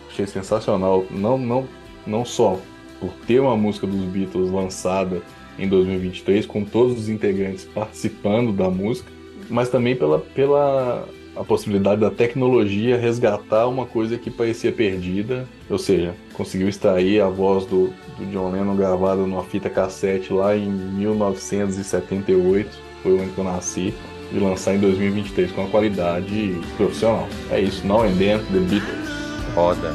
achei 0.09 0.27
sensacional. 0.27 1.05
Não, 1.09 1.37
não, 1.37 1.67
não 2.05 2.25
só 2.25 2.59
por 2.99 3.11
ter 3.25 3.39
uma 3.39 3.57
música 3.57 3.87
dos 3.87 4.01
Beatles 4.05 4.51
lançada 4.51 5.21
em 5.57 5.67
2023, 5.67 6.45
com 6.45 6.63
todos 6.63 6.97
os 6.97 7.09
integrantes 7.09 7.65
participando 7.65 8.51
da 8.51 8.69
música, 8.69 9.11
mas 9.49 9.69
também 9.69 9.95
pela, 9.95 10.19
pela 10.19 11.07
a 11.35 11.43
possibilidade 11.43 11.99
da 12.01 12.11
tecnologia 12.11 12.97
resgatar 12.97 13.67
uma 13.67 13.85
coisa 13.85 14.17
que 14.17 14.29
parecia 14.29 14.71
perdida, 14.71 15.47
ou 15.69 15.77
seja, 15.77 16.13
conseguiu 16.33 16.67
extrair 16.67 17.21
a 17.21 17.29
voz 17.29 17.65
do, 17.65 17.93
do 18.17 18.25
John 18.31 18.51
Lennon 18.51 18.75
gravada 18.75 19.21
numa 19.21 19.43
fita 19.43 19.69
cassete 19.69 20.33
lá 20.33 20.55
em 20.55 20.69
1978, 20.69 22.69
foi 23.01 23.13
o 23.13 23.21
ano 23.21 23.31
que 23.31 23.37
eu 23.37 23.43
nasci, 23.43 23.93
e 24.33 24.39
lançar 24.39 24.75
em 24.75 24.79
2023 24.79 25.51
com 25.51 25.61
uma 25.61 25.69
qualidade 25.69 26.57
profissional. 26.77 27.27
É 27.49 27.59
isso, 27.59 27.85
Now 27.85 28.03
and 28.03 28.15
Then, 28.17 28.39
The 28.39 28.59
Beatles. 28.59 29.11
Roda. 29.53 29.93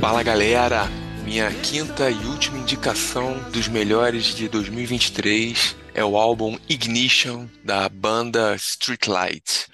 Fala 0.00 0.24
galera, 0.24 0.88
minha 1.24 1.48
quinta 1.50 2.10
e 2.10 2.26
última 2.26 2.58
indicação 2.58 3.36
dos 3.52 3.68
melhores 3.68 4.34
de 4.34 4.48
2023 4.48 5.81
é 5.94 6.04
o 6.04 6.16
álbum 6.16 6.58
Ignition 6.68 7.46
da 7.64 7.88
banda 7.88 8.54
Streetlight. 8.56 9.66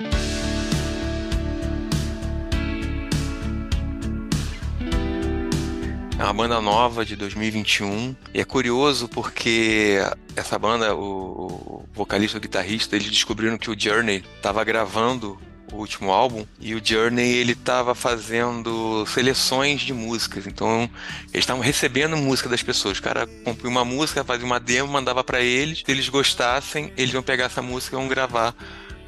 É 6.18 6.24
uma 6.24 6.32
banda 6.32 6.60
nova 6.60 7.04
de 7.04 7.14
2021 7.14 8.16
e 8.34 8.40
é 8.40 8.44
curioso 8.44 9.08
porque 9.08 9.98
essa 10.34 10.58
banda, 10.58 10.92
o, 10.94 11.84
vocalista 11.94 12.38
o 12.38 12.40
guitarrista, 12.40 12.96
eles 12.96 13.08
descobriram 13.08 13.56
que 13.56 13.70
o 13.70 13.78
Journey 13.78 14.24
estava 14.36 14.64
gravando 14.64 15.38
o 15.72 15.76
último 15.76 16.10
álbum 16.10 16.46
e 16.60 16.74
o 16.74 16.80
Journey 16.84 17.36
ele 17.36 17.52
estava 17.52 17.94
fazendo 17.94 19.04
seleções 19.06 19.82
de 19.82 19.92
músicas, 19.92 20.46
então 20.46 20.90
eles 21.32 21.44
estavam 21.44 21.62
recebendo 21.62 22.16
música 22.16 22.48
das 22.48 22.62
pessoas. 22.62 22.98
O 22.98 23.02
cara 23.02 23.26
compunha 23.44 23.70
uma 23.70 23.84
música, 23.84 24.24
fazia 24.24 24.46
uma 24.46 24.60
demo, 24.60 24.92
mandava 24.92 25.22
para 25.22 25.40
eles. 25.40 25.82
Se 25.84 25.90
eles 25.90 26.08
gostassem, 26.08 26.92
eles 26.96 27.12
iam 27.12 27.22
pegar 27.22 27.44
essa 27.44 27.62
música 27.62 27.96
e 27.96 27.98
iam 27.98 28.08
gravar 28.08 28.54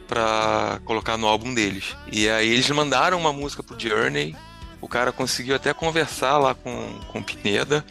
para 0.07 0.81
colocar 0.85 1.17
no 1.17 1.27
álbum 1.27 1.55
deles. 1.55 1.97
E 2.11 2.29
aí 2.29 2.49
eles 2.49 2.69
mandaram 2.71 3.19
uma 3.19 3.33
música 3.33 3.63
pro 3.63 3.79
Journey. 3.79 4.35
O 4.81 4.89
cara 4.89 5.13
conseguiu 5.13 5.55
até 5.55 5.73
conversar 5.73 6.39
lá 6.39 6.55
com, 6.55 6.99
com 7.09 7.21
o 7.21 7.25
Pineda. 7.25 7.85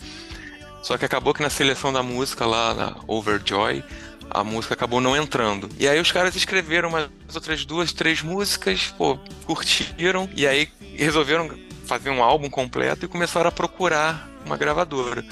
Só 0.82 0.98
que 0.98 1.06
acabou 1.06 1.34
que 1.34 1.42
na 1.42 1.50
seleção 1.50 1.92
da 1.94 2.02
música 2.02 2.46
lá, 2.46 2.74
na 2.74 2.96
Overjoy, 3.08 3.84
a 4.30 4.44
música 4.44 4.74
acabou 4.74 5.02
não 5.02 5.16
entrando. 5.16 5.70
E 5.78 5.88
aí 5.88 6.00
os 6.00 6.12
caras 6.12 6.36
escreveram 6.36 6.90
umas 6.90 7.10
outras 7.34 7.66
duas, 7.66 7.92
três 7.94 8.22
músicas, 8.22 8.94
pô, 8.98 9.18
curtiram, 9.46 10.30
e 10.36 10.48
aí 10.48 10.70
resolveram 10.96 11.50
fazer 11.86 12.10
um 12.10 12.24
álbum 12.24 12.50
completo 12.50 13.06
e 13.06 13.08
começaram 13.08 13.50
a 13.50 13.52
procurar 13.52 14.30
uma 14.46 14.58
gravadora. 14.58 15.26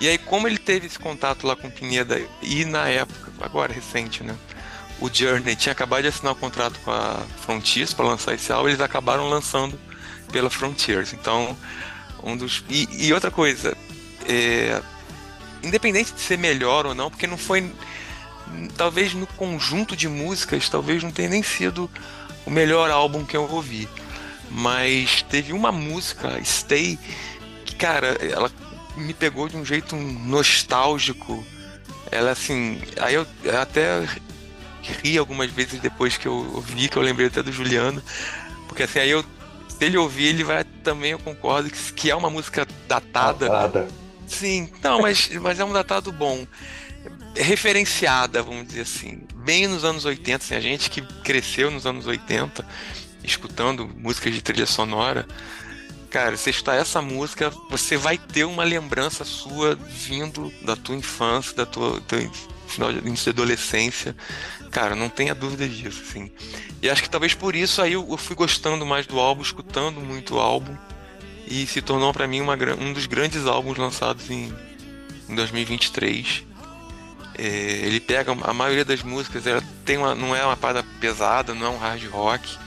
E 0.00 0.08
aí, 0.08 0.16
como 0.16 0.46
ele 0.46 0.58
teve 0.58 0.86
esse 0.86 0.98
contato 0.98 1.46
lá 1.46 1.56
com 1.56 1.68
Pineda, 1.68 2.20
e 2.40 2.64
na 2.64 2.88
época, 2.88 3.32
agora 3.40 3.72
recente, 3.72 4.22
né? 4.22 4.36
O 5.00 5.08
Journey 5.12 5.56
tinha 5.56 5.72
acabado 5.72 6.02
de 6.02 6.08
assinar 6.08 6.32
o 6.32 6.36
contrato 6.36 6.78
com 6.84 6.90
a 6.90 7.20
Frontiers 7.40 7.92
para 7.92 8.06
lançar 8.06 8.34
esse 8.34 8.52
álbum, 8.52 8.68
eles 8.68 8.80
acabaram 8.80 9.28
lançando 9.28 9.78
pela 10.32 10.50
Frontiers. 10.50 11.12
Então, 11.12 11.56
um 12.22 12.36
dos. 12.36 12.64
E, 12.68 13.06
e 13.06 13.12
outra 13.12 13.30
coisa, 13.30 13.76
é, 14.26 14.80
independente 15.62 16.12
de 16.12 16.20
ser 16.20 16.38
melhor 16.38 16.86
ou 16.86 16.94
não, 16.94 17.10
porque 17.10 17.26
não 17.26 17.38
foi. 17.38 17.70
Talvez 18.76 19.14
no 19.14 19.26
conjunto 19.26 19.96
de 19.96 20.08
músicas, 20.08 20.68
talvez 20.68 21.02
não 21.02 21.10
tenha 21.10 21.28
nem 21.28 21.42
sido 21.42 21.90
o 22.46 22.50
melhor 22.50 22.90
álbum 22.90 23.24
que 23.24 23.36
eu 23.36 23.48
ouvi. 23.50 23.88
Mas 24.50 25.22
teve 25.22 25.52
uma 25.52 25.70
música, 25.70 26.42
Stay, 26.42 26.98
que, 27.64 27.74
cara, 27.74 28.16
ela 28.20 28.50
me 28.96 29.12
pegou 29.12 29.48
de 29.48 29.56
um 29.56 29.64
jeito 29.64 29.94
nostálgico. 29.94 31.44
Ela, 32.10 32.30
assim. 32.30 32.80
Aí 33.00 33.14
eu 33.14 33.26
até 33.60 34.06
ri 35.02 35.18
algumas 35.18 35.50
vezes 35.50 35.80
depois 35.80 36.16
que 36.16 36.26
eu 36.26 36.34
ouvi, 36.54 36.88
que 36.88 36.96
eu 36.96 37.02
lembrei 37.02 37.26
até 37.26 37.42
do 37.42 37.52
Juliano. 37.52 38.02
Porque, 38.66 38.84
assim, 38.84 38.98
aí 38.98 39.10
eu. 39.10 39.24
Se 39.68 39.84
ele 39.84 39.96
ouvir, 39.96 40.26
ele 40.26 40.42
vai 40.42 40.64
também, 40.82 41.12
eu 41.12 41.18
concordo, 41.20 41.70
que, 41.70 41.92
que 41.92 42.10
é 42.10 42.14
uma 42.14 42.28
música 42.28 42.66
datada. 42.88 43.48
Nada. 43.48 43.88
Sim, 44.26 44.68
não, 44.82 45.00
mas, 45.00 45.30
mas 45.40 45.60
é 45.60 45.64
um 45.64 45.72
datado 45.72 46.10
bom. 46.10 46.46
Referenciada, 47.36 48.42
vamos 48.42 48.68
dizer 48.68 48.82
assim. 48.82 49.20
Bem 49.36 49.66
nos 49.66 49.84
anos 49.84 50.04
80, 50.04 50.44
assim, 50.44 50.54
a 50.54 50.60
gente 50.60 50.90
que 50.90 51.00
cresceu 51.22 51.70
nos 51.70 51.86
anos 51.86 52.06
80, 52.06 52.66
escutando 53.22 53.88
músicas 53.96 54.34
de 54.34 54.42
trilha 54.42 54.66
sonora. 54.66 55.26
Cara, 56.10 56.36
você 56.36 56.50
escutar 56.50 56.76
essa 56.76 57.02
música, 57.02 57.52
você 57.68 57.96
vai 57.96 58.16
ter 58.16 58.44
uma 58.44 58.64
lembrança 58.64 59.24
sua 59.24 59.74
vindo 59.74 60.52
da 60.62 60.74
tua 60.74 60.96
infância, 60.96 61.54
da 61.54 61.66
tua, 61.66 62.00
do 62.00 62.32
final 62.66 62.92
de 62.92 62.98
início 62.98 63.32
da 63.32 63.42
adolescência. 63.42 64.16
Cara, 64.70 64.94
não 64.94 65.08
tenha 65.08 65.34
dúvida 65.34 65.68
disso, 65.68 66.02
assim. 66.08 66.30
E 66.82 66.88
acho 66.88 67.02
que 67.02 67.10
talvez 67.10 67.34
por 67.34 67.54
isso 67.54 67.82
aí 67.82 67.92
eu, 67.92 68.06
eu 68.10 68.16
fui 68.16 68.34
gostando 68.34 68.84
mais 68.86 69.06
do 69.06 69.18
álbum, 69.18 69.42
escutando 69.42 70.00
muito 70.00 70.36
o 70.36 70.38
álbum 70.38 70.76
e 71.46 71.66
se 71.66 71.80
tornou 71.80 72.12
para 72.12 72.26
mim 72.26 72.40
uma, 72.40 72.56
um 72.78 72.92
dos 72.92 73.06
grandes 73.06 73.46
álbuns 73.46 73.78
lançados 73.78 74.30
em, 74.30 74.52
em 75.28 75.34
2023. 75.34 76.44
É, 77.38 77.42
ele 77.42 78.00
pega 78.00 78.32
a 78.42 78.52
maioria 78.52 78.84
das 78.84 79.02
músicas, 79.02 79.46
ela 79.46 79.62
tem 79.84 79.96
uma, 79.96 80.14
não 80.14 80.34
é 80.34 80.44
uma 80.44 80.56
parada 80.56 80.84
pesada, 81.00 81.54
não 81.54 81.66
é 81.66 81.70
um 81.70 81.78
hard 81.78 82.04
rock, 82.10 82.58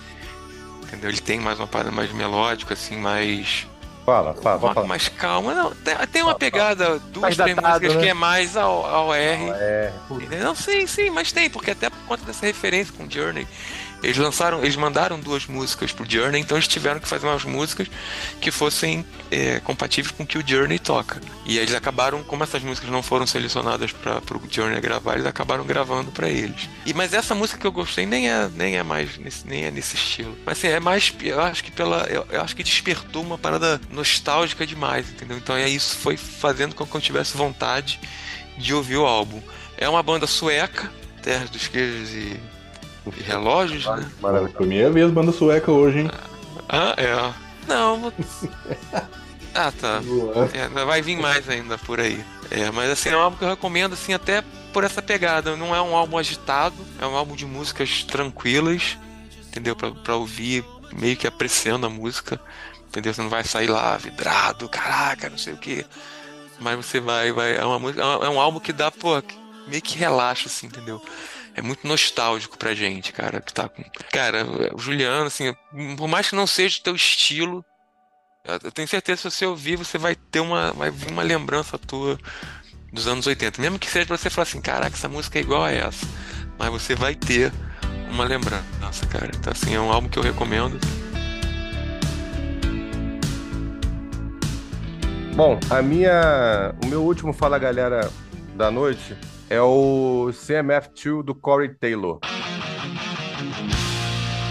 entendeu? 0.83 1.09
Ele 1.09 1.19
tem 1.19 1.39
mais 1.39 1.59
uma 1.59 1.67
parada 1.67 1.91
mais 1.91 2.11
melódica, 2.13 2.73
assim, 2.73 2.95
mais 2.95 3.67
Fala, 4.05 4.33
fala, 4.33 4.57
uma- 4.57 4.73
falar. 4.73 4.87
mais 4.87 5.07
calma. 5.09 5.53
Não, 5.53 5.71
tem, 5.75 5.95
tem 6.11 6.21
uma 6.23 6.35
pegada, 6.35 6.97
duas, 6.99 7.21
Mais 7.21 7.37
três 7.37 7.55
músicas 7.55 7.95
né? 7.95 8.01
que 8.01 8.07
é 8.09 8.13
mais 8.13 8.57
ao, 8.57 8.85
ao 8.85 9.13
R. 9.13 9.49
É, 9.51 9.91
Não, 10.41 10.55
sim, 10.55 10.87
sim, 10.87 11.09
mas 11.09 11.31
tem, 11.31 11.49
porque 11.49 11.71
até 11.71 11.89
por 11.89 11.99
conta 12.07 12.23
dessa 12.25 12.45
referência 12.45 12.93
com 12.97 13.03
o 13.03 13.11
Journey, 13.11 13.45
eles 14.03 14.17
lançaram, 14.17 14.63
eles 14.63 14.75
mandaram 14.75 15.19
duas 15.19 15.45
músicas 15.45 15.91
pro 15.91 16.09
Journey, 16.09 16.41
então 16.41 16.57
eles 16.57 16.67
tiveram 16.67 16.99
que 16.99 17.07
fazer 17.07 17.27
umas 17.27 17.43
músicas 17.43 17.87
que 18.39 18.51
fossem 18.51 19.05
é, 19.29 19.59
compatíveis 19.59 20.11
com 20.11 20.23
o 20.23 20.25
que 20.25 20.37
o 20.37 20.43
Journey 20.45 20.79
toca. 20.79 21.21
E 21.45 21.57
eles 21.57 21.73
acabaram, 21.73 22.23
como 22.23 22.43
essas 22.43 22.63
músicas 22.63 22.89
não 22.89 23.03
foram 23.03 23.27
selecionadas 23.27 23.91
para 23.91 24.19
pro 24.21 24.41
Journey 24.49 24.79
gravar, 24.81 25.13
eles 25.13 25.25
acabaram 25.25 25.63
gravando 25.63 26.11
para 26.11 26.29
eles. 26.29 26.69
E 26.85 26.93
mas 26.93 27.13
essa 27.13 27.35
música 27.35 27.59
que 27.59 27.67
eu 27.67 27.71
gostei 27.71 28.05
nem 28.05 28.29
é 28.29 28.49
nem 28.55 28.77
é 28.77 28.83
mais 28.83 29.17
nesse, 29.17 29.47
nem 29.47 29.65
é 29.65 29.71
nesse 29.71 29.95
estilo. 29.95 30.37
Mas 30.45 30.57
assim, 30.57 30.67
é 30.67 30.79
mais, 30.79 31.13
eu 31.21 31.41
acho 31.41 31.63
que 31.63 31.71
pela, 31.71 32.03
eu, 32.09 32.25
eu 32.29 32.41
acho 32.41 32.55
que 32.55 32.63
despertou 32.63 33.21
uma 33.23 33.37
parada 33.37 33.79
nostálgica 33.91 34.65
demais, 34.65 35.09
entendeu? 35.09 35.37
Então 35.37 35.55
é 35.55 35.69
isso 35.69 35.95
foi 35.95 36.17
fazendo 36.17 36.75
com 36.75 36.85
que 36.85 36.95
eu 36.95 37.01
tivesse 37.01 37.37
vontade 37.37 37.99
de 38.57 38.73
ouvir 38.73 38.97
o 38.97 39.05
álbum. 39.05 39.41
É 39.77 39.87
uma 39.87 40.03
banda 40.03 40.27
sueca, 40.27 40.91
Terra 41.21 41.45
dos 41.45 41.67
Queijos 41.67 42.09
e, 42.11 42.39
e 43.05 43.23
Relógios, 43.23 43.85
né? 43.85 44.11
maravilhoso. 44.21 44.55
Primeira 44.55 44.89
vez 44.91 45.09
banda 45.11 45.31
sueca 45.31 45.71
hoje, 45.71 45.99
hein? 45.99 46.11
Ah, 46.69 46.93
é. 46.97 47.33
Não, 47.67 48.11
Ah, 49.53 49.71
tá. 49.71 50.01
É, 50.53 50.67
vai 50.85 51.01
vir 51.01 51.17
mais 51.17 51.49
ainda 51.49 51.77
por 51.77 51.99
aí. 51.99 52.23
É, 52.49 52.71
mas 52.71 52.89
assim, 52.89 53.09
é 53.09 53.17
um 53.17 53.21
álbum 53.21 53.37
que 53.37 53.43
eu 53.43 53.49
recomendo, 53.49 53.93
assim, 53.93 54.13
até 54.13 54.43
por 54.71 54.83
essa 54.83 55.01
pegada. 55.01 55.55
Não 55.57 55.75
é 55.75 55.81
um 55.81 55.95
álbum 55.95 56.17
agitado, 56.17 56.75
é 56.99 57.05
um 57.05 57.15
álbum 57.15 57.35
de 57.35 57.45
músicas 57.45 58.03
tranquilas, 58.03 58.97
entendeu? 59.47 59.75
Pra, 59.75 59.91
pra 59.91 60.15
ouvir 60.15 60.63
meio 60.93 61.17
que 61.17 61.27
apreciando 61.27 61.85
a 61.85 61.89
música, 61.89 62.39
entendeu? 62.87 63.13
Você 63.13 63.21
não 63.21 63.29
vai 63.29 63.43
sair 63.43 63.67
lá 63.67 63.97
vidrado, 63.97 64.69
caraca, 64.69 65.29
não 65.29 65.37
sei 65.37 65.53
o 65.53 65.57
que. 65.57 65.85
Mas 66.59 66.77
você 66.77 66.99
vai, 67.01 67.31
vai. 67.33 67.57
É, 67.57 67.65
uma 67.65 67.79
música, 67.79 68.01
é 68.01 68.29
um 68.29 68.39
álbum 68.39 68.59
que 68.59 68.71
dá, 68.71 68.89
pô, 68.89 69.21
meio 69.67 69.81
que 69.81 69.97
relaxa, 69.97 70.47
assim, 70.47 70.67
entendeu? 70.67 71.01
É 71.53 71.61
muito 71.61 71.85
nostálgico 71.85 72.57
pra 72.57 72.73
gente, 72.73 73.11
cara, 73.11 73.41
que 73.41 73.53
tá 73.53 73.67
com. 73.67 73.83
Cara, 74.11 74.45
o 74.73 74.79
Juliano, 74.79 75.25
assim, 75.25 75.53
por 75.97 76.07
mais 76.07 76.29
que 76.29 76.35
não 76.35 76.47
seja 76.47 76.79
o 76.79 76.83
teu 76.83 76.95
estilo, 76.95 77.65
eu 78.63 78.71
tenho 78.71 78.87
certeza 78.87 79.17
que 79.17 79.29
se 79.29 79.37
você 79.37 79.45
ouvir, 79.45 79.75
você 79.75 79.97
vai 79.97 80.15
ter 80.15 80.39
uma. 80.39 80.71
Vai 80.71 80.91
uma 81.09 81.23
lembrança 81.23 81.77
tua 81.77 82.17
dos 82.91 83.07
anos 83.07 83.27
80. 83.27 83.61
Mesmo 83.61 83.77
que 83.77 83.89
seja 83.89 84.05
pra 84.05 84.17
você 84.17 84.29
falar 84.29 84.43
assim, 84.43 84.61
caraca, 84.61 84.95
essa 84.95 85.09
música 85.09 85.39
é 85.39 85.41
igual 85.41 85.63
a 85.63 85.71
essa. 85.71 86.05
Mas 86.57 86.69
você 86.69 86.95
vai 86.95 87.15
ter 87.15 87.51
uma 88.09 88.23
lembrança, 88.23 89.05
cara. 89.09 89.31
Então, 89.35 89.51
assim, 89.51 89.75
é 89.75 89.79
um 89.79 89.91
álbum 89.91 90.07
que 90.07 90.17
eu 90.17 90.23
recomendo. 90.23 90.79
Bom, 95.35 95.59
a 95.69 95.81
minha. 95.81 96.73
O 96.83 96.87
meu 96.87 97.03
último 97.03 97.33
Fala 97.33 97.59
Galera 97.59 98.09
da 98.55 98.71
noite 98.71 99.17
é 99.51 99.61
o 99.61 100.29
CMF2 100.31 101.23
do 101.23 101.35
Corey 101.35 101.67
Taylor. 101.67 102.19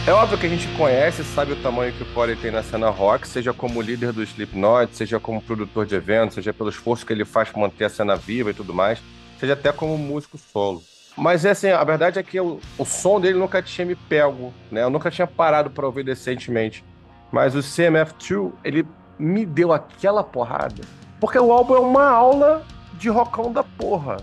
É 0.06 0.12
óbvio 0.12 0.36
que 0.36 0.44
a 0.44 0.48
gente 0.50 0.68
conhece, 0.76 1.24
sabe 1.24 1.54
o 1.54 1.62
tamanho 1.62 1.90
que 1.94 2.02
o 2.02 2.12
Corey 2.12 2.36
tem 2.36 2.50
na 2.50 2.62
cena 2.62 2.90
rock, 2.90 3.26
seja 3.26 3.54
como 3.54 3.80
líder 3.80 4.12
do 4.12 4.22
Slipknot, 4.22 4.94
seja 4.94 5.18
como 5.18 5.40
produtor 5.40 5.86
de 5.86 5.94
eventos, 5.94 6.34
seja 6.34 6.52
pelo 6.52 6.68
esforço 6.68 7.06
que 7.06 7.14
ele 7.14 7.24
faz 7.24 7.48
para 7.48 7.62
manter 7.62 7.86
a 7.86 7.88
cena 7.88 8.14
viva 8.14 8.50
e 8.50 8.54
tudo 8.54 8.74
mais, 8.74 9.00
seja 9.38 9.54
até 9.54 9.72
como 9.72 9.96
músico 9.96 10.36
solo. 10.36 10.82
Mas 11.16 11.46
é 11.46 11.52
assim, 11.52 11.70
a 11.70 11.82
verdade 11.82 12.18
é 12.18 12.22
que 12.22 12.38
o, 12.38 12.60
o 12.76 12.84
som 12.84 13.18
dele 13.18 13.38
nunca 13.38 13.62
tinha 13.62 13.86
me 13.86 13.94
pego, 13.94 14.52
né? 14.70 14.82
Eu 14.82 14.90
nunca 14.90 15.10
tinha 15.10 15.26
parado 15.26 15.70
para 15.70 15.86
ouvir 15.86 16.04
decentemente. 16.04 16.84
Mas 17.32 17.54
o 17.54 17.60
CMF2, 17.60 18.52
ele 18.62 18.86
me 19.18 19.46
deu 19.46 19.72
aquela 19.72 20.22
porrada. 20.22 20.82
Porque 21.18 21.38
o 21.38 21.50
álbum 21.50 21.74
é 21.74 21.80
uma 21.80 22.06
aula 22.06 22.66
de 22.98 23.08
rockão 23.08 23.50
da 23.50 23.64
porra. 23.64 24.18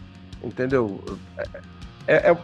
Entendeu? 0.48 1.04
É, 2.08 2.32
é, 2.32 2.38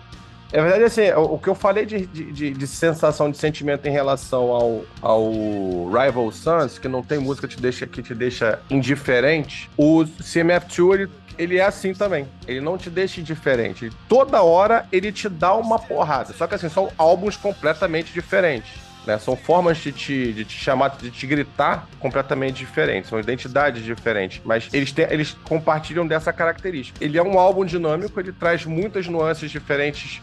é 0.54 0.62
verdade, 0.62 0.84
assim, 0.84 1.12
o, 1.14 1.40
que 1.40 1.48
eu 1.48 1.56
falei 1.56 1.84
de, 1.86 2.06
de, 2.06 2.52
de, 2.52 2.68
sensação, 2.68 3.32
de 3.32 3.38
sentimento 3.38 3.88
em 3.88 3.92
relação 3.92 4.52
ao, 4.52 4.86
ao 5.02 5.32
Rival 5.88 6.32
Sons, 6.32 6.78
que 6.78 6.88
não 6.88 7.02
tem 7.02 7.18
música 7.18 7.48
que 7.48 7.56
te 7.56 7.62
deixa, 7.62 7.88
que 7.88 8.04
te 8.04 8.14
deixa 8.14 8.60
indiferente, 8.70 9.68
o 9.76 10.04
CMF2, 10.04 10.94
ele, 10.94 11.10
ele 11.40 11.58
é 11.58 11.66
assim 11.66 11.94
também. 11.94 12.28
Ele 12.48 12.62
não 12.62 12.78
te 12.78 12.90
deixa 12.90 13.20
indiferente. 13.20 13.90
Toda 14.08 14.44
hora 14.44 14.86
ele 14.92 15.12
te 15.12 15.28
dá 15.28 15.56
uma 15.56 15.80
porrada. 15.80 16.34
Só 16.34 16.46
que 16.46 16.54
assim, 16.54 16.70
são 16.70 16.92
álbuns 16.98 17.36
completamente 17.36 18.14
diferentes. 18.14 18.93
Né? 19.06 19.18
São 19.20 19.36
formas 19.36 19.78
de 19.78 19.92
te, 19.92 20.34
de 20.34 20.46
te 20.46 20.58
chamar, 20.58 20.90
de 20.90 21.12
te 21.12 21.28
gritar 21.28 21.88
completamente 22.00 22.58
diferentes, 22.58 23.10
são 23.10 23.20
identidades 23.20 23.84
diferentes, 23.84 24.42
mas 24.46 24.70
eles, 24.74 24.94
eles 25.10 25.38
compartilham 25.44 26.08
dessa 26.08 26.32
característica. 26.32 27.04
Ele 27.04 27.18
é 27.18 27.24
um 27.24 27.38
álbum 27.38 27.66
dinâmico, 27.66 28.20
ele 28.20 28.32
traz 28.32 28.66
muitas 28.66 29.08
nuances 29.08 29.52
diferentes 29.52 30.22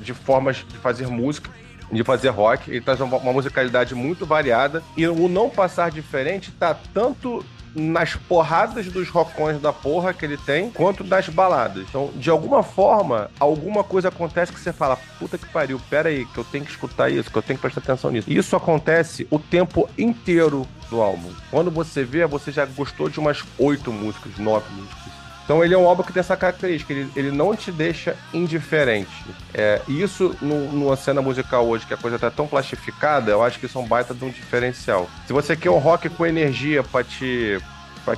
de 0.00 0.14
formas 0.14 0.64
de 0.68 0.76
fazer 0.78 1.06
música, 1.08 1.50
de 1.92 2.04
fazer 2.04 2.28
rock, 2.28 2.70
ele 2.70 2.80
traz 2.80 3.00
uma, 3.00 3.16
uma 3.16 3.32
musicalidade 3.32 3.94
muito 3.94 4.24
variada, 4.24 4.82
e 4.96 5.06
o 5.06 5.28
não 5.28 5.50
passar 5.50 5.90
diferente 5.90 6.52
tá 6.52 6.74
tanto 6.94 7.44
nas 7.74 8.14
porradas 8.14 8.86
dos 8.86 9.08
rocões 9.08 9.60
da 9.60 9.72
porra 9.72 10.12
que 10.12 10.24
ele 10.24 10.36
tem, 10.36 10.70
quanto 10.70 11.04
das 11.04 11.28
baladas. 11.28 11.86
Então, 11.88 12.10
de 12.16 12.30
alguma 12.30 12.62
forma, 12.62 13.30
alguma 13.38 13.84
coisa 13.84 14.08
acontece 14.08 14.52
que 14.52 14.60
você 14.60 14.72
fala, 14.72 14.98
puta 15.18 15.38
que 15.38 15.46
pariu, 15.46 15.80
pera 15.90 16.08
aí, 16.08 16.24
que 16.26 16.38
eu 16.38 16.44
tenho 16.44 16.64
que 16.64 16.70
escutar 16.70 17.10
isso, 17.10 17.30
que 17.30 17.38
eu 17.38 17.42
tenho 17.42 17.58
que 17.58 17.62
prestar 17.62 17.80
atenção 17.80 18.10
nisso. 18.10 18.30
Isso 18.30 18.56
acontece 18.56 19.26
o 19.30 19.38
tempo 19.38 19.88
inteiro 19.96 20.66
do 20.88 21.00
álbum. 21.00 21.30
Quando 21.50 21.70
você 21.70 22.04
vê, 22.04 22.26
você 22.26 22.50
já 22.50 22.64
gostou 22.66 23.08
de 23.08 23.20
umas 23.20 23.44
oito 23.58 23.92
músicas, 23.92 24.36
nove 24.38 24.66
músicas. 24.74 25.19
Então 25.50 25.64
ele 25.64 25.74
é 25.74 25.76
um 25.76 25.88
álbum 25.88 26.04
que 26.04 26.12
tem 26.12 26.20
essa 26.20 26.36
característica, 26.36 26.92
ele, 26.92 27.10
ele 27.16 27.32
não 27.32 27.56
te 27.56 27.72
deixa 27.72 28.16
indiferente. 28.32 29.10
É, 29.52 29.82
isso 29.88 30.32
no, 30.40 30.70
numa 30.70 30.94
cena 30.94 31.20
musical 31.20 31.66
hoje, 31.66 31.84
que 31.84 31.92
a 31.92 31.96
coisa 31.96 32.20
tá 32.20 32.30
tão 32.30 32.46
plastificada, 32.46 33.32
eu 33.32 33.42
acho 33.42 33.58
que 33.58 33.66
isso 33.66 33.76
é 33.76 33.80
um 33.80 33.84
baita 33.84 34.14
de 34.14 34.24
um 34.24 34.30
diferencial. 34.30 35.10
Se 35.26 35.32
você 35.32 35.56
quer 35.56 35.70
um 35.70 35.78
rock 35.78 36.08
com 36.08 36.24
energia 36.24 36.84
para 36.84 37.02
te, 37.02 37.60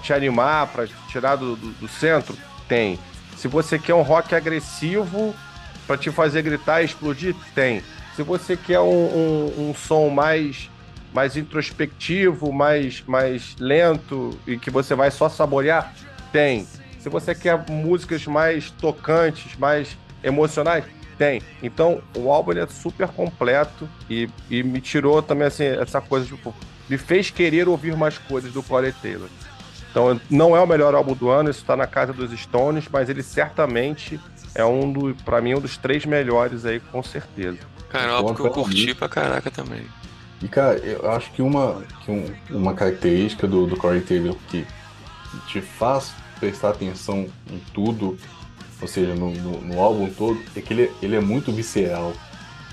te 0.03 0.13
animar, 0.13 0.67
para 0.67 0.87
tirar 1.09 1.37
do, 1.37 1.57
do, 1.57 1.71
do 1.71 1.89
centro, 1.89 2.37
tem. 2.69 2.99
Se 3.39 3.49
você 3.49 3.79
quer 3.79 3.95
um 3.95 4.03
rock 4.03 4.35
agressivo 4.35 5.35
para 5.87 5.97
te 5.97 6.11
fazer 6.11 6.43
gritar 6.43 6.83
e 6.83 6.85
explodir, 6.85 7.35
tem. 7.55 7.83
Se 8.15 8.23
você 8.23 8.59
quer 8.59 8.81
um, 8.81 8.85
um, 8.85 9.71
um 9.71 9.75
som 9.75 10.11
mais 10.11 10.71
mais 11.15 11.35
introspectivo, 11.39 12.53
mais, 12.53 13.03
mais 13.07 13.57
lento 13.59 14.39
e 14.47 14.59
que 14.59 14.71
você 14.71 14.95
vai 14.95 15.11
só 15.11 15.31
saborear, 15.31 15.95
tem. 16.31 16.67
Se 17.03 17.09
você 17.09 17.35
quer 17.35 17.69
músicas 17.69 18.25
mais 18.29 18.71
tocantes, 18.71 19.57
mais 19.57 19.99
emocionais, 20.23 20.85
tem. 21.19 21.43
Então, 21.61 22.01
o 22.17 22.31
álbum 22.31 22.53
é 22.53 22.65
super 22.69 23.09
completo 23.09 23.89
e, 24.09 24.31
e 24.49 24.63
me 24.63 24.81
tirou 24.81 25.21
também, 25.21 25.49
assim, 25.49 25.65
essa 25.65 26.01
coisa, 26.01 26.27
tipo, 26.27 26.55
me 26.89 26.97
fez 26.97 27.29
querer 27.29 27.69
ouvir 27.69 27.97
mais 27.97 28.19
coisas 28.19 28.53
do 28.53 28.63
Corey 28.63 28.93
Taylor. 28.93 29.29
Então, 29.91 30.21
não 30.31 30.57
é 30.57 30.61
o 30.61 30.67
melhor 30.67 30.95
álbum 30.95 31.13
do 31.13 31.29
ano, 31.29 31.51
isso 31.51 31.61
está 31.61 31.77
na 31.77 31.89
casa 31.89 32.13
dos 32.13 32.31
Stones, 32.39 32.85
mas 32.91 33.11
ele 33.11 33.25
certamente 33.25 34.21
é 34.55 34.65
um 34.65 34.93
do, 34.93 35.13
para 35.25 35.41
mim, 35.41 35.55
um 35.55 35.61
dos 35.61 35.77
três 35.77 36.07
melhores 36.07 36.65
aí, 36.65 36.79
com 36.79 37.03
certeza. 37.03 37.59
Cara, 37.91 38.07
é 38.07 38.13
um 38.13 38.15
álbum 38.15 38.35
que 38.35 38.41
eu 38.43 38.51
curti 38.51 38.95
pra 38.95 39.09
caraca 39.09 39.51
também. 39.51 39.83
E, 40.41 40.47
cara, 40.47 40.79
eu 40.79 41.11
acho 41.11 41.33
que 41.33 41.43
uma, 41.43 41.83
que 42.05 42.13
um, 42.13 42.33
uma 42.49 42.75
característica 42.75 43.49
do, 43.49 43.67
do 43.67 43.77
Corey 43.77 44.01
Taylor 44.01 44.37
que 44.49 44.65
te 45.49 45.61
faz 45.61 46.13
prestar 46.43 46.71
atenção 46.71 47.29
em 47.49 47.61
tudo, 47.73 48.19
ou 48.81 48.89
seja, 48.89 49.15
no, 49.15 49.31
no, 49.31 49.61
no 49.61 49.81
álbum 49.81 50.11
todo, 50.11 50.43
é 50.57 50.61
que 50.61 50.75
ele, 50.75 50.91
ele 51.01 51.15
é 51.15 51.21
muito 51.21 51.53
visceral. 51.53 52.13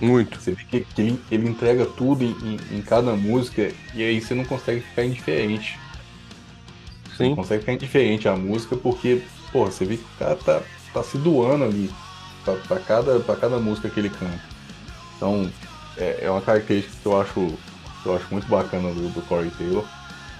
Muito. 0.01 0.41
Você 0.41 0.53
vê 0.53 0.63
que, 0.63 0.81
que 0.81 1.01
ele, 1.01 1.21
ele, 1.29 1.47
entrega 1.47 1.85
tudo 1.85 2.23
em, 2.23 2.57
em, 2.71 2.81
cada 2.81 3.13
música 3.13 3.71
e 3.93 4.01
aí 4.01 4.19
você 4.19 4.33
não 4.33 4.43
consegue 4.43 4.81
ficar 4.81 5.03
indiferente. 5.03 5.77
Sim. 7.09 7.15
Você 7.15 7.29
não 7.29 7.35
consegue 7.35 7.59
ficar 7.59 7.73
indiferente 7.73 8.27
à 8.27 8.35
música 8.35 8.75
porque, 8.75 9.21
pô, 9.51 9.65
você 9.65 9.85
vê 9.85 9.97
que 9.97 10.03
o 10.03 10.17
cara 10.17 10.35
tá, 10.35 10.63
tá 10.91 11.03
se 11.03 11.19
doando 11.19 11.65
ali 11.65 11.91
pra, 12.43 12.55
pra, 12.55 12.79
cada, 12.79 13.19
pra 13.19 13.35
cada 13.35 13.59
música 13.59 13.87
que 13.87 13.99
ele 13.99 14.09
canta. 14.09 14.41
Então, 15.15 15.51
é, 15.95 16.21
é 16.23 16.31
uma 16.31 16.41
característica 16.41 16.95
que 16.99 17.05
eu 17.05 17.21
acho, 17.21 17.53
que 18.01 18.09
eu 18.09 18.15
acho 18.15 18.25
muito 18.31 18.47
bacana 18.47 18.91
do, 18.91 19.09
do 19.09 19.21
Corey 19.27 19.51
Taylor. 19.51 19.85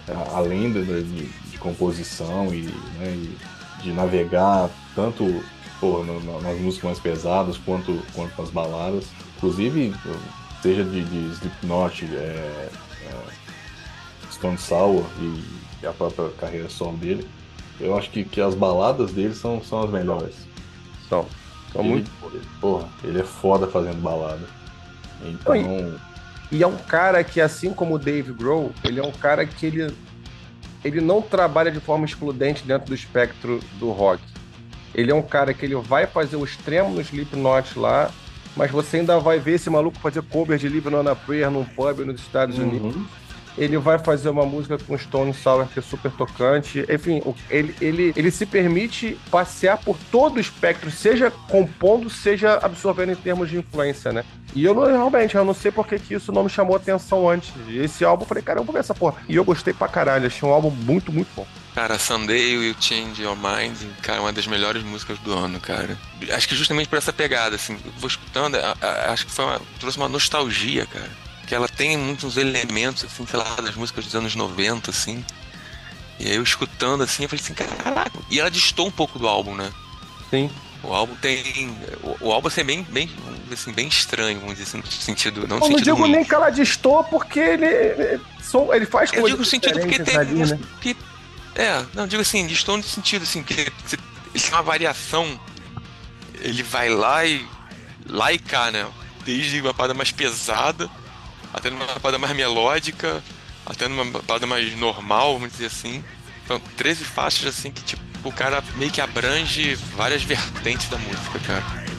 É, 0.08 0.14
além 0.34 0.72
de, 0.74 1.04
de, 1.04 1.49
composição 1.60 2.54
e, 2.54 2.64
né, 2.98 3.12
e 3.12 3.38
de 3.84 3.94
navegar 3.94 4.70
tanto 4.96 5.44
pô, 5.80 6.04
nas 6.04 6.60
músicas 6.60 6.84
mais 6.84 7.00
pesadas 7.00 7.58
quanto, 7.58 8.02
quanto 8.14 8.40
nas 8.42 8.50
baladas. 8.50 9.06
Inclusive, 9.38 9.94
seja 10.62 10.84
de, 10.84 11.04
de 11.04 11.34
Slipknot, 11.36 12.06
é, 12.06 12.18
é, 12.18 12.72
Stone 14.32 14.58
Sour 14.58 15.06
e, 15.20 15.44
e, 15.82 15.88
a 15.88 15.94
própria 15.94 16.30
carreira 16.32 16.70
solo 16.70 16.98
dele, 16.98 17.28
eu 17.80 17.98
acho 17.98 18.10
que, 18.10 18.26
que 18.26 18.42
as 18.42 18.54
baladas 18.54 19.12
dele 19.12 19.34
são, 19.34 19.64
são 19.64 19.84
as 19.84 19.90
melhores. 19.90 20.36
São. 21.08 21.26
São 21.72 21.82
ele, 21.82 21.90
muito. 21.90 22.12
Porra, 22.60 22.90
ele 23.04 23.20
é 23.22 23.24
foda 23.24 23.68
fazendo 23.68 24.02
balada. 24.02 24.46
Então. 25.24 25.56
E, 25.56 26.58
e 26.58 26.64
é 26.64 26.68
um 26.68 26.78
cara 26.78 27.24
que, 27.24 27.40
assim 27.40 27.74
como 27.74 27.96
o 27.96 28.00
Dave 28.00 28.34
Grohl, 28.34 28.74
ele 28.84 29.00
é 29.00 29.04
um 29.04 29.12
cara 29.12 29.46
que 29.46 29.66
ele 29.66 29.94
ele 30.84 31.02
não 31.02 31.22
trabalha 31.22 31.72
de 31.72 31.80
forma 31.80 32.06
excludente 32.06 32.64
dentro 32.64 32.88
do 32.88 32.96
espectro 32.96 33.60
do 33.80 33.92
rock. 33.92 34.22
Ele 34.94 35.12
é 35.12 35.16
um 35.16 35.22
cara 35.22 35.54
que 35.54 35.66
ele 35.66 35.76
vai 35.76 36.08
fazer 36.08 36.36
o 36.36 36.44
extremo 36.44 36.90
no 36.90 37.02
Slipknot 37.02 37.78
lá, 37.78 38.12
mas 38.56 38.72
você 38.72 38.98
ainda 38.98 39.20
vai 39.20 39.40
ver 39.40 39.54
esse 39.54 39.70
maluco 39.70 40.00
fazer 40.00 40.22
cover 40.24 40.58
de 40.58 40.68
Live 40.68 40.94
on 40.94 41.08
a 41.08 41.16
Prayer 41.16 41.52
num 41.52 41.64
pub 41.64 42.00
nos 42.00 42.20
Estados 42.20 42.58
uhum. 42.58 42.68
Unidos. 42.68 42.96
Ele 43.58 43.78
vai 43.78 44.00
fazer 44.00 44.30
uma 44.30 44.46
música 44.46 44.78
com 44.78 44.98
Stone 44.98 45.34
Sour 45.34 45.68
que 45.68 45.80
é 45.80 45.82
super 45.82 46.12
tocante. 46.12 46.86
Enfim, 46.90 47.22
ele, 47.50 47.76
ele, 47.82 48.14
ele 48.16 48.32
se 48.32 48.46
permite 48.46 49.18
passear 49.30 49.78
por 49.78 49.98
todo 50.12 50.38
o 50.38 50.40
espectro, 50.40 50.90
seja 50.90 51.32
compondo, 51.32 52.10
seja 52.10 52.60
absorvendo 52.62 53.12
em 53.12 53.16
termos 53.16 53.50
de 53.50 53.58
influência, 53.58 54.12
né? 54.12 54.24
E 54.56 54.64
eu 54.64 54.74
não, 54.74 54.86
realmente, 54.86 55.36
eu 55.36 55.46
não 55.46 55.54
sei 55.54 55.72
porque 55.72 56.00
que 56.00 56.16
isso 56.16 56.32
não 56.32 56.44
me 56.44 56.50
chamou 56.50 56.76
atenção 56.76 57.30
antes. 57.30 57.54
Esse 57.70 58.04
álbum, 58.04 58.24
eu 58.24 58.28
falei, 58.28 58.44
cara, 58.44 58.60
eu 58.60 58.64
vou 58.64 58.74
ver 58.74 58.80
essa 58.80 58.96
porra. 58.96 59.22
E 59.28 59.36
eu 59.36 59.44
gostei 59.44 59.74
pra 59.74 59.88
caralho, 59.88 60.26
achei 60.26 60.48
um 60.48 60.52
álbum 60.52 60.72
muito, 60.72 61.12
muito 61.12 61.30
bom. 61.36 61.46
Cara, 61.76 62.00
Sunday 62.00 62.58
Will 62.58 62.76
Change 62.80 63.22
Your 63.22 63.38
Mind, 63.38 63.78
cara, 64.02 64.22
uma 64.22 64.34
das 64.34 64.48
melhores 64.48 64.84
músicas 64.84 65.20
do 65.20 65.34
ano, 65.34 65.60
cara. 65.60 65.98
Acho 66.32 66.50
que 66.50 66.56
justamente 66.56 66.90
por 66.90 66.98
essa 66.98 67.14
pegada, 67.14 67.56
assim, 67.56 67.78
vou 67.98 68.08
escutando, 68.08 68.56
a, 68.56 68.76
a, 68.82 69.14
acho 69.14 69.26
que 69.28 69.32
foi 69.32 69.46
uma, 69.46 69.62
trouxe 69.80 69.98
uma 69.98 70.10
nostalgia, 70.10 70.86
cara. 70.88 71.10
Que 71.50 71.56
ela 71.56 71.68
tem 71.68 71.98
muitos 71.98 72.38
elementos, 72.38 73.04
assim, 73.04 73.26
sei 73.26 73.40
lá, 73.40 73.56
das 73.56 73.76
músicas 73.76 74.06
dos 74.06 74.16
anos 74.16 74.36
90, 74.36 74.92
assim. 74.92 75.26
E 76.20 76.28
aí 76.28 76.36
eu 76.36 76.44
escutando, 76.44 77.04
assim, 77.04 77.24
eu 77.24 77.30
falei 77.30 77.44
assim, 77.44 77.54
caraca. 77.54 78.20
E 78.30 78.40
ela 78.40 78.52
distou 78.52 78.88
um 78.88 78.92
pouco 78.92 79.18
do 79.18 79.28
álbum, 79.28 79.56
né? 79.56 79.72
Sim. 80.30 80.50
O 80.84 80.94
álbum 80.94 81.16
tem. 81.16 81.76
O, 82.04 82.28
o 82.28 82.32
álbum 82.32 82.48
assim, 82.48 82.62
é 82.62 82.64
bem, 82.64 82.84
bem, 82.84 83.10
assim, 83.52 83.74
bem 83.74 83.88
estranho, 83.88 84.40
vamos 84.40 84.58
dizer 84.58 84.70
assim, 84.70 84.78
no 84.78 84.88
sentido. 84.88 85.48
Não, 85.48 85.58
eu 85.58 85.70
não 85.70 85.82
digo 85.82 85.98
ruim. 85.98 86.12
nem 86.12 86.24
que 86.24 86.34
ela 86.34 86.50
distou, 86.50 87.04
porque 87.04 87.40
ele. 87.40 87.66
Ele, 87.66 88.22
ele 88.74 88.86
faz 88.86 89.10
coisas. 89.10 89.16
Eu 89.16 89.26
digo 89.26 89.40
no 89.40 89.46
sentido 89.46 89.80
porque 89.80 90.00
tem. 90.00 90.16
Ali, 90.16 90.36
né? 90.36 90.60
que, 90.80 90.96
é, 91.56 91.84
não, 91.94 92.08
digo 92.08 92.22
assim, 92.22 92.46
distou 92.48 92.78
no 92.78 92.84
sentido 92.84 93.24
assim, 93.24 93.44
que 93.44 93.56
tem 93.56 94.50
uma 94.50 94.62
variação 94.62 95.40
ele 96.42 96.64
vai 96.64 96.90
lá 96.90 97.26
e. 97.26 97.46
lá 98.08 98.32
e 98.32 98.40
cá, 98.40 98.72
né? 98.72 98.88
Desde 99.26 99.62
uma 99.62 99.74
parada 99.74 99.94
mais 99.94 100.12
pesada, 100.12 100.90
até 101.54 101.70
numa 101.70 101.86
parada 102.00 102.18
mais 102.18 102.36
melódica, 102.36 103.24
até 103.66 103.88
numa 103.88 104.22
parada 104.22 104.46
mais 104.46 104.78
normal, 104.78 105.34
vamos 105.34 105.52
dizer 105.52 105.68
assim. 105.68 106.04
São 106.48 106.60
13 106.78 107.04
faixas 107.04 107.46
assim 107.48 107.72
que 107.72 107.84
tipo, 107.84 108.02
o 108.24 108.32
cara 108.32 108.64
meio 108.76 108.92
que 108.92 109.02
abrange 109.02 109.76
várias 109.96 110.24
vertentes 110.24 110.90
da 110.90 110.98
música, 110.98 111.40
cara. 111.40 111.90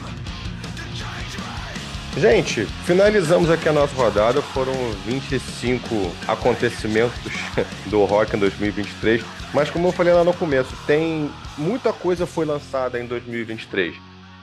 Gente, 2.17 2.65
finalizamos 2.85 3.49
aqui 3.49 3.69
a 3.69 3.73
nossa 3.73 3.95
rodada. 3.95 4.41
Foram 4.41 4.73
25 5.05 6.13
acontecimentos 6.27 7.17
do 7.87 8.03
rock 8.03 8.35
em 8.35 8.39
2023. 8.39 9.23
Mas 9.53 9.69
como 9.69 9.87
eu 9.87 9.91
falei 9.93 10.13
lá 10.13 10.23
no 10.23 10.33
começo, 10.33 10.75
tem 10.85 11.31
muita 11.57 11.93
coisa 11.93 12.25
foi 12.25 12.45
lançada 12.45 12.99
em 12.99 13.05
2023. 13.05 13.95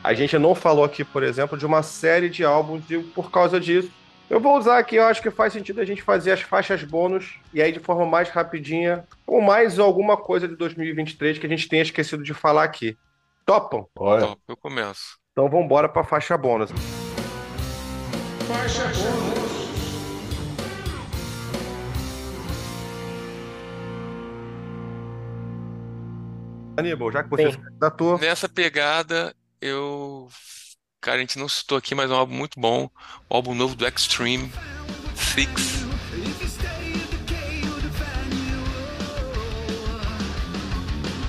A 0.02 0.14
gente 0.14 0.38
não 0.38 0.54
falou 0.54 0.82
aqui, 0.82 1.04
por 1.04 1.22
exemplo, 1.22 1.58
de 1.58 1.66
uma 1.66 1.82
série 1.82 2.30
de 2.30 2.42
álbuns 2.42 2.84
e 2.88 2.98
por 2.98 3.30
causa 3.30 3.60
disso, 3.60 3.90
eu 4.30 4.40
vou 4.40 4.58
usar 4.58 4.78
aqui, 4.78 4.96
eu 4.96 5.04
acho 5.04 5.22
que 5.22 5.30
faz 5.30 5.52
sentido 5.52 5.80
a 5.80 5.84
gente 5.84 6.02
fazer 6.02 6.32
as 6.32 6.40
faixas 6.40 6.82
bônus 6.84 7.38
e 7.52 7.62
aí 7.62 7.72
de 7.72 7.80
forma 7.80 8.04
mais 8.04 8.28
rapidinha, 8.28 9.04
ou 9.26 9.40
mais 9.40 9.78
alguma 9.78 10.16
coisa 10.16 10.46
de 10.46 10.54
2023 10.56 11.38
que 11.38 11.46
a 11.46 11.48
gente 11.48 11.68
tenha 11.68 11.82
esquecido 11.82 12.22
de 12.22 12.34
falar 12.34 12.64
aqui. 12.64 12.96
Topam? 13.46 13.86
Olha, 13.98 14.26
Top, 14.26 14.42
eu 14.46 14.56
começo. 14.56 15.18
Então 15.32 15.48
vamos 15.48 15.64
embora 15.64 15.88
para 15.88 16.04
faixa 16.04 16.36
bônus. 16.36 16.70
Faixa 18.46 18.84
bônus. 18.84 19.48
Aníbal, 26.76 27.10
já 27.10 27.24
que 27.24 27.30
você 27.30 27.46
Sim. 27.46 27.52
se 27.52 27.58
candidatou, 27.58 28.18
Nessa 28.18 28.48
pegada, 28.48 29.34
eu. 29.60 30.28
Cara, 31.00 31.18
a 31.18 31.20
gente 31.20 31.38
não 31.38 31.48
citou 31.48 31.78
aqui, 31.78 31.94
mas 31.94 32.10
é 32.10 32.14
um 32.14 32.16
álbum 32.16 32.34
muito 32.34 32.58
bom. 32.58 32.90
O 33.30 33.36
álbum 33.36 33.54
novo 33.54 33.76
do 33.76 33.86
Extreme, 33.86 34.50
Six. 35.14 35.86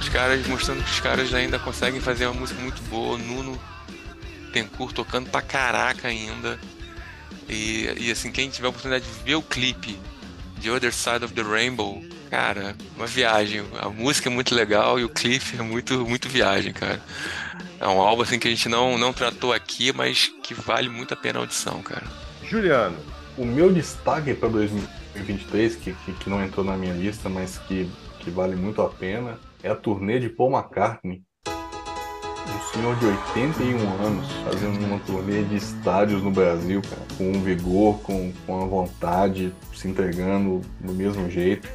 Os 0.01 0.09
caras 0.09 0.47
mostrando 0.47 0.83
que 0.83 0.89
os 0.89 0.99
caras 0.99 1.33
ainda 1.35 1.59
conseguem 1.59 2.01
fazer 2.01 2.25
uma 2.25 2.39
música 2.39 2.59
muito 2.59 2.81
boa. 2.83 3.15
Nuno 3.19 3.61
Tencourt 4.51 4.95
tocando 4.95 5.29
pra 5.29 5.41
caraca 5.41 6.07
ainda. 6.07 6.59
E, 7.47 7.93
e 7.97 8.11
assim, 8.11 8.31
quem 8.31 8.49
tiver 8.49 8.67
a 8.67 8.69
oportunidade 8.71 9.05
de 9.05 9.23
ver 9.23 9.35
o 9.35 9.41
clipe 9.43 9.99
The 10.59 10.71
Other 10.71 10.93
Side 10.93 11.23
of 11.23 11.33
the 11.33 11.41
Rainbow, 11.41 12.03
cara, 12.29 12.75
uma 12.95 13.07
viagem. 13.07 13.63
A 13.81 13.89
música 13.89 14.29
é 14.29 14.31
muito 14.31 14.53
legal 14.53 14.99
e 14.99 15.03
o 15.03 15.09
clipe 15.09 15.57
é 15.57 15.61
muito, 15.61 16.05
muito 16.05 16.27
viagem, 16.27 16.73
cara. 16.73 17.01
É 17.79 17.87
um 17.87 18.01
álbum 18.01 18.23
assim 18.23 18.37
que 18.37 18.47
a 18.47 18.51
gente 18.51 18.67
não, 18.67 18.97
não 18.97 19.13
tratou 19.13 19.53
aqui, 19.53 19.93
mas 19.93 20.31
que 20.43 20.53
vale 20.53 20.89
muito 20.89 21.13
a 21.13 21.17
pena 21.17 21.39
a 21.39 21.41
audição, 21.41 21.81
cara. 21.81 22.05
Juliano. 22.43 22.97
o 23.37 23.45
meu 23.45 23.71
destaque 23.71 24.33
para 24.33 24.49
2023, 24.49 25.75
que, 25.77 25.93
que, 25.93 26.13
que 26.13 26.29
não 26.29 26.43
entrou 26.43 26.65
na 26.65 26.75
minha 26.75 26.93
lista, 26.93 27.29
mas 27.29 27.57
que, 27.59 27.89
que 28.19 28.29
vale 28.29 28.55
muito 28.55 28.81
a 28.81 28.89
pena, 28.89 29.39
é 29.63 29.69
a 29.69 29.75
turnê 29.75 30.19
de 30.19 30.29
Paul 30.29 30.51
McCartney. 30.51 31.23
Um 32.49 32.73
senhor 32.73 32.95
de 32.97 33.05
81 33.05 33.77
anos 34.05 34.27
fazendo 34.43 34.85
uma 34.85 34.99
turnê 34.99 35.43
de 35.43 35.55
estádios 35.57 36.21
no 36.23 36.31
Brasil, 36.31 36.81
cara, 36.81 37.01
com 37.17 37.31
um 37.31 37.41
vigor, 37.41 37.99
com, 38.01 38.31
com 38.45 38.61
a 38.63 38.65
vontade, 38.65 39.53
se 39.75 39.87
entregando 39.87 40.61
do 40.79 40.93
mesmo 40.93 41.29
jeito. 41.29 41.67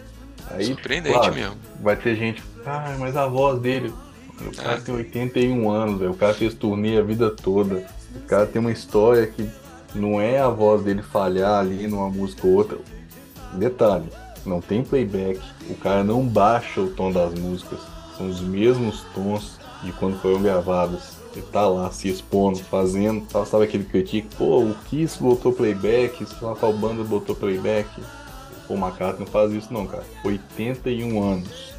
Aí, 0.50 0.64
Surpreendente 0.66 1.16
claro, 1.16 1.34
mesmo. 1.34 1.56
vai 1.80 1.96
ter 1.96 2.16
gente, 2.16 2.42
ah, 2.66 2.94
mas 2.98 3.16
a 3.16 3.26
voz 3.26 3.60
dele. 3.60 3.92
O 4.40 4.54
cara 4.56 4.74
É. 4.78 4.80
tem 4.80 4.94
81 4.94 5.70
anos, 5.70 5.98
velho. 6.00 6.10
o 6.10 6.16
cara 6.16 6.34
fez 6.34 6.54
turnê 6.54 6.98
a 6.98 7.02
vida 7.02 7.30
toda. 7.30 7.86
O 8.16 8.20
cara 8.26 8.46
tem 8.46 8.60
uma 8.60 8.72
história 8.72 9.26
que 9.26 9.48
não 9.94 10.20
é 10.20 10.38
a 10.40 10.48
voz 10.48 10.82
dele 10.82 11.02
falhar 11.02 11.60
ali 11.60 11.86
numa 11.86 12.08
música 12.10 12.46
ou 12.46 12.54
outra. 12.54 12.78
Detalhe, 13.54 14.08
não 14.44 14.60
tem 14.60 14.82
playback. 14.82 15.40
O 15.70 15.74
cara 15.76 16.02
não 16.02 16.26
baixa 16.26 16.80
o 16.80 16.88
tom 16.90 17.12
das 17.12 17.32
músicas. 17.34 17.78
São 18.18 18.28
os 18.28 18.40
mesmos 18.40 19.02
tons 19.14 19.58
de 19.84 19.92
quando 19.92 20.20
foram 20.20 20.42
gravadas. 20.42 21.14
Ele 21.34 21.44
tá 21.52 21.66
lá 21.68 21.90
se 21.90 22.08
expondo, 22.08 22.58
fazendo. 22.60 23.26
Sabe, 23.30 23.48
sabe 23.48 23.64
aquele 23.64 23.84
critique? 23.84 24.28
Pô, 24.36 24.60
o 24.60 24.74
Kiss 24.88 25.20
botou 25.20 25.52
playback, 25.52 26.24
só 26.26 26.54
qual 26.54 26.72
banda 26.72 27.02
botou 27.02 27.34
playback. 27.34 27.88
O 28.68 28.74
McCartney 28.74 29.20
não 29.20 29.26
faz 29.26 29.52
isso 29.52 29.72
não, 29.72 29.86
cara. 29.86 30.04
81 30.24 31.22
anos. 31.22 31.74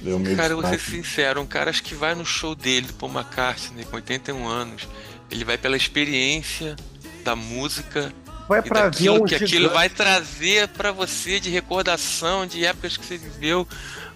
Deu 0.00 0.18
meu 0.18 0.36
Cara, 0.36 0.52
eu 0.52 0.60
vou 0.60 0.70
ser 0.70 0.80
sincero, 0.80 1.40
um 1.40 1.46
cara 1.46 1.70
acho 1.70 1.82
que 1.82 1.94
vai 1.94 2.14
no 2.14 2.26
show 2.26 2.54
dele, 2.54 2.88
do 2.88 2.94
Paul 2.94 3.12
McCartney, 3.12 3.84
com 3.84 3.96
81 3.96 4.46
anos, 4.46 4.86
ele 5.30 5.44
vai 5.44 5.56
pela 5.56 5.76
experiência 5.76 6.76
da 7.24 7.34
música 7.34 8.12
Vai 8.48 8.62
pra 8.62 8.90
ver 8.90 9.10
um 9.10 9.24
que 9.24 9.34
aquilo 9.34 9.48
gigante. 9.48 9.72
vai 9.72 9.88
trazer 9.88 10.68
pra 10.68 10.92
você 10.92 11.40
de 11.40 11.48
recordação, 11.48 12.46
de 12.46 12.64
épocas 12.64 12.96
que 12.96 13.06
você 13.06 13.16
viveu. 13.16 13.66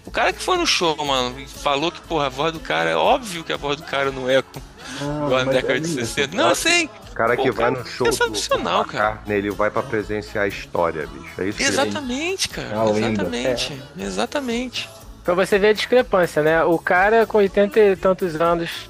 O 0.09 0.11
cara 0.11 0.33
que 0.33 0.41
foi 0.41 0.57
no 0.57 0.65
show, 0.65 0.97
mano, 1.05 1.35
falou 1.47 1.91
que, 1.91 2.01
porra, 2.01 2.25
a 2.25 2.29
voz 2.29 2.51
do 2.51 2.59
cara, 2.59 2.89
é 2.89 2.95
óbvio 2.95 3.43
que 3.43 3.53
a 3.53 3.57
voz 3.57 3.77
do 3.77 3.83
cara 3.83 4.09
não 4.09 4.27
é 4.27 4.41
com 4.41 4.59
igual 4.99 5.29
na 5.29 5.45
mas 5.45 5.55
década 5.55 5.75
é 5.75 5.79
de 5.79 5.85
isso. 5.85 5.99
60. 5.99 6.35
Não, 6.35 6.49
eu 6.49 6.55
sei. 6.55 6.89
O 7.11 7.13
cara 7.13 7.37
que 7.37 7.51
vai 7.51 7.69
cara 7.71 7.79
no 7.83 7.85
show 7.87 8.07
é 8.07 8.09
do 8.09 8.15
sensacional, 8.15 8.85
cara. 8.85 9.03
McCartney, 9.09 9.37
ele 9.37 9.51
vai 9.51 9.69
pra 9.69 9.83
presenciar 9.83 10.45
a 10.45 10.47
história, 10.47 11.05
bicho. 11.05 11.39
É 11.39 11.45
isso 11.45 11.57
que 11.59 11.63
ele- 11.63 11.71
Exatamente, 11.73 12.49
É 12.51 12.55
cara. 12.55 12.75
a 12.79 12.83
lenda. 12.85 13.07
Exatamente. 13.21 13.83
Exatamente. 13.99 14.89
Pra 15.23 15.35
você 15.35 15.59
ver 15.59 15.67
a 15.67 15.73
discrepância, 15.73 16.41
né? 16.41 16.63
O 16.63 16.79
cara 16.79 17.27
com 17.27 17.37
80 17.37 17.79
e 17.79 17.95
tantos 17.95 18.35
anos 18.41 18.89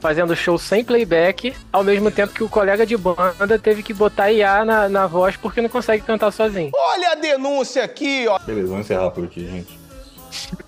fazendo 0.00 0.34
show 0.34 0.58
sem 0.58 0.84
playback, 0.84 1.54
ao 1.72 1.84
mesmo 1.84 2.10
tempo 2.10 2.32
que 2.34 2.42
o 2.42 2.48
colega 2.48 2.84
de 2.84 2.96
banda 2.96 3.56
teve 3.58 3.82
que 3.84 3.94
botar 3.94 4.32
IA 4.32 4.64
na, 4.64 4.88
na 4.88 5.06
voz 5.06 5.36
porque 5.36 5.60
não 5.60 5.68
consegue 5.68 6.02
cantar 6.04 6.32
sozinho. 6.32 6.70
Olha 6.74 7.12
a 7.12 7.14
denúncia 7.14 7.84
aqui, 7.84 8.26
ó. 8.28 8.36
Beleza, 8.40 8.66
vamos 8.68 8.84
encerrar 8.84 9.10
por 9.10 9.24
aqui, 9.24 9.46
gente. 9.46 9.75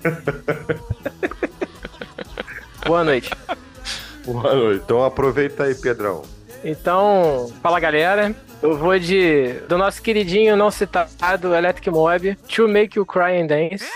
Boa 2.87 3.05
noite. 3.05 3.31
Boa 4.25 4.55
noite. 4.55 4.83
Então 4.85 5.05
aproveita 5.05 5.65
aí, 5.65 5.75
Pedrão. 5.75 6.23
Então, 6.65 7.53
fala 7.63 7.79
galera. 7.79 8.35
Eu 8.61 8.77
vou 8.77 8.99
de 8.99 9.53
do 9.69 9.79
nosso 9.79 10.03
queridinho 10.03 10.57
não 10.57 10.71
citado 10.71 11.55
Electric 11.55 11.89
Mob, 11.91 12.35
To 12.35 12.69
Make 12.69 12.99
You 12.99 13.07
Cry 13.07 13.41
and 13.41 13.47
Dance. 13.47 13.87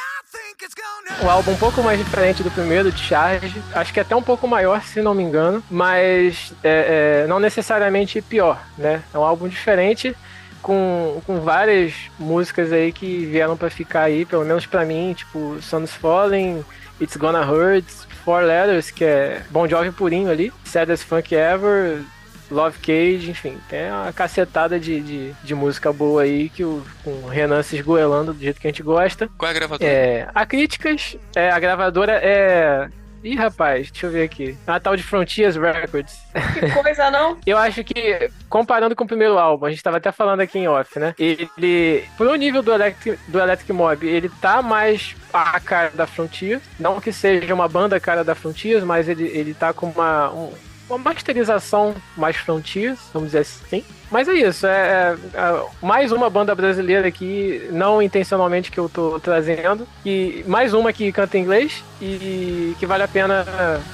Um 1.22 1.28
álbum 1.28 1.52
um 1.52 1.56
pouco 1.56 1.82
mais 1.82 1.98
diferente 1.98 2.42
do 2.42 2.50
primeiro, 2.50 2.90
de 2.90 3.00
Charge. 3.00 3.60
Acho 3.74 3.92
que 3.92 4.00
até 4.00 4.14
um 4.14 4.22
pouco 4.22 4.46
maior, 4.46 4.82
se 4.82 5.02
não 5.02 5.14
me 5.14 5.22
engano. 5.22 5.62
Mas 5.70 6.52
é, 6.62 7.24
é, 7.24 7.26
não 7.26 7.40
necessariamente 7.40 8.22
pior, 8.22 8.62
né? 8.78 9.02
É 9.12 9.18
um 9.18 9.24
álbum 9.24 9.48
diferente, 9.48 10.16
com, 10.62 11.20
com 11.26 11.40
várias 11.40 11.92
músicas 12.18 12.72
aí 12.72 12.92
que 12.92 13.26
vieram 13.26 13.56
pra 13.56 13.68
ficar 13.68 14.02
aí, 14.02 14.24
pelo 14.24 14.44
menos 14.44 14.64
pra 14.64 14.84
mim, 14.84 15.12
tipo 15.14 15.58
Sun's 15.60 15.92
Falling, 15.92 16.64
It's 17.00 17.16
Gonna 17.16 17.44
Hurt, 17.44 17.84
Four 18.24 18.42
Letters, 18.42 18.90
que 18.90 19.04
é 19.04 19.42
Bon 19.50 19.68
Jovi 19.68 19.90
purinho 19.90 20.30
ali, 20.30 20.52
Saddest 20.64 21.04
Funk 21.04 21.34
Ever, 21.34 22.02
Love 22.50 22.78
Cage, 22.78 23.30
enfim, 23.30 23.58
tem 23.68 23.90
uma 23.90 24.12
cacetada 24.12 24.78
de, 24.78 25.00
de, 25.00 25.32
de 25.42 25.54
música 25.54 25.92
boa 25.92 26.22
aí 26.22 26.48
que 26.50 26.62
o, 26.64 26.84
com 27.02 27.10
o 27.10 27.28
Renan 27.28 27.62
se 27.62 27.76
esgoelando 27.76 28.32
do 28.32 28.40
jeito 28.40 28.60
que 28.60 28.66
a 28.66 28.70
gente 28.70 28.82
gosta. 28.82 29.28
Qual 29.36 29.48
é 29.48 29.50
a 29.50 29.54
gravadora? 29.54 29.90
É, 29.90 30.28
a 30.34 30.46
críticas, 30.46 31.16
é, 31.34 31.50
a 31.50 31.58
gravadora 31.58 32.12
é. 32.22 32.88
Ih, 33.22 33.36
rapaz, 33.36 33.90
deixa 33.90 34.06
eu 34.06 34.10
ver 34.10 34.24
aqui. 34.24 34.56
A 34.66 34.80
tal 34.80 34.96
de 34.96 35.02
Frontiers 35.02 35.54
Records. 35.56 36.18
Que 36.54 36.70
coisa, 36.82 37.10
não? 37.10 37.38
Eu 37.46 37.56
acho 37.56 37.84
que, 37.84 38.28
comparando 38.48 38.96
com 38.96 39.04
o 39.04 39.06
primeiro 39.06 39.38
álbum, 39.38 39.66
a 39.66 39.70
gente 39.70 39.82
tava 39.82 39.98
até 39.98 40.10
falando 40.10 40.40
aqui 40.40 40.58
em 40.58 40.66
off, 40.66 40.98
né? 40.98 41.14
Ele, 41.18 42.04
pro 42.16 42.34
nível 42.34 42.62
do 42.62 42.72
Electric, 42.72 43.18
do 43.28 43.38
Electric 43.38 43.72
Mob, 43.72 44.06
ele 44.06 44.28
tá 44.40 44.60
mais 44.60 45.14
a 45.32 45.60
cara 45.60 45.90
da 45.94 46.06
Frontiers. 46.06 46.62
Não 46.80 47.00
que 47.00 47.12
seja 47.12 47.54
uma 47.54 47.68
banda 47.68 48.00
cara 48.00 48.24
da 48.24 48.34
Frontiers, 48.34 48.82
mas 48.82 49.08
ele, 49.08 49.24
ele 49.28 49.54
tá 49.54 49.72
com 49.72 49.86
uma, 49.86 50.30
um- 50.32 50.52
uma 50.92 50.98
masterização 50.98 51.94
mais 52.16 52.36
Frontiers, 52.36 52.98
vamos 53.14 53.28
dizer 53.30 53.38
assim. 53.40 53.84
Mas 54.10 54.28
é 54.28 54.34
isso, 54.34 54.66
é, 54.66 55.16
é- 55.34 55.38
é 55.38 55.64
mais 55.80 56.12
uma 56.12 56.28
banda 56.28 56.54
brasileira 56.54 57.08
aqui, 57.08 57.66
não 57.72 58.02
intencionalmente 58.02 58.70
que 58.70 58.78
eu 58.78 58.88
tô 58.88 59.18
trazendo, 59.18 59.88
e 60.04 60.44
mais 60.46 60.74
uma 60.74 60.92
que 60.92 61.10
canta 61.10 61.38
em 61.38 61.40
inglês 61.40 61.82
e 62.00 62.76
que 62.78 62.84
vale 62.84 63.02
a 63.02 63.08
pena 63.08 63.44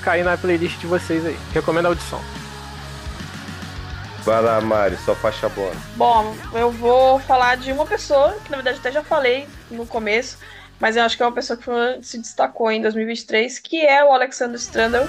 cair 0.03 0.25
na 0.25 0.37
playlist 0.37 0.79
de 0.81 0.87
vocês 0.89 1.25
aí. 1.25 1.37
Recomendo 1.55 1.87
a 1.87 1.89
audição. 1.91 2.21
Vai 4.25 4.43
lá, 4.43 4.61
Mari, 4.61 4.97
sua 4.97 5.15
faixa 5.15 5.49
bônus. 5.49 5.77
Bom, 5.97 6.35
eu 6.53 6.71
vou 6.71 7.19
falar 7.21 7.57
de 7.57 7.73
uma 7.73 7.87
pessoa, 7.87 8.37
que 8.45 8.51
na 8.51 8.57
verdade 8.59 8.79
até 8.81 8.91
já 8.91 9.03
falei 9.05 9.47
no 9.71 9.87
começo, 9.87 10.37
mas 10.81 10.97
eu 10.97 11.03
acho 11.05 11.17
que 11.17 11.23
é 11.23 11.27
uma 11.27 11.33
pessoa 11.33 11.57
que 11.57 11.65
foi- 11.65 12.03
se 12.03 12.19
destacou 12.19 12.71
em 12.71 12.83
2023, 12.83 13.59
que 13.59 13.87
é 13.87 14.05
o 14.05 14.13
Alexander 14.13 14.57
Strandel, 14.57 15.09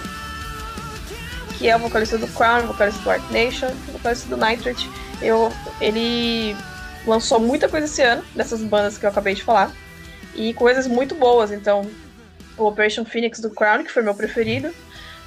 que 1.60 1.68
é 1.70 1.76
o 1.76 1.80
vocalista 1.80 2.18
do 2.18 2.28
Crown, 2.30 2.66
vocalista 2.68 3.02
do 3.04 3.12
Art 3.12 3.30
Nation, 3.30 3.68
vocalista 3.92 4.28
do 4.34 4.38
Nitrate. 4.38 4.90
Eu, 5.22 5.52
ele 5.82 6.56
lançou 7.06 7.40
muita 7.40 7.68
coisa 7.68 7.86
esse 7.86 8.02
ano, 8.02 8.24
dessas 8.34 8.62
bandas 8.62 8.98
que 8.98 9.06
eu 9.06 9.10
acabei 9.10 9.36
de 9.36 9.44
falar, 9.44 9.72
e 10.34 10.54
coisas 10.54 10.88
muito 10.88 11.14
boas, 11.16 11.52
então 11.52 11.86
o 12.58 12.66
Operation 12.66 13.04
Phoenix 13.04 13.40
do 13.40 13.50
Crown, 13.50 13.84
que 13.84 13.92
foi 13.92 14.02
meu 14.02 14.16
preferido, 14.16 14.74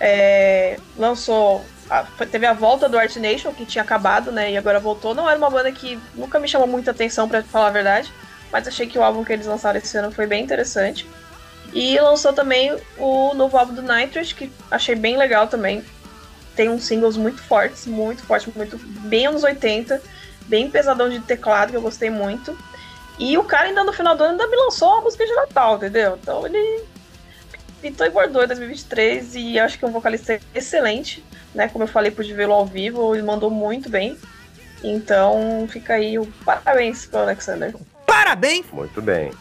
é, 0.01 0.79
lançou 0.97 1.63
a- 1.91 2.05
teve 2.31 2.47
a 2.47 2.55
volta 2.55 2.89
do 2.89 2.99
Art 2.99 3.15
Nation, 3.17 3.53
que 3.53 3.67
tinha 3.67 3.83
acabado, 3.83 4.33
né? 4.33 4.51
E 4.53 4.57
agora 4.57 4.81
voltou. 4.81 5.15
Não 5.15 5.29
era 5.29 5.37
uma 5.39 5.51
banda 5.51 5.71
que 5.71 5.99
nunca 6.15 6.39
me 6.41 6.49
chamou 6.49 6.67
muita 6.67 6.91
atenção, 6.93 7.29
pra 7.29 7.43
falar 7.43 7.67
a 7.69 7.71
verdade. 7.71 8.11
Mas 8.51 8.67
achei 8.67 8.87
que 8.87 8.99
o 8.99 9.03
álbum 9.03 9.23
que 9.25 9.33
eles 9.33 9.47
lançaram 9.47 9.79
esse 9.79 9.97
ano 9.99 10.11
foi 10.11 10.27
bem 10.27 10.43
interessante. 10.43 11.07
E 11.73 11.99
lançou 12.01 12.33
também 12.33 12.75
o 12.99 13.35
novo 13.35 13.57
álbum 13.57 13.75
do 13.75 13.83
Nitrous, 13.83 14.33
que 14.33 14.51
achei 14.71 14.95
bem 14.95 15.17
legal 15.17 15.47
também. 15.47 15.85
Tem 16.55 16.69
uns 16.69 16.85
singles 16.85 17.17
muito 17.17 17.41
fortes, 17.43 17.87
muito 17.87 18.23
fortes, 18.25 18.55
muito 18.55 18.79
bem 19.09 19.27
anos 19.27 19.43
80, 19.43 20.03
bem 20.47 20.71
pesadão 20.71 21.09
de 21.09 21.21
teclado, 21.21 21.71
que 21.71 21.77
eu 21.77 21.83
gostei 21.83 22.11
muito. 22.11 22.57
E 23.19 23.37
o 23.39 23.45
cara 23.45 23.69
ainda 23.69 23.85
no 23.85 23.93
final 23.93 24.17
do 24.17 24.25
ano 24.25 24.33
ainda 24.33 24.47
me 24.49 24.57
lançou 24.57 24.89
uma 24.89 25.03
música 25.03 25.25
de 25.25 25.35
Natal, 25.35 25.77
entendeu? 25.77 26.19
Então 26.21 26.47
ele 26.47 26.85
pintou 27.81 28.07
e 28.07 28.11
bordou 28.11 28.45
em 28.45 28.47
2023 28.47 29.35
e 29.35 29.59
acho 29.59 29.79
que 29.79 29.85
é 29.85 29.89
um 29.89 29.93
vocalista 29.93 30.39
excelente, 30.55 31.25
né? 31.55 31.69
Como 31.69 31.85
eu 31.85 31.89
falei, 31.89 32.11
pude 32.11 32.33
vê-lo 32.33 32.53
ao 32.53 32.67
vivo, 32.67 33.15
ele 33.15 33.23
mandou 33.23 33.51
muito 33.51 33.89
bem. 33.89 34.17
Então 34.83 35.67
fica 35.69 35.95
aí 35.95 36.19
o 36.19 36.27
parabéns 36.45 37.07
pro 37.07 37.21
Alexander. 37.21 37.75
Parabéns! 38.07 38.67
Muito 38.73 39.01
bem. 39.01 39.33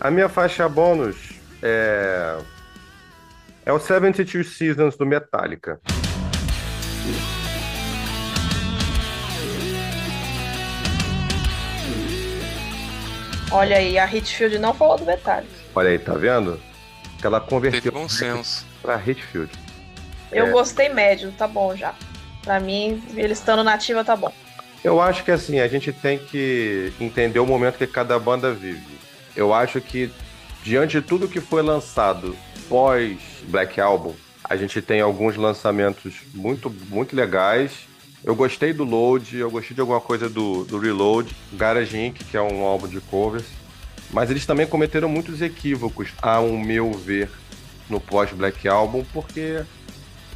A 0.00 0.10
minha 0.10 0.28
faixa 0.28 0.68
bônus 0.68 1.32
é. 1.62 2.38
É 3.64 3.72
o 3.72 3.78
72 3.78 4.56
Seasons 4.56 4.96
do 4.96 5.06
Metallica. 5.06 5.80
Olha 13.50 13.76
aí, 13.76 13.98
a 13.98 14.06
Hitfield 14.06 14.58
não 14.58 14.72
falou 14.72 14.96
do 14.96 15.04
Metallica. 15.04 15.52
Olha 15.74 15.90
aí, 15.90 15.98
tá 15.98 16.14
vendo? 16.14 16.58
Que 17.20 17.26
ela 17.26 17.38
Teve 17.38 17.50
converteu 17.50 17.92
bom 17.92 18.08
senso. 18.08 18.66
pra 18.80 18.96
Hitfield. 18.96 19.50
Eu 20.30 20.46
É. 20.46 20.50
gostei 20.50 20.88
médio, 20.88 21.32
tá 21.36 21.46
bom 21.46 21.76
já. 21.76 21.94
Pra 22.42 22.58
mim, 22.58 23.02
ele 23.14 23.32
estando 23.34 23.62
nativa 23.62 24.02
tá 24.02 24.16
bom. 24.16 24.32
Eu 24.82 25.00
acho 25.00 25.22
que 25.22 25.30
assim, 25.30 25.60
a 25.60 25.68
gente 25.68 25.92
tem 25.92 26.18
que 26.18 26.92
entender 26.98 27.38
o 27.38 27.46
momento 27.46 27.76
que 27.78 27.86
cada 27.86 28.18
banda 28.18 28.52
vive. 28.52 28.98
Eu 29.36 29.52
acho 29.54 29.80
que, 29.80 30.10
diante 30.64 31.00
de 31.00 31.06
tudo 31.06 31.28
que 31.28 31.40
foi 31.40 31.62
lançado 31.62 32.36
pós 32.68 33.18
Black 33.44 33.80
Album, 33.80 34.14
a 34.52 34.56
gente 34.56 34.82
tem 34.82 35.00
alguns 35.00 35.34
lançamentos 35.34 36.16
muito, 36.34 36.68
muito 36.90 37.16
legais. 37.16 37.72
Eu 38.22 38.34
gostei 38.34 38.70
do 38.70 38.84
Load, 38.84 39.38
eu 39.38 39.50
gostei 39.50 39.74
de 39.74 39.80
alguma 39.80 39.98
coisa 39.98 40.28
do, 40.28 40.64
do 40.64 40.78
Reload, 40.78 41.34
Garage 41.54 41.98
Inc., 41.98 42.22
que 42.22 42.36
é 42.36 42.42
um 42.42 42.62
álbum 42.62 42.86
de 42.86 43.00
covers. 43.00 43.46
Mas 44.10 44.30
eles 44.30 44.44
também 44.44 44.66
cometeram 44.66 45.08
muitos 45.08 45.40
equívocos, 45.40 46.10
a 46.20 46.38
meu 46.42 46.92
ver, 46.92 47.30
no 47.88 47.98
pós-Black 47.98 48.68
Album, 48.68 49.06
porque 49.10 49.64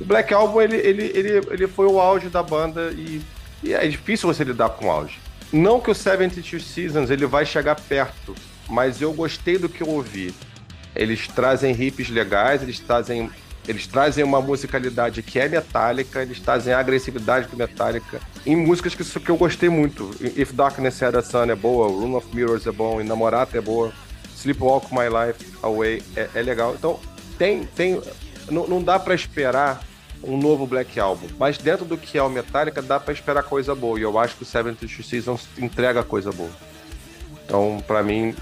o 0.00 0.04
Black 0.04 0.32
Album 0.32 0.62
ele, 0.62 0.76
ele, 0.76 1.04
ele, 1.14 1.46
ele 1.50 1.66
foi 1.68 1.86
o 1.86 2.00
auge 2.00 2.30
da 2.30 2.42
banda 2.42 2.90
e, 2.92 3.20
e 3.62 3.74
é 3.74 3.86
difícil 3.86 4.32
você 4.32 4.44
lidar 4.44 4.70
com 4.70 4.86
o 4.86 4.90
auge. 4.90 5.18
Não 5.52 5.78
que 5.78 5.90
o 5.90 5.94
72 5.94 6.64
Seasons 6.64 7.10
ele 7.10 7.26
vai 7.26 7.44
chegar 7.44 7.74
perto, 7.74 8.34
mas 8.66 9.02
eu 9.02 9.12
gostei 9.12 9.58
do 9.58 9.68
que 9.68 9.82
eu 9.82 9.88
ouvi. 9.88 10.34
Eles 10.94 11.28
trazem 11.28 11.74
riffs 11.74 12.08
legais, 12.08 12.62
eles 12.62 12.80
trazem, 12.80 13.30
eles 13.68 13.86
trazem 13.86 14.22
uma 14.22 14.40
musicalidade 14.40 15.22
que 15.22 15.38
é 15.38 15.48
metálica, 15.48 16.22
eles 16.22 16.40
trazem 16.40 16.72
a 16.72 16.78
agressividade 16.78 17.48
do 17.48 17.56
Metallica 17.56 18.20
em 18.44 18.54
músicas 18.54 18.94
que, 18.94 19.20
que 19.20 19.30
eu 19.30 19.36
gostei 19.36 19.68
muito. 19.68 20.10
If 20.20 20.52
Darkness 20.52 21.02
Had 21.02 21.16
a 21.16 21.22
Sun 21.22 21.50
é 21.50 21.54
boa, 21.54 21.88
Room 21.88 22.14
of 22.14 22.34
Mirrors 22.34 22.66
é 22.66 22.72
bom, 22.72 23.00
Inamorata 23.00 23.58
é 23.58 23.60
boa, 23.60 23.92
Sleepwalk 24.36 24.92
My 24.92 25.08
Life 25.08 25.58
Away 25.62 26.02
é, 26.14 26.28
é 26.34 26.42
legal. 26.42 26.74
Então, 26.74 27.00
tem, 27.36 27.64
tem, 27.64 28.00
não, 28.48 28.82
dá 28.82 28.98
pra 28.98 29.14
esperar 29.14 29.82
um 30.22 30.36
novo 30.36 30.66
Black 30.66 30.98
Album, 30.98 31.26
mas 31.38 31.58
dentro 31.58 31.84
do 31.84 31.96
que 31.98 32.16
é 32.16 32.22
o 32.22 32.30
Metallica 32.30 32.80
dá 32.80 32.98
pra 32.98 33.12
esperar 33.12 33.42
coisa 33.42 33.74
boa, 33.74 33.98
e 33.98 34.02
eu 34.02 34.18
acho 34.18 34.36
que 34.36 34.42
o 34.42 34.46
72 34.46 35.06
Seasons 35.06 35.48
entrega 35.58 36.02
coisa 36.02 36.30
boa. 36.32 36.50
Então, 37.44 37.82
pra 37.86 38.02
mim, 38.02 38.34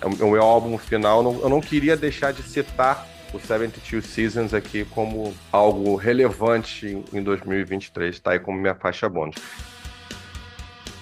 é 0.00 0.24
o 0.24 0.30
meu 0.30 0.40
álbum 0.40 0.78
final. 0.78 1.40
Eu 1.42 1.48
não 1.48 1.60
queria 1.60 1.96
deixar 1.96 2.32
de 2.32 2.44
citar 2.44 3.08
o 3.32 3.40
72 3.40 4.04
Seasons 4.06 4.54
aqui 4.54 4.84
como 4.84 5.34
algo 5.50 5.96
relevante 5.96 6.86
em- 6.86 7.04
em 7.18 7.22
2023, 7.22 8.18
tá 8.20 8.32
aí 8.32 8.38
como 8.38 8.58
minha 8.58 8.74
faixa 8.74 9.08
bônus. 9.08 9.36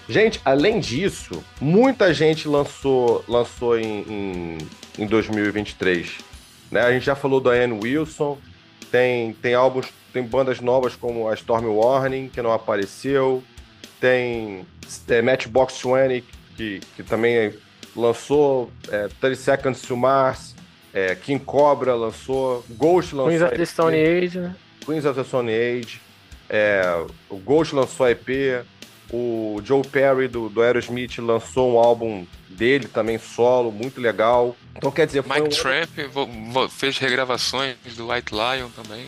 Gente, 0.09 0.41
além 0.45 0.81
disso, 0.81 1.43
muita 1.61 2.13
gente 2.13 2.49
lançou, 2.49 3.25
lançou 3.29 3.79
em, 3.79 4.03
em, 4.09 4.59
em 4.99 5.07
2023. 5.07 6.19
Né? 6.71 6.81
A 6.81 6.93
gente 6.93 7.05
já 7.07 7.15
falou 7.15 7.41
da 7.41 7.51
Anne 7.51 7.79
Wilson, 7.81 8.37
tem, 8.91 9.33
tem 9.35 9.55
álbuns, 9.55 9.87
tem 10.13 10.23
bandas 10.23 10.61
novas 10.61 10.97
como 10.97 11.29
a 11.29 11.35
Storm 11.35 11.67
Warning, 11.67 12.29
que 12.29 12.43
não 12.43 12.53
apareceu, 12.53 13.43
tem 14.01 14.67
é, 15.09 15.23
Matchbox 15.23 15.81
20, 15.81 16.25
que, 16.57 16.81
que 16.97 17.03
também 17.05 17.55
lançou, 17.95 18.71
é, 18.91 19.09
30 19.21 19.37
Seconds 19.37 19.83
to 19.83 19.97
Mars, 19.97 20.50
é, 20.93 21.15
King 21.15 21.45
Cobra 21.45 21.95
lançou, 21.95 22.65
Ghost 22.71 23.15
lançou. 23.15 23.29
Queens 23.31 23.43
of 23.43 23.55
the 23.57 23.63
EP. 23.63 23.69
Stone 23.69 23.97
Age, 23.97 24.39
né? 24.39 24.57
Queens 24.85 25.05
of 25.05 25.15
the 25.19 25.25
Stone 25.25 25.51
Age, 25.53 26.01
é, 26.49 26.83
o 27.29 27.37
Ghost 27.37 27.75
lançou 27.75 28.09
EP, 28.09 28.65
o 29.13 29.61
Joe 29.65 29.83
Perry 29.87 30.29
do, 30.29 30.49
do 30.49 30.63
Aerosmith 30.63 31.19
lançou 31.19 31.75
um 31.75 31.79
álbum 31.79 32.27
dele 32.49 32.87
também 32.89 33.19
solo, 33.19 33.71
muito 33.73 34.01
legal. 34.01 34.57
Então 34.77 34.91
quer 34.91 35.07
dizer, 35.07 35.23
Mike 35.25 35.41
um- 35.43 35.49
Tramp 35.49 35.91
fez 36.71 36.99
regravações 36.99 37.77
do 37.97 38.11
White 38.11 38.33
Lion 38.33 38.69
também. 38.71 39.07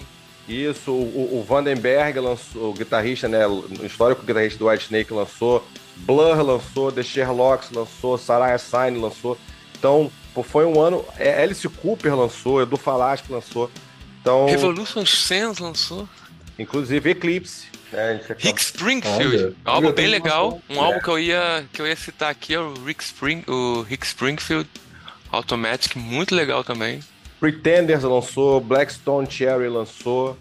Isso, 0.49 0.91
o, 0.91 1.39
o 1.39 1.45
Vandenberg 1.47 2.19
lançou, 2.19 2.71
o 2.71 2.73
guitarrista, 2.75 3.29
né, 3.29 3.47
o 3.47 3.65
histórico 3.85 4.25
guitarrista 4.25 4.59
do 4.59 4.69
White 4.69 4.85
Snake 4.85 5.13
lançou, 5.13 5.65
Blur 5.99 6.43
lançou, 6.43 6.91
The 6.91 7.03
Sherlocks 7.03 7.71
lançou, 7.71 8.19
Sarah 8.19 8.59
Sign 8.59 8.99
lançou. 8.99 9.39
Então, 9.79 10.11
pô, 10.35 10.43
foi 10.43 10.65
um 10.65 10.81
ano, 10.81 11.05
é, 11.19 11.43
Alice 11.43 11.69
Cooper 11.69 12.15
lançou, 12.17 12.63
Edu 12.63 12.77
Falaschi 12.77 13.25
lançou. 13.31 13.71
Então, 14.21 14.47
Revolution 14.47 15.05
Sands 15.05 15.59
lançou. 15.59 16.09
inclusive 16.59 17.11
Eclipse. 17.11 17.67
Gente 17.93 18.33
Rick 18.39 18.61
Springfield. 18.61 19.55
Um 19.67 19.71
álbum 19.71 19.93
bem 19.93 20.07
legal. 20.07 20.61
Um 20.71 20.81
álbum 20.81 20.97
É. 20.97 21.01
que 21.01 21.09
eu 21.09 21.19
ia 21.19 21.65
que 21.73 21.83
eu 21.83 21.87
ia 21.87 21.97
citar 21.97 22.31
aqui 22.31 22.55
é 22.55 22.59
o 22.59 22.73
Rick 22.85 23.03
Spring, 23.05 23.45
o 23.47 23.83
Rick 23.83 24.07
Springfield 24.07 24.67
Automatic, 25.31 25.97
muito 25.97 26.35
legal 26.35 26.65
também. 26.65 27.01
Pretenders 27.39 28.03
lançou, 28.05 28.61
Blackstone 28.61 29.31
Cherry 29.31 29.69
lançou, 29.69 30.39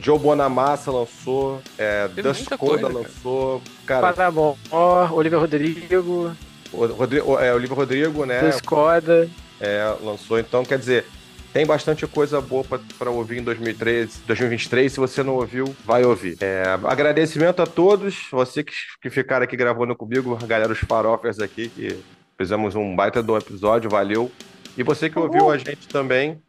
Joe 0.00 0.18
Bonamassa 0.18 0.90
lançou, 0.90 1.60
é, 1.78 2.08
Dust 2.08 2.44
Coda 2.48 2.58
coisa, 2.58 2.82
cara. 2.88 2.94
lançou, 2.94 3.62
cara, 3.86 4.12
Parabon, 4.12 4.56
ó, 4.70 5.08
Oliver 5.12 5.38
Rodrigo, 5.38 6.34
o 6.72 6.86
Rodrigo, 6.86 7.38
é, 7.38 7.52
Olívio 7.54 7.76
Rodrigo, 7.76 8.24
né, 8.24 8.40
Chris 8.40 8.60
Coda. 8.60 9.28
é, 9.60 9.94
lançou. 10.00 10.38
Então, 10.38 10.64
quer 10.64 10.78
dizer, 10.78 11.04
tem 11.52 11.66
bastante 11.66 12.06
coisa 12.06 12.40
boa 12.40 12.64
pra- 12.64 12.80
pra 12.98 13.10
ouvir 13.10 13.38
em 13.38 13.42
2013, 13.42 14.20
2023. 14.26 14.92
Se 14.92 14.98
você 14.98 15.22
não 15.22 15.34
ouviu, 15.34 15.74
vai 15.84 16.04
ouvir. 16.04 16.36
É, 16.40 16.62
agradecimento 16.84 17.60
a 17.60 17.66
todos, 17.66 18.26
você 18.30 18.64
que, 18.64 18.72
que 19.02 19.10
ficaram 19.10 19.44
aqui 19.44 19.56
gravando 19.56 19.94
comigo, 19.94 20.38
a 20.42 20.46
galera, 20.46 20.72
os 20.72 20.78
farofers 20.78 21.38
aqui, 21.40 21.68
que 21.68 21.98
fizemos 22.38 22.74
um 22.74 22.96
baita 22.96 23.22
do 23.22 23.36
episódio, 23.36 23.90
valeu. 23.90 24.30
E 24.76 24.82
você 24.82 25.10
que 25.10 25.18
ouviu 25.18 25.50
a 25.50 25.58
gente 25.58 25.86
também, 25.88 26.40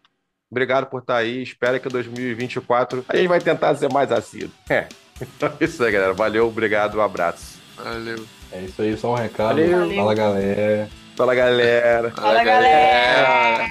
obrigado 0.50 0.86
por 0.86 1.02
estar 1.02 1.18
aí. 1.18 1.44
Espero 1.44 1.78
que 1.80 1.90
2024 1.90 3.04
a 3.10 3.18
gente 3.18 3.28
vai 3.28 3.42
tentar 3.42 3.76
ser 3.76 3.92
mais 3.92 4.12
assíduo. 4.12 4.52
É. 4.70 4.88
Então 5.22 5.54
é 5.60 5.64
isso 5.64 5.82
aí, 5.84 5.92
galera. 5.92 6.12
Valeu, 6.14 6.48
obrigado, 6.48 6.98
um 6.98 7.02
abraço. 7.02 7.60
Valeu. 7.78 8.26
É 8.56 8.60
isso 8.62 8.82
aí, 8.84 8.96
só 8.96 9.12
um 9.12 9.16
recado. 9.16 9.48
Valeu. 9.56 9.96
Fala, 9.96 10.14
galera. 10.14 10.90
Fala, 11.16 11.36
galera. 11.36 12.12
Fala, 12.12 12.44
galera! 12.44 13.66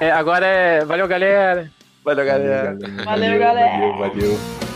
É, 0.00 0.10
agora 0.10 0.46
é. 0.46 0.84
Valeu, 0.84 1.06
galera. 1.06 1.70
Valeu, 2.04 2.24
galera. 2.24 2.78
Valeu, 3.04 3.38
galera. 3.38 3.70
Valeu, 3.70 3.98
valeu. 3.98 4.67